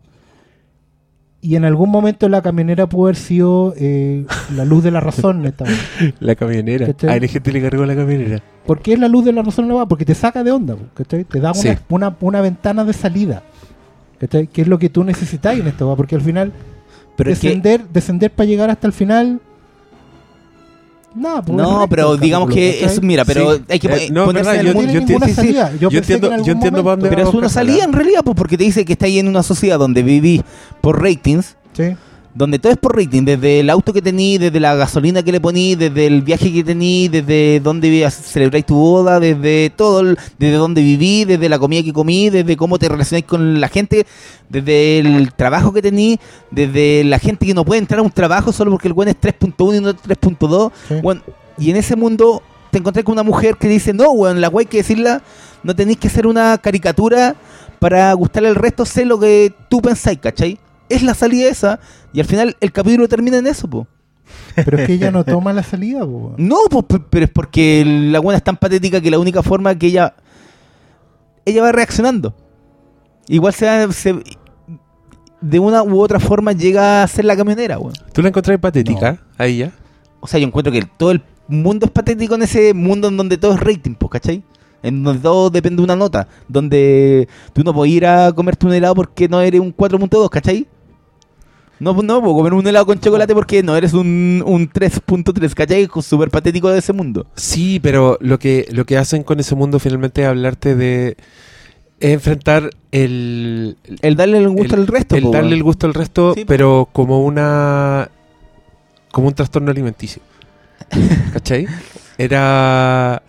Y 1.45 1.57
en 1.57 1.65
algún 1.65 1.89
momento 1.91 2.29
la 2.29 2.41
camionera 2.41 2.87
pudo 2.87 3.07
haber 3.07 3.17
sido 3.17 3.73
eh, 3.77 4.25
la 4.55 4.63
luz 4.63 4.81
de 4.81 4.91
la 4.91 5.01
razón. 5.01 5.45
esta. 5.45 5.65
La 6.21 6.35
camionera. 6.35 6.87
A 7.07 7.19
la 7.19 7.27
gente 7.27 7.51
le 7.51 7.61
cargó 7.61 7.85
la 7.85 7.95
camionera. 7.95 8.41
¿Por 8.65 8.79
qué 8.81 8.93
es 8.93 8.99
la 8.99 9.09
luz 9.09 9.25
de 9.25 9.33
la 9.33 9.41
razón 9.41 9.67
no 9.67 9.75
va? 9.75 9.85
Porque 9.85 10.05
te 10.05 10.15
saca 10.15 10.41
de 10.41 10.51
onda. 10.51 10.77
¿cachai? 10.93 11.25
Te 11.25 11.41
da 11.41 11.51
una, 11.51 11.59
Sí. 11.61 11.77
una, 11.89 12.15
una 12.21 12.39
ventana 12.39 12.85
de 12.85 12.93
salida. 12.93 13.43
¿cachai? 14.19 14.47
Que 14.47 14.61
es 14.61 14.69
lo 14.69 14.79
que 14.79 14.87
tú 14.87 15.03
necesitas 15.03 15.59
en 15.59 15.67
esto. 15.67 15.93
Porque 15.97 16.15
al 16.15 16.21
final 16.21 16.53
Pero 17.17 17.29
es 17.29 17.39
que, 17.39 17.47
descender, 17.49 17.81
descender 17.91 18.31
para 18.31 18.47
llegar 18.47 18.69
hasta 18.69 18.87
el 18.87 18.93
final 18.93 19.41
No, 21.15 21.43
pues, 21.43 21.55
No, 21.57 21.79
recto 21.81 21.87
pero 21.89 22.17
digamos 22.17 22.49
capítulo, 22.49 22.71
que 22.71 22.79
¿cachai? 22.81 22.95
es, 22.97 23.03
mira, 23.03 23.25
pero 23.25 23.55
Sí. 23.55 23.61
hay 23.69 23.79
que 23.79 23.87
Eh, 23.87 24.09
no, 24.11 24.25
ponerse 24.25 24.49
verdad, 24.49 24.61
en 24.61 24.67
el 24.67 24.73
yo- 24.87 24.91
yo 24.93 24.99
entiendo- 24.99 25.27
salida. 25.27 25.71
Yo, 25.79 25.89
entiendo- 25.89 26.29
que 26.29 26.33
en 26.35 26.39
yo 26.43 26.51
algún 26.51 26.51
entiendo 26.51 26.61
para 26.61 26.83
momento- 26.83 26.89
dónde 27.05 27.09
Pero 27.09 27.29
es 27.29 27.33
una 27.35 27.49
salida 27.49 27.83
en 27.83 27.93
realidad, 27.93 28.21
pues, 28.23 28.35
porque 28.35 28.57
te 28.57 28.63
dice 28.63 28.83
que 28.83 28.93
está 28.93 29.05
ahí 29.05 29.19
en 29.19 29.27
una 29.27 29.43
sociedad 29.43 29.77
donde 29.77 30.01
vivís 30.01 30.41
por 30.81 31.01
ratings, 31.01 31.55
Sí. 31.73 31.95
Donde 32.35 32.57
todo 32.57 32.71
es 32.71 32.79
por 32.79 32.95
rating, 32.97 33.23
desde 33.25 33.59
el 33.59 33.69
auto 33.69 33.93
que 33.93 34.01
tení, 34.01 34.37
desde 34.39 34.59
la 34.59 34.73
gasolina 34.75 35.21
que 35.21 35.31
le 35.31 35.39
poní, 35.39 35.75
desde 35.75 36.07
el 36.07 36.21
viaje 36.23 36.51
que 36.51 36.63
tení, 36.63 37.07
desde 37.07 37.59
dónde 37.59 38.09
celebráis 38.09 38.65
tu 38.65 38.75
boda, 38.75 39.19
desde 39.19 39.71
todo, 39.75 39.99
el- 39.99 40.17
desde 40.39 40.55
dónde 40.55 40.81
viví, 40.81 41.25
desde 41.25 41.47
la 41.47 41.59
comida 41.59 41.83
que 41.83 41.93
comí, 41.93 42.29
desde 42.31 42.57
cómo 42.57 42.79
te 42.79 42.89
relacionáis 42.89 43.25
con 43.25 43.61
la 43.61 43.67
gente, 43.67 44.07
desde 44.49 44.99
el 44.99 45.31
trabajo 45.33 45.71
que 45.73 45.81
tení, 45.81 46.19
desde 46.49 47.03
la 47.03 47.19
gente 47.19 47.45
que 47.45 47.53
no 47.53 47.63
puede 47.65 47.79
entrar 47.79 47.99
a 47.99 48.03
un 48.03 48.11
trabajo 48.11 48.51
solo 48.51 48.71
porque 48.71 48.87
el 48.87 48.93
buen 48.93 49.09
es 49.09 49.15
3.1 49.15 49.77
y 49.77 49.81
no 49.81 49.93
3.2. 49.93 50.71
Sí. 50.87 50.95
Bueno, 51.03 51.21
y 51.57 51.69
en 51.69 51.77
ese 51.77 51.95
mundo 51.95 52.41
te 52.71 52.79
encontré 52.79 53.03
con 53.03 53.13
una 53.13 53.23
mujer 53.23 53.57
que 53.57 53.67
dice, 53.67 53.93
no, 53.93 54.09
weón, 54.11 54.41
la 54.41 54.51
hay 54.57 54.65
que 54.65 54.77
decirla, 54.77 55.21
no 55.61 55.75
tenéis 55.75 55.99
que 55.99 56.09
ser 56.09 56.25
una 56.25 56.57
caricatura 56.57 57.35
para 57.77 58.11
gustarle 58.13 58.49
al 58.49 58.55
resto, 58.55 58.85
sé 58.85 59.05
lo 59.05 59.19
que 59.19 59.53
tú 59.69 59.81
pensáis, 59.81 60.17
¿cachai? 60.17 60.57
Es 60.93 61.03
la 61.03 61.13
salida 61.13 61.49
esa, 61.49 61.79
y 62.13 62.19
al 62.19 62.25
final 62.25 62.55
el 62.59 62.71
capítulo 62.71 63.07
termina 63.07 63.37
en 63.37 63.47
eso, 63.47 63.67
po. 63.69 63.87
Pero 64.55 64.77
es 64.77 64.87
que 64.87 64.93
ella 64.93 65.11
no 65.11 65.23
toma 65.23 65.51
la 65.53 65.63
salida, 65.63 66.01
po. 66.05 66.33
No, 66.37 66.57
pues, 66.69 66.85
pe- 66.85 67.03
pero 67.09 67.25
es 67.25 67.31
porque 67.31 67.83
la 67.85 68.19
buena 68.19 68.37
es 68.37 68.43
tan 68.43 68.57
patética 68.57 69.01
que 69.01 69.11
la 69.11 69.19
única 69.19 69.41
forma 69.43 69.75
que 69.77 69.87
ella. 69.87 70.13
Ella 71.45 71.61
va 71.63 71.71
reaccionando. 71.71 72.33
Igual 73.27 73.53
se- 73.53 74.15
de 75.41 75.59
una 75.59 75.83
u 75.83 75.99
otra 75.99 76.19
forma 76.19 76.53
llega 76.53 77.03
a 77.03 77.07
ser 77.07 77.25
la 77.25 77.35
camionera, 77.35 77.77
weón. 77.79 77.93
¿Tú 78.13 78.21
la 78.21 78.29
encontrás 78.29 78.57
patética 78.59 79.21
a 79.37 79.45
ella? 79.45 79.71
O 80.21 80.27
sea, 80.27 80.39
yo 80.39 80.47
encuentro 80.47 80.71
que 80.71 80.83
todo 80.97 81.11
el 81.11 81.21
mundo 81.49 81.85
es 81.85 81.91
patético 81.91 82.35
en 82.35 82.43
ese 82.43 82.73
mundo 82.73 83.09
en 83.09 83.17
donde 83.17 83.37
todo 83.37 83.53
es 83.53 83.59
rating, 83.59 83.95
pues, 83.95 84.09
¿cachai? 84.11 84.43
En 84.81 85.03
donde 85.03 85.21
todo 85.21 85.49
depende 85.49 85.77
de 85.77 85.83
una 85.83 85.95
nota. 85.97 86.27
Donde 86.47 87.27
tú 87.51 87.61
no 87.63 87.73
puedes 87.73 87.93
ir 87.93 88.05
a 88.05 88.31
comerte 88.31 88.65
un 88.65 88.73
helado 88.73 88.95
porque 88.95 89.27
no 89.27 89.41
eres 89.41 89.59
un 89.59 89.73
4.2, 89.75 90.29
¿cachai? 90.29 90.65
No, 91.79 91.93
pues 91.93 92.05
no 92.05 92.21
puedo 92.21 92.35
comer 92.35 92.53
un 92.53 92.65
helado 92.65 92.85
con 92.85 92.99
chocolate 92.99 93.33
porque 93.33 93.61
no 93.63 93.75
eres 93.75 93.93
un, 93.93 94.41
un 94.45 94.69
3.3, 94.69 95.53
¿cachai? 95.53 95.89
Súper 96.01 96.29
patético 96.29 96.69
de 96.69 96.79
ese 96.79 96.93
mundo. 96.93 97.25
Sí, 97.35 97.79
pero 97.81 98.17
lo 98.21 98.39
que, 98.39 98.67
lo 98.71 98.85
que 98.85 98.97
hacen 98.97 99.23
con 99.23 99.39
ese 99.39 99.55
mundo 99.55 99.79
finalmente 99.79 100.21
es 100.21 100.27
hablarte 100.27 100.75
de 100.75 101.17
es 101.99 102.11
enfrentar 102.13 102.69
el, 102.91 103.77
El 104.01 104.15
darle 104.15 104.37
el 104.37 104.49
gusto 104.49 104.75
el- 104.75 104.81
al 104.81 104.87
resto, 104.87 105.15
el 105.15 105.23
po, 105.23 105.31
darle 105.31 105.55
el 105.55 105.63
gusto 105.63 105.87
al 105.87 105.93
resto, 105.93 106.33
Sí, 106.35 106.43
pero 106.45 106.87
como 106.91 107.23
una 107.23 108.09
como 109.11 109.27
un 109.27 109.33
trastorno 109.33 109.71
alimenticio. 109.71 110.21
¿Cachai? 111.33 111.67
Era 112.17 113.23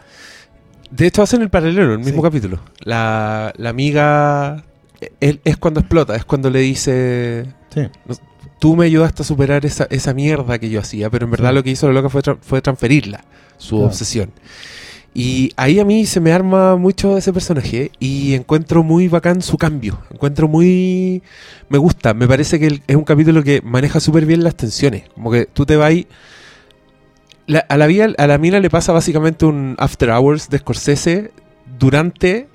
de 0.91 1.07
hecho 1.07 1.23
hacen 1.23 1.43
el 1.43 1.51
paralelo 1.51 1.93
el 1.93 1.99
mismo 1.99 2.21
Sí. 2.21 2.23
capítulo. 2.23 2.61
La, 2.81 3.53
la 3.57 3.71
amiga 3.71 4.63
él, 5.21 5.41
es 5.45 5.57
cuando 5.57 5.81
explota, 5.81 6.15
es 6.17 6.25
cuando 6.25 6.51
le 6.51 6.61
dice 6.61 7.47
Sí. 7.73 7.83
Tú 8.65 8.75
me 8.77 8.87
ayudaste 8.87 9.21
a 9.21 9.25
superar 9.27 9.67
esa, 9.67 9.87
esa 9.91 10.15
mierda 10.15 10.59
que 10.59 10.71
yo 10.71 10.81
hacía, 10.81 11.11
pero 11.11 11.27
en 11.27 11.31
verdad 11.33 11.51
Sí. 11.51 11.55
lo 11.57 11.63
que 11.63 11.71
hizo 11.73 11.87
la 11.87 11.93
loca 11.93 12.09
fue, 12.09 12.23
tra- 12.23 12.39
fue 12.41 12.63
transferirla, 12.63 13.23
su 13.59 13.77
Claro. 13.77 13.89
obsesión. 13.91 14.31
Y 15.13 15.51
ahí 15.57 15.81
a 15.81 15.85
mí 15.85 16.07
se 16.07 16.19
me 16.19 16.33
arma 16.33 16.75
mucho 16.77 17.19
ese 17.19 17.31
personaje 17.31 17.91
y 18.01 18.33
encuentro 18.33 18.83
muy 18.83 19.07
bacán 19.09 19.43
su 19.43 19.59
cambio. 19.59 19.99
Encuentro 20.11 20.49
muy... 20.49 21.23
Me 21.69 21.77
gusta, 21.77 22.15
me 22.15 22.27
parece 22.27 22.59
que 22.59 22.81
es 22.87 22.97
un 22.97 23.05
capítulo 23.05 23.43
que 23.43 23.61
maneja 23.61 24.01
súper 24.01 24.25
bien 24.25 24.43
las 24.43 24.55
tensiones. 24.57 25.11
Como 25.15 25.31
que 25.31 25.45
tú 25.45 25.67
te 25.67 25.77
vas... 25.77 25.93
La, 27.47 27.59
a, 27.69 27.77
la 27.77 27.87
vida, 27.87 28.09
a 28.17 28.27
la 28.27 28.39
mina 28.39 28.61
le 28.61 28.71
pasa 28.71 28.93
básicamente 28.93 29.45
un 29.45 29.75
After 29.79 30.09
Hours 30.11 30.49
de 30.49 30.57
Scorsese 30.59 31.33
durante... 31.79 32.49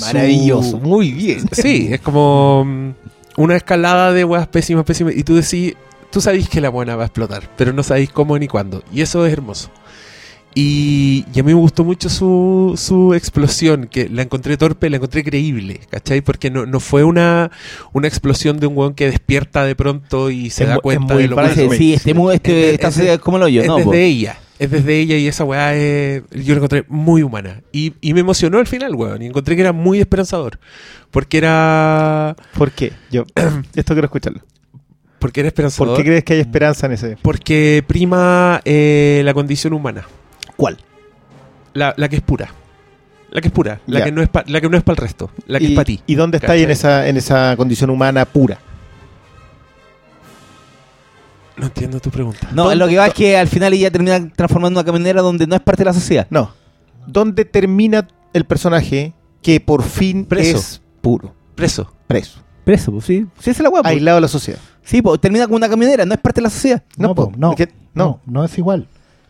Maravilloso, 0.00 0.70
su- 0.70 0.78
muy 0.78 1.10
bien. 1.10 1.40
Sí, 1.50 1.88
es 1.90 2.00
como 2.00 2.94
una 3.42 3.56
escalada 3.56 4.12
de 4.12 4.24
weas 4.24 4.46
pésimas, 4.48 4.84
pésimas. 4.84 5.14
Y 5.16 5.22
tú 5.24 5.34
decís, 5.34 5.74
tú 6.10 6.20
sabéis 6.20 6.48
que 6.48 6.60
la 6.60 6.68
buena 6.68 6.96
va 6.96 7.04
a 7.04 7.06
explotar, 7.06 7.48
pero 7.56 7.72
no 7.72 7.82
sabéis 7.82 8.10
cómo 8.10 8.38
ni 8.38 8.48
cuándo. 8.48 8.82
Y 8.92 9.00
eso 9.02 9.24
es 9.26 9.32
hermoso. 9.32 9.70
Y, 10.52 11.24
y 11.32 11.38
a 11.38 11.42
mí 11.44 11.54
me 11.54 11.60
gustó 11.60 11.84
mucho 11.84 12.08
su, 12.08 12.74
su 12.76 13.14
explosión, 13.14 13.86
que 13.86 14.08
la 14.08 14.22
encontré 14.22 14.56
torpe, 14.56 14.90
la 14.90 14.96
encontré 14.96 15.22
creíble, 15.22 15.78
¿cachai? 15.90 16.22
Porque 16.22 16.50
no, 16.50 16.66
no 16.66 16.80
fue 16.80 17.04
una, 17.04 17.52
una 17.92 18.08
explosión 18.08 18.58
de 18.58 18.66
un 18.66 18.76
weón 18.76 18.94
que 18.94 19.06
despierta 19.08 19.64
de 19.64 19.76
pronto 19.76 20.28
y 20.28 20.50
se 20.50 20.64
Es 20.64 20.68
da 20.70 20.74
es 20.74 20.80
cuenta 20.80 21.16
de 21.16 21.28
lo 21.28 21.36
que 21.36 21.70
sí, 21.76 21.94
este, 21.94 22.10
este, 22.32 22.68
Es- 22.70 22.74
esta 22.74 22.88
es- 22.88 22.94
sociedad 22.94 23.14
es 23.14 23.20
como 23.20 23.38
lo 23.38 23.46
yo, 23.46 23.62
es 23.62 23.68
no, 23.68 23.76
desde 23.76 23.90
po. 23.90 23.94
ella. 23.94 24.38
Es 24.60 24.70
desde 24.70 24.98
ella 25.00 25.16
y 25.16 25.26
esa 25.26 25.42
weá 25.44 25.74
es, 25.74 26.22
yo 26.30 26.52
la 26.54 26.58
encontré 26.58 26.84
muy 26.86 27.22
humana. 27.22 27.62
Y, 27.72 27.94
y 28.02 28.12
me 28.12 28.20
emocionó 28.20 28.58
al 28.58 28.66
final, 28.66 28.94
weón. 28.94 29.22
Y 29.22 29.26
encontré 29.26 29.56
que 29.56 29.62
era 29.62 29.72
muy 29.72 29.98
esperanzador. 30.00 30.58
Porque 31.10 31.38
era. 31.38 32.36
¿Por 32.56 32.70
qué? 32.70 32.92
Yo, 33.10 33.24
esto 33.74 33.94
quiero 33.94 34.04
escucharlo. 34.06 34.42
Porque 35.18 35.40
era 35.40 35.46
¿Por 35.46 35.64
esperanzador. 35.64 35.96
qué 35.96 36.04
crees 36.04 36.24
que 36.24 36.34
hay 36.34 36.40
esperanza 36.40 36.86
en 36.86 36.92
ese? 36.92 37.16
Porque 37.22 37.82
prima 37.86 38.60
eh, 38.66 39.22
la 39.24 39.32
condición 39.34 39.72
humana. 39.72 40.04
¿Cuál? 40.56 40.76
La, 41.72 41.94
la 41.96 42.08
que 42.10 42.16
es 42.16 42.22
pura. 42.22 42.52
La 43.30 43.40
que 43.40 43.48
es 43.48 43.52
pura. 43.54 43.80
La 43.86 44.04
que 44.04 44.12
no 44.12 44.20
es 44.22 44.28
pa- 44.28 44.44
la 44.46 44.60
que 44.60 44.68
no 44.68 44.76
es 44.76 44.82
para 44.82 44.94
el 44.94 44.98
resto. 45.08 45.30
La 45.46 45.58
que 45.58 45.64
¿Y, 45.64 45.68
es 45.68 45.74
para 45.74 45.84
ti. 45.86 46.00
¿Y 46.06 46.16
dónde 46.16 46.36
está 46.38 46.52
ahí 46.52 46.64
en 46.64 46.70
esa, 46.70 47.08
en 47.08 47.16
esa 47.16 47.54
condición 47.56 47.88
humana 47.90 48.24
pura? 48.26 48.58
No 51.56 51.66
entiendo 51.66 52.00
tu 52.00 52.10
pregunta. 52.10 52.48
No, 52.52 52.62
¿Dónde- 52.64 52.76
lo 52.76 52.88
que 52.88 52.96
va 52.98 53.06
es 53.08 53.14
que 53.14 53.36
al 53.36 53.48
final 53.48 53.72
ella 53.72 53.90
termina 53.90 54.28
transformando 54.34 54.80
una 54.80 54.84
camionera 54.86 55.20
donde 55.22 55.46
no 55.46 55.54
es 55.54 55.60
parte 55.60 55.80
de 55.82 55.86
la 55.86 55.92
sociedad. 55.92 56.26
No. 56.30 56.52
¿Dónde 57.06 57.44
termina 57.44 58.06
el 58.32 58.44
personaje 58.44 59.12
que 59.42 59.60
por 59.60 59.82
fin 59.82 60.24
Preso. 60.24 60.56
es 60.58 60.80
puro? 61.00 61.34
Preso. 61.54 61.92
Preso. 62.06 62.40
Preso, 62.64 62.92
pues 62.92 63.04
sí. 63.04 63.26
Sí, 63.38 63.50
esa 63.50 63.60
es 63.60 63.60
la 63.62 63.68
guapa. 63.70 63.88
Aislado 63.88 64.16
de 64.16 64.20
la 64.22 64.28
sociedad. 64.28 64.58
Sí, 64.82 65.02
pues 65.02 65.20
termina 65.20 65.46
con 65.46 65.56
una 65.56 65.68
camionera, 65.68 66.04
no 66.06 66.14
es 66.14 66.20
parte 66.20 66.40
de 66.40 66.44
la 66.44 66.50
sociedad. 66.50 66.82
No, 66.96 67.08
No, 67.08 67.14
po, 67.14 67.30
po, 67.30 67.36
no, 67.38 67.50
es 67.50 67.56
que- 67.56 67.72
no, 67.94 68.20
no 68.26 68.44
es 68.44 68.56
igual. 68.58 68.86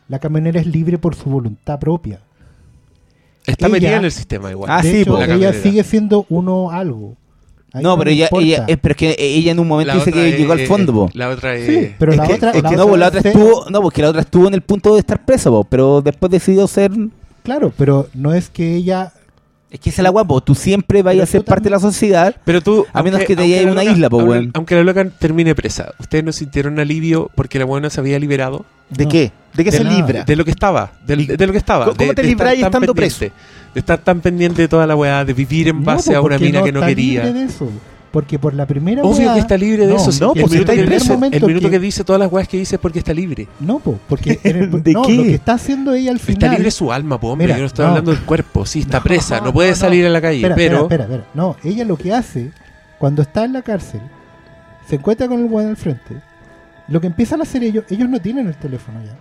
La 0.09 0.19
camionera 0.19 0.61
es 0.61 0.67
libre 0.67 0.99
por 0.99 1.15
su 1.15 1.31
voluntad 1.31 1.79
propia. 1.79 2.21
Está 3.47 3.67
Ella- 3.67 3.73
metida 3.73 3.97
en 3.97 4.05
el 4.05 4.13
sistema 4.13 4.51
igual. 4.51 4.71
Ah, 4.71 4.83
de 4.83 4.91
sí, 4.91 4.97
hecho, 5.01 5.13
po. 5.13 5.19
La 5.19 5.25
ella 5.25 5.33
camionera. 5.35 5.63
sigue 5.63 5.85
siendo 5.85 6.27
uno 6.29 6.71
algo. 6.71 7.17
Ahí 7.73 7.83
no, 7.83 7.97
pero 7.99 8.11
ella, 8.11 8.29
ella, 8.33 8.65
es, 8.67 8.79
pero 8.79 8.93
es 8.93 8.97
que 8.97 9.17
ella 9.19 9.53
en 9.53 9.59
un 9.61 9.69
momento 9.69 9.89
La 9.89 9.95
dice 9.95 10.11
otra 10.11 10.23
que 10.23 10.29
es- 10.31 10.39
llegó 10.39 10.53
al 10.53 10.61
fondo, 10.67 10.93
po. 10.93 11.11
La 11.15 11.29
otra 11.29 11.55
es. 11.55 11.67
Sí, 11.67 11.95
pero 11.99 12.13
es 12.13 12.19
la 12.19 12.27
que- 12.27 12.35
otra, 12.35 12.51
es 12.51 12.63
Que 12.63 12.77
no, 12.77 12.87
pues 12.89 12.99
la 13.01 13.09
otra 13.09 13.21
estuvo, 13.21 13.67
no, 13.71 13.81
porque 13.83 14.03
la 14.03 14.09
otra 14.09 14.21
estuvo 14.23 14.49
en 14.49 14.55
el 14.55 14.63
punto 14.63 14.95
de 14.95 15.01
estar 15.01 15.25
presa, 15.25 15.51
po, 15.51 15.65
pero 15.65 16.03
después 16.03 16.31
decidió 16.33 16.67
ser... 16.67 16.91
Claro, 17.45 17.73
pero 17.77 18.09
no 18.15 18.35
es 18.35 18.51
que 18.51 18.75
ella. 18.77 19.13
Es 19.71 19.79
que 19.79 19.91
esa 19.91 20.03
es 20.03 20.05
la 20.05 20.11
guapo, 20.11 20.41
tú 20.41 20.57
siempre 20.57 21.01
vas 21.03 21.13
Pero 21.15 21.23
a 21.23 21.27
ser 21.27 21.45
parte 21.45 21.65
de 21.65 21.71
la 21.71 21.79
sociedad. 21.79 22.35
Pero 22.45 22.61
tú. 22.61 22.87
A 22.93 23.05
menos 23.05 23.21
aunque- 23.21 23.37
que 23.37 23.43
te 23.43 23.63
la 23.65 23.71
una 23.71 23.83
loca- 23.85 23.93
isla, 23.95 24.11
po, 24.11 24.17
aunque- 24.19 24.31
weón. 24.33 24.51
Aunque 24.55 24.75
la 24.75 24.83
loca 24.83 25.09
termine 25.09 25.55
presa, 25.55 25.95
¿ustedes 26.01 26.25
no 26.25 26.33
sintieron 26.33 26.81
alivio 26.81 27.31
porque 27.37 27.61
la 27.61 27.67
buena 27.67 27.89
se 27.89 28.01
había 28.01 28.19
liberado? 28.19 28.65
¿De 28.91 29.05
No. 29.05 29.11
qué? 29.11 29.31
¿De 29.55 29.63
qué 29.65 29.71
de 29.71 29.79
se 29.79 29.85
la- 29.85 29.93
libra? 29.93 30.25
De 30.25 30.35
lo 30.35 30.45
que 30.45 30.51
estaba. 30.51 30.91
del- 31.07 31.25
De, 31.29 31.47
lo 31.47 31.53
que 31.53 31.59
estaba. 31.59 31.85
¿Cómo- 31.85 31.95
de- 31.95 32.15
te 32.15 32.23
de 32.23 32.29
libráis 32.29 32.61
tan 32.61 32.67
estando 32.69 32.93
pendiente, 32.95 33.33
De 33.75 33.81
estar 33.81 33.99
tan 33.99 34.21
pendiente 34.21 34.63
de 34.63 34.69
toda 34.69 34.87
la 34.87 34.97
weá, 34.97 35.25
de 35.25 35.33
vivir 35.33 35.69
en 35.69 35.79
No, 35.81 35.85
base 35.87 36.15
a 36.15 36.21
una 36.21 36.31
porque 36.37 36.45
mina 36.47 36.63
que 36.63 36.73
no 36.73 36.81
está 36.81 36.89
quería. 36.89 37.25
libre 37.25 37.41
de 37.41 37.47
eso. 37.47 37.69
Porque 38.11 38.41
por 38.41 38.53
la 38.55 38.67
primera 38.67 39.03
Obvio 39.05 39.29
weá- 39.29 39.35
que 39.35 39.39
está 39.41 39.57
libre 39.57 39.87
de 39.87 39.95
No, 39.95 40.01
eso. 40.01 40.11
no, 40.21 40.33
el 40.35 40.41
pues, 40.41 40.53
minuto, 40.53 40.73
que, 40.73 40.83
dice, 40.83 41.13
el 41.15 41.43
minuto 41.47 41.67
que- 41.67 41.71
que 41.71 41.79
dice 41.79 42.03
todas 42.03 42.19
las 42.19 42.33
weas 42.33 42.49
que 42.49 42.57
dice 42.57 42.75
es 42.75 42.81
porque 42.81 42.99
está 42.99 43.15
libre. 43.15 43.47
No, 43.61 43.79
po, 43.79 44.01
porque 44.09 44.41
en 44.43 44.57
el- 44.57 44.71
¿De 44.83 44.93
no, 44.93 45.03
qué? 45.03 45.15
lo 45.15 45.23
que 45.23 45.35
está 45.35 45.53
haciendo 45.53 45.95
ella 45.95 46.11
al 46.11 46.19
final. 46.19 46.43
Está 46.43 46.57
libre 46.57 46.71
su 46.73 46.93
alma, 46.93 47.21
po, 47.21 47.29
hombre. 47.29 47.47
Mira, 47.47 47.57
Yo 47.59 47.63
no 47.63 47.67
estoy 47.69 47.85
no. 47.85 47.89
hablando 47.91 48.11
del 48.11 48.23
cuerpo. 48.23 48.67
Sí, 48.67 48.81
está 48.81 48.99
No, 48.99 49.05
presa, 49.05 49.39
no, 49.39 49.45
no, 49.47 49.53
puede 49.53 49.71
no. 49.71 49.77
salir 49.77 50.05
a 50.05 50.11
la 50.11 50.21
calle. 50.21 50.39
Espera, 50.39 50.57
pero. 50.57 50.83
espera, 50.83 51.05
espera, 51.05 51.05
espera. 51.23 51.31
No, 51.35 51.57
ella 51.63 51.85
lo 51.85 51.97
que 51.97 52.13
hace 52.13 52.51
cuando 52.99 53.23
está 53.23 53.45
en 53.45 53.53
la 53.53 53.63
cárcel, 53.63 54.01
se 54.89 54.97
encuentra 54.97 55.29
con 55.29 55.39
el 55.39 55.47
weón 55.47 55.69
al 55.69 55.77
frente. 55.77 56.17
Lo 56.89 57.01
que 57.01 57.07
empiezan 57.07 57.39
a 57.39 57.45
hacer 57.45 57.63
ellos, 57.63 57.85
ellos 57.91 58.09
no 58.09 58.21
tienen 58.21 58.49
el 58.49 58.57
teléfono 58.57 58.99
ya. 59.05 59.15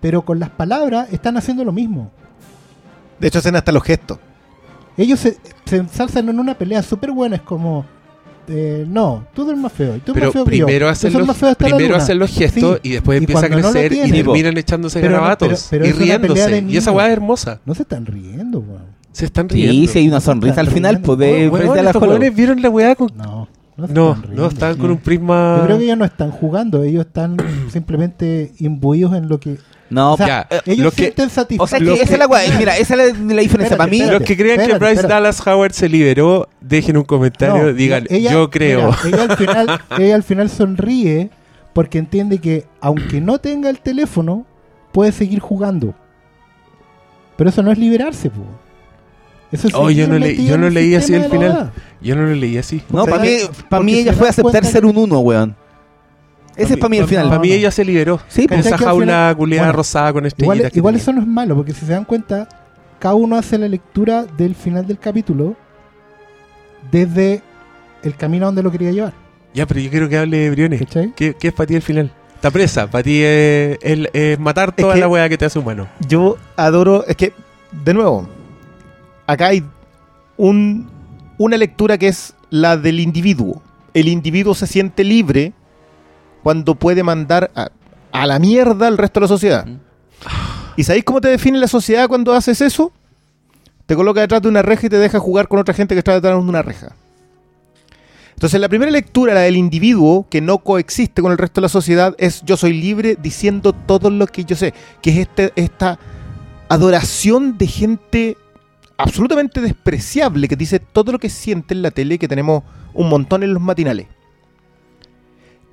Pero 0.00 0.22
con 0.22 0.40
las 0.40 0.48
palabras 0.48 1.08
están 1.12 1.36
haciendo 1.36 1.62
lo 1.62 1.72
mismo. 1.72 2.10
De 3.18 3.28
hecho, 3.28 3.38
hacen 3.38 3.56
hasta 3.56 3.72
los 3.72 3.82
gestos. 3.82 4.18
Ellos 4.96 5.18
se, 5.20 5.36
se 5.64 5.76
ensalzan 5.76 6.28
en 6.28 6.38
una 6.38 6.54
pelea 6.56 6.82
súper 6.82 7.10
buena. 7.12 7.36
Es 7.36 7.42
como, 7.42 7.84
eh, 8.48 8.84
no, 8.88 9.24
tú 9.34 9.48
eres 9.48 9.60
más 9.60 9.72
feo. 9.72 9.96
Y 9.96 10.00
tú 10.00 10.12
Pero 10.12 10.26
más 10.26 10.32
feo 10.32 10.42
yo. 10.42 10.46
primero 10.46 10.88
hacen 10.88 11.12
los, 11.12 11.26
más 11.26 11.36
feo 11.36 11.54
primero 11.54 11.96
hacen 11.96 12.18
los 12.18 12.30
gestos 12.30 12.78
Sí, 12.82 12.88
y 12.90 12.92
después 12.92 13.16
y 13.16 13.24
empieza 13.24 13.46
a 13.46 13.48
no 13.48 13.56
crecer 13.72 13.92
y 13.92 14.10
terminan 14.12 14.56
echándose 14.56 15.00
Pero 15.00 15.12
no, 15.12 15.16
garabatos 15.16 15.66
pero- 15.70 15.84
pero 15.84 15.86
y 15.86 15.92
riéndose. 16.06 16.64
Y 16.68 16.76
esa 16.76 16.92
weá 16.92 17.06
es 17.06 17.12
hermosa. 17.12 17.60
No 17.64 17.74
se 17.74 17.82
están 17.82 18.06
riendo, 18.06 18.60
weón. 18.60 18.94
Se 19.12 19.24
están 19.24 19.48
riendo. 19.48 19.72
Sí, 19.72 19.86
sí, 19.86 19.98
hay 20.00 20.08
una 20.08 20.20
sonrisa 20.20 20.60
al 20.60 20.68
final, 20.68 21.00
pues 21.00 21.18
de, 21.18 21.48
Weón, 21.48 21.60
de 21.74 21.82
la 21.82 21.90
estos 21.90 21.94
escuela. 22.02 22.12
weones 22.14 22.34
vieron 22.34 22.60
la 22.62 22.68
weá 22.70 22.94
con. 22.96 23.10
No, 23.16 23.48
no 23.76 23.86
se 23.86 23.92
No, 23.92 24.08
están 24.10 24.22
riendo. 24.22 24.42
no, 24.42 24.48
estaban 24.48 24.76
con 24.76 24.90
un 24.90 24.96
Yo 24.98 25.02
prisma. 25.04 25.62
creo 25.64 25.78
que 25.78 25.84
ellos 25.84 25.98
no 25.98 26.04
están 26.04 26.30
jugando, 26.32 26.82
ellos 26.82 27.06
están 27.06 27.36
simplemente 27.72 28.52
imbuidos 28.58 29.14
en 29.14 29.28
lo 29.28 29.38
que... 29.40 29.58
No, 29.90 30.14
o 30.14 30.16
sea, 30.16 30.26
ya, 30.50 30.62
ellos 30.66 30.84
lo 30.84 30.90
que- 30.90 30.96
sienten 30.96 31.26
o 31.58 31.66
sea, 31.66 31.78
que 31.78 31.92
esa 31.94 32.12
es 32.14 32.18
la 32.18 32.24
guay. 32.26 32.50
Mira, 32.58 32.76
esa 32.78 32.94
es 32.94 32.98
la, 33.18 33.34
la 33.34 33.42
diferencia. 33.42 33.74
Espérate, 33.74 33.76
Para 33.76 33.90
mí, 33.90 33.96
espérate. 34.00 34.18
Los 34.18 34.26
que 34.28 34.36
crean 34.36 34.56
que 34.58 34.72
Bryce 34.74 34.92
espérate. 34.92 35.14
Dallas 35.14 35.46
Howard 35.46 35.72
se 35.72 35.88
liberó, 35.88 36.48
dejen 36.60 36.96
un 36.96 37.04
comentario, 37.04 37.64
No, 37.64 37.72
digan, 37.72 38.06
ella- 38.08 38.32
yo 38.32 38.50
creo. 38.50 38.94
mira, 39.04 39.16
ella, 39.18 39.22
al 39.30 39.36
final, 39.36 39.80
ella 39.98 40.14
al 40.14 40.22
final 40.22 40.50
sonríe 40.50 41.30
porque 41.74 41.98
entiende 41.98 42.38
que 42.38 42.64
aunque 42.80 43.20
no 43.20 43.38
tenga 43.38 43.68
el 43.70 43.78
teléfono, 43.80 44.46
puedes 44.92 45.14
seguir 45.14 45.40
jugando. 45.40 45.94
Pero 47.36 47.50
eso 47.50 47.62
no 47.62 47.70
es 47.72 47.78
liberarse. 47.78 48.30
Eso 49.52 49.68
es 49.68 49.74
Oh, 49.74 49.90
yo 49.90 50.08
no 50.08 50.18
le- 50.18 50.42
yo 50.44 50.56
no 50.56 50.70
leí 50.70 50.94
así 50.94 51.14
el 51.14 51.22
la 51.22 51.28
final. 51.28 51.72
Yo 52.00 52.16
no 52.16 52.22
lo 52.22 52.34
leí 52.34 52.58
así. 52.58 52.82
No, 52.90 53.04
para 53.06 53.22
mí, 53.22 53.36
para 53.68 53.82
mí 53.82 53.94
ella 53.94 54.12
fue 54.12 54.28
aceptar 54.28 54.64
ser 54.64 54.84
un 54.86 54.96
uno, 54.96 55.20
weón. 55.20 55.56
Ese 56.56 56.74
es 56.74 56.78
para 56.78 56.88
mí 56.88 56.98
el 56.98 57.06
final. 57.06 57.28
Para 57.28 57.40
mí 57.40 57.52
ella 57.52 57.70
se 57.70 57.84
liberó. 57.84 58.20
Sí, 58.28 58.46
Con 58.46 58.56
pues, 58.56 58.66
esa 58.66 58.76
que 58.76 58.84
al 58.84 58.90
jaula 58.90 59.04
final- 59.04 59.36
culiada 59.36 59.66
bueno, 59.66 59.76
rosada 59.76 60.12
con 60.12 60.24
Igual, 60.26 60.26
estrellitas. 60.58 60.76
igual 60.76 60.94
eso 60.96 61.12
no 61.12 61.20
es 61.20 61.26
malo, 61.26 61.56
porque 61.56 61.72
si 61.72 61.84
se 61.86 61.92
dan 61.92 62.04
cuenta, 62.04 62.48
cada 62.98 63.14
uno 63.14 63.36
hace 63.36 63.58
la 63.58 63.68
lectura 63.68 64.24
del 64.24 64.54
final 64.54 64.86
del 64.86 64.98
capítulo 64.98 65.56
desde 66.90 67.42
el 68.02 68.14
camino 68.16 68.44
a 68.44 68.48
donde 68.48 68.62
lo 68.62 68.70
quería 68.70 68.92
llevar. 68.92 69.12
Ya, 69.54 69.66
pero 69.66 69.80
yo 69.80 69.90
quiero 69.90 70.08
que 70.08 70.18
hable 70.18 70.36
de 70.38 70.50
Briones. 70.50 70.82
¿Qué, 71.16 71.34
qué 71.38 71.48
es 71.48 71.52
para 71.54 71.66
ti 71.66 71.74
el 71.74 71.82
final? 71.82 72.10
Está 72.34 72.50
presa. 72.50 72.86
Para 72.90 73.02
ti 73.04 73.20
es, 73.22 73.78
es- 73.82 74.08
es 74.12 74.38
matar 74.38 74.70
Es 74.76 74.82
toda 74.82 74.94
que- 74.94 75.00
la 75.00 75.08
weá 75.08 75.28
que 75.28 75.38
te 75.38 75.44
hace 75.44 75.58
humano. 75.58 75.86
Yo 76.08 76.36
adoro, 76.56 77.04
es 77.06 77.16
que, 77.16 77.32
de 77.72 77.94
nuevo, 77.94 78.28
acá 79.26 79.46
hay 79.46 79.64
un, 80.36 80.90
una 81.38 81.56
lectura 81.56 81.96
que 81.98 82.08
es 82.08 82.34
la 82.50 82.76
del 82.76 83.00
individuo. 83.00 83.62
El 83.94 84.08
individuo 84.08 84.54
se 84.54 84.66
siente 84.66 85.04
libre 85.04 85.52
cuando 86.44 86.74
puede 86.76 87.02
mandar 87.02 87.50
a, 87.56 87.70
a 88.12 88.26
la 88.26 88.38
mierda 88.38 88.86
al 88.86 88.98
resto 88.98 89.18
de 89.18 89.24
la 89.24 89.28
sociedad. 89.28 89.66
Mm. 89.66 89.80
¿Y 90.76 90.84
sabéis 90.84 91.04
cómo 91.04 91.20
te 91.20 91.28
define 91.28 91.58
la 91.58 91.68
sociedad 91.68 92.06
cuando 92.06 92.32
haces 92.34 92.60
eso? 92.60 92.92
Te 93.86 93.96
coloca 93.96 94.20
detrás 94.20 94.42
de 94.42 94.48
una 94.48 94.60
reja 94.60 94.86
y 94.86 94.90
te 94.90 94.98
deja 94.98 95.18
jugar 95.18 95.48
con 95.48 95.58
otra 95.58 95.74
gente 95.74 95.94
que 95.94 96.00
está 96.00 96.12
detrás 96.12 96.34
de 96.34 96.38
una 96.38 96.62
reja. 96.62 96.94
Entonces, 98.34 98.60
la 98.60 98.68
primera 98.68 98.90
lectura, 98.90 99.32
la 99.32 99.40
del 99.40 99.56
individuo, 99.56 100.26
que 100.28 100.42
no 100.42 100.58
coexiste 100.58 101.22
con 101.22 101.32
el 101.32 101.38
resto 101.38 101.60
de 101.60 101.64
la 101.64 101.68
sociedad, 101.70 102.14
es 102.18 102.42
yo 102.42 102.58
soy 102.58 102.74
libre 102.74 103.16
diciendo 103.20 103.72
todo 103.72 104.10
lo 104.10 104.26
que 104.26 104.44
yo 104.44 104.54
sé, 104.54 104.74
que 105.00 105.10
es 105.10 105.16
este, 105.16 105.52
esta 105.56 105.98
adoración 106.68 107.56
de 107.56 107.66
gente 107.66 108.36
absolutamente 108.98 109.62
despreciable 109.62 110.46
que 110.48 110.56
dice 110.56 110.78
todo 110.78 111.12
lo 111.12 111.18
que 111.18 111.30
siente 111.30 111.72
en 111.72 111.80
la 111.80 111.90
tele, 111.90 112.18
que 112.18 112.28
tenemos 112.28 112.64
un 112.92 113.08
montón 113.08 113.42
en 113.44 113.54
los 113.54 113.62
matinales. 113.62 114.08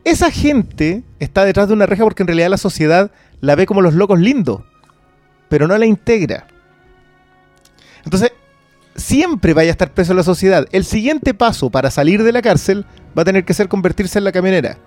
Esa 0.03 0.32
gente 0.32 1.03
está 1.19 1.45
detrás 1.45 1.68
de 1.68 1.73
una 1.73 1.86
reja 1.86 2.03
porque 2.03 2.23
en 2.23 2.28
realidad 2.28 2.49
la 2.49 2.57
sociedad 2.57 3.11
la 3.40 3.56
ve 3.56 3.65
como 3.65 3.82
los 3.82 3.94
locos 3.94 4.19
lindos, 4.19 4.61
pero 5.49 5.68
no 5.68 5.78
la 5.78 5.86
integra. 5.86 6.48
Entonces, 8.03 8.32
siempre 8.95 9.53
vaya 9.53 9.69
a 9.69 9.73
estar 9.73 9.94
preso 9.94 10.14
en 10.14 10.18
la 10.18 10.23
sociedad. 10.23 10.65
El 10.72 10.86
siguiente 10.86 11.34
paso 11.34 11.69
para 11.69 11.91
salir 11.91 12.23
de 12.23 12.32
la 12.32 12.41
cárcel 12.41 12.86
va 13.18 13.23
a 13.23 13.26
tener 13.26 13.45
que 13.45 13.53
ser 13.53 13.68
convertirse 13.68 14.18
en 14.18 14.23
la 14.23 14.32
camionera, 14.32 14.78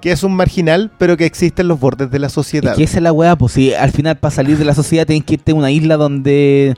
que 0.00 0.12
es 0.12 0.22
un 0.22 0.34
marginal, 0.34 0.90
pero 0.98 1.16
que 1.16 1.26
existe 1.26 1.62
en 1.62 1.68
los 1.68 1.78
bordes 1.78 2.10
de 2.10 2.18
la 2.18 2.28
sociedad. 2.28 2.72
Es 2.72 2.78
que 2.78 2.84
esa 2.84 2.98
es 2.98 3.02
la 3.02 3.12
weá, 3.12 3.36
pues 3.36 3.52
si 3.52 3.74
al 3.74 3.90
final 3.90 4.16
para 4.16 4.34
salir 4.34 4.58
de 4.58 4.64
la 4.64 4.74
sociedad 4.74 5.06
tenés 5.06 5.24
que 5.24 5.34
irte 5.34 5.52
a 5.52 5.54
una 5.54 5.70
isla 5.70 5.96
donde. 5.96 6.74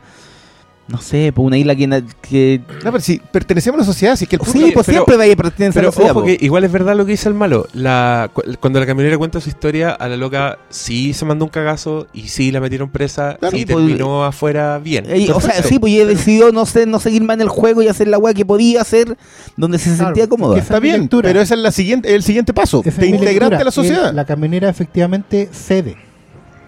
No 0.86 1.00
sé, 1.00 1.32
pues 1.34 1.46
una 1.46 1.56
isla 1.56 1.74
que. 1.74 2.60
No, 2.84 2.92
pero 2.92 3.00
si 3.00 3.18
pertenecemos 3.18 3.78
a 3.78 3.80
la 3.80 3.86
sociedad, 3.86 4.16
si 4.16 4.24
es 4.24 4.28
que 4.28 4.36
el 4.36 4.42
sí, 4.44 4.64
es- 4.64 4.74
pues 4.74 4.84
pero- 4.84 4.98
siempre 4.98 5.16
vaya 5.16 5.32
a 5.32 5.36
pertenecer 5.36 5.70
a 5.70 5.72
Pero 5.80 5.88
la 5.88 5.92
sociedad. 5.92 6.10
ojo 6.10 6.20
pues. 6.24 6.36
que 6.38 6.44
igual 6.44 6.64
es 6.64 6.72
verdad 6.72 6.94
lo 6.94 7.06
que 7.06 7.12
dice 7.12 7.26
el 7.30 7.34
malo. 7.34 7.66
La, 7.72 8.30
cuando 8.60 8.80
la 8.80 8.84
camionera 8.86 9.16
cuenta 9.16 9.40
su 9.40 9.48
historia, 9.48 9.92
a 9.92 10.08
la 10.08 10.18
loca 10.18 10.58
sí 10.68 11.14
se 11.14 11.24
mandó 11.24 11.46
un 11.46 11.50
cagazo 11.50 12.06
y 12.12 12.28
sí 12.28 12.52
la 12.52 12.60
metieron 12.60 12.90
presa 12.90 13.38
Claro, 13.40 13.56
y 13.56 13.64
pues, 13.64 13.78
terminó 13.78 14.24
afuera 14.26 14.78
bien. 14.78 15.06
O 15.34 15.40
sea, 15.40 15.62
sí, 15.62 15.78
pues 15.78 15.94
ella 15.94 16.04
decidió 16.04 16.52
no, 16.52 16.66
sé, 16.66 16.84
no 16.84 17.00
seguir 17.00 17.22
más 17.22 17.36
en 17.36 17.40
el 17.40 17.48
juego 17.48 17.80
y 17.80 17.88
hacer 17.88 18.08
la 18.08 18.18
weá 18.18 18.34
que 18.34 18.44
podía 18.44 18.82
hacer 18.82 19.16
donde 19.56 19.78
se 19.78 19.88
Claro, 19.88 20.04
sentía 20.08 20.28
cómoda. 20.28 20.58
Está 20.58 20.80
bien, 20.80 21.00
lectura. 21.00 21.28
pero 21.30 21.40
ese 21.40 21.54
es 21.54 21.60
la 21.60 21.72
siguiente, 21.72 22.14
el 22.14 22.22
siguiente 22.22 22.52
paso. 22.52 22.82
Te 22.82 23.06
integraste 23.06 23.56
a 23.56 23.64
la 23.64 23.70
sociedad. 23.70 24.12
La 24.12 24.26
camionera 24.26 24.68
efectivamente 24.68 25.48
cede. 25.50 25.96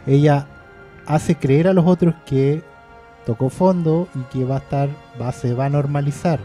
Ella 0.07 0.47
hace 1.07 1.35
creer 1.35 1.69
a 1.69 1.75
los 1.75 1.85
otros 1.87 2.15
que 2.25 2.63
tocó 3.27 3.51
fondo 3.51 4.09
y 4.15 4.21
que 4.33 4.45
va 4.45 4.55
a 4.55 4.59
estar, 4.59 4.89
va, 5.21 5.33
se 5.33 5.53
va 5.53 5.67
a 5.67 5.71
normalizar. 5.71 6.41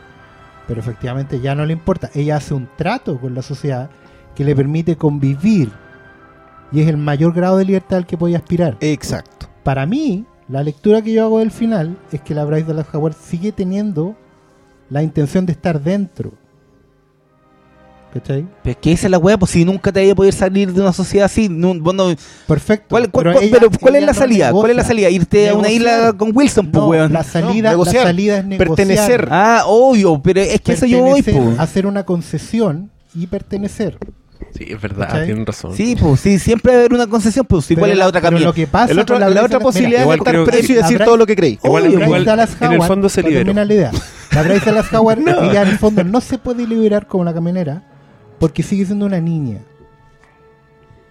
Pero 0.67 0.81
efectivamente 0.81 1.39
ya 1.39 1.55
no 1.55 1.65
le 1.65 1.73
importa. 1.73 2.09
Ella 2.13 2.37
hace 2.37 2.53
un 2.53 2.67
trato 2.75 3.17
con 3.19 3.33
la 3.35 3.41
sociedad 3.41 3.89
que 4.35 4.43
le 4.43 4.55
permite 4.55 4.97
convivir. 4.97 5.71
Y 6.71 6.81
es 6.81 6.87
el 6.87 6.97
mayor 6.97 7.33
grado 7.33 7.57
de 7.57 7.65
libertad 7.65 7.99
al 7.99 8.05
que 8.05 8.17
podía 8.17 8.37
aspirar. 8.37 8.77
Exacto. 8.81 9.47
Para 9.63 9.85
mí, 9.85 10.25
la 10.47 10.63
lectura 10.63 11.01
que 11.01 11.13
yo 11.13 11.23
hago 11.23 11.39
del 11.39 11.51
final 11.51 11.97
es 12.11 12.21
que 12.21 12.33
la 12.33 12.45
Bryce 12.45 12.67
Dallas 12.67 12.93
Howard 12.93 13.13
sigue 13.13 13.51
teniendo 13.51 14.15
la 14.89 15.03
intención 15.03 15.45
de 15.45 15.53
estar 15.53 15.81
dentro. 15.81 16.33
¿Cachai? 18.13 18.45
Pero 18.61 18.71
es 18.71 18.77
que 18.77 18.91
esa 18.91 19.07
es 19.07 19.11
la 19.11 19.17
weá, 19.17 19.37
pues 19.37 19.51
si 19.51 19.63
nunca 19.63 19.89
te 19.91 20.01
vaya 20.01 20.11
a 20.11 20.15
poder 20.15 20.33
salir 20.33 20.73
de 20.73 20.81
una 20.81 20.91
sociedad 20.91 21.25
así. 21.27 21.47
no- 21.47 21.73
vos 21.79 21.95
no- 21.95 22.13
Perfecto. 22.45 22.87
¿cuál, 22.89 23.09
cuál- 23.09 23.23
pero 23.23 23.33
cuál- 23.33 23.43
ella- 23.45 23.57
pero 23.59 23.71
¿cuál 23.79 23.95
es 23.95 24.01
la 24.01 24.11
no 24.11 24.19
salida? 24.19 24.51
¿Cuál 24.51 24.71
es 24.71 24.75
la 24.77 24.83
salida? 24.83 25.09
Irte 25.09 25.47
a 25.49 25.55
una 25.55 25.69
isla 25.71 26.13
con 26.17 26.31
Wilson, 26.35 26.71
pues 26.71 26.81
No, 26.83 26.89
weón. 26.89 27.13
la 27.13 27.23
salida, 27.23 27.69
No, 27.69 27.77
negociar. 27.77 28.03
la 28.03 28.09
salida 28.09 28.37
es 28.39 28.45
negociar. 28.45 28.75
Pertenecer. 28.75 29.27
Ah, 29.31 29.63
obvio, 29.65 30.21
pero 30.21 30.41
es 30.41 30.59
que 30.59 30.73
eso 30.73 30.85
yo 30.85 30.99
voy, 30.99 31.21
Pertenecer, 31.21 31.49
pues. 31.51 31.59
Hacer 31.59 31.85
una 31.85 32.03
concesión 32.03 32.91
y 33.15 33.27
pertenecer. 33.27 33.97
Sí, 34.57 34.65
es 34.67 34.81
verdad, 34.81 35.07
¿Cachai? 35.07 35.25
tienen 35.27 35.45
razón. 35.45 35.73
Sí, 35.77 35.95
pues 35.97 36.19
sí, 36.19 36.37
siempre 36.37 36.71
va 36.73 36.77
a 36.77 36.79
haber 36.81 36.93
una 36.93 37.07
concesión, 37.07 37.45
pues 37.45 37.69
igual 37.71 37.83
Pero 37.85 37.93
es 37.93 37.99
la 37.99 38.07
otra 38.07 38.19
camino. 38.19 38.43
lo 38.45 38.53
que 38.53 38.67
pasa 38.67 38.91
El 38.91 38.99
otro- 38.99 39.17
la, 39.17 39.27
otra 39.43 39.59
posibilidad 39.61 40.01
mira, 40.03 40.15
es 40.15 40.21
que- 40.21 40.51
preso 40.51 40.71
y 40.73 40.75
decir 40.75 41.01
todo 41.05 41.15
lo 41.15 41.25
que 41.25 41.35
creí. 41.37 41.59
Igual- 41.63 41.87
Obvio, 41.87 42.03
igual 42.03 42.25
Dallas 42.25 42.57
en 42.59 42.71
el 42.73 42.77
Howard, 42.79 42.87
fondo 42.87 43.07
se 43.07 43.23
terminar 43.23 43.65
la 43.67 43.73
idea, 43.73 43.91
La 44.31 44.41
Bryce 44.43 44.65
Dallas 44.65 44.87
Howard, 44.93 45.19
ella 45.19 45.61
en 45.61 45.67
el 45.69 45.77
fondo 45.77 46.03
no 46.03 46.19
se 46.19 46.37
puede 46.37 46.67
liberar 46.67 47.05
como 47.07 47.23
la 47.23 47.33
camionera 47.33 47.83
porque 48.41 48.63
sigue 48.63 48.87
siendo 48.87 49.05
una 49.05 49.19
niña. 49.19 49.59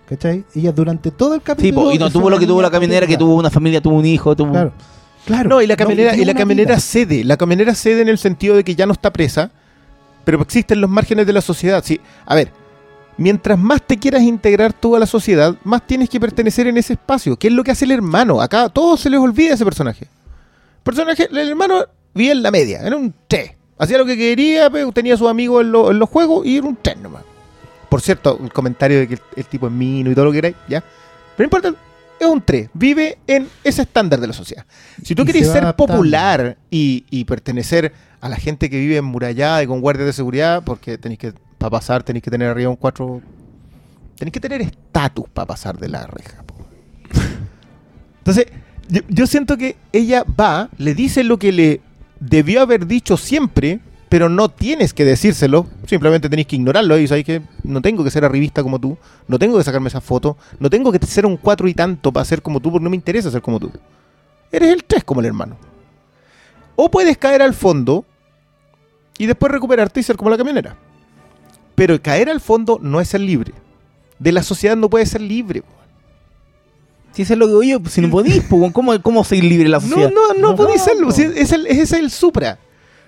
¿Cachai? 0.09 0.44
Ella 0.52 0.73
durante 0.73 1.12
todo 1.12 1.36
el 1.36 1.43
capítulo. 1.43 1.90
Sí, 1.90 1.97
y 1.97 1.98
no 2.01 2.11
tuvo 2.11 2.28
lo 2.28 2.40
que 2.40 2.47
tuvo 2.47 2.61
la 2.61 2.73
camionera, 2.73 3.07
que 3.07 3.16
tuvo 3.16 3.36
una 3.36 3.51
familia, 3.51 3.81
tuvo 3.81 3.94
un 3.94 4.05
hijo, 4.05 4.35
tuvo... 4.35 4.51
Claro. 4.51 4.73
Claro. 5.27 5.48
No, 5.48 5.62
y 5.62 5.69
la 5.69 5.77
camionera, 5.77 6.11
tiene 6.11 6.24
y 6.24 6.27
la 6.27 6.32
una 6.32 6.40
camionera 6.40 6.74
vida. 6.74 6.81
cede. 6.81 7.23
La 7.23 7.36
camionera 7.36 7.73
cede 7.77 8.01
en 8.01 8.09
el 8.09 8.19
sentido 8.19 8.57
de 8.57 8.65
que 8.65 8.74
ya 8.74 8.85
no 8.85 8.94
está 8.94 9.12
presa, 9.12 9.52
pero 10.24 10.43
existen 10.43 10.81
los 10.81 10.90
márgenes 10.90 11.24
de 11.24 11.32
la 11.32 11.40
sociedad. 11.40 11.85
Sí, 11.85 12.01
a 12.27 12.35
ver, 12.35 12.51
mientras 13.16 13.57
más 13.57 13.81
te 13.86 13.97
quieras 13.97 14.23
integrar 14.23 14.73
tú 14.73 14.97
a 14.97 14.98
la 14.98 15.07
sociedad, 15.07 15.55
más 15.62 15.86
tienes 15.86 16.11
que 16.11 16.19
pertenecer 16.19 16.66
en 16.66 16.78
ese 16.78 16.94
espacio. 16.94 17.36
¿Qué 17.36 17.47
es 17.47 17.52
lo 17.55 17.62
que 17.62 17.70
hace 17.70 17.85
el 17.85 17.93
hermano? 17.93 18.40
Acá 18.40 18.65
a 18.65 18.69
todos 18.70 18.98
se 18.98 19.09
les 19.09 19.20
olvida 19.20 19.55
ese 19.55 19.65
personaje. 19.65 20.09
Personaje, 20.82 21.28
el 21.31 21.48
hermano 21.51 21.85
vivía 22.12 22.32
en 22.32 22.43
la 22.43 22.51
media, 22.51 22.81
era 22.81 22.97
un 22.97 23.15
3. 23.28 23.60
Hacía 23.81 23.98
lo 23.98 24.05
que 24.07 24.16
quería, 24.16 24.69
pero 24.70 24.93
tenía 24.93 25.15
a 25.15 25.16
sus 25.16 25.28
amigos 25.28 25.62
en, 25.65 25.73
lo- 25.73 25.90
en 25.90 25.98
los 25.98 26.09
juegos 26.09 26.47
y 26.47 26.59
era 26.59 26.66
un 26.66 26.77
3 26.81 26.98
nomás. 26.98 27.23
Por 27.89 28.01
cierto, 28.02 28.39
el 28.43 28.52
comentario 28.52 28.98
de 29.01 29.09
que 29.09 29.15
el, 29.15 29.20
el 29.36 29.44
tipo 29.47 29.66
es 29.66 29.73
mino 29.73 30.11
y 30.11 30.15
todo 30.15 30.27
lo 30.27 30.31
que 30.32 30.39
queráis, 30.39 30.57
¿ya? 30.69 30.81
Pero 31.36 31.39
no 31.39 31.44
importa, 31.59 31.74
es 32.20 32.27
un 32.27 32.40
3. 32.43 32.69
Vive 32.74 33.19
en 33.27 33.48
ese 33.65 33.82
estándar 33.82 34.20
de 34.20 34.27
la 34.27 34.32
sociedad. 34.35 34.65
Si 35.02 35.15
tú 35.15 35.24
quieres 35.24 35.47
se 35.47 35.52
ser 35.55 35.62
adaptando. 35.65 35.94
popular 35.94 36.57
y, 36.70 37.05
y 37.11 37.24
pertenecer 37.24 37.93
a 38.20 38.28
la 38.28 38.36
gente 38.36 38.69
que 38.69 38.78
vive 38.78 38.98
en 38.98 39.05
murallada 39.07 39.62
y 39.62 39.66
con 39.66 39.81
guardias 39.81 40.07
de 40.07 40.12
seguridad, 40.12 40.62
porque 40.62 40.98
tenéis 40.98 41.19
que, 41.19 41.32
para 41.59 41.70
pasar, 41.70 42.02
tenéis 42.02 42.23
que 42.23 42.31
tener 42.31 42.48
arriba 42.48 42.69
un 42.69 42.77
4. 42.77 43.23
Tenéis 44.19 44.32
que 44.35 44.40
tener 44.40 44.61
estatus 44.61 45.24
para 45.32 45.47
pasar 45.47 45.78
de 45.78 45.89
la 45.89 46.07
reja. 46.07 46.43
po. 46.43 46.55
Entonces, 48.19 48.47
yo, 48.89 49.01
yo 49.09 49.27
siento 49.27 49.57
que 49.57 49.77
ella 49.93 50.24
va, 50.39 50.69
le 50.77 50.94
dice 50.94 51.24
lo 51.24 51.39
que 51.39 51.52
le 51.52 51.81
debió 52.21 52.61
haber 52.61 52.87
dicho 52.87 53.17
siempre, 53.17 53.81
pero 54.09 54.29
no 54.29 54.49
tienes 54.49 54.93
que 54.93 55.05
decírselo, 55.05 55.67
simplemente 55.87 56.29
tenéis 56.29 56.47
que 56.47 56.57
ignorarlo 56.57 56.99
y 56.99 57.09
sabéis 57.09 57.27
que 57.27 57.43
no 57.65 57.81
tengo 57.81 58.05
que 58.05 58.11
ser 58.11 58.25
arribista 58.25 58.63
como 58.63 58.79
tú, 58.79 58.99
no 59.27 59.39
tengo 59.39 59.59
que 59.59 59.65
sacarme 59.65 59.89
esa 59.89 60.01
foto, 60.01 60.37
no 60.59 60.69
tengo 60.71 60.93
que 60.93 61.05
ser 61.07 61.27
un 61.27 61.37
4 61.37 61.69
y 61.69 61.75
tanto 61.75 62.13
para 62.13 62.25
ser 62.25 62.43
como 62.43 62.61
tú, 62.61 62.71
porque 62.71 62.85
no 62.85 62.91
me 62.91 62.97
interesa 62.97 63.31
ser 63.31 63.43
como 63.43 63.59
tú. 63.59 63.73
Eres 64.53 64.71
el 64.71 64.85
3 64.85 65.05
como 65.05 65.21
el 65.21 65.27
hermano. 65.27 65.57
O 66.77 66.91
puedes 66.91 67.17
caer 67.19 67.43
al 67.43 67.55
fondo 67.55 68.05
y 69.19 69.27
después 69.27 69.53
recuperarte 69.53 70.01
y 70.01 70.03
ser 70.03 70.17
como 70.17 70.31
la 70.31 70.39
camionera. 70.39 70.77
Pero 71.75 72.01
caer 72.01 72.29
al 72.29 72.41
fondo 72.41 72.79
no 72.83 73.01
es 73.01 73.09
ser 73.09 73.21
libre. 73.21 73.53
De 74.19 74.33
la 74.33 74.43
sociedad 74.43 74.77
no 74.77 74.91
puedes 74.91 75.11
ser 75.11 75.21
libre. 75.21 75.63
Si 77.12 77.23
eso 77.23 77.32
es 77.32 77.39
lo 77.39 77.47
que 77.47 77.51
digo 77.51 77.62
yo, 77.62 77.81
pues, 77.81 77.95
si 77.95 78.01
no 78.01 78.11
podís, 78.11 78.43
pues, 78.49 78.73
¿cómo, 78.73 79.01
¿cómo 79.03 79.24
seguir 79.24 79.45
libre 79.45 79.69
la 79.69 79.81
sociedad? 79.81 80.11
no, 80.15 80.35
no 80.35 80.55
No, 80.57 80.78
serlo. 80.78 81.07
no. 81.09 81.12
si 81.12 81.23
es 81.23 81.53
el, 81.53 81.66
ese 81.66 81.82
es 81.82 81.93
el 81.93 82.11
supra. 82.11 82.59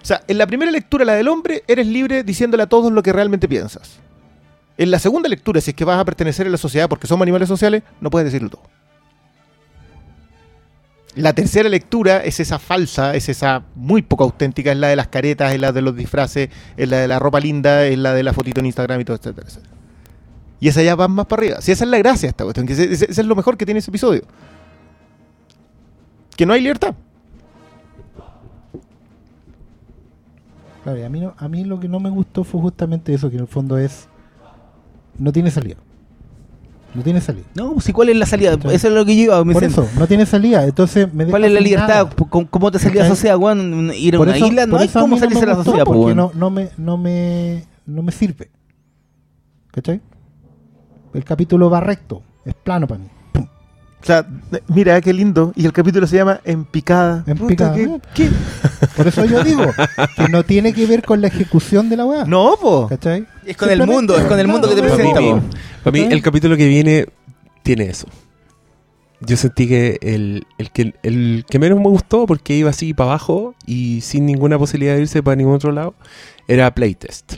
O 0.02 0.04
sea, 0.04 0.22
en 0.26 0.38
la 0.38 0.46
primera 0.46 0.70
lectura, 0.72 1.04
la 1.04 1.14
del 1.14 1.28
hombre, 1.28 1.62
eres 1.68 1.86
libre 1.86 2.24
diciéndole 2.24 2.64
a 2.64 2.66
todos 2.66 2.92
lo 2.92 3.02
que 3.02 3.12
realmente 3.12 3.46
piensas. 3.48 4.00
En 4.76 4.90
la 4.90 4.98
segunda 4.98 5.28
lectura, 5.28 5.60
si 5.60 5.70
es 5.70 5.76
que 5.76 5.84
vas 5.84 6.00
a 6.00 6.04
pertenecer 6.04 6.46
a 6.46 6.50
la 6.50 6.56
sociedad 6.56 6.88
porque 6.88 7.06
somos 7.06 7.22
animales 7.22 7.48
sociales, 7.48 7.84
no 8.00 8.10
puedes 8.10 8.24
decirlo 8.26 8.50
todo. 8.50 8.62
La 11.14 11.34
tercera 11.34 11.68
lectura 11.68 12.24
es 12.24 12.40
esa 12.40 12.58
falsa, 12.58 13.14
es 13.14 13.28
esa 13.28 13.62
muy 13.74 14.00
poco 14.00 14.24
auténtica, 14.24 14.72
es 14.72 14.78
la 14.78 14.88
de 14.88 14.96
las 14.96 15.08
caretas, 15.08 15.52
es 15.52 15.60
la 15.60 15.70
de 15.70 15.82
los 15.82 15.94
disfraces, 15.94 16.48
es 16.76 16.88
la 16.88 16.96
de 16.96 17.06
la 17.06 17.18
ropa 17.18 17.38
linda, 17.38 17.84
es 17.86 17.98
la 17.98 18.14
de 18.14 18.22
la 18.22 18.32
fotito 18.32 18.60
en 18.60 18.66
Instagram 18.66 18.98
y 19.00 19.04
todo, 19.04 19.16
etcétera, 19.18 19.46
etcétera. 19.46 19.71
Y 20.62 20.68
esa 20.68 20.80
ya 20.80 20.94
va 20.94 21.09
más 21.09 21.26
para 21.26 21.40
arriba. 21.43 21.60
Si 21.60 21.72
esa 21.72 21.82
es 21.82 21.90
la 21.90 21.98
gracia 21.98 22.28
de 22.28 22.30
esta 22.30 22.44
cuestión, 22.44 22.68
que 22.68 22.74
ese, 22.74 22.84
ese- 22.84 23.10
ese 23.10 23.20
es 23.20 23.26
lo 23.26 23.34
mejor 23.34 23.56
que 23.56 23.64
tiene 23.64 23.80
ese 23.80 23.90
episodio. 23.90 24.22
Que 26.36 26.47
no 26.47 26.52
hay 26.52 26.60
libertad. 26.60 26.94
Claro, 30.84 30.98
y 30.98 31.02
a 31.02 31.09
mí, 31.09 31.18
no- 31.20 31.34
a 31.36 31.48
mí 31.48 31.64
lo 31.64 31.80
que 31.80 31.89
no 31.89 31.98
me 31.98 32.10
gustó 32.10 32.44
fue 32.44 32.60
justamente 32.60 33.12
eso, 33.12 33.28
que 33.28 33.36
en 33.36 33.43
el 33.43 33.48
fondo 33.48 33.76
es. 33.76 34.06
No 35.18 35.32
tiene 35.32 35.51
salida. 35.51 35.76
No 36.94 37.02
tiene 37.02 37.20
salida. 37.20 37.44
No, 37.56 37.72
pues, 37.74 37.89
¿y 37.89 37.93
cuál 37.93 38.10
es 38.10 38.16
la 38.16 38.26
salida? 38.26 38.56
¿Cachai? 38.56 38.74
Eso 38.76 38.86
es 38.86 38.94
lo 38.94 39.05
que 39.05 39.16
yo 39.16 39.22
iba. 39.24 39.44
me 39.44 39.55
Por 39.55 39.64
eso, 39.64 39.89
no 39.98 40.06
tiene 40.06 40.26
salida. 40.26 40.64
Entonces 40.64 41.12
me 41.12 41.26
¿Cuál 41.26 41.44
es 41.44 41.52
la 41.52 41.60
libertad? 41.60 41.89
nada. 41.89 42.10
¿Cómo, 42.28 42.47
cómo 42.48 42.70
te 42.70 42.78
salías 42.78 43.06
a 43.06 43.09
la 43.09 43.14
sociedad, 43.16 43.36
weón? 43.36 43.90
Ir 43.94 44.14
a 44.14 44.18
Por 44.18 44.28
una 44.28 44.36
eso- 44.36 44.47
isla, 44.47 44.66
no 44.66 44.76
hay 44.78 44.86
cómo 44.89 45.16
no 45.16 45.18
salirse 45.18 45.43
a 45.43 45.47
la 45.48 45.55
sociedad, 45.56 45.84
pues, 45.84 45.98
porque 45.98 46.14
no, 46.14 46.30
no, 46.34 46.51
me, 46.51 46.68
no, 46.76 46.97
me, 46.98 47.64
no 47.86 48.02
me 48.02 48.12
sirve. 48.12 48.51
¿Cachai? 49.72 50.01
El 51.14 51.24
capítulo 51.24 51.68
va 51.70 51.80
recto, 51.80 52.22
es 52.44 52.55
plano 52.55 52.86
para 52.86 53.01
mí. 53.01 53.09
Pum. 53.32 53.44
O 53.44 54.05
sea, 54.05 54.26
mira 54.68 55.01
qué 55.01 55.12
lindo. 55.12 55.52
Y 55.55 55.64
el 55.64 55.72
capítulo 55.72 56.06
se 56.06 56.16
llama 56.16 56.40
En 56.44 56.64
picada. 56.64 57.22
En 57.26 57.36
Puta, 57.39 57.48
picada. 57.48 57.74
¿qué- 57.74 58.01
qué? 58.14 58.30
Por 58.97 59.06
eso 59.06 59.24
yo 59.24 59.44
digo 59.44 59.64
que 60.16 60.28
no 60.28 60.43
tiene 60.43 60.72
que 60.72 60.86
ver 60.86 61.02
con 61.05 61.20
la 61.20 61.28
ejecución 61.28 61.89
de 61.89 61.97
la 61.97 62.05
weá. 62.05 62.24
No, 62.24 62.56
po. 62.60 62.89
¿Cachai? 62.89 63.26
Es 63.47 63.56
con 63.56 63.70
el 63.70 63.86
mundo, 63.86 64.16
es 64.16 64.24
con 64.24 64.39
el 64.40 64.48
mundo 64.48 64.68
que 64.68 64.74
te 64.74 64.82
presenta, 64.82 65.20
Para 65.84 65.93
mí, 65.93 66.01
el 66.10 66.20
capítulo 66.22 66.56
que 66.56 66.66
viene 66.66 67.06
tiene 67.62 67.84
eso. 67.84 68.06
Yo 69.20 69.36
sentí 69.36 69.68
que 69.68 69.98
el, 70.02 70.47
el 70.59 70.72
que 70.72 70.94
el 71.05 71.44
que 71.48 71.59
menos 71.60 71.78
me 71.78 71.86
gustó, 71.89 72.26
porque 72.26 72.56
iba 72.56 72.70
así 72.70 72.93
para 72.93 73.10
abajo 73.10 73.55
y 73.66 74.01
sin 74.01 74.26
ninguna 74.26 74.59
posibilidad 74.59 74.97
de 74.97 75.02
irse 75.02 75.22
para 75.22 75.36
ningún 75.36 75.55
otro 75.55 75.70
lado, 75.70 75.94
era 76.48 76.74
Playtest. 76.74 77.34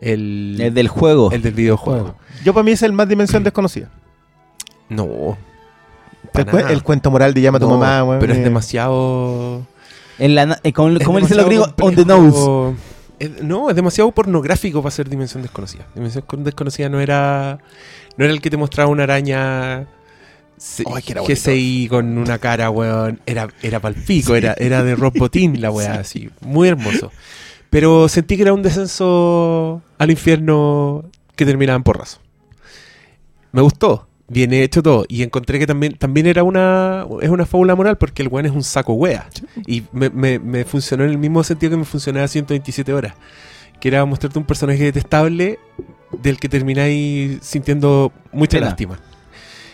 El, 0.00 0.56
El 0.60 0.74
del 0.74 0.88
juego. 0.88 1.30
el 1.32 1.42
del 1.42 1.54
videojuego. 1.54 2.00
Juego. 2.02 2.18
Yo 2.44 2.54
para 2.54 2.64
mí 2.64 2.70
es 2.72 2.82
el 2.82 2.92
más 2.92 3.08
dimensión 3.08 3.42
desconocida. 3.42 3.90
No. 4.88 5.36
El, 6.34 6.46
nada. 6.46 6.70
el 6.72 6.82
cuento 6.82 7.10
moral 7.10 7.34
de 7.34 7.40
llama 7.40 7.56
a 7.58 7.60
tu 7.60 7.68
No, 7.68 7.78
mamá, 7.78 8.04
weón. 8.04 8.20
Pero 8.20 8.32
es 8.32 8.38
eh. 8.38 8.42
demasiado. 8.42 9.66
En 10.18 10.34
la, 10.34 10.58
eh, 10.62 10.72
como 10.72 10.96
es 10.96 11.04
como 11.04 11.20
dicen 11.20 11.36
los 11.36 11.68
on 11.80 11.94
the 11.94 12.04
nose. 12.04 12.76
Es- 13.18 13.42
no, 13.42 13.68
es 13.70 13.76
demasiado 13.76 14.10
pornográfico 14.12 14.80
para 14.82 14.90
ser 14.92 15.08
Dimensión 15.08 15.42
Desconocida. 15.42 15.86
Dimensión 15.94 16.24
Con- 16.26 16.44
Desconocida 16.44 16.88
no 16.88 17.00
era. 17.00 17.58
No 18.16 18.24
era 18.24 18.32
el 18.32 18.40
que 18.40 18.50
te 18.50 18.56
mostraba 18.56 18.90
una 18.90 19.04
araña. 19.04 19.86
se- 20.56 20.84
que. 20.84 21.14
GCI 21.34 21.88
con 21.88 22.18
una 22.18 22.38
cara, 22.38 22.70
weón. 22.70 23.20
Era, 23.26 23.48
era 23.62 23.80
palpico, 23.80 24.34
era, 24.36 24.54
era 24.58 24.82
de 24.82 24.94
Robotín 24.96 25.60
la 25.60 25.70
weá, 25.70 25.94
así. 26.00 26.30
Muy 26.40 26.68
hermoso. 26.68 27.10
Pero 27.70 28.08
sentí 28.08 28.36
que 28.36 28.42
era 28.42 28.52
un 28.54 28.62
descenso 28.62 29.82
al 29.98 30.10
infierno 30.10 31.04
que 31.36 31.44
terminaba 31.44 31.76
en 31.76 31.82
porrazo. 31.82 32.20
Me 33.52 33.60
gustó. 33.62 34.06
Viene 34.30 34.62
hecho 34.62 34.82
todo. 34.82 35.04
Y 35.08 35.22
encontré 35.22 35.58
que 35.58 35.66
también, 35.66 35.94
también 35.96 36.26
era 36.26 36.42
una. 36.42 37.06
Es 37.22 37.30
una 37.30 37.46
fábula 37.46 37.74
moral 37.74 37.96
porque 37.96 38.22
el 38.22 38.28
weón 38.28 38.44
es 38.46 38.52
un 38.52 38.62
saco 38.62 38.92
wea. 38.92 39.28
Y 39.66 39.84
me, 39.92 40.10
me- 40.10 40.38
me 40.38 40.64
funcionó 40.64 41.04
en 41.04 41.10
el 41.10 41.18
mismo 41.18 41.42
sentido 41.44 41.70
que 41.70 41.76
me 41.78 41.84
funcionaba 41.84 42.28
127 42.28 42.92
horas. 42.92 43.14
Que 43.80 43.88
era 43.88 44.04
mostrarte 44.04 44.38
un 44.38 44.44
personaje 44.44 44.84
detestable 44.84 45.58
del 46.20 46.38
que 46.38 46.48
termináis 46.48 47.38
sintiendo 47.42 48.12
mucha 48.32 48.56
Pena. 48.58 48.66
lástima. 48.66 48.98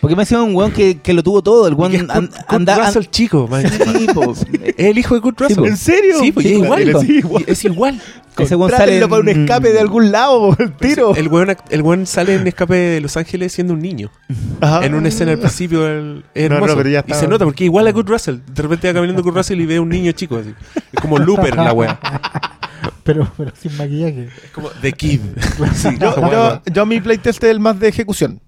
Porque 0.05 0.15
me 0.15 0.21
decía 0.21 0.39
un 0.39 0.53
weón 0.55 0.71
que, 0.71 0.99
que 1.01 1.13
lo 1.13 1.23
tuvo 1.23 1.41
todo. 1.41 1.67
El 1.67 1.73
weón 1.73 1.95
es 1.95 2.01
Kurt, 2.03 2.11
an- 2.11 2.27
Kurt 2.27 2.43
anda. 2.47 2.75
an- 2.75 2.85
Russell 2.85 3.05
chico, 3.09 3.47
man. 3.47 3.63
Sí, 3.67 4.05
po. 4.13 4.33
Es 4.63 4.75
el 4.77 4.97
hijo 4.99 5.15
de 5.15 5.21
Kurt 5.21 5.41
Russell. 5.41 5.65
¿En 5.65 5.77
serio? 5.77 6.19
Sí, 6.19 6.31
pues 6.31 6.45
Sí, 6.45 6.53
es 6.53 6.59
igual. 6.59 6.81
eres 6.83 7.03
igual. 7.09 7.43
Es 7.47 7.65
igual. 7.65 8.01
Ese 8.37 8.55
weón 8.55 8.69
sale. 8.71 9.07
Para 9.07 9.21
un 9.21 9.29
escape 9.29 9.71
de 9.73 9.79
algún 9.79 10.11
lado, 10.11 10.55
el 10.59 10.73
tiro. 10.73 11.15
El 11.15 11.27
weón, 11.29 11.55
el 11.71 11.81
weón 11.81 12.05
sale 12.05 12.35
en 12.35 12.45
escape 12.45 12.75
de 12.75 13.01
Los 13.01 13.17
Ángeles 13.17 13.51
siendo 13.51 13.73
un 13.73 13.79
niño. 13.79 14.11
Ajá. 14.61 14.85
En 14.85 14.93
una 14.93 15.07
escena 15.07 15.31
al 15.31 15.39
principio 15.39 15.87
el- 15.87 16.23
es 16.35 16.43
No, 16.43 16.49
no, 16.49 16.55
hermoso. 16.65 16.77
pero 16.77 16.89
ya 16.89 17.03
y 17.07 17.13
se 17.15 17.27
nota 17.27 17.43
porque 17.45 17.63
igual 17.63 17.87
a 17.87 17.93
Kurt 17.93 18.07
Russell. 18.09 18.35
De 18.53 18.61
repente 18.61 18.87
va 18.89 18.93
caminando 18.93 19.23
Kurt 19.23 19.37
Russell 19.37 19.59
y 19.59 19.65
ve 19.65 19.77
a 19.77 19.81
un 19.81 19.89
niño 19.89 20.11
chico. 20.11 20.37
así. 20.37 20.53
Es 20.93 20.99
como 21.01 21.17
Looper 21.17 21.55
la 21.55 21.73
wea. 21.73 21.99
Pero, 23.03 23.31
pero 23.37 23.51
sin 23.55 23.75
maquillaje. 23.77 24.29
Es 24.43 24.51
como 24.51 24.69
The 24.81 24.91
Kid. 24.93 25.19
Sí, 25.75 25.89
Yo, 25.99 26.15
yo, 26.31 26.61
yo 26.71 26.85
mi 26.87 26.99
playtest 26.99 27.43
es 27.43 27.49
el 27.51 27.59
más 27.59 27.79
de 27.79 27.87
ejecución. 27.87 28.41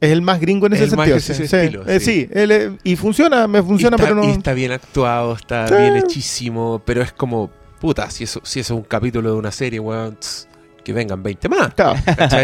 Es 0.00 0.10
el 0.10 0.22
más 0.22 0.40
gringo 0.40 0.66
en 0.66 0.72
ese 0.72 0.84
El 0.84 0.90
más 0.96 1.06
sentido. 1.08 1.16
ese 1.18 1.34
sí, 1.34 1.42
estilo, 1.56 1.86
Eh, 1.86 2.00
sí. 2.00 2.28
él, 2.32 2.50
eh, 2.50 2.70
y 2.84 2.96
funciona, 2.96 3.46
me 3.46 3.62
funciona, 3.62 3.96
está, 3.96 4.08
pero 4.08 4.16
no. 4.22 4.24
y 4.28 4.30
está 4.32 4.52
bien 4.54 4.72
actuado, 4.72 5.34
está 5.34 5.68
Sí. 5.68 5.74
bien 5.74 5.96
hechísimo, 5.96 6.80
pero 6.84 7.02
es 7.02 7.12
como, 7.12 7.50
puta, 7.80 8.10
si 8.10 8.24
eso, 8.24 8.40
si 8.42 8.60
eso 8.60 8.74
es 8.74 8.78
un 8.78 8.84
capítulo 8.84 9.30
de 9.32 9.36
una 9.36 9.50
serie, 9.52 9.78
weón, 9.78 10.16
tss, 10.16 10.48
que 10.90 10.94
vengan 10.94 11.22
20 11.22 11.48
más. 11.48 11.74
Claro, 11.74 11.94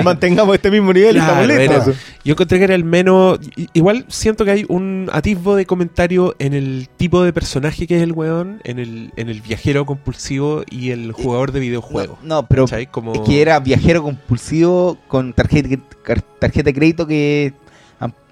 mantengamos 0.04 0.54
este 0.54 0.70
mismo 0.70 0.92
nivel 0.92 1.16
y 1.16 1.18
Claro, 1.18 1.42
estamos 1.42 1.68
listos. 1.68 1.96
Yo 2.24 2.32
encontré 2.32 2.58
que 2.58 2.64
era 2.64 2.74
el 2.74 2.84
menos. 2.84 3.40
Igual 3.72 4.04
siento 4.08 4.44
que 4.44 4.52
hay 4.52 4.66
un 4.68 5.10
atisbo 5.12 5.56
de 5.56 5.66
comentario 5.66 6.36
en 6.38 6.54
el 6.54 6.88
tipo 6.96 7.22
de 7.24 7.32
personaje 7.32 7.86
que 7.86 7.96
es 7.96 8.02
el 8.02 8.12
weón, 8.12 8.60
en 8.64 8.78
el, 8.78 9.12
en 9.16 9.28
el 9.28 9.40
viajero 9.40 9.84
compulsivo 9.84 10.62
y 10.70 10.90
el 10.90 11.10
jugador 11.12 11.50
de 11.50 11.60
videojuegos. 11.60 12.18
No, 12.22 12.42
no, 12.42 12.46
pero. 12.46 12.66
Como... 12.90 13.14
es 13.14 13.20
que 13.20 13.42
era 13.42 13.58
viajero 13.58 14.02
compulsivo 14.02 14.96
con 15.08 15.32
tarjeta, 15.32 15.76
tarjeta 16.38 16.64
de 16.64 16.74
crédito 16.74 17.06
que. 17.06 17.52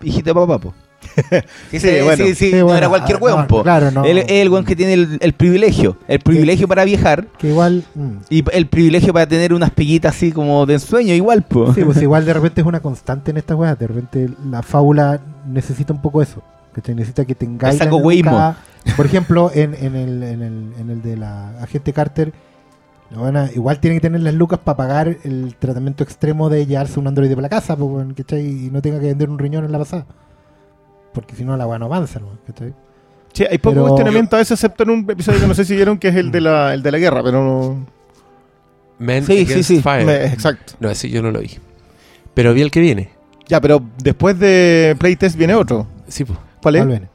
Hijito 0.03 0.31
de 0.31 0.35
papá, 0.35 0.59
po. 0.59 0.75
Sí, 1.71 1.79
Sí, 1.81 1.89
bueno. 2.03 2.25
sí, 2.25 2.35
sí, 2.35 2.51
Sí, 2.51 2.57
no 2.57 2.65
bueno, 2.65 2.79
era 2.79 2.89
cualquier 2.89 3.17
ah, 3.19 3.23
weón, 3.23 3.41
no, 3.41 3.47
po. 3.47 3.63
Claro, 3.63 3.91
no. 3.91 4.05
Él 4.05 4.19
es 4.19 4.27
el 4.29 4.49
weón 4.49 4.65
que 4.65 4.77
tiene 4.77 4.95
el, 4.95 5.19
el 5.21 5.33
privilegio. 5.33 5.97
El 6.09 6.21
privilegio 6.21 6.69
para 6.69 6.85
viajar 6.85 7.27
Que 7.39 7.49
igual. 7.49 7.85
mm. 7.95 8.11
y 8.31 8.45
el 8.53 8.67
privilegio 8.67 9.13
para 9.13 9.27
tener 9.27 9.53
unas 9.55 9.71
peguitas 9.71 10.15
así 10.17 10.33
como 10.33 10.67
de 10.67 10.75
ensueño, 10.75 11.15
igual, 11.15 11.43
po. 11.43 11.73
Sí, 11.75 11.85
pues 11.85 12.01
igual 12.03 12.25
de 12.25 12.35
repente 12.35 12.61
es 12.61 12.67
una 12.67 12.81
constante 12.81 13.31
en 13.31 13.37
estas 13.37 13.57
weas. 13.57 13.79
De 13.79 13.87
repente 13.87 14.31
la 14.49 14.63
fábula 14.63 15.21
necesita 15.47 15.93
un 15.93 16.03
poco 16.03 16.23
eso. 16.23 16.43
Que 16.83 16.95
necesita 16.95 17.25
que 17.25 17.35
tengáis. 17.35 17.79
Nuca. 17.91 18.57
Por 18.97 19.07
ejemplo, 19.07 19.51
en, 19.55 19.75
en, 19.75 19.97
el, 19.97 20.23
en, 20.23 20.43
el, 20.43 20.73
en 20.79 20.91
el 20.91 21.03
de 21.03 21.17
la 21.17 21.59
agente 21.61 21.93
Carter, 21.93 22.33
igual 23.55 23.79
tiene 23.81 23.97
que 23.97 24.01
tener 24.01 24.21
las 24.21 24.35
lucas 24.35 24.59
para 24.63 24.77
pagar 24.77 25.17
el 25.25 25.55
tratamiento 25.59 26.05
extremo 26.05 26.49
de 26.49 26.67
llevarse 26.67 26.99
un 26.99 27.07
androide 27.07 27.35
para 27.35 27.43
la 27.43 27.49
casa, 27.49 27.77
¿cachai? 28.17 28.67
Y 28.67 28.71
no 28.71 28.83
tenga 28.83 29.01
que 29.01 29.07
vender 29.07 29.31
un 29.31 29.39
riñón 29.39 29.65
en 29.65 29.73
la 29.73 29.79
pasada. 29.79 30.07
Porque 31.15 31.35
si 31.35 31.45
no, 31.45 31.57
la 31.57 31.67
weá 31.67 31.79
no 31.79 31.87
avanza, 31.87 32.21
¿no? 32.21 32.29
¿cachai? 32.47 32.75
Sí, 33.33 33.45
hay 33.51 33.57
poco 33.59 33.75
Pero- 33.77 33.87
cuestionamiento 33.89 34.37
a 34.37 34.41
veces, 34.41 34.53
excepto 34.59 34.83
en 34.83 34.91
un 34.91 35.11
episodio 35.11 35.41
que 35.41 35.47
no 35.47 35.55
sé 35.55 35.65
si 35.65 35.75
vieron, 35.75 35.97
que 35.99 36.09
es 36.09 36.17
el 36.17 36.31
de 36.31 36.41
la, 36.43 36.75
el 36.75 36.83
de 36.83 36.93
la 36.93 36.99
guerra, 36.99 37.23
pero 37.23 37.43
no. 37.43 37.87
Men 38.99 39.25
Sí, 39.25 39.39
sí, 39.39 39.43
Against 39.45 39.69
sí. 39.69 39.81
Fire. 39.83 40.05
me- 40.07 40.27
exacto. 40.27 40.75
No, 40.81 40.91
ese 40.91 41.09
yo 41.09 41.23
no 41.23 41.31
lo 41.31 41.41
vi. 41.41 41.51
Pero 42.35 42.53
vi 42.53 42.63
el 42.63 42.71
que 42.71 42.81
viene. 42.81 43.11
Ya, 43.49 43.61
pero 43.61 43.83
después 44.03 44.39
de 44.39 44.95
Playtest 44.99 45.37
viene 45.37 45.55
otro. 45.55 45.87
Sí, 46.09 46.25
pues. 46.25 46.39
¿Cuál 46.63 46.77
es? 46.77 46.83
Al 46.83 46.89
bene. 46.89 47.09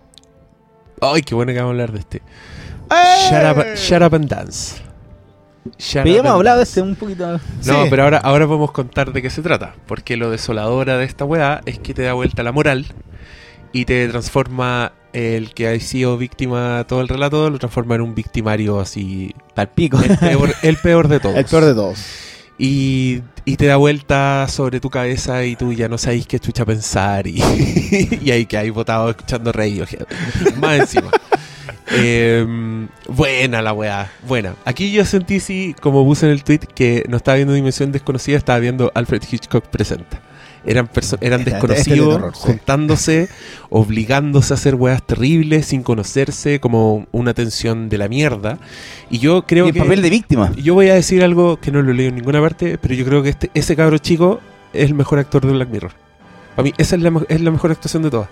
Ay, 1.01 1.21
qué 1.21 1.35
bueno 1.35 1.51
que 1.53 1.57
vamos 1.59 1.69
a 1.69 1.73
hablar 1.73 1.91
de 1.93 1.99
este. 1.99 2.17
¡Eh! 2.17 3.29
Shut 3.29 3.57
up, 3.57 3.65
shut 3.75 4.01
up 4.01 4.15
and 4.15 4.27
dance. 4.27 4.81
Shut 5.77 6.03
Pero 6.03 6.13
ya 6.15 6.19
hemos 6.19 6.31
hablado 6.31 6.57
de 6.57 6.63
este 6.63 6.81
un 6.81 6.95
poquito. 6.95 7.31
No, 7.31 7.39
Sí. 7.61 7.73
pero 7.89 8.03
ahora, 8.03 8.17
ahora 8.17 8.45
podemos 8.47 8.71
contar 8.71 9.13
de 9.13 9.21
qué 9.21 9.29
se 9.29 9.41
trata. 9.41 9.75
Porque 9.87 10.17
lo 10.17 10.29
desoladora 10.29 10.97
de 10.97 11.05
esta 11.05 11.25
weá 11.25 11.61
es 11.65 11.79
que 11.79 11.93
te 11.93 12.01
da 12.03 12.13
vuelta 12.13 12.43
la 12.43 12.51
moral 12.51 12.87
y 13.71 13.85
te 13.85 14.07
transforma 14.07 14.93
el 15.13 15.53
que 15.53 15.67
ha 15.67 15.79
sido 15.79 16.17
víctima 16.17 16.85
todo 16.87 17.01
el 17.01 17.07
relato, 17.07 17.49
lo 17.49 17.59
transforma 17.59 17.95
en 17.95 18.01
un 18.01 18.15
victimario 18.15 18.79
así. 18.79 19.33
Tal 19.53 19.69
pico. 19.69 19.99
El 20.01 20.17
peor, 20.17 20.55
el 20.61 20.77
peor 20.77 21.07
de 21.07 21.19
todos. 21.19 21.35
El 21.37 21.45
peor 21.45 21.65
de 21.65 21.73
todos. 21.73 21.99
Y, 22.57 23.21
y 23.45 23.55
te 23.55 23.67
da 23.67 23.77
vuelta 23.77 24.45
sobre 24.49 24.81
tu 24.81 24.89
cabeza 24.89 25.45
y 25.45 25.55
tú 25.55 25.71
ya 25.71 25.87
no 25.87 25.97
sabéis 25.97 26.27
qué 26.27 26.39
chucha 26.39 26.65
pensar. 26.65 27.25
Y, 27.25 27.41
y 28.21 28.31
ahí 28.31 28.45
que 28.45 28.57
hay 28.57 28.69
votado 28.69 29.09
escuchando 29.09 29.51
rey. 29.51 29.81
Más 30.59 30.79
encima. 30.79 31.09
Eh, 31.91 32.45
buena 33.07 33.63
la 33.63 33.73
weá, 33.73 34.11
buena. 34.27 34.53
Aquí 34.63 34.91
yo 34.91 35.05
sentí, 35.05 35.39
sí, 35.39 35.75
como 35.81 36.05
puse 36.05 36.27
en 36.27 36.33
el 36.33 36.43
tweet, 36.43 36.59
que 36.59 37.03
no 37.09 37.17
estaba 37.17 37.37
viendo 37.37 37.53
Dimensión 37.55 37.91
Desconocida, 37.91 38.37
estaba 38.37 38.59
viendo 38.59 38.91
Alfred 38.93 39.23
Hitchcock 39.27 39.65
Presenta. 39.65 40.21
Eran, 40.65 40.89
eran 41.21 41.39
Este- 41.39 41.51
desconocidos, 41.51 42.07
de 42.07 42.13
terror, 42.15 42.35
sí. 42.35 42.41
juntándose, 42.43 43.29
obligándose 43.69 44.53
a 44.53 44.55
hacer 44.55 44.75
weas 44.75 45.01
terribles, 45.05 45.67
sin 45.67 45.83
conocerse, 45.83 46.59
como 46.59 47.07
una 47.11 47.33
tensión 47.33 47.89
de 47.89 47.97
la 47.97 48.07
mierda. 48.07 48.59
Y 49.09 49.19
yo 49.19 49.43
creo 49.45 49.65
y 49.65 49.69
el 49.69 49.73
que... 49.73 49.79
papel 49.79 50.01
de 50.01 50.09
víctima. 50.09 50.51
Yo 50.55 50.73
voy 50.73 50.89
a 50.89 50.95
decir 50.95 51.23
algo 51.23 51.57
que 51.59 51.71
no 51.71 51.81
lo 51.81 51.93
leo 51.93 52.09
en 52.09 52.15
ninguna 52.15 52.41
parte, 52.41 52.77
pero 52.77 52.93
yo 52.93 53.05
creo 53.05 53.23
que 53.23 53.29
este, 53.29 53.49
ese 53.53 53.75
cabro 53.75 53.97
chico 53.97 54.41
es 54.73 54.85
el 54.85 54.93
mejor 54.95 55.19
actor 55.19 55.45
de 55.45 55.53
Black 55.53 55.69
Mirror. 55.69 55.91
Para 56.55 56.63
mí, 56.63 56.73
esa 56.77 56.95
es 56.97 57.01
la, 57.01 57.25
es 57.29 57.41
la 57.41 57.51
mejor 57.51 57.71
actuación 57.71 58.03
de 58.03 58.09
todas. 58.11 58.29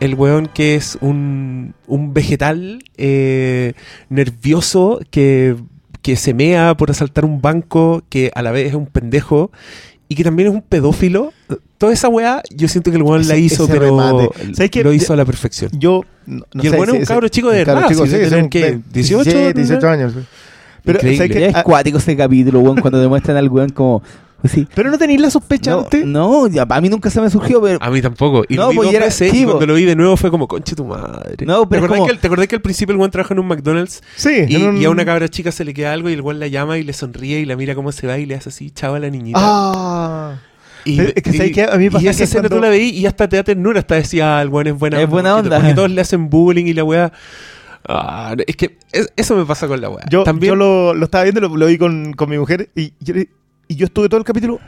El 0.00 0.14
weón 0.14 0.46
que 0.46 0.76
es 0.76 0.96
un, 1.00 1.74
un 1.88 2.14
vegetal 2.14 2.84
eh, 2.96 3.72
nervioso 4.08 5.00
que, 5.10 5.56
que 6.02 6.14
se 6.14 6.34
mea 6.34 6.76
por 6.76 6.90
asaltar 6.92 7.24
un 7.24 7.42
banco, 7.42 8.04
que 8.08 8.30
a 8.34 8.42
la 8.42 8.52
vez 8.52 8.68
es 8.68 8.74
un 8.74 8.86
pendejo 8.86 9.50
y 10.08 10.14
que 10.14 10.24
también 10.24 10.48
es 10.48 10.54
un 10.54 10.62
pedófilo. 10.62 11.32
Toda 11.76 11.92
esa 11.92 12.08
weá, 12.08 12.42
yo 12.50 12.66
siento 12.66 12.90
que 12.90 12.96
el 12.96 13.02
weón 13.02 13.26
la 13.28 13.34
Ese- 13.34 13.40
hizo, 13.44 13.64
ese 13.64 13.72
pero 13.72 13.84
remate. 13.86 14.28
¿Sabes 14.54 14.70
qué? 14.70 14.82
lo 14.82 14.92
hizo 14.92 15.12
a 15.12 15.16
la 15.16 15.24
perfección. 15.24 15.70
Yo. 15.74 16.02
No, 16.26 16.44
no 16.52 16.62
y 16.62 16.66
el 16.66 16.72
sé, 16.72 16.76
sí, 16.78 16.82
es 16.82 16.88
un 16.92 17.00
sí, 17.00 17.06
cabro 17.06 17.28
chico 17.28 17.50
de 17.50 17.58
verdad. 17.64 17.88
chico, 17.88 18.04
si 18.06 18.12
sí, 18.12 18.18
tener, 18.18 18.42
un- 18.44 18.48
¿qué? 18.50 18.80
18, 18.92 19.24
17, 19.24 19.54
¿no? 19.54 19.60
18 19.66 19.88
años. 19.88 20.12
Pero, 20.84 20.98
Increíble. 20.98 21.16
¿sabes 21.18 21.32
qué? 21.36 21.46
es 21.48 21.54
Ah, 21.54 21.62
cuático 21.62 21.98
ese 21.98 22.16
capítulo, 22.16 22.60
weón, 22.60 22.80
cuando 22.80 22.98
demuestran 23.00 23.36
al 23.36 23.48
weón 23.48 23.70
como. 23.70 24.02
Pues 24.40 24.52
sí. 24.52 24.66
pero 24.74 24.90
no 24.90 24.98
tenéis 24.98 25.20
la 25.20 25.30
sospecha 25.30 25.72
No, 25.72 25.78
antes. 25.80 26.04
no, 26.06 26.46
ya, 26.46 26.66
a 26.68 26.80
mí 26.80 26.88
nunca 26.88 27.10
se 27.10 27.20
me 27.20 27.28
surgió, 27.30 27.60
pero. 27.60 27.78
A 27.82 27.90
mí 27.90 28.00
tampoco. 28.00 28.44
Y 28.48 28.54
No, 28.56 28.62
lo 28.64 28.68
vi 28.70 28.76
pues, 28.76 28.92
y 28.92 28.96
era- 28.96 29.04
veces, 29.06 29.30
sí, 29.32 29.40
y 29.40 29.44
po. 29.44 29.50
cuando 29.52 29.66
lo 29.66 29.74
vi 29.74 29.84
de 29.84 29.96
nuevo 29.96 30.16
fue 30.16 30.30
como, 30.30 30.46
conche 30.46 30.76
tu 30.76 30.84
madre. 30.84 31.44
No, 31.46 31.68
pero 31.68 31.68
¿Te 31.68 31.76
acordás, 31.78 31.96
como- 31.96 32.06
que, 32.06 32.12
el- 32.12 32.18
¿Te 32.20 32.26
acordás 32.28 32.46
que 32.48 32.54
al 32.56 32.62
principio 32.62 32.92
el 32.92 32.98
weón 32.98 33.10
trabaja 33.10 33.34
en 33.34 33.40
un 33.40 33.46
McDonald's 33.48 34.02
Sí, 34.16 34.44
y, 34.48 34.56
un- 34.56 34.76
y 34.80 34.84
a 34.84 34.90
una 34.90 35.04
cabra 35.04 35.28
chica 35.28 35.50
se 35.52 35.64
le 35.64 35.74
queda 35.74 35.92
algo 35.92 36.08
y 36.10 36.12
el 36.12 36.20
weón 36.20 36.38
la 36.40 36.46
llama 36.46 36.78
y 36.78 36.84
le 36.84 36.92
sonríe 36.92 37.40
y 37.40 37.44
la 37.46 37.56
mira 37.56 37.74
cómo 37.74 37.90
se 37.92 38.06
va 38.06 38.18
y 38.18 38.26
le 38.26 38.34
hace 38.36 38.48
así, 38.50 38.70
chava 38.70 38.96
a 38.96 39.00
la 39.00 39.10
niñita? 39.10 39.38
Ah. 39.42 40.36
Y, 40.84 41.00
es 41.00 41.14
que 41.14 41.32
¿sabes 41.32 41.52
qué? 41.52 41.64
A 41.64 41.76
mí 41.76 41.84
me 41.84 41.90
pasa 41.90 42.04
y 42.04 42.08
esa 42.08 42.18
que 42.18 42.24
escena 42.24 42.42
cuando- 42.42 42.56
tú 42.56 42.62
la 42.62 42.68
veí 42.70 42.90
y 42.90 43.04
hasta 43.06 43.28
te 43.28 43.36
da 43.36 43.42
ternura, 43.42 43.80
hasta 43.80 43.96
decía, 43.96 44.38
"Ah, 44.38 44.42
el 44.42 44.48
buen 44.48 44.68
es 44.68 44.78
buena 44.78 45.00
Es 45.02 45.08
buena 45.08 45.34
onda. 45.36 45.58
Porque 45.58 45.74
todos 45.74 45.90
le 45.90 46.00
hacen 46.00 46.30
bullying 46.30 46.64
y 46.66 46.72
la 46.72 46.84
weá. 46.84 47.12
Ah, 47.86 48.34
es 48.46 48.56
que 48.56 48.78
es- 48.92 49.12
eso 49.16 49.36
me 49.36 49.44
pasa 49.44 49.66
con 49.66 49.80
la 49.80 49.88
weá. 49.90 50.04
Yo, 50.10 50.22
También 50.22 50.52
yo 50.52 50.56
lo, 50.56 50.94
lo 50.94 51.04
estaba 51.04 51.24
viendo, 51.24 51.40
lo, 51.40 51.54
lo 51.56 51.66
vi 51.66 51.78
con, 51.78 52.12
con 52.14 52.28
mi 52.30 52.38
mujer 52.38 52.70
y 52.74 52.92
yo, 53.00 53.14
le- 53.14 53.28
y 53.68 53.76
yo 53.76 53.86
estuve 53.86 54.08
todo 54.08 54.18
el 54.18 54.24
capítulo. 54.24 54.58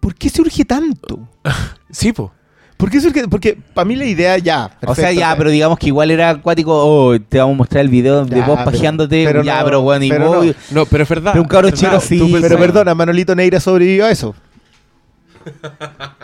¿Por 0.00 0.14
qué 0.14 0.28
se 0.28 0.40
urge 0.40 0.64
tanto? 0.64 1.28
Sí, 1.90 2.12
po. 2.12 2.32
¿Por 2.76 2.88
qué 2.88 3.00
se 3.00 3.08
urge? 3.08 3.26
Porque 3.28 3.58
para 3.74 3.84
mí 3.84 3.96
la 3.96 4.04
idea 4.06 4.38
ya. 4.38 4.70
o 4.86 4.94
sea, 4.94 5.10
ya, 5.12 5.34
pero 5.36 5.50
digamos 5.50 5.76
que 5.78 5.88
igual 5.88 6.10
era 6.10 6.30
acuático. 6.30 6.72
Oh, 6.72 7.18
te 7.20 7.38
vamos 7.38 7.54
a 7.54 7.58
mostrar 7.58 7.80
el 7.82 7.88
video 7.90 8.24
de 8.24 8.36
Ya, 8.38 8.46
vos 8.46 8.60
pajeándote. 8.64 9.24
pero 9.26 9.42
ya, 9.42 9.58
no, 9.58 9.64
pero 9.64 9.80
bueno, 9.82 10.04
y 10.04 10.08
pero 10.08 10.26
vos- 10.28 10.46
no. 10.46 10.54
No, 10.70 10.86
pero 10.86 11.02
es 11.02 11.08
verdad. 11.08 11.32
Pero 11.32 11.42
un 11.42 11.48
cabro 11.48 11.70
chico 11.72 12.00
sí, 12.00 12.38
Pero 12.40 12.56
perdona, 12.58 12.94
Manolito 12.94 13.34
Neira 13.34 13.58
sobrevivió 13.58 14.06
a 14.06 14.10
eso. 14.12 14.34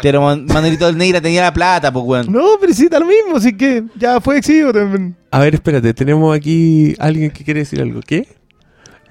Pero 0.03 0.21
Manuelito 0.23 0.87
del 0.87 0.97
Negra 0.97 1.21
tenía 1.21 1.43
la 1.43 1.53
plata, 1.53 1.93
pues, 1.93 2.05
weón. 2.05 2.33
No, 2.33 2.45
pero 2.61 2.73
sí, 2.73 2.85
está 2.85 3.01
lo 3.01 3.07
mismo, 3.07 3.37
así 3.37 3.57
que 3.57 3.85
ya 3.99 4.21
fue 4.21 4.39
exhibido 4.39 4.73
también. 4.73 5.17
A 5.31 5.39
ver, 5.41 5.55
espérate, 5.55 5.93
tenemos 5.95 6.35
aquí 6.37 6.95
alguien 6.99 7.31
que 7.31 7.43
quiere 7.45 7.61
decir 7.61 7.81
algo. 7.81 8.01
¿Qué? 8.01 8.29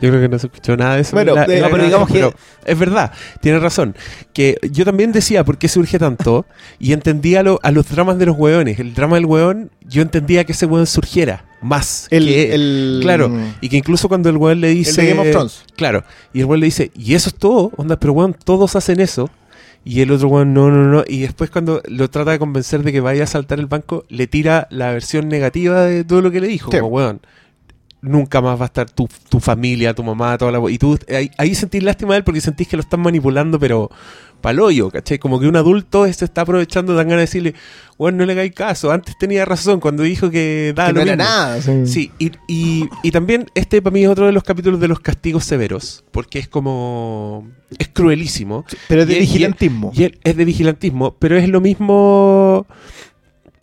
Yo 0.02 0.10
creo 0.10 0.22
que 0.22 0.28
no 0.30 0.38
se 0.40 0.48
escuchó 0.48 0.76
nada 0.76 0.96
de 0.96 1.02
eso. 1.02 1.12
Bueno, 1.16 1.36
la- 1.36 1.44
eh, 1.46 1.62
no, 1.62 1.70
pero 1.70 1.84
grabación, 1.88 2.08
digamos 2.08 2.10
que- 2.12 2.72
es 2.72 2.80
verdad, 2.80 3.12
tienes 3.42 3.62
razón. 3.62 3.96
Que 4.34 4.58
yo 4.72 4.84
también 4.84 5.12
decía 5.12 5.44
por 5.46 5.58
qué 5.58 5.68
surge 5.70 5.98
tanto 6.00 6.46
y 6.80 6.92
entendía 6.94 7.44
lo- 7.44 7.60
a 7.64 7.72
los 7.72 7.90
dramas 7.90 8.18
de 8.18 8.26
los 8.26 8.36
hueones. 8.38 8.78
El 8.80 8.94
drama 8.94 9.16
del 9.16 9.26
hueón, 9.26 9.72
yo 9.88 10.02
entendía 10.02 10.44
que 10.44 10.52
ese 10.52 10.66
hueón 10.66 10.86
surgiera 10.86 11.46
más. 11.62 12.08
El, 12.12 12.26
que- 12.28 12.54
el- 12.56 13.00
Claro, 13.02 13.32
y 13.62 13.70
que 13.70 13.78
incluso 13.78 14.08
cuando 14.10 14.30
el 14.30 14.38
hueón 14.38 14.60
le 14.62 14.70
dice... 14.70 14.90
El 14.92 14.96
de 14.98 15.08
Game 15.14 15.22
of 15.22 15.32
Thrones. 15.32 15.64
Claro, 15.78 16.04
y 16.34 16.40
el 16.42 16.46
hueón 16.46 16.60
le 16.60 16.66
dice, 16.66 16.92
y 16.94 17.14
eso 17.16 17.30
es 17.30 17.36
todo, 17.36 17.72
onda, 17.78 17.98
pero 18.00 18.14
hueón, 18.14 18.36
todos 18.44 18.76
hacen 18.76 19.00
eso. 19.00 19.30
Y 19.88 20.02
el 20.02 20.10
otro 20.12 20.30
hueón, 20.30 20.52
no, 20.54 20.72
no, 20.72 20.84
no. 20.86 21.04
Y 21.08 21.20
después 21.22 21.52
cuando 21.52 21.82
lo 21.88 22.10
trata 22.10 22.32
de 22.32 22.40
convencer 22.40 22.82
de 22.82 22.92
que 22.92 23.02
vaya 23.02 23.24
a 23.24 23.28
saltar 23.28 23.60
el 23.60 23.68
banco, 23.68 24.04
le 24.10 24.26
tira 24.26 24.68
la 24.72 24.92
versión 24.92 25.30
negativa 25.30 25.84
de 25.84 26.04
todo 26.04 26.22
lo 26.22 26.32
que 26.32 26.42
le 26.42 26.48
dijo. 26.48 26.72
Sí. 26.72 26.80
Como, 26.80 26.90
hueón, 26.90 27.22
nunca 28.06 28.42
más 28.42 28.58
va 28.60 28.64
a 28.64 28.68
estar 28.68 28.90
tu, 28.90 29.08
tu 29.30 29.40
familia, 29.40 29.94
tu 29.94 30.04
mamá, 30.04 30.38
toda 30.38 30.52
la... 30.52 30.60
hue-". 30.60 30.72
Y 30.74 30.78
tú 30.78 30.98
ahí, 31.10 31.30
ahí 31.38 31.54
sentís 31.56 31.84
lástima 31.84 32.14
de 32.14 32.20
él 32.20 32.24
porque 32.24 32.42
sentís 32.42 32.68
que 32.68 32.78
lo 32.78 32.82
están 32.82 33.02
manipulando, 33.02 33.60
pero 33.60 33.90
paloyo, 34.42 34.92
¿cachai? 34.92 35.18
Como 35.18 35.40
que 35.40 35.48
un 35.48 35.56
adulto 35.56 36.06
se 36.14 36.24
está 36.26 36.42
aprovechando, 36.42 36.94
dan 36.94 37.08
ganas 37.08 37.22
de 37.22 37.26
decirle, 37.26 37.56
bueno, 37.98 38.20
no 38.20 38.26
le 38.26 38.34
hagáis 38.34 38.54
caso. 38.54 38.92
Antes 38.92 39.18
tenía 39.18 39.44
razón 39.44 39.80
cuando 39.80 40.04
dijo 40.04 40.30
que 40.30 40.72
daba 40.76 40.90
que 40.90 40.94
no 40.94 41.00
lo 41.06 41.12
era 41.12 41.16
mismo". 41.16 41.32
nada. 41.32 41.62
sí. 41.62 41.88
Sí, 41.88 42.12
y, 42.20 42.32
y, 42.48 42.90
y 43.02 43.12
también 43.12 43.48
este 43.56 43.82
para 43.82 43.94
mí 43.94 44.04
es 44.04 44.10
otro 44.10 44.28
de 44.28 44.34
los 44.34 44.44
capítulos 44.44 44.80
de 44.80 44.88
los 44.88 45.00
castigos 45.00 45.46
severos, 45.46 46.04
porque 46.12 46.38
es 46.40 46.48
como... 46.48 47.48
es 47.80 47.88
cruelísimo. 47.88 48.66
Pero 48.88 49.02
es 49.02 49.08
de 49.08 49.16
Y- 49.16 49.20
vigilantismo. 49.22 49.92
Es 50.24 50.38
de 50.38 50.46
vigilantismo, 50.46 51.16
pero 51.18 51.38
es 51.38 51.50
lo 51.50 51.60
mismo... 51.62 52.68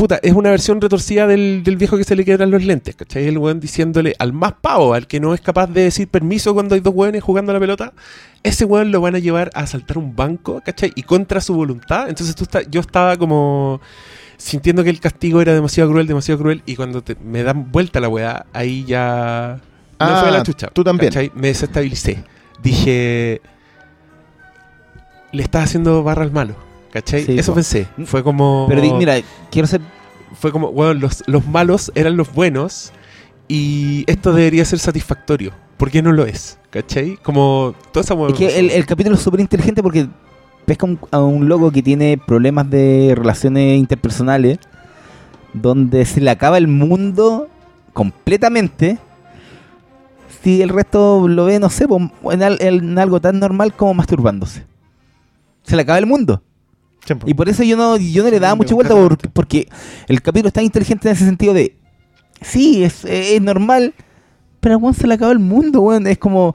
Puta, 0.02 0.18
es 0.20 0.32
una 0.32 0.50
versión 0.50 0.80
retorcida 0.80 1.28
del, 1.28 1.62
del 1.62 1.76
viejo 1.76 1.96
que 1.96 2.02
se 2.02 2.16
le 2.16 2.24
quebran 2.24 2.50
los 2.50 2.64
lentes, 2.64 2.96
¿cachai? 2.96 3.28
El 3.28 3.38
weón 3.38 3.60
diciéndole 3.60 4.16
al 4.18 4.32
más 4.32 4.54
pavo, 4.60 4.94
al 4.94 5.06
que 5.06 5.20
no 5.20 5.32
es 5.32 5.40
capaz 5.40 5.68
de 5.68 5.82
decir 5.82 6.08
permiso 6.08 6.54
cuando 6.54 6.74
hay 6.74 6.80
dos 6.80 6.92
weones 6.92 7.22
jugando 7.22 7.52
a 7.52 7.54
la 7.54 7.60
pelota, 7.60 7.92
ese 8.42 8.64
weón 8.64 8.90
lo 8.90 9.00
van 9.00 9.14
a 9.14 9.20
llevar 9.20 9.52
a 9.54 9.60
asaltar 9.60 9.98
un 9.98 10.16
banco, 10.16 10.60
¿cachai? 10.64 10.90
Y 10.96 11.04
contra 11.04 11.40
su 11.40 11.54
voluntad. 11.54 12.08
Entonces 12.08 12.34
tú 12.34 12.42
está- 12.42 12.62
yo 12.68 12.80
estaba 12.80 13.16
como 13.16 13.80
sintiendo 14.38 14.82
que 14.82 14.90
el 14.90 14.98
castigo 14.98 15.40
era 15.40 15.54
demasiado 15.54 15.88
cruel, 15.92 16.08
demasiado 16.08 16.40
cruel, 16.40 16.62
y 16.66 16.74
cuando 16.74 17.02
te- 17.04 17.14
me 17.24 17.44
dan 17.44 17.70
vuelta 17.70 18.00
la 18.00 18.08
weá, 18.08 18.46
ahí 18.52 18.84
ya... 18.84 19.60
me 20.00 20.06
Ah, 20.06 20.16
fue 20.18 20.30
a 20.30 20.32
la 20.32 20.42
chucha. 20.42 20.66
tú 20.72 20.82
también. 20.82 21.12
¿cachai? 21.12 21.30
Me 21.36 21.46
desestabilicé. 21.46 22.24
Dije... 22.60 23.40
Le 25.30 25.44
estás 25.44 25.62
haciendo 25.62 26.02
barra 26.02 26.24
al 26.24 26.32
malo. 26.32 26.56
¿Cachai? 26.92 27.24
Sí, 27.24 27.38
Eso 27.38 27.52
po. 27.52 27.56
pensé. 27.56 27.88
Fue 28.04 28.22
como... 28.22 28.66
Pero 28.68 28.82
mira, 28.98 29.16
quiero 29.50 29.66
ser. 29.66 29.80
Fue 30.38 30.52
como, 30.52 30.70
bueno, 30.72 30.94
los, 30.94 31.24
los 31.26 31.46
malos 31.46 31.90
eran 31.94 32.16
los 32.16 32.32
buenos 32.32 32.92
y 33.48 34.04
esto 34.06 34.32
debería 34.32 34.64
ser 34.64 34.78
satisfactorio. 34.78 35.52
¿Por 35.76 35.90
qué 35.90 36.02
no 36.02 36.12
lo 36.12 36.24
es? 36.26 36.58
¿Cachai? 36.70 37.16
Como 37.22 37.74
toda 37.92 38.04
esa 38.04 38.14
Es 38.28 38.34
que 38.34 38.58
el, 38.58 38.70
el 38.70 38.86
capítulo 38.86 39.16
es 39.16 39.22
súper 39.22 39.40
inteligente 39.40 39.82
porque 39.82 40.06
pesca 40.66 40.86
un- 40.86 40.98
a 41.10 41.20
un 41.20 41.48
loco 41.48 41.70
que 41.70 41.82
tiene 41.82 42.18
problemas 42.18 42.70
de 42.70 43.14
relaciones 43.16 43.78
interpersonales, 43.78 44.58
donde 45.54 46.04
se 46.04 46.20
le 46.20 46.30
acaba 46.30 46.56
el 46.58 46.68
mundo 46.68 47.48
completamente. 47.92 48.98
Si 50.42 50.60
el 50.62 50.70
resto 50.70 51.26
lo 51.28 51.44
ve, 51.46 51.58
no 51.58 51.68
sé, 51.70 51.86
en, 52.30 52.42
en 52.60 52.98
algo 52.98 53.20
tan 53.20 53.38
normal 53.38 53.74
como 53.74 53.94
masturbándose. 53.94 54.64
Se 55.62 55.76
le 55.76 55.82
acaba 55.82 55.98
el 55.98 56.06
mundo. 56.06 56.42
Siempre. 57.04 57.30
Y 57.30 57.34
por 57.34 57.48
eso 57.48 57.62
yo 57.64 57.76
no, 57.76 57.96
yo 57.96 58.22
no 58.22 58.30
le 58.30 58.38
daba 58.40 58.54
mucha 58.54 58.74
vuelta 58.74 58.94
gusta 58.94 59.08
porque, 59.08 59.28
porque 59.28 59.68
el 60.08 60.22
capítulo 60.22 60.48
es 60.48 60.54
tan 60.54 60.64
inteligente 60.64 61.08
en 61.08 61.14
ese 61.14 61.24
sentido 61.24 61.52
de 61.54 61.76
sí, 62.40 62.84
es, 62.84 63.04
es 63.04 63.40
normal, 63.42 63.94
pero 64.60 64.78
weón 64.78 64.94
se 64.94 65.06
le 65.06 65.14
acaba 65.14 65.32
el 65.32 65.38
mundo, 65.40 65.80
weón. 65.80 66.06
Es 66.06 66.18
como 66.18 66.54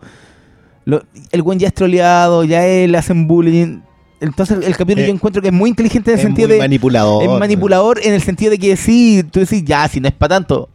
lo- 0.86 1.04
el 1.32 1.42
weón 1.42 1.60
ya 1.60 1.68
es 1.68 1.74
troleado, 1.74 2.44
ya 2.46 2.66
él 2.66 2.94
le 2.94 2.98
hacen 2.98 3.28
bullying. 3.28 3.80
Entonces 4.22 4.58
el 4.66 4.76
capítulo 4.78 5.04
Eh, 5.04 5.08
yo 5.10 5.14
encuentro 5.14 5.42
que 5.42 5.50
es 5.50 5.54
muy 5.54 5.70
inteligente 5.70 6.12
en 6.12 6.16
el 6.16 6.20
es 6.20 6.26
sentido 6.26 6.48
muy 6.48 6.56
de 6.56 6.60
manipulador. 6.64 7.24
es 7.24 7.30
manipulador 7.40 8.00
en 8.04 8.14
el 8.14 8.22
sentido 8.22 8.52
de 8.52 8.58
que 8.58 8.76
sí, 8.78 9.24
tú 9.30 9.42
decís, 9.42 9.64
ya, 9.66 9.88
si 9.90 10.00
no 10.00 10.08
es 10.08 10.14
para 10.14 10.36
tanto. 10.36 10.70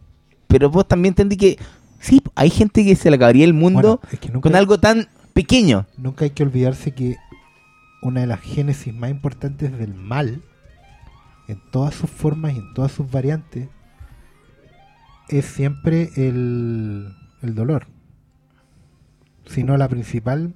Pero 0.47 0.69
vos 0.69 0.87
también 0.87 1.11
entendí 1.13 1.35
que 1.35 1.57
sí, 1.99 2.21
hay 2.35 2.49
gente 2.51 2.85
que 2.85 2.95
se 2.95 3.09
le 3.09 3.15
acabaría 3.15 3.43
el 3.43 3.53
mundo 3.53 3.81
Bueno, 3.81 3.99
es 4.11 4.19
que 4.19 4.27
nunca, 4.29 4.41
con 4.49 4.55
algo 4.55 4.79
tan 4.79 5.07
pequeño. 5.33 5.87
nunca 5.97 6.25
hay 6.25 6.29
que 6.31 6.43
olvidarse 6.43 6.91
que 6.91 7.15
una 8.03 8.21
de 8.21 8.27
las 8.27 8.41
génesis 8.41 8.93
más 8.93 9.09
importantes 9.09 9.77
del 9.77 9.93
mal, 9.93 10.43
en 11.47 11.59
todas 11.71 11.95
sus 11.95 12.09
formas 12.09 12.53
y 12.53 12.59
en 12.59 12.73
todas 12.73 12.91
sus 12.91 13.09
variantes, 13.09 13.69
es 15.29 15.45
siempre 15.45 16.11
el, 16.15 17.15
el 17.41 17.55
dolor. 17.55 17.87
Sino 19.45 19.75
la 19.77 19.89
principal 19.89 20.55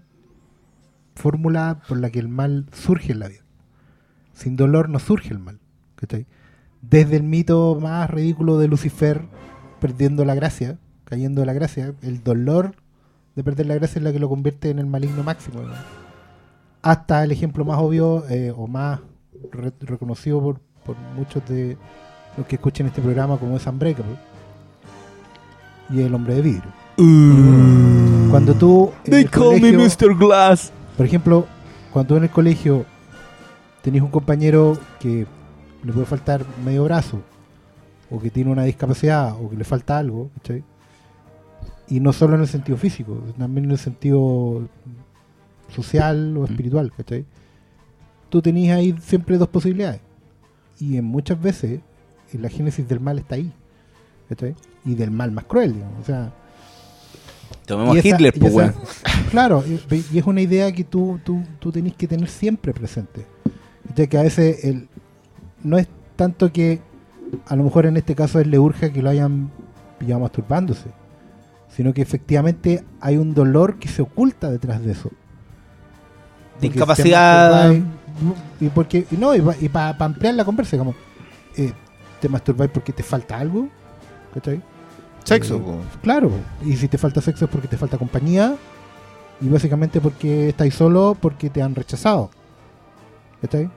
fórmula 1.15 1.81
por 1.87 1.97
la 1.97 2.09
que 2.09 2.19
el 2.19 2.27
mal 2.27 2.67
surge 2.71 3.11
en 3.13 3.19
la 3.19 3.27
vida. 3.27 3.43
Sin 4.33 4.55
dolor 4.55 4.89
no 4.89 4.99
surge 4.99 5.29
el 5.29 5.39
mal. 5.39 5.59
Desde 6.81 7.15
el 7.15 7.23
mito 7.23 7.79
más 7.81 8.09
ridículo 8.09 8.57
de 8.59 8.67
Lucifer 8.67 9.25
perdiendo 9.81 10.25
la 10.25 10.35
gracia, 10.35 10.77
cayendo 11.05 11.41
de 11.41 11.47
la 11.47 11.53
gracia, 11.53 11.95
el 12.01 12.23
dolor 12.23 12.75
de 13.35 13.43
perder 13.43 13.65
la 13.65 13.75
gracia 13.75 13.99
es 13.99 14.03
la 14.03 14.11
que 14.11 14.19
lo 14.19 14.29
convierte 14.29 14.69
en 14.69 14.79
el 14.79 14.85
maligno 14.85 15.23
máximo. 15.23 15.61
Hasta 16.89 17.23
el 17.23 17.31
ejemplo 17.31 17.65
más 17.65 17.77
obvio 17.79 18.23
eh, 18.29 18.53
o 18.55 18.65
más 18.67 18.99
re- 19.51 19.73
reconocido 19.81 20.39
por, 20.41 20.59
por 20.85 20.95
muchos 21.15 21.43
de 21.47 21.77
los 22.37 22.45
que 22.47 22.55
escuchan 22.55 22.87
este 22.87 23.01
programa 23.01 23.37
como 23.37 23.57
es 23.57 23.65
Unbreakable 23.65 24.15
y 25.89 26.01
el 26.01 26.13
hombre 26.13 26.35
de 26.35 26.41
vidrio. 26.41 26.71
Cuando 28.29 28.53
tú 28.53 28.91
en 29.05 29.13
el 29.13 29.29
colegio- 29.31 30.17
Glass. 30.17 30.71
por 30.95 31.05
ejemplo, 31.05 31.45
cuando 31.91 32.09
tú 32.09 32.17
en 32.17 32.23
el 32.23 32.29
colegio 32.29 32.85
tenés 33.81 34.01
un 34.01 34.09
compañero 34.09 34.77
que 34.99 35.25
le 35.83 35.93
puede 35.93 36.05
faltar 36.05 36.45
medio 36.65 36.83
brazo, 36.85 37.19
o 38.09 38.19
que 38.19 38.29
tiene 38.29 38.49
una 38.51 38.63
discapacidad, 38.63 39.33
o 39.41 39.49
que 39.49 39.57
le 39.57 39.63
falta 39.63 39.97
algo, 39.97 40.29
¿cachai? 40.37 40.63
Y 41.89 41.99
no 41.99 42.11
solo 42.13 42.35
en 42.35 42.41
el 42.41 42.47
sentido 42.47 42.77
físico, 42.77 43.17
también 43.37 43.65
en 43.65 43.71
el 43.71 43.77
sentido 43.77 44.67
social 45.69 46.35
o 46.37 46.45
espiritual, 46.45 46.91
¿cachai? 46.95 47.25
Tú 48.29 48.41
tenías 48.41 48.77
ahí 48.77 48.95
siempre 49.01 49.37
dos 49.37 49.47
posibilidades. 49.47 50.01
Y 50.79 50.97
en 50.97 51.05
muchas 51.05 51.41
veces, 51.41 51.79
en 52.33 52.41
la 52.41 52.49
génesis 52.49 52.87
del 52.87 52.99
mal 52.99 53.19
está 53.19 53.35
ahí, 53.35 53.51
¿cachai? 54.29 54.55
Y 54.85 54.95
del 54.95 55.11
mal 55.11 55.31
más 55.31 55.45
cruel, 55.45 55.73
digamos. 55.73 56.01
O 56.01 56.05
sea, 56.05 56.33
Tomemos 57.65 57.97
esa- 57.97 58.07
Hitler, 58.09 58.33
pues, 58.39 58.53
esa-. 58.53 58.73
Claro, 59.31 59.63
y, 59.67 59.79
y 60.13 60.19
es 60.19 60.25
una 60.25 60.41
idea 60.41 60.71
que 60.71 60.83
tú, 60.83 61.19
tú, 61.23 61.43
tú 61.59 61.71
tenés 61.71 61.95
que 61.95 62.07
tener 62.07 62.29
siempre 62.29 62.73
presente. 62.73 63.25
De 63.95 64.07
que 64.07 64.17
a 64.17 64.23
veces 64.23 64.63
el, 64.65 64.87
no 65.63 65.77
es 65.77 65.87
tanto 66.15 66.51
que 66.53 66.81
a 67.45 67.55
lo 67.55 67.63
mejor 67.63 67.85
en 67.85 67.97
este 67.97 68.15
caso 68.15 68.39
él 68.39 68.51
le 68.51 68.59
urge 68.59 68.91
que 68.93 69.01
lo 69.01 69.09
hayan 69.09 69.49
pillado 69.99 70.21
masturbándose, 70.21 70.89
sino 71.69 71.93
que 71.93 72.01
efectivamente 72.01 72.83
hay 73.01 73.17
un 73.17 73.33
dolor 73.33 73.79
que 73.79 73.87
se 73.89 74.01
oculta 74.01 74.49
detrás 74.49 74.81
de 74.83 74.91
eso. 74.93 75.11
De 76.61 76.67
incapacidad. 76.67 77.73
Y 78.59 78.69
porque, 78.69 79.05
no, 79.11 79.35
y 79.35 79.69
para 79.69 79.95
ampliar 79.99 80.33
la 80.33 80.43
conversa, 80.45 80.77
como 80.77 80.95
eh, 81.55 81.71
te 82.19 82.27
masturbáis 82.29 82.71
porque 82.71 82.91
te 82.91 83.03
falta 83.03 83.37
algo, 83.37 83.67
¿cachai? 84.33 84.61
Sexo. 85.23 85.57
Eh. 85.57 85.61
Claro, 86.01 86.31
y 86.65 86.75
si 86.75 86.87
te 86.87 86.97
falta 86.97 87.21
sexo 87.21 87.45
es 87.45 87.51
porque 87.51 87.67
te 87.67 87.77
falta 87.77 87.97
compañía 87.97 88.55
y 89.41 89.49
básicamente 89.49 90.01
porque 90.01 90.49
estáis 90.49 90.73
solo 90.73 91.15
porque 91.19 91.49
te 91.49 91.61
han 91.61 91.75
rechazado. 91.75 92.29
¿Cachai? 93.41 93.69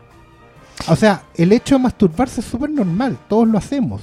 O 0.88 0.96
sea, 0.96 1.22
el 1.34 1.52
hecho 1.52 1.74
de 1.76 1.82
masturbarse 1.82 2.40
es 2.40 2.46
súper 2.46 2.70
normal, 2.70 3.18
todos 3.28 3.46
lo 3.46 3.58
hacemos. 3.58 4.00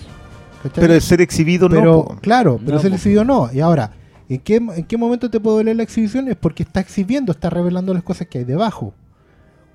¿cachai? 0.61 0.81
Pero 0.81 0.93
el 0.93 1.01
ser 1.01 1.21
exhibido 1.21 1.67
Pero, 1.67 1.83
no. 1.83 2.03
po. 2.03 2.15
claro, 2.21 2.59
pero 2.63 2.75
No, 2.77 2.81
ser 2.81 2.91
po. 2.91 2.95
exhibido 2.97 3.23
no. 3.23 3.49
Y 3.51 3.59
ahora, 3.59 3.89
¿en 4.29 4.39
qué, 4.39 4.55
¿en 4.55 4.83
qué 4.83 4.97
momento 4.97 5.29
te 5.29 5.39
puede 5.39 5.57
doler 5.57 5.75
la 5.75 5.83
exhibición? 5.83 6.27
Es 6.27 6.35
porque 6.35 6.63
está 6.63 6.79
exhibiendo, 6.79 7.31
está 7.31 7.49
revelando 7.49 7.93
las 7.93 8.03
cosas 8.03 8.27
que 8.27 8.39
hay 8.39 8.43
debajo. 8.43 8.93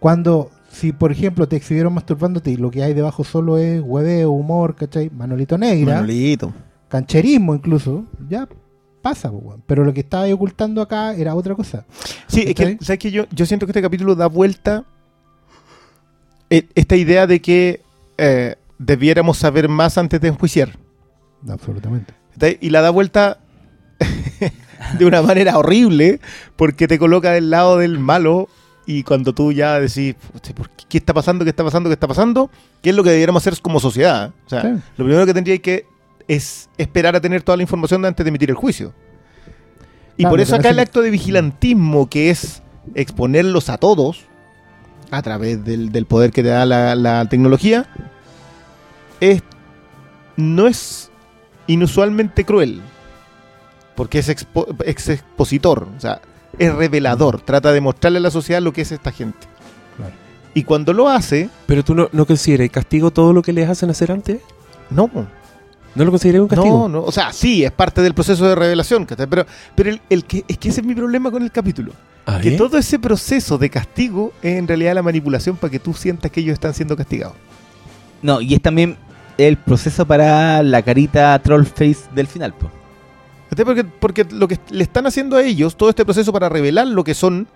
Cuando, 0.01 0.51
si 0.71 0.93
por 0.93 1.13
ejemplo 1.13 1.47
te 1.47 1.57
exhibieron 1.57 1.95
masturbándote 1.95 2.51
y 2.51 2.57
lo 2.57 2.71
que 2.71 2.83
hay 2.83 2.95
debajo 2.95 3.25
solo 3.25 3.59
es 3.59 3.81
hueveo, 3.81 4.31
humor, 4.31 4.75
¿cachai? 4.75 5.11
Manolito 5.11 5.57
negra, 5.57 5.97
Manolito. 5.97 6.53
cancherismo 6.89 7.55
incluso, 7.55 8.05
ya 8.29 8.49
pasa, 9.01 9.31
pero 9.67 9.85
lo 9.85 9.93
que 9.93 10.01
estaba 10.01 10.27
ocultando 10.33 10.81
acá 10.81 11.15
era 11.15 11.35
otra 11.35 11.55
cosa. 11.55 11.85
Sí, 12.27 12.45
es 12.47 12.55
que, 12.55 12.79
¿sabes 12.81 12.99
qué? 12.99 13.11
Yo, 13.11 13.27
yo 13.31 13.47
siento 13.47 13.67
que 13.67 13.73
este 13.73 13.83
capítulo 13.83 14.15
da 14.15 14.29
vuelta 14.29 14.85
eh, 16.51 16.69
esta 16.75 16.97
idea 16.97 17.27
de 17.27 17.41
que 17.41 17.83
eh, 18.19 18.57
debiéramos 18.79 19.39
saber 19.39 19.69
más 19.69 19.99
antes 19.99 20.21
de 20.21 20.29
enjuiciar. 20.29 20.79
Absolutamente. 21.49 22.15
Y 22.61 22.71
la 22.71 22.81
da 22.81 22.91
vuelta 22.91 23.39
de 24.99 25.05
una 25.05 25.23
manera 25.23 25.57
horrible 25.59 26.21
porque 26.57 26.89
te 26.89 26.99
coloca 26.99 27.33
del 27.33 27.51
lado 27.51 27.79
del 27.79 27.99
malo 27.99 28.49
y 28.87 29.03
cuando 29.05 29.33
tú 29.33 29.53
ya 29.53 29.79
decís, 29.79 30.15
"Pucha, 30.33 30.55
¿por 30.55 30.69
qué, 30.71 30.85
¿qué 30.89 30.99
está 30.99 31.15
pasando? 31.15 31.45
¿Qué 31.45 31.51
está 31.51 31.63
pasando? 31.65 31.89
¿Qué 31.89 31.95
está 31.95 32.09
pasando? 32.09 32.51
¿Qué 32.83 32.91
es 32.91 32.97
lo 32.97 33.05
que 33.05 33.11
debiéramos 33.11 33.47
hacer 33.47 33.61
como 33.63 33.79
sociedad? 33.81 34.33
O 34.47 34.49
sea, 34.49 34.63
Sí. 34.63 34.69
lo 34.97 35.05
primero 35.05 35.25
que 35.27 35.35
tendría 35.35 35.59
que 35.59 35.87
es 36.29 36.69
esperar 36.79 37.15
a 37.17 37.21
tener 37.21 37.43
toda 37.43 37.57
la 37.57 37.63
información 37.63 38.05
antes 38.05 38.25
de 38.25 38.29
emitir 38.29 38.51
el 38.51 38.57
juicio. 38.57 38.93
Y 40.17 40.23
Claro, 40.25 40.31
por 40.33 40.41
eso 40.41 40.57
acá 40.57 40.71
el 40.71 40.79
acto 40.79 41.01
de 41.01 41.11
vigilantismo, 41.11 42.09
que 42.11 42.31
es 42.31 42.63
exponerlos 42.95 43.69
a 43.71 43.79
todos 43.79 44.25
a 45.11 45.23
través 45.23 45.65
del, 45.65 45.91
del 45.93 46.07
poder 46.07 46.31
que 46.33 46.43
te 46.43 46.49
da 46.49 46.67
la, 46.67 46.95
la 46.95 47.27
tecnología, 47.29 47.87
es, 49.21 49.43
no 50.37 50.67
es 50.67 51.11
inusualmente 51.67 52.45
cruel. 52.45 52.83
Porque 53.95 54.19
es, 54.21 54.29
expo- 54.29 54.75
es 54.85 55.09
expositor, 55.09 55.89
o 55.97 56.01
sea, 56.01 56.21
es 56.59 56.75
revelador. 56.75 57.41
Trata 57.41 57.73
de 57.73 57.81
mostrarle 57.81 58.19
a 58.19 58.23
la 58.23 58.31
sociedad 58.31 58.63
lo 58.63 58.73
que 58.73 58.83
es 58.83 58.93
esta 58.93 59.13
gente. 59.13 59.47
Claro. 59.97 60.13
Y 60.55 60.65
cuando 60.65 60.93
lo 60.93 61.09
hace, 61.09 61.49
Pero 61.67 61.83
tú 61.85 61.95
no, 61.95 62.09
no 62.13 62.27
consideras 62.27 62.71
castigo 62.71 63.11
todo 63.11 63.33
lo 63.33 63.43
que 63.43 63.53
les 63.53 63.69
hacen 63.69 63.91
hacer 63.91 64.11
antes. 64.13 64.41
no, 64.91 65.11
¿No 65.95 66.07
lo 66.07 66.11
consideras 66.11 66.41
un 66.41 66.49
castigo? 66.49 66.79
No, 66.79 66.89
no, 66.89 67.03
o 67.05 67.13
sea, 67.13 67.35
sí, 67.35 67.65
es 67.65 67.71
parte 67.71 68.01
del 68.01 68.15
proceso 68.15 68.49
de 68.49 68.55
revelación, 68.55 69.05
pero, 69.05 69.45
pero 69.75 69.91
el, 69.91 70.01
el 70.09 70.25
que, 70.25 70.43
es 70.49 70.57
que 70.57 70.71
ese 70.71 70.81
es 70.81 70.87
mi 70.87 70.95
problema 70.95 71.31
con 71.31 71.43
el 71.43 71.51
capítulo. 71.53 71.93
Ah, 72.25 72.39
Que 72.41 72.55
¿eh? 72.55 72.57
todo 72.57 72.79
ese 72.79 72.99
proceso 72.99 73.59
de 73.59 73.69
castigo 73.69 74.33
es 74.41 74.57
en 74.59 74.67
realidad 74.67 74.95
la 74.95 75.03
manipulación 75.03 75.57
para 75.57 75.71
que 75.71 75.79
tú 75.79 75.93
sientas 75.93 76.31
que 76.31 76.41
ellos 76.41 76.55
están 76.55 76.73
siendo 76.73 76.97
castigados. 76.97 77.35
No, 78.23 78.41
y 78.41 78.55
es 78.55 78.63
también 78.63 78.97
el 79.37 79.59
proceso 79.59 80.07
para 80.07 80.63
la 80.63 80.81
carita 80.81 81.39
troll 81.43 81.67
face 81.67 81.99
del 82.15 82.27
final, 82.27 82.55
po. 82.55 82.71
¿Cachai? 83.53 83.67
Porque, 83.67 83.85
porque 83.85 84.25
lo 84.25 84.49
que 84.49 84.59
le 84.71 84.83
están 84.83 85.07
haciendo 85.07 85.37
a 85.37 85.43
ellos, 85.43 85.77
todo 85.77 85.91
este 85.91 86.07
proceso 86.07 86.33
para 86.33 86.49
revelar 86.49 86.87
lo 86.87 87.05
que 87.05 87.13
son, 87.13 87.47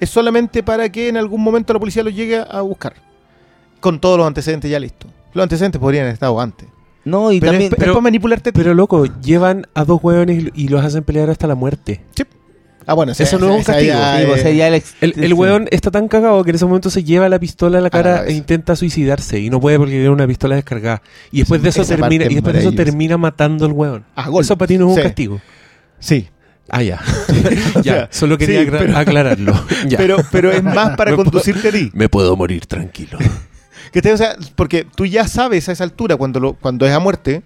es 0.00 0.10
solamente 0.10 0.64
para 0.64 0.90
que 0.90 1.08
en 1.08 1.16
algún 1.16 1.40
momento 1.40 1.72
la 1.72 1.78
policía 1.78 2.02
los 2.02 2.16
llegue 2.16 2.38
a 2.38 2.60
buscar. 2.62 2.94
Con 3.78 4.00
todos 4.00 4.18
los 4.18 4.26
antecedentes 4.26 4.68
ya 4.68 4.80
listos. 4.80 5.08
Los 5.34 5.44
antecedentes 5.44 5.80
podrían 5.80 6.02
haber 6.02 6.14
estado 6.14 6.40
antes. 6.40 6.66
No, 7.04 7.30
y 7.30 7.38
Pero, 7.38 7.52
también... 7.52 7.72
es, 7.72 7.78
es 7.78 7.84
para 7.84 8.00
manipularte. 8.00 8.52
Pero 8.52 8.74
loco, 8.74 9.04
llevan 9.22 9.68
a 9.74 9.84
dos 9.84 10.02
hueones 10.02 10.50
y 10.52 10.66
los 10.66 10.84
hacen 10.84 11.04
pelear 11.04 11.30
hasta 11.30 11.46
la 11.46 11.54
muerte. 11.54 12.00
Ah, 12.86 12.94
bueno, 12.94 13.12
ese- 13.12 13.24
eso 13.24 13.38
no 13.38 13.50
es 13.50 13.56
un 13.58 13.64
castigo. 13.64 13.92
ya 13.92 14.16
sí, 14.16 14.22
es- 14.22 14.28
o 14.30 14.36
sea, 14.36 14.50
ya 14.52 14.68
el, 14.68 14.82
El, 15.00 15.34
weón 15.34 15.68
está 15.70 15.90
tan 15.90 16.08
cagado 16.08 16.42
que 16.44 16.50
en 16.50 16.56
ese 16.56 16.64
momento 16.66 16.88
se 16.90 17.04
lleva 17.04 17.28
la 17.28 17.38
pistola 17.38 17.78
a 17.78 17.80
la 17.80 17.88
A 17.88 17.90
la 17.96 18.02
cara 18.02 18.24
e 18.26 18.32
intenta 18.32 18.76
suicidarse. 18.76 19.38
Y 19.40 19.50
no 19.50 19.60
puede 19.60 19.76
porque 19.78 19.92
tiene 19.92 20.08
una 20.10 20.26
pistola 20.26 20.54
descargada. 20.56 21.02
Y 21.32 21.38
después 21.40 21.62
de 21.62 21.68
eso 21.70 21.84
termina, 21.84 22.08
parte 22.08 22.14
y 22.16 22.28
es 22.28 22.34
después 22.34 22.52
de 22.54 22.60
eso 22.60 22.70
maravillosa. 22.70 22.84
termina 22.90 23.16
matando 23.18 23.66
al 23.66 23.72
weón. 23.72 24.04
a 24.14 24.28
golpes. 24.28 24.46
Eso 24.46 24.56
para 24.56 24.68
ti 24.68 24.78
no 24.78 24.84
es 24.86 24.90
un 24.90 24.96
Sí, 24.96 25.02
castigo. 25.02 25.40
Sí. 25.98 26.28
Ah, 26.68 26.82
ya. 26.82 27.00
O 27.76 27.80
ya, 27.82 27.92
sea, 27.94 28.08
solo 28.10 28.36
quería 28.38 28.60
sí, 28.62 28.66
acra- 28.66 28.78
pero- 28.80 28.96
aclararlo. 28.98 29.52
Ya. 29.88 29.98
Pero, 29.98 30.16
pero 30.32 30.50
es 30.50 30.62
más 30.62 30.96
para 30.96 31.10
Me 31.12 31.16
puedo- 31.16 31.30
conducirte 31.30 31.68
a 31.68 31.72
ti. 31.72 31.90
Me 31.94 32.08
puedo 32.08 32.34
morir 32.36 32.66
tranquilo. 32.66 33.18
Que 33.92 34.02
te- 34.02 34.12
o 34.12 34.16
sea, 34.16 34.36
porque 34.56 34.84
tú 34.96 35.06
ya 35.06 35.28
sabes 35.28 35.68
a 35.68 35.72
esa 35.72 35.84
altura, 35.84 36.16
cuando, 36.16 36.40
lo, 36.40 36.54
cuando 36.54 36.84
es 36.86 36.92
a 36.92 36.98
muerte, 36.98 37.42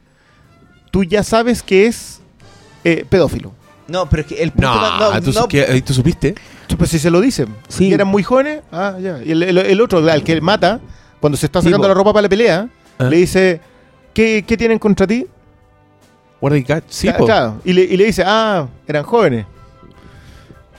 tú 0.91 1.05
ya 1.05 1.23
sabes 1.23 1.63
que 1.63 1.87
es 1.87 2.21
eh, 2.85 3.05
pedófilo. 3.09 3.53
No, 3.91 4.09
pero 4.09 4.23
es 4.23 4.29
que 4.29 4.43
el 4.43 4.53
punto... 4.53 4.69
No, 4.75 5.13
no, 5.15 5.21
¿tú, 5.23 5.33
no, 5.33 5.49
¿qué- 5.49 5.83
¿tú 5.83 5.93
supiste? 5.93 6.35
Pues 6.79 6.91
si 6.91 6.99
se 6.99 7.11
lo 7.11 7.21
dicen. 7.21 7.49
Sí. 7.69 7.89
Y 7.89 7.93
eran 7.93 8.07
muy 8.09 8.23
jóvenes, 8.23 8.63
ah, 8.71 8.97
ya. 9.01 9.19
Y 9.25 9.33
el, 9.33 9.43
el- 9.43 9.59
el 9.59 9.81
otro, 9.81 9.99
al 10.09 10.23
que 10.23 10.41
mata, 10.41 10.81
cuando 11.19 11.37
se 11.37 11.47
está 11.47 11.61
Sí, 11.61 11.67
sacando 11.67 11.85
po. 11.85 11.89
la 11.89 11.95
ropa 11.95 12.13
para 12.13 12.23
la 12.23 12.29
pelea, 12.29 12.69
Ah. 12.99 13.05
le 13.05 13.17
dice, 13.17 13.61
¿qué, 14.15 14.45
qué 14.47 14.57
tienen 14.57 14.79
contra 14.79 15.07
ti? 15.07 15.27
What 16.41 16.55
I 16.55 16.63
got? 16.63 16.85
Sí, 16.89 17.09
Ca- 17.09 17.17
po. 17.19 17.25
claro. 17.27 17.61
Y 17.65 17.73
le, 17.73 17.83
y 17.83 17.97
le 17.97 18.05
dice, 18.05 18.23
ah, 18.25 18.67
eran 18.87 19.03
jóvenes. 19.03 19.45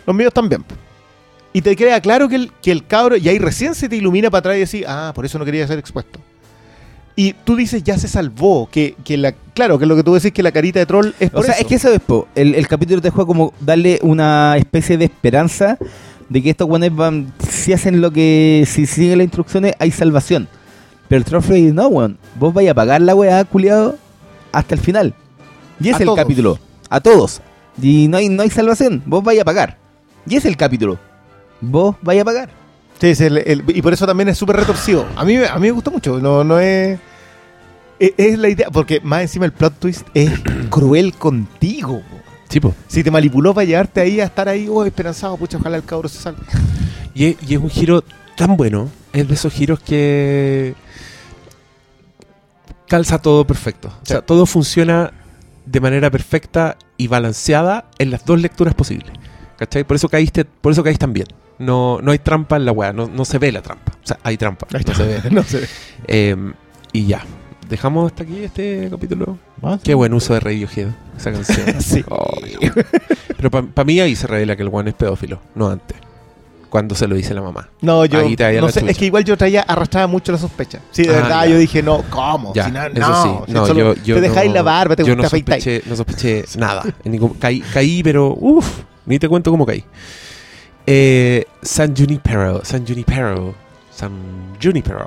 Los 0.05 0.15
míos 0.15 0.33
también. 0.33 0.63
Y 1.53 1.61
te 1.61 1.75
queda 1.75 1.99
claro 1.99 2.29
que 2.29 2.35
el, 2.35 2.51
que 2.61 2.71
el 2.71 2.87
cabro, 2.87 3.17
y 3.17 3.27
ahí 3.27 3.37
recién 3.37 3.75
se 3.75 3.89
te 3.89 3.97
ilumina 3.97 4.29
para 4.29 4.39
atrás 4.39 4.55
y 4.55 4.59
decís, 4.61 4.85
ah, 4.87 5.11
por 5.13 5.25
eso 5.25 5.37
no 5.37 5.43
quería 5.45 5.67
ser 5.67 5.77
expuesto. 5.79 6.19
Y 7.15 7.33
tú 7.33 7.55
dices, 7.55 7.83
ya 7.83 7.97
se 7.97 8.07
salvó, 8.07 8.69
que, 8.71 8.95
que 9.03 9.17
la, 9.17 9.33
claro, 9.53 9.77
que 9.77 9.85
lo 9.85 9.95
que 9.95 10.03
tú 10.03 10.13
decís 10.13 10.31
que 10.31 10.41
la 10.43 10.51
carita 10.51 10.79
de 10.79 10.85
troll 10.85 11.13
es 11.19 11.29
por 11.29 11.41
O 11.41 11.43
sea, 11.43 11.53
eso. 11.55 11.61
es 11.61 11.67
que 11.67 11.75
eso 11.75 11.89
es, 11.93 11.99
po. 11.99 12.27
El, 12.35 12.55
el 12.55 12.67
capítulo 12.67 13.01
te 13.01 13.09
juega 13.09 13.27
como 13.27 13.53
darle 13.59 13.99
una 14.01 14.55
especie 14.57 14.97
de 14.97 15.05
esperanza 15.05 15.77
de 16.29 16.41
que 16.41 16.49
estos 16.51 16.67
guanes 16.67 16.95
van, 16.95 17.33
si 17.49 17.73
hacen 17.73 17.99
lo 17.99 18.11
que, 18.11 18.63
si 18.65 18.85
siguen 18.85 19.17
las 19.17 19.25
instrucciones, 19.25 19.73
hay 19.79 19.91
salvación. 19.91 20.47
Pero 21.09 21.17
el 21.19 21.25
Troll 21.25 21.41
Face, 21.43 21.73
no, 21.73 21.87
weón. 21.89 22.17
Vos 22.39 22.53
vais 22.53 22.69
a 22.69 22.73
pagar 22.73 23.01
la 23.01 23.13
weá, 23.13 23.43
culiado, 23.43 23.97
hasta 24.53 24.75
el 24.75 24.81
final. 24.81 25.13
Y 25.81 25.89
es 25.89 25.95
A 25.95 25.99
el 25.99 26.05
todos. 26.05 26.17
capítulo. 26.17 26.59
A 26.89 27.01
todos. 27.01 27.41
Y 27.81 28.07
no 28.07 28.17
hay, 28.17 28.29
no 28.29 28.43
hay 28.43 28.49
salvación. 28.49 29.03
Vos 29.05 29.21
vais 29.21 29.41
a 29.41 29.43
pagar. 29.43 29.77
Y 30.25 30.37
es 30.37 30.45
el 30.45 30.55
capítulo. 30.55 30.97
Vos 31.59 31.97
vais 32.01 32.21
a 32.21 32.25
pagar. 32.25 32.49
Sí, 33.01 33.07
es 33.07 33.19
el- 33.21 33.37
el- 33.39 33.63
y 33.67 33.81
por 33.81 33.91
eso 33.93 34.05
también 34.05 34.29
es 34.29 34.37
súper 34.37 34.55
retorcido. 34.57 35.05
A 35.15 35.25
mí, 35.25 35.35
a 35.35 35.55
mí 35.55 35.61
me 35.61 35.71
gustó 35.71 35.89
mucho. 35.91 36.19
No, 36.19 36.43
no 36.43 36.59
es, 36.59 36.99
es. 37.99 38.13
es 38.15 38.37
la 38.37 38.47
idea. 38.47 38.69
Porque 38.69 39.01
más 39.03 39.21
encima 39.23 39.45
el 39.45 39.51
plot 39.51 39.79
twist 39.79 40.07
es 40.13 40.31
cruel 40.69 41.13
contigo. 41.15 41.99
po. 42.01 42.17
Sí, 42.47 42.59
po. 42.59 42.75
Si 42.87 43.03
te 43.03 43.09
manipuló 43.11 43.53
para 43.55 43.65
llevarte 43.65 44.01
ahí 44.01 44.19
a 44.21 44.25
estar 44.25 44.47
ahí, 44.47 44.67
oh, 44.69 44.85
esperanzado, 44.85 45.35
pucha, 45.35 45.57
ojalá 45.57 45.77
el 45.77 45.83
cabro 45.83 46.07
se 46.07 46.19
salve. 46.19 46.41
Y 47.15 47.25
es, 47.25 47.35
y 47.47 47.55
es 47.55 47.59
un 47.59 47.69
giro 47.69 48.03
tan 48.37 48.55
bueno. 48.55 48.87
Es 49.13 49.27
de 49.27 49.33
esos 49.33 49.51
giros 49.51 49.79
que 49.79 50.75
calza 52.87 53.17
todo 53.19 53.45
perfecto. 53.47 53.87
O 54.01 54.05
sea, 54.05 54.21
todo 54.21 54.45
funciona 54.45 55.11
de 55.65 55.79
manera 55.79 56.09
perfecta 56.11 56.77
y 56.97 57.07
balanceada 57.07 57.85
en 57.97 58.11
las 58.11 58.25
dos 58.25 58.39
lecturas 58.41 58.73
posibles. 58.75 59.11
¿Cachai? 59.57 59.83
Por 59.85 59.95
eso 59.95 60.09
caíste, 60.09 60.45
por 60.45 60.71
eso 60.71 60.83
caíste 60.83 60.99
tan 60.99 61.13
bien. 61.13 61.27
No, 61.59 61.99
no 62.01 62.11
hay 62.11 62.19
trampa 62.19 62.55
en 62.57 62.65
la 62.65 62.71
weá, 62.71 62.91
no, 62.93 63.07
no 63.07 63.23
se 63.25 63.37
ve 63.37 63.51
la 63.51 63.61
trampa. 63.61 63.91
O 64.03 64.07
sea, 64.07 64.17
hay 64.23 64.37
trampa. 64.37 64.67
no 64.87 64.93
se 64.95 65.05
ve. 65.05 65.21
no 65.31 65.43
sé. 65.43 65.67
Eh, 66.07 66.35
y 66.93 67.05
ya. 67.07 67.23
Dejamos 67.69 68.11
hasta 68.11 68.23
aquí 68.23 68.43
este 68.43 68.87
capítulo. 68.91 69.37
Más. 69.61 69.79
Qué 69.81 69.93
buen 69.93 70.13
uso 70.13 70.33
de 70.33 70.41
Radiohead, 70.41 70.87
esa 71.17 71.31
canción. 71.31 71.75
Sí. 71.81 72.03
Ay. 72.09 72.69
Pero 73.37 73.49
para 73.49 73.85
mí 73.85 73.99
ahí 73.99 74.15
se 74.15 74.27
revela 74.27 74.55
que 74.55 74.63
el 74.63 74.67
weón 74.69 74.87
es 74.89 74.93
pedófilo, 74.93 75.39
no 75.55 75.69
antes. 75.69 75.97
Cuando 76.69 76.95
se 76.95 77.05
lo 77.07 77.15
dice 77.15 77.33
la 77.33 77.41
mamá. 77.41 77.69
No, 77.81 78.05
yo. 78.05 78.19
Ahí 78.19 78.35
te 78.35 78.59
no 78.61 78.69
sé, 78.69 78.83
es 78.89 78.97
que 78.97 79.05
igual 79.05 79.23
yo 79.25 79.37
traía, 79.37 79.61
arrastraba 79.61 80.07
mucho 80.07 80.31
la 80.31 80.37
sospecha. 80.37 80.79
Sí, 80.91 81.03
de 81.03 81.09
Ah, 81.09 81.21
verdad, 81.21 81.43
ya. 81.45 81.51
yo 81.51 81.57
dije, 81.57 81.83
no, 81.83 82.03
¿cómo? 82.09 82.53
Ya, 82.53 82.65
Si 82.65 82.71
no, 82.71 82.85
eso 82.85 82.99
no, 82.99 83.23
sí. 83.23 83.29
si 83.47 83.51
No, 83.53 83.65
solo 83.67 83.79
yo, 83.95 84.03
yo 84.03 84.15
te 84.15 84.21
dejáis 84.21 84.49
no- 84.49 84.55
la 84.55 84.61
barba, 84.63 84.95
te, 84.95 85.03
yo 85.03 85.15
te 85.15 85.21
no 85.21 85.29
sospeché, 85.29 85.81
no 85.85 85.95
sospeché 85.97 86.45
nada. 86.57 86.83
En 87.03 87.11
ningún- 87.11 87.33
caí, 87.35 87.59
caí, 87.59 88.01
pero 88.03 88.33
uff, 88.39 88.83
ni 89.05 89.19
te 89.19 89.27
cuento 89.29 89.51
cómo 89.51 89.65
caí. 89.65 89.83
Eh, 90.87 91.45
San 91.61 91.95
Junipero, 91.95 92.61
San 92.65 92.85
Junipero, 92.85 93.53
San 93.91 94.11
Junipero. 94.61 95.05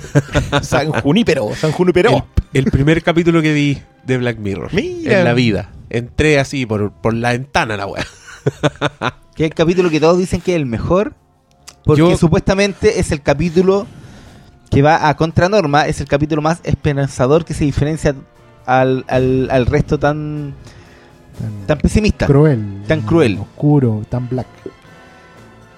San 0.62 0.90
Junípero, 0.92 1.54
San 1.54 1.72
Junípero. 1.72 2.26
El, 2.52 2.64
el 2.64 2.70
primer 2.70 3.02
capítulo 3.02 3.42
que 3.42 3.52
vi 3.52 3.82
de 4.04 4.18
Black 4.18 4.38
Mirror 4.38 4.72
Mira. 4.72 5.18
en 5.18 5.24
la 5.24 5.34
vida. 5.34 5.70
Entré 5.90 6.38
así 6.38 6.64
por, 6.66 6.92
por 6.92 7.14
la 7.14 7.32
ventana 7.32 7.76
la 7.76 7.86
weá. 7.86 8.04
Que 9.34 9.44
es 9.44 9.50
el 9.50 9.54
capítulo 9.54 9.88
que 9.88 9.98
todos 9.98 10.18
dicen 10.18 10.42
que 10.42 10.52
es 10.52 10.56
el 10.56 10.66
mejor. 10.66 11.14
Porque 11.84 12.00
Yo- 12.00 12.16
supuestamente 12.18 13.00
es 13.00 13.12
el 13.12 13.22
capítulo 13.22 13.86
que 14.70 14.82
va 14.82 15.08
a 15.08 15.16
contranorma. 15.16 15.86
Es 15.86 16.00
el 16.02 16.06
capítulo 16.08 16.42
más 16.42 16.60
esperanzador 16.64 17.44
que 17.46 17.54
se 17.54 17.64
diferencia 17.64 18.14
al, 18.66 19.04
al, 19.08 19.48
al 19.50 19.64
resto 19.66 19.98
tan, 19.98 20.54
Tan, 21.40 21.66
tan 21.66 21.78
pesimista. 21.78 22.26
cruel. 22.26 22.82
Tan 22.86 23.00
cruel. 23.00 23.38
Oscuro, 23.40 24.02
tan 24.10 24.28
black. 24.28 24.46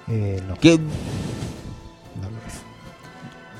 Eh, 0.07 0.41
no. 0.47 0.55
Que, 0.55 0.77
no 0.77 2.29
lo 2.29 2.37
es. 2.47 2.61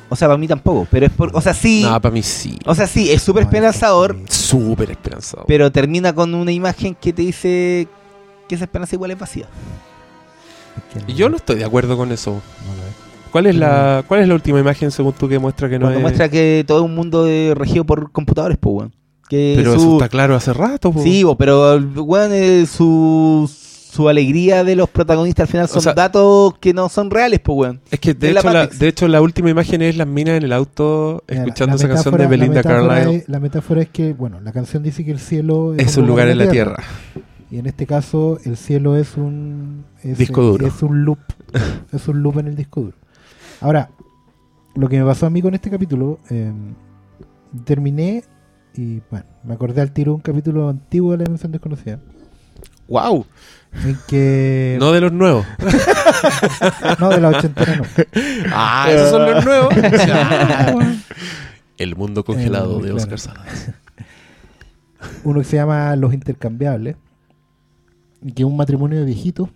o 0.10 0.16
sea, 0.16 0.28
para 0.28 0.38
mí 0.38 0.48
tampoco. 0.48 0.88
Pero 0.92 1.06
es 1.08 1.12
por. 1.12 1.32
O 1.36 1.42
sea, 1.42 1.54
sí. 1.54 1.82
No, 1.84 2.00
para 2.02 2.14
mí 2.14 2.22
sí. 2.22 2.58
O 2.66 2.76
sea, 2.76 2.88
sí, 2.88 3.12
es 3.12 3.22
súper 3.22 3.44
No, 3.44 3.50
esperanzador. 3.50 4.16
es 4.28 4.34
Súper 4.36 4.92
esperanzado. 4.92 5.44
Pero 5.48 5.72
termina 5.72 6.14
con 6.14 6.34
una 6.36 6.52
imagen 6.52 6.96
que 6.96 7.14
te 7.14 7.22
dice 7.24 7.88
que 8.48 8.56
esa 8.56 8.66
esperanza 8.66 8.96
igual 8.96 9.12
es 9.12 9.20
vacía. 9.20 9.48
que 10.94 11.12
Y 11.12 11.16
yo 11.16 11.30
no 11.30 11.38
estoy 11.38 11.56
de 11.58 11.66
acuerdo 11.66 11.98
con 11.98 12.12
eso. 12.12 12.32
no 12.32 12.76
lo 12.76 12.88
es. 12.88 12.96
¿Cuál 13.32 13.48
es 13.48 13.56
la, 13.56 14.06
cuál 14.08 14.22
es 14.22 14.28
la 14.30 14.34
última 14.36 14.60
imagen 14.62 14.92
según 14.92 15.12
tú 15.12 15.28
que 15.28 15.40
muestra 15.40 15.68
que 15.68 15.78
no 15.78 15.86
Cuando 15.88 15.98
es? 16.00 16.02
muestra 16.04 16.30
que 16.30 16.64
todo 16.66 16.78
es 16.80 16.86
un 16.86 16.96
mundo 16.96 17.26
de- 17.26 17.54
regido 17.54 17.84
por 17.84 18.10
computadores, 18.14 18.58
pues, 18.58 18.76
weón. 18.78 18.94
Que 19.28 19.56
Pero 19.58 19.74
su- 19.74 19.78
eso 19.80 19.94
está 19.94 20.08
claro 20.08 20.36
hace 20.36 20.54
rato. 20.54 20.92
po. 20.94 21.02
Sí, 21.04 21.24
bo, 21.24 21.36
pero 21.36 21.78
weón, 21.96 22.32
eh, 22.32 22.66
su, 22.66 23.52
su 23.96 24.10
alegría 24.10 24.64
de 24.64 24.76
los 24.76 24.90
protagonistas 24.90 25.44
al 25.44 25.48
final 25.52 25.68
son 25.70 25.78
O 25.78 25.82
sea- 25.82 25.94
datos 25.94 26.58
que 26.60 26.74
no 26.74 26.90
son 26.90 27.10
reales, 27.10 27.40
pues, 27.40 27.58
weón. 27.58 27.82
Es 27.92 28.00
que 28.00 28.14
de 28.14 28.32
Es 28.32 28.38
hecho, 28.38 28.50
la, 28.52 28.68
de 28.68 28.88
hecho 28.88 29.08
la 29.08 29.22
última 29.22 29.50
imagen 29.50 29.82
es 29.82 29.96
las 29.98 30.08
minas 30.08 30.38
en 30.38 30.44
el 30.44 30.54
auto 30.54 31.24
la- 31.28 31.36
escuchando 31.36 31.72
la 31.74 31.76
esa 31.78 31.88
canción 31.88 32.18
de 32.18 32.28
Belinda 32.28 32.62
Carlisle. 32.64 33.16
es- 33.16 33.30
la 33.30 33.40
metáfora 33.40 33.82
es 33.82 33.90
que, 33.90 34.14
bueno, 34.14 34.42
la 34.42 34.52
canción 34.52 34.84
dice 34.84 35.06
que 35.06 35.12
el 35.12 35.20
cielo 35.20 35.74
Es 35.76 35.96
un 35.98 36.08
lugar 36.08 36.28
en 36.28 36.38
la 36.40 36.50
tierra. 36.50 36.84
Y 37.52 37.60
en 37.60 37.68
este 37.68 37.86
caso, 37.86 38.40
el 38.44 38.58
cielo 38.58 38.98
es 38.98 39.16
un. 39.18 39.86
Es, 40.04 40.18
Disco 40.18 40.42
duro. 40.42 40.66
Es 40.68 40.82
un 40.82 41.06
loop. 41.06 41.20
es 41.94 42.08
un 42.08 42.22
loop 42.24 42.40
en 42.40 42.48
el 42.48 42.56
disco 42.56 42.82
duro. 42.82 42.98
Ahora, 43.62 43.92
lo 44.76 44.90
que 44.90 45.00
me 45.00 45.06
pasó 45.06 45.26
a 45.28 45.30
mí 45.30 45.42
con 45.42 45.54
este 45.54 45.70
capítulo, 45.70 46.20
eh, 46.30 46.52
terminé 47.64 48.24
y, 48.76 49.02
bueno, 49.10 49.26
me 49.44 49.54
acordé 49.54 49.82
al 49.82 49.92
tiro 49.92 50.12
de 50.12 50.16
un 50.16 50.22
capítulo 50.22 50.68
antiguo 50.70 51.12
de 51.12 51.20
la 51.20 51.24
Dimensión 51.26 51.52
Desconocida. 51.52 52.00
¡Wow! 52.88 53.26
En 53.84 53.98
que. 54.08 54.78
No 54.80 54.92
de 54.92 55.02
los 55.02 55.12
nuevos. 55.12 55.46
no, 57.00 57.10
de 57.10 57.22
la 57.22 57.30
ochentera 57.30 57.76
no. 57.76 57.84
¡Ah! 58.54 58.88
Esos 58.90 59.10
son 59.10 59.26
los 59.32 59.44
nuevos. 59.46 59.74
el 61.78 61.96
mundo 61.96 62.24
congelado 62.24 62.80
Eh, 62.80 62.84
de. 62.88 62.92
Oscar 62.94 63.20
Salas. 63.20 63.72
Uno 65.24 65.40
que 65.40 65.46
se 65.46 65.58
llama 65.58 65.96
Los 65.96 66.14
Intercambiables. 66.14 66.96
Que 68.34 68.42
es 68.42 68.46
un 68.46 68.58
matrimonio 68.58 69.00
de 69.00 69.06
viejitos 69.06 69.50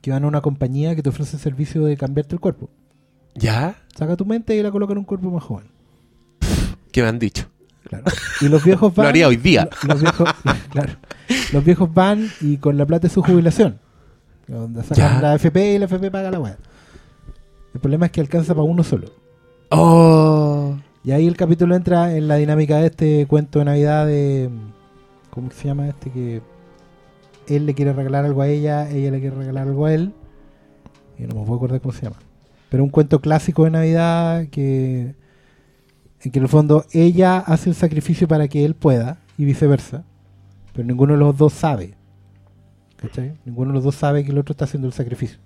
que 0.00 0.10
van 0.10 0.24
a 0.24 0.26
una 0.26 0.40
compañía 0.40 0.96
que 0.96 1.02
te 1.02 1.10
ofrece 1.10 1.36
el 1.36 1.42
servicio 1.42 1.84
de 1.84 1.96
cambiarte 1.96 2.34
el 2.34 2.40
cuerpo. 2.40 2.68
¿Ya? 3.36 3.76
Saca 3.96 4.16
tu 4.16 4.24
mente 4.26 4.56
y 4.56 4.62
la 4.62 4.72
coloca 4.72 4.92
en 4.92 4.98
un 4.98 5.04
cuerpo 5.04 5.30
más 5.30 5.44
joven. 5.44 5.66
¿Qué 6.90 7.02
me 7.02 7.08
han 7.08 7.20
dicho? 7.20 7.46
Claro. 7.88 8.04
Y 8.40 8.48
los 8.48 8.64
viejos 8.64 8.92
van. 8.94 9.04
Lo 9.04 9.08
haría 9.10 9.28
hoy 9.28 9.36
día. 9.36 9.68
lo- 9.82 9.88
Los 9.94 10.02
viejos, 10.02 10.28
claro. 10.70 10.92
Los 11.52 11.64
viejos 11.64 11.92
van 11.92 12.28
y 12.40 12.56
con 12.58 12.76
la 12.76 12.86
plata 12.86 13.08
de 13.08 13.14
su 13.14 13.22
jubilación. 13.22 13.78
Donde 14.48 14.82
sacan 14.82 15.14
Ya. 15.16 15.22
la 15.22 15.34
FP 15.36 15.74
y 15.74 15.78
la 15.78 15.84
FP 15.86 16.10
paga 16.10 16.30
la 16.30 16.40
weá. 16.40 16.56
El 17.74 17.80
problema 17.80 18.06
es 18.06 18.12
que 18.12 18.20
alcanza 18.20 18.54
para 18.54 18.64
uno 18.64 18.82
solo. 18.82 19.08
¡Oh! 19.70 20.74
Y 21.04 21.12
ahí 21.12 21.26
el 21.26 21.36
capítulo 21.36 21.74
entra 21.74 22.14
en 22.16 22.28
la 22.28 22.36
dinámica 22.36 22.76
de 22.78 22.86
este 22.86 23.26
cuento 23.26 23.58
de 23.58 23.64
Navidad 23.64 24.06
de. 24.06 24.50
¿Cómo 25.30 25.50
se 25.50 25.68
llama 25.68 25.88
este? 25.88 26.10
Que 26.10 26.42
él 27.48 27.66
le 27.66 27.74
quiere 27.74 27.92
regalar 27.92 28.24
algo 28.24 28.42
a 28.42 28.48
ella, 28.48 28.88
ella 28.90 29.10
le 29.10 29.20
quiere 29.20 29.34
regalar 29.36 29.66
algo 29.66 29.86
a 29.86 29.94
él. 29.94 30.12
Y 31.18 31.22
no 31.22 31.34
me 31.34 31.40
puedo 31.42 31.56
acordar 31.56 31.80
cómo 31.80 31.92
se 31.94 32.02
llama. 32.02 32.16
Pero 32.68 32.84
un 32.84 32.90
cuento 32.90 33.20
clásico 33.20 33.64
de 33.64 33.70
Navidad 33.70 34.46
que. 34.50 35.14
En 36.24 36.30
que 36.30 36.38
en 36.38 36.44
el 36.44 36.48
fondo 36.48 36.84
ella 36.92 37.38
hace 37.38 37.70
el 37.70 37.74
sacrificio 37.74 38.28
para 38.28 38.46
que 38.46 38.64
él 38.64 38.74
pueda 38.74 39.18
y 39.38 39.44
viceversa. 39.44 40.04
Pero 40.72 40.86
ninguno 40.86 41.12
de 41.14 41.18
los 41.18 41.36
dos 41.36 41.52
sabe. 41.52 41.96
¿Cachai? 42.96 43.34
Ninguno 43.44 43.70
de 43.70 43.74
los 43.74 43.84
dos 43.84 43.94
sabe 43.94 44.24
que 44.24 44.30
el 44.30 44.38
otro 44.38 44.52
está 44.52 44.64
haciendo 44.64 44.86
el 44.88 44.94
sacrificio. 44.94 45.38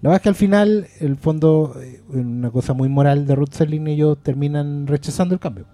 La 0.00 0.10
verdad 0.10 0.16
es 0.16 0.22
que 0.22 0.28
al 0.28 0.34
final, 0.34 0.86
el 1.00 1.16
fondo, 1.16 1.74
eh, 1.80 2.02
una 2.08 2.50
cosa 2.50 2.74
muy 2.74 2.88
moral 2.88 3.26
de 3.26 3.34
Ruth 3.34 3.52
Serling, 3.52 3.86
ellos 3.86 4.18
terminan 4.22 4.86
rechazando 4.86 5.34
el 5.34 5.40
cambio. 5.40 5.66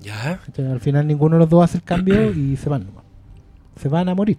¿Ya? 0.00 0.40
¿cachai? 0.44 0.66
Al 0.66 0.80
final 0.80 1.06
ninguno 1.06 1.36
de 1.36 1.40
los 1.40 1.48
dos 1.48 1.64
hace 1.64 1.78
el 1.78 1.84
cambio 1.84 2.32
y 2.36 2.56
se 2.56 2.68
van 2.68 2.86
nomás. 2.86 3.04
Se 3.76 3.88
van 3.88 4.08
a 4.08 4.14
morir. 4.14 4.38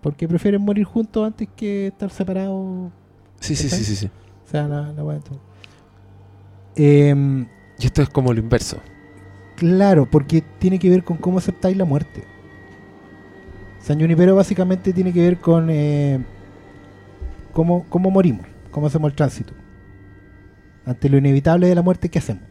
Porque 0.00 0.28
prefieren 0.28 0.62
morir 0.62 0.84
juntos 0.84 1.26
antes 1.26 1.48
que 1.54 1.88
estar 1.88 2.10
separados. 2.10 2.90
Sí, 3.40 3.54
sí, 3.54 3.68
sí, 3.68 3.84
sí, 3.84 3.96
sí. 3.96 4.10
O 4.46 4.50
sea, 4.50 4.66
la, 4.66 4.92
la 4.92 5.04
weá, 5.04 5.18
todo. 5.20 5.40
Em, 6.76 7.46
Y 7.78 7.86
esto 7.86 8.02
es 8.02 8.08
como 8.08 8.32
lo 8.32 8.40
inverso. 8.40 8.78
Claro, 9.58 10.06
porque 10.08 10.44
tiene 10.60 10.78
que 10.78 10.88
ver 10.88 11.02
con 11.02 11.16
cómo 11.16 11.38
aceptáis 11.38 11.76
la 11.76 11.84
muerte. 11.84 12.22
San 13.80 13.98
Junipero 13.98 14.36
básicamente 14.36 14.92
tiene 14.92 15.12
que 15.12 15.20
ver 15.20 15.38
con 15.38 15.68
eh, 15.68 16.20
cómo, 17.52 17.84
cómo 17.88 18.08
morimos, 18.12 18.46
cómo 18.70 18.86
hacemos 18.86 19.10
el 19.10 19.16
tránsito. 19.16 19.54
Ante 20.84 21.08
lo 21.08 21.18
inevitable 21.18 21.66
de 21.66 21.74
la 21.74 21.82
muerte, 21.82 22.08
¿qué 22.08 22.20
hacemos? 22.20 22.44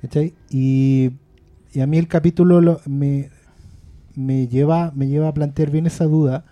¿Cachai? 0.00 0.32
Y, 0.48 1.10
a 1.78 1.86
mí 1.86 1.98
el 1.98 2.08
capítulo 2.08 2.62
lo- 2.62 2.80
me, 2.86 3.28
me, 4.14 4.48
lleva, 4.48 4.90
me 4.94 5.06
lleva 5.06 5.28
a 5.28 5.34
plantear 5.34 5.70
bien 5.70 5.86
esa 5.86 6.04
duda, 6.06 6.46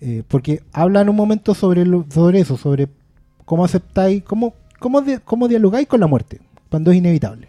eh, 0.00 0.24
porque 0.26 0.62
habla 0.72 1.02
en 1.02 1.10
un 1.10 1.16
momento 1.16 1.54
sobre, 1.54 1.84
sobre 2.10 2.40
eso, 2.40 2.56
sobre 2.56 2.88
cómo 3.44 3.64
aceptáis, 3.64 4.24
cómo, 4.24 4.54
cómo, 4.80 5.04
cómo 5.24 5.46
dialogáis 5.46 5.86
con 5.86 6.00
la 6.00 6.08
muerte, 6.08 6.40
cuando 6.70 6.90
es 6.90 6.96
inevitable 6.96 7.48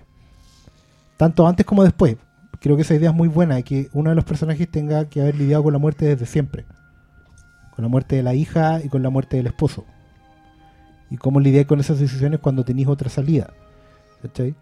tanto 1.19 1.45
antes 1.45 1.65
como 1.65 1.83
después. 1.83 2.15
Creo 2.61 2.77
que 2.77 2.83
esa 2.83 2.95
idea 2.95 3.09
es 3.09 3.15
muy 3.15 3.27
buena, 3.27 3.61
que 3.61 3.89
uno 3.91 4.09
de 4.09 4.15
los 4.15 4.23
personajes 4.23 4.71
tenga 4.71 5.09
que 5.09 5.19
haber 5.19 5.35
lidiado 5.35 5.63
con 5.63 5.73
la 5.73 5.79
muerte 5.79 6.05
desde 6.05 6.25
siempre. 6.25 6.65
Con 7.75 7.83
la 7.83 7.89
muerte 7.89 8.15
de 8.15 8.23
la 8.23 8.35
hija 8.35 8.79
y 8.81 8.87
con 8.87 9.03
la 9.03 9.09
muerte 9.09 9.35
del 9.35 9.47
esposo. 9.47 9.83
Y 11.09 11.17
cómo 11.17 11.41
lidiar 11.41 11.65
con 11.65 11.81
esas 11.81 11.99
decisiones 11.99 12.39
cuando 12.39 12.63
tenéis 12.63 12.87
otra 12.87 13.09
salida. 13.09 13.51
¿Cachai? 14.21 14.55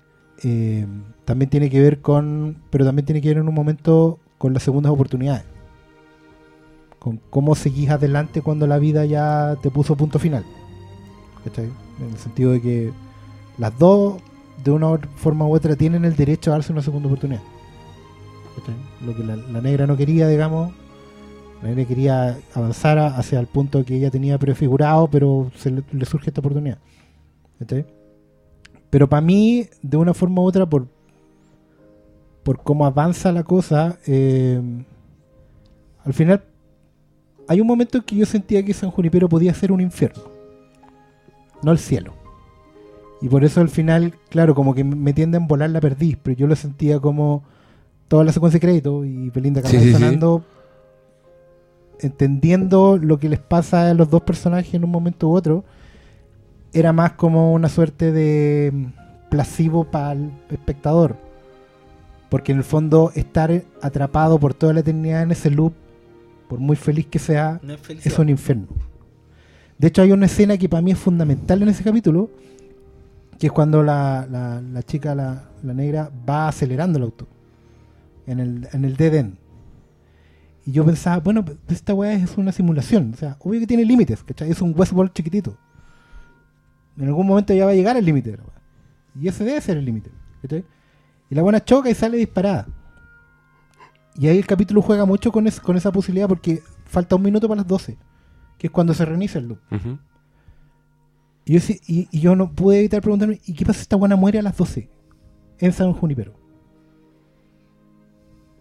Eh, 0.44 0.88
también 1.26 1.52
tiene 1.52 1.70
que 1.70 1.80
ver 1.80 2.02
con, 2.02 2.58
pero 2.72 2.86
también 2.86 3.06
tiene 3.06 3.22
que 3.22 3.28
ver 3.28 3.38
en 3.38 3.48
un 3.48 3.54
momento 3.54 4.20
con 4.40 4.52
las 4.56 4.64
segundas 4.64 4.92
oportunidades. 4.92 5.46
Con 6.98 7.18
cómo 7.30 7.54
seguís 7.54 7.92
adelante 7.92 8.42
cuando 8.42 8.66
la 8.66 8.80
vida 8.80 9.06
ya 9.06 9.58
te 9.62 9.70
puso 9.70 9.96
punto 9.96 10.18
final. 10.18 10.44
¿Cachai? 11.44 11.70
En 12.00 12.10
el 12.10 12.18
sentido 12.18 12.54
de 12.54 12.62
que 12.62 12.92
las 13.60 13.78
dos 13.78 14.24
de 14.68 14.76
una 14.76 14.98
forma 15.16 15.48
u 15.48 15.56
otra 15.56 15.78
tienen 15.78 16.04
el 16.04 16.18
derecho 16.18 16.52
a 16.52 16.56
darse 16.56 16.74
una 16.74 16.82
segunda 16.82 17.08
oportunidad. 17.08 17.42
Lo 19.06 19.16
que 19.16 19.24
la, 19.24 19.62
negra 19.62 19.88
no 19.88 19.96
quería, 19.96 20.28
digamos, 20.28 20.74
la 21.62 21.70
negra 21.70 21.86
quería 21.86 22.38
avanzar 22.54 22.98
hacia 22.98 23.40
el 23.40 23.48
punto 23.48 23.86
que 23.86 23.96
ella 23.96 24.12
tenía 24.12 24.38
prefigurado, 24.38 25.08
pero 25.08 25.50
se 25.56 25.72
le, 25.72 26.06
surge 26.06 26.32
esta 26.32 26.42
oportunidad. 26.42 26.80
Pero 28.90 29.08
para 29.08 29.22
mí, 29.22 29.68
de 29.82 29.96
una 29.96 30.14
forma 30.14 30.42
u 30.42 30.46
otra, 30.46 30.66
por, 30.66 30.88
por 32.44 32.62
cómo 32.62 32.86
avanza 32.86 33.32
la 33.32 33.44
cosa, 33.44 33.98
eh, 34.06 34.62
al 36.04 36.14
final 36.14 36.44
hay 37.48 37.62
un 37.62 37.68
momento 37.68 38.00
en 38.00 38.04
que 38.04 38.18
yo 38.18 38.26
sentía 38.26 38.66
que 38.66 38.74
San 38.74 38.92
Junipero 38.92 39.30
podía 39.30 39.54
ser 39.54 39.72
un 39.72 39.80
infierno, 39.80 40.24
no 41.64 41.72
el 41.72 41.78
cielo. 41.78 42.17
Y 43.22 43.30
por 43.30 43.44
eso 43.44 43.62
al 43.62 43.70
final, 43.70 44.14
claro, 44.30 44.54
como 44.54 44.76
que 44.76 44.84
me 44.84 45.14
tienden 45.14 45.44
a 45.44 45.48
volar 45.48 45.70
la 45.72 45.82
perdiz, 45.82 46.18
pero 46.22 46.38
yo 46.38 46.48
lo 46.48 46.56
sentía 46.56 47.00
como 47.00 47.44
toda 48.08 48.24
la 48.24 48.32
secuencia 48.32 48.58
de 48.60 48.68
crédito 48.68 49.04
y 49.06 49.30
Belinda 49.32 49.62
Sí, 49.62 49.68
Carlisle 49.68 49.86
sí, 49.92 49.98
sí. 49.98 50.04
sonando, 50.04 50.44
entendiendo 52.00 52.98
lo 52.98 53.20
que 53.20 53.30
les 53.30 53.40
pasa 53.40 53.90
a 53.90 53.94
los 53.94 54.10
dos 54.10 54.22
personajes 54.22 54.74
en 54.74 54.84
un 54.84 54.92
momento 54.92 55.30
u 55.30 55.36
otro, 55.36 55.64
era 56.74 56.94
más 56.94 57.14
como 57.14 57.54
una 57.54 57.70
suerte 57.70 58.12
de 58.12 58.72
mm, 58.74 59.30
placebo 59.30 59.86
para 59.86 60.12
el 60.14 60.32
espectador. 60.52 61.16
Porque 62.30 62.52
en 62.52 62.60
el 62.60 62.64
fondo 62.64 63.12
estar 63.16 63.64
atrapado 63.82 64.38
por 64.40 64.54
toda 64.54 64.74
la 64.74 64.82
eternidad 64.82 65.24
en 65.24 65.32
ese 65.32 65.50
loop, 65.50 65.74
por 66.50 66.60
muy 66.60 66.76
feliz 66.76 67.08
que 67.08 67.20
sea, 67.20 67.60
No 67.64 67.74
es 67.74 68.06
es 68.06 68.20
un 68.20 68.30
infierno. 68.30 68.68
De 69.78 69.88
hecho, 69.88 70.02
hay 70.02 70.12
una 70.12 70.26
escena 70.26 70.58
que 70.58 70.68
para 70.70 70.82
mí 70.82 70.92
es 70.92 70.98
fundamental 70.98 71.62
en 71.62 71.70
ese 71.70 71.84
capítulo, 71.84 72.30
que 73.40 73.48
es 73.48 73.52
cuando 73.54 73.84
la, 73.84 74.26
la- 74.30 74.62
chica, 74.84 75.14
la, 75.16 75.44
negra, 75.74 76.10
va 76.28 76.48
acelerando 76.48 76.98
el 76.98 77.04
auto 77.06 77.28
en 78.26 78.40
el, 78.40 78.68
en 78.74 78.86
el 78.86 78.96
dead 78.98 79.14
end. 79.16 79.38
Y 80.66 80.72
yo 80.74 80.84
pensaba, 80.86 81.20
bueno, 81.20 81.46
esta 81.70 81.94
weá 81.94 82.14
es 82.14 82.38
una 82.38 82.52
simulación. 82.52 83.12
O 83.14 83.18
sea, 83.18 83.38
obvio 83.40 83.60
que 83.62 83.68
tiene 83.68 83.86
límites, 83.86 84.24
¿cachai? 84.24 84.52
Es 84.52 84.62
un 84.62 84.74
Westworld 84.78 85.14
chiquitito. 85.14 85.58
En 86.98 87.08
algún 87.08 87.26
momento 87.28 87.54
ya 87.54 87.66
va 87.66 87.72
a 87.72 87.76
llegar 87.76 87.96
al 87.96 88.04
límite. 88.04 88.38
Y 89.20 89.28
ese 89.28 89.44
debe 89.46 89.62
ser 89.62 89.78
el 89.78 89.86
límite. 89.86 90.12
Y 91.30 91.36
la 91.36 91.42
buena 91.42 91.64
choca 91.64 91.90
y 91.90 91.94
sale 91.94 92.18
disparada. 92.18 92.68
Y 94.18 94.28
ahí 94.28 94.38
el 94.38 94.48
capítulo 94.48 94.82
juega 94.82 95.06
mucho 95.06 95.32
con, 95.32 95.48
es- 95.48 95.60
con 95.60 95.78
esa 95.78 95.92
posibilidad 95.92 96.28
porque 96.28 96.62
falta 96.86 97.16
un 97.16 97.22
minuto 97.22 97.48
para 97.48 97.60
las 97.62 97.68
12, 97.68 97.98
que 98.58 98.68
es 98.68 98.72
cuando 98.72 98.94
se 98.94 99.06
reinicia 99.06 99.40
el 99.40 99.48
loop. 99.50 99.60
Ujú. 99.72 99.98
Y 101.48 101.58
yo, 101.58 101.74
y, 101.88 102.10
y 102.12 102.20
yo 102.20 102.36
no 102.36 102.52
pude 102.52 102.80
evitar 102.80 103.02
preguntarme, 103.02 103.40
¿y 103.46 103.54
qué 103.54 103.66
pasa 103.66 103.80
si 103.80 103.84
esta 103.84 103.96
buena 103.96 104.18
muere 104.18 104.38
a 104.38 104.42
las 104.42 104.58
12? 104.58 104.90
En 105.60 105.72
San 105.72 105.94
Junipero. 105.94 106.34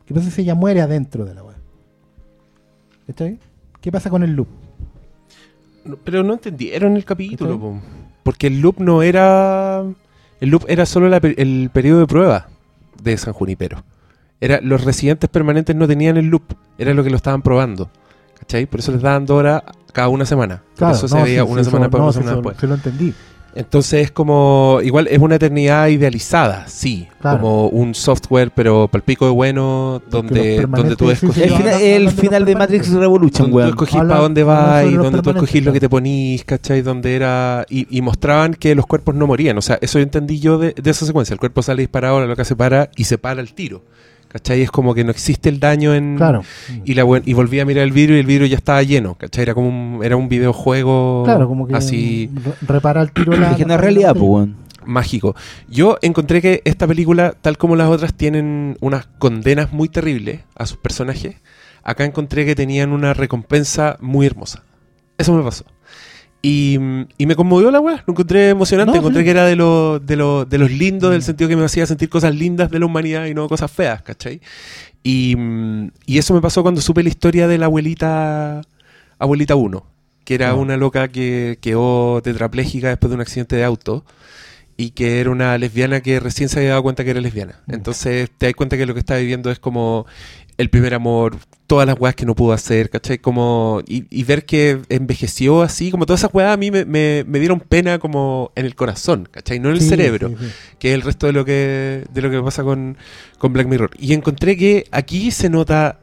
¿Qué 0.06 0.14
pasa 0.14 0.30
si 0.30 0.42
ella 0.42 0.54
muere 0.54 0.80
adentro 0.80 1.24
de 1.24 1.34
la 1.34 1.42
web? 1.42 1.56
¿Cachai? 3.08 3.40
¿Qué 3.80 3.90
pasa 3.90 4.08
con 4.08 4.22
el 4.22 4.34
loop? 4.34 4.46
No, 5.84 5.96
Pero 5.96 6.22
no 6.22 6.34
entendieron 6.34 6.96
el 6.96 7.04
capítulo, 7.04 7.80
porque 8.22 8.46
el 8.46 8.60
loop 8.60 8.78
no 8.78 9.02
era... 9.02 9.82
El 10.40 10.50
loop 10.50 10.64
era 10.68 10.86
solo 10.86 11.08
la 11.08 11.16
el 11.16 11.70
periodo 11.72 12.00
de 12.00 12.06
prueba 12.06 12.48
de 13.02 13.16
San 13.16 13.32
Junipero. 13.32 13.82
Era, 14.40 14.60
los 14.60 14.84
residentes 14.84 15.28
permanentes 15.28 15.74
no 15.74 15.88
tenían 15.88 16.18
el 16.18 16.26
loop, 16.26 16.54
era 16.78 16.94
lo 16.94 17.02
que 17.02 17.10
lo 17.10 17.16
estaban 17.16 17.42
probando. 17.42 17.90
¿Cachai? 18.38 18.66
Por 18.66 18.78
eso 18.78 18.92
les 18.92 19.02
daban 19.02 19.26
dos 19.26 19.38
horas 19.38 19.62
cada 19.96 20.08
una 20.08 20.24
semana. 20.26 20.62
Por 20.78 20.90
eso 20.92 21.08
se 21.08 21.16
no, 21.16 21.24
veía 21.24 21.42
sí, 21.44 21.50
una 21.50 21.64
sí, 21.64 21.70
semana 21.70 21.88
para 21.90 22.00
no, 22.02 22.04
una 22.06 22.12
semana 22.12 22.30
eso- 22.32 22.36
después. 22.42 22.56
sí 22.60 22.66
lo 22.66 22.74
entendí. 22.74 23.14
Entonces 23.58 24.02
es 24.02 24.10
como, 24.10 24.80
igual 24.84 25.06
es 25.08 25.18
una 25.18 25.36
eternidad 25.36 25.86
idealizada, 25.88 26.68
sí, 26.68 27.08
Claro. 27.22 27.38
como 27.40 27.68
un 27.68 27.94
software, 27.94 28.50
pero 28.54 28.86
palpico 28.86 29.24
de 29.24 29.30
bueno, 29.30 30.02
donde, 30.10 30.60
donde 30.60 30.94
tú 30.94 31.06
permanentes, 31.06 31.34
sí, 31.34 31.42
El, 31.42 32.10
final, 32.10 32.42
el 32.42 32.44
de 32.44 32.54
Matrix. 32.54 32.92
Revolution, 32.92 33.50
donde 33.50 33.64
tú 33.68 33.84
escogís 33.84 33.96
para 34.06 34.20
dónde 34.20 34.42
sobre 34.42 34.90
y 34.90 34.94
donde 34.96 35.22
tú 35.22 35.30
escogís 35.30 35.64
lo 35.64 35.72
que 35.72 35.80
te 35.80 35.88
claro. 35.88 35.90
ponís, 35.90 36.44
¿cachai? 36.44 36.82
Donde 36.82 37.16
era... 37.16 37.64
Y, 37.70 37.86
y 37.96 38.02
mostraban 38.02 38.52
que 38.52 38.74
los 38.74 38.84
cuerpos 38.84 39.14
no 39.14 39.26
morían, 39.26 39.56
o 39.56 39.62
sea, 39.62 39.78
eso 39.80 39.98
entendí 40.00 40.38
yo 40.38 40.58
de, 40.58 40.74
de 40.76 40.90
esa 40.90 41.06
secuencia. 41.06 41.32
El 41.32 41.40
cuerpo 41.40 41.62
sale 41.62 41.80
disparado, 41.80 42.20
la 42.20 42.26
loca 42.26 42.44
se 42.44 42.56
para 42.56 42.90
y 42.94 43.04
se 43.04 43.16
para 43.16 43.40
el 43.40 43.54
tiro, 43.54 43.80
¿cachai? 44.36 44.60
Es 44.62 44.70
como 44.70 44.94
que 44.94 45.02
no 45.02 45.10
existe 45.10 45.48
el 45.48 45.58
daño 45.60 45.94
en... 45.94 46.16
Claro. 46.16 46.42
Y, 46.84 46.92
la, 46.94 47.04
y 47.24 47.32
volví 47.32 47.58
a 47.60 47.64
mirar 47.64 47.84
el 47.84 47.92
vidrio 47.92 48.16
y 48.16 48.20
el 48.20 48.26
vidrio 48.26 48.46
ya 48.46 48.56
estaba 48.56 48.82
lleno, 48.82 49.14
¿cachai? 49.14 49.42
Era 49.42 49.54
como 49.54 49.68
un, 49.68 50.04
era 50.04 50.16
un 50.16 50.28
videojuego 50.28 51.22
Claro, 51.24 51.48
como 51.48 51.66
que 51.66 51.74
así 51.74 52.30
re- 52.34 52.52
repara 52.74 53.00
el 53.00 53.12
tiro 53.12 53.32
la. 53.36 53.56
La- 53.58 53.76
realidad, 53.78 54.14
pues, 54.14 54.48
mágico. 54.84 55.34
Yo 55.68 55.96
encontré 56.02 56.40
que 56.42 56.60
esta 56.64 56.86
película, 56.86 57.34
tal 57.40 57.56
como 57.58 57.74
las 57.76 57.88
otras, 57.88 58.12
tienen 58.14 58.76
unas 58.80 59.06
condenas 59.18 59.72
muy 59.72 59.88
terribles 59.88 60.40
a 60.54 60.66
sus 60.66 60.76
personajes. 60.78 61.36
Acá 61.82 62.04
encontré 62.04 62.44
que 62.44 62.54
tenían 62.54 62.92
una 62.92 63.14
recompensa 63.14 63.96
muy 64.00 64.26
hermosa. 64.26 64.62
Eso 65.18 65.32
me 65.34 65.42
pasó. 65.42 65.64
Y, 66.42 66.78
mm, 66.78 67.06
y 67.18 67.26
me 67.26 67.34
conmovió 67.34 67.70
la 67.70 67.80
weá, 67.80 68.04
lo 68.06 68.12
encontré 68.12 68.50
emocionante, 68.50 68.92
No, 68.92 68.98
encontré 68.98 69.22
sí. 69.22 69.24
que 69.24 69.30
era 69.30 69.44
de, 69.46 69.56
lo- 69.56 69.98
de, 69.98 70.16
lo- 70.16 70.44
de 70.44 70.58
los 70.58 70.70
lindos, 70.70 71.10
del 71.10 71.22
sentido 71.22 71.48
que 71.48 71.56
me 71.56 71.64
hacía 71.64 71.86
sentir 71.86 72.08
cosas 72.08 72.34
lindas 72.34 72.70
de 72.70 72.78
la 72.78 72.86
humanidad 72.86 73.26
y 73.26 73.34
no 73.34 73.48
cosas 73.48 73.70
feas, 73.70 74.02
¿cachai? 74.02 74.40
Y, 75.02 75.34
mm, 75.36 75.90
y 76.06 76.18
eso 76.18 76.34
me 76.34 76.40
pasó 76.40 76.62
cuando 76.62 76.80
supe 76.80 77.02
la 77.02 77.08
historia 77.08 77.48
de 77.48 77.58
la 77.58 77.66
abuelita, 77.66 78.60
abuelita 79.18 79.56
1, 79.56 79.84
que 80.24 80.34
era 80.34 80.50
No. 80.50 80.58
una 80.58 80.76
loca 80.76 81.08
que 81.08 81.58
quedó 81.60 82.20
tetrapléjica 82.22 82.88
después 82.88 83.10
de 83.10 83.14
un 83.16 83.20
accidente 83.22 83.56
de 83.56 83.64
auto 83.64 84.04
y 84.76 84.90
que 84.90 85.20
era 85.20 85.30
una 85.30 85.56
lesbiana 85.58 86.00
que 86.00 86.20
recién 86.20 86.48
se 86.48 86.58
había 86.58 86.70
dado 86.70 86.82
cuenta 86.82 87.02
que 87.02 87.10
era 87.10 87.20
lesbiana. 87.20 87.60
Mm. 87.66 87.74
Entonces 87.74 88.30
te 88.36 88.46
das 88.46 88.54
cuenta 88.54 88.76
que 88.76 88.86
lo 88.86 88.94
que 88.94 89.00
está 89.00 89.16
viviendo 89.16 89.50
es 89.50 89.58
como 89.58 90.06
el 90.58 90.70
primer 90.70 90.94
amor, 90.94 91.36
todas 91.66 91.86
las 91.86 91.98
weas 91.98 92.14
que 92.14 92.24
no 92.26 92.34
pudo 92.36 92.52
hacer, 92.52 92.90
¿cachai? 92.90 93.18
Como, 93.18 93.82
y, 93.88 94.04
y 94.10 94.22
ver 94.24 94.44
que 94.44 94.80
envejeció 94.88 95.62
así, 95.62 95.90
como 95.90 96.06
todas 96.06 96.20
esas 96.20 96.32
weas 96.32 96.52
a 96.52 96.56
mí 96.56 96.70
me, 96.70 96.84
me- 96.84 97.24
me 97.26 97.38
dieron 97.40 97.58
pena 97.60 97.98
como 97.98 98.52
en 98.54 98.66
el 98.66 98.74
corazón, 98.76 99.28
¿cachai? 99.30 99.58
No 99.58 99.70
en 99.70 99.76
el 99.76 99.80
Sí, 99.80 99.88
cerebro, 99.88 100.28
sí, 100.28 100.36
sí. 100.40 100.46
que 100.78 100.88
es 100.90 100.94
el 100.94 101.02
resto 101.02 101.26
de 101.26 101.32
lo 101.32 101.44
que, 101.44 102.04
de 102.12 102.22
lo 102.22 102.30
que 102.30 102.40
pasa 102.40 102.62
con, 102.62 102.96
con 103.38 103.52
Black 103.52 103.66
Mirror. 103.66 103.90
Y 103.98 104.12
encontré 104.12 104.56
que 104.56 104.86
aquí 104.92 105.30
se 105.32 105.50
nota 105.50 105.98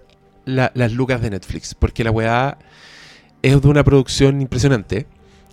la- 0.46 0.72
las 0.76 0.92
lucas 0.92 1.22
de 1.22 1.30
Netflix, 1.30 1.74
porque 1.76 2.04
la 2.04 2.12
weá 2.12 2.58
es 3.42 3.62
de 3.62 3.68
una 3.68 3.84
producción 3.84 4.42
impresionante. 4.42 5.06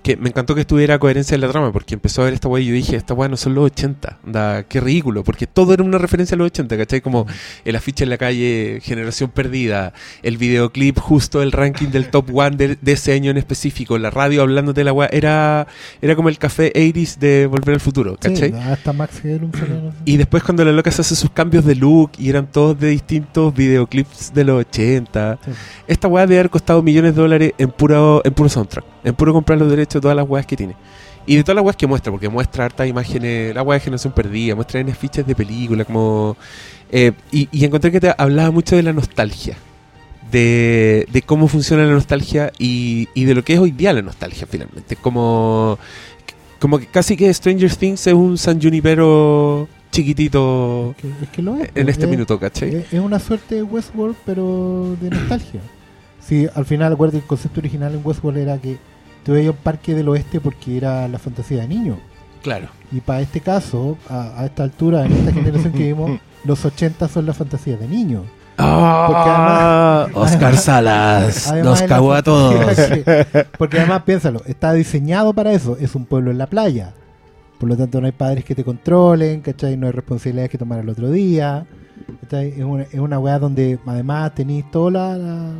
Que 0.02 0.16
me 0.16 0.28
encantó 0.28 0.54
que 0.54 0.62
estuviera 0.62 0.98
coherencia 0.98 1.34
en 1.34 1.40
la 1.42 1.48
trama, 1.48 1.72
porque 1.72 1.94
empezó 1.94 2.22
a 2.22 2.24
ver 2.26 2.34
esta 2.34 2.48
weá 2.48 2.62
y 2.62 2.66
yo 2.66 2.74
dije, 2.74 2.96
esta 2.96 3.14
weá 3.14 3.28
no 3.28 3.36
son 3.36 3.54
los 3.54 3.66
80, 3.66 4.18
da, 4.24 4.62
qué 4.64 4.80
ridículo, 4.80 5.24
porque 5.24 5.46
todo 5.46 5.74
era 5.74 5.82
una 5.82 5.98
referencia 5.98 6.34
a 6.34 6.38
los 6.38 6.46
80, 6.46 6.76
¿cachai? 6.76 7.00
Como 7.00 7.26
el 7.64 7.76
afiche 7.76 8.04
en 8.04 8.10
la 8.10 8.18
calle, 8.18 8.80
Generación 8.82 9.30
Perdida, 9.30 9.92
el 10.22 10.38
videoclip 10.38 10.98
justo 10.98 11.42
el 11.42 11.52
ranking 11.52 11.88
del 11.88 12.10
top 12.10 12.34
one 12.34 12.56
de, 12.56 12.78
de 12.80 12.92
ese 12.92 13.12
año 13.12 13.30
en 13.30 13.36
específico, 13.36 13.98
la 13.98 14.10
radio 14.10 14.42
hablándote 14.42 14.80
de 14.80 14.84
la 14.84 14.92
weá, 14.92 15.08
era, 15.12 15.66
era 16.00 16.16
como 16.16 16.28
el 16.28 16.38
café 16.38 16.72
80s 16.72 17.18
de 17.18 17.46
Volver 17.46 17.74
al 17.74 17.80
Futuro, 17.80 18.16
¿cachai? 18.20 18.50
Sí, 18.50 18.56
hasta 18.56 18.92
Max. 18.92 19.20
Y 20.04 20.16
después 20.16 20.42
cuando 20.42 20.64
la 20.64 20.72
loca 20.72 20.90
se 20.90 21.02
hace 21.02 21.14
sus 21.14 21.30
cambios 21.30 21.64
de 21.64 21.74
look 21.74 22.12
y 22.18 22.30
eran 22.30 22.46
todos 22.50 22.78
de 22.78 22.88
distintos 22.88 23.54
videoclips 23.54 24.32
de 24.34 24.44
los 24.44 24.60
80. 24.60 25.38
Sí. 25.44 25.50
Esta 25.86 26.08
weá 26.08 26.26
debe 26.26 26.40
haber 26.40 26.50
costado 26.50 26.82
millones 26.82 27.14
de 27.14 27.20
dólares 27.20 27.52
en 27.58 27.70
puro, 27.70 28.22
en 28.24 28.32
puro 28.32 28.48
soundtrack. 28.48 28.84
En 29.04 29.14
puro 29.14 29.32
comprar 29.32 29.58
los 29.58 29.70
derechos 29.70 29.89
todas 29.98 30.14
las 30.14 30.28
weas 30.28 30.44
que 30.44 30.56
tiene. 30.56 30.76
Y 31.26 31.36
de 31.36 31.42
todas 31.42 31.56
las 31.56 31.64
weas 31.64 31.76
que 31.76 31.86
muestra, 31.86 32.12
porque 32.12 32.28
muestra 32.28 32.66
hartas 32.66 32.86
imágenes, 32.86 33.54
la 33.54 33.62
weá 33.62 33.78
de 33.78 33.84
generación 33.84 34.12
perdida, 34.12 34.54
muestra 34.54 34.80
en 34.80 34.94
fichas 34.94 35.26
de 35.26 35.34
película, 35.34 35.84
como... 35.84 36.36
eh, 36.90 37.12
y, 37.32 37.48
y 37.52 37.64
encontré 37.64 37.90
que 37.90 38.00
te 38.00 38.14
hablaba 38.16 38.50
mucho 38.50 38.76
de 38.76 38.82
la 38.82 38.92
nostalgia. 38.92 39.56
De, 40.30 41.06
de 41.12 41.22
cómo 41.22 41.48
funciona 41.48 41.84
la 41.84 41.92
nostalgia 41.92 42.52
y, 42.56 43.08
y 43.14 43.24
de 43.24 43.34
lo 43.34 43.42
que 43.42 43.54
es 43.54 43.58
hoy 43.58 43.72
día 43.72 43.92
la 43.92 44.00
nostalgia 44.02 44.46
finalmente. 44.48 44.94
Como, 44.94 45.76
como 46.60 46.78
que 46.78 46.86
casi 46.86 47.16
que 47.16 47.32
Stranger 47.34 47.74
Things 47.74 48.06
es 48.06 48.14
un 48.14 48.38
San 48.38 48.62
Junipero 48.62 49.66
chiquitito 49.90 50.94
Es 50.96 51.02
que, 51.02 51.08
es 51.24 51.28
que 51.30 51.42
lo 51.42 51.56
es. 51.56 51.70
en 51.74 51.88
este 51.88 52.04
es- 52.04 52.10
minuto, 52.10 52.38
¿cachai? 52.38 52.86
Es, 52.92 53.00
una 53.00 53.18
suerte 53.18 53.56
de 53.56 53.62
Westworld, 53.64 54.14
pero 54.24 54.96
de 55.00 55.10
nostalgia. 55.10 55.60
Sí, 56.24 56.46
al 56.54 56.64
final, 56.64 56.92
acuérdate, 56.92 57.18
el 57.18 57.24
concepto 57.26 57.58
original 57.58 57.92
en 57.94 58.00
Westworld 58.04 58.38
era 58.38 58.56
que 58.58 58.76
tú 59.24 59.32
veías 59.32 59.50
un 59.52 59.56
parque 59.62 59.94
del 59.94 60.08
oeste 60.08 60.40
porque 60.40 60.76
era 60.76 61.06
la 61.08 61.18
fantasía 61.18 61.60
de 61.62 61.68
niños. 61.68 61.98
Claro. 62.42 62.68
Y 62.92 63.00
para 63.00 63.20
este 63.20 63.40
caso, 63.40 63.98
a, 64.08 64.40
a 64.40 64.46
esta 64.46 64.62
altura, 64.62 65.04
en 65.04 65.12
esta 65.12 65.32
generación 65.32 65.72
que 65.72 65.78
vivimos, 65.78 66.18
los 66.44 66.64
80 66.64 67.06
son 67.08 67.26
la 67.26 67.34
fantasía 67.34 67.76
de 67.76 67.86
niños. 67.86 68.24
Ah, 68.56 70.06
además- 70.06 70.16
Oscar 70.16 70.42
además- 70.44 70.62
Salas 70.64 71.48
Además 71.50 71.80
nos 71.80 71.88
cagó 71.88 72.12
a 72.14 72.22
todos. 72.22 72.54
que- 72.76 73.46
porque 73.58 73.78
además, 73.78 74.02
piénsalo, 74.04 74.42
está 74.46 74.72
diseñado 74.72 75.32
para 75.32 75.52
eso. 75.52 75.76
Es 75.80 75.94
un 75.94 76.04
pueblo 76.06 76.30
en 76.30 76.38
la 76.38 76.46
playa. 76.46 76.92
Por 77.58 77.68
lo 77.68 77.76
tanto, 77.76 78.00
no 78.00 78.06
hay 78.06 78.12
padres 78.12 78.44
que 78.44 78.54
te 78.54 78.64
controlen, 78.64 79.40
¿cachai? 79.42 79.76
No 79.76 79.86
hay 79.86 79.92
responsabilidades 79.92 80.50
que 80.50 80.58
tomar 80.58 80.80
el 80.80 80.88
otro 80.88 81.10
día. 81.10 81.66
Es 82.30 82.64
una, 82.64 82.82
es 82.84 82.98
weá 83.18 83.38
donde 83.38 83.78
además 83.86 84.34
tenéis 84.34 84.70
toda 84.70 85.16
la, 85.16 85.52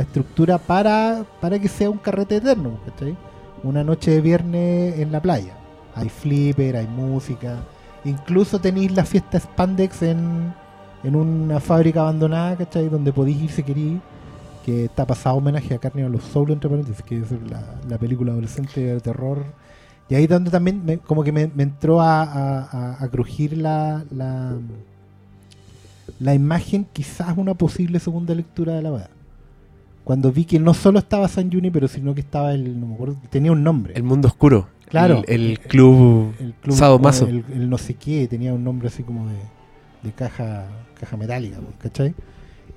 estructura 0.00 0.58
para, 0.58 1.24
para 1.40 1.58
que 1.58 1.68
sea 1.68 1.90
un 1.90 1.98
carrete 1.98 2.36
eterno, 2.36 2.78
¿cachai? 2.86 3.16
Una 3.62 3.82
noche 3.84 4.10
de 4.10 4.20
viernes 4.20 4.98
en 4.98 5.10
la 5.12 5.20
playa. 5.22 5.54
Hay 5.94 6.08
flipper, 6.08 6.76
hay 6.76 6.86
música. 6.86 7.56
Incluso 8.04 8.58
tenéis 8.60 8.92
la 8.92 9.04
fiesta 9.04 9.38
Spandex 9.38 10.02
en, 10.02 10.52
en 11.02 11.16
una 11.16 11.60
fábrica 11.60 12.00
abandonada, 12.02 12.56
¿cachai? 12.56 12.88
Donde 12.88 13.12
podéis 13.12 13.42
ir 13.42 13.50
si 13.50 13.62
queréis. 13.62 14.00
Que 14.64 14.86
está 14.86 15.06
pasado 15.06 15.36
homenaje 15.36 15.74
a 15.74 15.78
Carnival 15.78 16.14
of 16.14 16.24
Soul, 16.32 16.50
entre 16.50 16.70
paréntesis, 16.70 17.02
que 17.02 17.18
es 17.20 17.30
la, 17.50 17.62
la 17.86 17.98
película 17.98 18.32
adolescente 18.32 18.80
de 18.80 18.98
terror. 19.00 19.44
Y 20.08 20.14
ahí 20.14 20.26
donde 20.26 20.50
también 20.50 20.82
me- 20.84 20.98
como 20.98 21.22
que 21.22 21.32
me, 21.32 21.50
entró 21.62 22.00
a, 22.00 22.22
a- 22.22 22.62
a- 22.62 23.04
a 23.04 23.08
crujir 23.08 23.56
la, 23.58 24.02
la 26.20 26.34
imagen, 26.34 26.86
quizás 26.92 27.36
una 27.36 27.54
posible 27.54 27.98
segunda 27.98 28.34
lectura 28.34 28.74
de 28.74 28.82
la 28.82 28.92
weá. 28.92 29.10
Cuando 30.04 30.30
vi 30.32 30.44
que 30.44 30.58
no 30.58 30.74
solo 30.74 30.98
estaba 30.98 31.28
San 31.28 31.50
Juni, 31.50 31.70
pero 31.70 31.88
sino 31.88 32.14
que 32.14 32.20
estaba 32.20 32.52
el, 32.52 32.78
no 32.78 32.86
me 32.88 32.94
acuerdo, 32.94 33.16
tenía 33.30 33.52
un 33.52 33.62
nombre. 33.62 33.94
El 33.96 34.02
mundo 34.02 34.28
oscuro. 34.28 34.68
Claro. 34.88 35.22
El, 35.26 35.40
el 35.52 35.58
club. 35.60 36.34
el 36.38 36.52
club 36.54 36.76
Sadomaso. 36.76 37.26
el, 37.26 37.42
el 37.52 37.70
no 37.70 37.78
sé 37.78 37.94
qué, 37.94 38.28
tenía 38.28 38.52
un 38.52 38.62
nombre 38.62 38.88
así 38.88 39.02
como 39.02 39.26
de, 39.28 39.36
de 40.02 40.12
caja 40.12 40.66
caja 41.00 41.16
metálica, 41.16 41.56
pues, 41.58 41.74
¿cachai? 41.78 42.14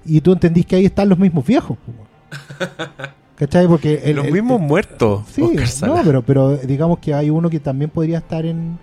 Y 0.06 0.22
tú 0.22 0.32
entendís 0.34 0.66
que 0.66 0.78
ahí 0.78 0.86
están 0.86 1.10
los 1.10 1.20
mismos 1.20 1.46
viejos, 1.46 1.78
pues, 1.86 2.70
¿cachai? 3.36 3.68
Porque 3.68 4.02
el, 4.06 4.16
los 4.16 4.26
el- 4.26 4.32
mismos 4.34 4.62
el- 4.62 4.68
muertos. 4.68 5.24
Sí, 5.30 5.42
no, 5.86 6.02
pero, 6.04 6.22
pero 6.24 6.56
digamos 6.58 7.00
que 7.00 7.14
hay 7.14 7.30
uno 7.30 7.50
que 7.50 7.60
también 7.60 7.90
podría 7.92 8.20
estar 8.20 8.46
en. 8.46 8.80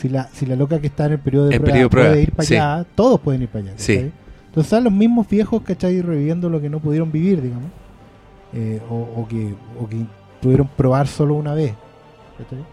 Si 0.00 0.08
la, 0.08 0.28
si 0.32 0.46
la 0.46 0.56
loca 0.56 0.80
que 0.80 0.86
está 0.86 1.06
en 1.06 1.12
el 1.12 1.18
periodo 1.18 1.46
de 1.48 1.56
En 1.56 1.60
prueba 1.60 1.74
periodo 1.74 1.90
puede 1.90 2.04
prueba, 2.06 2.22
ir 2.22 2.32
para 2.32 2.46
sí. 2.46 2.54
allá, 2.56 2.86
todos 2.94 3.20
pueden 3.20 3.42
ir 3.42 3.48
para 3.48 3.64
allá. 3.66 3.74
Sí. 3.76 3.94
¿cachai? 3.94 4.12
Entonces 4.46 4.64
están 4.72 4.84
los 4.84 4.92
mismos 4.92 5.28
viejos, 5.28 5.62
¿cachai? 5.62 6.00
Reviviendo 6.02 6.48
lo 6.48 6.60
que 6.60 6.70
no 6.70 6.80
pudieron 6.80 7.12
vivir, 7.12 7.40
digamos. 7.42 7.70
Eh, 8.52 8.80
o, 8.90 8.94
o 9.20 9.28
que, 9.28 9.54
o 9.80 9.86
que 9.88 9.98
pudieron 10.40 10.68
probar 10.76 11.06
solo 11.06 11.34
una 11.34 11.54
vez. 11.54 11.74
¿cachai? 12.38 12.64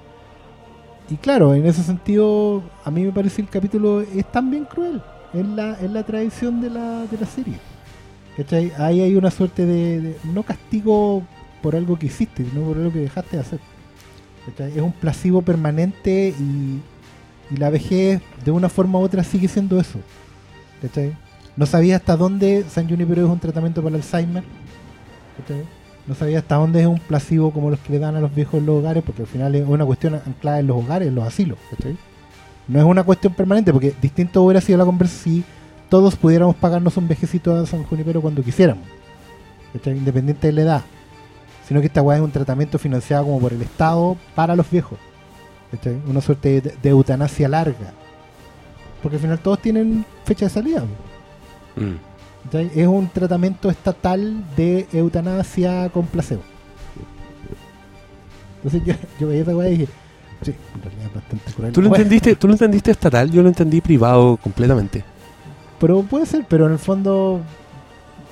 Y 1.09 1.15
claro, 1.17 1.53
en 1.53 1.65
ese 1.65 1.83
sentido, 1.83 2.63
a 2.83 2.91
mí 2.91 3.03
me 3.03 3.11
parece 3.11 3.41
el 3.41 3.49
capítulo 3.49 4.01
es 4.01 4.25
también 4.31 4.65
cruel. 4.65 5.01
Es 5.33 5.45
la, 5.45 5.73
es 5.73 5.91
la 5.91 6.03
tradición 6.03 6.61
de 6.61 6.69
la, 6.69 7.05
de 7.05 7.17
la 7.17 7.25
serie. 7.27 7.55
¿Cachai? 8.37 8.71
Ahí 8.77 9.01
hay 9.01 9.15
una 9.15 9.31
suerte 9.31 9.65
de, 9.65 10.01
de- 10.01 10.17
no 10.33 10.43
castigo 10.43 11.23
por 11.61 11.75
algo 11.75 11.97
que 11.99 12.05
hiciste, 12.07 12.45
sino 12.45 12.61
por 12.65 12.77
algo 12.77 12.91
que 12.93 12.99
dejaste 12.99 13.35
de 13.37 13.41
hacer. 13.41 13.59
¿Cachai? 14.45 14.71
Es 14.77 14.81
un 14.81 14.91
placebo 14.93 15.41
permanente 15.41 16.33
y, 16.39 16.79
y 17.49 17.57
la 17.57 17.69
vejez 17.69 18.21
de 18.43 18.51
una 18.51 18.69
forma 18.69 18.99
u 18.99 19.03
otra 19.03 19.23
sigue 19.23 19.47
siendo 19.47 19.79
eso. 19.79 19.99
No 21.55 21.65
sabía 21.65 21.95
hasta 21.95 22.15
dónde 22.15 22.65
San 22.69 22.87
Junipero 22.87 23.25
es 23.25 23.29
un 23.29 23.39
tratamiento 23.39 23.81
para 23.81 23.95
Alzheimer. 23.95 24.43
No 26.05 26.15
sabía 26.15 26.39
hasta 26.39 26.55
dónde 26.55 26.81
es 26.81 26.87
un 26.87 26.99
placebo 26.99 27.51
como 27.51 27.69
los 27.69 27.79
que 27.79 27.93
le 27.93 27.99
dan 27.99 28.15
a 28.15 28.21
los 28.21 28.33
viejos 28.33 28.59
en 28.59 28.65
los 28.65 28.79
hogares, 28.79 29.03
porque 29.03 29.23
al 29.23 29.27
final 29.27 29.55
es 29.55 29.67
una 29.67 29.85
cuestión 29.85 30.15
anclada 30.15 30.59
en 30.59 30.67
los 30.67 30.77
hogares, 30.77 31.07
en 31.07 31.15
los 31.15 31.25
asilos. 31.27 31.57
No 32.67 32.79
es 32.79 32.85
una 32.85 33.03
cuestión 33.03 33.33
permanente, 33.33 33.73
porque 33.73 33.93
distinto 34.01 34.43
hubiera 34.43 34.61
sido 34.61 34.77
la 34.77 34.85
conversa 34.85 35.23
si 35.23 35.43
todos 35.89 36.15
pudiéramos 36.15 36.55
pagarnos 36.55 36.95
un 36.97 37.07
vejecito 37.07 37.55
a 37.55 37.65
San 37.65 37.83
Junipero 37.83 38.21
cuando 38.21 38.43
quisiéramos. 38.43 38.85
Independiente 39.85 40.47
de 40.47 40.53
la 40.53 40.61
edad. 40.61 40.81
Sino 41.67 41.81
que 41.81 41.87
esta 41.87 42.01
weá 42.01 42.17
es 42.17 42.23
un 42.23 42.31
tratamiento 42.31 42.79
financiado 42.79 43.25
como 43.25 43.39
por 43.39 43.53
el 43.53 43.61
Estado 43.61 44.15
para 44.35 44.55
los 44.55 44.69
viejos. 44.69 44.97
¿Cachai? 45.71 46.01
Una 46.07 46.21
suerte 46.21 46.61
de, 46.61 46.75
de 46.81 46.89
eutanasia 46.89 47.47
larga. 47.47 47.93
Porque 49.01 49.17
al 49.17 49.21
final 49.21 49.39
todos 49.39 49.59
tienen 49.59 50.05
fecha 50.25 50.45
de 50.45 50.49
salida. 50.49 50.83
Mm. 51.75 52.57
Es 52.75 52.87
un 52.87 53.09
tratamiento 53.09 53.69
estatal 53.69 54.43
de 54.55 54.87
eutanasia 54.93 55.89
con 55.89 56.05
placebo. 56.07 56.41
Entonces 58.63 58.83
yo, 58.85 58.93
yo 59.19 59.27
veía 59.27 59.41
esa 59.41 59.55
weá 59.55 59.69
y 59.69 59.77
dije, 59.77 59.87
Sí, 60.41 60.53
en 60.75 60.81
realidad 60.81 61.05
es 61.07 61.13
bastante 61.13 61.51
cruel. 61.51 61.73
¿Tú 61.73 61.81
lo, 61.81 61.89
Bueno, 61.89 62.03
entendiste, 62.03 62.35
¿Tú 62.35 62.47
lo 62.47 62.53
entendiste 62.53 62.91
estatal? 62.91 63.31
Yo 63.31 63.41
lo 63.41 63.49
entendí 63.49 63.81
privado 63.81 64.37
completamente. 64.37 65.03
Pero 65.79 66.03
puede 66.03 66.25
ser, 66.25 66.45
pero 66.47 66.67
en 66.67 66.73
el 66.73 66.79
fondo, 66.79 67.41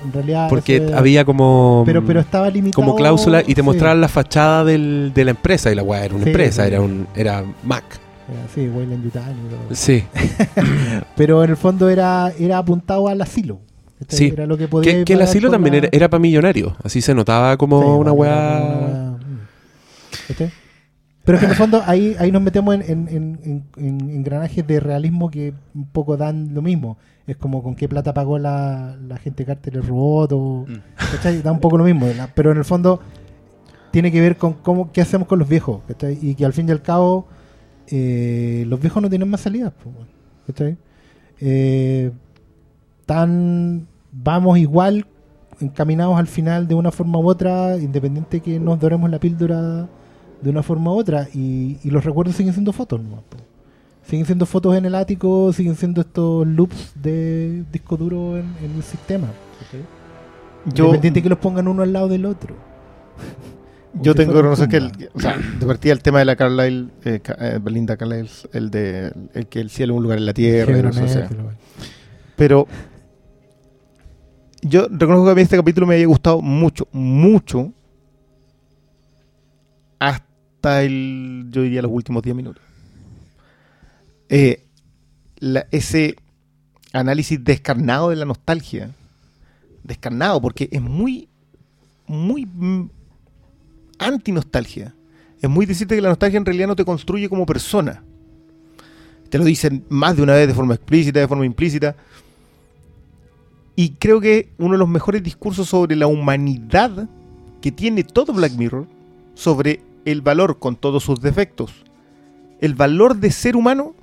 en 0.03 0.14
realidad. 0.14 0.48
Porque 0.49 0.91
había 0.95 1.24
como, 1.25 1.83
Pero, 1.85 2.06
pero 2.06 2.19
estaba 2.19 2.49
limitado. 2.49 2.83
como 2.83 2.95
cláusula 2.95 3.41
y 3.41 3.53
te 3.56 3.61
sí, 3.61 3.61
mostraban 3.61 4.01
la 4.01 4.07
fachada 4.07 4.64
del, 4.64 5.11
de 5.14 5.25
la 5.25 5.32
empresa. 5.32 5.72
Y 5.72 5.75
la 5.75 5.83
weá 5.83 6.06
era 6.06 6.15
una 6.15 6.24
Sí, 6.24 6.30
empresa, 6.30 6.64
sí. 6.64 6.67
era 6.72 6.82
un 6.82 7.07
era 7.15 7.43
Mac. 7.64 7.83
era- 8.30 8.48
Sí, 8.53 8.67
Wayland 8.67 9.03
Yutani. 9.03 9.35
Sí. 9.72 10.03
Pero 11.15 11.43
en 11.43 11.49
el 11.51 11.57
fondo 11.57 11.90
era, 11.90 12.32
era 12.40 12.57
apuntado 12.57 13.07
al 13.07 13.22
asilo. 13.22 13.59
Sí. 14.09 14.30
Era 14.33 14.45
lo 14.45 14.57
que 14.57 14.67
podía 14.67 14.91
Que, 14.91 15.06
que 15.06 15.14
el 15.14 15.22
asilo 15.22 15.49
también 15.49 15.74
la- 15.74 15.77
era, 15.80 15.90
era 15.91 16.09
para 16.09 16.19
millonarios. 16.19 16.74
Así 16.83 17.01
se 17.01 17.14
notaba 17.15 17.56
como 17.57 17.98
una 17.98 18.11
weá. 18.11 18.61
una 18.61 19.17
mm. 19.17 20.51
Pero 21.26 21.38
es 21.38 21.40
que 21.40 21.45
en 21.45 21.52
el 21.52 21.58
fondo 21.58 21.82
ahí, 21.86 22.16
ahí 22.20 22.32
nos 22.32 22.42
metemos 22.42 22.76
en, 22.76 22.82
en, 22.84 23.08
en- 23.10 23.40
en- 23.44 23.64
en 23.78 24.10
engranajes 24.12 24.66
de 24.66 24.80
realismo 24.80 25.30
que 25.32 25.54
un 25.74 25.86
poco 25.88 26.16
dan 26.18 26.54
lo 26.54 26.62
mismo. 26.62 26.98
Es 27.28 27.36
como 27.38 27.64
con 27.64 27.76
qué 27.76 27.90
plata 27.90 28.14
pagó 28.14 28.38
la, 28.38 28.95
la 29.08 29.18
gente 29.18 29.44
Carter 29.45 29.76
el 29.78 29.84
robot 29.84 30.32
o... 30.34 30.66
Mm. 30.68 31.42
Da 31.44 31.52
un 31.52 31.60
poco 31.60 31.78
lo 31.80 31.84
mismo. 31.84 32.06
la- 32.16 32.28
pero 32.28 32.52
en 32.52 32.58
el 32.58 32.66
fondo 32.66 33.00
tiene 33.92 34.12
que 34.12 34.22
ver 34.22 34.38
con 34.38 34.54
cómo 34.54 34.92
qué 34.92 35.02
hacemos 35.02 35.28
con 35.28 35.40
los 35.40 35.50
viejos. 35.50 35.82
¿cachai? 35.88 36.20
Y 36.22 36.36
que 36.36 36.45
al 36.45 36.54
fin 36.54 36.70
y 36.70 36.72
al 36.72 36.82
cabo 36.84 37.26
eh, 37.88 38.64
los 38.68 38.80
viejos 38.80 39.02
no 39.02 39.10
tienen 39.10 39.28
más 39.30 39.42
salidas. 39.42 39.74
¿cachai? 40.45 40.78
Eh, 41.42 42.12
tan 43.08 43.88
vamos 44.12 44.58
igual 44.60 45.08
encaminados 45.60 46.18
al 46.20 46.28
final 46.28 46.68
de 46.68 46.76
una 46.76 46.92
forma 46.92 47.18
u 47.20 47.28
otra, 47.30 47.78
independiente 47.78 48.42
que 48.42 48.60
nos 48.60 48.80
doremos 48.80 49.10
la 49.10 49.20
píldora 49.20 49.88
de 50.45 50.51
una 50.51 50.61
forma 50.61 50.91
u 50.93 50.99
otra, 50.99 51.27
y, 51.33 51.80
y 51.83 51.90
los 51.90 52.06
recuerdos 52.06 52.35
siguen 52.35 52.53
siendo 52.53 52.72
fotos, 52.72 53.01
nomás, 53.01 53.22
po. 53.27 53.38
siguen 54.07 54.27
siendo 54.27 54.45
fotos 54.45 54.77
en 54.77 54.85
el 54.85 54.93
ático, 54.93 55.51
siguen 55.51 55.75
siendo 55.75 56.01
estos 56.01 56.45
loops 56.45 56.93
de 57.01 57.64
disco 57.72 57.98
duro 57.98 58.38
en, 58.38 58.45
en 58.64 58.75
el 58.75 58.83
sistema. 58.83 59.27
¿cachai? 59.59 59.82
Yo, 60.72 60.85
Independiente 60.85 61.24
que 61.24 61.30
los 61.30 61.40
pongan 61.40 61.67
uno 61.67 61.82
al 61.82 61.91
lado 61.91 62.07
del 62.09 62.27
otro. 62.27 62.56
yo 64.01 64.14
tengo 64.14 64.33
que 64.33 64.38
reconocer 64.38 64.69
que, 64.69 64.77
el, 64.77 64.91
o 65.15 65.19
sea, 65.19 65.35
de 65.35 65.65
partida 65.65 65.93
el 65.93 66.03
tema 66.03 66.19
de 66.19 66.25
la 66.25 66.35
Carlyle, 66.35 66.90
eh, 67.06 67.19
eh, 67.40 67.59
Belinda 67.59 67.98
Carlyle, 67.98 68.30
el 68.53 68.69
de 68.69 69.14
el 69.33 69.48
que 69.48 69.61
el 69.61 69.72
cielo 69.72 69.93
es 69.93 69.98
un 69.98 70.03
lugar 70.03 70.19
en 70.19 70.27
la 70.27 70.33
tierra, 70.33 70.74
y 70.74 70.75
Pero 70.75 70.90
eso, 70.90 71.03
o 71.06 71.07
sea. 71.07 71.27
pero 72.35 72.67
yo 74.61 74.88
reconozco 74.91 75.25
que 75.25 75.32
a 75.32 75.35
mí 75.35 75.41
este 75.41 75.57
capítulo 75.57 75.88
me 75.88 75.95
haya 75.95 76.06
gustado 76.06 76.40
mucho, 76.40 76.88
mucho, 76.91 77.74
el, 80.66 81.48
yo 81.50 81.61
diría 81.61 81.82
los 81.82 81.92
últimos 81.92 82.24
10 82.24 82.35
minutos. 82.35 82.64
Eh, 84.30 84.66
ese 85.72 86.16
análisis 86.94 87.44
descarnado 87.44 88.10
de 88.10 88.16
la 88.16 88.26
nostalgia, 88.26 88.92
descarnado, 89.84 90.42
porque 90.42 90.69
es 90.72 90.82
muy, 90.82 91.27
muy 92.08 92.48
anti-nostalgia. 94.00 94.95
Es 95.42 95.50
muy 95.50 95.66
decirte 95.66 95.95
que 95.95 96.02
la 96.02 96.10
nostalgia 96.10 96.38
en 96.38 96.45
realidad 96.45 96.68
no 96.68 96.76
te 96.76 96.85
construye 96.85 97.30
como 97.30 97.45
persona. 97.45 98.03
Te 99.30 99.38
lo 99.38 99.44
dicen 99.44 99.85
más 99.90 100.16
de 100.16 100.24
una 100.24 100.34
vez 100.34 100.48
de 100.48 100.53
forma 100.53 100.76
explícita, 100.76 101.19
de 101.19 101.27
forma 101.27 101.45
implícita. 101.45 101.95
Y 103.76 103.92
creo 103.92 104.22
que 104.22 104.53
uno 104.58 104.74
de 104.74 104.77
los 104.77 104.88
mejores 104.88 105.22
discursos 105.22 105.68
sobre 105.68 105.95
la 105.95 106.08
humanidad 106.08 107.10
que 107.61 107.72
tiene 107.72 108.03
todo 108.03 108.32
Black 108.34 108.53
Mirror, 108.53 108.88
sobre 109.34 109.82
el 110.06 110.22
valor 110.22 110.59
con 110.59 110.75
todos 110.75 111.03
sus 111.03 111.19
defectos, 111.22 111.72
el 112.61 112.75
valor 112.75 113.17
de 113.17 113.32
ser 113.32 113.56
humano, 113.56 113.93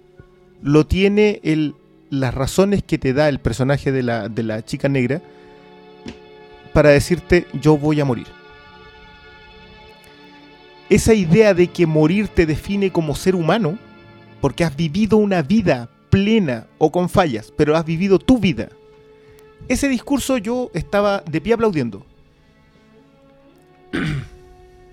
lo 0.62 0.86
tiene 0.86 1.40
el, 1.42 1.74
las 2.10 2.34
razones 2.34 2.82
que 2.82 2.98
te 2.98 3.12
da 3.12 3.28
el 3.28 3.40
personaje 3.40 3.90
de 3.90 4.02
la, 4.02 4.28
de 4.28 4.42
la 4.42 4.64
chica 4.64 4.88
negra 4.88 5.22
para 6.72 6.90
decirte 6.90 7.46
yo 7.60 7.76
voy 7.76 8.00
a 8.00 8.04
morir. 8.04 8.26
Esa 10.88 11.14
idea 11.14 11.54
de 11.54 11.68
que 11.68 11.86
morir 11.86 12.28
te 12.28 12.44
define 12.44 12.92
como 12.92 13.14
ser 13.14 13.34
humano, 13.34 13.78
porque 14.40 14.64
has 14.64 14.76
vivido 14.76 15.16
una 15.16 15.40
vida 15.40 15.88
plena 16.10 16.66
o 16.78 16.92
con 16.92 17.08
fallas, 17.08 17.52
pero 17.56 17.76
has 17.76 17.84
vivido 17.86 18.18
tu 18.18 18.38
vida. 18.38 18.68
Ese 19.68 19.88
discurso 19.88 20.36
yo 20.36 20.70
estaba 20.74 21.20
de 21.20 21.40
pie 21.40 21.54
aplaudiendo. 21.54 22.04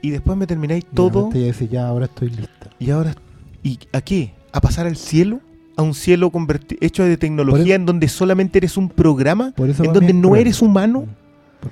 Y 0.02 0.10
después 0.12 0.38
me 0.38 0.48
termináis 0.48 0.84
Y 0.92 0.96
todo. 0.96 1.10
repente 1.26 1.38
ella 1.40 1.48
dice, 1.48 1.68
ya, 1.68 1.88
ahora 1.88 2.06
estoy 2.06 2.30
lista. 2.30 2.70
¿Y 2.80 2.90
ahora? 2.92 3.16
¿Y 3.64 3.80
a 3.92 4.02
qué? 4.02 4.34
¿A 4.52 4.62
pasar 4.62 4.88
al 4.88 4.96
cielo? 4.96 5.40
¿A 5.78 5.82
un 5.82 5.94
cielo 5.94 6.30
hecho 6.82 7.04
de 7.04 7.16
tecnología 7.18 7.66
eso- 7.66 7.76
en 7.76 7.86
donde 7.86 8.08
solamente 8.10 8.58
eres 8.58 8.76
un 8.78 8.90
programa? 8.90 9.52
Por 9.56 9.70
eso 9.70 9.84
¿En 9.84 9.94
donde 9.94 10.14
no 10.14 10.30
cruel. 10.30 10.42
eres 10.42 10.62
humano? 10.62 11.06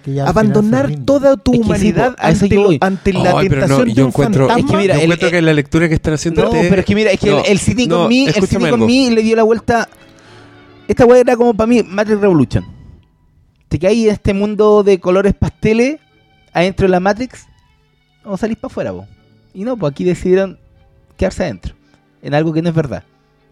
Se 0.03 0.19
Abandonar 0.19 0.93
toda 1.05 1.37
tu 1.37 1.53
Es 1.53 1.59
que 1.59 1.63
sí, 1.63 1.69
humanidad 1.69 2.15
eso 2.21 2.43
ante, 2.45 2.55
lo- 2.55 2.69
ante 2.81 3.13
la 3.13 3.39
Ay, 3.39 3.47
pero 3.49 3.61
no, 3.61 3.67
tentación 3.67 3.87
yo 3.87 3.95
de 3.95 4.01
un 4.03 4.07
encuentro, 4.09 4.47
fantasma. 4.47 4.59
Es 4.59 4.71
que 4.71 4.77
mira, 4.81 4.93
yo 4.95 4.99
el- 4.99 5.05
encuentro 5.05 5.31
que 5.31 5.41
la 5.41 5.53
lectura 5.53 5.87
que 5.89 5.95
están 5.95 6.13
haciendo 6.13 6.41
No, 6.41 6.47
ustedes- 6.49 6.69
pero 6.69 6.79
es 6.81 6.85
que 6.85 6.95
mira, 6.95 7.11
es 7.11 7.19
que 7.21 7.29
No, 7.31 7.39
el, 7.39 7.51
el 7.51 7.57
City 7.59 7.87
no, 7.87 7.99
con 7.99 8.09
me, 8.09 8.25
el 8.25 8.33
con 8.69 8.79
le 9.15 9.21
dio 9.23 9.35
la 9.37 9.43
vuelta. 9.43 9.87
Esta 10.89 11.05
weá 11.05 11.19
era 11.21 11.37
como 11.37 11.53
para 11.53 11.67
mí 11.67 11.83
Matrix 11.83 12.19
Revolution. 12.19 12.65
Te 13.69 13.79
caes 13.79 13.97
en 13.97 14.09
este 14.11 14.33
mundo 14.33 14.83
de 14.83 14.99
colores 14.99 15.33
pasteles 15.33 15.99
adentro 16.53 16.85
de 16.85 16.89
la 16.91 16.99
Matrix 16.99 17.46
o 18.27 18.37
salís 18.37 18.57
para 18.57 18.71
afuera, 18.71 18.91
po. 18.91 19.07
Y 19.53 19.63
no, 19.63 19.77
pues 19.77 19.91
aquí 19.91 20.03
decidieron 20.03 20.59
quedarse 21.17 21.43
adentro. 21.43 21.73
En 22.21 22.33
algo 22.33 22.53
que 22.53 22.61
no 22.61 22.69
es 22.69 22.75
verdad. 22.75 23.03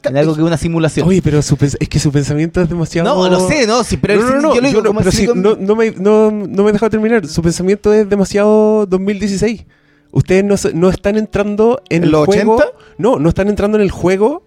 En 0.03 0.17
algo 0.17 0.35
que 0.35 0.41
es 0.41 0.47
una 0.47 0.57
simulación. 0.57 1.07
Oye, 1.07 1.21
pero 1.21 1.41
su 1.41 1.57
es 1.61 1.89
que 1.89 1.99
su 1.99 2.11
pensamiento 2.11 2.61
es 2.61 2.69
demasiado. 2.69 3.15
no, 3.15 3.29
lo 3.29 3.47
sé, 3.47 3.65
no, 3.65 3.83
sí, 3.83 3.97
pero 3.97 4.21
no, 4.21 4.35
no, 4.35 4.41
no, 4.41 4.55
yo 4.55 4.61
yo 4.61 4.81
no, 4.81 4.93
pero 4.93 5.11
sí, 5.11 5.27
no, 5.33 5.55
no 5.55 5.75
me, 5.75 5.91
no, 5.91 6.29
no 6.29 6.63
me 6.63 6.69
he 6.69 6.73
dejado 6.73 6.91
terminar. 6.91 7.27
Su 7.27 7.41
pensamiento 7.41 7.91
es 7.91 8.07
demasiado 8.07 8.85
2016. 8.85 9.65
Ustedes 10.11 10.73
no, 10.73 10.89
están 10.89 11.17
entrando 11.17 11.81
en 11.89 11.97
¿En 11.97 12.03
el 12.03 12.11
los 12.11 12.25
juego. 12.25 12.55
80? 12.55 12.77
No, 12.97 13.19
no 13.19 13.29
están 13.29 13.49
entrando 13.49 13.77
en 13.77 13.83
el 13.83 13.91
juego 13.91 14.43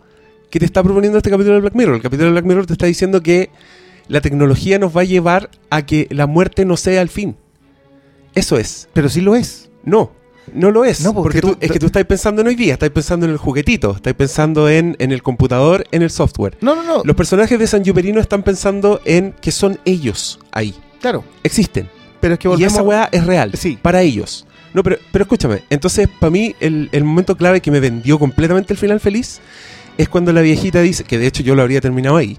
que 0.50 0.58
te 0.58 0.64
está 0.64 0.82
proponiendo 0.82 1.18
este 1.18 1.30
capítulo 1.30 1.56
de 1.56 1.60
Black 1.60 1.74
Mirror. 1.74 1.96
El 1.96 2.02
capítulo 2.02 2.26
de 2.26 2.32
Black 2.32 2.44
Mirror 2.44 2.66
te 2.66 2.72
está 2.72 2.86
diciendo 2.86 3.20
que 3.20 3.50
la 4.06 4.20
tecnología 4.20 4.78
nos 4.78 4.96
va 4.96 5.02
a 5.02 5.04
llevar 5.04 5.50
a 5.70 5.84
que 5.84 6.06
la 6.10 6.26
muerte 6.26 6.64
no 6.64 6.76
sea 6.76 7.02
el 7.02 7.08
fin. 7.08 7.36
Eso 8.34 8.56
es. 8.56 8.88
Pero 8.92 9.08
sí 9.08 9.20
lo 9.20 9.34
es. 9.34 9.70
No, 9.84 10.12
no 10.54 10.70
lo 10.70 10.84
es. 10.84 11.00
No, 11.00 11.12
porque 11.14 11.40
porque 11.40 11.40
tú, 11.40 11.52
tú- 11.54 11.58
es 11.60 11.70
que 11.72 11.78
tú 11.78 11.86
estás 11.86 12.04
pensando 12.04 12.42
en 12.42 12.48
hoy 12.48 12.54
día, 12.54 12.74
estás 12.74 12.90
pensando 12.90 13.26
en 13.26 13.32
el 13.32 13.38
juguetito, 13.38 13.94
estás 13.96 14.14
pensando 14.14 14.68
en, 14.68 14.96
en 14.98 15.12
el 15.12 15.22
computador, 15.22 15.84
en 15.92 16.02
el 16.02 16.10
software. 16.10 16.56
No, 16.60 16.74
no, 16.74 16.82
no. 16.82 17.02
Los 17.04 17.16
personajes 17.16 17.58
de 17.58 17.66
San 17.66 17.84
Yuperino 17.84 18.20
están 18.20 18.42
pensando 18.42 19.00
en 19.04 19.32
que 19.40 19.50
son 19.52 19.78
ellos 19.84 20.38
ahí. 20.52 20.74
Claro. 21.00 21.24
Existen. 21.42 21.88
Pero 22.20 22.34
es 22.34 22.40
que 22.40 22.48
Y 22.58 22.64
esa 22.64 22.82
weá 22.82 23.08
es 23.12 23.24
real. 23.26 23.52
Sí. 23.54 23.78
Para 23.80 24.02
ellos. 24.02 24.46
No, 24.74 24.82
pero, 24.82 24.96
pero 25.12 25.22
escúchame. 25.22 25.62
Entonces, 25.70 26.08
para 26.20 26.30
mí, 26.30 26.54
el, 26.60 26.88
el 26.92 27.04
momento 27.04 27.36
clave 27.36 27.60
que 27.60 27.70
me 27.70 27.80
vendió 27.80 28.18
completamente 28.18 28.72
el 28.72 28.78
final 28.78 29.00
feliz 29.00 29.40
es 29.96 30.08
cuando 30.08 30.32
la 30.32 30.40
viejita 30.42 30.80
dice, 30.82 31.04
que 31.04 31.18
de 31.18 31.26
hecho 31.26 31.42
yo 31.42 31.54
lo 31.54 31.62
habría 31.62 31.80
terminado 31.80 32.16
ahí. 32.16 32.38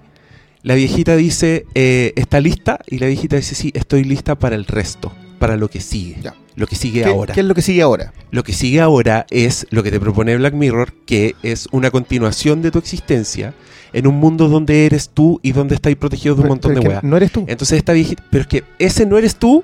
La 0.62 0.76
viejita 0.76 1.16
dice, 1.16 1.66
eh, 1.74 2.12
¿está 2.18 2.40
lista? 2.42 2.80
Y 2.88 3.00
la 3.00 3.08
viejita 3.08 3.38
dice, 3.38 3.56
sí, 3.56 3.72
estoy 3.74 4.04
lista 4.04 4.36
para 4.36 4.56
el 4.58 4.66
resto, 4.66 5.12
para 5.40 5.58
lo 5.58 5.70
que 5.70 5.80
sigue. 5.80 6.18
Ya. 6.22 6.36
Lo 6.56 6.68
que 6.68 6.76
sigue 6.76 7.02
¿Qué, 7.04 7.08
ahora. 7.10 7.34
qué 7.34 7.40
es 7.40 7.46
lo 7.46 7.56
que 7.56 7.62
sigue 7.62 7.82
ahora? 7.82 8.14
Lo 8.32 8.44
que 8.44 8.54
sigue 8.54 8.82
ahora 8.82 9.26
es 9.30 9.66
lo 9.72 9.82
que 9.82 9.92
te 9.92 10.00
propone 10.00 10.36
Black 10.38 10.54
Mirror, 10.54 10.94
que 11.06 11.36
es 11.42 11.68
una 11.72 11.90
continuación 11.90 12.62
de 12.62 12.70
tu 12.72 12.80
existencia 12.80 13.54
en 13.94 14.06
un 14.08 14.16
mundo 14.18 14.50
donde 14.50 14.86
eres 14.86 15.10
tú 15.10 15.40
y 15.42 15.54
donde 15.54 15.76
estáis 15.76 15.96
protegido 15.96 16.36
de 16.36 16.42
un 16.42 16.44
Pero- 16.44 16.52
montón 16.56 16.72
pero 16.72 16.82
de 16.84 16.90
weas. 16.90 17.04
No 17.04 17.18
eres 17.18 17.32
tú. 17.32 17.46
Entonces 17.48 17.78
esta 17.78 17.94
viejita, 17.94 18.24
pero 18.30 18.42
es 18.42 18.48
que 18.48 18.64
ese 18.78 19.06
no 19.06 19.18
eres 19.18 19.38
tú, 19.38 19.64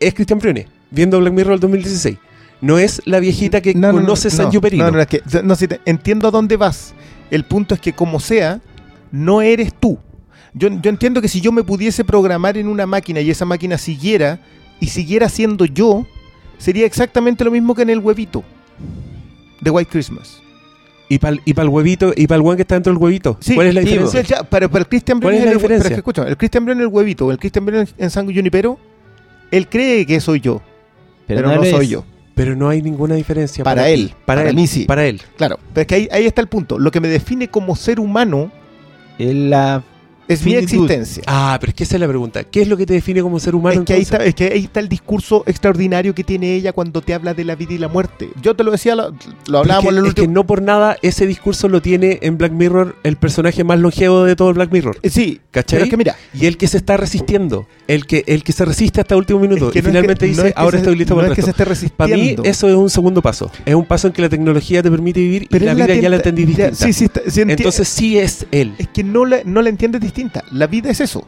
es 0.00 0.14
Cristian 0.14 0.38
Prione, 0.38 0.68
viendo 0.90 1.18
Black 1.18 1.32
Mirror 1.32 1.52
del 1.54 1.60
2016. 1.60 2.18
No 2.60 2.78
es 2.78 3.00
la 3.06 3.20
viejita 3.20 3.60
que 3.62 3.72
No, 3.74 3.88
no, 3.88 3.92
no, 3.94 4.00
conoce 4.02 4.30
San 4.30 4.46
no, 4.46 4.52
Yuperino. 4.52 4.84
No, 4.84 4.90
no, 4.90 5.00
es 5.00 5.06
que, 5.06 5.22
no, 5.44 5.54
sí, 5.56 5.66
te- 5.68 5.80
entiendo 5.86 6.28
a 6.28 6.30
dónde 6.30 6.56
vas. 6.56 6.92
El 7.30 7.44
punto 7.44 7.74
es 7.74 7.80
que 7.80 7.92
como 7.94 8.20
sea, 8.20 8.60
no 9.10 9.40
eres 9.42 9.72
tú. 9.72 9.98
Yo, 10.54 10.68
yo 10.80 10.90
entiendo 10.90 11.20
que 11.22 11.28
si 11.28 11.40
yo 11.40 11.52
me 11.52 11.62
pudiese 11.62 12.04
programar 12.04 12.56
en 12.58 12.66
una 12.68 12.84
máquina 12.86 13.20
y 13.20 13.30
esa 13.30 13.44
máquina 13.44 13.78
siguiera 13.78 14.40
y 14.80 14.86
siguiera 14.88 15.28
siendo 15.28 15.64
yo, 15.64 16.06
sería 16.58 16.86
exactamente 16.86 17.44
lo 17.44 17.50
mismo 17.50 17.74
que 17.74 17.82
en 17.82 17.90
el 17.90 17.98
huevito 17.98 18.44
de 19.60 19.70
White 19.70 19.90
Christmas. 19.90 20.40
Y 21.10 21.18
para 21.18 21.36
el 21.46 21.68
huevito, 21.68 22.12
y 22.14 22.26
para 22.26 22.42
el 22.42 22.56
que 22.56 22.62
está 22.62 22.74
dentro 22.74 22.92
del 22.92 23.02
huevito. 23.02 23.38
Sí, 23.40 23.54
¿Cuál 23.54 23.68
es 23.68 23.74
la 23.74 23.80
sí, 23.80 23.86
diferencia? 23.88 24.20
Ya, 24.22 24.42
para, 24.44 24.68
para 24.68 24.80
el 24.80 24.88
Christian 24.88 25.20
¿Cuál 25.20 25.34
es 25.34 25.40
la 25.40 25.46
en 25.46 25.52
el 25.52 25.56
diferencia? 25.58 25.88
es 25.88 25.94
que, 25.94 25.98
escucha, 26.00 26.28
el 26.28 26.36
Christian 26.36 26.66
Bale 26.66 26.76
en 26.76 26.82
el 26.82 26.88
huevito 26.88 27.30
el 27.30 27.38
Christian 27.38 27.64
Bale 27.64 27.80
en, 27.80 27.88
en 27.96 28.10
San 28.10 28.26
Junipero, 28.26 28.78
él 29.50 29.68
cree 29.68 30.04
que 30.04 30.20
soy 30.20 30.40
yo, 30.40 30.60
pero, 31.26 31.54
no, 31.54 31.64
soy 31.64 31.88
yo. 31.88 32.04
Pero 32.34 32.54
no 32.54 32.68
hay 32.68 32.82
ninguna 32.82 33.14
diferencia. 33.14 33.64
Para 33.64 33.86
ti. 33.86 33.92
él, 33.92 34.14
Para, 34.26 34.40
para 34.42 34.50
él. 34.50 34.56
mí 34.56 34.66
sí. 34.66 34.84
Para 34.84 35.06
él. 35.06 35.20
Claro, 35.36 35.58
pero 35.72 35.82
es 35.82 35.86
que 35.86 35.94
ahí, 35.94 36.08
ahí 36.12 36.26
está 36.26 36.42
el 36.42 36.46
punto. 36.48 36.78
Lo 36.78 36.90
que 36.90 37.00
me 37.00 37.08
define 37.08 37.48
como 37.48 37.74
ser 37.74 37.98
humano 38.00 38.52
Es 39.18 39.34
la 39.34 39.82
Es 40.28 40.44
mi 40.44 40.54
existencia. 40.54 41.22
Ah, 41.26 41.56
pero 41.60 41.70
es 41.70 41.74
que 41.74 41.84
esa 41.84 41.96
es 41.96 42.00
la 42.00 42.06
pregunta. 42.08 42.44
¿Qué 42.44 42.60
es 42.62 42.68
lo 42.68 42.76
que 42.76 42.84
te 42.86 42.92
define 42.94 43.22
como 43.22 43.40
ser 43.40 43.54
humano? 43.54 43.80
Es 43.80 43.86
que, 43.86 43.94
ahí 43.94 44.02
está, 44.02 44.24
es 44.24 44.34
que 44.34 44.44
ahí 44.52 44.64
está 44.64 44.80
el 44.80 44.88
discurso 44.88 45.42
extraordinario 45.46 46.14
que 46.14 46.22
tiene 46.24 46.54
ella 46.54 46.72
cuando 46.72 47.00
te 47.00 47.14
habla 47.14 47.32
de 47.34 47.44
la 47.44 47.54
vida 47.54 47.72
y 47.74 47.78
la 47.78 47.88
muerte. 47.88 48.28
Yo 48.42 48.54
te 48.54 48.62
lo 48.64 48.70
decía, 48.70 48.94
lo, 48.94 49.08
lo 49.10 49.14
Pero 49.46 49.58
hablábamos 49.58 49.84
es 49.86 49.90
en 49.92 49.98
el 50.04 50.06
es 50.08 50.14
que 50.14 50.20
último. 50.22 50.34
no 50.34 50.46
por 50.46 50.62
nada 50.62 50.96
ese 51.02 51.26
discurso 51.26 51.68
lo 51.68 51.80
tiene 51.82 52.18
en 52.22 52.36
Black 52.38 52.52
Mirror 52.52 52.96
el 53.04 53.16
personaje 53.16 53.64
más 53.64 53.78
longevo 53.80 54.24
de 54.24 54.36
todo 54.36 54.52
Black 54.52 54.70
Mirror. 54.72 54.98
Eh, 55.02 55.10
Sí, 55.10 55.40
¿Cachai? 55.50 55.78
pero 55.78 55.84
es 55.84 55.90
que 55.90 55.96
mira, 55.96 56.16
Y 56.34 56.46
el 56.46 56.56
que 56.58 56.68
se 56.68 56.76
está 56.76 56.96
resistiendo, 56.96 57.66
el 57.86 58.06
que, 58.06 58.22
el 58.26 58.44
que 58.44 58.52
se 58.52 58.64
resiste 58.64 59.00
hasta 59.00 59.14
el 59.14 59.20
último 59.20 59.40
minuto 59.40 59.68
es 59.68 59.72
que 59.72 59.78
y 59.78 59.82
no 59.82 59.88
finalmente 59.88 60.26
no 60.26 60.30
dice, 60.42 60.52
ahora 60.56 60.72
se- 60.72 60.76
estoy 60.78 60.96
listo 60.96 61.14
no 61.14 61.20
para 61.22 61.26
es 61.28 61.30
el 61.32 61.36
que 61.36 61.42
se 61.42 61.64
resto. 61.64 61.72
esté 61.86 61.88
Para 61.96 62.08
mí 62.08 62.14
resistiendo. 62.14 62.42
eso 62.50 62.68
es 62.68 62.74
un 62.74 62.90
segundo 62.90 63.22
paso. 63.22 63.50
Es 63.64 63.74
un 63.74 63.86
paso 63.86 64.06
en 64.08 64.12
que 64.12 64.22
la 64.22 64.28
tecnología 64.28 64.82
te 64.82 64.90
permite 64.90 65.20
vivir 65.20 65.48
y 65.50 65.58
la 65.58 65.72
vida 65.74 65.86
ya 65.94 66.08
la 66.10 66.18
tienta- 66.20 66.28
entendí 66.28 66.42
ya, 66.54 66.68
distinta. 66.68 66.74
sí, 66.86 66.92
sí, 66.92 67.04
está- 67.06 67.22
sí 67.28 67.40
Entonces 67.40 67.88
sí 67.88 68.18
es 68.18 68.46
él. 68.50 68.74
es 68.78 68.88
que 68.88 69.02
no 69.02 69.24
la, 69.24 69.38
no 69.44 69.62
la 69.62 69.70
entiendes 69.70 70.00
distinta. 70.02 70.17
La 70.52 70.66
vida 70.66 70.90
es 70.90 71.00
eso. 71.00 71.24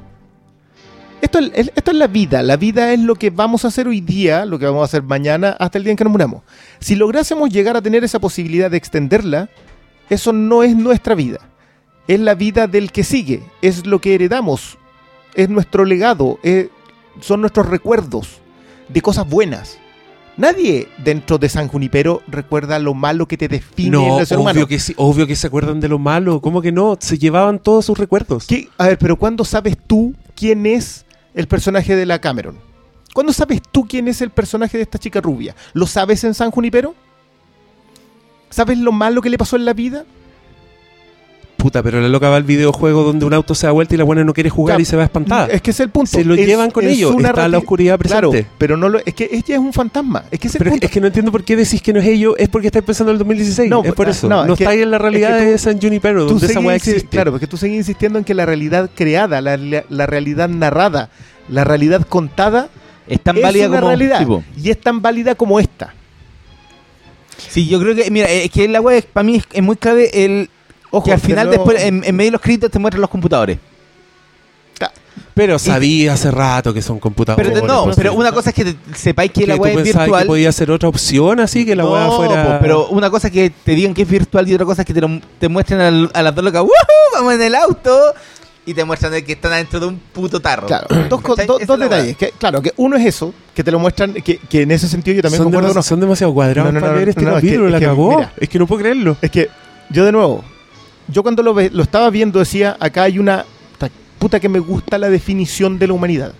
Esto 1.20 1.38
es, 1.38 1.50
es- 1.54 1.72
esto 1.76 1.90
es 1.90 1.96
la 1.96 2.06
vida. 2.06 2.42
La 2.42 2.56
vida 2.56 2.92
es 2.92 3.00
lo 3.00 3.14
que 3.14 3.30
vamos 3.30 3.64
a 3.64 3.68
hacer 3.68 3.86
hoy 3.88 4.00
día, 4.00 4.44
lo 4.46 4.58
que 4.58 4.66
vamos 4.66 4.82
a 4.82 4.84
hacer 4.84 5.02
mañana, 5.02 5.56
hasta 5.58 5.78
el 5.78 5.84
día 5.84 5.90
en 5.92 5.96
que 5.96 6.04
nos 6.04 6.12
muramos. 6.12 6.42
Si 6.80 6.96
lográsemos 6.96 7.50
llegar 7.50 7.76
a 7.76 7.82
tener 7.82 8.04
esa 8.04 8.18
posibilidad 8.18 8.70
de 8.70 8.76
extenderla, 8.78 9.48
eso 10.08 10.32
no 10.32 10.62
es 10.62 10.74
nuestra 10.74 11.14
vida. 11.14 11.38
Es 12.08 12.18
la 12.20 12.34
vida 12.34 12.66
del 12.66 12.90
que 12.90 13.04
sigue. 13.04 13.42
Es 13.62 13.86
lo 13.86 14.00
que 14.00 14.14
heredamos. 14.14 14.78
Es 15.34 15.48
nuestro 15.48 15.84
legado. 15.84 16.38
es- 16.42 16.68
son 17.20 17.40
nuestros 17.42 17.68
recuerdos 17.68 18.38
de 18.88 19.02
cosas 19.02 19.28
buenas. 19.28 19.78
Nadie 20.40 20.88
dentro 21.04 21.36
de 21.36 21.50
San 21.50 21.68
Junipero 21.68 22.22
recuerda 22.26 22.78
lo 22.78 22.94
malo 22.94 23.28
que 23.28 23.36
te 23.36 23.46
define 23.46 23.90
No, 23.90 24.18
el 24.20 24.26
ser 24.26 24.38
obvio 24.38 24.42
humano. 24.52 24.66
que 24.66 24.78
sí, 24.78 24.94
obvio 24.96 25.26
que 25.26 25.36
se 25.36 25.46
acuerdan 25.46 25.80
de 25.80 25.88
lo 25.88 25.98
malo. 25.98 26.40
¿Cómo 26.40 26.62
que 26.62 26.72
no? 26.72 26.96
Se 26.98 27.18
llevaban 27.18 27.58
todos 27.58 27.84
sus 27.84 27.98
recuerdos. 27.98 28.46
¿Qué? 28.46 28.70
A 28.78 28.86
ver, 28.86 28.96
pero 28.96 29.16
¿cuándo 29.16 29.44
sabes 29.44 29.76
tú 29.86 30.14
quién 30.34 30.64
es 30.64 31.04
el 31.34 31.46
personaje 31.46 31.94
de 31.94 32.06
la 32.06 32.20
Cameron? 32.20 32.56
¿Cuándo 33.12 33.34
sabes 33.34 33.60
tú 33.70 33.86
quién 33.86 34.08
es 34.08 34.22
el 34.22 34.30
personaje 34.30 34.78
de 34.78 34.84
esta 34.84 34.98
chica 34.98 35.20
rubia? 35.20 35.54
¿Lo 35.74 35.86
sabes 35.86 36.24
en 36.24 36.32
San 36.32 36.50
Junipero? 36.50 36.94
¿Sabes 38.48 38.78
lo 38.78 38.92
malo 38.92 39.20
que 39.20 39.28
le 39.28 39.36
pasó 39.36 39.56
en 39.56 39.66
la 39.66 39.74
vida? 39.74 40.06
Puta, 41.60 41.82
pero 41.82 42.00
la 42.00 42.08
loca 42.08 42.28
va 42.30 42.36
al 42.36 42.42
videojuego 42.44 43.02
donde 43.02 43.26
un 43.26 43.34
auto 43.34 43.54
se 43.54 43.66
da 43.66 43.72
vuelta 43.72 43.94
y 43.94 43.98
la 43.98 44.04
buena 44.04 44.24
no 44.24 44.32
quiere 44.32 44.48
jugar 44.48 44.80
y 44.80 44.84
se 44.86 44.96
va 44.96 45.04
espantada. 45.04 45.46
Es 45.48 45.60
que 45.60 45.72
ese 45.72 45.82
es 45.82 45.86
el 45.88 45.90
punto. 45.90 46.10
Se 46.12 46.24
lo 46.24 46.34
Es- 46.34 46.46
llevan 46.46 46.70
con 46.70 46.84
es 46.84 46.92
ellos. 46.92 47.12
su 47.12 47.18
Está 47.20 47.48
la 47.48 47.58
oscuridad 47.58 47.98
presente. 47.98 48.20
Claro, 48.30 48.46
pero 48.56 48.76
no 48.78 48.88
lo, 48.88 48.98
es 49.04 49.12
que 49.14 49.28
ella 49.30 49.54
es 49.56 49.58
un 49.58 49.72
fantasma. 49.72 50.24
Es 50.30 50.40
que 50.40 50.48
ese 50.48 50.48
es 50.48 50.54
el 50.54 50.58
Pero 50.58 50.68
es 50.70 50.72
punto. 50.74 50.86
es 50.86 50.92
que 50.92 51.00
no 51.00 51.06
entiendo 51.08 51.30
por 51.32 51.44
qué 51.44 51.56
decís 51.56 51.82
que 51.82 51.92
no 51.92 52.00
es 52.00 52.06
ello, 52.06 52.36
es 52.38 52.48
porque 52.48 52.68
estáis 52.68 52.84
pensando 52.84 53.10
en 53.10 53.16
el 53.16 53.18
2016. 53.18 53.68
No, 53.70 53.84
es 53.84 53.92
por 53.92 54.06
no, 54.06 54.12
eso. 54.12 54.28
no, 54.28 54.46
No, 54.46 54.52
es 54.54 54.58
que- 54.58 54.64
estáis 54.64 54.82
en 54.82 54.90
la 54.90 54.98
realidad 54.98 55.30
es 55.32 55.36
que 55.38 55.44
tú- 55.46 55.50
de 55.52 55.58
San 55.58 55.80
Junipero, 55.80 56.24
donde 56.24 56.46
esa 56.46 56.54
seguís 56.54 56.66
weá 56.66 56.76
existe. 56.76 57.08
Claro, 57.08 57.30
porque 57.32 57.46
tú 57.46 57.56
sigues 57.56 57.76
insistiendo 57.76 58.18
en 58.18 58.24
que 58.24 58.32
la 58.34 58.46
realidad 58.46 58.88
creada, 58.94 59.40
la, 59.42 59.56
la- 59.58 59.84
la 59.88 60.06
realidad 60.06 60.48
narrada, 60.48 61.10
la 61.48 61.64
realidad 61.64 62.06
contada 62.08 62.68
Es 63.06 63.20
tan 63.20 63.36
es 63.36 63.42
válida 63.42 63.68
una 63.68 63.80
como. 63.80 63.88
realidad. 63.88 64.18
tipo. 64.18 64.42
Y 64.56 64.70
es 64.70 64.80
tan 64.80 65.02
válida 65.02 65.34
como 65.34 65.60
esta. 65.60 65.92
Sí, 67.48 67.66
yo 67.68 67.80
creo 67.80 67.94
que, 67.94 68.10
mira, 68.10 68.28
es 68.30 68.50
que 68.50 68.68
la 68.68 68.80
web 68.80 69.04
para 69.12 69.24
mí 69.24 69.36
es, 69.36 69.44
es 69.52 69.62
muy 69.62 69.76
clave 69.76 70.24
el 70.24 70.50
Ojo, 70.90 71.04
que 71.04 71.12
al 71.12 71.20
final 71.20 71.50
después 71.50 71.82
en, 71.82 72.02
en 72.04 72.16
medio 72.16 72.28
de 72.28 72.32
los 72.32 72.40
créditos 72.40 72.70
te 72.70 72.78
muestran 72.78 73.00
los 73.00 73.10
computadores. 73.10 73.58
Pero 75.34 75.58
sabía 75.58 76.14
hace 76.14 76.30
rato 76.30 76.72
que 76.74 76.82
son 76.82 76.98
computadores. 76.98 77.48
Pero 77.48 77.60
te- 77.60 77.66
no, 77.66 77.84
pues, 77.84 77.96
pero 77.96 78.14
una 78.14 78.32
cosa 78.32 78.50
es 78.50 78.54
que 78.56 78.64
te- 78.64 78.76
sepáis 78.94 79.30
que 79.30 79.42
Que 79.42 79.46
la 79.46 79.56
web 79.56 79.70
es 79.78 79.84
pensabas 79.84 80.06
virtual. 80.06 80.22
que 80.22 80.26
podía 80.26 80.52
ser 80.52 80.70
otra 80.70 80.88
opción 80.88 81.40
así, 81.40 81.64
que 81.64 81.76
la 81.76 81.82
No, 81.84 81.92
weá 81.92 82.10
fuera... 82.10 82.44
po, 82.44 82.58
pero 82.60 82.88
una 82.88 83.10
cosa 83.10 83.28
es 83.28 83.32
que 83.32 83.50
te 83.50 83.74
digan 83.74 83.94
que 83.94 84.02
es 84.02 84.08
virtual 84.08 84.48
y 84.48 84.54
otra 84.54 84.66
cosa 84.66 84.82
es 84.82 84.86
que 84.86 84.94
te, 84.94 85.00
lo- 85.00 85.20
te 85.38 85.48
muestren 85.48 85.80
al- 85.80 86.10
a 86.14 86.22
las 86.22 86.34
dos 86.34 86.44
locas, 86.44 86.62
¡Woohoo! 86.62 86.70
Vamos 87.14 87.34
en 87.34 87.42
el 87.42 87.54
auto 87.54 87.98
y 88.66 88.74
te 88.74 88.84
muestran 88.84 89.12
que 89.24 89.32
están 89.32 89.52
adentro 89.52 89.80
de 89.80 89.86
un 89.86 89.98
puto 89.98 90.40
tarro. 90.40 90.66
Claro, 90.66 90.86
dos, 91.08 91.78
detalles. 91.78 92.16
Que, 92.16 92.30
claro, 92.32 92.60
que 92.60 92.72
uno 92.76 92.96
es 92.96 93.06
eso, 93.06 93.32
que 93.54 93.62
te 93.64 93.70
lo 93.70 93.78
muestran, 93.78 94.14
que, 94.14 94.38
que 94.38 94.62
en 94.62 94.70
ese 94.72 94.88
sentido 94.88 95.16
yo 95.16 95.22
también 95.22 95.38
son, 95.38 95.46
concuerdo. 95.46 95.68
demasi- 95.70 95.74
no. 95.76 95.82
son 95.82 96.00
demasiado 96.00 96.34
cuadrados 96.34 96.72
No, 96.72 96.78
no, 96.78 96.80
para 96.80 96.92
no, 96.92 96.96
leer 96.98 97.08
este 97.10 97.22
no, 97.22 97.30
es 97.30 97.34
que- 97.36 97.40
capítulo, 97.48 97.66
es 97.66 97.72
la 97.72 97.78
que, 97.78 97.86
cagó. 97.86 98.16
mira. 98.16 98.32
es 98.36 98.48
que 98.48 98.58
no 98.58 98.66
puedo 98.66 98.80
creerlo. 98.80 99.16
Es 99.22 99.30
que 99.30 99.48
yo 99.90 100.04
de 100.04 100.12
nuevo, 100.12 100.44
yo 101.10 101.22
cuando 101.22 101.42
lo, 101.42 101.52
lo 101.54 101.82
estaba 101.82 102.10
viendo 102.10 102.38
decía, 102.38 102.76
acá 102.80 103.04
hay 103.04 103.18
una 103.18 103.44
ta- 103.78 103.90
puta 104.18 104.40
que 104.40 104.48
me 104.48 104.58
gusta 104.58 104.98
la 104.98 105.08
definición 105.10 105.78
de 105.78 105.86
la 105.86 105.94
humanidad. 105.94 106.32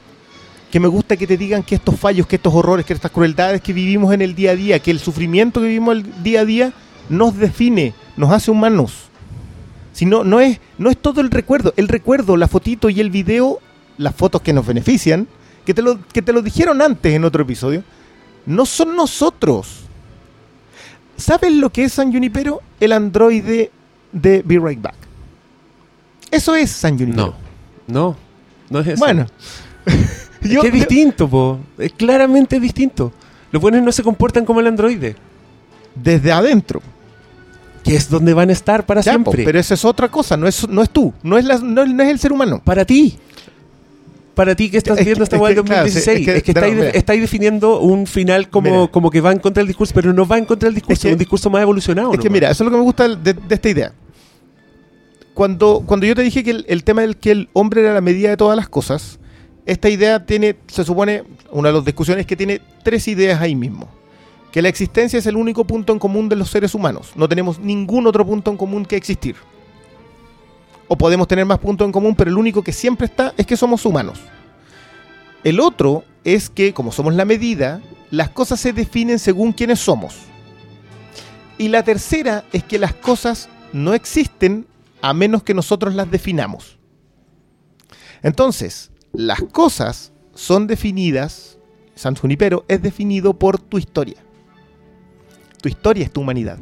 Que 0.71 0.79
me 0.79 0.89
gusta 0.89 1.17
que 1.17 1.27
te 1.27 1.37
digan 1.37 1.63
que 1.63 1.75
estos 1.75 1.99
fallos, 1.99 2.27
que 2.27 2.37
estos 2.37 2.55
horrores, 2.55 2.87
que 2.87 2.93
estas 2.93 3.11
crueldades 3.11 3.61
que 3.61 3.73
vivimos 3.73 4.15
en 4.15 4.23
el 4.23 4.35
día 4.35 4.53
a 4.53 4.57
día, 4.57 4.79
que 4.79 4.91
el 4.93 5.01
sufrimiento 5.01 5.61
que 5.61 5.67
vivimos 5.67 5.97
el 5.97 6.23
día 6.23 6.41
a 6.41 6.45
día 6.45 6.73
nos 7.09 7.37
define, 7.37 7.93
nos 8.17 8.31
hace 8.31 8.51
humanos. 8.51 9.09
Si 9.93 10.07
no, 10.07 10.23
no 10.23 10.39
es, 10.41 10.61
no 10.79 10.89
es 10.91 10.97
todo 10.97 11.21
el 11.21 11.31
recuerdo. 11.31 11.75
El 11.77 11.89
recuerdo, 11.89 12.37
la 12.37 12.47
fotito 12.47 12.89
y 12.89 13.01
el 13.01 13.11
video, 13.11 13.59
las 13.99 14.15
fotos 14.15 14.43
que 14.43 14.53
nos 14.53 14.65
benefician, 14.65 15.27
que 15.67 15.75
te 15.75 15.83
lo, 15.83 15.99
que 16.13 16.23
te 16.23 16.33
lo 16.33 16.41
dijeron 16.41 16.81
antes 16.81 17.13
en 17.13 17.25
otro 17.25 17.43
episodio, 17.43 17.83
no 18.47 18.65
son 18.65 18.95
nosotros. 18.95 19.81
¿Sabes 21.17 21.53
lo 21.53 21.71
que 21.71 21.85
es 21.85 21.93
San 21.93 22.13
Junipero? 22.13 22.61
El 22.79 22.93
androide 22.93 23.73
de 24.13 24.43
Be 24.45 24.59
Right 24.59 24.81
Back. 24.81 24.95
Eso 26.31 26.55
es 26.55 26.71
San 26.71 26.99
Junipero. 26.99 27.35
No, 27.87 28.05
no, 28.11 28.17
no 28.71 28.81
es 28.81 28.87
eso. 28.89 28.99
Bueno. 29.05 29.27
es 29.87 30.51
Yo- 30.51 30.61
que 30.63 30.69
es 30.69 30.73
yo- 30.75 30.79
distinto, 30.79 31.29
po. 31.29 31.59
Es 31.79 31.93
claramente 31.93 32.59
distinto. 32.61 33.13
Los 33.53 33.61
buenos 33.61 33.83
no 33.83 33.91
se 33.93 34.03
comportan 34.03 34.45
como 34.45 34.61
el 34.61 34.67
androide, 34.69 35.17
desde 35.95 36.31
adentro. 36.33 36.81
que 37.83 37.97
es 37.97 38.11
donde 38.11 38.35
van 38.35 38.51
a 38.51 38.53
estar 38.53 38.85
para 38.85 39.01
Ya, 39.01 39.13
po, 39.19 39.31
siempre. 39.33 39.43
pero 39.45 39.59
esa 39.59 39.73
es 39.75 39.85
otra 39.87 40.09
cosa, 40.11 40.37
no 40.37 40.47
es, 40.47 40.69
no 40.69 40.83
es 40.83 40.91
tú, 40.91 41.15
no 41.23 41.39
es, 41.39 41.47
la- 41.47 41.57
no, 41.59 41.87
no 41.87 42.03
es 42.03 42.11
el 42.11 42.19
ser 42.19 42.31
humano. 42.31 42.61
para 42.63 42.85
ti. 42.85 43.19
Para 44.41 44.55
ti 44.57 44.71
que 44.71 44.79
estás 44.79 45.05
viendo 45.05 45.23
esta 45.23 45.37
es 45.37 45.43
weá 45.43 45.51
del 45.55 45.59
que, 45.63 45.69
claro, 45.69 45.87
sí, 45.89 45.95
2016. 45.97 46.29
es 46.29 46.43
que- 46.43 46.99
estáis, 46.99 47.21
definiendo 47.21 47.79
un 47.81 48.07
final 48.07 48.49
como, 48.49 48.71
Mira. 48.71 48.87
como 48.91 49.11
que 49.11 49.21
va 49.21 49.33
en 49.33 49.39
contra 49.39 49.61
del 49.61 49.67
discurso, 49.69 49.93
pero 49.95 50.15
no 50.15 50.27
va 50.27 50.39
en 50.39 50.47
contra 50.47 50.67
del 50.67 50.75
discurso, 50.77 50.95
Es 50.95 51.11
que- 51.11 51.13
un 51.13 51.19
discurso 51.19 51.51
más 51.51 51.61
evolucionado. 51.61 52.11
Es 52.15 52.19
que 52.21 52.25
nomás. 52.31 52.33
mira, 52.33 52.51
eso 52.51 52.65
es 52.65 52.65
lo 52.65 52.71
que 52.71 52.77
me 52.79 52.83
gusta 52.83 53.07
de, 53.07 53.35
de 53.35 53.55
esta 53.55 53.69
idea. 53.69 53.93
Cuando, 55.35 55.83
cuando 55.85 56.07
yo 56.07 56.15
te 56.15 56.23
dije 56.23 56.43
que 56.43 56.53
el, 56.53 56.65
el 56.69 56.85
tema 56.85 57.03
del 57.03 57.19
que 57.19 57.33
el 57.33 57.51
hombre 57.53 57.83
era 57.83 57.93
la 57.93 58.01
medida 58.01 58.31
de 58.31 58.39
todas 58.39 58.57
las 58.57 58.67
cosas, 58.71 59.19
esta 59.67 59.91
idea 59.91 60.25
tiene, 60.25 60.57
se 60.69 60.85
supone, 60.85 61.25
una 61.51 61.69
de 61.69 61.75
las 61.75 61.85
discusiones 61.85 62.23
es 62.23 62.27
que 62.27 62.37
tiene 62.37 62.63
tres 62.83 63.09
ideas 63.09 63.43
ahí 63.43 63.55
mismo. 63.55 63.89
Que 64.53 64.63
la 64.63 64.71
existencia 64.71 65.19
es 65.19 65.27
el 65.27 65.37
único 65.37 65.65
punto 65.67 65.93
en 65.93 65.99
común 65.99 66.31
de 66.31 66.37
los 66.37 66.49
seres 66.51 66.75
humanos. 66.75 67.13
No 67.15 67.29
tenemos 67.29 67.59
ningún 67.59 68.07
otro 68.07 68.25
punto 68.25 68.51
en 68.51 68.57
común 68.57 68.87
que 68.87 68.97
existir. 68.97 69.37
O 70.93 70.99
podemos 70.99 71.29
tener 71.29 71.47
más 71.47 71.61
puntos 71.61 71.85
en 71.85 71.93
común, 71.93 72.17
pero 72.17 72.33
el 72.33 72.37
único 72.37 72.65
que 72.65 72.73
siempre 72.73 73.07
está 73.07 73.33
es 73.37 73.47
que 73.47 73.57
somos 73.57 73.87
humanos. 73.87 74.19
El 75.45 75.61
otro 75.61 76.03
es 76.25 76.51
que, 76.51 76.75
como 76.75 76.91
somos 76.91 77.15
la 77.15 77.25
medida, 77.25 77.81
las 78.11 78.31
cosas 78.31 78.59
se 78.59 78.73
definen 78.73 79.21
según 79.21 79.53
quiénes 79.53 79.79
somos. 79.79 80.17
Y 81.59 81.69
la 81.69 81.85
tercera 81.85 82.43
es 82.53 82.65
que 82.65 82.81
las 82.81 82.93
cosas 82.93 83.49
no 83.73 83.95
existen 83.95 84.67
a 85.01 85.15
menos 85.15 85.45
que 85.45 85.55
nosotros 85.55 85.95
las 85.95 86.11
definamos. 86.11 86.77
Entonces, 88.21 88.91
las 89.13 89.41
cosas 89.45 90.11
son 90.35 90.67
definidas, 90.67 91.57
San 91.95 92.17
Junipero 92.17 92.65
es 92.67 92.83
definido 92.83 93.39
por 93.39 93.61
tu 93.61 93.79
historia. 93.79 94.17
Tu 95.63 95.69
historia 95.69 96.05
es 96.05 96.13
tu 96.13 96.21
humanidad. 96.21 96.59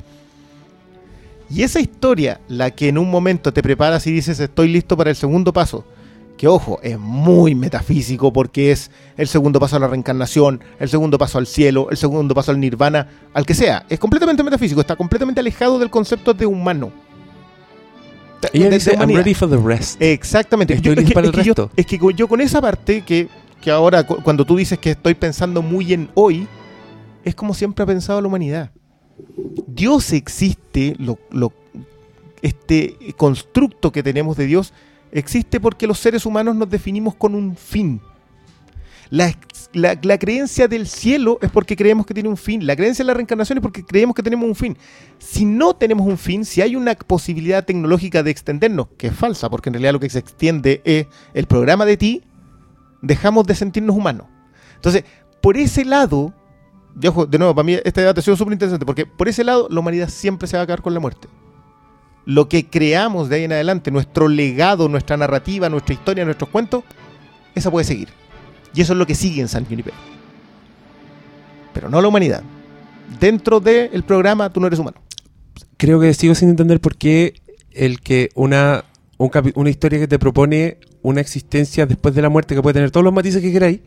Y 1.50 1.62
esa 1.62 1.80
historia, 1.80 2.40
la 2.48 2.70
que 2.72 2.88
en 2.88 2.98
un 2.98 3.10
momento 3.10 3.52
te 3.52 3.62
preparas 3.62 4.06
y 4.06 4.12
dices 4.12 4.38
estoy 4.40 4.68
listo 4.68 4.96
para 4.96 5.10
el 5.10 5.16
segundo 5.16 5.52
paso, 5.52 5.84
que 6.36 6.46
ojo, 6.46 6.78
es 6.82 6.98
muy 6.98 7.54
metafísico 7.54 8.32
porque 8.32 8.70
es 8.70 8.90
el 9.16 9.26
segundo 9.28 9.58
paso 9.58 9.76
a 9.76 9.78
la 9.80 9.88
reencarnación, 9.88 10.60
el 10.78 10.88
segundo 10.88 11.18
paso 11.18 11.38
al 11.38 11.46
cielo, 11.46 11.88
el 11.90 11.96
segundo 11.96 12.34
paso 12.34 12.50
al 12.52 12.60
nirvana, 12.60 13.08
al 13.34 13.44
que 13.46 13.54
sea. 13.54 13.84
Es 13.88 13.98
completamente 13.98 14.44
metafísico, 14.44 14.80
está 14.80 14.94
completamente 14.94 15.40
alejado 15.40 15.78
del 15.78 15.90
concepto 15.90 16.34
de 16.34 16.46
humano. 16.46 16.92
Ella 18.52 18.70
dice, 18.70 18.94
I'm 18.94 19.10
ready 19.16 19.34
for 19.34 19.50
the 19.50 19.56
rest. 19.56 20.00
Exactamente. 20.00 20.74
Estoy 20.74 20.94
Yo- 20.94 21.00
listo 21.00 21.02
es, 21.02 21.08
que, 21.08 21.14
para 21.14 21.26
es 21.26 21.32
el 21.34 21.40
que 21.40 21.44
yo, 21.46 21.54
resto. 21.54 21.70
es 21.76 21.86
que 21.86 21.98
yo 22.14 22.28
con 22.28 22.40
esa 22.40 22.60
parte 22.60 23.02
que, 23.02 23.28
que 23.60 23.70
ahora 23.70 24.06
cu- 24.06 24.22
cuando 24.22 24.44
tú 24.44 24.56
dices 24.56 24.78
que 24.78 24.92
estoy 24.92 25.14
pensando 25.14 25.60
muy 25.60 25.92
en 25.92 26.08
hoy, 26.14 26.46
es 27.24 27.34
como 27.34 27.52
siempre 27.52 27.82
ha 27.82 27.86
pensado 27.86 28.20
la 28.20 28.28
humanidad. 28.28 28.70
Dios 29.66 30.12
existe, 30.12 30.96
este 32.42 32.96
constructo 33.16 33.92
que 33.92 34.02
tenemos 34.02 34.36
de 34.36 34.46
Dios 34.46 34.72
existe 35.12 35.60
porque 35.60 35.86
los 35.86 35.98
seres 35.98 36.26
humanos 36.26 36.54
nos 36.56 36.68
definimos 36.68 37.14
con 37.14 37.34
un 37.34 37.56
fin. 37.56 38.00
La, 39.10 39.34
la- 39.72 40.18
creencia 40.18 40.68
del 40.68 40.86
cielo 40.86 41.38
es 41.40 41.50
porque 41.50 41.76
creemos 41.76 42.04
que 42.04 42.12
tiene 42.12 42.28
un 42.28 42.36
fin. 42.36 42.66
La 42.66 42.76
creencia 42.76 43.02
en 43.02 43.06
la 43.06 43.14
reencarnación 43.14 43.56
es 43.58 43.62
porque 43.62 43.82
creemos 43.82 44.14
que 44.14 44.22
tenemos 44.22 44.46
un 44.46 44.54
fin. 44.54 44.76
Si 45.18 45.46
no 45.46 45.74
tenemos 45.74 46.06
un 46.06 46.18
fin, 46.18 46.44
si 46.44 46.60
hay 46.60 46.76
una 46.76 46.94
posibilidad 46.94 47.64
tecnológica 47.64 48.22
de 48.22 48.30
extendernos, 48.30 48.88
que 48.98 49.06
es 49.06 49.14
falsa, 49.14 49.48
porque 49.48 49.70
en 49.70 49.74
realidad 49.74 49.94
lo 49.94 50.00
que 50.00 50.10
se 50.10 50.18
extiende 50.18 50.82
es 50.84 51.06
el 51.32 51.46
programa 51.46 51.86
de 51.86 51.96
ti, 51.96 52.22
dejamos 53.00 53.46
de 53.46 53.54
sentirnos 53.54 53.96
humanos. 53.96 54.26
Entonces, 54.74 55.04
por 55.40 55.56
ese 55.56 55.86
lado, 55.86 56.34
y 57.00 57.30
de 57.30 57.38
nuevo, 57.38 57.54
para 57.54 57.64
mí 57.64 57.74
este 57.84 58.00
debate 58.00 58.20
ha 58.20 58.22
sido 58.22 58.36
súper 58.36 58.52
interesante, 58.54 58.84
porque 58.84 59.06
por 59.06 59.28
ese 59.28 59.44
lado 59.44 59.68
la 59.70 59.80
humanidad 59.80 60.08
siempre 60.08 60.48
se 60.48 60.56
va 60.56 60.62
a 60.62 60.64
acabar 60.64 60.82
con 60.82 60.94
la 60.94 61.00
muerte. 61.00 61.28
lo 62.24 62.46
que 62.46 62.66
creamos 62.66 63.30
de 63.30 63.36
ahí 63.36 63.44
en 63.44 63.52
adelante, 63.52 63.90
nuestro 63.90 64.28
legado, 64.28 64.86
nuestra 64.88 65.16
narrativa, 65.16 65.70
nuestra 65.70 65.94
historia, 65.94 66.26
nuestros 66.26 66.50
cuentos, 66.50 66.84
esa 67.54 67.70
puede 67.70 67.84
seguir. 67.84 68.08
Y 68.74 68.82
eso 68.82 68.92
es 68.92 68.98
lo 68.98 69.06
que 69.06 69.14
sigue 69.14 69.40
en 69.40 69.48
San 69.48 69.64
Junipero. 69.64 69.96
Pero 71.72 71.88
no 71.88 72.02
la 72.02 72.08
humanidad. 72.08 72.42
Dentro 73.18 73.60
del 73.60 74.02
programa 74.02 74.52
tú 74.52 74.60
no 74.60 74.66
eres 74.66 74.78
humano. 74.78 74.98
Creo 75.78 76.00
que 76.00 76.12
sigo 76.12 76.34
sin 76.34 76.50
entender 76.50 76.80
por 76.80 76.96
qué 76.96 77.40
el 77.72 78.00
que 78.00 78.28
una, 78.34 78.84
una 79.16 79.70
historia 79.70 79.98
que 79.98 80.08
te 80.08 80.18
propone 80.18 80.76
una 81.00 81.22
existencia 81.22 81.86
después 81.86 82.14
de 82.14 82.20
la 82.20 82.28
muerte 82.28 82.54
que 82.54 82.60
puede 82.60 82.74
tener 82.74 82.90
todos 82.90 83.04
los 83.04 83.14
matices 83.14 83.40
que 83.40 83.52
queráis 83.52 83.80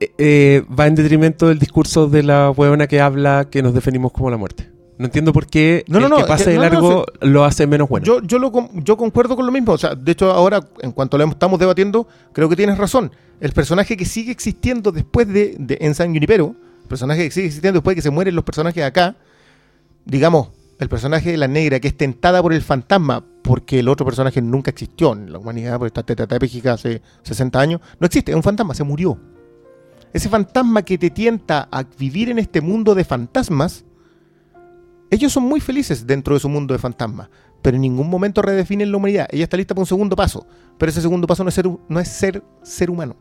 eh, 0.00 0.12
eh, 0.18 0.64
va 0.78 0.86
en 0.86 0.94
detrimento 0.94 1.48
del 1.48 1.58
discurso 1.58 2.08
de 2.08 2.22
la 2.22 2.50
huevona 2.50 2.86
que 2.86 3.00
habla 3.00 3.48
que 3.50 3.62
nos 3.62 3.74
definimos 3.74 4.12
como 4.12 4.30
la 4.30 4.36
muerte. 4.36 4.70
No 4.98 5.04
entiendo 5.04 5.32
por 5.32 5.46
qué 5.46 5.84
No, 5.86 5.98
el 5.98 6.08
no, 6.08 6.16
que 6.16 6.24
pase 6.24 6.44
que- 6.46 6.50
de 6.50 6.58
largo 6.58 7.04
lo 7.20 7.44
hace 7.44 7.66
menos 7.68 7.88
bueno. 7.88 8.04
Yo, 8.04 8.20
yo, 8.22 8.38
lo, 8.40 8.50
yo 8.74 8.96
concuerdo 8.96 9.36
con 9.36 9.46
lo 9.46 9.52
mismo. 9.52 9.72
O 9.72 9.78
sea, 9.78 9.94
de 9.94 10.10
hecho, 10.12 10.32
ahora, 10.32 10.60
en 10.80 10.90
cuanto 10.90 11.16
lo 11.16 11.24
estamos 11.24 11.60
debatiendo, 11.60 12.08
creo 12.32 12.48
que 12.48 12.56
tienes 12.56 12.78
razón. 12.78 13.12
El 13.40 13.52
personaje 13.52 13.96
que 13.96 14.04
sigue 14.04 14.32
existiendo 14.32 14.90
después 14.90 15.28
de, 15.28 15.54
de 15.58 15.78
en 15.80 15.94
San 15.94 16.12
Junipero, 16.12 16.56
el 16.82 16.88
personaje 16.88 17.24
que 17.24 17.30
sigue 17.30 17.46
existiendo 17.46 17.78
después 17.78 17.92
de 17.94 17.98
que 17.98 18.02
se 18.02 18.10
mueren 18.10 18.34
los 18.34 18.44
personajes 18.44 18.82
acá, 18.82 19.14
digamos, 20.04 20.48
el 20.80 20.88
personaje 20.88 21.30
de 21.30 21.36
la 21.36 21.48
negra 21.48 21.80
que 21.80 21.88
es 21.88 21.96
tentada 21.96 22.42
por 22.42 22.52
el 22.52 22.62
fantasma, 22.62 23.24
porque 23.42 23.78
el 23.80 23.88
otro 23.88 24.04
personaje 24.06 24.40
nunca 24.42 24.70
existió 24.70 25.12
en 25.12 25.32
la 25.32 25.38
humanidad, 25.38 25.78
porque 25.78 25.88
está 25.88 26.02
tetrapléjica 26.02 26.72
hace 26.72 27.02
60 27.22 27.60
años, 27.60 27.80
no 28.00 28.06
existe, 28.06 28.32
es 28.32 28.36
un 28.36 28.42
fantasma, 28.42 28.74
se 28.74 28.84
murió. 28.84 29.18
Ese 30.12 30.28
fantasma 30.28 30.82
que 30.82 30.98
te 30.98 31.10
tienta 31.10 31.68
a 31.70 31.82
vivir 31.82 32.30
en 32.30 32.38
este 32.38 32.60
mundo 32.60 32.94
de 32.94 33.04
fantasmas, 33.04 33.84
ellos 35.10 35.32
son 35.32 35.44
muy 35.44 35.60
felices 35.60 36.06
dentro 36.06 36.34
de 36.34 36.40
su 36.40 36.48
mundo 36.48 36.74
de 36.74 36.78
fantasmas, 36.78 37.28
pero 37.62 37.76
en 37.76 37.82
ningún 37.82 38.08
momento 38.08 38.42
redefinen 38.42 38.90
la 38.90 38.96
humanidad. 38.96 39.28
Ella 39.30 39.44
está 39.44 39.56
lista 39.56 39.74
para 39.74 39.82
un 39.82 39.86
segundo 39.86 40.16
paso, 40.16 40.46
pero 40.76 40.90
ese 40.90 41.00
segundo 41.00 41.26
paso 41.26 41.44
no 41.44 41.48
es 41.48 41.54
ser, 41.54 41.68
no 41.88 42.00
es 42.00 42.08
ser 42.08 42.42
ser 42.62 42.90
humano. 42.90 43.16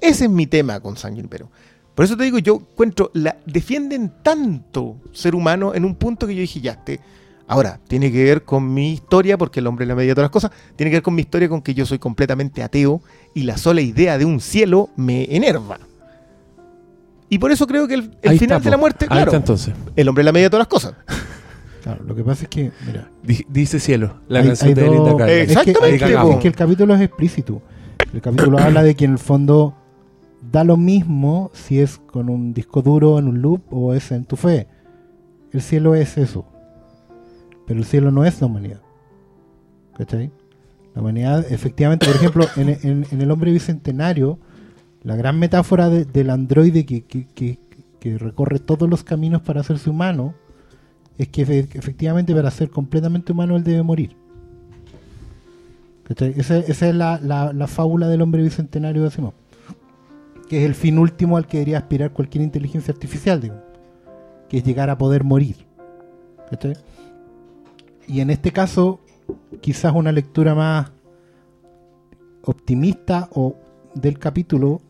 Ese 0.00 0.24
es 0.24 0.30
mi 0.30 0.46
tema 0.46 0.80
con 0.80 0.96
San 0.96 1.14
Junipero. 1.14 1.50
Por 1.94 2.04
eso 2.04 2.16
te 2.16 2.24
digo, 2.24 2.38
yo 2.38 2.56
encuentro, 2.56 3.10
la, 3.14 3.38
defienden 3.46 4.12
tanto 4.22 4.98
ser 5.12 5.34
humano 5.34 5.74
en 5.74 5.84
un 5.84 5.94
punto 5.94 6.26
que 6.26 6.34
yo 6.34 6.42
dije, 6.42 6.60
ya, 6.60 6.72
este, 6.72 7.00
ahora, 7.48 7.80
tiene 7.88 8.10
que 8.12 8.22
ver 8.24 8.42
con 8.44 8.72
mi 8.74 8.92
historia, 8.92 9.38
porque 9.38 9.60
el 9.60 9.66
hombre 9.66 9.84
es 9.84 9.88
la 9.88 9.94
medida 9.94 10.10
de 10.10 10.14
todas 10.16 10.26
las 10.26 10.32
cosas, 10.32 10.50
tiene 10.76 10.90
que 10.90 10.96
ver 10.96 11.02
con 11.02 11.14
mi 11.14 11.22
historia 11.22 11.48
con 11.48 11.62
que 11.62 11.74
yo 11.74 11.86
soy 11.86 11.98
completamente 11.98 12.62
ateo 12.62 13.00
y 13.34 13.42
la 13.42 13.56
sola 13.56 13.80
idea 13.80 14.18
de 14.18 14.24
un 14.24 14.40
cielo 14.40 14.90
me 14.96 15.24
enerva. 15.34 15.78
Y 17.28 17.38
por 17.38 17.50
eso 17.50 17.66
creo 17.66 17.88
que 17.88 17.94
el, 17.94 18.10
el 18.22 18.38
final 18.38 18.58
está, 18.58 18.60
de 18.60 18.70
la 18.70 18.76
muerte, 18.76 19.04
Ahí 19.06 19.08
claro, 19.08 19.24
está 19.30 19.36
entonces. 19.36 19.74
el 19.96 20.08
hombre 20.08 20.22
es 20.22 20.26
la 20.26 20.32
medida 20.32 20.46
de 20.46 20.50
todas 20.50 20.60
las 20.62 20.68
cosas. 20.68 20.94
Claro, 21.86 22.02
lo 22.02 22.16
que 22.16 22.24
pasa 22.24 22.42
es 22.42 22.48
que, 22.48 22.72
mira, 22.84 23.08
Di- 23.22 23.46
Dice 23.48 23.78
Cielo, 23.78 24.16
la 24.26 24.40
Hay- 24.40 24.46
canción 24.48 24.68
hay 24.70 24.74
de 24.74 24.84
dos- 24.86 24.92
Linda 24.92 25.16
Carter. 25.18 25.38
Exactamente, 25.38 25.76
es 25.94 26.02
que- 26.02 26.30
es 26.32 26.36
que 26.38 26.48
el 26.48 26.56
capítulo 26.56 26.94
es 26.96 27.00
explícito. 27.00 27.62
El 28.12 28.20
capítulo 28.20 28.58
habla 28.58 28.82
de 28.82 28.96
que 28.96 29.04
en 29.04 29.12
el 29.12 29.18
fondo 29.20 29.72
da 30.50 30.64
lo 30.64 30.76
mismo 30.76 31.52
si 31.54 31.78
es 31.78 31.98
con 31.98 32.28
un 32.28 32.52
disco 32.52 32.82
duro 32.82 33.20
en 33.20 33.28
un 33.28 33.40
loop 33.40 33.62
o 33.72 33.94
es 33.94 34.10
en 34.10 34.24
tu 34.24 34.34
fe. 34.34 34.66
El 35.52 35.62
cielo 35.62 35.94
es 35.94 36.18
eso. 36.18 36.44
Pero 37.66 37.78
el 37.80 37.84
cielo 37.86 38.10
no 38.10 38.24
es 38.24 38.40
la 38.40 38.46
humanidad. 38.46 38.80
¿Cachai? 39.96 40.30
La 40.94 41.02
humanidad, 41.02 41.44
efectivamente, 41.52 42.06
por 42.06 42.16
ejemplo, 42.16 42.46
en, 42.56 42.68
en- 42.70 43.06
en 43.10 43.22
el 43.22 43.30
hombre 43.30 43.50
bicentenario, 43.52 44.38
la 45.02 45.16
gran 45.16 45.38
metáfora 45.38 45.88
de- 45.88 46.04
del 46.04 46.30
androide 46.30 46.84
que, 46.86 47.04
que- 47.04 47.26
que- 47.26 47.58
que 48.00 48.18
recorre 48.18 48.58
todos 48.60 48.88
los 48.88 49.02
caminos 49.04 49.42
para 49.42 49.60
hacerse 49.60 49.90
humano 49.90 50.34
es 51.18 51.28
que 51.28 51.46
efe- 51.46 51.68
efectivamente 51.76 52.34
para 52.34 52.50
ser 52.50 52.70
completamente 52.70 53.32
humano 53.32 53.56
él 53.56 53.64
debe 53.64 53.82
morir. 53.82 54.16
¿Cachai? 56.04 56.34
Esa, 56.36 56.58
esa 56.58 56.88
es 56.88 56.94
la, 56.94 57.18
la- 57.20 57.52
la 57.52 57.66
fábula 57.66 58.08
del 58.08 58.22
hombre 58.22 58.42
bicentenario 58.42 59.02
de 59.02 59.08
Asimov. 59.08 59.32
Que 60.48 60.58
es 60.60 60.64
el 60.66 60.74
fin 60.76 60.98
último 60.98 61.36
al 61.36 61.46
que 61.46 61.56
debería 61.58 61.78
aspirar 61.78 62.12
cualquier 62.12 62.44
inteligencia 62.44 62.92
artificial, 62.94 63.40
digo. 63.40 63.56
Que 64.48 64.58
es 64.58 64.64
llegar 64.64 64.88
a 64.90 64.96
poder 64.98 65.24
morir. 65.24 65.56
¿Cachai? 66.50 66.74
Y 68.06 68.20
en 68.20 68.30
este 68.30 68.52
caso, 68.52 69.00
quizás 69.60 69.92
una 69.94 70.12
lectura 70.12 70.54
más 70.54 70.92
optimista 72.42 73.28
o 73.32 73.56
del 73.94 74.18
capítulo 74.18 74.80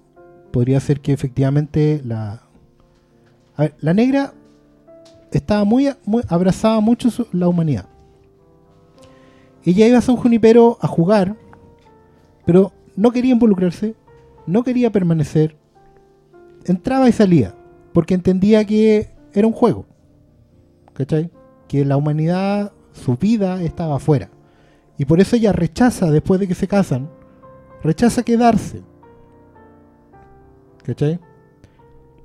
podría 0.53 0.81
ser 0.81 1.01
que 1.01 1.13
efectivamente 1.13 2.03
la 2.05 2.43
a 3.57 3.63
ver, 3.63 3.75
la 3.81 3.95
negra 3.95 4.35
estaba 5.33 5.65
muy, 5.65 5.89
muy 6.05 6.23
abrazaba 6.29 6.81
mucho 6.81 7.09
la 7.33 7.49
humanidad 7.49 7.87
ella 9.65 9.87
iba 9.87 9.99
a 9.99 10.03
San 10.03 10.17
Junipero 10.17 10.77
a 10.81 10.87
jugar 10.87 11.37
pero 12.45 12.73
no 12.95 13.11
quería 13.11 13.33
involucrarse 13.33 13.95
no 14.47 14.63
quería 14.63 14.93
permanecer 14.93 15.57
entraba 16.65 17.09
y 17.09 17.13
salía 17.13 17.55
porque 17.93 18.15
entendía 18.15 18.65
que 18.65 19.11
era 19.33 19.47
un 19.47 19.53
juego 19.53 19.87
¿cachai? 20.93 21.31
que 21.69 21.85
la 21.85 21.97
humanidad 21.97 22.73
su 23.05 23.17
vida 23.17 23.63
estaba 23.63 23.97
afuera 23.97 24.31
y 24.99 25.05
por 25.05 25.21
eso 25.21 25.37
ella 25.37 25.53
rechaza 25.53 26.11
después 26.11 26.41
de 26.41 26.49
que 26.49 26.55
se 26.55 26.69
casan 26.69 27.09
rechaza 27.83 28.23
quedarse 28.23 28.83
¿Cachai? 30.87 31.19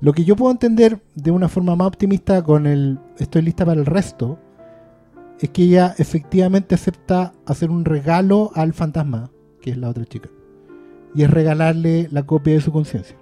Lo 0.00 0.12
que 0.12 0.24
yo 0.24 0.36
puedo 0.36 0.52
entender 0.52 1.00
de 1.16 1.32
una 1.32 1.48
forma 1.48 1.74
más 1.74 1.88
optimista 1.88 2.42
con 2.44 2.66
el 2.68 3.00
estoy 3.18 3.42
lista 3.42 3.66
para 3.66 3.80
el 3.80 3.86
resto 3.86 4.38
es 5.40 5.50
que 5.50 5.64
ella 5.64 5.94
efectivamente 5.98 6.76
acepta 6.76 7.32
hacer 7.44 7.70
un 7.70 7.84
regalo 7.84 8.52
al 8.54 8.72
fantasma, 8.72 9.30
que 9.60 9.70
es 9.70 9.76
la 9.76 9.88
otra 9.88 10.04
chica. 10.04 10.28
Y 11.14 11.24
es 11.24 11.30
regalarle 11.30 12.08
la 12.12 12.24
copia 12.24 12.54
de 12.54 12.60
su 12.60 12.70
conciencia. 12.70 13.16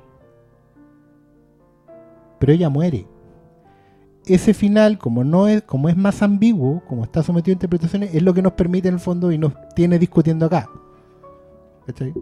Pero 2.38 2.52
ella 2.52 2.68
muere. 2.68 3.06
Ese 4.26 4.54
final, 4.54 4.98
como 4.98 5.24
no 5.24 5.48
es, 5.48 5.62
como 5.62 5.88
es 5.88 5.96
más 5.96 6.22
ambiguo, 6.22 6.82
como 6.86 7.04
está 7.04 7.22
sometido 7.22 7.52
a 7.52 7.56
interpretaciones, 7.56 8.14
es 8.14 8.22
lo 8.22 8.34
que 8.34 8.42
nos 8.42 8.52
permite 8.52 8.88
en 8.88 8.94
el 8.94 9.00
fondo 9.00 9.32
y 9.32 9.38
nos 9.38 9.54
tiene 9.74 9.98
discutiendo 9.98 10.46
acá. 10.46 10.68
¿Cachai? 11.86 12.12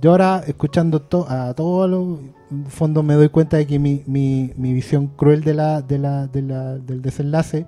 Yo 0.00 0.10
ahora, 0.10 0.42
escuchando 0.46 1.06
a 1.28 1.54
todos 1.54 1.90
los 1.90 2.18
en 2.50 2.66
fondo, 2.66 3.02
me 3.02 3.14
doy 3.14 3.28
cuenta 3.28 3.56
de 3.56 3.66
que 3.66 3.78
mi, 3.78 4.52
visión 4.56 5.08
cruel 5.08 5.42
del 5.42 7.02
desenlace 7.02 7.66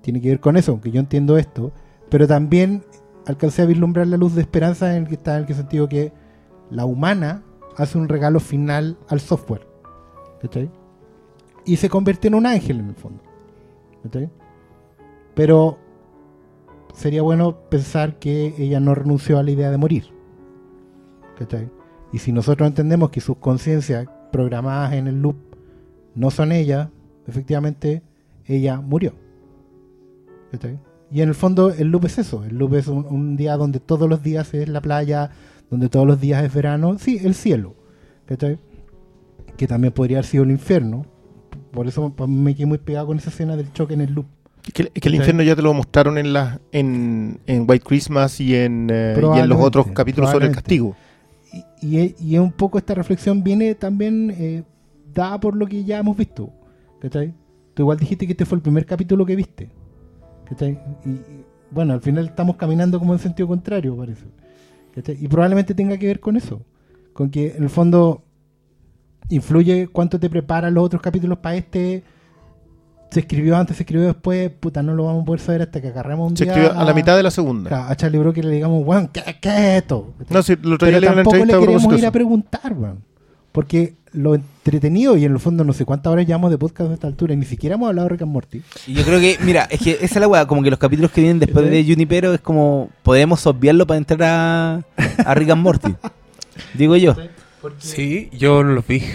tiene 0.00 0.20
que 0.20 0.30
ver 0.30 0.40
con 0.40 0.56
eso, 0.56 0.72
aunque 0.72 0.90
yo 0.90 1.00
entiendo 1.00 1.38
esto, 1.38 1.72
pero 2.08 2.26
también 2.26 2.82
alcancé 3.26 3.62
a 3.62 3.66
vislumbrar 3.66 4.06
la 4.06 4.16
luz 4.16 4.34
de 4.34 4.40
esperanza 4.40 4.96
en 4.96 5.02
el 5.02 5.08
que 5.08 5.14
está 5.14 5.34
en 5.34 5.42
el 5.42 5.46
que 5.46 5.54
sentido 5.54 5.88
que 5.88 6.12
la 6.70 6.84
humana 6.86 7.42
hace 7.76 7.98
un 7.98 8.08
regalo 8.08 8.40
final 8.40 8.98
al 9.08 9.20
software. 9.20 9.66
¿cachai? 10.40 10.70
Y 11.70 11.76
se 11.76 11.88
convierte 11.88 12.26
en 12.26 12.34
un 12.34 12.46
ángel 12.46 12.80
en 12.80 12.88
el 12.88 12.96
fondo. 12.96 13.22
Pero 15.36 15.78
sería 16.92 17.22
bueno 17.22 17.60
pensar 17.70 18.18
que 18.18 18.56
ella 18.58 18.80
no 18.80 18.92
renunció 18.92 19.38
a 19.38 19.44
la 19.44 19.52
idea 19.52 19.70
de 19.70 19.76
morir. 19.76 20.06
Y 22.12 22.18
si 22.18 22.32
nosotros 22.32 22.66
entendemos 22.66 23.10
que 23.10 23.20
sus 23.20 23.36
conciencias 23.36 24.08
programadas 24.32 24.94
en 24.94 25.06
el 25.06 25.22
loop 25.22 25.36
no 26.16 26.32
son 26.32 26.50
ellas, 26.50 26.88
efectivamente 27.28 28.02
ella 28.46 28.80
murió. 28.80 29.14
Y 31.12 31.20
en 31.20 31.28
el 31.28 31.36
fondo 31.36 31.70
el 31.70 31.86
loop 31.86 32.06
es 32.06 32.18
eso, 32.18 32.42
el 32.42 32.58
loop 32.58 32.74
es 32.74 32.88
un, 32.88 33.36
día 33.36 33.56
donde 33.56 33.78
todos 33.78 34.08
los 34.08 34.24
días 34.24 34.52
es 34.54 34.68
la 34.68 34.80
playa, 34.80 35.30
donde 35.70 35.88
todos 35.88 36.04
los 36.04 36.20
días 36.20 36.42
es 36.42 36.52
verano, 36.52 36.98
sí, 36.98 37.20
el 37.22 37.34
cielo. 37.36 37.76
Que 39.56 39.68
también 39.68 39.92
podría 39.92 40.18
haber 40.18 40.26
sido 40.26 40.42
el 40.42 40.50
infierno. 40.50 41.06
Por 41.72 41.86
eso 41.86 42.14
me 42.26 42.54
quedé 42.54 42.66
muy 42.66 42.78
pegado 42.78 43.06
con 43.06 43.18
esa 43.18 43.30
escena 43.30 43.56
del 43.56 43.72
choque 43.72 43.94
en 43.94 44.00
el 44.00 44.12
loop. 44.12 44.26
Es 44.66 44.72
que, 44.72 44.82
es 44.82 45.00
que 45.00 45.08
el 45.08 45.14
infierno 45.14 45.42
ya 45.42 45.56
te 45.56 45.62
lo 45.62 45.72
mostraron 45.72 46.18
en, 46.18 46.32
la, 46.32 46.60
en, 46.72 47.40
en 47.46 47.64
White 47.66 47.84
Christmas 47.86 48.40
y 48.40 48.54
en, 48.54 48.88
eh, 48.92 49.16
y 49.18 49.38
en 49.38 49.48
los 49.48 49.58
otros 49.60 49.86
capítulos 49.92 50.30
sobre 50.30 50.46
el 50.46 50.54
castigo. 50.54 50.94
Y, 51.80 51.98
y, 51.98 52.14
y 52.20 52.38
un 52.38 52.52
poco 52.52 52.78
esta 52.78 52.94
reflexión 52.94 53.42
viene 53.42 53.74
también 53.74 54.34
eh, 54.36 54.62
dada 55.14 55.40
por 55.40 55.56
lo 55.56 55.66
que 55.66 55.82
ya 55.84 55.98
hemos 55.98 56.16
visto. 56.16 56.50
¿Cachai? 57.00 57.32
Tú 57.74 57.82
igual 57.82 57.98
dijiste 57.98 58.26
que 58.26 58.32
este 58.32 58.44
fue 58.44 58.56
el 58.56 58.62
primer 58.62 58.84
capítulo 58.84 59.24
que 59.24 59.34
viste. 59.34 59.70
¿Cachai? 60.48 60.78
Y, 61.04 61.08
y, 61.08 61.44
bueno, 61.70 61.94
al 61.94 62.02
final 62.02 62.26
estamos 62.26 62.56
caminando 62.56 62.98
como 62.98 63.14
en 63.14 63.18
sentido 63.18 63.48
contrario, 63.48 63.96
parece. 63.96 64.26
¿Cachai? 64.94 65.16
Y 65.20 65.28
probablemente 65.28 65.74
tenga 65.74 65.96
que 65.96 66.06
ver 66.06 66.20
con 66.20 66.36
eso. 66.36 66.60
Con 67.14 67.30
que 67.30 67.56
en 67.56 67.62
el 67.62 67.70
fondo 67.70 68.24
influye 69.30 69.88
cuánto 69.88 70.20
te 70.20 70.28
preparan 70.28 70.74
los 70.74 70.84
otros 70.84 71.00
capítulos 71.00 71.38
para 71.38 71.56
este. 71.56 72.02
Se 73.10 73.20
escribió 73.20 73.56
antes, 73.56 73.76
se 73.76 73.82
escribió 73.82 74.06
después. 74.06 74.50
Puta, 74.50 74.82
no 74.82 74.94
lo 74.94 75.04
vamos 75.06 75.22
a 75.22 75.24
poder 75.24 75.40
saber 75.40 75.62
hasta 75.62 75.80
que 75.80 75.88
agarremos 75.88 76.30
un 76.30 76.36
Se 76.36 76.44
día 76.44 76.52
escribió 76.52 76.78
a 76.78 76.84
la 76.84 76.94
mitad 76.94 77.16
de 77.16 77.22
la 77.24 77.30
segunda. 77.32 77.86
a, 77.86 77.90
a 77.90 77.96
Charlie 77.96 78.18
Brooker 78.18 78.44
y 78.44 78.48
le 78.48 78.54
digamos, 78.54 78.86
weón, 78.86 79.08
¿qué, 79.08 79.22
qué 79.40 79.48
es 79.48 79.82
esto? 79.82 80.14
No, 80.28 80.42
si 80.42 80.54
lo 80.56 80.78
Pero 80.78 81.00
tampoco 81.00 81.36
le 81.44 81.58
queremos 81.58 81.98
ir 81.98 82.06
a 82.06 82.12
preguntar, 82.12 82.72
weón. 82.72 83.02
Porque 83.50 83.94
lo 84.12 84.36
entretenido, 84.36 85.16
y 85.16 85.24
en 85.24 85.32
el 85.32 85.40
fondo 85.40 85.64
no 85.64 85.72
sé 85.72 85.84
cuántas 85.84 86.12
horas 86.12 86.24
llevamos 86.24 86.52
de 86.52 86.58
podcast 86.58 86.90
a 86.90 86.94
esta 86.94 87.08
altura, 87.08 87.34
y 87.34 87.36
ni 87.36 87.44
siquiera 87.44 87.74
hemos 87.74 87.88
hablado 87.88 88.06
de 88.06 88.12
Rick 88.12 88.22
and 88.22 88.30
Morty. 88.32 88.62
Y 88.86 88.94
yo 88.94 89.02
creo 89.04 89.18
que, 89.18 89.38
mira, 89.42 89.64
es 89.70 89.80
que 89.80 89.92
esa 89.94 90.04
es 90.04 90.16
la 90.20 90.28
weá, 90.28 90.46
como 90.46 90.62
que 90.62 90.70
los 90.70 90.78
capítulos 90.78 91.10
que 91.10 91.20
vienen 91.20 91.40
después 91.40 91.68
de 91.68 91.84
Junipero 91.84 92.32
es 92.32 92.40
como, 92.40 92.90
podemos 93.02 93.44
obviarlo 93.48 93.88
para 93.88 93.98
entrar 93.98 94.22
a, 94.22 94.84
a 95.24 95.34
Rick 95.34 95.50
and 95.50 95.62
Morty. 95.62 95.94
Digo 96.74 96.94
yo. 96.96 97.16
Sí, 97.78 98.28
yo 98.32 98.62
no 98.64 98.72
los 98.72 98.86
vi. 98.88 99.00
Sí, 99.00 99.06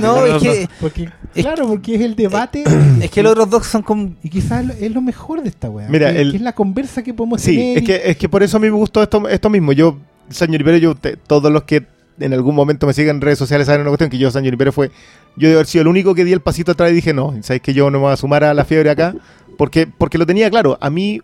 no, 0.00 0.24
es 0.26 0.42
que, 0.42 0.68
Porque, 0.80 1.08
Es 1.34 1.44
claro, 1.44 1.66
porque 1.68 1.94
es 1.94 2.00
el 2.02 2.14
debate 2.16 2.64
es 3.00 3.10
que 3.10 3.22
los 3.22 3.32
otros 3.32 3.50
dos 3.50 3.66
son 3.66 3.82
como... 3.82 4.14
y 4.22 4.28
quizás 4.28 4.60
es 4.80 4.90
lo- 4.92 5.00
es 5.00 5.02
mejor 5.04 5.42
de 5.42 5.48
esta 5.48 5.70
weá. 5.70 5.88
Mira, 5.88 6.12
que, 6.12 6.20
el- 6.20 6.30
que 6.32 6.36
es 6.36 6.42
la 6.42 6.54
conversa 6.54 7.02
que 7.02 7.14
podemos 7.14 7.40
Sí, 7.40 7.56
tener. 7.56 7.76
es 7.78 7.82
y- 7.82 7.86
que, 7.86 8.02
es 8.10 8.16
que 8.16 8.28
por 8.28 8.42
eso 8.42 8.56
a 8.56 8.60
mí 8.60 8.66
me 8.70 8.76
gustó 8.76 9.02
esto, 9.02 9.28
esto 9.28 9.50
mismo. 9.50 9.72
Yo, 9.72 9.98
San 10.28 10.48
Junipero, 10.48 10.76
yo, 10.78 10.94
te- 10.94 11.16
todos 11.16 11.50
los 11.52 11.62
que 11.64 11.86
en 12.18 12.32
algún 12.32 12.54
momento 12.54 12.86
me 12.86 12.94
siguen 12.94 13.16
en 13.16 13.20
redes 13.20 13.38
sociales 13.38 13.66
saben 13.66 13.82
una 13.82 13.90
cuestión 13.90 14.08
que 14.10 14.18
yo, 14.18 14.30
San 14.30 14.42
Junipero, 14.44 14.72
fue. 14.72 14.90
Yo 15.36 15.48
de 15.48 15.54
haber 15.54 15.66
sido 15.66 15.82
el 15.82 15.88
único 15.88 16.14
que 16.14 16.24
di 16.24 16.32
el 16.32 16.40
pasito 16.40 16.72
atrás 16.72 16.90
y 16.90 16.94
dije, 16.94 17.12
no, 17.12 17.34
sabes 17.42 17.60
que 17.60 17.74
yo 17.74 17.90
no 17.90 17.98
me 17.98 18.04
voy 18.04 18.12
a 18.12 18.16
sumar 18.16 18.42
a 18.44 18.54
la 18.54 18.64
fiebre 18.64 18.88
acá. 18.90 19.14
Porque, 19.58 19.86
porque 19.86 20.18
lo 20.18 20.24
tenía 20.26 20.48
claro. 20.50 20.78
A 20.80 20.88
mí, 20.90 21.20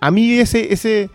a 0.00 0.10
mí 0.10 0.32
ese, 0.38 0.72
ese. 0.72 1.10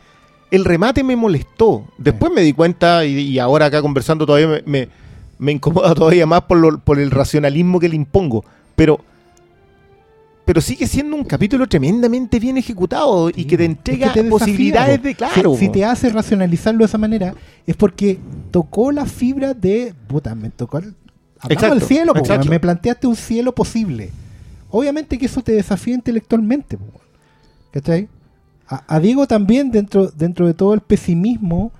El 0.51 0.65
remate 0.65 1.03
me 1.03 1.15
molestó. 1.15 1.85
Después 1.97 2.31
me 2.33 2.41
di 2.41 2.53
cuenta, 2.53 3.05
y, 3.05 3.19
y 3.19 3.39
ahora 3.39 3.65
acá 3.67 3.81
conversando 3.81 4.25
todavía 4.25 4.47
me, 4.47 4.61
me, 4.65 4.89
me 5.37 5.51
incomoda 5.51 5.93
todavía 5.95 6.25
más 6.25 6.41
por, 6.43 6.57
lo- 6.57 6.79
por 6.79 6.99
el 6.99 7.11
racionalismo 7.11 7.79
que 7.79 7.89
le 7.89 7.95
impongo. 7.95 8.43
Pero. 8.75 8.99
Pero 10.45 10.61
sigue 10.61 10.87
siendo 10.87 11.15
un 11.15 11.25
capítulo 11.25 11.67
tremendamente 11.67 12.39
bien 12.39 12.57
ejecutado 12.57 13.29
y 13.29 13.45
que 13.45 13.55
te 13.55 13.65
Es 13.65 13.69
entrega 13.69 14.07
que 14.07 14.13
te 14.21 14.23
desafía, 14.23 14.39
posibilidades 14.47 14.97
po. 14.97 15.03
de 15.03 15.15
claro. 15.15 15.55
Si, 15.55 15.69
te 15.69 15.85
hace 15.85 16.09
racionalizarlo 16.09 16.79
de 16.79 16.85
esa 16.85 16.97
manera, 16.97 17.35
es 17.67 17.75
porque 17.75 18.17
tocó 18.49 18.91
la 18.91 19.05
fibra 19.05 19.53
de. 19.53 19.93
Puta, 20.07 20.33
me 20.33 20.49
tocó. 20.49 20.79
el- 20.79 20.95
Exacto, 21.49 21.75
del 21.75 21.83
cielo, 21.83 22.13
exacto. 22.17 22.49
me 22.49 22.59
planteaste 22.59 23.05
un 23.05 23.15
cielo 23.15 23.53
posible. 23.53 24.09
Obviamente 24.71 25.17
que 25.19 25.27
eso 25.27 25.41
te 25.41 25.51
desafía 25.51 25.93
intelectualmente, 25.93 26.77
po. 26.77 26.85
¿cachai? 27.71 28.09
A, 28.71 28.83
a 28.95 28.99
Diego 28.99 29.25
también, 29.27 29.71
dentro, 29.71 30.07
dentro 30.11 30.45
de 30.45 30.53
todo 30.53 30.73
el 30.75 30.81
pesimismo, 30.81 31.71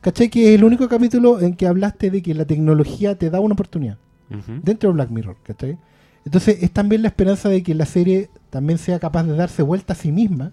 ¿cachai? 0.00 0.28
Que 0.28 0.48
es 0.48 0.58
el 0.58 0.64
único 0.64 0.88
capítulo 0.88 1.40
en 1.40 1.54
que 1.54 1.66
hablaste 1.68 2.10
de 2.10 2.20
que 2.20 2.34
la 2.34 2.44
tecnología 2.44 3.16
te 3.16 3.30
da 3.30 3.38
una 3.40 3.54
oportunidad 3.54 3.96
Ujú. 4.30 4.60
dentro 4.62 4.88
de 4.90 4.94
Black 4.94 5.10
Mirror, 5.10 5.36
¿cachai? 5.44 5.78
Entonces 6.24 6.58
es 6.60 6.72
también 6.72 7.02
la 7.02 7.08
esperanza 7.08 7.48
de 7.48 7.62
que 7.62 7.74
la 7.74 7.86
serie 7.86 8.28
también 8.50 8.78
sea 8.78 8.98
capaz 8.98 9.22
de 9.22 9.36
darse 9.36 9.62
vuelta 9.62 9.92
a 9.92 9.96
sí 9.96 10.10
misma 10.10 10.50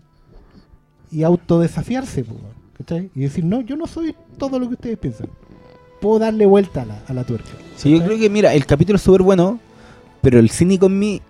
y 1.12 1.24
autodesafiarse, 1.24 2.24
¿cachai? 2.78 3.10
Y 3.16 3.22
decir, 3.22 3.44
no, 3.44 3.62
yo 3.62 3.76
no 3.76 3.88
soy 3.88 4.16
todo 4.38 4.60
lo 4.60 4.68
que 4.68 4.76
ustedes 4.76 4.98
piensan. 5.00 5.28
Puedo 6.00 6.20
darle 6.20 6.46
vuelta 6.46 6.84
a 6.84 6.86
la, 6.86 7.02
a 7.08 7.14
la 7.14 7.24
tuerca. 7.24 7.50
Sí, 7.78 7.90
yo 7.92 8.04
creo 8.06 8.20
que, 8.20 8.30
mira, 8.30 8.54
el 8.54 8.68
capítulo 8.68 8.98
es 8.98 9.02
súper 9.02 9.24
bueno, 9.24 9.60
pero 10.22 10.38
el 10.38 10.52
cínico 10.52 10.86
en 10.86 11.00
mí 11.00 11.22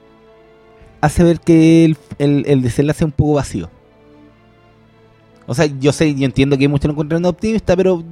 hace 1.00 1.24
ver 1.24 1.40
que 1.40 1.86
el, 1.86 1.98
el, 2.18 2.44
el 2.48 2.62
desenlace 2.62 3.04
es 3.04 3.06
un 3.06 3.12
poco 3.12 3.34
vacío. 3.36 3.70
O 5.46 5.54
sea, 5.54 5.66
yo 5.66 5.92
sé, 5.92 6.14
yo 6.16 6.26
entiendo 6.26 6.58
que 6.58 6.68
muchos 6.68 6.86
lo 6.86 6.92
encuentran 6.92 7.26
optimista, 7.26 7.76
pero 7.76 8.04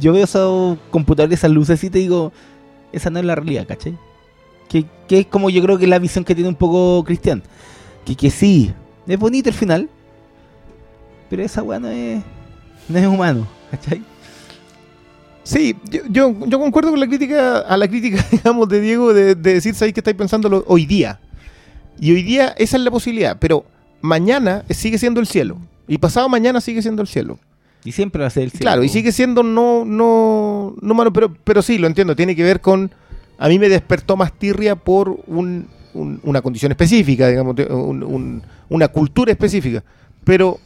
yo 0.00 0.12
veo 0.12 0.24
esos 0.24 0.78
computadores, 0.90 1.38
esas 1.38 1.50
lucecitas 1.50 1.96
y 1.96 2.02
digo, 2.02 2.32
esa 2.92 3.10
no 3.10 3.18
es 3.18 3.24
la 3.24 3.34
realidad, 3.34 3.66
¿cachai? 3.66 3.96
Que, 4.68 4.84
que 5.08 5.20
es 5.20 5.26
como 5.26 5.50
yo 5.50 5.62
creo 5.62 5.78
que 5.78 5.86
la 5.86 5.98
visión 5.98 6.24
que 6.24 6.34
tiene 6.34 6.48
un 6.48 6.56
poco 6.56 7.02
Cristian. 7.04 7.42
Que, 8.04 8.14
que 8.14 8.30
sí, 8.30 8.72
es 9.06 9.18
bonito 9.18 9.48
el 9.48 9.54
final, 9.54 9.88
pero 11.30 11.42
esa 11.42 11.62
weá 11.62 11.78
no 11.78 11.88
es, 11.88 12.22
no 12.88 12.98
es 12.98 13.06
humano, 13.06 13.46
¿cachai? 13.70 14.02
Sí, 15.42 15.76
yo, 15.90 16.00
yo, 16.10 16.34
yo 16.46 16.58
concuerdo 16.58 16.90
con 16.90 17.00
la 17.00 17.06
crítica, 17.06 17.58
a 17.58 17.76
la 17.76 17.88
crítica, 17.88 18.24
digamos, 18.30 18.68
de 18.68 18.80
Diego 18.80 19.12
de, 19.14 19.34
de 19.34 19.54
decir, 19.54 19.74
¿sabéis 19.74 19.94
que 19.94 20.00
estáis 20.00 20.16
pensándolo 20.16 20.64
hoy 20.66 20.86
día? 20.86 21.20
Y 21.98 22.12
hoy 22.12 22.22
día 22.22 22.54
esa 22.58 22.76
es 22.76 22.82
la 22.82 22.90
posibilidad, 22.90 23.38
pero 23.38 23.64
mañana 24.00 24.64
sigue 24.70 24.98
siendo 24.98 25.20
el 25.20 25.26
cielo. 25.26 25.58
Y 25.88 25.98
pasado 25.98 26.28
mañana 26.28 26.60
sigue 26.60 26.80
siendo 26.82 27.02
el 27.02 27.08
cielo. 27.08 27.38
Y 27.84 27.92
siempre 27.92 28.20
va 28.22 28.28
a 28.28 28.30
ser 28.30 28.44
el 28.44 28.50
cielo. 28.50 28.62
Claro, 28.62 28.82
y 28.84 28.88
sigue 28.88 29.12
siendo 29.12 29.42
no, 29.42 29.84
no, 29.84 30.74
no 30.80 30.94
malo, 30.94 31.12
pero, 31.12 31.34
pero 31.44 31.60
sí, 31.60 31.76
lo 31.78 31.86
entiendo, 31.86 32.16
tiene 32.16 32.34
que 32.34 32.42
ver 32.42 32.60
con, 32.60 32.90
a 33.38 33.48
mí 33.48 33.58
me 33.58 33.68
despertó 33.68 34.16
más 34.16 34.32
tirria 34.32 34.74
por 34.76 35.20
un, 35.26 35.66
un- 35.92 36.18
una 36.22 36.40
condición 36.40 36.72
específica, 36.72 37.28
digamos, 37.28 37.54
un- 37.70 38.42
una 38.70 38.88
cultura 38.88 39.32
específica. 39.32 39.84
Pero, 40.24 40.58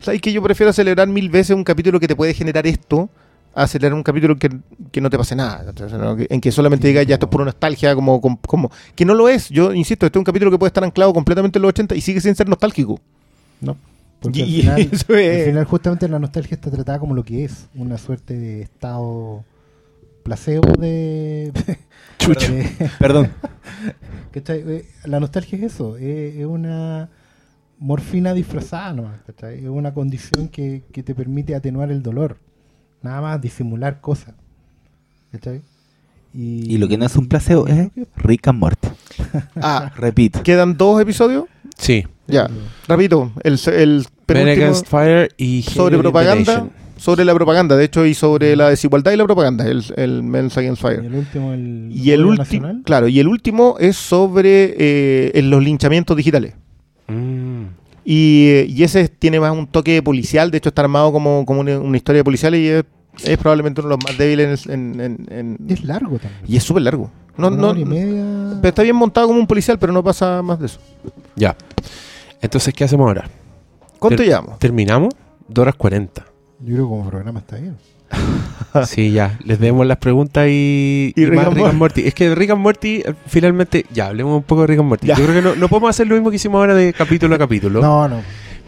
¿sabes 0.00 0.20
que 0.20 0.32
yo 0.32 0.42
prefiero 0.42 0.72
celebrar 0.72 1.08
mil 1.08 1.28
veces 1.30 1.56
un 1.56 1.64
capítulo 1.64 1.98
que 1.98 2.06
te 2.08 2.16
puede 2.16 2.34
generar 2.34 2.66
esto? 2.66 3.08
A 3.56 3.66
celebrar 3.68 3.94
un 3.94 4.02
capítulo 4.02 4.36
que, 4.36 4.50
que 4.90 5.00
no 5.00 5.08
te 5.10 5.16
pase 5.16 5.36
nada, 5.36 5.72
¿no? 5.92 6.16
En 6.18 6.40
que 6.40 6.50
solamente 6.50 6.88
digas 6.88 7.06
ya 7.06 7.14
esto 7.14 7.26
es 7.26 7.28
no. 7.28 7.30
pura 7.30 7.44
nostalgia, 7.44 7.94
como, 7.94 8.20
como, 8.20 8.38
como- 8.40 8.70
que 8.96 9.04
no 9.04 9.14
lo 9.14 9.28
es. 9.28 9.48
Yo 9.48 9.72
insisto, 9.72 10.06
este 10.06 10.18
es 10.18 10.20
un 10.20 10.24
capítulo 10.24 10.50
que 10.50 10.58
puede 10.58 10.68
estar 10.70 10.82
anclado 10.84 11.12
completamente 11.12 11.58
en 11.58 11.62
los 11.62 11.68
80 11.70 11.94
y 11.94 12.00
sigue 12.00 12.20
sin 12.20 12.34
ser 12.34 12.48
nostálgico. 12.48 13.00
No. 13.60 13.76
Porque 14.20 14.40
Y- 14.40 14.66
al 14.66 14.76
final, 14.76 14.80
eso 14.92 15.14
es- 15.14 15.38
al 15.40 15.46
final 15.52 15.64
justamente 15.66 16.08
la 16.08 16.18
nostalgia 16.18 16.54
está 16.56 16.70
tratada 16.70 16.98
como 16.98 17.14
lo 17.14 17.24
que 17.24 17.44
es, 17.44 17.68
una 17.74 17.96
suerte 17.98 18.34
de 18.36 18.62
estado 18.62 19.44
placebo 20.24 20.72
de... 20.78 21.52
Chucho. 22.18 22.52
de- 22.52 22.90
Perdón. 22.98 23.30
¿cachai? 24.32 24.64
Eh, 24.66 24.84
La 25.04 25.20
nostalgia 25.20 25.58
es 25.58 25.64
eso, 25.74 25.96
es, 25.96 26.34
es 26.36 26.46
una 26.46 27.08
morfina 27.78 28.32
disfrazada 28.34 29.20
¿cachai? 29.26 29.58
Es 29.64 29.68
una 29.68 29.92
condición 29.94 30.48
que, 30.48 30.82
que 30.92 31.02
te 31.02 31.14
permite 31.14 31.54
atenuar 31.54 31.90
el 31.92 32.02
dolor, 32.02 32.38
nada 33.04 33.20
más 33.20 33.40
disimular 33.40 34.00
cosas, 34.00 34.34
¿cachai? 35.30 35.60
Y 36.36 36.78
lo 36.78 36.88
que 36.88 36.98
no 36.98 37.06
es 37.06 37.14
un 37.14 37.28
placebo 37.28 37.68
es 37.68 37.90
Rick 38.16 38.48
and 38.48 38.58
Morty. 38.58 38.88
Ah, 39.60 39.92
Repito. 39.96 40.42
¿Quedan 40.42 40.76
dos 40.76 41.00
episodios? 41.00 41.44
Sí. 41.78 42.04
Ya, 42.26 42.48
rapidito, 42.88 43.30
el, 43.44 43.60
el 43.66 43.96
Men 43.98 44.06
penúltimo 44.26 44.50
Against 44.52 44.86
Fire 44.88 45.28
y 45.36 45.62
sobre 45.62 45.98
propaganda, 45.98 46.66
sobre 46.96 47.24
la 47.26 47.34
propaganda, 47.34 47.76
de 47.76 47.84
hecho, 47.84 48.06
y 48.06 48.14
sobre 48.14 48.56
la 48.56 48.70
desigualdad 48.70 49.12
y 49.12 49.16
la 49.16 49.24
propaganda, 49.26 49.66
el, 49.66 49.84
el 49.96 50.22
Men's 50.22 50.56
Against 50.56 50.80
Y 50.80 50.82
Fire. 50.82 51.04
el 51.04 51.14
último, 51.14 51.52
el, 51.52 51.90
Y 51.92 52.10
el 52.12 52.24
último, 52.24 52.42
Nacional. 52.42 52.82
claro, 52.84 53.08
y 53.08 53.20
el 53.20 53.28
último 53.28 53.76
es 53.78 53.96
sobre 53.96 54.74
eh, 54.78 55.42
los 55.42 55.62
linchamientos 55.62 56.16
digitales. 56.16 56.54
Y, 58.04 58.64
y 58.68 58.82
ese 58.82 59.08
tiene 59.08 59.40
más 59.40 59.52
un 59.52 59.66
toque 59.66 60.02
policial, 60.02 60.50
de 60.50 60.58
hecho 60.58 60.68
está 60.68 60.82
armado 60.82 61.10
como, 61.12 61.44
como 61.46 61.60
una, 61.60 61.78
una 61.78 61.96
historia 61.96 62.22
policial 62.22 62.54
y 62.54 62.68
es, 62.68 62.84
es 63.24 63.38
probablemente 63.38 63.80
uno 63.80 63.90
de 63.90 63.96
los 63.96 64.04
más 64.04 64.18
débiles 64.18 64.66
en... 64.66 65.00
en- 65.00 65.26
en- 65.30 65.58
Y 65.66 65.72
es 65.72 65.84
largo 65.84 66.18
también. 66.18 66.42
y 66.46 66.56
es 66.56 66.62
súper 66.64 66.82
largo. 66.82 67.10
No, 67.36 67.48
Una 67.48 67.56
no, 67.56 67.68
hora 67.70 67.80
y 67.80 67.84
media. 67.84 68.24
pero 68.60 68.68
está 68.68 68.82
bien 68.82 68.94
montado 68.96 69.26
como 69.26 69.40
un 69.40 69.46
policial, 69.46 69.78
pero 69.78 69.92
no 69.92 70.04
pasa 70.04 70.40
más 70.42 70.60
de 70.60 70.66
eso. 70.66 70.78
Ya. 71.34 71.56
Entonces, 72.42 72.72
¿qué 72.74 72.84
hacemos 72.84 73.06
ahora? 73.08 73.28
¿Cuánto 73.98 74.18
Ter- 74.18 74.26
llevamos? 74.26 74.58
¿Terminamos? 74.58 75.14
2 75.48 75.62
horas 75.62 75.74
40. 75.74 76.24
Yo 76.60 76.66
creo 76.66 76.76
que 76.76 76.82
como 76.90 77.08
programa 77.08 77.40
está 77.40 77.56
bien. 77.56 77.76
Sí, 78.86 79.12
ya. 79.12 79.38
Les 79.44 79.60
demos 79.60 79.86
las 79.86 79.98
preguntas 79.98 80.48
y, 80.48 81.12
Y 81.14 81.20
y 81.22 81.26
Rick 81.26 81.36
más 81.36 81.46
and 81.46 81.56
Rick 81.56 81.66
and 81.66 81.78
Morty. 81.78 82.00
Es 82.08 82.12
que 82.14 82.34
Rick 82.34 82.50
and 82.50 82.60
Morty, 82.60 83.02
eh, 83.04 83.14
finalmente, 83.28 83.86
ya, 83.92 84.08
hablemos 84.08 84.36
un 84.36 84.42
poco 84.42 84.62
de 84.62 84.66
Rick 84.66 84.80
and 84.80 84.88
Morty. 84.88 85.06
Ya. 85.06 85.16
Yo 85.16 85.24
creo 85.26 85.36
que 85.36 85.48
no, 85.48 85.54
no 85.54 85.68
podemos 85.68 85.90
hacer 85.90 86.08
lo 86.08 86.16
mismo 86.16 86.28
que 86.30 86.36
hicimos 86.36 86.58
ahora 86.58 86.74
de 86.74 86.92
capítulo 86.92 87.34
a 87.36 87.38
capítulo. 87.38 87.80
No, 87.80 88.08
no. 88.08 88.20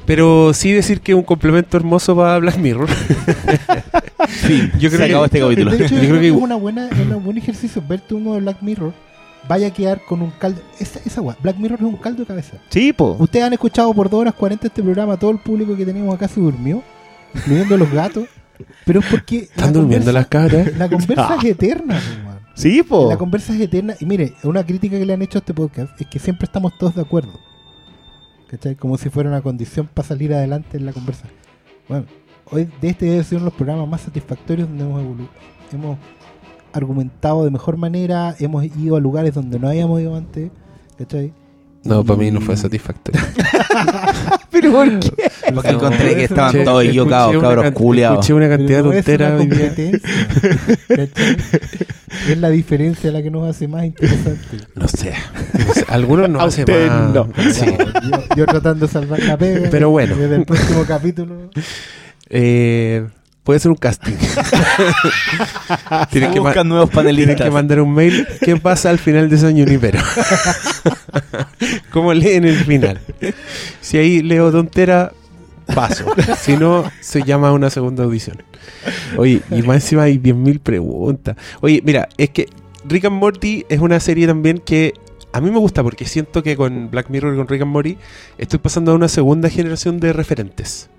Pero 0.06 0.52
sí 0.54 0.70
decir 0.72 1.00
que 1.00 1.10
es 1.10 1.18
un 1.18 1.24
complemento 1.24 1.76
hermoso 1.76 2.14
para 2.14 2.38
Black 2.38 2.56
Mirror. 2.58 2.88
Sí, 4.28 4.70
Yo 4.78 4.88
creo 4.88 4.90
se 4.90 4.96
que- 4.98 5.04
acabó 5.04 5.24
este 5.26 5.40
capítulo. 5.40 5.70
De 5.70 5.84
hecho, 5.84 5.94
Yo 5.94 6.00
creo 6.08 6.20
que- 6.20 6.28
es 6.28 6.32
una 6.34 6.56
buena, 6.56 6.88
es 6.88 6.98
un 6.98 7.24
buen 7.24 7.38
ejercicio 7.38 7.82
verte 7.86 8.14
uno 8.14 8.34
de 8.34 8.40
Black 8.40 8.58
Mirror. 8.60 8.92
Vaya 9.48 9.68
a 9.68 9.70
quedar 9.70 10.00
con 10.04 10.22
un 10.22 10.30
caldo. 10.32 10.60
Esa, 10.80 10.98
esa 11.04 11.20
Black 11.20 11.56
Mirror 11.58 11.78
es 11.80 11.84
un 11.86 11.96
caldo 11.96 12.20
de 12.20 12.26
cabeza. 12.26 12.56
Sí, 12.68 12.92
po. 12.92 13.16
Ustedes 13.20 13.44
han 13.44 13.52
escuchado 13.52 13.92
por 13.94 14.10
2 14.10 14.20
horas 14.20 14.34
40 14.34 14.66
este 14.66 14.82
programa, 14.82 15.16
todo 15.16 15.30
el 15.30 15.38
público 15.38 15.76
que 15.76 15.84
teníamos 15.86 16.14
acá 16.14 16.26
se 16.26 16.40
durmió, 16.40 16.82
incluyendo 17.34 17.76
los 17.76 17.90
gatos. 17.92 18.24
Pero 18.84 19.00
es 19.00 19.06
porque. 19.06 19.38
Están 19.38 19.72
durmiendo 19.72 20.12
las 20.12 20.26
cabras. 20.26 20.76
La 20.76 20.88
conversa 20.88 21.36
es 21.36 21.44
eterna, 21.50 21.98
po, 21.98 22.28
weón. 22.28 22.38
Sí, 22.54 22.82
po. 22.82 23.08
La 23.08 23.16
conversa 23.16 23.54
es 23.54 23.60
eterna. 23.60 23.94
Y 24.00 24.06
mire, 24.06 24.34
una 24.42 24.64
crítica 24.64 24.98
que 24.98 25.06
le 25.06 25.12
han 25.12 25.22
hecho 25.22 25.38
a 25.38 25.40
este 25.40 25.54
podcast 25.54 26.00
es 26.00 26.06
que 26.06 26.18
siempre 26.18 26.46
estamos 26.46 26.76
todos 26.78 26.94
de 26.94 27.02
acuerdo. 27.02 27.32
¿Cachai? 28.48 28.76
Como 28.76 28.96
si 28.96 29.10
fuera 29.10 29.28
una 29.28 29.42
condición 29.42 29.88
para 29.92 30.06
salir 30.06 30.32
adelante 30.32 30.76
en 30.76 30.86
la 30.86 30.92
conversa. 30.92 31.26
Bueno, 31.88 32.06
hoy 32.50 32.68
de 32.80 32.88
este 32.88 33.06
debe 33.06 33.24
ser 33.24 33.38
uno 33.38 33.46
de 33.46 33.50
los 33.50 33.56
programas 33.56 33.88
más 33.88 34.02
satisfactorios 34.02 34.68
donde 34.68 34.84
hemos, 34.84 35.28
hemos 35.72 35.98
argumentado 36.72 37.44
de 37.44 37.50
mejor 37.50 37.76
manera, 37.76 38.36
hemos 38.38 38.64
ido 38.64 38.96
a 38.96 39.00
lugares 39.00 39.34
donde 39.34 39.58
no 39.58 39.68
habíamos 39.68 40.00
ido 40.00 40.14
antes. 40.14 40.50
¿Cachai? 40.96 41.32
No, 41.86 42.04
para 42.04 42.18
mí 42.18 42.30
no 42.30 42.40
fue 42.40 42.56
satisfactorio. 42.56 43.20
Pero 44.50 44.72
¿por 44.72 44.98
qué? 44.98 45.10
Porque 45.54 45.68
encontré 45.70 46.14
que 46.16 46.24
estaban 46.24 46.54
Escuché- 46.54 46.64
todos 46.64 46.84
una 47.32 47.40
cabros 47.40 47.70
culiados. 47.72 48.18
Escuché 48.18 48.34
una 48.34 48.48
cantidad 48.48 48.82
de 48.84 49.02
Pero 49.02 49.28
no 49.28 49.38
es 49.40 49.48
tonteras. 49.48 50.00
Es 52.28 52.38
la 52.38 52.50
diferencia 52.50 53.10
la 53.12 53.22
que 53.22 53.30
nos 53.30 53.48
hace 53.48 53.68
más 53.68 53.84
interesante. 53.84 54.40
No 54.74 54.88
sé. 54.88 55.12
No 55.58 55.74
sé, 55.74 55.84
Algunos 55.88 56.28
no 56.28 56.40
A 56.40 56.44
hacen 56.44 56.62
usted 56.64 56.88
más. 56.88 57.12
no. 57.14 57.28
Sí. 57.52 57.66
Yo, 57.66 58.36
yo 58.36 58.46
tratando 58.46 58.86
de 58.86 58.92
salvar 58.92 59.22
la 59.22 59.36
pega. 59.36 59.68
Pero 59.70 59.90
bueno. 59.90 60.16
Desde 60.16 60.36
el 60.36 60.44
próximo 60.44 60.84
capítulo. 60.86 61.50
Eh, 62.28 63.06
puede 63.46 63.60
ser 63.60 63.70
un 63.70 63.76
casting. 63.76 64.12
tienen, 66.10 66.32
que 66.32 66.40
Buscan 66.40 66.68
nuevos 66.68 66.90
tienen 66.90 67.14
panelistas. 67.14 67.46
que 67.46 67.50
mandar 67.52 67.80
un 67.80 67.94
mail. 67.94 68.26
¿Qué 68.40 68.56
pasa 68.56 68.90
al 68.90 68.98
final 68.98 69.30
de 69.30 69.38
San 69.38 69.56
Junipero? 69.56 70.00
¿Cómo 71.92 72.12
leen 72.12 72.44
el 72.44 72.56
final? 72.56 73.00
Si 73.80 73.98
ahí 73.98 74.20
leo 74.20 74.50
tontera, 74.50 75.12
paso. 75.72 76.12
Si 76.40 76.56
no, 76.56 76.90
se 77.00 77.22
llama 77.22 77.50
a 77.50 77.52
una 77.52 77.70
segunda 77.70 78.02
audición. 78.02 78.42
Oye, 79.16 79.40
y 79.52 79.62
más 79.62 79.76
encima 79.76 80.02
hay 80.02 80.18
10.000 80.18 80.58
preguntas. 80.58 81.36
Oye, 81.60 81.80
mira, 81.84 82.08
es 82.18 82.30
que 82.30 82.48
Rick 82.84 83.04
and 83.04 83.20
Morty 83.20 83.64
es 83.68 83.78
una 83.78 84.00
serie 84.00 84.26
también 84.26 84.58
que 84.58 84.92
a 85.32 85.40
mí 85.40 85.52
me 85.52 85.58
gusta 85.58 85.84
porque 85.84 86.04
siento 86.04 86.42
que 86.42 86.56
con 86.56 86.90
Black 86.90 87.10
Mirror 87.10 87.34
y 87.34 87.36
con 87.36 87.46
Rick 87.46 87.62
and 87.62 87.70
Morty 87.70 87.96
estoy 88.38 88.58
pasando 88.58 88.90
a 88.90 88.96
una 88.96 89.06
segunda 89.06 89.48
generación 89.48 90.00
de 90.00 90.12
referentes. 90.12 90.90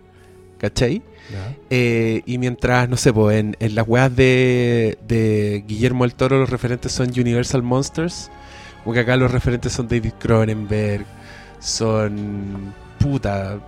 ¿Cachai? 0.57 1.01
Eh, 1.69 2.21
y 2.25 2.37
mientras, 2.37 2.87
no 2.87 2.97
sé, 2.97 3.11
pues 3.11 3.37
en, 3.37 3.57
en 3.59 3.75
las 3.75 3.87
weas 3.87 4.15
de, 4.15 4.97
de 5.07 5.63
Guillermo 5.67 6.05
el 6.05 6.15
Toro 6.15 6.37
los 6.39 6.49
referentes 6.49 6.91
son 6.91 7.09
Universal 7.09 7.63
Monsters, 7.63 8.31
porque 8.85 9.01
acá 9.01 9.17
los 9.17 9.31
referentes 9.31 9.73
son 9.73 9.87
David 9.87 10.13
Cronenberg, 10.19 11.05
son... 11.59 12.73
puta... 12.99 13.59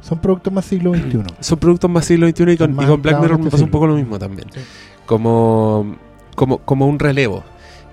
Son 0.00 0.18
productos 0.18 0.52
más 0.52 0.64
siglo 0.64 0.94
XXI. 0.94 1.22
Son 1.40 1.58
productos 1.60 1.88
más 1.88 2.04
siglo 2.04 2.28
XXI 2.28 2.50
y 2.50 2.56
con, 2.56 2.72
y 2.72 2.96
Black 2.96 3.20
Mirror 3.20 3.38
me 3.38 3.50
pasa 3.50 3.62
un 3.62 3.70
poco 3.70 3.86
lo 3.86 3.94
mismo 3.94 4.18
también. 4.18 4.48
Sí. 4.52 4.58
Como, 5.06 5.96
como, 6.34 6.58
como 6.58 6.88
un 6.88 6.98
relevo. 6.98 7.44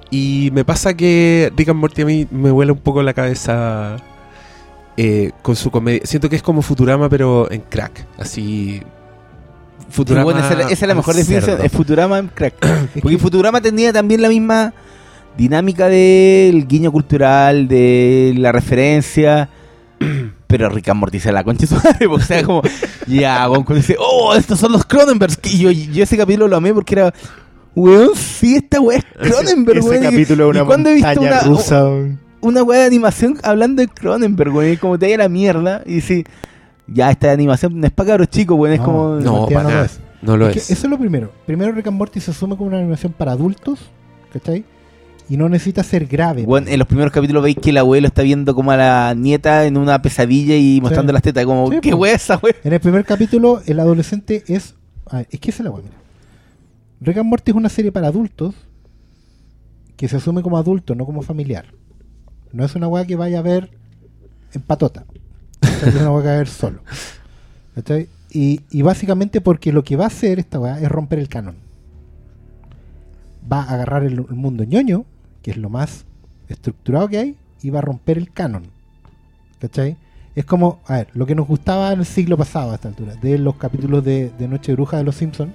Y 0.09 0.49
me 0.53 0.65
pasa 0.65 0.95
que 0.95 1.53
Rick 1.55 1.69
and 1.69 1.79
Morty 1.79 2.01
a 2.01 2.05
mí 2.05 2.27
me 2.31 2.49
vuela 2.49 2.73
un 2.73 2.79
poco 2.79 3.03
la 3.03 3.13
cabeza 3.13 3.97
eh, 5.01 5.31
con 5.41 5.55
su 5.55 5.71
comedia. 5.71 6.01
Siento 6.03 6.29
que 6.29 6.35
es 6.35 6.41
como 6.41 6.61
Futurama, 6.61 7.07
pero 7.07 7.49
en 7.49 7.61
crack. 7.61 8.05
Así. 8.17 8.81
Sí, 8.81 8.83
Futurama. 9.89 10.23
bueno, 10.25 10.39
esa, 10.41 10.51
es 10.51 10.57
la- 10.57 10.63
esa 10.65 10.73
es 10.73 10.81
la 10.81 10.87
al 10.91 10.97
mejor 10.97 11.15
definición. 11.15 11.59
Es 11.63 11.71
Futurama 11.71 12.19
en 12.19 12.27
crack. 12.27 12.55
Porque 13.01 13.15
que- 13.15 13.21
Futurama 13.21 13.61
tenía 13.61 13.93
también 13.93 14.21
la 14.21 14.27
misma 14.29 14.73
dinámica 15.37 15.87
del 15.87 16.67
guiño 16.67 16.91
cultural, 16.91 17.67
de 17.69 18.33
la 18.37 18.51
referencia. 18.51 19.47
Pero 20.47 20.67
Rick 20.69 20.91
se 21.19 21.31
la 21.31 21.43
concha 21.43 21.65
O 22.09 22.19
sea, 22.19 22.43
como, 22.43 22.61
ya, 23.07 23.47
cuando 23.47 23.75
dice, 23.75 23.95
oh, 23.99 24.33
estos 24.35 24.59
son 24.59 24.71
los 24.73 24.83
Cronenbergs. 24.85 25.39
Y 25.45 25.59
yo, 25.59 25.71
yo 25.71 26.03
ese 26.03 26.17
capítulo 26.17 26.47
lo 26.47 26.57
amé 26.57 26.73
porque 26.73 26.95
era, 26.95 27.13
weón, 27.75 28.09
sí, 28.15 28.55
esta 28.55 28.81
weá 28.81 28.97
es 28.97 29.05
Cronenberg, 29.05 29.79
Ese 29.79 29.89
weón. 29.89 30.03
y- 30.03 30.05
capítulo 30.07 30.49
es 30.49 30.55
¿y 30.55 30.57
una 30.59 30.65
cuándo 30.65 30.89
he 30.89 30.93
visto 30.95 31.07
montaña 31.21 31.31
una- 31.31 31.41
rusa. 31.43 31.85
Una 32.41 32.63
weá 32.63 32.79
de 32.81 32.85
animación 32.87 33.37
hablando 33.43 33.81
de 33.81 33.87
Cronenberg, 33.87 34.51
güey. 34.51 34.77
Como 34.77 34.97
te 34.97 35.05
vaya 35.07 35.17
la 35.17 35.29
mierda. 35.29 35.83
Y 35.85 36.01
sí, 36.01 36.23
ya 36.87 37.11
esta 37.11 37.31
animación 37.31 37.79
no 37.79 37.85
es 37.87 37.93
para 37.93 38.09
cabros 38.09 38.29
chicos, 38.29 38.57
güey. 38.57 38.73
Es 38.73 38.79
No, 38.79 38.85
como. 38.85 39.09
No, 39.19 39.45
para 39.47 39.63
no 39.63 39.69
lo 39.69 39.75
nada. 39.75 39.85
es. 39.85 39.99
No 40.21 40.37
lo 40.37 40.47
Es 40.47 40.53
que 40.53 40.59
es. 40.59 40.71
eso 40.71 40.87
es 40.87 40.91
lo 40.91 40.97
primero. 40.99 41.31
Primero 41.45 41.71
Rick 41.71 41.87
and 41.87 41.97
Morty 41.97 42.19
se 42.19 42.31
asume 42.31 42.57
como 42.57 42.67
una 42.69 42.77
animación 42.79 43.13
para 43.13 43.31
adultos, 43.31 43.79
¿cachai? 44.33 44.65
Y 45.29 45.37
no 45.37 45.47
necesita 45.47 45.83
ser 45.83 46.07
grave. 46.07 46.43
Weón, 46.43 46.67
en 46.67 46.79
los 46.79 46.87
primeros 46.87 47.13
capítulos 47.13 47.43
veis 47.43 47.55
que 47.55 47.69
el 47.69 47.77
abuelo 47.77 48.07
está 48.07 48.23
viendo 48.23 48.55
como 48.55 48.71
a 48.71 48.77
la 48.77 49.13
nieta 49.15 49.65
en 49.65 49.77
una 49.77 50.01
pesadilla 50.01 50.55
y 50.57 50.81
mostrando 50.81 51.11
Sí. 51.11 51.13
las 51.13 51.21
tetas. 51.21 51.45
Como, 51.45 51.69
Sí, 51.71 51.79
¿qué 51.81 51.91
po. 51.91 51.97
weá 51.97 52.13
es 52.15 52.23
esa 52.23 52.37
weá? 52.41 52.55
En 52.63 52.73
el 52.73 52.79
primer 52.79 53.05
capítulo, 53.05 53.61
el 53.65 53.79
adolescente 53.79 54.43
es. 54.47 54.75
ah, 55.09 55.23
es 55.29 55.39
que 55.39 55.51
esa 55.51 55.61
es 55.61 55.65
la 55.65 55.71
weá, 55.71 55.83
mira. 55.83 55.95
Rick 57.01 57.17
and 57.17 57.29
Morty 57.29 57.51
es 57.51 57.55
una 57.57 57.69
serie 57.69 57.91
para 57.91 58.07
adultos 58.07 58.55
que 59.95 60.07
se 60.07 60.17
asume 60.17 60.41
como 60.41 60.57
adulto, 60.57 60.95
no 60.95 61.05
como 61.05 61.21
familiar. 61.21 61.65
No 62.51 62.65
es 62.65 62.75
una 62.75 62.87
weá 62.87 63.05
que 63.05 63.15
vaya 63.15 63.39
a 63.39 63.43
ver 63.43 63.69
en 64.53 64.61
patota. 64.61 65.05
Es 65.61 65.95
una 65.95 66.11
weá 66.11 66.21
que 66.21 66.27
va 66.27 66.33
a 66.33 66.37
ver 66.37 66.47
solo. 66.47 66.81
¿cachai? 67.75 68.09
Y, 68.31 68.81
básicamente 68.81 69.41
porque 69.41 69.71
lo 69.71 69.83
que 69.83 69.95
va 69.95 70.03
a 70.03 70.07
hacer 70.07 70.39
esta 70.39 70.59
weá 70.59 70.79
es 70.79 70.89
romper 70.89 71.19
el 71.19 71.29
canon. 71.29 71.55
Va 73.51 73.63
a 73.63 73.73
agarrar 73.73 74.03
el, 74.03 74.21
mundo 74.27 74.63
ñoño, 74.63 75.05
que 75.41 75.51
es 75.51 75.57
lo 75.57 75.69
más 75.69 76.05
estructurado 76.47 77.07
que 77.07 77.17
hay, 77.17 77.35
y 77.61 77.69
va 77.69 77.79
a 77.79 77.81
romper 77.81 78.17
el 78.17 78.31
canon. 78.31 78.63
¿Cachai? 79.59 79.97
Es 80.35 80.45
como, 80.45 80.79
a 80.85 80.97
ver, 80.97 81.07
lo 81.13 81.25
que 81.25 81.35
nos 81.35 81.47
gustaba 81.47 81.91
en 81.91 81.99
el 81.99 82.05
siglo 82.05 82.37
pasado 82.37 82.71
a 82.71 82.75
esta 82.75 82.87
altura, 82.87 83.15
de 83.15 83.37
los 83.39 83.55
capítulos 83.55 84.03
de, 84.03 84.31
Noche 84.47 84.73
Bruja 84.73 84.97
de 84.97 85.03
los 85.03 85.15
Simpsons, 85.15 85.51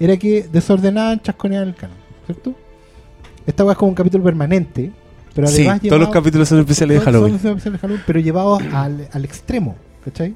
era 0.00 0.16
que 0.16 0.48
desordenaban, 0.50 1.20
chasconeaban 1.20 1.68
el 1.68 1.74
canon, 1.74 1.96
¿cierto? 2.24 2.54
Esta 3.46 3.64
weá 3.64 3.72
es 3.72 3.78
como 3.78 3.90
un 3.90 3.94
capítulo 3.94 4.24
permanente, 4.24 4.92
pero 5.46 5.48
Sí, 5.48 5.68
todos 5.88 6.00
los 6.00 6.08
capítulos 6.10 6.48
son 6.48 6.58
especiales 6.58 6.98
de 6.98 7.04
son- 7.04 7.12
son 7.12 7.22
Halloween. 7.22 7.34
especiales 7.36 7.62
de 7.74 7.78
Halloween, 7.78 8.02
pero 8.06 8.18
llevados 8.20 8.60
al, 8.72 9.08
al 9.12 9.24
extremo, 9.24 9.76
¿cachai? 10.04 10.34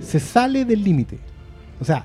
Se 0.00 0.20
sale 0.20 0.64
del 0.64 0.84
límite. 0.84 1.18
O 1.80 1.84
sea, 1.84 2.04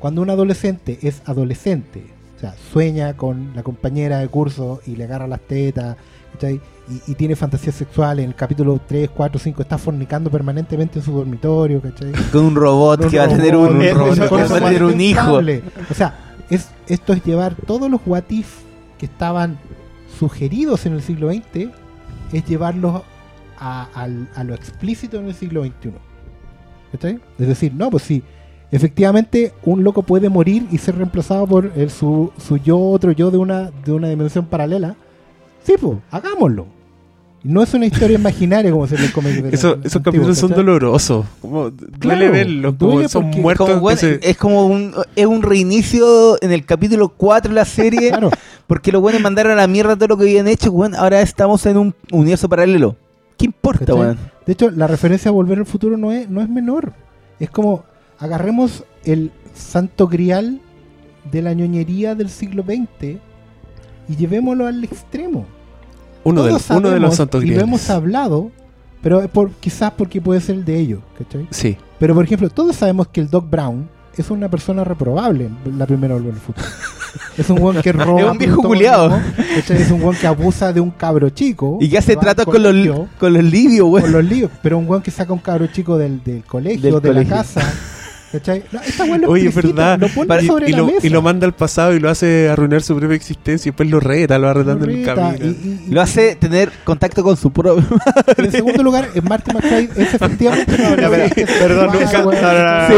cuando 0.00 0.20
un 0.22 0.30
adolescente 0.30 0.98
es 1.02 1.22
adolescente, 1.24 2.04
o 2.36 2.40
sea, 2.40 2.54
sueña 2.72 3.16
con 3.16 3.52
la 3.54 3.62
compañera 3.62 4.18
de 4.18 4.26
curso 4.28 4.80
y 4.86 4.96
le 4.96 5.04
agarra 5.04 5.28
las 5.28 5.40
tetas, 5.40 5.96
¿cachai? 6.32 6.60
Y, 7.06 7.12
y 7.12 7.14
tiene 7.14 7.36
fantasías 7.36 7.76
sexuales, 7.76 8.24
en 8.24 8.30
el 8.30 8.34
capítulo 8.36 8.80
3, 8.86 9.08
4, 9.14 9.38
5 9.38 9.62
está 9.62 9.78
fornicando 9.78 10.30
permanentemente 10.30 10.98
en 10.98 11.04
su 11.04 11.12
dormitorio, 11.12 11.80
¿cachai? 11.80 12.10
Con 12.32 12.44
un 12.44 12.56
robot 12.56 13.04
Un 13.04 13.10
que 13.10 13.18
va 13.18 13.24
a 13.24 13.28
tener 13.28 13.56
un, 13.56 13.76
un 13.76 13.88
robot 13.94 14.14
que 14.14 14.26
va 14.36 14.42
a 14.42 14.60
tener 14.60 14.82
un 14.84 15.00
hijo. 15.00 15.40
O 15.90 15.94
sea, 15.94 16.34
es, 16.50 16.68
esto 16.88 17.12
es 17.12 17.22
llevar 17.24 17.54
todos 17.54 17.88
los 17.90 18.00
what 18.04 18.24
if 18.30 18.48
que 18.98 19.06
estaban 19.06 19.58
sugeridos 20.18 20.86
en 20.86 20.92
el 20.94 21.02
siglo 21.02 21.30
XX, 21.32 21.68
es 22.36 22.44
llevarlos 22.46 23.02
a, 23.58 23.88
a 24.34 24.44
lo 24.44 24.54
explícito 24.54 25.18
en 25.18 25.26
el 25.28 25.34
siglo 25.34 25.62
XXI. 25.64 25.90
¿Cachai? 26.92 27.18
Es 27.38 27.48
decir, 27.48 27.72
no, 27.74 27.90
pues 27.90 28.02
sí, 28.02 28.22
efectivamente 28.70 29.52
un 29.64 29.82
loco 29.84 30.02
puede 30.02 30.28
morir 30.28 30.66
y 30.70 30.78
ser 30.78 30.96
reemplazado 30.96 31.46
por 31.46 31.72
el- 31.76 31.90
su, 31.90 32.32
su 32.38 32.56
yo, 32.58 32.78
otro 32.78 33.12
yo 33.12 33.30
de 33.30 33.38
una, 33.38 33.70
de 33.70 33.92
una 33.92 34.08
dimensión 34.08 34.46
paralela. 34.46 34.96
Sí, 35.62 35.74
pues, 35.80 35.98
hagámoslo. 36.10 36.66
No 37.44 37.62
es 37.62 37.72
una 37.74 37.86
historia 37.86 38.16
imaginaria 38.18 38.70
como 38.72 38.86
se 38.86 38.98
le 38.98 39.12
come. 39.12 39.30
Eso- 39.52 39.78
esos 39.84 40.02
capítulos 40.02 40.36
son 40.38 40.50
dolorosos. 40.52 41.26
Como, 41.40 41.70
duele 41.70 41.98
Claro, 42.00 42.32
verlos. 42.32 42.74
Como 42.78 42.92
duele 42.92 43.08
son 43.08 43.30
muertos. 43.30 43.68
Como, 43.68 43.80
weón, 43.80 43.98
entonces- 43.98 44.18
es 44.28 44.36
como 44.36 44.66
un, 44.66 44.92
es 45.14 45.26
un 45.26 45.42
reinicio 45.42 46.42
en 46.42 46.52
el 46.52 46.64
capítulo 46.64 47.10
4 47.10 47.50
de 47.50 47.54
la 47.54 47.64
serie. 47.64 48.08
Claro, 48.10 48.30
Porque 48.66 48.90
los 48.90 49.00
buenos 49.02 49.20
mandaron 49.20 49.52
a 49.52 49.56
la 49.56 49.66
mierda 49.66 49.94
todo 49.94 50.08
lo 50.08 50.16
que 50.16 50.24
habían 50.24 50.48
hecho. 50.48 50.72
weón. 50.72 50.94
ahora 50.94 51.20
estamos 51.20 51.64
en 51.66 51.76
un 51.76 51.94
universo 52.10 52.48
paralelo. 52.48 52.96
¿Qué 53.36 53.44
importa, 53.46 53.94
weón? 53.94 54.18
De 54.46 54.52
hecho, 54.52 54.70
la 54.70 54.86
referencia 54.86 55.28
a 55.28 55.32
Volver 55.32 55.58
al 55.58 55.66
Futuro 55.66 55.96
no 55.96 56.12
es, 56.12 56.28
no 56.30 56.40
es 56.40 56.48
menor. 56.48 56.92
Es 57.40 57.50
como, 57.50 57.84
agarremos 58.18 58.84
el 59.04 59.32
santo 59.54 60.06
grial 60.08 60.60
de 61.30 61.42
la 61.42 61.52
ñoñería 61.52 62.14
del 62.14 62.30
siglo 62.30 62.62
XX 62.62 63.18
y 64.08 64.16
llevémoslo 64.16 64.66
al 64.66 64.82
extremo. 64.84 65.46
Uno, 66.24 66.42
de, 66.42 66.50
Todos 66.50 66.70
uno 66.70 66.90
de 66.90 67.00
los 67.00 67.14
sabemos 67.14 67.16
santos 67.16 67.42
Y 67.42 67.46
lo 67.46 67.50
griales. 67.52 67.68
hemos 67.68 67.90
hablado, 67.90 68.50
pero 69.02 69.26
por, 69.28 69.50
quizás 69.52 69.92
porque 69.96 70.20
puede 70.20 70.40
ser 70.40 70.56
el 70.56 70.64
de 70.64 70.78
ellos, 70.78 71.00
¿cachai? 71.18 71.46
Sí. 71.50 71.76
Pero, 71.98 72.14
por 72.14 72.24
ejemplo, 72.24 72.48
todos 72.50 72.74
sabemos 72.76 73.08
que 73.08 73.20
el 73.20 73.30
Doc 73.30 73.48
Brown 73.48 73.88
es 74.16 74.30
una 74.30 74.48
persona 74.48 74.84
reprobable 74.84 75.50
en 75.64 75.78
la 75.78 75.86
primera 75.86 76.14
Volver 76.14 76.34
al 76.34 76.40
Futuro. 76.40 76.66
es 77.36 77.50
un 77.50 77.58
weón 77.60 77.82
que 77.82 77.92
roba. 77.92 78.20
Es 78.20 78.26
un 78.30 78.38
viejo. 78.38 78.62
¿cachai? 79.56 79.82
Es 79.82 79.90
un 79.90 80.02
weón 80.02 80.16
que 80.16 80.26
abusa 80.26 80.72
de 80.72 80.80
un 80.80 80.90
cabro 80.90 81.30
chico. 81.30 81.78
Y 81.80 81.88
que 81.88 81.98
hace 81.98 82.16
tratos 82.16 82.44
con 82.44 82.62
los, 82.62 82.74
con 83.18 83.32
los 83.32 83.44
libios, 83.44 83.88
weón. 83.88 84.02
con 84.02 84.12
los 84.12 84.24
líos, 84.24 84.50
pero 84.62 84.78
un 84.78 84.88
weón 84.88 85.02
que 85.02 85.10
saca 85.10 85.32
un 85.32 85.38
cabro 85.40 85.66
chico 85.68 85.98
del, 85.98 86.22
del 86.22 86.44
colegio, 86.44 86.80
Del 86.82 86.94
de 87.02 87.08
colegio. 87.08 87.30
la 87.34 87.42
casa. 87.42 87.60
¿Cachai? 88.34 88.64
No, 88.72 88.80
esta 88.80 89.04
weá 89.04 89.18
lo 89.18 89.30
Oye, 89.30 89.48
es 89.48 89.54
verdad. 89.54 89.98
Lo 89.98 90.08
pone 90.08 90.26
Para- 90.26 90.42
Y, 90.42 90.46
sobre 90.46 90.68
y 90.68 90.72
la 90.72 90.78
lo, 90.78 90.86
mesa. 90.86 91.06
y 91.06 91.10
lo 91.10 91.22
manda 91.22 91.46
al 91.46 91.54
pasado 91.54 91.94
y 91.94 92.00
lo 92.00 92.10
hace 92.10 92.48
arruinar 92.48 92.82
su 92.82 92.96
propia 92.96 93.14
existencia 93.14 93.68
y 93.68 93.70
después 93.70 93.88
lo 93.88 94.00
reta, 94.00 94.38
lo 94.38 94.46
va 94.48 94.54
retando 94.54 94.84
en 94.86 94.90
el 94.90 94.96
Reta, 95.06 95.14
camino. 95.14 95.46
y- 95.88 95.92
Lo 95.94 96.00
hace 96.00 96.34
tener 96.34 96.72
contacto 96.82 97.22
con 97.22 97.36
su 97.36 97.52
propio. 97.52 97.84
en 98.36 98.50
segundo 98.50 98.82
lugar, 98.82 99.08
en 99.14 99.24
Marty 99.24 99.52
McFly 99.54 99.88
es 99.96 100.14
efectivamente 100.14 100.74
una 100.74 100.96
Ya, 101.00 101.08
pero- 101.10 101.46
Perdón, 101.58 101.90
nunca. 101.92 102.26
weón, 102.26 102.42
no, 102.42 102.52
no, 102.52 102.58
no, 102.58 102.80
no, 102.80 102.88
Sí. 102.88 102.94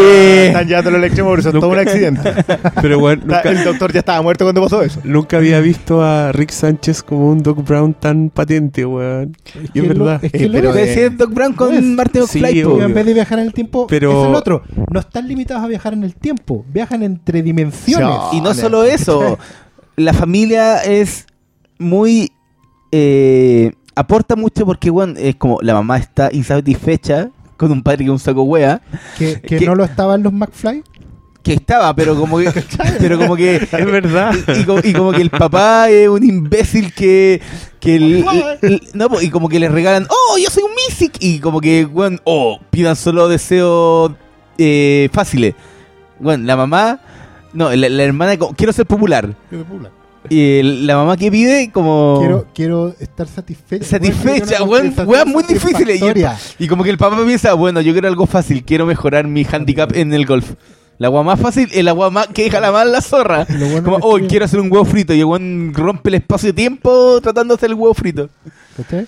Están 0.46 0.68
llevándolo 0.68 0.96
al 0.96 1.04
extremo, 1.04 1.28
pero 1.30 1.40
eso 1.40 1.48
es 1.50 1.54
todo 1.54 1.68
un 1.68 1.76
Nunca- 1.76 1.90
accidente. 1.90 2.34
Pero 2.80 2.98
bueno, 2.98 3.22
Está- 3.22 3.36
nunca, 3.36 3.50
El 3.50 3.64
doctor 3.64 3.92
ya 3.92 3.98
estaba 4.00 4.22
muerto 4.22 4.44
cuando 4.46 4.62
pasó 4.62 4.82
eso. 4.82 5.00
nunca 5.04 5.36
había 5.36 5.60
visto 5.60 6.02
a 6.02 6.32
Rick 6.32 6.50
Sánchez 6.50 7.02
como 7.02 7.28
un 7.30 7.42
Doc 7.42 7.62
Brown 7.66 7.92
tan 7.94 8.30
patente, 8.30 8.86
weón. 8.86 9.36
Es 9.44 9.54
Y 9.64 9.68
que 9.68 9.80
es 9.80 9.88
lo- 9.96 10.04
verdad. 10.06 10.24
es 10.24 10.32
que 10.32 10.44
Eh, 10.44 10.46
lo 10.48 10.52
pero, 10.52 10.68
es. 10.70 10.74
Puede 10.76 10.94
ser 10.94 11.16
Doc 11.16 11.32
Brown 11.34 11.52
con. 11.52 11.94
Martin 11.96 12.26
Sí, 12.26 12.40
McFly, 12.40 12.62
po. 12.62 12.70
obvio. 12.74 12.84
en 12.86 12.94
vez 12.94 13.06
de 13.06 13.14
viajar 13.14 13.38
en 13.38 13.46
el 13.46 13.52
tiempo, 13.52 13.86
Pero- 13.86 14.22
es 14.22 14.28
el 14.28 14.34
otro. 14.34 14.62
No 14.90 15.00
están 15.00 15.25
limitados 15.26 15.62
a 15.64 15.66
viajar 15.66 15.92
en 15.92 16.04
el 16.04 16.14
tiempo, 16.14 16.64
viajan 16.72 17.02
entre 17.02 17.42
dimensiones. 17.42 18.16
Sí. 18.30 18.36
Y 18.38 18.40
no 18.40 18.54
solo 18.54 18.84
eso, 18.84 19.38
la 19.96 20.12
familia 20.12 20.82
es 20.84 21.26
muy... 21.78 22.30
eh, 22.92 23.72
aporta 23.94 24.36
mucho 24.36 24.64
porque, 24.66 24.90
bueno, 24.90 25.14
es 25.18 25.36
como 25.36 25.58
la 25.62 25.74
mamá 25.74 25.98
está 25.98 26.28
insatisfecha 26.32 27.30
con 27.56 27.72
un 27.72 27.82
padre 27.82 27.98
que 27.98 28.04
es 28.04 28.10
un 28.10 28.18
saco 28.18 28.42
wea, 28.42 28.80
Que, 29.18 29.40
que 29.40 29.56
Que- 29.58 29.66
no 29.66 29.74
lo 29.74 29.84
estaban 29.84 30.22
los 30.22 30.32
McFly. 30.32 30.82
que 31.42 31.54
estaba, 31.54 31.94
pero 31.94 32.14
como 32.16 32.38
que... 32.38 32.50
pero 33.00 33.16
como 33.18 33.34
que... 33.36 33.56
Es 33.72 33.86
verdad. 33.86 34.34
Y, 34.60 34.64
como, 34.64 34.80
y 34.84 34.92
como 34.92 35.12
que 35.12 35.22
el 35.22 35.30
papá 35.30 35.88
es 35.88 36.08
un 36.08 36.22
imbécil 36.24 36.92
que, 36.92 37.40
que 37.80 37.96
el- 37.96 38.24
el- 38.62 38.82
no, 38.94 39.08
y 39.22 39.30
como 39.30 39.48
que 39.48 39.58
le 39.60 39.68
regalan, 39.70 40.06
oh, 40.10 40.36
yo 40.38 40.50
soy 40.50 40.64
un 40.64 40.72
Mythic, 40.74 41.16
y 41.20 41.38
como 41.38 41.60
que, 41.62 41.84
bueno, 41.86 42.18
oh, 42.24 42.58
pidan 42.70 42.96
solo 42.96 43.28
deseos 43.28 44.12
eh, 44.58 45.08
fáciles. 45.12 45.54
Bueno, 46.18 46.44
la 46.44 46.56
mamá 46.56 47.00
No, 47.52 47.74
la, 47.74 47.88
la 47.88 48.02
hermana 48.02 48.36
como, 48.38 48.54
quiero 48.54 48.72
ser 48.72 48.86
popular. 48.86 49.34
Quiero 49.48 49.64
popular. 49.64 49.92
Y 50.28 50.60
la 50.84 50.96
mamá 50.96 51.16
que 51.16 51.30
pide 51.30 51.70
como... 51.70 52.16
Quiero, 52.18 52.46
quiero 52.52 52.94
estar 52.98 53.28
satisfecha. 53.28 53.84
Satisfecha, 53.84 54.62
Weón, 54.64 54.92
weón, 55.06 55.28
muy 55.28 55.44
difícil. 55.44 55.88
Y, 55.88 55.92
el- 55.92 55.98
satisfactoria. 56.00 56.36
y 56.58 56.66
como 56.66 56.82
que 56.82 56.90
el 56.90 56.98
papá 56.98 57.16
piensa, 57.24 57.54
bueno, 57.54 57.80
yo 57.80 57.92
quiero 57.92 58.08
algo 58.08 58.26
fácil, 58.26 58.64
quiero 58.64 58.86
mejorar 58.86 59.26
mi 59.28 59.44
handicap 59.50 59.94
en 59.94 60.12
el 60.12 60.26
golf. 60.26 60.54
La 60.98 61.06
agua 61.08 61.22
más 61.22 61.38
fácil 61.38 61.68
es 61.72 61.84
la 61.84 61.90
agua 61.92 62.10
más 62.10 62.26
que 62.28 62.44
deja 62.44 62.58
la 62.58 62.72
más 62.72 62.86
la 62.88 63.02
zorra. 63.02 63.46
Bueno 63.48 63.82
Como, 63.84 63.98
oh, 64.00 64.16
que- 64.16 64.26
quiero 64.26 64.46
hacer 64.46 64.58
un 64.58 64.72
huevo 64.72 64.84
frito. 64.84 65.14
Y 65.14 65.20
el 65.20 65.26
weón 65.26 65.72
rompe 65.74 66.08
el 66.08 66.14
espacio-tiempo 66.16 67.20
tratando 67.22 67.54
de 67.54 67.58
hacer 67.58 67.68
el 67.70 67.74
huevo 67.76 67.94
frito. 67.94 68.28
¿Cachai? 68.76 69.06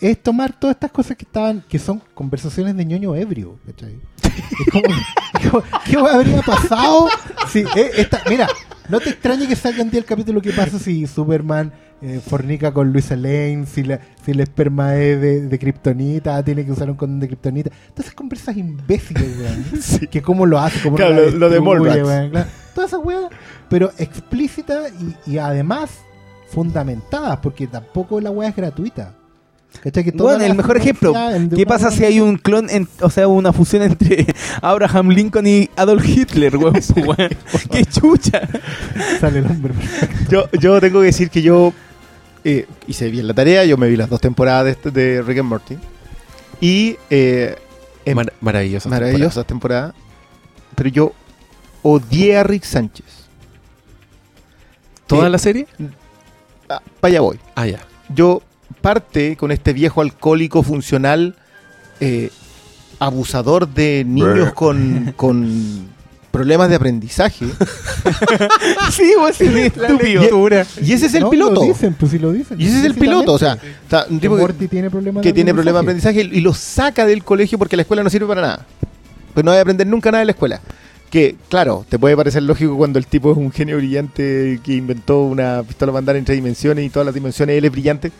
Es 0.00 0.22
tomar 0.22 0.58
todas 0.58 0.74
estas 0.76 0.90
cosas 0.90 1.16
que 1.16 1.24
estaban, 1.24 1.62
que 1.68 1.78
son 1.78 2.02
conversaciones 2.14 2.76
de 2.76 2.84
ñoño 2.84 3.14
ebrio, 3.14 3.58
¿cachai? 3.66 4.00
Es 4.24 4.72
como, 4.72 5.62
¿qué 5.84 5.96
habría 5.96 6.42
pasado 6.42 7.08
si 7.48 7.60
eh, 7.60 7.90
esta, 7.96 8.20
mira, 8.28 8.48
no 8.88 8.98
te 9.00 9.10
extrañe 9.10 9.46
que 9.46 9.54
salga 9.54 9.82
un 9.82 9.90
día 9.90 10.00
el 10.00 10.06
capítulo 10.06 10.40
que 10.42 10.52
pasa 10.52 10.78
si 10.78 11.06
Superman 11.06 11.72
eh, 12.02 12.20
fornica 12.26 12.72
con 12.72 12.92
Luisa 12.92 13.16
Lane, 13.16 13.64
si, 13.66 13.82
la, 13.84 14.00
si 14.24 14.32
el 14.32 14.40
esperma 14.40 14.96
es 14.96 15.20
de, 15.20 15.42
de 15.42 15.58
Kryptonita, 15.58 16.42
tiene 16.42 16.64
que 16.64 16.72
usar 16.72 16.90
un 16.90 16.96
condón 16.96 17.20
de 17.20 17.28
Kryptonita. 17.28 17.70
Todas 17.90 18.06
esas 18.06 18.14
conversas 18.14 18.56
imbéciles, 18.56 19.38
weón. 19.38 20.08
Que 20.10 20.20
cómo 20.22 20.46
lo 20.46 20.58
hace, 20.58 20.80
cómo 20.82 20.96
Claro, 20.96 21.14
la 21.14 21.30
lo- 21.30 21.38
lo 21.38 21.50
de 21.50 21.58
weón, 21.60 22.30
claro. 22.30 22.48
Todas 22.74 22.90
esas 22.90 23.04
weas, 23.04 23.30
pero 23.68 23.92
explícita 23.98 24.82
y, 25.26 25.32
y 25.32 25.38
además 25.38 25.90
fundamentadas, 26.48 27.38
porque 27.38 27.66
tampoco 27.66 28.20
la 28.20 28.30
wea 28.30 28.48
es 28.48 28.56
gratuita. 28.56 29.14
Bueno, 30.14 30.44
el 30.44 30.54
mejor 30.54 30.76
ejemplo. 30.76 31.12
¿Qué 31.54 31.66
pasa 31.66 31.90
si 31.90 32.04
hay 32.04 32.20
un 32.20 32.36
clon, 32.38 32.68
en- 32.70 32.88
o 33.00 33.10
sea, 33.10 33.28
una 33.28 33.52
fusión 33.52 33.82
entre 33.82 34.26
Abraham 34.62 35.10
Lincoln 35.10 35.46
y 35.46 35.70
Adolf 35.76 36.04
Hitler, 36.06 36.56
weón? 36.56 36.72
pues, 36.72 36.90
weón. 36.96 37.30
¡Qué 37.70 37.84
chucha! 37.84 38.42
Sale 39.20 39.38
el 39.40 39.46
hombre 39.46 39.72
perfecto. 39.74 40.30
Yo, 40.30 40.58
yo 40.58 40.80
tengo 40.80 41.00
que 41.00 41.06
decir 41.06 41.30
que 41.30 41.42
yo 41.42 41.72
eh, 42.44 42.66
hice 42.86 43.10
bien 43.10 43.26
la 43.26 43.34
tarea, 43.34 43.64
yo 43.64 43.76
me 43.76 43.88
vi 43.88 43.96
las 43.96 44.08
dos 44.10 44.20
temporadas 44.20 44.64
de, 44.64 44.70
este- 44.72 44.90
de 44.90 45.22
Rick 45.22 45.38
and 45.38 45.48
Morty. 45.48 45.76
Y 46.60 46.96
eh, 47.10 47.56
en- 48.04 48.16
Mar- 48.16 48.32
maravillosa. 48.40 48.88
maravillosas 48.88 49.46
temporadas. 49.46 49.94
Pero 50.74 50.88
yo 50.90 51.12
odié 51.82 52.36
a 52.38 52.42
Rick 52.42 52.64
Sánchez. 52.64 53.06
¿Toda 55.06 55.28
Eh, 55.28 55.30
la 55.30 55.38
serie? 55.38 55.66
Ah, 56.68 56.82
para 57.00 57.10
allá 57.12 57.20
voy. 57.20 57.38
Ah, 57.54 57.66
ya. 57.66 57.80
Yo 58.14 58.42
parte 58.86 59.36
con 59.36 59.50
este 59.50 59.72
viejo 59.72 60.00
alcohólico 60.00 60.62
funcional, 60.62 61.34
eh, 61.98 62.30
abusador 63.00 63.66
de 63.66 64.04
niños 64.06 64.52
con, 64.52 65.12
con 65.16 65.88
problemas 66.30 66.68
de 66.68 66.76
aprendizaje. 66.76 67.46
sí, 68.92 69.12
es 69.28 69.40
estúpido. 69.40 70.48
Y 70.80 70.92
ese 70.92 71.06
es 71.06 71.14
el 71.14 71.22
No, 71.22 71.30
piloto. 71.30 71.54
Lo 71.54 71.62
dicen, 71.62 71.94
pues 71.94 72.12
sí 72.12 72.20
lo 72.20 72.30
dicen. 72.30 72.60
Y 72.60 72.66
ese 72.66 72.78
es 72.78 72.84
el 72.84 72.94
piloto. 72.94 73.32
O 73.32 73.38
sea, 73.40 73.58
un 74.08 74.20
que 74.20 74.20
tipo 74.20 74.36
que, 74.36 74.42
Morty 74.42 74.68
tiene 74.68 74.88
problemas 74.88 75.20
que 75.20 75.30
de 75.30 75.34
tiene 75.34 75.52
problemas 75.52 75.80
de 75.80 75.86
aprendizaje. 75.86 76.20
aprendizaje 76.20 76.38
y 76.38 76.42
lo 76.42 76.54
saca 76.54 77.06
del 77.06 77.24
colegio 77.24 77.58
porque 77.58 77.74
la 77.74 77.82
escuela 77.82 78.04
no 78.04 78.10
sirve 78.10 78.28
para 78.28 78.40
nada. 78.40 78.66
Pues 79.34 79.42
no 79.42 79.50
va 79.50 79.58
a 79.58 79.62
aprender 79.62 79.88
nunca 79.88 80.12
nada 80.12 80.20
de 80.20 80.26
la 80.26 80.32
escuela. 80.32 80.60
Que, 81.10 81.34
claro, 81.48 81.84
te 81.88 81.98
puede 81.98 82.16
parecer 82.16 82.44
lógico 82.44 82.76
cuando 82.76 83.00
el 83.00 83.08
tipo 83.08 83.32
es 83.32 83.36
un 83.36 83.50
genio 83.50 83.78
brillante 83.78 84.60
que 84.62 84.74
inventó 84.74 85.22
una 85.22 85.64
pistola 85.64 85.90
para 85.90 85.98
andar 85.98 86.14
en 86.14 86.24
tres 86.24 86.36
dimensiones 86.36 86.84
y 86.86 86.88
todas 86.88 87.06
las 87.06 87.14
dimensiones 87.16 87.58
él 87.58 87.64
es 87.64 87.72
brillante, 87.72 88.12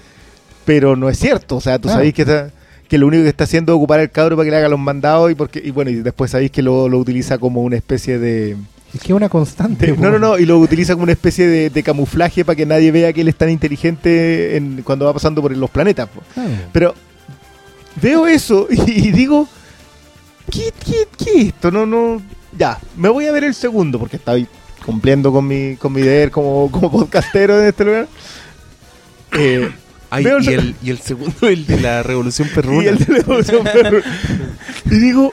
pero 0.67 0.95
no 0.97 1.09
es 1.09 1.19
cierto. 1.19 1.57
O 1.57 1.61
sea, 1.63 1.79
tú 1.79 1.85
Claro. 1.85 1.97
sabéis 2.01 2.13
que, 2.13 2.23
está- 2.23 2.51
que 2.89 2.99
lo 2.99 3.07
único 3.07 3.23
que 3.23 3.31
está 3.31 3.45
haciendo 3.45 3.73
es 3.73 3.77
ocupar 3.77 4.01
el 4.01 4.11
cabro 4.11 4.37
para 4.37 4.45
que 4.45 4.51
le 4.51 4.57
haga 4.59 4.69
los 4.69 4.79
mandados 4.79 5.31
y 5.31 5.35
porque 5.35 5.63
y 5.65 5.71
bueno, 5.71 5.91
y 5.91 5.95
después 5.97 6.31
sabéis 6.31 6.51
que 6.51 6.61
lo, 6.63 6.89
lo 6.89 6.99
utiliza 6.99 7.39
como 7.39 7.63
una 7.63 7.77
especie 7.77 8.19
de, 8.19 8.53
Es 8.95 9.01
que 9.01 9.09
es 9.13 9.17
una 9.17 9.29
constante. 9.31 9.87
de- 9.93 9.97
No, 9.97 10.11
no, 10.11 10.19
no, 10.19 10.39
y 10.39 10.45
lo 10.45 10.59
utiliza 10.59 10.93
como 10.93 11.05
una 11.05 11.13
especie 11.13 11.47
de, 11.49 11.71
de 11.71 11.83
camuflaje 11.83 12.45
para 12.45 12.57
que 12.57 12.67
nadie 12.67 12.93
vea 12.93 13.13
que 13.13 13.23
él 13.23 13.29
es 13.29 13.37
tan 13.37 13.49
inteligente 13.51 14.57
en- 14.57 14.83
cuando 14.83 15.05
va 15.07 15.15
pasando 15.15 15.41
por 15.41 15.57
los 15.57 15.71
planetas. 15.71 16.09
Pero 16.73 16.95
veo 18.03 18.27
eso 18.27 18.67
y, 18.71 19.09
y 19.09 19.13
digo, 19.13 19.49
¿qué, 20.51 20.73
qué, 20.85 21.09
qué 21.19 21.41
es 21.41 21.47
esto? 21.49 21.71
No, 21.71 21.87
no, 21.87 22.21
ya, 22.57 22.79
me 22.97 23.09
voy 23.09 23.27
a 23.27 23.33
ver 23.33 23.45
el 23.45 23.55
segundo 23.55 23.99
porque 23.99 24.17
estoy 24.17 24.47
cumpliendo 24.85 25.33
con 25.33 25.47
mi, 25.47 25.75
con 25.77 25.93
mi 25.93 26.01
deber 26.03 26.31
como, 26.31 26.71
como 26.71 26.91
podcastero 26.93 27.61
en 27.61 27.67
este 27.67 27.85
lugar. 27.85 28.07
Eh, 29.33 29.69
Ay, 30.11 30.25
Veo 30.25 30.41
y, 30.41 30.49
el, 30.49 30.75
y 30.83 30.91
el 30.91 30.99
segundo, 30.99 31.49
el 31.49 31.67
de 31.67 31.81
la 31.81 32.03
Revolución 32.03 32.49
y, 32.51 32.55
Perruna. 32.55 32.89
el 32.91 32.99
de 32.99 33.13
la 33.13 33.19
evolución 33.19 33.65
perro. 33.65 33.99
y 34.85 34.99
digo, 34.99 35.33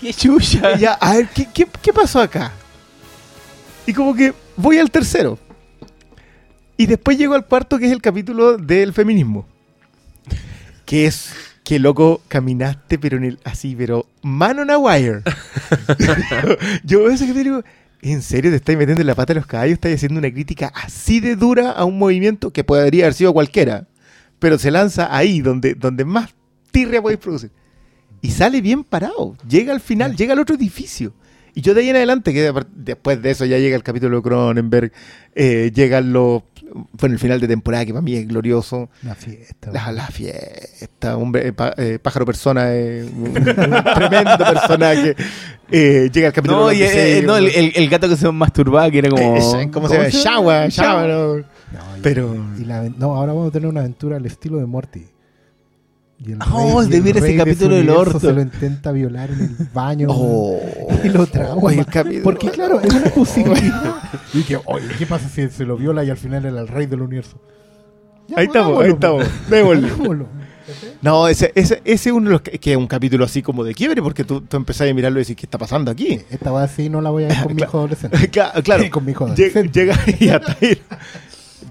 ¡Qué 0.00 0.12
chucha! 0.14 0.76
ya, 0.78 0.94
a 0.94 1.14
ver, 1.14 1.28
¿qué, 1.28 1.48
qué, 1.52 1.66
qué 1.80 1.92
pasó 1.92 2.20
acá? 2.20 2.52
Y 3.86 3.92
como 3.92 4.14
que 4.14 4.32
voy 4.56 4.78
al 4.78 4.90
tercero. 4.90 5.38
Y 6.76 6.86
después 6.86 7.18
llego 7.18 7.34
al 7.34 7.46
cuarto, 7.46 7.78
que 7.78 7.86
es 7.86 7.92
el 7.92 8.00
capítulo 8.00 8.56
del 8.56 8.92
feminismo. 8.92 9.46
Que 10.84 11.06
es 11.06 11.32
que 11.64 11.78
loco 11.78 12.22
caminaste, 12.28 12.98
pero 12.98 13.16
en 13.16 13.24
el 13.24 13.38
así, 13.44 13.76
pero 13.76 14.06
man 14.22 14.58
on 14.58 14.70
a 14.70 14.78
wire. 14.78 15.22
Yo 16.84 17.00
veo 17.00 17.10
ese 17.10 17.26
capítulo 17.26 17.40
y 17.40 17.44
digo, 17.44 17.64
¿en 18.02 18.20
serio 18.20 18.50
te 18.50 18.56
estáis 18.56 18.76
metiendo 18.76 19.00
en 19.00 19.06
la 19.06 19.14
pata 19.14 19.32
de 19.32 19.40
los 19.40 19.46
caballos? 19.46 19.74
¿Estás 19.74 19.94
haciendo 19.94 20.18
una 20.18 20.30
crítica 20.30 20.72
así 20.74 21.20
de 21.20 21.36
dura 21.36 21.70
a 21.70 21.84
un 21.84 21.98
movimiento 21.98 22.52
que 22.52 22.64
podría 22.64 23.04
haber 23.04 23.14
sido 23.14 23.32
cualquiera? 23.32 23.88
Pero 24.38 24.58
se 24.58 24.70
lanza 24.70 25.16
ahí, 25.16 25.40
donde, 25.40 25.74
donde 25.74 26.04
más 26.04 26.34
tirria 26.72 27.00
podéis 27.00 27.20
producir. 27.20 27.52
Y 28.20 28.30
sale 28.30 28.60
bien 28.60 28.84
parado. 28.84 29.36
Llega 29.48 29.72
al 29.72 29.80
final, 29.80 30.16
llega 30.16 30.32
al 30.32 30.40
otro 30.40 30.56
edificio. 30.56 31.14
Y 31.54 31.60
yo 31.60 31.74
de 31.74 31.82
ahí 31.82 31.90
en 31.90 31.96
adelante, 31.96 32.32
que 32.32 32.52
después 32.74 33.22
de 33.22 33.30
eso 33.30 33.44
ya 33.44 33.58
llega 33.58 33.76
el 33.76 33.82
capítulo 33.82 34.16
de 34.16 34.22
Cronenberg, 34.22 34.92
eh, 35.34 35.70
llegan 35.74 36.12
los... 36.12 36.42
Bueno, 36.92 37.14
el 37.14 37.18
final 37.18 37.40
de 37.40 37.48
temporada, 37.48 37.84
que 37.84 37.92
para 37.92 38.02
mí 38.02 38.14
es 38.14 38.26
glorioso. 38.26 38.88
Una 39.02 39.14
fiesta. 39.14 39.70
La, 39.72 39.92
la 39.92 40.06
fiesta, 40.08 41.16
hombre, 41.16 41.48
eh, 41.48 41.54
eh, 41.76 41.98
pájaro 42.00 42.24
persona, 42.26 42.74
eh, 42.74 43.04
un, 43.14 43.24
un 43.28 43.34
tremendo 43.94 44.38
personaje. 44.38 45.14
Eh, 45.70 46.10
llega 46.12 46.28
el 46.28 46.32
capítulo 46.32 46.60
No, 46.60 46.68
de 46.68 46.76
y, 46.76 46.82
eh, 46.82 47.22
no 47.24 47.36
el, 47.36 47.46
el- 47.48 47.72
el 47.74 47.88
gato 47.88 48.08
que 48.08 48.16
se 48.16 48.30
masturbaba, 48.30 48.90
que 48.90 48.98
era 48.98 49.10
como. 49.10 49.22
eh, 49.36 49.70
¿Cómo 49.72 49.88
se 49.88 49.96
llama? 49.96 50.08
Shawa, 50.10 50.68
Shawa, 50.68 51.06
no. 51.08 51.34
No, 51.36 51.42
y- 51.96 52.00
Pero- 52.02 52.36
y 52.58 52.64
la 52.64 52.82
no, 52.88 53.14
ahora 53.16 53.32
vamos 53.32 53.48
a 53.48 53.52
tener 53.52 53.68
una 53.68 53.80
aventura 53.80 54.16
al 54.16 54.26
estilo 54.26 54.58
de 54.58 54.66
Morty. 54.66 55.06
Y 56.24 56.32
el 56.32 56.38
Oh, 56.52 56.82
y 56.82 56.86
de 56.88 56.96
el 56.98 57.02
ver 57.02 57.16
ese 57.16 57.26
rey 57.26 57.36
capítulo 57.36 57.74
del 57.76 57.90
orto. 57.90 58.20
Se 58.20 58.32
lo 58.32 58.40
intenta 58.40 58.92
violar 58.92 59.30
en 59.30 59.40
el 59.40 59.68
baño. 59.74 60.06
Oh. 60.10 60.60
Y 61.02 61.08
lo 61.08 61.26
trauma. 61.26 61.70
Oh, 61.72 62.22
Porque 62.22 62.50
claro, 62.50 62.80
es 62.80 62.94
una 62.94 63.10
posibilidad. 63.10 63.94
y 64.32 64.54
oye, 64.66 64.86
¿qué 64.98 65.06
pasa 65.06 65.28
si 65.28 65.48
se 65.48 65.64
lo 65.64 65.76
viola 65.76 66.04
y 66.04 66.10
al 66.10 66.16
final 66.16 66.44
era 66.44 66.60
el 66.60 66.68
rey 66.68 66.86
del 66.86 67.02
universo? 67.02 67.38
Ya, 68.28 68.38
Ahí 68.38 68.46
estamos, 68.46 68.82
ahí 68.84 68.90
estamos. 68.90 69.26
pues. 69.48 69.62
Hagámoslo. 69.62 70.26
No, 71.02 71.26
ese, 71.26 71.50
ese, 71.56 71.82
ese 71.84 72.08
es 72.10 72.14
uno 72.14 72.26
de 72.26 72.32
los 72.34 72.40
que, 72.42 72.52
que 72.58 72.70
es 72.70 72.76
un 72.76 72.86
capítulo 72.86 73.24
así 73.24 73.42
como 73.42 73.64
de 73.64 73.74
quiebre, 73.74 74.00
porque 74.00 74.22
tú, 74.22 74.42
tú 74.42 74.56
empezás 74.56 74.88
a 74.88 74.94
mirarlo 74.94 75.18
y 75.18 75.22
decís, 75.24 75.34
¿qué 75.36 75.46
está 75.46 75.58
pasando 75.58 75.90
aquí? 75.90 76.20
Esta 76.30 76.52
va 76.52 76.62
así 76.62 76.88
no 76.88 77.00
la 77.00 77.10
voy 77.10 77.24
a 77.24 77.28
ver 77.28 77.42
con 77.42 77.56
mi 77.56 77.62
hijo 77.62 77.78
adolescente. 77.78 78.30
Claro, 78.30 78.62
claro. 78.62 78.84
Con 78.92 79.04
mi 79.04 79.10
hijo 79.10 79.26
Llega, 79.34 79.58
adolescente. 79.60 79.80
llega 79.80 79.98
y 80.20 80.28
hasta 80.28 80.56
ahí. 80.60 80.78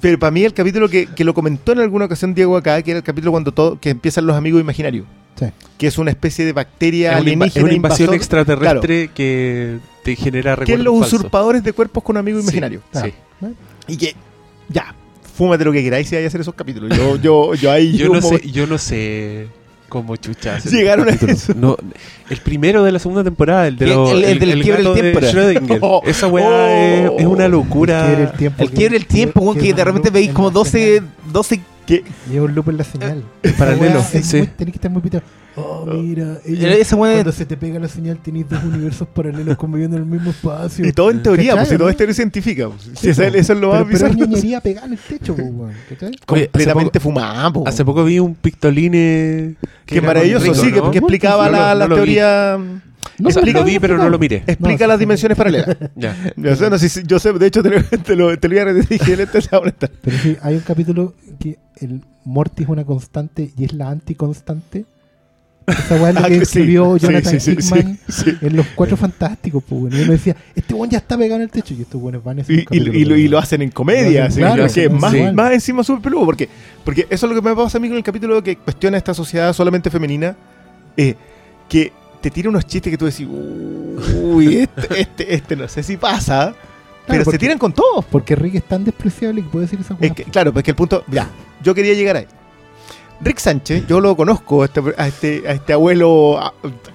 Pero 0.01 0.17
para 0.19 0.31
mí 0.31 0.43
el 0.43 0.53
capítulo 0.53 0.89
que, 0.89 1.05
que 1.07 1.23
lo 1.23 1.33
comentó 1.33 1.71
en 1.71 1.79
alguna 1.79 2.05
ocasión 2.05 2.33
Diego 2.33 2.57
acá, 2.57 2.81
que 2.81 2.91
era 2.91 2.97
el 2.97 3.03
capítulo 3.03 3.31
cuando 3.31 3.51
todo, 3.53 3.79
que 3.79 3.91
empiezan 3.91 4.25
los 4.25 4.35
amigos 4.35 4.59
imaginarios, 4.59 5.05
Sí. 5.39 5.45
que 5.77 5.87
es 5.87 5.97
una 5.97 6.11
especie 6.11 6.43
de 6.45 6.53
bacteria 6.53 7.13
Es 7.13 7.21
una, 7.21 7.31
inva- 7.31 7.47
es 7.47 7.55
alienígena 7.55 7.65
una 7.65 7.73
invasión 7.73 8.05
invasor, 8.13 8.15
extraterrestre 8.15 9.09
que 9.13 9.77
te 10.03 10.15
genera 10.15 10.55
que 10.55 10.63
es 10.63 10.67
recuerdos 10.69 10.85
los 10.85 10.99
falsos. 11.01 11.19
usurpadores 11.19 11.63
de 11.63 11.73
cuerpos 11.73 12.03
con 12.03 12.17
amigos 12.17 12.41
Sí, 12.41 12.47
imaginarios. 12.47 12.83
sí. 12.93 13.13
Y 13.87 13.97
que, 13.97 14.15
ya, 14.69 14.93
fúmate 15.35 15.63
lo 15.65 15.71
que 15.71 15.83
queráis 15.83 16.07
si 16.09 16.15
hay 16.15 16.23
que 16.23 16.27
hacer 16.27 16.41
esos 16.41 16.53
capítulos. 16.55 16.95
Yo, 16.97 17.15
yo, 17.17 17.53
yo 17.55 17.71
ahí 17.71 17.95
Yo 17.97 18.09
no 18.09 18.21
sé, 18.21 18.41
yo 18.51 18.67
no 18.67 18.77
sé 18.77 19.47
cómo 19.91 20.15
chuchas. 20.15 20.65
Llegaron 20.71 21.09
a 21.09 21.11
eso. 21.11 21.53
No, 21.53 21.75
el 22.29 22.37
primero 22.37 22.81
de 22.83 22.93
la 22.93 22.99
segunda 22.99 23.23
temporada, 23.25 23.67
el 23.67 23.75
de 23.77 23.85
El- 23.85 23.91
los- 23.91 24.11
el- 24.11 24.23
el 24.23 24.39
del 24.39 24.61
quiebre 24.63 24.83
gato 24.83 24.93
del 24.95 25.03
de 25.03 25.11
tiempo 25.11 25.19
era. 25.19 25.31
Schrödinger. 25.31 25.79
Oh, 25.81 26.01
Esa 26.05 26.27
weá 26.27 26.47
oh. 26.47 27.15
es, 27.17 27.21
es 27.21 27.25
una 27.27 27.47
locura. 27.49 28.11
El 28.13 28.31
tiempo. 28.31 28.63
El 28.63 28.71
quiebre 28.71 28.97
del 28.97 29.05
tiempo, 29.07 29.41
weón, 29.41 29.57
que 29.57 29.73
de 29.73 29.83
repente 29.83 30.09
veis 30.09 30.31
como 30.31 30.49
12, 30.49 31.03
12 31.31 31.61
que- 31.85 32.03
es 32.31 32.39
un 32.39 32.55
loop 32.55 32.69
en 32.69 32.77
la 32.77 32.83
señal. 32.85 33.23
paralelo, 33.57 34.01
sí. 34.01 34.21
Tenés 34.57 34.71
que 34.73 34.77
estar 34.77 34.89
muy 34.89 35.01
piteado. 35.01 35.25
Oh, 35.55 35.85
mira. 35.85 36.37
ella- 36.45 36.73
Esa 36.75 36.95
Cuando 36.95 37.31
se 37.31 37.45
te 37.45 37.57
pega 37.57 37.77
la 37.79 37.87
señal, 37.89 38.17
tenéis 38.19 38.47
dos 38.49 38.63
universos 38.63 39.07
paralelos 39.13 39.57
conviviendo 39.57 39.97
en 39.97 40.03
el 40.03 40.09
mismo 40.09 40.29
espacio. 40.31 40.85
Y 40.85 40.93
todo 40.93 41.11
en 41.11 41.21
teoría, 41.21 41.51
¿Cachai, 41.51 41.57
pues 41.57 41.69
si 41.69 41.75
todo 41.77 41.85
no? 41.87 41.89
es 41.91 41.97
teoría 41.97 42.13
científica. 42.15 42.69
pues. 42.69 42.81
Si 42.83 42.95
Sí, 42.95 43.09
eso, 43.09 43.21
po. 43.23 43.27
eso 43.37 43.53
es 43.53 43.59
lo 43.59 43.67
más 43.69 43.77
pero, 43.83 43.85
pero 43.91 44.07
es 44.07 44.13
bizarro. 44.15 44.29
ñoñería 44.31 44.61
pegada 44.61 44.87
en 44.87 44.93
el 44.93 44.99
techo, 44.99 45.33
hace 45.33 46.11
Completamente 46.25 46.99
fumada, 46.99 47.51
po. 47.51 47.67
Hace 47.67 47.83
poco 47.83 48.03
vi 48.05 48.19
un 48.19 48.35
pictoline. 48.35 49.55
Que 49.85 50.01
maravilloso, 50.01 50.45
rico, 50.45 50.55
sí, 50.55 50.71
que, 50.71 50.79
¿no? 50.79 50.91
que 50.91 50.99
explicaba 50.99 51.47
No 51.47 51.51
la, 51.51 51.73
no 51.73 51.79
la 51.79 51.87
vi. 51.87 51.95
teoría. 51.95 52.57
No, 53.17 53.29
lo 53.29 53.63
vi, 53.65 53.73
no, 53.75 53.81
pero 53.81 53.97
no, 53.97 54.03
no 54.05 54.09
lo 54.09 54.19
miré. 54.19 54.43
Explica 54.47 54.85
No, 54.85 54.87
las 54.87 54.97
sí, 54.97 54.99
dimensiones 55.01 55.37
paralelas. 55.37 55.77
Ya. 55.95 56.15
Yo 56.37 56.55
sé, 56.55 56.69
no 56.69 56.77
sé 56.79 56.89
si- 56.89 57.03
yo 57.03 57.19
sé, 57.19 57.33
de 57.33 57.45
hecho 57.47 57.61
te 57.61 57.69
lo, 57.69 57.83
te 57.83 58.15
lo, 58.15 58.37
te 58.39 58.47
lo 58.47 58.55
iba 58.55 58.63
a 58.71 58.79
este 58.79 59.39
molestar. 59.51 59.91
Pero 60.01 60.17
sí, 60.17 60.37
hay 60.41 60.55
un 60.55 60.61
capítulo 60.61 61.13
que 61.39 61.59
el 61.77 62.01
Morty 62.23 62.63
es 62.63 62.69
una 62.69 62.83
constante 62.85 63.51
y 63.57 63.65
es 63.65 63.73
la 63.73 63.89
anticonstante. 63.89 64.85
Esa 65.71 65.95
weá 66.01 66.09
es 66.11 66.17
Ah, 66.17 66.27
que 66.27 66.37
escribió 66.37 66.97
Sí, 66.99 67.05
Jonathan 67.07 67.39
sí, 67.39 67.51
Hickman 67.51 67.99
sí, 68.07 68.37
en 68.41 68.55
Los 68.55 68.67
Cuatro 68.75 68.97
Fantásticos, 68.97 69.63
pues, 69.67 69.81
weón. 69.83 69.97
Y 69.97 70.01
uno 70.03 70.11
decía, 70.13 70.35
este 70.55 70.73
weón 70.73 70.89
ya 70.89 70.97
está 70.99 71.17
pegado 71.17 71.35
en 71.37 71.41
el 71.43 71.49
techo. 71.49 71.73
Y 71.73 71.81
estos 71.81 72.01
weones 72.01 72.23
van 72.23 72.39
a 72.39 72.43
Y, 72.47 73.05
lo, 73.05 73.15
y 73.17 73.27
lo 73.27 73.37
hacen 73.39 73.61
en 73.61 73.71
comedia, 73.71 74.25
así, 74.25 74.39
Claro, 74.39 74.67
que 74.73 74.89
más, 74.89 75.11
sí. 75.11 75.21
más 75.33 75.51
encima 75.53 75.83
súper 75.83 76.01
peludo, 76.03 76.25
porque, 76.25 76.49
porque 76.83 77.07
eso 77.09 77.25
es 77.25 77.33
lo 77.33 77.41
que 77.41 77.47
me 77.49 77.55
pasa 77.55 77.77
a 77.77 77.81
mí 77.81 77.87
con 77.87 77.97
el 77.97 78.03
capítulo 78.03 78.41
que 78.43 78.55
cuestiona 78.57 78.97
esta 78.97 79.13
sociedad 79.13 79.53
solamente 79.53 79.89
femenina, 79.89 80.35
eh, 80.97 81.15
que 81.69 81.91
te 82.21 82.29
tira 82.29 82.49
unos 82.49 82.65
chistes 82.65 82.91
que 82.91 82.97
tú 82.97 83.05
decís, 83.05 83.27
uy, 83.27 84.57
este, 84.57 84.99
este, 85.01 85.33
este 85.35 85.55
no 85.55 85.67
sé 85.67 85.83
si 85.83 85.97
pasa, 85.97 86.53
pero 87.07 87.25
se 87.25 87.37
tiran 87.37 87.57
con 87.57 87.73
todos. 87.73 88.05
Porque 88.05 88.35
Rick 88.35 88.55
es 88.55 88.63
tan 88.63 88.83
despreciable 88.83 89.41
que 89.41 89.49
puede 89.49 89.65
decir 89.65 89.79
esa 89.79 89.95
Es 89.95 89.99
weá. 90.01 90.13
que, 90.13 90.23
claro, 90.25 90.53
pues 90.53 90.63
que 90.63 90.71
el 90.71 90.75
punto, 90.75 91.03
ya, 91.09 91.29
yo 91.63 91.73
quería 91.73 91.93
llegar 91.93 92.15
ahí. 92.17 92.25
Rick 93.23 93.37
Sánchez, 93.39 93.85
yo 93.87 93.99
lo 94.01 94.15
conozco, 94.15 94.63
a 94.63 94.65
este, 94.65 94.81
a 94.97 95.07
este, 95.07 95.43
a 95.47 95.51
este 95.51 95.73
abuelo 95.73 96.39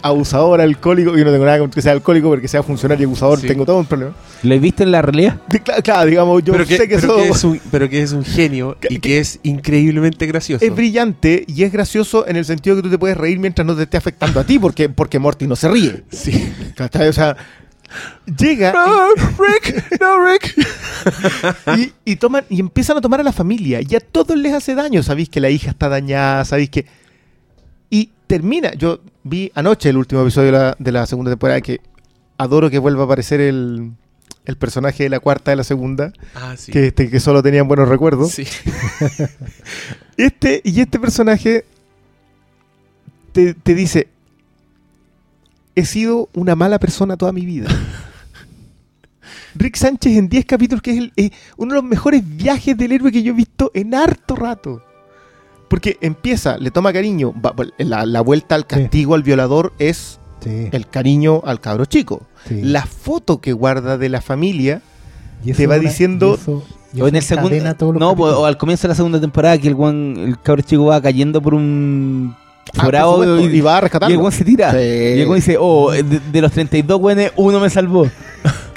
abusador, 0.02 0.60
alcohólico, 0.60 1.16
yo 1.16 1.24
no 1.24 1.30
tengo 1.30 1.44
nada 1.44 1.58
con 1.60 1.70
que 1.70 1.80
sea 1.80 1.92
alcohólico 1.92 2.28
porque 2.28 2.48
sea 2.48 2.62
funcionario 2.64 3.04
y 3.04 3.06
abusador, 3.06 3.40
Sí. 3.40 3.46
tengo 3.46 3.64
todo 3.64 3.78
un 3.78 3.86
problema. 3.86 4.12
¿Lo 4.42 4.54
he 4.54 4.58
visto 4.58 4.82
en 4.82 4.90
la 4.90 5.02
realidad? 5.02 5.40
De- 5.48 5.60
Claro, 5.60 5.82
claro, 5.82 6.06
digamos, 6.10 6.42
yo 6.44 6.52
pero 6.52 6.66
que, 6.66 6.76
sé 6.76 6.88
que 6.88 6.96
pero 6.98 7.14
eso 7.14 7.22
que 7.22 7.28
es 7.28 7.44
un, 7.44 7.60
pero 7.70 7.88
que 7.88 8.02
es 8.02 8.12
un 8.12 8.24
genio 8.24 8.76
y 8.90 8.98
que 8.98 9.18
es 9.20 9.38
increíblemente 9.44 10.26
gracioso. 10.26 10.64
es 10.64 10.74
brillante 10.74 11.44
y 11.46 11.62
es 11.62 11.72
gracioso 11.72 12.26
en 12.26 12.36
el 12.36 12.44
sentido 12.44 12.74
que 12.76 12.82
tú 12.82 12.90
te 12.90 12.98
puedes 12.98 13.16
reír 13.16 13.38
mientras 13.38 13.64
no 13.66 13.76
te 13.76 13.84
esté 13.84 13.96
afectando 13.96 14.40
a 14.40 14.44
ti, 14.44 14.58
porque, 14.58 14.88
porque 14.88 15.18
Morty 15.20 15.46
no 15.46 15.54
se 15.56 15.68
ríe. 15.68 16.02
Sí. 16.10 16.52
O 17.08 17.12
sea, 17.12 17.36
llega 18.38 18.72
No, 18.72 19.08
Rick, 19.14 20.00
no, 20.00 20.24
Rick. 20.26 20.66
y, 21.78 21.92
y 22.12 22.16
toman, 22.16 22.44
y 22.48 22.60
empiezan 22.60 22.96
a 22.96 23.00
tomar 23.00 23.20
a 23.20 23.24
la 23.24 23.32
familia 23.32 23.80
y 23.86 23.94
a 23.94 24.00
todos 24.00 24.36
les 24.36 24.52
hace 24.52 24.74
daño. 24.74 25.02
Sabéis 25.02 25.28
que 25.28 25.40
la 25.40 25.50
hija 25.50 25.70
está 25.70 25.88
dañada, 25.88 26.44
sabéis 26.44 26.70
que. 26.70 26.86
Y 27.90 28.10
termina. 28.26 28.74
Yo 28.74 29.00
vi 29.22 29.50
anoche 29.54 29.88
el 29.90 29.96
último 29.96 30.22
episodio 30.22 30.46
de 30.52 30.58
la, 30.58 30.76
de 30.78 30.92
la 30.92 31.06
segunda 31.06 31.30
temporada 31.30 31.60
que 31.60 31.80
adoro 32.38 32.68
que 32.70 32.78
vuelva 32.78 33.02
a 33.02 33.04
aparecer 33.06 33.40
el, 33.40 33.92
el 34.44 34.56
personaje 34.56 35.04
de 35.04 35.08
la 35.10 35.20
cuarta 35.20 35.50
de 35.52 35.56
la 35.56 35.64
segunda, 35.64 36.12
Ah, 36.34 36.54
sí. 36.56 36.70
que, 36.72 36.88
este, 36.88 37.08
que 37.10 37.20
solo 37.20 37.42
tenían 37.42 37.68
buenos 37.68 37.88
recuerdos. 37.88 38.32
Sí. 38.32 38.46
Este, 40.16 40.62
y 40.64 40.80
este 40.80 40.98
personaje 40.98 41.66
te, 43.32 43.52
te 43.52 43.74
dice, 43.74 44.08
he 45.76 45.84
sido 45.84 46.28
una 46.34 46.56
mala 46.56 46.78
persona 46.80 47.16
toda 47.16 47.30
mi 47.32 47.44
vida. 47.46 47.68
Rick 49.54 49.76
Sánchez 49.76 50.16
en 50.18 50.28
10 50.28 50.44
capítulos, 50.44 50.82
que 50.82 50.90
es 50.92 50.98
el- 50.98 51.12
eh, 51.16 51.30
uno 51.56 51.72
de 51.74 51.80
los 51.80 51.88
mejores 51.88 52.22
viajes 52.36 52.76
del 52.76 52.92
héroe 52.92 53.10
que 53.10 53.22
yo 53.22 53.32
he 53.32 53.36
visto 53.36 53.70
en 53.74 53.94
harto 53.94 54.36
rato. 54.36 54.82
Porque 55.68 55.96
empieza, 56.00 56.58
le 56.58 56.70
toma 56.70 56.92
cariño, 56.92 57.32
va- 57.40 57.54
la, 57.78 58.06
la 58.06 58.20
vuelta 58.20 58.54
al 58.54 58.66
castigo 58.66 59.14
al 59.14 59.22
violador 59.22 59.72
es 59.78 60.20
Sí, 60.40 60.68
el 60.70 60.86
cariño 60.86 61.40
al 61.44 61.60
cabro 61.60 61.86
chico. 61.86 62.22
sí. 62.46 62.60
La 62.62 62.84
foto 62.86 63.40
que 63.40 63.52
guarda 63.52 63.98
de 63.98 64.08
la 64.08 64.20
familia, 64.20 64.82
te 65.56 65.66
va 65.66 65.74
una- 65.76 65.82
diciendo- 65.88 66.36
y 66.38 66.40
eso- 66.40 66.64
y 66.92 67.00
O 67.00 67.08
en 67.08 67.16
el 67.16 67.22
segundo. 67.22 67.98
No, 67.98 68.14
pues, 68.14 68.32
o 68.34 68.46
al 68.46 68.56
comienzo 68.58 68.82
de 68.82 68.88
la 68.90 68.94
segunda 68.94 69.20
temporada 69.20 69.58
que 69.58 69.68
el 69.68 69.74
guan, 69.74 70.14
el 70.18 70.40
cabro 70.40 70.62
chico 70.62 70.84
va 70.86 71.00
cayendo 71.02 71.42
por 71.42 71.54
un 71.54 72.34
por 72.74 72.84
forado 72.84 73.12
supuesto, 73.22 73.40
y, 73.40 73.56
y 73.56 73.60
va 73.60 73.72
a 73.72 73.74
y 73.74 73.76
el 73.78 73.82
rescatarlo. 73.82 74.20
guan 74.20 74.32
se 74.32 74.44
tira. 74.44 74.72
Sí. 74.72 74.78
Y 74.78 75.20
el 75.20 75.34
dice, 75.34 75.56
oh, 75.58 75.90
de, 75.92 76.02
de 76.02 76.40
los 76.40 76.52
32 76.52 77.00
güeyes, 77.00 77.32
uno 77.36 77.60
me 77.60 77.70
salvó. 77.70 78.06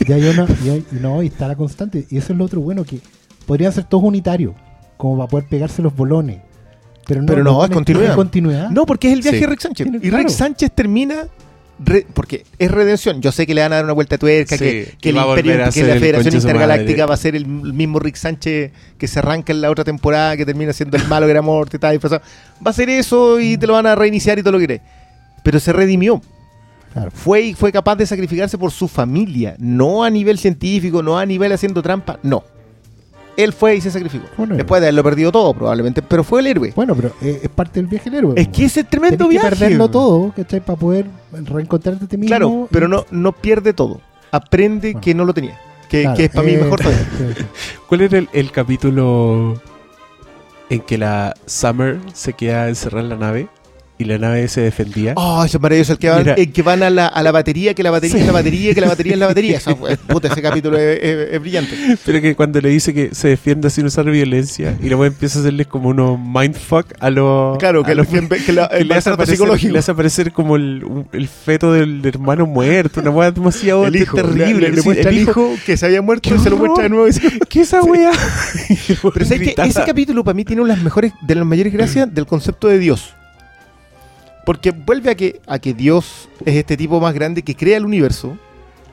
Y 0.08 0.12
hay 0.14 0.24
una, 0.30 0.48
y 0.64 0.70
hay- 0.70 0.86
y 0.92 0.96
no, 0.96 1.22
y 1.24 1.28
está 1.28 1.48
la 1.48 1.56
constante. 1.56 2.06
Y 2.10 2.18
eso 2.18 2.32
es 2.34 2.40
lo 2.40 2.46
otro 2.46 2.62
bueno, 2.62 2.84
que 2.84 3.00
podrían 3.46 3.72
ser 3.74 3.84
todos 3.84 4.04
unitarios, 4.04 4.54
como 4.98 5.18
para 5.18 5.28
poder 5.30 5.48
pegarse 5.48 5.82
los 5.82 5.96
bolones. 5.96 6.40
Pero 7.06 7.22
no, 7.22 7.28
Pero 7.28 7.44
no, 7.44 7.54
los 7.56 7.64
es 7.66 7.70
continuidad. 7.72 8.16
continuidad. 8.16 8.70
No, 8.70 8.86
porque 8.86 9.08
es 9.08 9.14
el 9.14 9.22
viaje 9.22 9.38
Sí. 9.38 9.42
de 9.44 9.48
Rick 9.50 9.60
Sánchez. 9.62 9.88
Y 9.88 9.92
Rick 9.92 10.10
claro. 10.12 10.30
Sánchez 10.30 10.72
termina. 10.74 11.24
Re- 11.84 12.06
porque 12.14 12.46
es 12.58 12.70
redención. 12.72 13.22
Yo 13.22 13.32
sé 13.32 13.46
que 13.48 13.54
le 13.54 13.62
van 13.62 13.74
a 13.74 13.78
dar 13.78 13.84
una 13.86 13.94
vuelta 13.94 14.16
de 14.16 14.20
tuerca, 14.20 14.58
Sí, 14.58 14.64
que, 15.00 15.10
el 15.10 15.18
a 15.18 15.26
imperio, 15.28 15.54
a 15.66 15.70
que 15.72 15.84
la 15.84 15.96
Federación 15.96 16.36
Intergaláctica 16.36 17.06
va 17.06 17.14
a 17.14 17.18
ser 17.18 17.36
el, 17.36 17.44
el 17.44 17.74
mismo 17.74 18.00
Rick 18.00 18.16
Sánchez 18.16 18.72
que 18.98 19.08
se 19.08 19.20
arranca 19.20 19.52
en 19.54 19.62
la 19.62 19.70
otra 19.70 19.84
temporada, 19.84 20.36
que 20.38 20.46
termina 20.46 20.74
siendo 20.74 20.98
el 20.98 21.08
malo 21.08 21.26
que 21.26 21.32
era 21.32 21.42
muerte 21.42 21.78
y 21.78 21.80
tal. 21.80 21.96
y 21.96 22.00
pasado. 22.00 22.22
Va 22.66 22.72
a 22.72 22.74
ser 22.74 22.90
eso 22.90 23.40
y 23.40 23.58
te 23.58 23.68
lo 23.68 23.74
van 23.74 23.86
a 23.88 23.96
reiniciar 23.96 24.38
y 24.40 24.42
todo 24.44 24.54
lo 24.54 24.60
que 24.60 24.68
querés. 24.68 24.82
Pero 25.44 25.60
se 25.60 25.72
redimió. 25.74 26.22
Claro. 26.94 27.12
Fue 27.12 27.42
y 27.42 27.54
fue 27.54 27.72
capaz 27.72 27.96
de 27.98 28.06
sacrificarse 28.06 28.58
por 28.58 28.72
su 28.72 28.88
familia. 28.88 29.56
No 29.60 30.04
a 30.04 30.10
nivel 30.10 30.40
científico, 30.40 31.04
no 31.04 31.18
a 31.20 31.26
nivel 31.26 31.52
haciendo 31.52 31.82
trampa. 31.84 32.20
No. 32.24 32.44
Él 33.38 33.54
fue 33.54 33.76
y 33.76 33.82
se 33.82 33.90
sacrificó. 33.92 34.26
Héroe. 34.38 34.58
Después 34.58 34.82
de 34.82 34.88
haberlo 34.88 35.04
perdido 35.04 35.32
todo, 35.32 35.54
probablemente. 35.54 36.02
Pero 36.02 36.24
fue 36.24 36.42
el 36.42 36.48
héroe. 36.48 36.74
Bueno, 36.76 36.96
pero 36.96 37.12
eh, 37.22 37.40
es 37.44 37.50
parte 37.50 37.80
del 37.80 37.88
viaje 37.88 38.10
del 38.10 38.20
héroe. 38.20 38.34
Es 38.36 38.48
que 38.50 38.66
ese 38.66 38.82
es 38.82 38.90
tremendo 38.90 39.18
Tenés 39.28 39.28
que 39.42 39.48
viaje. 39.48 39.50
perderlo 39.50 39.90
todo, 39.90 40.34
¿cachai? 40.36 40.60
Para 40.60 40.78
poder 40.80 41.06
reencontrarte 41.32 42.06
a 42.06 42.08
ti 42.08 42.18
mismo. 42.18 42.28
Claro, 42.30 42.68
pero 42.72 42.88
no, 42.88 43.06
no 43.12 43.32
pierde 43.32 43.74
todo. 43.74 44.02
Aprende 44.32 44.90
Bueno. 44.92 45.02
que 45.02 45.14
no 45.16 45.26
lo 45.26 45.34
tenía. 45.34 45.60
Que, 45.90 46.02
Claro, 46.04 46.18
que 46.18 46.26
es 46.26 46.30
para 46.32 46.46
mí 46.46 46.54
eh, 46.54 46.58
mejor 46.58 46.80
todavía. 46.82 47.08
¿Cuál 47.88 48.02
era 48.02 48.18
el, 48.20 48.30
el 48.34 48.52
capítulo 48.52 49.60
en 50.70 50.82
que 50.82 50.98
la 50.98 51.34
Summer 51.46 51.98
se 52.14 52.34
queda 52.34 52.68
encerrada 52.70 53.04
en 53.04 53.10
la 53.10 53.16
nave 53.16 53.48
y 54.00 54.06
la 54.06 54.18
nave 54.18 54.48
se 54.48 54.62
defendía? 54.62 55.14
Oh, 55.18 55.44
eso 55.46 55.58
es 55.58 55.62
maravilloso. 55.62 55.92
El 55.94 56.00
que 56.00 56.10
van, 56.10 56.28
el 56.30 56.52
que 56.52 56.62
van 56.64 56.82
a, 56.84 56.90
la, 56.90 57.06
a 57.08 57.22
la 57.22 57.32
batería, 57.32 57.74
que 57.76 57.84
la 57.84 57.92
batería 57.92 58.16
Sí. 58.16 58.22
es 58.22 58.26
la 58.28 58.32
batería, 58.32 58.74
que 58.74 58.82
la 58.82 58.88
batería 58.88 59.14
es 59.14 59.20
la 59.20 59.28
batería. 59.28 59.58
Eso, 59.58 59.78
puta, 60.08 60.30
ese 60.30 60.42
capítulo 60.42 60.78
es, 60.78 61.00
es- 61.04 61.34
es 61.34 61.40
brillante. 61.42 61.76
Pero 62.06 62.22
que 62.22 62.34
cuando 62.36 62.62
le 62.62 62.70
dice 62.70 62.94
que 62.94 63.14
se 63.14 63.28
defienda 63.28 63.70
sin 63.70 63.86
usar 63.86 64.06
violencia 64.10 64.76
y 64.82 64.88
luego 64.88 65.06
empieza 65.06 65.38
a 65.40 65.42
hacerles 65.42 65.68
como 65.68 65.90
unos 65.90 66.18
mindfuck 66.18 66.88
a 67.00 67.10
los. 67.10 67.58
Claro, 67.60 67.84
que, 67.84 67.92
a 67.92 67.96
los- 67.96 68.08
que, 68.08 68.26
que 68.46 68.54
la- 68.54 68.70
que 68.70 68.78
el 68.78 68.88
le, 68.88 68.96
hace 68.96 69.10
aparecer, 69.10 69.48
le 69.72 69.80
hace 69.80 69.92
aparecer 69.92 70.32
como 70.32 70.56
el, 70.56 70.82
el 71.12 71.28
feto 71.28 71.74
del 71.74 72.02
hermano 72.06 72.46
muerto, 72.46 73.02
una 73.02 73.10
weá 73.12 73.32
demasiado 73.32 73.86
el 73.86 73.96
hijo, 73.98 74.16
terrible. 74.16 74.70
Le, 74.70 74.76
le 74.76 74.82
Sí, 74.82 74.88
muestra 74.88 75.10
el 75.12 75.18
hijo 75.20 75.54
que 75.66 75.76
se 75.76 75.86
había 75.86 76.02
muerto 76.02 76.30
¡Qué 76.30 76.36
y 76.36 76.40
se 76.40 76.50
lo 76.50 76.56
muestra 76.58 76.84
de 76.84 76.90
nuevo. 76.90 77.06
y 77.08 77.12
dice, 77.12 77.38
¿Qué 77.50 77.62
esa 77.62 77.82
weá? 77.84 78.12
Pero 79.14 79.26
sabes 79.26 79.42
que 79.54 79.56
ese 79.62 79.84
capítulo 79.86 80.24
para 80.24 80.36
mí 80.36 80.46
tiene 80.46 80.62
una 80.62 80.72
de 80.74 80.78
las 80.78 80.84
mejores, 80.86 81.12
de 81.22 81.36
las 81.36 81.46
mayores 81.46 81.74
gracias 81.74 82.14
del 82.14 82.26
concepto 82.26 82.70
de 82.70 82.80
Dios. 82.80 83.14
Porque 84.50 84.72
vuelve 84.72 85.12
a 85.12 85.16
que, 85.16 85.42
a 85.46 85.60
que 85.60 85.76
Dios 85.76 86.28
es 86.44 86.56
este 86.56 86.76
tipo 86.76 87.00
más 87.00 87.14
grande 87.14 87.44
que 87.44 87.56
crea 87.56 87.78
el 87.78 87.86
universo, 87.86 88.36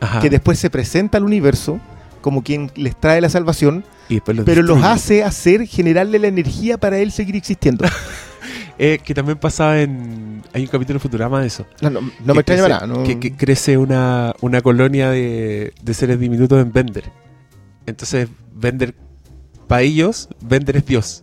Ajá. 0.01 0.21
que 0.21 0.29
después 0.29 0.59
se 0.59 0.69
presenta 0.69 1.17
al 1.17 1.25
universo 1.25 1.81
como 2.21 2.43
quien 2.43 2.71
les 2.75 2.95
trae 2.95 3.23
la 3.23 3.31
salvación, 3.31 3.83
Y 4.11 4.17
después 4.17 4.37
los 4.37 4.45
pero 4.45 4.61
los 4.61 4.85
hace 4.85 5.25
hacer, 5.25 5.67
generarle 5.67 6.19
la 6.19 6.27
energía 6.27 6.77
para 6.77 6.99
él 6.99 7.11
seguir 7.11 7.37
existiendo. 7.37 7.87
Eh, 8.79 8.99
que 9.03 9.15
también 9.15 9.39
pasaba 9.39 9.81
en. 9.81 10.43
Hay 10.53 10.61
un 10.61 10.69
capítulo 10.69 10.99
de 10.99 11.01
Futurama 11.01 11.41
de 11.41 11.47
eso. 11.47 11.65
No, 11.81 11.89
no, 11.89 12.01
no 12.23 12.35
me 12.35 12.41
extraña 12.41 12.69
nada. 12.69 12.87
no- 12.87 13.05
Que, 13.05 13.19
que 13.19 13.35
crece 13.35 13.79
una, 13.79 14.35
una 14.43 14.61
colonia 14.61 15.09
de, 15.09 15.73
de 15.83 15.95
seres 15.95 16.21
diminutos 16.21 16.61
en 16.61 16.71
Bender. 16.71 17.05
Entonces, 17.87 18.29
Bender, 18.55 18.95
para 19.67 19.81
ellos, 19.81 20.29
Bender 20.43 20.77
es 20.77 20.85
Dios. 20.85 21.23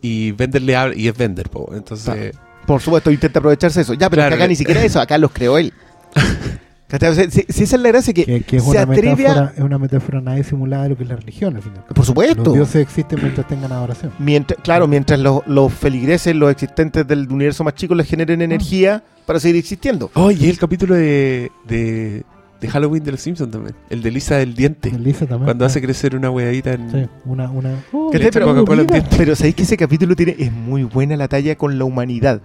Y 0.00 0.32
Bender 0.32 0.62
le 0.62 0.74
habla, 0.74 0.96
y 0.96 1.06
es 1.08 1.14
Bender, 1.14 1.50
po. 1.50 1.70
Entonces, 1.74 2.34
Por 2.66 2.80
supuesto, 2.80 3.10
intenta 3.10 3.38
aprovecharse 3.38 3.78
de 3.78 3.82
eso. 3.82 3.94
Ya, 3.94 4.10
pero 4.10 4.22
Claro, 4.22 4.36
acá 4.36 4.48
ni 4.48 4.56
siquiera 4.56 4.82
eso, 4.84 5.00
acá 5.00 5.18
los 5.18 5.30
creó 5.32 5.58
él. 5.58 5.72
Si, 6.88 7.42
si 7.48 7.64
esa 7.64 7.76
es 7.76 7.82
la 7.82 7.88
gracia 7.88 8.14
que, 8.14 8.24
Que, 8.24 8.40
que 8.42 8.56
es, 8.58 8.62
se 8.62 8.70
una 8.70 8.82
atreve 8.82 9.10
a... 9.10 9.16
metáfora, 9.16 9.52
es 9.56 9.62
una 9.62 9.78
metáfora 9.78 10.20
nada 10.20 10.42
simulada 10.44 10.84
de 10.84 10.88
lo 10.90 10.96
que 10.96 11.02
es 11.02 11.08
la 11.08 11.16
religión 11.16 11.56
al 11.56 11.62
final. 11.62 11.82
Por 11.92 12.04
supuesto. 12.04 12.44
Los 12.44 12.54
dioses 12.54 12.76
existen 12.76 13.18
mientras 13.20 13.46
tengan 13.48 13.72
adoración. 13.72 14.12
Mientras, 14.20 14.60
claro, 14.62 14.86
mientras 14.86 15.18
los, 15.18 15.44
los 15.48 15.72
feligreses, 15.72 16.34
los 16.36 16.50
existentes 16.50 17.06
del 17.06 17.30
universo 17.30 17.64
más 17.64 17.74
chico, 17.74 17.94
les 17.96 18.08
generen 18.08 18.40
energía 18.40 19.02
para 19.26 19.40
seguir 19.40 19.56
existiendo. 19.56 20.12
Oh, 20.14 20.30
y 20.30 20.48
el 20.48 20.58
capítulo 20.58 20.94
de, 20.94 21.50
de, 21.66 22.22
de 22.60 22.68
Halloween 22.68 23.02
de 23.02 23.10
los 23.10 23.20
Simpsons 23.20 23.50
también. 23.50 23.74
El 23.90 24.00
de 24.00 24.10
Lisa 24.12 24.36
del 24.36 24.54
diente. 24.54 24.90
Elisa 24.90 25.26
también. 25.26 25.46
Cuando 25.46 25.64
ah, 25.64 25.66
hace 25.66 25.82
crecer 25.82 26.14
una 26.14 26.30
weadita 26.30 26.74
en. 26.74 26.90
Sí, 26.92 27.08
una. 27.24 27.50
una 27.50 27.74
oh, 27.92 28.10
diente. 28.12 29.02
pero 29.16 29.34
sabéis 29.34 29.56
que 29.56 29.62
ese 29.64 29.76
capítulo 29.76 30.14
tiene 30.14 30.36
es 30.38 30.52
muy 30.52 30.84
buena 30.84 31.16
la 31.16 31.26
talla 31.26 31.56
con 31.56 31.78
la 31.78 31.84
humanidad. 31.84 32.40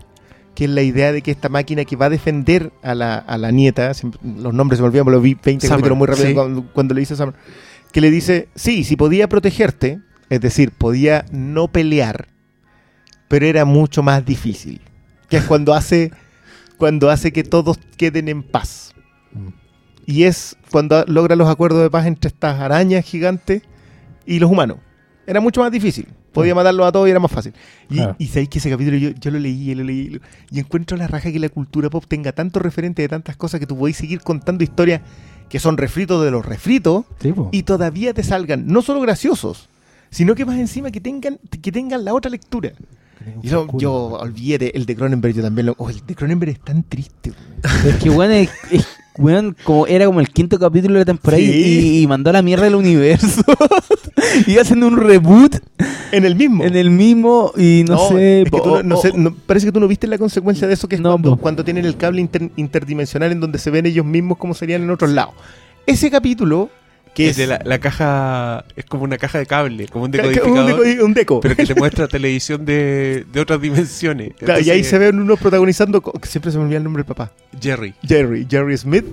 Que 0.55 0.65
es 0.65 0.69
la 0.69 0.81
idea 0.81 1.11
de 1.11 1.21
que 1.21 1.31
esta 1.31 1.47
máquina 1.49 1.85
que 1.85 1.95
va 1.95 2.07
a 2.07 2.09
defender 2.09 2.71
a 2.83 2.93
la, 2.93 3.15
a 3.15 3.37
la 3.37 3.51
nieta, 3.51 3.93
siempre- 3.93 4.19
los 4.23 4.53
nombres 4.53 4.77
se 4.77 4.81
me 4.83 4.87
olvidan, 4.89 5.05
pero 5.05 5.17
lo 5.17 5.21
vi 5.21 5.33
20 5.35 5.65
Summer, 5.65 5.79
capítulos 5.79 5.97
muy 5.97 6.07
rápido 6.07 6.27
sí. 6.27 6.33
cuando, 6.33 6.63
cuando 6.73 6.93
le 6.93 6.99
dice 6.99 7.13
a 7.13 7.17
Summer, 7.17 7.35
que 7.91 8.01
le 8.01 8.11
dice, 8.11 8.49
sí, 8.55 8.83
si 8.83 8.95
podía 8.95 9.27
protegerte, 9.29 9.99
es 10.29 10.41
decir, 10.41 10.71
podía 10.71 11.25
no 11.31 11.67
pelear, 11.69 12.27
pero 13.27 13.45
era 13.45 13.65
mucho 13.65 14.03
más 14.03 14.25
difícil. 14.25 14.81
Que 15.29 15.37
es 15.37 15.43
cuando 15.45 15.73
hace, 15.73 16.11
cuando 16.77 17.09
hace 17.09 17.31
que 17.31 17.43
todos 17.43 17.79
queden 17.97 18.27
en 18.27 18.43
paz. 18.43 18.93
Mm. 19.31 19.47
Y 20.05 20.23
es 20.23 20.57
cuando 20.69 21.05
logra 21.07 21.37
los 21.37 21.47
acuerdos 21.49 21.81
de 21.81 21.89
paz 21.89 22.05
entre 22.05 22.27
estas 22.29 22.59
arañas 22.59 23.05
gigantes 23.05 23.61
y 24.25 24.39
los 24.39 24.51
humanos. 24.51 24.77
Era 25.31 25.39
mucho 25.39 25.61
más 25.61 25.71
difícil. 25.71 26.07
Podía 26.33 26.53
matarlos 26.53 26.85
a 26.85 26.91
todos 26.91 27.07
y 27.07 27.11
era 27.11 27.19
más 27.21 27.31
fácil. 27.31 27.53
Y, 27.89 27.95
Claro. 27.95 28.15
y 28.19 28.27
sabéis 28.27 28.49
que 28.49 28.59
ese 28.59 28.69
capítulo 28.69 28.97
yo, 28.97 29.09
yo 29.11 29.31
lo 29.31 29.39
leí, 29.39 29.73
lo 29.73 29.83
leí, 29.85 30.19
y 30.51 30.59
encuentro 30.59 30.97
la 30.97 31.07
raja 31.07 31.31
que 31.31 31.39
la 31.39 31.47
cultura 31.47 31.89
pop 31.89 32.03
tenga 32.05 32.33
tanto 32.33 32.59
referente 32.59 33.01
de 33.01 33.07
tantas 33.07 33.37
cosas 33.37 33.61
que 33.61 33.65
tú 33.65 33.77
podéis 33.77 33.95
seguir 33.95 34.19
contando 34.19 34.61
historias 34.63 35.01
que 35.47 35.57
son 35.59 35.77
refritos 35.77 36.21
de 36.23 36.31
los 36.31 36.45
refritos 36.45 37.05
y 37.51 37.63
todavía 37.63 38.13
te 38.13 38.23
salgan 38.23 38.67
no 38.67 38.81
solo 38.81 38.99
graciosos, 38.99 39.69
sino 40.09 40.35
que 40.35 40.45
más 40.45 40.57
encima 40.59 40.91
que 40.91 40.99
tengan, 40.99 41.39
que 41.61 41.71
tengan 41.71 42.03
la 42.03 42.13
otra 42.13 42.29
lectura. 42.29 42.73
Y 43.41 43.47
yo, 43.47 43.67
yo 43.77 43.93
olvídate, 44.19 44.75
el 44.75 44.85
de 44.85 44.95
Cronenberg 44.97 45.33
yo 45.35 45.43
también 45.43 45.67
lo... 45.67 45.75
Oh, 45.77 45.89
el 45.89 46.05
de 46.05 46.13
Cronenberg 46.15 46.51
es 46.53 46.59
tan 46.59 46.83
triste. 46.83 47.31
Es 47.87 47.95
que, 47.97 48.09
weón, 48.09 48.31
es, 48.31 48.49
es- 48.71 48.87
weón, 49.21 49.55
como, 49.63 49.87
era 49.87 50.05
como 50.05 50.19
el 50.19 50.29
quinto 50.29 50.57
capítulo 50.59 50.95
de 50.95 50.99
la 51.01 51.05
temporada 51.05 51.41
y- 51.41 51.51
Sí. 51.51 51.79
y, 51.99 52.01
y 52.03 52.07
mandó 52.07 52.29
a 52.29 52.33
la 52.33 52.41
mierda 52.41 52.67
el 52.67 52.75
universo. 52.75 53.41
y 54.47 54.57
haciendo 54.57 54.87
un 54.87 54.97
reboot 54.97 55.55
En 56.11 56.25
el 56.25 56.35
mismo. 56.35 56.63
en 56.63 56.75
el 56.75 56.89
mismo 56.89 57.51
y 57.57 57.83
no, 57.87 58.09
sé. 58.09 58.41
es 58.41 58.51
que 58.51 58.57
tú 58.57 58.63
o- 58.69 58.77
no, 58.77 58.83
no 58.83 58.97
o- 58.97 59.01
sé, 59.01 59.11
no- 59.15 59.33
parece 59.45 59.65
que 59.67 59.71
tú 59.71 59.79
no 59.79 59.87
viste 59.87 60.07
la 60.07 60.17
consecuencia 60.17 60.67
de 60.67 60.73
eso 60.73 60.87
que 60.87 60.95
es 60.95 61.01
cuando, 61.01 61.37
cuando 61.37 61.63
tienen 61.63 61.85
el 61.85 61.97
cable 61.97 62.21
inter- 62.21 62.51
interdimensional 62.55 63.31
en 63.31 63.39
donde 63.39 63.59
se 63.59 63.69
ven 63.71 63.85
ellos 63.85 64.05
mismos 64.05 64.37
como 64.37 64.53
serían 64.53 64.83
en 64.83 64.89
otros 64.89 65.11
lados. 65.11 65.33
Ese 65.85 66.11
capítulo, 66.11 66.69
que 67.13 67.29
es 67.29 67.35
de 67.37 67.45
la, 67.47 67.61
la 67.65 67.79
caja 67.79 68.63
es 68.75 68.85
como 68.85 69.03
una 69.03 69.17
caja 69.17 69.37
de 69.39 69.45
cable, 69.45 69.87
como 69.89 70.05
un 70.05 70.11
ca- 70.11 70.21
ca- 70.21 70.27
decodificador, 70.29 70.79
un, 70.79 70.85
deco, 70.85 71.05
un 71.05 71.13
deco. 71.13 71.39
pero 71.41 71.55
que 71.55 71.65
te 71.65 71.75
muestra 71.75 72.07
televisión 72.07 72.65
de, 72.65 73.25
de 73.31 73.39
otras 73.41 73.59
dimensiones. 73.61 74.33
Claro, 74.39 74.61
y 74.61 74.69
ahí 74.69 74.83
se 74.83 74.97
ven 74.97 75.19
unos 75.19 75.39
protagonizando, 75.39 76.01
que 76.01 76.27
siempre 76.27 76.51
se 76.51 76.57
me 76.57 76.63
olvida 76.63 76.77
el 76.77 76.83
nombre 76.83 77.03
del 77.03 77.07
papá. 77.13 77.31
Jerry. 77.59 77.93
Jerry, 78.03 78.47
Jerry 78.49 78.77
Smith. 78.77 79.05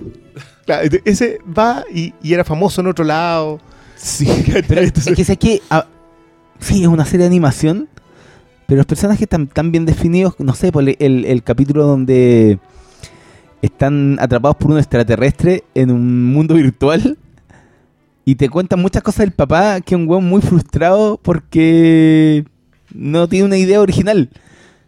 Claro, 0.65 0.87
ese 1.03 1.39
va 1.57 1.83
y, 1.93 2.13
y 2.23 2.33
era 2.33 2.43
famoso 2.45 2.79
en 2.81 2.87
otro 2.87 3.03
lado. 3.03 3.59
Sí. 3.95 4.27
Pero 4.67 4.81
es 4.81 4.93
que 4.93 5.25
sé 5.25 5.35
que. 5.37 5.61
ah, 5.69 5.85
sí, 6.59 6.81
es 6.83 6.87
una 6.87 7.03
serie 7.03 7.19
de 7.21 7.27
animación. 7.27 7.89
Pero 8.65 8.77
los 8.77 8.85
personajes 8.85 9.23
están 9.23 9.47
tan 9.47 9.71
bien 9.71 9.85
definidos. 9.85 10.35
No 10.37 10.53
sé, 10.53 10.71
por 10.71 10.83
el, 10.87 10.95
el- 10.99 11.25
el 11.25 11.43
capítulo 11.43 11.85
donde 11.87 12.59
están 13.61 14.17
atrapados 14.21 14.57
por 14.57 14.71
un 14.71 14.77
extraterrestre 14.77 15.63
en 15.75 15.91
un 15.91 16.25
mundo 16.31 16.55
virtual. 16.55 17.17
Y 18.25 18.35
te 18.35 18.49
cuentan 18.49 18.81
muchas 18.81 19.01
cosas 19.03 19.19
del 19.19 19.31
papá, 19.31 19.81
que 19.81 19.95
es 19.95 19.99
un 20.01 20.07
weón 20.07 20.25
muy 20.25 20.41
frustrado 20.41 21.19
porque 21.21 22.45
no 22.93 23.27
tiene 23.27 23.45
una 23.45 23.57
idea 23.57 23.81
original. 23.81 24.29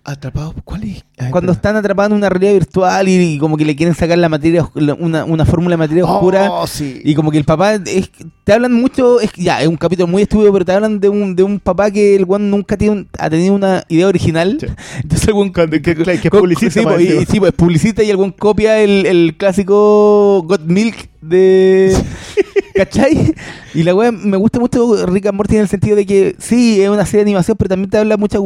Atrapado, 0.04 0.56
¿cuál 0.64 0.84
es? 0.86 1.06
Ay, 1.20 1.30
Cuando 1.30 1.52
están 1.52 1.76
atrapados 1.76 2.12
en 2.12 2.18
una 2.18 2.30
realidad 2.30 2.54
virtual 2.54 3.08
y, 3.08 3.34
y 3.36 3.38
como 3.38 3.56
que 3.56 3.66
le 3.66 3.76
quieren 3.76 3.94
sacar 3.94 4.18
la 4.18 4.30
materia, 4.30 4.68
una, 4.98 5.26
una 5.26 5.46
fórmula 5.46 5.74
de 5.74 5.78
materia 5.78 6.04
oscura. 6.06 6.50
Oh, 6.52 6.66
sí. 6.66 7.02
Y 7.04 7.14
como 7.14 7.30
que 7.30 7.38
el 7.38 7.44
papá, 7.44 7.76
es, 7.76 8.10
te 8.44 8.52
hablan 8.54 8.74
mucho, 8.74 9.20
es, 9.22 9.32
que 9.32 9.44
ya, 9.44 9.62
es 9.62 9.68
un 9.68 9.78
capítulo 9.78 10.08
muy 10.08 10.24
estúpido, 10.24 10.52
pero 10.52 10.66
te 10.66 10.72
hablan 10.72 11.00
de 11.00 11.08
un, 11.08 11.36
de 11.36 11.44
un 11.44 11.60
papá 11.60 11.92
que 11.92 12.16
el 12.16 12.26
weón 12.26 12.50
nunca 12.50 12.78
tiene 12.78 13.06
ha 13.20 13.30
tenido 13.30 13.54
una 13.54 13.84
idea 13.90 14.08
original. 14.08 14.58
Sí. 14.60 14.66
Entonces 15.04 15.28
el 15.28 15.34
Cuando- 15.54 15.70
que- 15.80 15.96
claro, 15.96 16.20
que 16.20 16.28
es 16.28 16.32
publicista, 16.40 16.80
Sí, 16.80 16.84
pues, 16.86 17.02
y, 17.02 17.26
sí, 17.28 17.40
pues, 17.40 17.52
publicista 17.54 18.02
y 18.04 18.10
el 18.10 18.36
copia 18.36 18.80
el, 18.80 19.06
el 19.06 19.36
clásico 19.38 20.42
Got 20.48 20.62
Milk 20.66 21.10
de... 21.22 21.96
¿Cachai? 22.82 23.36
Y 23.74 23.84
la 23.84 23.94
weá 23.94 24.12
me 24.12 24.38
gusta 24.38 24.60
mucho 24.60 25.06
Rick 25.06 25.28
and 25.28 25.38
Morty 25.38 25.56
en 25.56 25.62
el 25.62 25.68
sentido 25.68 25.96
de 25.96 26.06
que 26.06 26.36
sí, 26.40 26.82
es 26.82 26.90
una 26.90 27.06
serie 27.06 27.24
de 27.24 27.32
animación, 27.32 27.56
pero 27.56 27.70
también 27.70 27.90
te 27.90 27.98
habla 27.98 28.18
muchas 28.18 28.42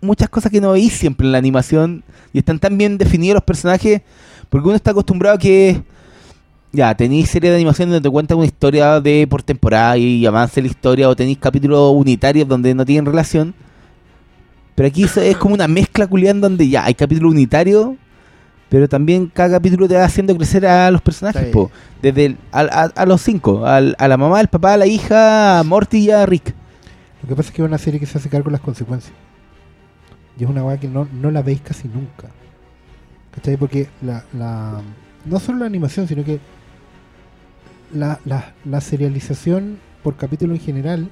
muchas 0.00 0.28
cosas 0.28 0.52
que 0.52 0.60
no 0.60 0.72
veis 0.72 0.92
siempre 0.92 1.26
en 1.26 1.32
la 1.32 1.38
animación 1.38 2.04
y 2.32 2.38
están 2.38 2.58
tan 2.58 2.76
bien 2.76 2.98
definidos 2.98 3.36
los 3.36 3.44
personajes 3.44 4.02
porque 4.50 4.68
uno 4.68 4.76
está 4.76 4.90
acostumbrado 4.90 5.36
a 5.36 5.38
que 5.38 5.82
ya 6.72 6.94
tenéis 6.94 7.30
series 7.30 7.50
de 7.50 7.56
animación 7.56 7.88
donde 7.88 8.06
te 8.06 8.12
cuentan 8.12 8.36
una 8.36 8.46
historia 8.46 9.00
de 9.00 9.26
por 9.28 9.42
temporada 9.42 9.96
y 9.96 10.26
avance 10.26 10.60
la 10.60 10.68
historia 10.68 11.08
o 11.08 11.16
tenéis 11.16 11.38
capítulos 11.38 11.92
unitarios 11.96 12.46
donde 12.46 12.74
no 12.74 12.84
tienen 12.84 13.06
relación 13.06 13.54
pero 14.74 14.88
aquí 14.88 15.04
es 15.04 15.36
como 15.38 15.54
una 15.54 15.66
mezcla 15.66 16.06
culiando 16.06 16.48
donde 16.48 16.68
ya 16.68 16.84
hay 16.84 16.94
capítulos 16.94 17.32
unitarios 17.32 17.92
pero 18.70 18.88
también 18.88 19.26
cada 19.26 19.56
capítulo 19.58 19.86
te 19.86 19.94
va 19.96 20.04
haciendo 20.04 20.34
crecer 20.36 20.64
a 20.66 20.90
los 20.90 21.02
personajes 21.02 21.44
Sí. 21.46 21.50
po. 21.52 21.70
desde 22.00 22.24
el- 22.24 22.38
al- 22.52 22.70
a, 22.70 22.82
a 22.84 23.04
los 23.04 23.20
cinco 23.20 23.66
al- 23.66 23.94
a 23.98 24.08
la 24.08 24.16
mamá, 24.16 24.38
al 24.38 24.48
papá, 24.48 24.72
a 24.74 24.76
la 24.78 24.86
hija, 24.86 25.58
a 25.58 25.62
Morty 25.64 25.98
y 25.98 26.10
a 26.10 26.24
Rick 26.24 26.54
Lo 27.22 27.28
que 27.28 27.36
pasa 27.36 27.48
es 27.50 27.54
que 27.54 27.60
es 27.62 27.68
una 27.68 27.76
serie 27.78 28.00
que 28.00 28.06
se 28.06 28.16
hace 28.16 28.30
cargo 28.30 28.46
de 28.46 28.52
las 28.52 28.60
consecuencias. 28.62 29.12
Y 30.38 30.44
es 30.44 30.48
una 30.48 30.64
weá 30.64 30.78
que 30.80 30.88
no, 30.88 31.06
no 31.20 31.30
la 31.30 31.42
veis 31.42 31.60
casi 31.60 31.86
nunca. 31.88 32.28
¿Cachai? 33.34 33.58
Porque 33.58 33.88
la, 34.00 34.24
la, 34.32 34.80
no 35.26 35.38
solo 35.38 35.58
la 35.58 35.66
animación, 35.66 36.08
sino 36.08 36.24
que 36.24 36.40
la, 37.92 38.18
la, 38.24 38.54
la 38.64 38.80
serialización 38.80 39.78
por 40.02 40.16
capítulo 40.16 40.54
en 40.54 40.60
general, 40.60 41.02
eh, 41.02 41.08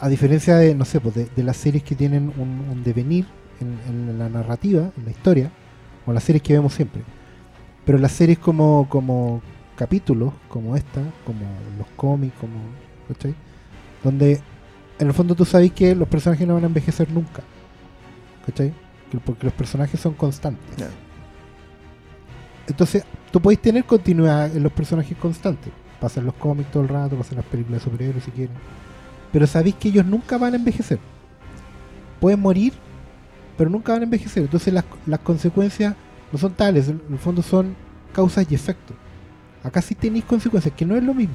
a 0.00 0.08
diferencia 0.08 0.56
de, 0.56 0.74
no 0.74 0.84
sé, 0.84 1.00
pues 1.00 1.14
de, 1.14 1.28
de 1.36 1.42
las 1.44 1.56
series 1.56 1.84
que 1.84 1.94
tienen 1.94 2.32
un, 2.36 2.66
un 2.70 2.82
devenir 2.82 3.26
en, 3.60 3.78
en 3.88 4.18
la 4.18 4.28
narrativa, 4.28 4.90
en 4.96 5.04
la 5.04 5.10
historia, 5.10 5.50
o 6.06 6.12
las 6.12 6.24
series 6.24 6.42
que 6.42 6.52
vemos 6.54 6.74
siempre. 6.74 7.02
Pero 7.84 7.98
las 7.98 8.12
series 8.12 8.38
como, 8.38 8.88
como 8.88 9.42
capítulos, 9.76 10.32
como 10.48 10.76
esta, 10.76 11.00
como 11.26 11.40
los 11.78 11.86
cómics, 11.96 12.34
como. 12.40 12.54
¿Cachai? 13.08 13.34
Donde 14.02 14.40
en 14.98 15.06
el 15.06 15.12
fondo 15.12 15.34
tú 15.34 15.44
sabes 15.44 15.72
que 15.72 15.94
los 15.94 16.08
personajes 16.08 16.46
no 16.46 16.54
van 16.54 16.64
a 16.64 16.66
envejecer 16.68 17.10
nunca. 17.10 17.42
¿Cachai? 18.46 18.72
Que- 19.10 19.18
Porque 19.18 19.44
los 19.44 19.52
personajes 19.54 20.00
son 20.00 20.14
constantes. 20.14 20.64
Entonces, 22.66 23.04
tú 23.30 23.40
podéis 23.40 23.60
tener 23.60 23.84
continuidad 23.84 24.54
en 24.56 24.62
los 24.62 24.72
personajes 24.72 25.16
constantes. 25.18 25.72
Pasan 26.00 26.24
los 26.24 26.34
cómics 26.34 26.70
todo 26.70 26.82
el 26.82 26.88
rato, 26.88 27.16
pasan 27.16 27.36
las 27.36 27.44
películas 27.46 27.80
de 27.84 27.90
superhéroes 27.90 28.24
si 28.24 28.30
quieren. 28.30 28.56
Pero 29.32 29.46
sabéis 29.46 29.74
que 29.76 29.88
ellos 29.88 30.06
nunca 30.06 30.38
van 30.38 30.54
a 30.54 30.56
envejecer. 30.56 30.98
Pueden 32.20 32.40
morir, 32.40 32.72
pero 33.56 33.70
nunca 33.70 33.92
van 33.92 34.02
a 34.02 34.04
envejecer. 34.04 34.42
Entonces 34.44 34.72
las, 34.72 34.84
las 35.06 35.20
consecuencias 35.20 35.94
no 36.32 36.38
son 36.38 36.52
tales, 36.52 36.88
en 36.88 37.00
el 37.10 37.18
fondo 37.18 37.42
son 37.42 37.74
causas 38.12 38.46
y 38.50 38.54
efectos. 38.54 38.96
Acá 39.62 39.80
sí 39.82 39.94
tenéis 39.94 40.24
consecuencias, 40.24 40.74
que 40.76 40.84
no 40.84 40.96
es 40.96 41.02
lo 41.02 41.14
mismo. 41.14 41.34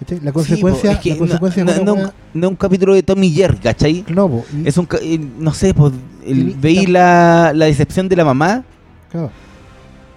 ¿Cachai? 0.00 0.20
La 0.20 0.32
consecuencia, 0.32 0.90
Sí, 0.92 0.94
po, 0.94 0.98
es 0.98 1.00
que 1.02 1.10
la 1.10 1.18
consecuencia 1.18 1.64
no, 1.64 1.84
no- 1.84 2.12
no 2.32 2.46
es 2.46 2.50
un 2.50 2.56
capítulo 2.56 2.94
de 2.94 3.02
Tommy 3.02 3.30
Jerry, 3.30 3.58
¿cachai? 3.58 4.04
no, 4.08 4.28
po, 4.28 4.44
y- 4.56 4.66
Es 4.66 4.78
un, 4.78 4.88
eh, 5.02 5.18
no 5.38 5.52
sé, 5.52 5.74
pues, 5.74 5.92
veí 6.24 6.86
la, 6.86 7.52
la 7.54 7.66
decepción 7.66 8.08
de 8.08 8.16
la 8.16 8.24
mamá 8.24 8.64
claro, 9.10 9.30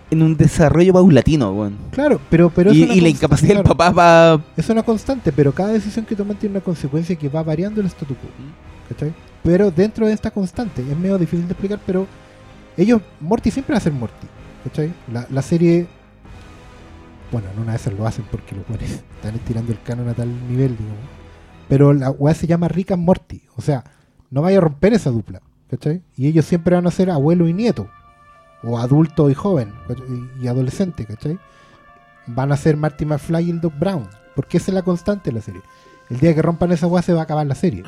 en 0.10 0.22
un 0.22 0.38
desarrollo 0.38 0.94
paulatino, 0.94 1.52
weón. 1.52 1.76
claro, 1.92 2.22
pero, 2.30 2.50
pero 2.50 2.72
Y, 2.72 3.02
la 3.02 3.10
incapacidad 3.10 3.56
del 3.56 3.64
papá 3.64 3.90
va... 3.90 4.42
Es 4.56 4.70
una 4.70 4.84
constante, 4.84 5.32
pero 5.34 5.52
cada 5.52 5.70
decisión 5.74 6.06
que 6.06 6.16
toman 6.16 6.38
tiene 6.38 6.54
una 6.56 6.64
consecuencia 6.64 7.16
que 7.18 7.28
va 7.28 7.42
variando 7.44 7.82
el 7.82 7.88
statu 7.88 8.16
quo. 8.16 8.30
¿cachai? 8.88 9.12
Pero 9.44 9.72
dentro 9.72 10.08
de 10.08 10.14
esta 10.14 10.32
constante, 10.32 10.82
es 10.82 10.98
medio 10.98 11.18
difícil 11.18 11.48
de 11.48 11.52
explicar, 11.52 11.80
pero 11.86 12.08
ellos, 12.78 13.02
Morty 13.20 13.52
siempre 13.52 13.74
va 13.74 13.78
a 13.78 13.82
ser 13.82 13.94
Morty. 13.94 14.28
¿cachai? 14.64 14.94
La, 15.30 15.42
serie, 15.42 15.88
bueno, 17.32 17.50
en 17.54 17.60
una 17.60 17.76
esas 17.76 17.94
lo 17.94 18.08
hacen 18.08 18.26
porque 18.32 18.56
los 18.56 18.68
buenos 18.68 18.90
están 19.16 19.36
estirando 19.36 19.72
el 19.72 19.82
canon 19.82 20.10
a 20.10 20.14
tal 20.14 20.30
nivel, 20.50 20.78
digamos. 20.78 21.04
Pero 21.68 21.94
la 21.94 22.12
weá 22.12 22.34
se 22.34 22.48
llama 22.48 22.68
Rick 22.68 22.92
and 22.92 23.04
Morty. 23.04 23.44
O 23.56 23.62
sea, 23.62 23.84
no 24.30 24.42
vaya 24.42 24.58
a 24.58 24.62
romper 24.62 24.94
esa 24.94 25.10
dupla. 25.10 25.42
¿cachai? 25.70 26.04
Y 26.16 26.28
ellos 26.28 26.46
siempre 26.46 26.76
van 26.76 26.86
a 26.88 26.92
ser 26.92 27.10
abuelo 27.10 27.48
y 27.48 27.54
nieto. 27.54 27.90
O 28.64 28.78
adulto 28.78 29.30
y 29.30 29.34
joven. 29.34 29.74
Y, 30.40 30.44
y 30.44 30.48
adolescente, 30.48 31.06
¿cachai? 31.06 31.40
Van 32.28 32.52
a 32.52 32.58
ser 32.58 32.78
Marty 32.78 33.06
McFly 33.06 33.46
y 33.46 33.50
el 33.50 33.62
Doc 33.62 33.78
Brown. 33.78 34.08
Porque 34.36 34.58
esa 34.58 34.72
es 34.72 34.76
la 34.76 34.84
constante 34.84 35.30
de 35.30 35.36
la 35.36 35.42
serie. 35.42 35.62
El 36.10 36.20
día 36.20 36.36
que 36.36 36.42
rompan 36.42 36.72
esa 36.72 36.88
weá 36.88 37.02
se 37.02 37.14
va 37.14 37.22
a 37.22 37.24
acabar 37.24 37.46
la 37.46 37.56
serie. 37.56 37.84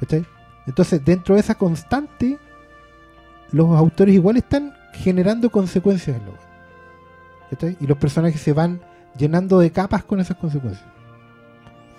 ¿Cachai? 0.00 0.26
Entonces, 0.66 1.04
dentro 1.04 1.34
de 1.34 1.40
esa 1.42 1.54
constante, 1.56 2.38
los 3.52 3.68
autores 3.76 4.14
igual 4.14 4.36
están 4.36 4.72
generando 4.94 5.50
consecuencias 5.50 6.16
en 6.16 6.22
weá. 6.28 6.38
¿Cachai? 7.50 7.76
Y 7.80 7.86
los 7.86 7.98
personajes 7.98 8.40
se 8.40 8.52
van 8.52 8.80
llenando 9.16 9.58
de 9.58 9.70
capas 9.70 10.04
con 10.04 10.20
esas 10.20 10.36
consecuencias. 10.36 10.86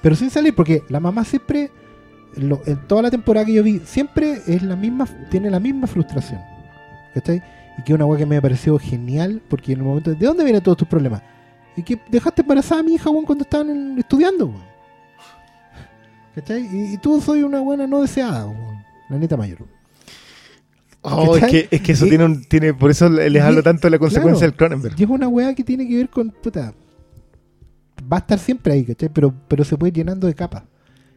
Pero 0.02 0.16
sin 0.16 0.30
salir, 0.30 0.56
porque 0.56 0.84
la 0.90 1.00
mamá 1.00 1.24
siempre, 1.24 1.72
en, 2.36 2.50
lo- 2.50 2.62
toda 2.88 3.04
la 3.04 3.12
temporada 3.12 3.46
que 3.46 3.54
yo 3.54 3.64
vi, 3.64 3.80
siempre 3.80 4.42
es 4.48 4.62
la 4.64 4.76
misma, 4.76 5.08
tiene 5.30 5.50
la 5.50 5.60
misma 5.60 5.88
frustración. 5.88 6.42
¿Cachai? 7.14 7.42
Y 7.78 7.84
que 7.84 7.94
una 7.94 8.06
weá 8.06 8.18
que 8.20 8.26
me 8.26 8.42
pareció 8.42 8.78
genial, 8.80 9.42
porque 9.50 9.74
en 9.74 9.80
el 9.80 9.86
momento, 9.86 10.14
¿de 10.14 10.26
dónde 10.26 10.44
vienen 10.44 10.64
todos 10.64 10.78
tus 10.78 10.88
problemas? 10.88 11.22
Y 11.78 11.84
que 11.84 12.00
dejaste 12.10 12.42
embarazada 12.42 12.82
a 12.82 12.84
mi 12.84 12.94
hija, 12.96 13.10
cuando 13.26 13.44
estaban 13.44 13.98
estudiando, 14.00 14.48
weón. 14.48 14.75
¿Cachai? 16.36 16.68
Y, 16.72 16.94
y 16.94 16.98
tú 16.98 17.22
soy 17.22 17.44
una 17.44 17.62
buena 17.62 17.88
no 17.88 18.02
deseada. 18.02 18.54
La 19.10 19.18
neta 19.18 19.38
mayor. 19.38 19.60
Oh, 21.02 21.38
es 21.38 21.46
que, 21.46 21.68
es 21.70 21.82
que 21.82 21.92
eso 21.92 22.06
tiene 22.06 22.26
un, 22.26 22.44
tiene, 22.46 22.74
por 22.74 22.90
eso 22.90 23.08
les 23.08 23.42
hablo 23.42 23.62
tanto 23.62 23.88
de 23.88 23.92
la 23.92 24.00
consecuencia 24.00 24.40
claro. 24.40 24.52
del 24.52 24.58
Cronenberg. 24.58 25.00
Y 25.00 25.04
es 25.04 25.10
una 25.10 25.28
weá 25.28 25.54
que 25.54 25.64
tiene 25.64 25.88
que 25.88 25.98
ver 25.98 26.10
con, 26.10 26.32
puta, 26.32 26.74
va 28.12 28.18
a 28.18 28.20
estar 28.22 28.40
siempre 28.40 28.74
ahí, 28.74 28.84
¿cachai? 28.84 29.10
Pero, 29.10 29.34
pero 29.48 29.64
se 29.64 29.78
puede 29.78 29.90
ir 29.90 29.96
llenando 29.96 30.26
de 30.26 30.34
capas. 30.34 30.64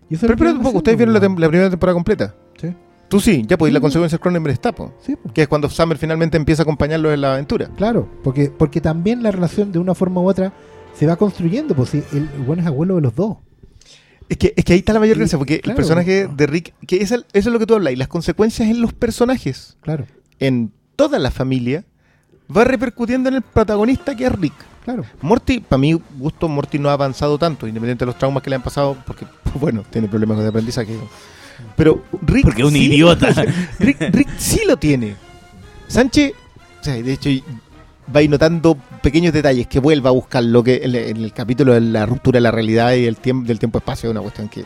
Pero, 0.09 0.37
van 0.37 0.57
un 0.59 0.63
poco, 0.63 0.79
ustedes 0.79 0.97
vieron 0.97 1.15
la, 1.15 1.21
primera 1.21 1.71
temporada 1.71 1.95
completa. 1.95 2.35
Sí, 2.61 2.75
Tú 3.09 3.21
sí, 3.21 3.45
ya 3.47 3.57
pues 3.57 3.71
y 3.71 3.73
la 3.73 3.79
Sí. 3.79 3.83
consecuencia 3.83 4.17
del 4.17 4.23
Cronenberg 4.23 4.53
está, 4.53 4.73
po. 4.73 4.93
sí, 5.01 5.17
pues. 5.17 5.33
que 5.33 5.43
es 5.43 5.49
cuando 5.49 5.71
Summer 5.71 5.97
finalmente 5.97 6.37
empieza 6.37 6.63
a 6.63 6.65
acompañarlo 6.65 7.11
en 7.11 7.23
la 7.23 7.33
aventura. 7.33 7.71
Claro, 7.77 8.07
porque, 8.23 8.51
porque 8.51 8.83
también 8.83 9.23
la 9.23 9.31
relación 9.31 9.73
de 9.73 9.79
una 9.79 9.95
forma 9.95 10.21
u 10.21 10.29
otra 10.29 10.53
se 10.93 11.07
va 11.07 11.17
construyendo, 11.17 11.75
pues 11.75 11.91
si 11.91 12.05
el 12.13 12.29
bueno 12.47 12.61
es 12.61 12.69
abuelo 12.69 12.97
de 12.97 13.01
los 13.01 13.15
dos. 13.15 13.39
Es 14.29 14.37
que, 14.37 14.53
es 14.57 14.65
que 14.65 14.73
ahí 14.75 14.79
está 14.81 14.93
la 14.93 15.01
mayor 15.01 15.17
Y- 15.17 15.21
gracia, 15.21 15.39
porque 15.39 15.61
claro. 15.61 15.73
el 15.73 15.77
personaje 15.77 16.29
de 16.29 16.47
Rick, 16.47 16.75
que 16.87 16.97
es 16.97 17.11
el- 17.13 17.25
eso 17.33 17.49
es 17.49 17.53
lo 17.53 17.59
que 17.59 17.67
tú 17.67 17.75
hablas, 17.75 17.93
y 17.93 17.97
las 17.97 18.09
consecuencias 18.09 18.69
en 18.69 18.81
los 18.83 18.93
personajes, 18.93 19.77
Claro, 19.81 20.07
en 20.39 20.71
toda 20.97 21.19
la 21.19 21.31
familia, 21.31 21.85
va 22.55 22.65
repercutiendo 22.65 23.29
en 23.29 23.37
el 23.37 23.43
protagonista 23.43 24.15
que 24.17 24.27
es 24.27 24.33
Rick. 24.33 24.55
claro. 24.85 25.05
Morty, 25.23 25.61
para 25.61 25.79
mi 25.79 25.93
gusto, 26.19 26.49
Morty 26.49 26.79
no 26.79 26.89
ha 26.91 26.93
avanzado 26.95 27.39
tanto, 27.39 27.67
independiente 27.67 28.03
de 28.05 28.07
los 28.07 28.19
traumas 28.19 28.43
que 28.43 28.51
le 28.51 28.57
han 28.57 28.63
pasado, 28.63 28.97
porque, 29.07 29.27
bueno, 29.61 29.85
tiene 29.91 30.09
problemas 30.09 30.39
de 30.39 30.49
aprendizaje. 30.49 30.97
Pero 31.77 32.05
Rick. 32.23 32.45
Porque 32.45 32.63
es 32.63 32.69
un 32.69 32.75
sí- 32.75 32.85
idiota. 32.87 33.29
Rick, 33.81 34.01
Rick 34.13 34.29
sí 34.39 34.61
lo 34.67 34.77
tiene. 34.77 35.17
Sánchez, 35.89 36.33
o 36.81 36.85
sea, 36.85 36.95
de 37.03 37.13
hecho, 37.13 37.29
va 38.15 38.21
a 38.21 38.23
ir 38.23 38.31
notando 38.31 38.77
pequeños 39.03 39.33
detalles 39.33 39.67
que 39.67 39.81
vuelva 39.81 40.11
a 40.11 40.13
buscar 40.13 40.43
lo 40.43 40.63
que 40.63 40.81
en, 40.83 40.95
el 40.95 41.33
capítulo 41.33 41.75
de 41.75 41.81
la 41.81 42.07
ruptura 42.07 42.39
de 42.39 42.43
la 42.43 42.51
realidad 42.51 42.93
y 42.95 43.07
el 43.07 43.17
tiempo 43.17 43.47
del 43.47 43.59
tiempo-espacio 43.59 44.09
es 44.09 44.13
una 44.13 44.21
cuestión 44.21 44.49
que. 44.49 44.65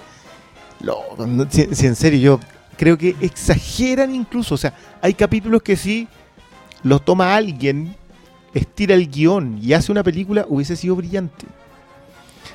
si 1.51 1.87
en 1.87 1.97
serio, 1.97 2.21
yo 2.21 2.41
creo 2.77 2.97
que 2.97 3.17
exageran 3.21 4.15
incluso. 4.15 4.55
O 4.55 4.59
sea, 4.59 4.75
hay 5.01 5.15
capítulos 5.15 5.63
que 5.63 5.77
sí 5.77 6.09
los 6.83 7.05
toma 7.05 7.35
alguien, 7.35 7.95
estira 8.55 8.95
el 8.95 9.11
guion 9.11 9.59
y 9.63 9.73
hace 9.73 9.93
una 9.93 10.03
película, 10.03 10.47
hubiese 10.49 10.77
sido 10.77 10.97
brillante. 10.97 11.47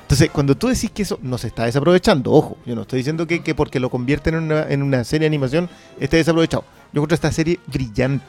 Entonces, 0.02 0.30
cuando 0.30 0.56
tú 0.56 0.68
decís 0.68 0.90
que 0.90 1.02
eso 1.02 1.18
no 1.20 1.36
se 1.36 1.48
está 1.48 1.66
desaprovechando, 1.66 2.32
ojo, 2.32 2.56
yo 2.64 2.74
no 2.74 2.82
estoy 2.82 2.98
diciendo 2.98 3.26
que, 3.26 3.42
que 3.42 3.54
porque 3.54 3.78
lo 3.78 3.90
convierten 3.90 4.36
en 4.36 4.44
una, 4.44 4.62
en 4.66 4.82
una 4.82 5.04
serie 5.04 5.24
de 5.24 5.26
animación 5.26 5.68
esté 6.00 6.16
desaprovechado. 6.16 6.64
Yo 6.92 7.00
encuentro 7.00 7.14
esta 7.14 7.30
serie 7.30 7.60
brillante 7.66 8.24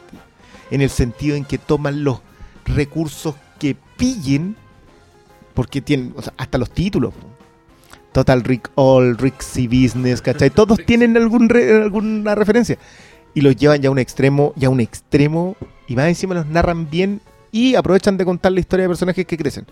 en 0.71 0.81
el 0.81 0.89
sentido 0.89 1.37
en 1.37 1.45
que 1.45 1.57
toman 1.57 2.03
los 2.03 2.19
recursos 2.75 3.35
que 3.59 3.75
pillen, 3.97 4.55
porque 5.53 5.81
tienen, 5.81 6.13
o 6.15 6.21
sea, 6.21 6.33
hasta 6.37 6.57
los 6.57 6.69
títulos. 6.71 7.13
Total 8.11 8.43
Rick 8.43 8.71
All, 8.75 9.17
Rick 9.17 9.41
C 9.41 9.67
Business, 9.67 10.21
¿cachai? 10.21 10.49
Todos 10.55 10.79
tienen 10.85 11.15
algún 11.17 11.49
re- 11.49 11.83
alguna 11.83 12.35
referencia. 12.35 12.77
Y 13.33 13.41
los 13.41 13.55
llevan 13.55 13.81
ya 13.81 13.89
a 13.89 13.91
un 13.91 13.99
extremo, 13.99 14.53
ya 14.55 14.67
a 14.67 14.71
un 14.71 14.79
extremo, 14.79 15.55
y 15.87 15.95
más 15.95 16.07
encima 16.07 16.33
los 16.35 16.47
narran 16.47 16.89
bien 16.89 17.21
y 17.51 17.75
aprovechan 17.75 18.17
de 18.17 18.25
contar 18.25 18.51
la 18.51 18.59
historia 18.59 18.83
de 18.83 18.89
personajes 18.89 19.25
que 19.25 19.37
crecen. 19.37 19.65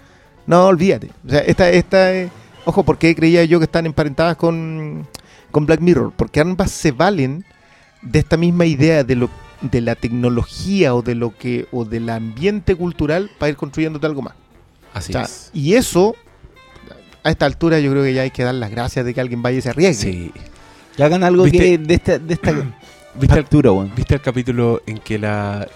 No, 0.45 0.66
olvídate. 0.67 1.09
O 1.26 1.30
sea, 1.30 1.40
esta, 1.40 1.69
esta 1.69 2.14
eh, 2.14 2.30
ojo, 2.66 2.84
¿por 2.84 2.98
qué 2.98 3.16
creía 3.16 3.43
yo 3.45 3.59
que 3.59 3.66
están 3.66 3.85
emparentadas 3.85 4.38
con, 4.38 5.08
con 5.51 5.66
Black 5.66 5.82
Mirror? 5.82 6.14
Porque 6.16 6.40
ambas 6.40 6.72
se 6.72 6.92
valen 6.92 7.43
de 8.01 8.19
esta 8.19 8.38
misma 8.38 8.66
idea 8.66 9.03
de 9.03 9.16
lo 9.16 9.30
de 9.61 9.82
la 9.82 9.95
tecnología 9.95 10.94
o 10.95 11.02
de 11.02 11.16
lo 11.16 11.36
que 11.38 11.68
o 11.72 11.86
del 11.86 12.10
ambiente 12.10 12.76
cultural 12.76 13.30
para 13.40 13.50
ir 13.50 13.56
construyéndote 13.56 14.06
algo 14.06 14.22
más. 14.22 14.34
Así 14.94 15.11
O 15.11 15.14
sea, 15.14 15.24
es. 15.24 15.50
y 15.53 15.74
eso 15.74 16.16
a 17.24 17.30
esta 17.32 17.45
altura 17.45 17.80
yo 17.80 17.92
creo 17.92 18.03
que 18.03 18.14
ya 18.14 18.22
hay 18.22 18.32
que 18.32 18.44
dar 18.44 18.56
las 18.56 18.72
gracias 18.72 19.06
de 19.06 19.14
que 19.14 19.22
alguien 19.22 19.42
vaya 19.42 19.58
y 19.58 19.61
se 19.61 19.69
arriesgue. 19.69 20.11
Sí. 20.11 20.32
Que 20.95 21.03
hagan 21.03 21.24
algo 21.24 21.44
¿Viste? 21.44 21.58
que 21.60 21.77
de 21.77 21.94
esta, 21.94 22.19
de 22.19 22.34
esta 22.34 22.52
¿Viste 23.19 23.44
weón. 23.69 23.92
¿Viste 23.95 24.14
el 24.16 24.22
capítulo 24.22 24.82
en 24.86 25.00
que 25.00 25.18
la 25.18 25.68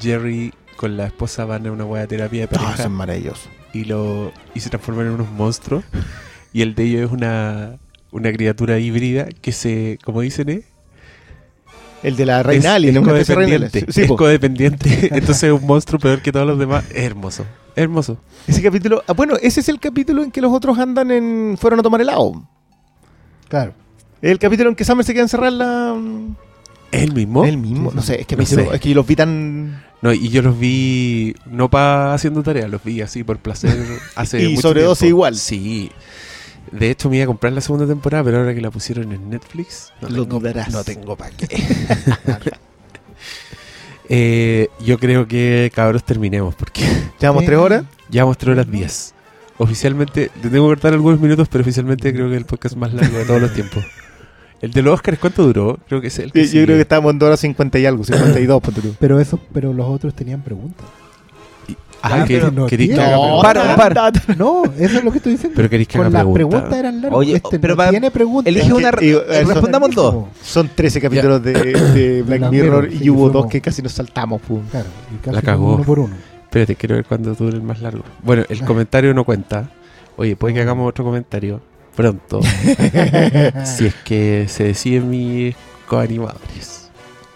Jerry 0.00 0.52
con 0.76 0.96
la 0.96 1.06
esposa 1.06 1.44
van 1.44 1.66
a 1.66 1.72
una 1.72 1.84
hueá 1.84 2.02
de 2.02 2.08
terapia 2.08 2.40
de 2.40 2.44
Ah, 2.46 2.50
pareja 2.50 2.74
eso 2.74 2.82
es 2.84 2.90
maravilloso. 2.90 3.48
y, 3.72 3.84
lo, 3.84 4.32
y 4.54 4.60
se 4.60 4.68
transforman 4.68 5.06
en 5.06 5.12
unos 5.12 5.30
monstruos? 5.30 5.84
Y 6.54 6.60
el 6.60 6.74
de 6.74 6.84
ellos 6.84 7.06
es 7.06 7.10
una, 7.12 7.78
una 8.10 8.30
criatura 8.30 8.78
híbrida 8.78 9.24
que 9.40 9.52
se, 9.52 9.98
como 10.04 10.20
dicen, 10.20 10.50
¿eh? 10.50 10.62
El 12.02 12.16
de 12.16 12.26
la 12.26 12.42
reina 12.42 12.76
es, 12.76 12.84
es 12.84 12.98
codependiente. 13.00 13.86
Sí, 13.88 14.02
es 14.02 14.08
codependiente. 14.12 15.08
Entonces 15.12 15.44
es 15.44 15.52
un 15.52 15.66
monstruo 15.66 16.00
peor 16.00 16.20
que 16.20 16.32
todos 16.32 16.46
los 16.46 16.58
demás. 16.58 16.84
Es 16.90 17.04
hermoso. 17.04 17.44
Es 17.74 17.82
hermoso. 17.84 18.18
Ese 18.46 18.62
capítulo, 18.62 19.02
ah, 19.06 19.12
bueno, 19.12 19.36
ese 19.40 19.60
es 19.60 19.68
el 19.68 19.78
capítulo 19.78 20.22
en 20.22 20.30
que 20.30 20.40
los 20.40 20.52
otros 20.52 20.78
andan 20.78 21.10
en 21.10 21.56
fueron 21.58 21.80
a 21.80 21.82
tomar 21.82 22.00
helado. 22.00 22.42
Claro. 23.48 23.74
Es 24.20 24.30
el 24.30 24.38
capítulo 24.38 24.70
en 24.70 24.76
que 24.76 24.84
Summer 24.84 25.04
se 25.04 25.12
queda 25.12 25.22
encerrada 25.22 25.48
en 25.48 25.58
la 25.58 25.96
¿Es 26.92 27.02
el 27.02 27.12
mismo? 27.14 27.44
el 27.44 27.56
mismo, 27.56 27.90
no 27.94 28.02
sé, 28.02 28.20
es 28.20 28.26
que, 28.26 28.36
No 28.36 28.42
es 28.42 28.80
que 28.80 28.90
yo 28.90 28.94
los 28.94 29.06
vi 29.06 29.16
tan 29.16 29.82
No, 30.02 30.12
y 30.12 30.28
yo 30.28 30.42
los 30.42 30.58
vi 30.58 31.34
no 31.46 31.70
para 31.70 32.12
haciendo 32.12 32.42
tarea, 32.42 32.68
los 32.68 32.84
vi 32.84 33.00
así 33.00 33.24
por 33.24 33.38
placer 33.38 33.74
hace 34.14 34.42
Y 34.42 34.48
mucho 34.50 34.68
sobredosis 34.68 34.98
tiempo. 35.00 35.08
igual. 35.16 35.36
Sí. 35.36 35.90
De 36.72 36.90
hecho 36.90 37.08
me 37.10 37.16
iba 37.16 37.24
a 37.24 37.26
comprar 37.26 37.52
la 37.52 37.60
segunda 37.60 37.86
temporada, 37.86 38.24
pero 38.24 38.38
ahora 38.38 38.54
que 38.54 38.60
la 38.60 38.70
pusieron 38.70 39.12
en 39.12 39.28
Netflix, 39.30 39.92
no 40.00 40.08
Lo 40.08 40.22
tengo, 40.24 40.40
dudarás. 40.40 40.70
no 40.72 40.82
tengo 40.84 41.16
para 41.16 41.30
qué. 41.36 41.46
Eh, 44.08 44.68
yo 44.84 44.98
creo 44.98 45.26
que 45.26 45.70
cabros 45.74 46.04
terminemos 46.04 46.54
porque 46.54 46.82
llevamos 47.20 47.44
Eh, 47.44 47.46
tres 47.46 47.58
horas. 47.58 47.84
ya 48.10 48.24
mostró 48.26 48.54
las 48.54 48.70
10. 48.70 49.14
Oficialmente, 49.58 50.28
te 50.42 50.50
tengo 50.50 50.66
que 50.66 50.74
cortar 50.74 50.92
algunos 50.92 51.20
minutos, 51.20 51.48
pero 51.50 51.62
oficialmente 51.62 52.12
creo 52.12 52.28
que 52.28 52.36
el 52.36 52.44
podcast 52.44 52.76
más 52.76 52.92
largo 52.92 53.16
de 53.18 53.24
todos 53.24 53.40
los 53.40 53.54
tiempos. 53.54 53.84
El 54.60 54.72
de 54.72 54.82
los 54.82 54.94
Oscars, 54.94 55.18
¿cuánto 55.18 55.44
duró? 55.44 55.78
Creo 55.88 56.00
que 56.00 56.08
es 56.08 56.18
el 56.18 56.26
Yo, 56.26 56.32
que 56.32 56.46
yo 56.46 56.64
creo 56.64 56.76
que 56.76 56.82
estábamos 56.82 57.12
en 57.12 57.18
dos 57.20 57.26
horas 57.28 57.40
50 57.40 57.78
y 57.78 57.86
algo, 57.86 58.04
52, 58.04 58.60
ponte 58.62 58.80
tú. 58.80 58.94
Pero 58.98 59.18
eso, 59.20 59.38
pero 59.52 59.72
los 59.72 59.86
otros 59.88 60.14
tenían 60.14 60.42
preguntas. 60.42 60.86
Ah, 62.04 62.18
Ya, 62.18 62.24
que, 62.24 62.34
pero 62.38 62.50
no 62.50 62.66
queréis 62.66 62.94
que 62.94 63.00
haga 63.00 63.16
No, 63.16 63.38
para, 63.42 63.76
para. 63.76 64.12
No, 64.36 64.64
eso 64.78 64.98
es 64.98 65.04
lo 65.04 65.10
que 65.12 65.18
estoy 65.18 65.32
diciendo. 65.32 65.54
Pero 65.56 65.70
queréis 65.70 65.88
que 65.88 65.98
Con 65.98 66.06
haga 66.08 66.24
las 66.24 66.32
preguntas. 66.32 66.60
preguntas 66.60 66.78
eran 66.78 67.00
largas. 67.00 67.18
Oye, 67.18 67.36
este 67.36 67.58
pero 67.60 67.74
no 67.74 67.78
va- 67.78 67.90
tiene 67.90 68.10
preguntas. 68.10 68.48
Elige 68.48 68.66
que, 68.68 68.74
una. 68.74 68.88
eh, 69.00 69.44
respondamos 69.46 69.90
dos. 69.94 70.24
Son 70.42 70.68
13 70.74 71.00
capítulos 71.00 71.42
de, 71.42 71.52
de 71.52 72.22
Black 72.22 72.50
Mirror 72.50 72.88
y 72.92 73.08
hubo 73.10 73.30
dos 73.30 73.46
que 73.46 73.60
casi 73.60 73.82
nos 73.82 73.92
saltamos. 73.92 74.40
pu. 74.42 74.60
Claro, 74.70 74.86
y 75.14 75.16
casi 75.24 75.36
La 75.36 75.42
cagó. 75.42 75.74
uno 75.74 75.84
por 75.84 75.98
uno. 76.00 76.14
Espérate, 76.44 76.76
quiero 76.76 76.96
ver 76.96 77.04
cuándo 77.06 77.34
dure 77.34 77.56
el 77.56 77.62
más 77.62 77.80
largo. 77.80 78.02
Bueno, 78.22 78.42
el 78.48 78.62
comentario 78.64 79.14
no 79.14 79.24
cuenta. 79.24 79.70
Oye, 80.16 80.36
puede 80.36 80.54
que 80.54 80.60
hagamos 80.60 80.88
otro 80.88 81.04
comentario 81.04 81.60
pronto. 81.96 82.40
si 83.64 83.86
es 83.86 83.94
que 84.04 84.46
se 84.48 84.64
deciden 84.64 85.08
mis 85.08 85.54
coanimadores. 85.86 86.81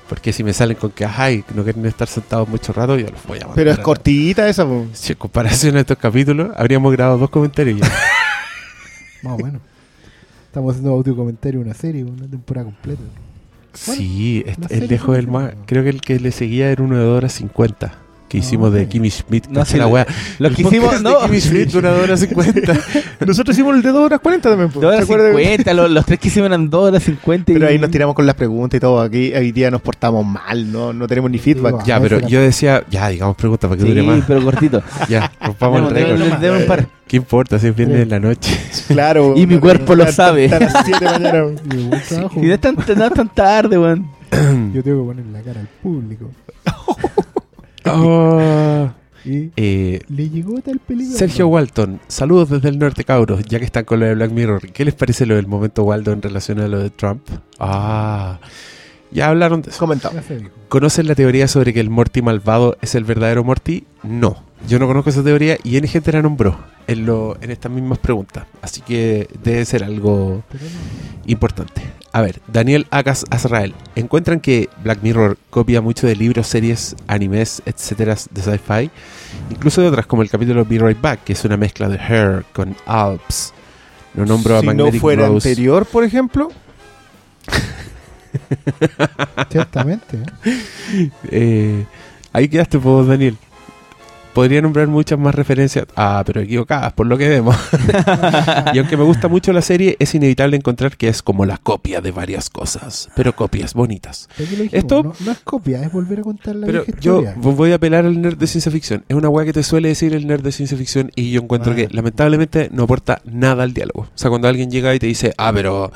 Porque 0.09 0.33
si 0.33 0.44
me 0.44 0.52
salen 0.52 0.76
con 0.76 0.91
que, 0.93 1.05
ajá, 1.05 1.33
y 1.33 1.44
no 1.55 1.65
quieren 1.65 1.85
estar 1.86 2.07
sentados 2.07 2.49
mucho 2.49 2.73
rato, 2.73 2.97
yo 2.97 3.09
los 3.09 3.25
voy 3.26 3.39
a 3.39 3.41
mandar. 3.41 3.57
Pero 3.57 3.70
es 3.73 3.78
cortita 3.78 4.49
esa. 4.49 4.65
pu. 4.65 4.86
Si 4.93 5.12
en 5.12 5.18
comparación 5.18 5.76
a 5.76 5.81
estos 5.81 5.99
capítulos, 5.99 6.51
habríamos 6.57 6.93
grabado 6.93 7.18
dos 7.18 7.31
comentarios 7.31 7.81
ya. 7.81 7.89
Más 9.23 9.33
o 9.35 9.36
menos. 9.44 9.60
Estamos 10.47 10.70
haciendo 10.73 10.93
audio 10.93 11.15
comentario 11.17 11.60
una 11.60 11.75
serie, 11.75 12.05
una 12.05 12.26
temporada 12.26 12.65
completa. 12.67 13.02
sí, 13.75 14.43
la 14.47 14.52
est- 14.52 14.62
serie 14.68 14.83
él 14.85 14.89
dejó 14.89 15.12
se 15.15 15.18
el 15.18 15.26
más. 15.28 15.52
Creo 15.67 15.83
que 15.83 15.91
el 15.91 16.01
que 16.01 16.18
le 16.20 16.31
seguía 16.33 16.70
era 16.70 16.83
uno 16.83 16.97
de 16.97 17.05
dos 17.05 17.17
horas 17.18 17.33
50. 17.33 17.99
Que 18.28 18.38
hicimos 18.38 18.72
de. 18.72 18.88
Kimmy 18.88 19.08
Schmidt. 19.10 19.46
No 19.48 19.64
sé, 19.64 19.78
la 19.78 19.86
wea. 19.86 20.05
Lo 20.40 20.48
El 20.48 20.56
que 20.56 20.62
hicimos, 20.62 20.92
de 20.96 21.00
no. 21.08 21.20
Kimmy 21.20 21.40
Schmidt 21.40 21.70
dos 21.70 21.84
horas 21.84 22.18
50. 22.20 22.72
Nosotros 23.24 23.56
hicimos 23.56 23.76
el 23.76 23.82
de 23.82 23.88
2 23.90 24.05
horas 24.05 24.20
40 24.20 24.48
también. 24.50 24.70
Dos 24.74 24.82
horas 24.84 24.96
¿Se 24.98 25.02
acuerdan? 25.05 25.36
50, 25.36 25.74
los, 25.74 25.90
los 25.90 26.05
tres 26.06 26.18
que 26.18 26.28
hicimos 26.28 26.46
eran 26.48 26.68
dos 26.68 26.88
horas 26.88 27.02
50. 27.05 27.52
y- 27.52 27.55
Pero 27.55 27.68
ahí 27.68 27.78
nos 27.78 27.90
tiramos 27.90 28.14
con 28.16 28.26
las 28.26 28.34
preguntas 28.34 28.78
y 28.78 28.80
todo. 28.80 29.00
Aquí 29.00 29.32
hoy 29.32 29.52
día 29.52 29.70
nos 29.70 29.80
portamos 29.80 30.26
mal, 30.26 30.72
no, 30.72 30.92
no 30.92 31.06
tenemos 31.06 31.30
ni 31.30 31.38
feedback. 31.38 31.82
Sí, 31.82 31.86
ya, 31.86 32.00
pero 32.00 32.18
yo 32.26 32.40
decía, 32.40 32.84
ya, 32.90 33.08
digamos 33.08 33.36
preguntas 33.36 33.68
para 33.68 33.76
que 33.78 33.82
Sí, 33.86 33.88
dure 33.94 34.02
más. 34.02 34.24
pero 34.26 34.42
cortito. 34.42 34.82
Ya, 35.08 35.30
rompamos 35.40 35.92
el 35.92 35.96
Demos- 35.96 36.40
récord. 36.40 36.60
un 36.62 36.66
par. 36.66 36.86
¿Qué 37.06 37.16
importa 37.18 37.58
si 37.60 37.68
es 37.68 37.76
viernes 37.76 38.02
en 38.02 38.08
la 38.10 38.18
noche? 38.18 38.58
Claro. 38.88 39.34
Y 39.36 39.46
mi 39.46 39.58
cuerpo 39.58 39.94
lo 39.94 40.10
sabe. 40.10 40.46
hasta 40.46 40.58
las 40.58 40.84
7 40.84 40.98
de 40.98 41.05
la 41.05 41.12
mañana. 41.18 41.44
Y 42.36 42.46
no 42.46 42.55
es 42.55 42.60
tan, 42.60 42.74
no 42.74 43.05
es 43.06 43.12
tan 43.14 43.28
tarde, 43.28 43.78
weón. 43.78 44.08
Yo 44.74 44.82
tengo 44.82 45.02
que 45.02 45.06
poner 45.14 45.26
la 45.26 45.40
cara 45.42 45.60
al 45.60 45.68
público. 45.82 46.30
Oh, 47.92 48.90
Y 49.26 49.50
eh, 49.56 50.00
le 50.08 50.31
llegó 50.31 50.60
tal 50.60 50.78
peligro. 50.78 51.16
Sergio 51.16 51.48
Walton, 51.48 52.00
saludos 52.06 52.48
desde 52.48 52.68
el 52.68 52.78
norte, 52.78 53.02
cabros, 53.02 53.44
ya 53.44 53.58
que 53.58 53.65
están 53.65 53.84
con 53.84 53.98
lo 53.98 54.06
de 54.06 54.15
Black 54.15 54.31
Mirror. 54.31 54.70
¿Qué 54.70 54.84
les 54.84 54.94
parece 54.94 55.26
lo 55.26 55.34
del 55.34 55.48
momento 55.48 55.82
Waldo 55.82 56.12
en 56.12 56.23
relación 56.23 56.60
a 56.60 56.68
lo 56.68 56.78
de 56.78 56.90
Trump? 56.90 57.23
Ah, 57.58 58.39
ya 59.10 59.28
hablaron 59.28 59.62
de 59.62 59.70
eso. 59.70 59.81
Comentado. 59.81 60.15
¿Conocen 60.68 61.08
la 61.08 61.16
teoría 61.16 61.48
sobre 61.48 61.74
que 61.74 61.81
el 61.81 61.90
Morty 61.90 62.23
malvado 62.23 62.76
es 62.82 62.94
el 62.94 63.02
verdadero 63.02 63.42
Morty? 63.42 63.84
No, 64.05 64.44
yo 64.68 64.78
no 64.78 64.86
conozco 64.86 65.10
esa 65.10 65.23
teoría 65.23 65.59
y 65.62 65.76
N 65.76 65.86
gente 65.89 66.12
la 66.12 66.23
nombró 66.23 66.59
en, 66.86 67.07
lo, 67.07 67.36
en 67.41 67.51
estas 67.51 67.70
mismas 67.70 67.99
preguntas. 67.99 68.47
Así 68.62 68.81
que 68.81 69.28
debe 69.43 69.65
ser 69.65 69.85
algo 69.85 70.43
no. 70.52 70.59
importante. 71.26 71.83
A 72.12 72.23
ver, 72.23 72.41
Daniel 72.47 72.86
Agas 72.91 73.25
Azrael. 73.31 73.75
¿Encuentran 73.94 74.41
que 74.41 74.70
Black 74.83 75.01
Mirror 75.02 75.36
copia 75.51 75.83
mucho 75.83 76.07
de 76.07 76.17
libros, 76.17 76.47
series, 76.47 76.97
animes, 77.07 77.62
etcétera, 77.67 78.17
de 78.31 78.43
sci-fi? 78.43 78.91
Incluso 79.51 79.83
de 79.83 79.89
otras, 79.89 80.07
como 80.07 80.23
el 80.23 80.31
capítulo 80.31 80.65
Be 80.65 80.78
Right 80.78 81.01
Back, 81.01 81.25
que 81.25 81.35
es 81.35 81.44
una 81.44 81.59
mezcla 81.59 81.89
de 81.89 81.97
Her 81.97 82.44
con 82.55 82.75
Alps. 82.86 83.52
Lo 84.15 84.25
nombro 84.25 84.57
a 84.57 84.60
si 84.60 84.67
no 84.67 84.73
Magnetic 84.73 85.01
fuera 85.01 85.26
Rose. 85.26 85.51
anterior, 85.51 85.85
por 85.85 86.05
ejemplo, 86.05 86.49
Ciertamente. 89.51 90.18
¿eh? 90.44 91.10
Eh, 91.31 91.85
ahí 92.33 92.49
quedaste, 92.49 92.78
vos, 92.78 93.07
Daniel. 93.07 93.36
Podría 94.36 94.60
nombrar 94.60 94.86
muchas 94.86 95.18
más 95.18 95.34
referencias. 95.34 95.86
Ah, 95.97 96.23
pero 96.26 96.42
equivocadas, 96.42 96.92
por 96.92 97.06
lo 97.06 97.16
que 97.16 97.26
vemos. 97.26 97.56
y 98.74 98.78
aunque 98.78 98.98
me 98.98 99.02
gusta 99.05 99.28
mucho 99.28 99.50
la 99.55 99.62
serie, 99.62 99.97
es 99.98 100.15
inevitable 100.15 100.58
encontrar 100.58 100.94
que 100.98 101.08
es 101.08 101.23
como 101.23 101.47
la 101.47 101.56
copia 101.56 102.02
de 102.02 102.10
varias 102.10 102.50
cosas. 102.50 103.08
Pero 103.16 103.34
copias 103.34 103.73
bonitas. 103.73 104.28
Pero 104.36 104.50
dijimos, 104.50 104.74
Esto- 104.74 105.02
no, 105.05 105.12
no 105.24 105.32
es 105.32 105.39
copia, 105.39 105.82
es 105.82 105.90
volver 105.90 106.20
a 106.20 106.23
contar 106.23 106.55
la 106.55 106.66
Pero 106.66 106.84
vieja 106.84 107.00
yo 107.00 107.24
voy 107.36 107.73
a 107.73 107.76
apelar 107.76 108.05
al 108.05 108.20
nerd 108.20 108.36
de 108.36 108.47
ciencia 108.47 108.70
ficción. 108.70 109.05
Es 109.08 109.16
una 109.16 109.31
weá 109.31 109.47
que 109.47 109.55
te 109.55 109.62
suele 109.62 109.89
decir 109.89 110.12
el 110.15 110.26
nerd 110.26 110.42
de 110.42 110.52
ciencia 110.52 110.76
ficción 110.76 111.10
y 111.15 111.31
yo 111.31 111.40
encuentro 111.40 111.73
Ah. 111.73 111.76
que 111.76 111.89
lamentablemente 111.90 112.68
no 112.73 112.82
aporta 112.82 113.23
nada 113.24 113.62
al 113.62 113.73
diálogo. 113.73 114.02
O 114.02 114.08
sea, 114.18 114.28
cuando 114.28 114.48
alguien 114.48 114.70
llega 114.70 114.94
y 114.94 114.98
te 114.98 115.06
dice, 115.06 115.32
ah, 115.39 115.50
pero 115.55 115.90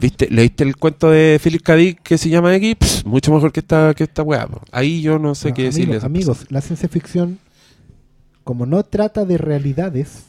¿viste, 0.00 0.26
leíste 0.30 0.64
el 0.64 0.76
cuento 0.76 1.10
de 1.10 1.40
Philip 1.42 1.62
K. 1.62 1.76
Dick 1.76 2.02
que 2.02 2.18
se 2.18 2.28
llama 2.28 2.54
X? 2.56 2.74
Pss, 2.80 3.06
mucho 3.06 3.32
mejor 3.32 3.52
que 3.52 3.60
esta, 3.60 3.94
que 3.94 4.02
esta 4.02 4.22
weá. 4.24 4.48
po". 4.48 4.62
Ahí 4.72 5.00
yo 5.00 5.20
no 5.20 5.36
sé 5.36 5.50
No, 5.50 5.54
qué 5.54 5.68
amigos, 5.68 5.96
esa 5.96 6.06
amigos, 6.06 6.38
la 6.50 6.60
ciencia 6.60 6.88
ficción, 6.88 7.38
como 8.44 8.66
no 8.66 8.82
trata 8.84 9.24
de 9.24 9.38
realidades, 9.38 10.24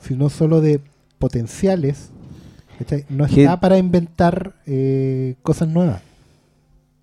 sino 0.00 0.30
solo 0.30 0.60
de 0.60 0.80
potenciales, 1.18 2.10
¿cachai? 2.78 3.04
No 3.08 3.26
está 3.26 3.60
para 3.60 3.78
inventar 3.78 4.54
eh, 4.66 5.34
cosas 5.42 5.68
nuevas. 5.68 6.02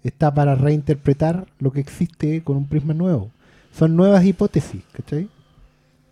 Está 0.03 0.34
para 0.34 0.56
reinterpretar 0.56 1.48
lo 1.60 1.72
que 1.72 1.80
existe 1.80 2.42
con 2.44 2.58
un 2.58 2.68
prisma 2.68 2.94
nuevo. 2.94 3.30
Son 3.77 3.95
nuevas 3.95 4.26
hipótesis, 4.26 4.82
¿cachai? 4.94 5.30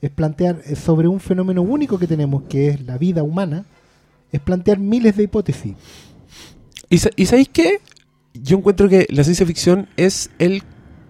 Es 0.01 0.11
plantear 0.11 0.61
sobre 0.75 1.07
un 1.07 1.19
fenómeno 1.19 1.61
único 1.61 1.97
que 1.97 2.05
tenemos, 2.07 2.43
que 2.43 2.67
es 2.69 2.81
la 2.81 2.97
vida 2.97 3.23
humana, 3.23 3.65
es 4.31 4.39
plantear 4.41 4.77
miles 4.79 5.15
de 5.17 5.23
hipótesis. 5.23 5.73
¿Y, 6.89 6.97
sa- 6.99 7.09
y 7.15 7.25
sabéis 7.25 7.49
qué? 7.51 7.79
Yo 8.33 8.57
encuentro 8.57 8.89
que 8.89 9.07
la 9.09 9.23
ciencia 9.23 9.45
ficción 9.45 9.87
es 9.97 10.29
el 10.37 10.61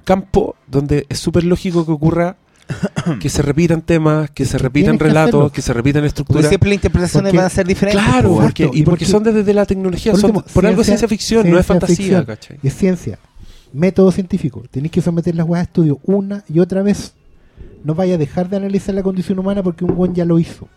campo 0.06 0.56
donde 0.68 1.06
es 1.10 1.20
súper 1.20 1.44
lógico 1.44 1.86
que 1.86 1.92
ocurra 1.92 2.38
que 3.20 3.30
se 3.30 3.42
repitan 3.42 3.82
temas, 3.82 4.30
que 4.32 4.46
se 4.46 4.58
repitan 4.58 4.98
que 4.98 5.04
relatos, 5.04 5.52
que 5.52 5.62
se 5.62 5.74
repitan 5.74 6.02
Porque 6.02 6.08
estructuras. 6.08 6.48
siempre 6.48 6.70
las 6.70 6.76
interpretaciones 6.76 7.30
Porque- 7.30 7.38
van 7.38 7.46
a 7.46 7.50
ser 7.50 7.68
diferentes. 7.68 8.04
Claro, 8.04 8.30
weón. 8.32 8.44
porque, 8.44 8.64
y 8.64 8.66
y 8.66 8.70
porque 8.70 8.84
porque- 8.84 9.06
son 9.06 9.24
desde 9.24 9.54
la 9.54 9.66
tecnología, 9.66 10.12
por 10.14 10.22
son, 10.22 10.32
algo 10.32 10.44
ciencia- 10.50 10.84
ciencia 10.84 11.08
ficción, 11.08 11.50
no 11.50 11.60
es 11.60 11.66
fantasía. 11.66 12.26
¿cachai? 12.26 12.58
Es 12.64 12.74
ciencia. 12.76 13.20
Método 13.74 14.12
científico. 14.12 14.64
Tenéis 14.72 14.92
que 14.92 15.02
someter 15.02 15.36
las 15.36 15.46
weas 15.48 15.62
a 15.62 15.64
estudio 15.64 16.00
una 16.04 16.44
y 16.48 16.60
otra 16.60 16.82
vez. 16.82 17.14
No 17.84 17.94
vaya 17.94 18.16
a 18.16 18.18
dejar 18.18 18.50
de 18.50 18.58
analizar 18.58 18.96
la 18.96 19.04
condición 19.04 19.38
humana 19.38 19.62
porque 19.62 19.86
un 19.86 19.96
buen 19.96 20.16
ya 20.16 20.26
lo 20.26 20.40
hizo. 20.40 20.68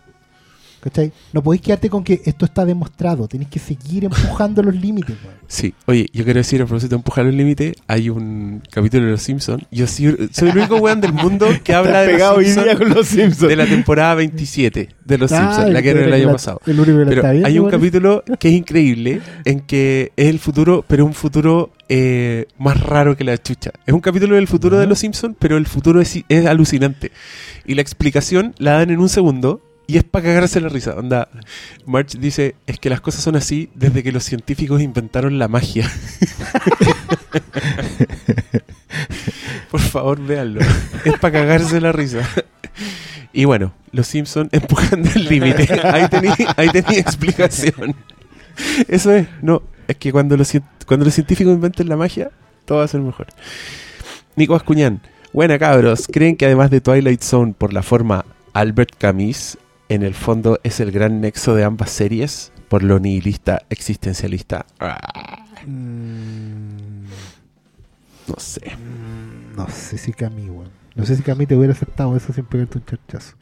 ¿Cachai? 0.81 1.11
No 1.33 1.43
podéis 1.43 1.61
quedarte 1.61 1.89
con 1.89 2.03
que 2.03 2.21
esto 2.25 2.45
está 2.45 2.65
demostrado. 2.65 3.27
Tenéis 3.27 3.49
que 3.49 3.59
seguir 3.59 4.05
empujando 4.05 4.63
los 4.63 4.73
límites. 4.75 5.15
weón. 5.23 5.35
Sí, 5.47 5.73
oye, 5.87 6.07
yo 6.13 6.23
quiero 6.23 6.37
decir 6.39 6.61
a 6.61 6.65
propósito 6.65 6.91
de 6.91 6.95
empujar 6.99 7.25
los 7.25 7.33
límites, 7.33 7.73
hay 7.87 8.09
un 8.09 8.61
capítulo 8.71 9.05
de 9.05 9.11
Los 9.11 9.21
Simpsons. 9.23 9.63
Yo 9.71 9.87
soy 9.87 10.05
el 10.49 10.57
único 10.57 10.77
weón 10.77 11.01
del 11.01 11.11
mundo 11.13 11.47
que 11.63 11.73
habla 11.73 12.01
de 12.03 12.17
los 12.17 12.45
Simpsons 12.45 12.75
con 12.77 12.89
los 12.89 13.07
Simpsons. 13.07 13.49
de 13.49 13.55
la 13.55 13.65
temporada 13.65 14.15
27 14.15 14.89
de 15.03 15.17
Los 15.17 15.31
Ah, 15.31 15.37
Simpsons, 15.53 15.73
la 15.73 15.81
que 15.81 15.89
era 15.89 16.05
el 16.05 16.13
año 16.13 16.25
la- 16.27 16.31
pasado. 16.33 16.61
El 16.65 16.79
único 16.79 16.97
que 16.99 17.03
la 17.05 17.09
Pero 17.09 17.21
está 17.31 17.47
hay 17.47 17.59
un 17.59 17.69
capítulo 17.69 18.23
que 18.39 18.47
es 18.49 18.53
increíble, 18.53 19.21
en 19.45 19.59
que 19.61 20.11
es 20.15 20.27
el 20.27 20.39
futuro, 20.39 20.85
pero 20.87 21.05
un 21.05 21.13
futuro 21.13 21.71
eh, 21.89 22.45
más 22.59 22.79
raro 22.79 23.17
que 23.17 23.23
la 23.23 23.37
chucha. 23.37 23.71
Es 23.85 23.93
un 23.93 24.01
capítulo 24.01 24.35
del 24.35 24.47
futuro 24.47 24.77
de 24.79 24.85
los 24.87 24.99
Simpsons, 24.99 25.35
pero 25.39 25.57
el 25.57 25.65
futuro 25.65 25.99
es, 25.99 26.19
es 26.29 26.45
alucinante. 26.45 27.11
Y 27.65 27.73
la 27.73 27.81
explicación 27.81 28.53
la 28.59 28.73
dan 28.73 28.91
en 28.91 28.99
un 28.99 29.09
segundo 29.09 29.61
y 29.89 29.97
es 29.97 30.03
para 30.03 30.23
cagarse 30.23 30.61
la 30.61 30.69
risa. 30.69 30.93
Onda, 30.93 31.29
March 31.87 32.19
dice, 32.19 32.53
es 32.67 32.77
que 32.77 32.91
las 32.91 33.01
cosas 33.01 33.23
son 33.23 33.35
así 33.35 33.71
desde 33.73 34.03
que 34.03 34.11
los 34.11 34.23
científicos 34.23 34.83
inventaron 34.83 35.39
la 35.39 35.47
magia. 35.47 35.91
Por 39.71 39.79
favor, 39.79 40.23
véanlo. 40.23 40.61
Es 41.05 41.17
para 41.19 41.39
cagarse 41.39 41.81
la 41.81 41.91
risa. 41.91 42.19
Y 43.33 43.45
bueno, 43.45 43.73
los 43.91 44.05
Simpsons 44.05 44.49
empujando 44.53 45.09
el 45.15 45.25
límite. 45.25 45.67
Ahí 45.83 46.07
tenía 46.07 46.35
ahí 46.55 46.69
tení 46.69 46.97
explicación. 46.97 47.95
Eso 48.87 49.11
es. 49.11 49.27
No, 49.41 49.63
es 49.87 49.95
que 49.95 50.11
cuando 50.11 50.37
los, 50.37 50.51
cuando 50.85 51.05
los 51.05 51.15
científicos 51.15 51.51
inventen 51.51 51.89
la 51.89 51.97
magia, 51.97 52.29
todo 52.65 52.77
va 52.77 52.83
a 52.83 52.87
ser 52.87 53.01
mejor. 53.01 53.25
Nico 54.35 54.53
Ascuñán. 54.53 55.01
Buena 55.33 55.57
cabros. 55.57 56.05
¿Creen 56.05 56.35
que 56.35 56.45
además 56.45 56.69
de 56.69 56.79
Twilight 56.79 57.23
Zone 57.23 57.55
por 57.57 57.73
la 57.73 57.81
forma 57.81 58.23
Albert 58.53 58.95
Camus, 58.99 59.57
en 59.89 60.03
el 60.03 60.13
fondo 60.13 60.59
es 60.63 60.79
el 60.79 60.91
gran 60.91 61.21
nexo 61.21 61.55
de 61.55 61.63
ambas 61.63 61.89
series? 61.89 62.51
Por 62.69 62.83
lo 62.83 62.99
nihilista, 62.99 63.63
existencialista. 63.69 64.65
Mm, 65.65 67.03
no 68.27 68.35
sé. 68.37 68.61
mm, 68.75 69.55
no 69.57 69.67
sé 69.69 69.97
si 69.97 70.13
Cami, 70.13 70.49
weón. 70.49 70.69
No 70.95 71.05
sé 71.05 71.15
si 71.15 71.23
Cami 71.23 71.45
te 71.45 71.55
hubiera 71.55 71.73
aceptado 71.73 72.15
eso 72.15 72.33
sin 72.33 72.45
pegarte 72.45 72.77
un 72.79 72.85
charchazo. 72.85 73.35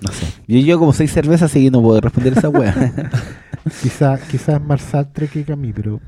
No 0.00 0.10
sé. 0.12 0.26
Yo, 0.46 0.58
yo 0.58 0.78
como 0.78 0.92
seis 0.92 1.12
cervezas 1.12 1.50
así 1.50 1.64
que 1.64 1.70
no 1.70 1.82
puedo 1.82 2.00
responder 2.00 2.36
esa 2.36 2.48
wea. 2.48 2.74
Quizá, 3.82 4.18
quizás 4.28 4.60
más 4.60 4.80
Sartre 4.82 5.28
que 5.28 5.44
Cami, 5.44 5.72
pero 5.72 6.00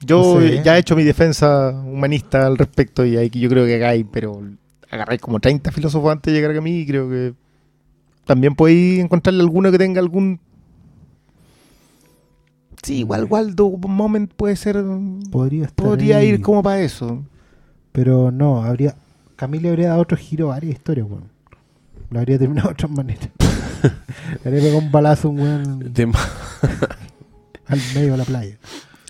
Yo 0.00 0.34
No 0.36 0.40
sé. 0.40 0.62
ya 0.64 0.76
he 0.76 0.80
hecho 0.80 0.96
mi 0.96 1.04
defensa 1.04 1.70
humanista 1.70 2.46
al 2.46 2.56
respecto 2.56 3.04
y 3.04 3.16
hay, 3.18 3.28
yo 3.28 3.48
creo 3.50 3.66
que 3.66 3.76
acá 3.76 3.90
hay, 3.90 4.04
pero 4.04 4.40
agarráis 4.90 5.20
como 5.20 5.40
30 5.40 5.70
filósofos 5.72 6.10
antes 6.10 6.32
de 6.32 6.40
llegar 6.40 6.56
a 6.56 6.60
mí 6.62 6.78
y 6.80 6.86
creo 6.86 7.08
que 7.10 7.34
también 8.30 8.54
podéis 8.54 9.00
encontrarle 9.00 9.40
alguno 9.40 9.72
que 9.72 9.78
tenga 9.78 9.98
algún... 10.00 10.38
Sí, 12.80 12.98
igual 12.98 13.24
Waldo 13.28 13.70
Moment 13.70 14.32
puede 14.32 14.54
ser... 14.54 14.80
podría 15.32 15.64
estar 15.64 15.84
Podría 15.84 16.18
ahí. 16.18 16.28
ir 16.28 16.40
como 16.40 16.62
para 16.62 16.80
eso. 16.80 17.24
Pero 17.90 18.30
no, 18.30 18.62
habría. 18.62 18.94
Camille 19.34 19.68
habría 19.70 19.88
dado 19.88 20.02
otro 20.02 20.16
giro 20.16 20.46
a 20.46 20.54
varias 20.54 20.74
historias, 20.74 21.08
weón. 21.10 21.24
Lo 22.10 22.20
habría 22.20 22.38
terminado 22.38 22.68
de 22.68 22.72
otras 22.74 22.90
maneras. 22.92 23.28
Le 23.82 24.48
habría 24.48 24.62
pegado 24.62 24.78
un 24.78 24.92
balazo 24.92 25.28
un 25.30 25.40
weón 25.40 25.92
al 27.66 27.78
medio 27.96 28.12
de 28.12 28.16
la 28.16 28.24
playa. 28.24 28.58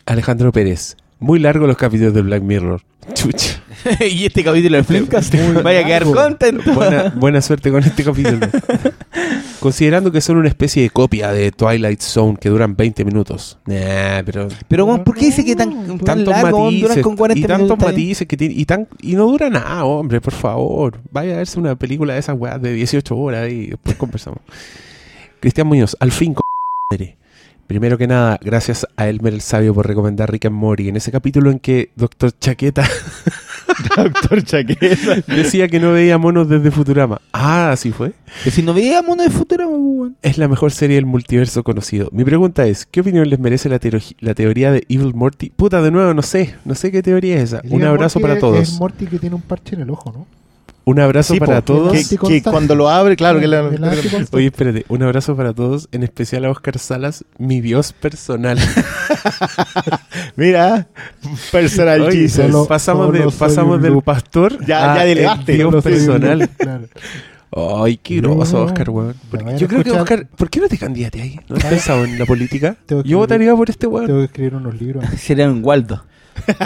Alejandro 0.07 0.51
Pérez. 0.51 0.97
Muy 1.21 1.39
largo 1.39 1.67
los 1.67 1.77
capítulos 1.77 2.15
de 2.15 2.23
Black 2.23 2.43
Mirror. 2.43 2.81
Chucha. 3.13 3.63
y 4.01 4.25
este 4.25 4.43
capítulo 4.43 4.79
de 4.79 4.85
Flimcast 4.85 5.35
vaya 5.63 5.81
a 5.81 5.85
quedar 5.85 6.05
contento. 6.05 6.73
Buena, 6.73 7.13
buena 7.15 7.43
suerte 7.43 7.71
con 7.71 7.83
este 7.83 8.05
capítulo. 8.05 8.47
Considerando 9.61 10.11
que 10.11 10.23
son 10.23 10.39
una 10.39 10.49
especie 10.49 10.83
de 10.83 10.89
copia 10.89 11.31
de 11.33 11.53
Twilight 11.53 12.01
Zone 12.01 12.39
que 12.41 12.49
duran 12.49 12.75
20 12.75 13.05
minutos. 13.05 13.59
Nah, 13.67 14.23
pero 14.25 14.49
Pero 14.67 15.05
¿por 15.05 15.15
qué 15.15 15.27
dice 15.27 15.45
que 15.45 15.55
tan, 15.55 15.87
tan 15.87 15.99
tantos 15.99 16.29
largo, 16.29 16.57
weón, 16.57 16.65
matices 16.65 16.89
duran 16.89 17.03
con 17.03 17.17
40 17.17 17.39
y 17.39 17.49
tantos 17.49 17.79
matices 17.79 18.27
que 18.27 18.37
tiene 18.39 18.55
y 18.55 18.65
tan 18.65 18.89
y 19.03 19.15
no 19.15 19.27
dura 19.27 19.51
nada, 19.51 19.85
hombre, 19.85 20.23
por 20.23 20.33
favor. 20.33 21.01
Vaya 21.13 21.35
a 21.35 21.37
verse 21.37 21.59
una 21.59 21.77
película 21.77 22.15
de 22.15 22.21
esas 22.21 22.39
weas 22.39 22.61
de 22.63 22.73
18 22.73 23.15
horas 23.15 23.51
y 23.51 23.67
después 23.67 23.97
conversamos. 23.97 24.41
Cristian 25.41 25.67
Muñoz, 25.67 25.97
al 26.01 26.13
fin 26.13 26.33
con 26.33 26.43
madre. 26.91 27.19
Primero 27.71 27.97
que 27.97 28.09
nada, 28.09 28.37
gracias 28.43 28.85
a 28.97 29.09
Elmer 29.09 29.33
el 29.33 29.43
Sabio 29.43 29.73
por 29.73 29.87
recomendar 29.87 30.29
Rick 30.29 30.47
and 30.47 30.57
Morty. 30.57 30.89
En 30.89 30.97
ese 30.97 31.13
capítulo 31.13 31.53
en 31.53 31.61
que 31.61 31.93
Doctor 31.95 32.33
Chaqueta 32.37 32.83
Doctor 33.97 34.43
Chaqueta. 34.43 35.23
decía 35.29 35.69
que 35.69 35.79
no 35.79 35.93
veía 35.93 36.19
monos 36.19 36.49
desde 36.49 36.73
Futurama. 36.73 37.21
Ah, 37.33 37.71
así 37.71 37.93
fue. 37.93 38.13
Que 38.43 38.51
si 38.51 38.65
no 38.65 38.75
veíamos 38.75 39.15
uno 39.15 39.23
de 39.23 39.31
futuro, 39.31 39.69
weón. 39.69 40.17
Es 40.21 40.37
la 40.37 40.49
mejor 40.49 40.73
serie 40.73 40.97
del 40.97 41.07
multiverso 41.07 41.63
conocido. 41.63 42.09
Mi 42.11 42.25
pregunta 42.25 42.67
es, 42.67 42.87
¿qué 42.87 43.03
opinión 43.03 43.31
les 43.31 43.39
merece 43.39 43.69
la, 43.69 43.79
teoría 44.35 44.73
de 44.73 44.85
Evil 44.89 45.15
Morty? 45.15 45.51
Puta, 45.51 45.81
de 45.81 45.93
nuevo, 45.93 46.13
no 46.13 46.23
sé. 46.23 46.57
No 46.65 46.75
sé 46.75 46.91
qué 46.91 47.05
teoría 47.05 47.37
es 47.37 47.53
esa. 47.53 47.61
El 47.61 47.73
Un 47.73 47.85
abrazo 47.85 48.19
Morty 48.19 48.23
para 48.23 48.35
es- 48.35 48.39
Es 48.63 48.69
todos. 48.71 48.81
Morty 48.81 49.07
que 49.07 49.21
tiene 49.21 49.37
un 49.37 49.43
parche 49.43 49.77
en 49.77 49.83
el 49.83 49.91
ojo, 49.91 50.11
¿no? 50.11 50.27
Un 50.85 50.99
abrazo 50.99 51.35
Sí, 51.35 51.41
para 51.41 51.61
po, 51.61 51.75
todos. 51.75 52.09
Que, 52.29 52.43
cuando 52.43 52.75
lo 52.75 52.89
abre, 52.89 53.15
claro 53.15 53.39
que 53.39 53.47
la... 53.47 53.71
Oye, 54.33 54.47
espérate. 54.47 54.85
Un 54.89 55.03
abrazo 55.03 55.37
para 55.37 55.53
todos, 55.53 55.89
en 55.93 56.03
especial 56.03 56.45
a 56.47 56.51
Oscar 56.51 56.79
Salas, 56.79 57.25
mi 57.39 57.61
dios 57.61 57.93
personal. 57.93 58.59
Mira, 60.37 60.89
personal 61.53 62.01
Oye, 62.03 62.23
Jesus. 62.23 62.47
solo- 62.47 62.67
pasamos 62.67 63.13
de- 63.13 63.19
solo 63.19 63.31
soy 63.31 63.39
pasamos 63.49 63.83
del 63.83 64.03
pastor 64.03 64.65
Ya- 64.65 64.93
a 64.93 64.97
ya 64.97 65.03
el 65.05 65.09
delegaste. 65.11 65.53
dios 65.53 65.85
personal. 65.85 66.39
loop, 66.39 66.51
claro. 66.59 66.85
Ay, 67.85 67.97
qué 67.97 68.23
No, 68.23 68.37
groso, 68.37 68.63
Oscar, 68.63 68.91
weón. 68.91 69.15
Yo 69.59 69.67
creo 69.67 69.83
que. 69.83 69.91
Oscar, 69.91 70.27
¿por 70.37 70.49
qué 70.49 70.61
no 70.61 70.69
te 70.69 70.79
candidaste 70.79 71.21
ahí? 71.21 71.41
¿No 71.49 71.57
has 71.57 71.65
pensado 71.65 72.05
en 72.05 72.17
la 72.19 72.25
política? 72.25 72.77
Yo 72.89 72.99
escribir- 73.01 73.17
votaría 73.17 73.55
por 73.57 73.69
este 73.69 73.87
weón. 73.89 74.07
Tengo 74.07 74.19
que 74.21 74.25
escribir 74.27 74.55
unos 74.55 74.81
libros. 74.81 75.05
Sería 75.19 75.49
un 75.51 75.65
Waldo. 75.65 76.05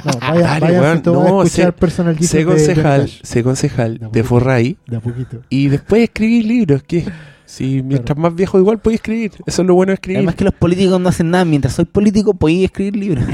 No, 0.04 0.18
vaya, 0.20 0.40
Dale, 0.40 0.60
vaya 0.66 0.80
vas 0.80 1.06
a 1.06 1.10
No, 1.10 1.42
escuchar 1.42 1.66
sé- 1.66 1.72
Personal 1.72 2.18
Sé 2.20 2.44
concejal, 2.44 3.08
sé 3.22 3.42
concejal 3.42 3.98
De 3.98 4.08
de. 4.12 4.22
Forray 4.24 4.76
De 4.86 4.96
a 4.96 5.00
poquito. 5.00 5.40
y 5.48 5.68
después 5.68 6.02
escribir 6.04 6.44
libros. 6.44 6.82
que 6.82 7.04
Si 7.46 7.82
mientras 7.82 8.16
más 8.18 8.34
viejo 8.34 8.58
igual 8.58 8.78
puedes 8.78 8.98
escribir. 9.00 9.32
Eso 9.46 9.62
es 9.62 9.68
lo 9.68 9.74
bueno 9.74 9.90
de 9.90 9.94
escribir. 9.94 10.18
Además 10.18 10.34
que 10.36 10.44
los 10.44 10.54
políticos 10.54 11.00
no 11.00 11.08
hacen 11.08 11.30
nada. 11.30 11.44
Mientras 11.44 11.74
soy 11.74 11.84
político, 11.84 12.34
podéis 12.34 12.64
escribir 12.66 12.96
libros. 12.96 13.24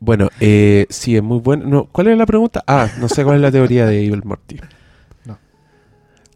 Bueno, 0.00 0.28
eh, 0.40 0.86
sí, 0.90 1.16
es 1.16 1.22
muy 1.22 1.38
bueno. 1.38 1.64
No, 1.66 1.84
¿Cuál 1.86 2.08
es 2.08 2.18
la 2.18 2.26
pregunta? 2.26 2.62
Ah, 2.66 2.88
no 3.00 3.08
sé 3.08 3.22
cuál 3.24 3.36
es 3.36 3.42
la 3.42 3.52
teoría 3.52 3.86
de 3.86 4.04
Evil 4.04 4.22
Morty. 4.24 4.56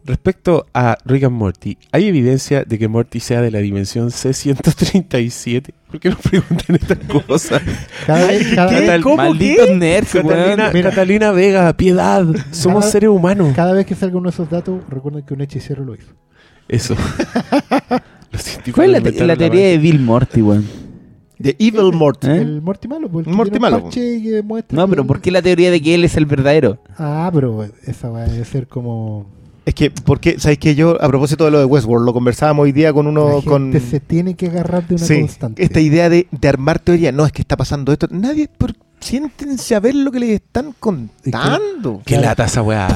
Respecto 0.07 0.65
a 0.73 0.97
Rick 1.03 1.25
and 1.25 1.35
Morty, 1.35 1.77
¿hay 1.91 2.05
evidencia 2.07 2.63
de 2.63 2.79
que 2.79 2.87
Morty 2.87 3.19
sea 3.19 3.41
de 3.41 3.51
la 3.51 3.59
dimensión 3.59 4.07
C137? 4.09 5.73
¿Por 5.91 5.99
qué 5.99 6.09
no 6.09 6.17
preguntan 6.17 6.75
estas 6.77 6.97
cosas? 6.99 7.61
Cada 8.05 8.25
vez, 8.27 8.47
cada, 8.55 8.69
¿Qué? 8.69 8.87
vez- 8.87 9.01
¿Cómo 9.03 9.17
Malditos 9.17 9.69
nerds, 9.71 10.13
Catalina. 10.13 10.71
Mira. 10.73 10.89
Catalina 10.91 11.31
Vega, 11.31 11.73
piedad. 11.75 12.25
Somos 12.51 12.81
Cada- 12.85 12.91
seres 12.93 13.09
humanos. 13.09 13.53
cada 13.53 13.73
vez 13.73 13.85
que 13.85 13.95
salga 13.95 14.15
uno 14.17 14.29
de 14.29 14.33
esos 14.33 14.49
datos, 14.49 14.81
recuerden 14.89 15.23
que 15.25 15.33
un 15.33 15.41
hechicero 15.41 15.83
lo 15.83 15.93
hizo. 15.93 16.13
Eso. 16.69 16.95
¿Cuál 18.73 18.87
es 18.87 18.91
la, 18.93 18.97
inventaron 18.99 19.27
la 19.27 19.35
teoría 19.35 19.67
de 19.67 19.77
Bill 19.77 19.99
Morty, 19.99 20.41
weón? 20.41 20.65
De 21.39 21.55
Evil 21.59 21.93
Mort. 21.93 22.23
¿Eh? 22.25 22.37
El 22.37 22.61
Morty 22.63 22.87
malo, 22.87 23.09
pues, 23.09 23.27
el 23.27 23.33
Morty 23.33 23.59
malo, 23.59 23.83
parche 23.83 24.15
y 24.15 24.23
que 24.23 24.41
muestra 24.41 24.75
No, 24.75 24.87
pero 24.87 25.05
¿por 25.05 25.21
qué 25.21 25.29
la 25.31 25.41
teoría 25.43 25.69
de 25.69 25.79
que 25.81 25.93
él 25.93 26.03
es 26.03 26.17
el 26.17 26.25
verdadero? 26.25 26.79
Ah, 26.97 27.29
pero 27.31 27.63
esa 27.85 28.09
va 28.09 28.23
a 28.23 28.45
ser 28.45 28.67
como. 28.67 29.36
Es 29.67 29.75
que, 29.75 29.91
porque, 29.91 30.39
¿sabes 30.39 30.59
que 30.59 30.75
Yo, 30.75 30.95
a 31.03 31.07
propósito 31.09 31.43
de 31.43 31.51
lo 31.51 31.59
de 31.59 31.65
Westworld, 31.65 32.05
lo 32.05 32.13
conversábamos 32.13 32.63
hoy 32.63 32.71
día 32.71 32.93
con 32.93 33.03
la 33.05 33.11
uno, 33.11 33.41
gente 33.41 33.49
con... 33.49 33.81
se 33.81 33.99
tiene 33.99 34.33
que 34.33 34.47
agarrar 34.47 34.87
de 34.87 34.95
una 34.95 35.05
Sí, 35.05 35.19
constante. 35.19 35.61
esta 35.61 35.81
idea 35.81 36.09
de, 36.09 36.25
de 36.31 36.47
armar 36.47 36.79
teoría. 36.79 37.11
No, 37.11 37.25
es 37.25 37.33
que 37.33 37.41
está 37.41 37.57
pasando 37.57 37.91
esto. 37.91 38.07
Nadie, 38.09 38.47
por, 38.47 38.71
siéntense 39.01 39.75
a 39.75 39.81
ver 39.81 39.93
lo 39.93 40.09
que 40.09 40.21
les 40.21 40.29
están 40.29 40.73
contando. 40.79 42.01
Qué 42.05 42.17
lata 42.17 42.45
esa 42.45 42.61
weá. 42.61 42.87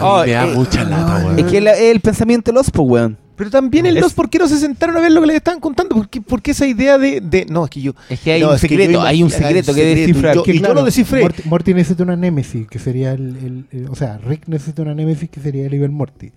Oh, 0.00 0.22
me 0.24 0.32
da 0.32 0.46
eh, 0.48 0.54
mucha 0.54 0.82
lata, 0.84 1.26
weón. 1.26 1.38
Es 1.38 1.44
que 1.44 1.58
el, 1.58 1.66
el 1.68 2.00
pensamiento 2.00 2.50
de 2.50 2.54
los, 2.54 2.70
pues, 2.70 2.88
weón. 2.88 3.18
Pero 3.36 3.50
también 3.50 3.84
el 3.86 3.96
Es- 3.96 4.02
2, 4.02 4.14
¿por 4.14 4.30
qué 4.30 4.38
no 4.38 4.46
se 4.46 4.58
sentaron 4.58 4.96
a 4.96 5.00
ver 5.00 5.10
lo 5.10 5.20
que 5.20 5.26
les 5.26 5.36
estaban 5.36 5.58
contando? 5.60 5.96
¿Por 5.96 6.08
qué, 6.08 6.20
por 6.20 6.40
qué 6.40 6.52
esa 6.52 6.66
idea 6.66 6.98
de, 6.98 7.20
de- 7.20 7.46
No, 7.46 7.64
es 7.64 7.70
que 7.70 7.80
yo... 7.82 7.92
Es 8.08 8.20
que 8.20 8.32
hay 8.32 8.40
No, 8.42 8.50
un 8.52 8.58
secreto, 8.58 9.02
hay 9.02 9.22
un 9.24 9.30
secreto 9.30 9.72
hay 9.72 9.76
que 9.76 9.94
descifrar. 9.96 10.34
yo- 10.36 10.42
Que 10.44 10.52
y 10.54 10.60
yo 10.60 10.72
lo 10.72 10.84
descifré. 10.84 11.20
Morty, 11.22 11.42
Morty 11.46 11.74
necesita 11.74 12.04
una 12.04 12.14
Nemesis, 12.16 12.68
que 12.68 12.78
sería 12.78 13.12
el, 13.12 13.36
el- 13.36 13.64
el- 13.72 13.88
O 13.90 13.96
sea, 13.96 14.18
Rick 14.18 14.46
necesita 14.46 14.82
una 14.82 14.94
Nemesis, 14.94 15.28
que 15.30 15.40
sería 15.40 15.66
el 15.66 15.74
Evil 15.74 15.90
Morty. 15.90 16.30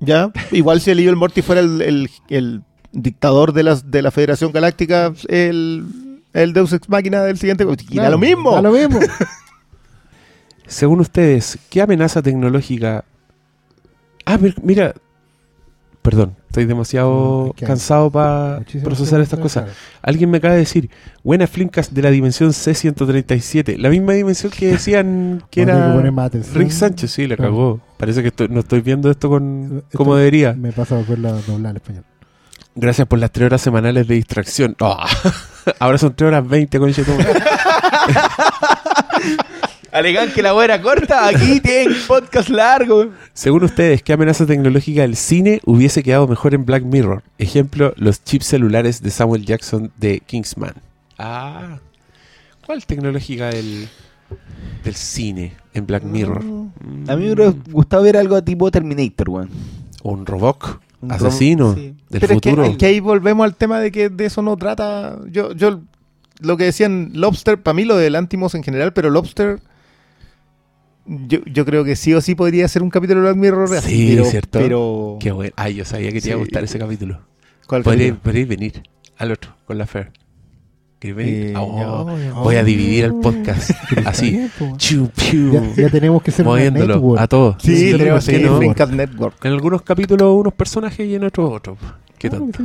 Ya, 0.00 0.32
igual 0.52 0.80
si 0.80 0.90
el 0.90 0.98
Evil 1.00 1.16
Morty 1.16 1.42
fuera 1.42 1.60
el, 1.60 1.80
el- 1.82 2.10
el 2.28 2.62
dictador 2.92 3.52
de, 3.52 3.62
las, 3.62 3.90
de 3.90 4.02
la 4.02 4.10
Federación 4.10 4.50
Galáctica, 4.52 5.12
el, 5.28 5.84
el 6.32 6.52
Deus 6.52 6.72
Ex 6.72 6.88
Máquina 6.88 7.22
del 7.22 7.38
siguiente... 7.38 7.64
¡Era 7.64 7.76
claro, 7.76 8.10
lo 8.12 8.18
mismo! 8.18 8.52
Da 8.52 8.62
lo 8.62 8.72
mismo. 8.72 8.98
Según 10.66 11.00
ustedes, 11.00 11.58
¿qué 11.68 11.82
amenaza 11.82 12.22
tecnológica? 12.22 13.04
Ah, 14.24 14.38
pero 14.40 14.54
mira, 14.62 14.94
perdón, 16.02 16.34
estoy 16.46 16.64
demasiado 16.64 17.54
cansado 17.60 18.10
para 18.10 18.62
procesar 18.82 19.20
estas 19.20 19.38
cosas. 19.38 19.68
Alguien 20.02 20.30
me 20.30 20.38
acaba 20.38 20.54
de 20.54 20.60
decir, 20.60 20.90
buena 21.22 21.46
Flimcast 21.46 21.92
de 21.92 22.02
la 22.02 22.10
dimensión 22.10 22.50
C137, 22.50 23.76
la 23.76 23.90
misma 23.90 24.14
dimensión 24.14 24.50
que 24.50 24.68
decían 24.72 25.42
que 25.50 25.62
era. 25.62 25.94
Rick 26.54 26.70
Sánchez, 26.70 27.10
sí, 27.10 27.26
la 27.26 27.36
Claro. 27.36 27.50
cagó. 27.52 27.80
Parece 27.98 28.22
que 28.22 28.28
estoy- 28.28 28.48
no 28.48 28.60
estoy 28.60 28.80
viendo 28.80 29.10
esto 29.10 29.28
con 29.28 29.82
Esto 29.84 29.98
como 29.98 30.16
debería. 30.16 30.54
Me 30.54 30.72
pasa 30.72 30.94
a 30.94 30.98
volverla 30.98 31.30
a 31.30 31.40
doblar 31.42 31.70
al 31.70 31.76
español. 31.76 32.04
Gracias 32.74 33.06
por 33.06 33.18
las 33.18 33.30
tres 33.32 33.46
horas 33.46 33.60
semanales 33.60 34.06
de 34.06 34.14
distracción. 34.14 34.76
Ah, 34.80 35.06
Ahora 35.80 35.98
son 35.98 36.14
tres 36.14 36.28
horas 36.28 36.48
veinte, 36.48 36.78
con 36.78 36.90
Alegan 39.92 40.30
que 40.32 40.42
la 40.42 40.52
buena 40.52 40.74
era 40.74 40.82
corta, 40.82 41.26
aquí 41.26 41.60
tienen 41.60 41.96
podcast 42.06 42.48
largo. 42.48 43.10
Según 43.32 43.64
ustedes, 43.64 44.02
¿qué 44.02 44.12
amenaza 44.12 44.46
tecnológica 44.46 45.02
del 45.02 45.16
cine 45.16 45.60
hubiese 45.64 46.02
quedado 46.02 46.28
mejor 46.28 46.54
en 46.54 46.64
Black 46.64 46.84
Mirror? 46.84 47.22
Ejemplo, 47.38 47.92
los 47.96 48.22
chips 48.22 48.46
celulares 48.46 49.02
de 49.02 49.10
Samuel 49.10 49.44
Jackson 49.44 49.90
de 49.98 50.20
Kingsman. 50.20 50.74
Ah, 51.18 51.78
¿cuál 52.64 52.86
tecnológica 52.86 53.50
del, 53.50 53.88
del 54.84 54.94
cine 54.94 55.54
en 55.74 55.86
Black 55.86 56.04
Mirror? 56.04 56.38
A 57.08 57.16
mí 57.16 57.24
me 57.24 57.32
hubiera 57.32 57.52
gustado 57.70 58.04
ver 58.04 58.16
algo 58.16 58.42
tipo 58.44 58.70
Terminator, 58.70 59.28
weón. 59.28 59.50
¿Un 60.02 60.24
robot 60.24 60.80
Un 61.00 61.12
asesino 61.12 61.74
sí. 61.74 61.94
del 62.08 62.20
Pero 62.20 62.34
es 62.34 62.40
que, 62.40 62.50
futuro? 62.50 62.64
es 62.64 62.76
que 62.76 62.86
ahí 62.86 63.00
volvemos 63.00 63.44
al 63.44 63.56
tema 63.56 63.80
de 63.80 63.90
que 63.90 64.08
de 64.08 64.26
eso 64.26 64.40
no 64.40 64.56
trata. 64.56 65.18
Yo, 65.30 65.52
yo 65.52 65.80
lo 66.38 66.56
que 66.56 66.64
decían 66.64 67.10
Lobster, 67.14 67.60
para 67.60 67.74
mí 67.74 67.84
lo 67.84 67.96
del 67.96 68.14
Antimos 68.14 68.54
en 68.54 68.62
general, 68.62 68.92
pero 68.92 69.10
Lobster, 69.10 69.60
yo, 71.26 71.40
yo 71.46 71.64
creo 71.64 71.84
que 71.84 71.96
sí 71.96 72.14
o 72.14 72.20
sí 72.20 72.34
podría 72.34 72.66
ser 72.68 72.82
un 72.82 72.90
capítulo 72.90 73.20
de 73.20 73.26
Black 73.26 73.36
Mirror. 73.36 73.68
Sí, 73.82 74.12
pero, 74.14 74.24
¿cierto? 74.26 74.58
Pero, 74.58 75.16
Qué 75.20 75.32
bueno. 75.32 75.52
Ay, 75.56 75.74
yo 75.74 75.84
sabía 75.84 76.12
que 76.12 76.20
te 76.20 76.28
iba 76.28 76.36
a 76.36 76.38
gustar 76.38 76.64
ese 76.64 76.78
capítulo. 76.78 77.20
¿cuál 77.66 77.82
Podríais 77.82 78.10
capítulo? 78.12 78.22
podríais 78.22 78.48
venir 78.48 78.82
al 79.18 79.32
otro, 79.32 79.54
con 79.66 79.76
la 79.78 79.86
Fer. 79.86 80.12
Eh, 81.02 81.54
Oh, 81.56 82.16
ya, 82.18 82.32
voy 82.34 82.56
a 82.56 82.64
dividir 82.64 83.04
el 83.06 83.14
podcast 83.14 83.70
así. 84.04 84.48
Chiu, 84.76 85.08
piu. 85.08 85.50
Ya, 85.52 85.74
ya 85.84 85.88
tenemos 85.88 86.22
que 86.22 86.30
ser 86.30 86.44
moviéndolo 86.44 86.94
network. 86.96 87.20
a 87.22 87.26
todos. 87.26 87.56
Sí, 87.60 87.74
Sí, 87.74 87.92
tenemos 87.96 88.24
¿por 88.26 88.34
que 88.34 88.40
no? 88.40 88.58
Dreamcast 88.58 88.92
Network. 88.92 89.44
En 89.46 89.52
algunos 89.52 89.80
capítulos 89.82 90.34
unos 90.38 90.52
personajes 90.52 91.06
y 91.06 91.14
en 91.14 91.24
otros 91.24 91.50
otros. 91.52 91.78
Qué 92.18 92.28
Claro 92.28 92.44
tonto. 92.44 92.64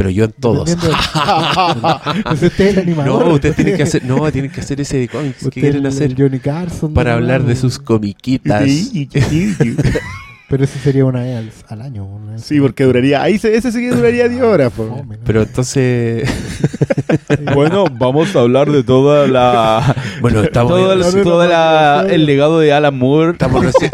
Pero 0.00 0.08
yo 0.08 0.24
en 0.24 0.32
todos. 0.32 0.66
Usted 2.32 2.48
es 2.48 2.58
el 2.60 2.78
animador. 2.78 3.26
No, 3.26 3.34
ustedes 3.34 3.54
tienen 3.54 3.76
que 3.76 3.82
hacer, 3.82 4.02
no, 4.02 4.32
tienen 4.32 4.50
que 4.50 4.62
hacer 4.62 4.80
ese 4.80 4.96
de 4.96 5.08
cómics 5.08 5.44
que 5.50 5.60
quieren 5.60 5.84
hacer 5.84 6.14
Johnny 6.16 6.38
Carson. 6.38 6.94
para 6.94 7.12
hablar 7.12 7.44
de 7.44 7.54
sus 7.54 7.78
comiquitas. 7.78 8.66
Pero 10.48 10.64
eso 10.64 10.78
sería 10.82 11.04
una 11.04 11.20
vez 11.20 11.36
al, 11.36 11.52
al 11.68 11.86
año. 11.86 12.06
una 12.06 12.32
vez. 12.32 12.42
Sí, 12.44 12.58
porque 12.62 12.84
duraría. 12.84 13.22
Ahí 13.22 13.38
se- 13.38 13.54
ese 13.54 13.70
sí 13.72 13.80
que 13.80 13.90
duraría 13.94 14.26
10 14.26 14.42
horas. 14.42 14.72
Pero 15.26 15.42
entonces, 15.42 16.26
Bueno, 17.54 17.84
vamos 17.92 18.34
a 18.34 18.40
hablar 18.40 18.70
de 18.72 18.82
toda 18.82 19.28
la. 19.28 19.94
bueno, 20.22 20.42
estamos, 20.42 20.72
todo 20.72 20.92
el, 21.44 21.50
la- 21.50 22.04
no. 22.04 22.08
el 22.08 22.24
legado 22.24 22.58
de 22.58 22.72
Alan 22.72 22.96
Moore. 22.96 23.32
estamos 23.32 23.64
recién, 23.66 23.90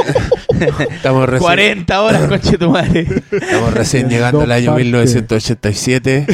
estamos 0.90 1.28
recién, 1.28 1.42
40 1.42 2.02
horas, 2.02 2.28
conche 2.28 2.58
tu 2.58 2.70
madre. 2.70 3.06
estamos 3.30 3.74
recién 3.74 4.08
llegando 4.08 4.42
al 4.42 4.52
año 4.52 4.72
partes. 4.72 4.84
1987. 4.84 6.26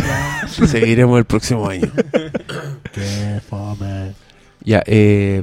Seguiremos 0.67 1.19
el 1.19 1.25
próximo 1.25 1.69
año. 1.69 1.91
Qué 2.93 3.41
fome. 3.49 4.13
Ya, 4.65 4.83
eh, 4.87 5.43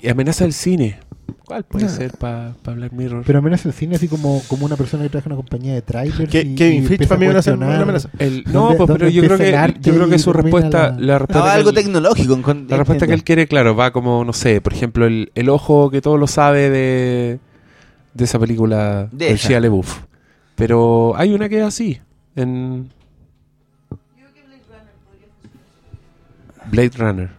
y 0.00 0.08
amenaza 0.08 0.44
del 0.44 0.52
cine. 0.52 0.98
¿Cuál 1.44 1.62
puede 1.64 1.84
No. 1.84 1.90
ser 1.90 2.12
para 2.12 2.54
Black 2.64 2.92
Mirror? 2.92 3.22
Pero 3.26 3.38
amenaza 3.38 3.68
el 3.68 3.74
cine 3.74 3.96
así 3.96 4.08
como, 4.08 4.42
como 4.48 4.64
una 4.64 4.76
persona 4.76 5.02
que 5.02 5.10
trabaja 5.10 5.28
en 5.28 5.32
una 5.34 5.42
compañía 5.42 5.74
de 5.74 5.82
trailers. 5.82 6.30
Kevin 6.30 6.86
Feige 6.86 7.06
para 7.06 7.18
mí 7.20 7.26
una- 7.26 7.34
cuestionar. 7.34 7.68
una 7.68 7.82
amenaza. 7.82 8.08
El- 8.18 8.44
no, 8.46 8.52
¿Dónde- 8.70 8.76
pues, 8.78 8.90
pero 8.98 9.08
yo 9.10 9.22
creo 9.24 9.36
que 9.38 9.48
el 9.54 9.80
yo 9.80 9.94
creo 9.94 10.08
que 10.08 10.18
su 10.18 10.32
respuesta, 10.32 10.90
la- 10.92 11.00
la 11.00 11.18
respuesta 11.18 11.44
No, 11.46 11.50
algo 11.52 11.68
él- 11.70 11.74
tecnológico. 11.74 12.40
con- 12.42 12.66
La 12.68 12.76
respuesta 12.78 13.06
que 13.06 13.12
él 13.12 13.24
quiere, 13.24 13.46
claro, 13.46 13.76
va 13.76 13.90
como, 13.92 14.24
no 14.24 14.32
sé, 14.32 14.60
por 14.62 14.72
ejemplo, 14.72 15.06
el, 15.06 15.30
el 15.34 15.48
ojo 15.50 15.90
que 15.90 16.00
todo 16.00 16.16
lo 16.16 16.26
sabe 16.26 16.70
de, 16.70 17.38
de 18.14 18.24
esa 18.24 18.38
película 18.38 19.08
De 19.12 19.26
del 19.26 19.34
esa. 19.34 19.48
Shia 19.48 19.60
LaBeouf. 19.60 20.00
Pero 20.56 21.14
hay 21.16 21.32
una 21.34 21.48
que 21.48 21.58
es 21.58 21.64
así, 21.64 22.00
en 22.36 22.88
Blade 26.70 26.92
Runner. 26.96 27.30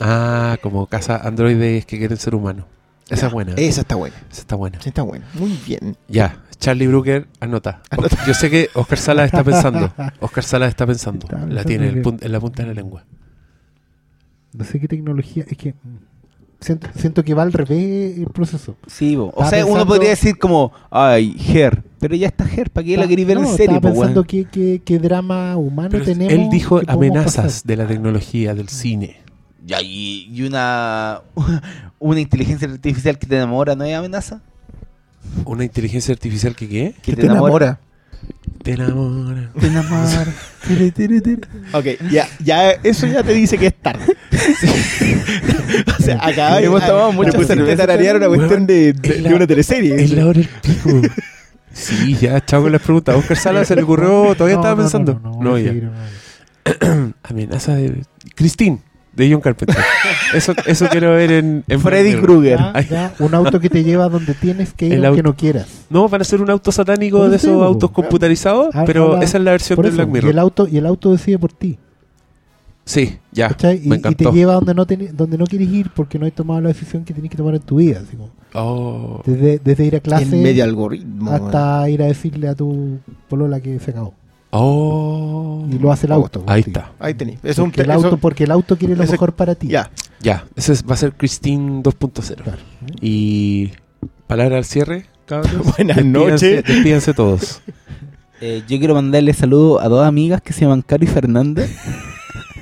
Ah, 0.00 0.56
como 0.62 0.86
casa 0.86 1.16
androides 1.26 1.84
que 1.86 1.98
quieren 1.98 2.16
ser 2.16 2.34
humanos. 2.34 2.64
Esa 3.10 3.26
es 3.26 3.32
buena. 3.32 3.52
Esa 3.56 3.80
está 3.82 3.96
buena. 3.96 4.16
Esa 4.30 4.40
está 4.40 4.56
buena. 4.56 4.80
Sí, 4.80 4.88
está 4.88 5.02
buena. 5.02 5.26
Muy 5.34 5.58
bien. 5.66 5.96
Ya, 6.08 6.42
Charlie 6.58 6.86
Brooker, 6.86 7.26
anota. 7.40 7.82
Yo 8.26 8.34
sé 8.34 8.50
que 8.50 8.68
Oscar 8.74 8.98
Salas 8.98 9.26
está 9.26 9.42
pensando. 9.44 9.92
Oscar 10.20 10.44
Salas 10.44 10.68
está 10.68 10.86
pensando. 10.86 11.26
Está 11.26 11.46
La 11.46 11.64
tiene 11.64 11.88
en, 11.88 11.98
el 11.98 12.18
en 12.20 12.32
la 12.32 12.40
punta 12.40 12.62
de 12.62 12.68
la 12.68 12.74
lengua. 12.74 13.04
No 14.52 14.64
sé 14.64 14.80
qué 14.80 14.88
tecnología. 14.88 15.44
Es 15.48 15.56
que 15.56 15.74
siento, 16.60 16.88
siento 16.94 17.24
que 17.24 17.34
va 17.34 17.42
al 17.42 17.52
revés 17.52 18.18
el 18.18 18.26
proceso. 18.26 18.76
Sí, 18.86 19.16
bo. 19.16 19.32
o 19.34 19.44
sea, 19.48 19.64
uno 19.64 19.74
pensando- 19.74 19.86
podría 19.86 20.10
decir 20.10 20.38
como, 20.38 20.72
ay, 20.90 21.36
Her. 21.48 21.82
Pero 21.98 22.14
ya 22.16 22.28
está 22.28 22.44
Her, 22.48 22.70
¿para 22.70 22.84
qué 22.84 22.96
la 22.96 23.06
queréis 23.06 23.26
ver 23.28 23.38
no, 23.40 23.48
en 23.50 23.56
serio? 23.56 23.76
Estaba 23.76 23.92
pensando 23.94 24.24
qué, 24.24 24.46
qué, 24.50 24.82
qué 24.84 24.98
drama 24.98 25.56
humano 25.56 25.90
Pero 25.92 26.04
tenemos. 26.04 26.32
él 26.32 26.48
dijo 26.50 26.80
amenazas 26.86 27.34
pasar. 27.36 27.62
de 27.64 27.76
la 27.76 27.86
tecnología, 27.86 28.54
del 28.54 28.68
cine. 28.68 29.20
Ya, 29.70 29.80
y, 29.82 30.28
y 30.32 30.42
una, 30.42 31.20
una 32.00 32.18
inteligencia 32.20 32.68
artificial 32.68 33.18
que 33.18 33.26
te 33.26 33.36
enamora, 33.36 33.76
¿no 33.76 33.84
es 33.84 33.94
amenaza? 33.94 34.40
¿Una 35.44 35.64
inteligencia 35.64 36.12
artificial 36.12 36.56
que 36.56 36.68
qué? 36.68 36.94
Que 37.02 37.14
te 37.14 37.26
enamora. 37.26 37.78
Te 38.64 38.72
enamora. 38.72 39.50
Te 39.58 39.66
enamora. 39.68 40.26
Tiri, 40.66 40.90
tiri, 40.90 41.20
tiri. 41.20 41.40
Ok, 41.72 41.84
ya, 42.10 42.26
ya, 42.42 42.70
eso 42.72 43.06
ya 43.06 43.22
te 43.22 43.32
dice 43.32 43.56
que 43.58 43.68
es 43.68 43.74
tarde. 43.80 44.04
o 45.98 46.02
sea, 46.02 46.18
acá 46.26 46.60
Hemos 46.60 46.84
tomado 46.84 47.12
mucha 47.12 47.30
pusiste 47.32 47.52
a 47.52 47.56
cerveza. 47.56 47.76
tararear 47.86 48.16
una 48.16 48.26
cuestión 48.28 48.66
de, 48.66 48.92
de- 48.92 49.08
Es 49.08 49.22
la- 49.22 49.28
de 49.30 49.34
una 49.36 49.46
teleserie. 49.46 49.94
Es 50.02 50.10
la 50.10 50.26
hora 50.26 50.40
del 50.40 50.48
pico. 50.48 51.00
Sí, 51.72 52.16
ya, 52.20 52.44
chao 52.44 52.62
con 52.62 52.72
las 52.72 52.82
preguntas. 52.82 53.14
Oscar 53.16 53.36
Salas 53.36 53.68
se 53.68 53.76
le 53.76 53.82
ocurrió, 53.84 54.34
todavía 54.34 54.56
No, 54.56 54.60
estaba 54.62 54.74
no, 54.74 54.76
pensando. 54.82 55.20
No, 55.40 55.56
ya. 55.56 55.72
Amenaza 57.22 57.76
de. 57.76 58.02
Christine, 58.34 58.80
de 59.20 59.32
John 59.32 59.40
Carpenter. 59.40 59.76
Eso, 60.34 60.52
eso 60.66 60.86
quiero 60.88 61.12
ver 61.12 61.30
en, 61.32 61.64
en 61.68 61.80
Freddy. 61.80 62.14
Krueger. 62.20 62.58
Un 63.20 63.34
auto 63.34 63.60
que 63.60 63.68
te 63.70 63.84
lleva 63.84 64.08
donde 64.08 64.34
tienes 64.34 64.72
que 64.72 64.86
ir 64.86 64.92
El 64.94 65.04
aunque 65.04 65.22
no 65.22 65.36
quieras. 65.36 65.66
No, 65.90 66.08
van 66.08 66.20
a 66.20 66.24
ser 66.24 66.40
un 66.42 66.50
auto 66.50 66.72
satánico 66.72 67.28
de 67.28 67.36
eso 67.36 67.50
esos 67.50 67.62
autos 67.64 67.90
computarizados, 67.90 68.74
Ah, 68.74 68.84
pero 68.86 69.12
ahora, 69.12 69.24
esa 69.24 69.38
es 69.38 69.44
la 69.44 69.50
versión 69.52 69.76
Por 69.76 69.84
de 69.84 69.88
eso, 69.90 69.96
Black 69.96 70.08
y 70.08 70.12
Mirror. 70.12 70.30
el 70.30 70.38
auto 70.38 70.68
y 70.70 70.76
el 70.78 70.86
auto 70.86 71.12
decide 71.12 71.38
por 71.38 71.52
ti. 71.52 71.78
Sí, 72.84 73.18
ya. 73.30 73.48
¿cachai? 73.48 73.80
Y, 73.84 73.88
me 73.88 73.96
y 73.96 74.00
te 74.00 74.24
lleva 74.32 74.54
donde 74.54 74.74
no, 74.74 74.84
teni- 74.86 75.10
donde 75.10 75.38
no 75.38 75.46
quieres 75.46 75.68
ir 75.68 75.90
porque 75.94 76.18
no 76.18 76.26
has 76.26 76.32
tomado 76.32 76.60
la 76.60 76.68
decisión 76.68 77.04
que 77.04 77.12
tienes 77.14 77.30
que 77.30 77.36
tomar 77.36 77.54
en 77.54 77.60
tu 77.60 77.76
vida. 77.76 78.00
así 78.04 78.16
como, 78.16 78.30
Oh. 78.52 79.22
desde, 79.26 79.60
desde 79.62 79.84
ir 79.84 79.94
a 79.94 80.00
clase 80.00 80.24
en 80.24 80.42
medio 80.42 80.64
algoritmo. 80.64 81.30
hasta 81.30 81.88
ir 81.88 82.02
a 82.02 82.06
decirle 82.06 82.48
a 82.48 82.54
tu 82.56 82.98
polola 83.28 83.60
que 83.60 83.78
se 83.78 83.92
acabó. 83.92 84.14
Oh. 84.52 85.64
Y 85.70 85.78
lo 85.78 85.92
hace 85.92 86.06
el 86.06 86.12
auto. 86.12 86.42
Ahí 86.46 86.62
está. 86.66 86.92
Ahí 86.98 87.14
tenéis. 87.14 87.38
Es 87.42 87.58
un 87.58 87.66
Porque, 87.66 87.76
te- 87.78 87.82
el 87.84 87.90
auto, 87.92 88.08
eso- 88.08 88.16
porque 88.18 88.44
el 88.44 88.50
auto 88.50 88.76
quiere 88.76 88.96
lo 88.96 89.02
ese- 89.04 89.12
mejor 89.12 89.32
para 89.34 89.54
ti. 89.54 89.68
Ya. 89.68 89.90
Ya, 90.20 90.44
ese 90.56 90.72
es- 90.72 90.84
va 90.84 90.94
a 90.94 90.96
ser 90.96 91.12
Christine 91.12 91.82
2.0. 91.82 92.42
Claro. 92.42 92.58
Y 93.00 93.70
palabra 94.26 94.58
al 94.58 94.64
cierre, 94.64 95.06
cabros. 95.26 95.52
Buenas 95.76 96.04
noches. 96.04 96.64
Despídanse 96.64 97.14
todos. 97.14 97.62
Eh, 98.40 98.62
yo 98.68 98.78
quiero 98.78 98.94
mandarle 98.94 99.32
saludos 99.34 99.82
a 99.82 99.88
dos 99.88 100.04
amigas 100.06 100.40
que 100.42 100.52
se 100.52 100.62
llaman 100.62 100.82
Caro 100.82 101.04
y 101.04 101.06
Fernanda. 101.06 101.64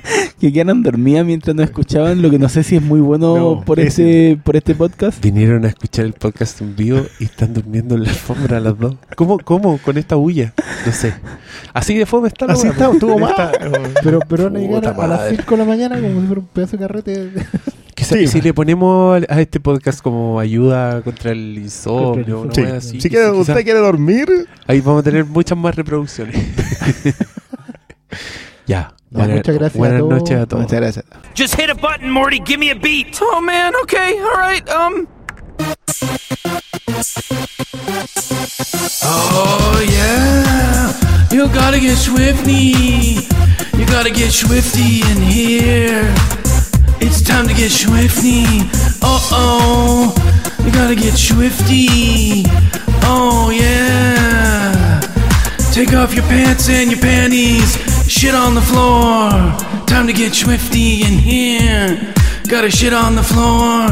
que 0.39 0.51
quedaron 0.53 0.83
dormidas 0.83 1.25
mientras 1.25 1.55
nos 1.55 1.65
escuchaban, 1.65 2.21
lo 2.21 2.29
que 2.29 2.39
no 2.39 2.49
sé 2.49 2.63
si 2.63 2.75
es 2.77 2.81
muy 2.81 2.99
bueno 3.01 3.37
No, 3.37 3.61
por, 3.65 3.77
pésimo. 3.77 4.07
este, 4.07 4.39
por 4.43 4.55
este 4.55 4.75
podcast. 4.75 5.21
Vinieron 5.23 5.65
a 5.65 5.69
escuchar 5.69 6.05
el 6.05 6.13
podcast 6.13 6.61
en 6.61 6.75
vivo 6.75 7.01
y 7.19 7.25
están 7.25 7.53
durmiendo 7.53 7.95
en 7.95 8.03
la 8.03 8.09
alfombra 8.09 8.59
las 8.59 8.77
dos. 8.77 8.95
¿Cómo, 9.15 9.39
cómo? 9.39 9.77
Con 9.79 9.97
esta 9.97 10.15
bulla. 10.15 10.53
No 10.85 10.91
sé. 10.91 11.13
Así 11.73 11.95
de 11.97 12.05
fome 12.05 12.27
está 12.29 12.45
la 12.47 12.53
Así 12.53 12.67
está, 12.67 12.87
po. 12.87 12.93
estuvo 12.93 13.19
mal. 13.19 13.31
Está- 13.31 13.51
Pero, 14.03 14.19
pero 14.27 14.43
van 14.45 14.55
a 14.55 14.59
llegar 14.59 14.75
Puta 14.81 14.89
a, 14.91 15.07
las 15.07 15.19
madre. 15.19 15.35
5 15.37 15.51
de 15.51 15.57
la 15.57 15.65
mañana 15.65 15.95
como 15.99 16.21
si 16.21 16.25
fuera 16.27 16.41
un 16.41 16.47
pedazo 16.47 16.77
de 16.77 16.83
carrete. 16.87 17.29
Que 17.99 18.27
si, 18.27 18.39
le 18.41 18.53
ponemos 18.53 19.21
a 19.27 19.41
este 19.41 19.59
podcast 19.59 19.99
como 20.01 20.39
ayuda 20.39 21.01
contra 21.01 21.31
el 21.33 21.57
insomnio, 21.57 22.47
Sí. 22.53 22.61
así, 22.61 23.01
Si 23.01 23.09
quiere- 23.09 23.29
usted 23.31 23.61
quiere 23.65 23.79
dormir, 23.79 24.47
ahí 24.67 24.79
vamos 24.79 25.01
a 25.01 25.03
tener 25.03 25.25
muchas 25.25 25.57
más 25.57 25.75
reproducciones. 25.75 26.33
ya. 28.69 28.93
Ya, 29.11 29.27
muchas 29.27 29.55
gracias 29.55 29.75
a 29.75 29.77
Buenas 29.79 29.99
todos. 29.99 30.13
noches 30.13 30.37
a 30.37 30.45
todos. 30.45 30.63
muchas 30.65 30.79
gracias. 30.79 31.05
Just 31.33 31.55
hit 31.55 31.69
a 31.71 31.73
button, 31.73 32.11
Morty. 32.11 32.39
Give 32.39 32.59
me 32.59 32.69
a 32.69 32.75
beat. 32.75 33.17
Oh 33.21 33.41
man. 33.41 33.73
Okay. 33.83 34.19
All 34.19 34.37
right. 34.37 34.69
Um. 34.69 35.07
Oh 39.03 39.85
yeah, 39.89 40.93
you 41.31 41.47
gotta 41.53 41.79
get 41.79 41.97
swifty. 41.97 43.27
You 43.77 43.85
gotta 43.85 44.11
get 44.11 44.31
swifty 44.31 45.01
in 45.11 45.21
here. 45.21 46.03
It's 47.01 47.21
time 47.21 47.47
to 47.47 47.53
get 47.53 47.71
swifty. 47.71 48.45
Uh 49.01 49.19
oh, 49.31 50.13
you 50.63 50.71
gotta 50.71 50.95
get 50.95 51.13
swifty. 51.17 52.43
Oh 53.03 53.49
yeah. 53.51 55.01
Take 55.79 55.93
off 55.93 56.13
your 56.13 56.25
pants 56.25 56.67
and 56.67 56.91
your 56.91 56.99
panties. 56.99 57.77
Shit 58.05 58.35
on 58.35 58.53
the 58.53 58.59
floor. 58.59 59.29
Time 59.87 60.07
to 60.07 60.11
get 60.11 60.35
swifty 60.35 61.03
in 61.03 61.13
here. 61.13 62.13
Gotta 62.49 62.69
shit 62.69 62.91
on 62.91 63.15
the 63.15 63.23
floor. 63.23 63.87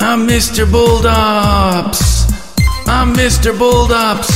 I'm 0.00 0.26
Mr. 0.26 0.66
Bulldops. 0.66 2.26
I'm 2.88 3.14
Mr. 3.14 3.56
Bulldops. 3.56 4.26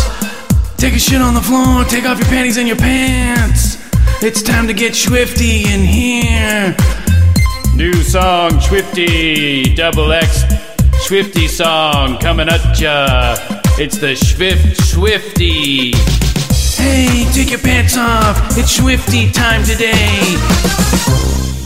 Take 0.77 0.95
a 0.95 1.01
shit 1.01 1.21
on 1.21 1.35
the 1.35 1.41
floor, 1.41 1.83
take 1.87 2.05
off 2.05 2.21
your 2.21 2.29
panties 2.29 2.57
and 2.57 2.69
your 2.69 2.77
pants. 2.77 3.77
It's 4.23 4.41
time 4.41 4.69
to 4.69 4.73
get 4.73 4.95
swifty 4.95 5.65
in 5.65 5.81
here. 5.81 6.77
New 7.75 7.95
song, 7.95 8.61
Swifty, 8.61 9.75
double 9.75 10.13
X, 10.13 10.45
Swifty 11.01 11.49
song 11.49 12.17
coming 12.19 12.49
at 12.49 12.79
ya. 12.79 13.35
It's 13.77 13.99
the 13.99 14.15
Swift 14.15 14.81
Swifty. 14.81 15.95
Hey, 16.81 17.27
take 17.33 17.51
your 17.51 17.61
pants 17.61 17.97
off. 17.99 18.57
It's 18.57 18.73
swifty 18.77 19.31
time 19.31 19.63
today. 19.65 21.60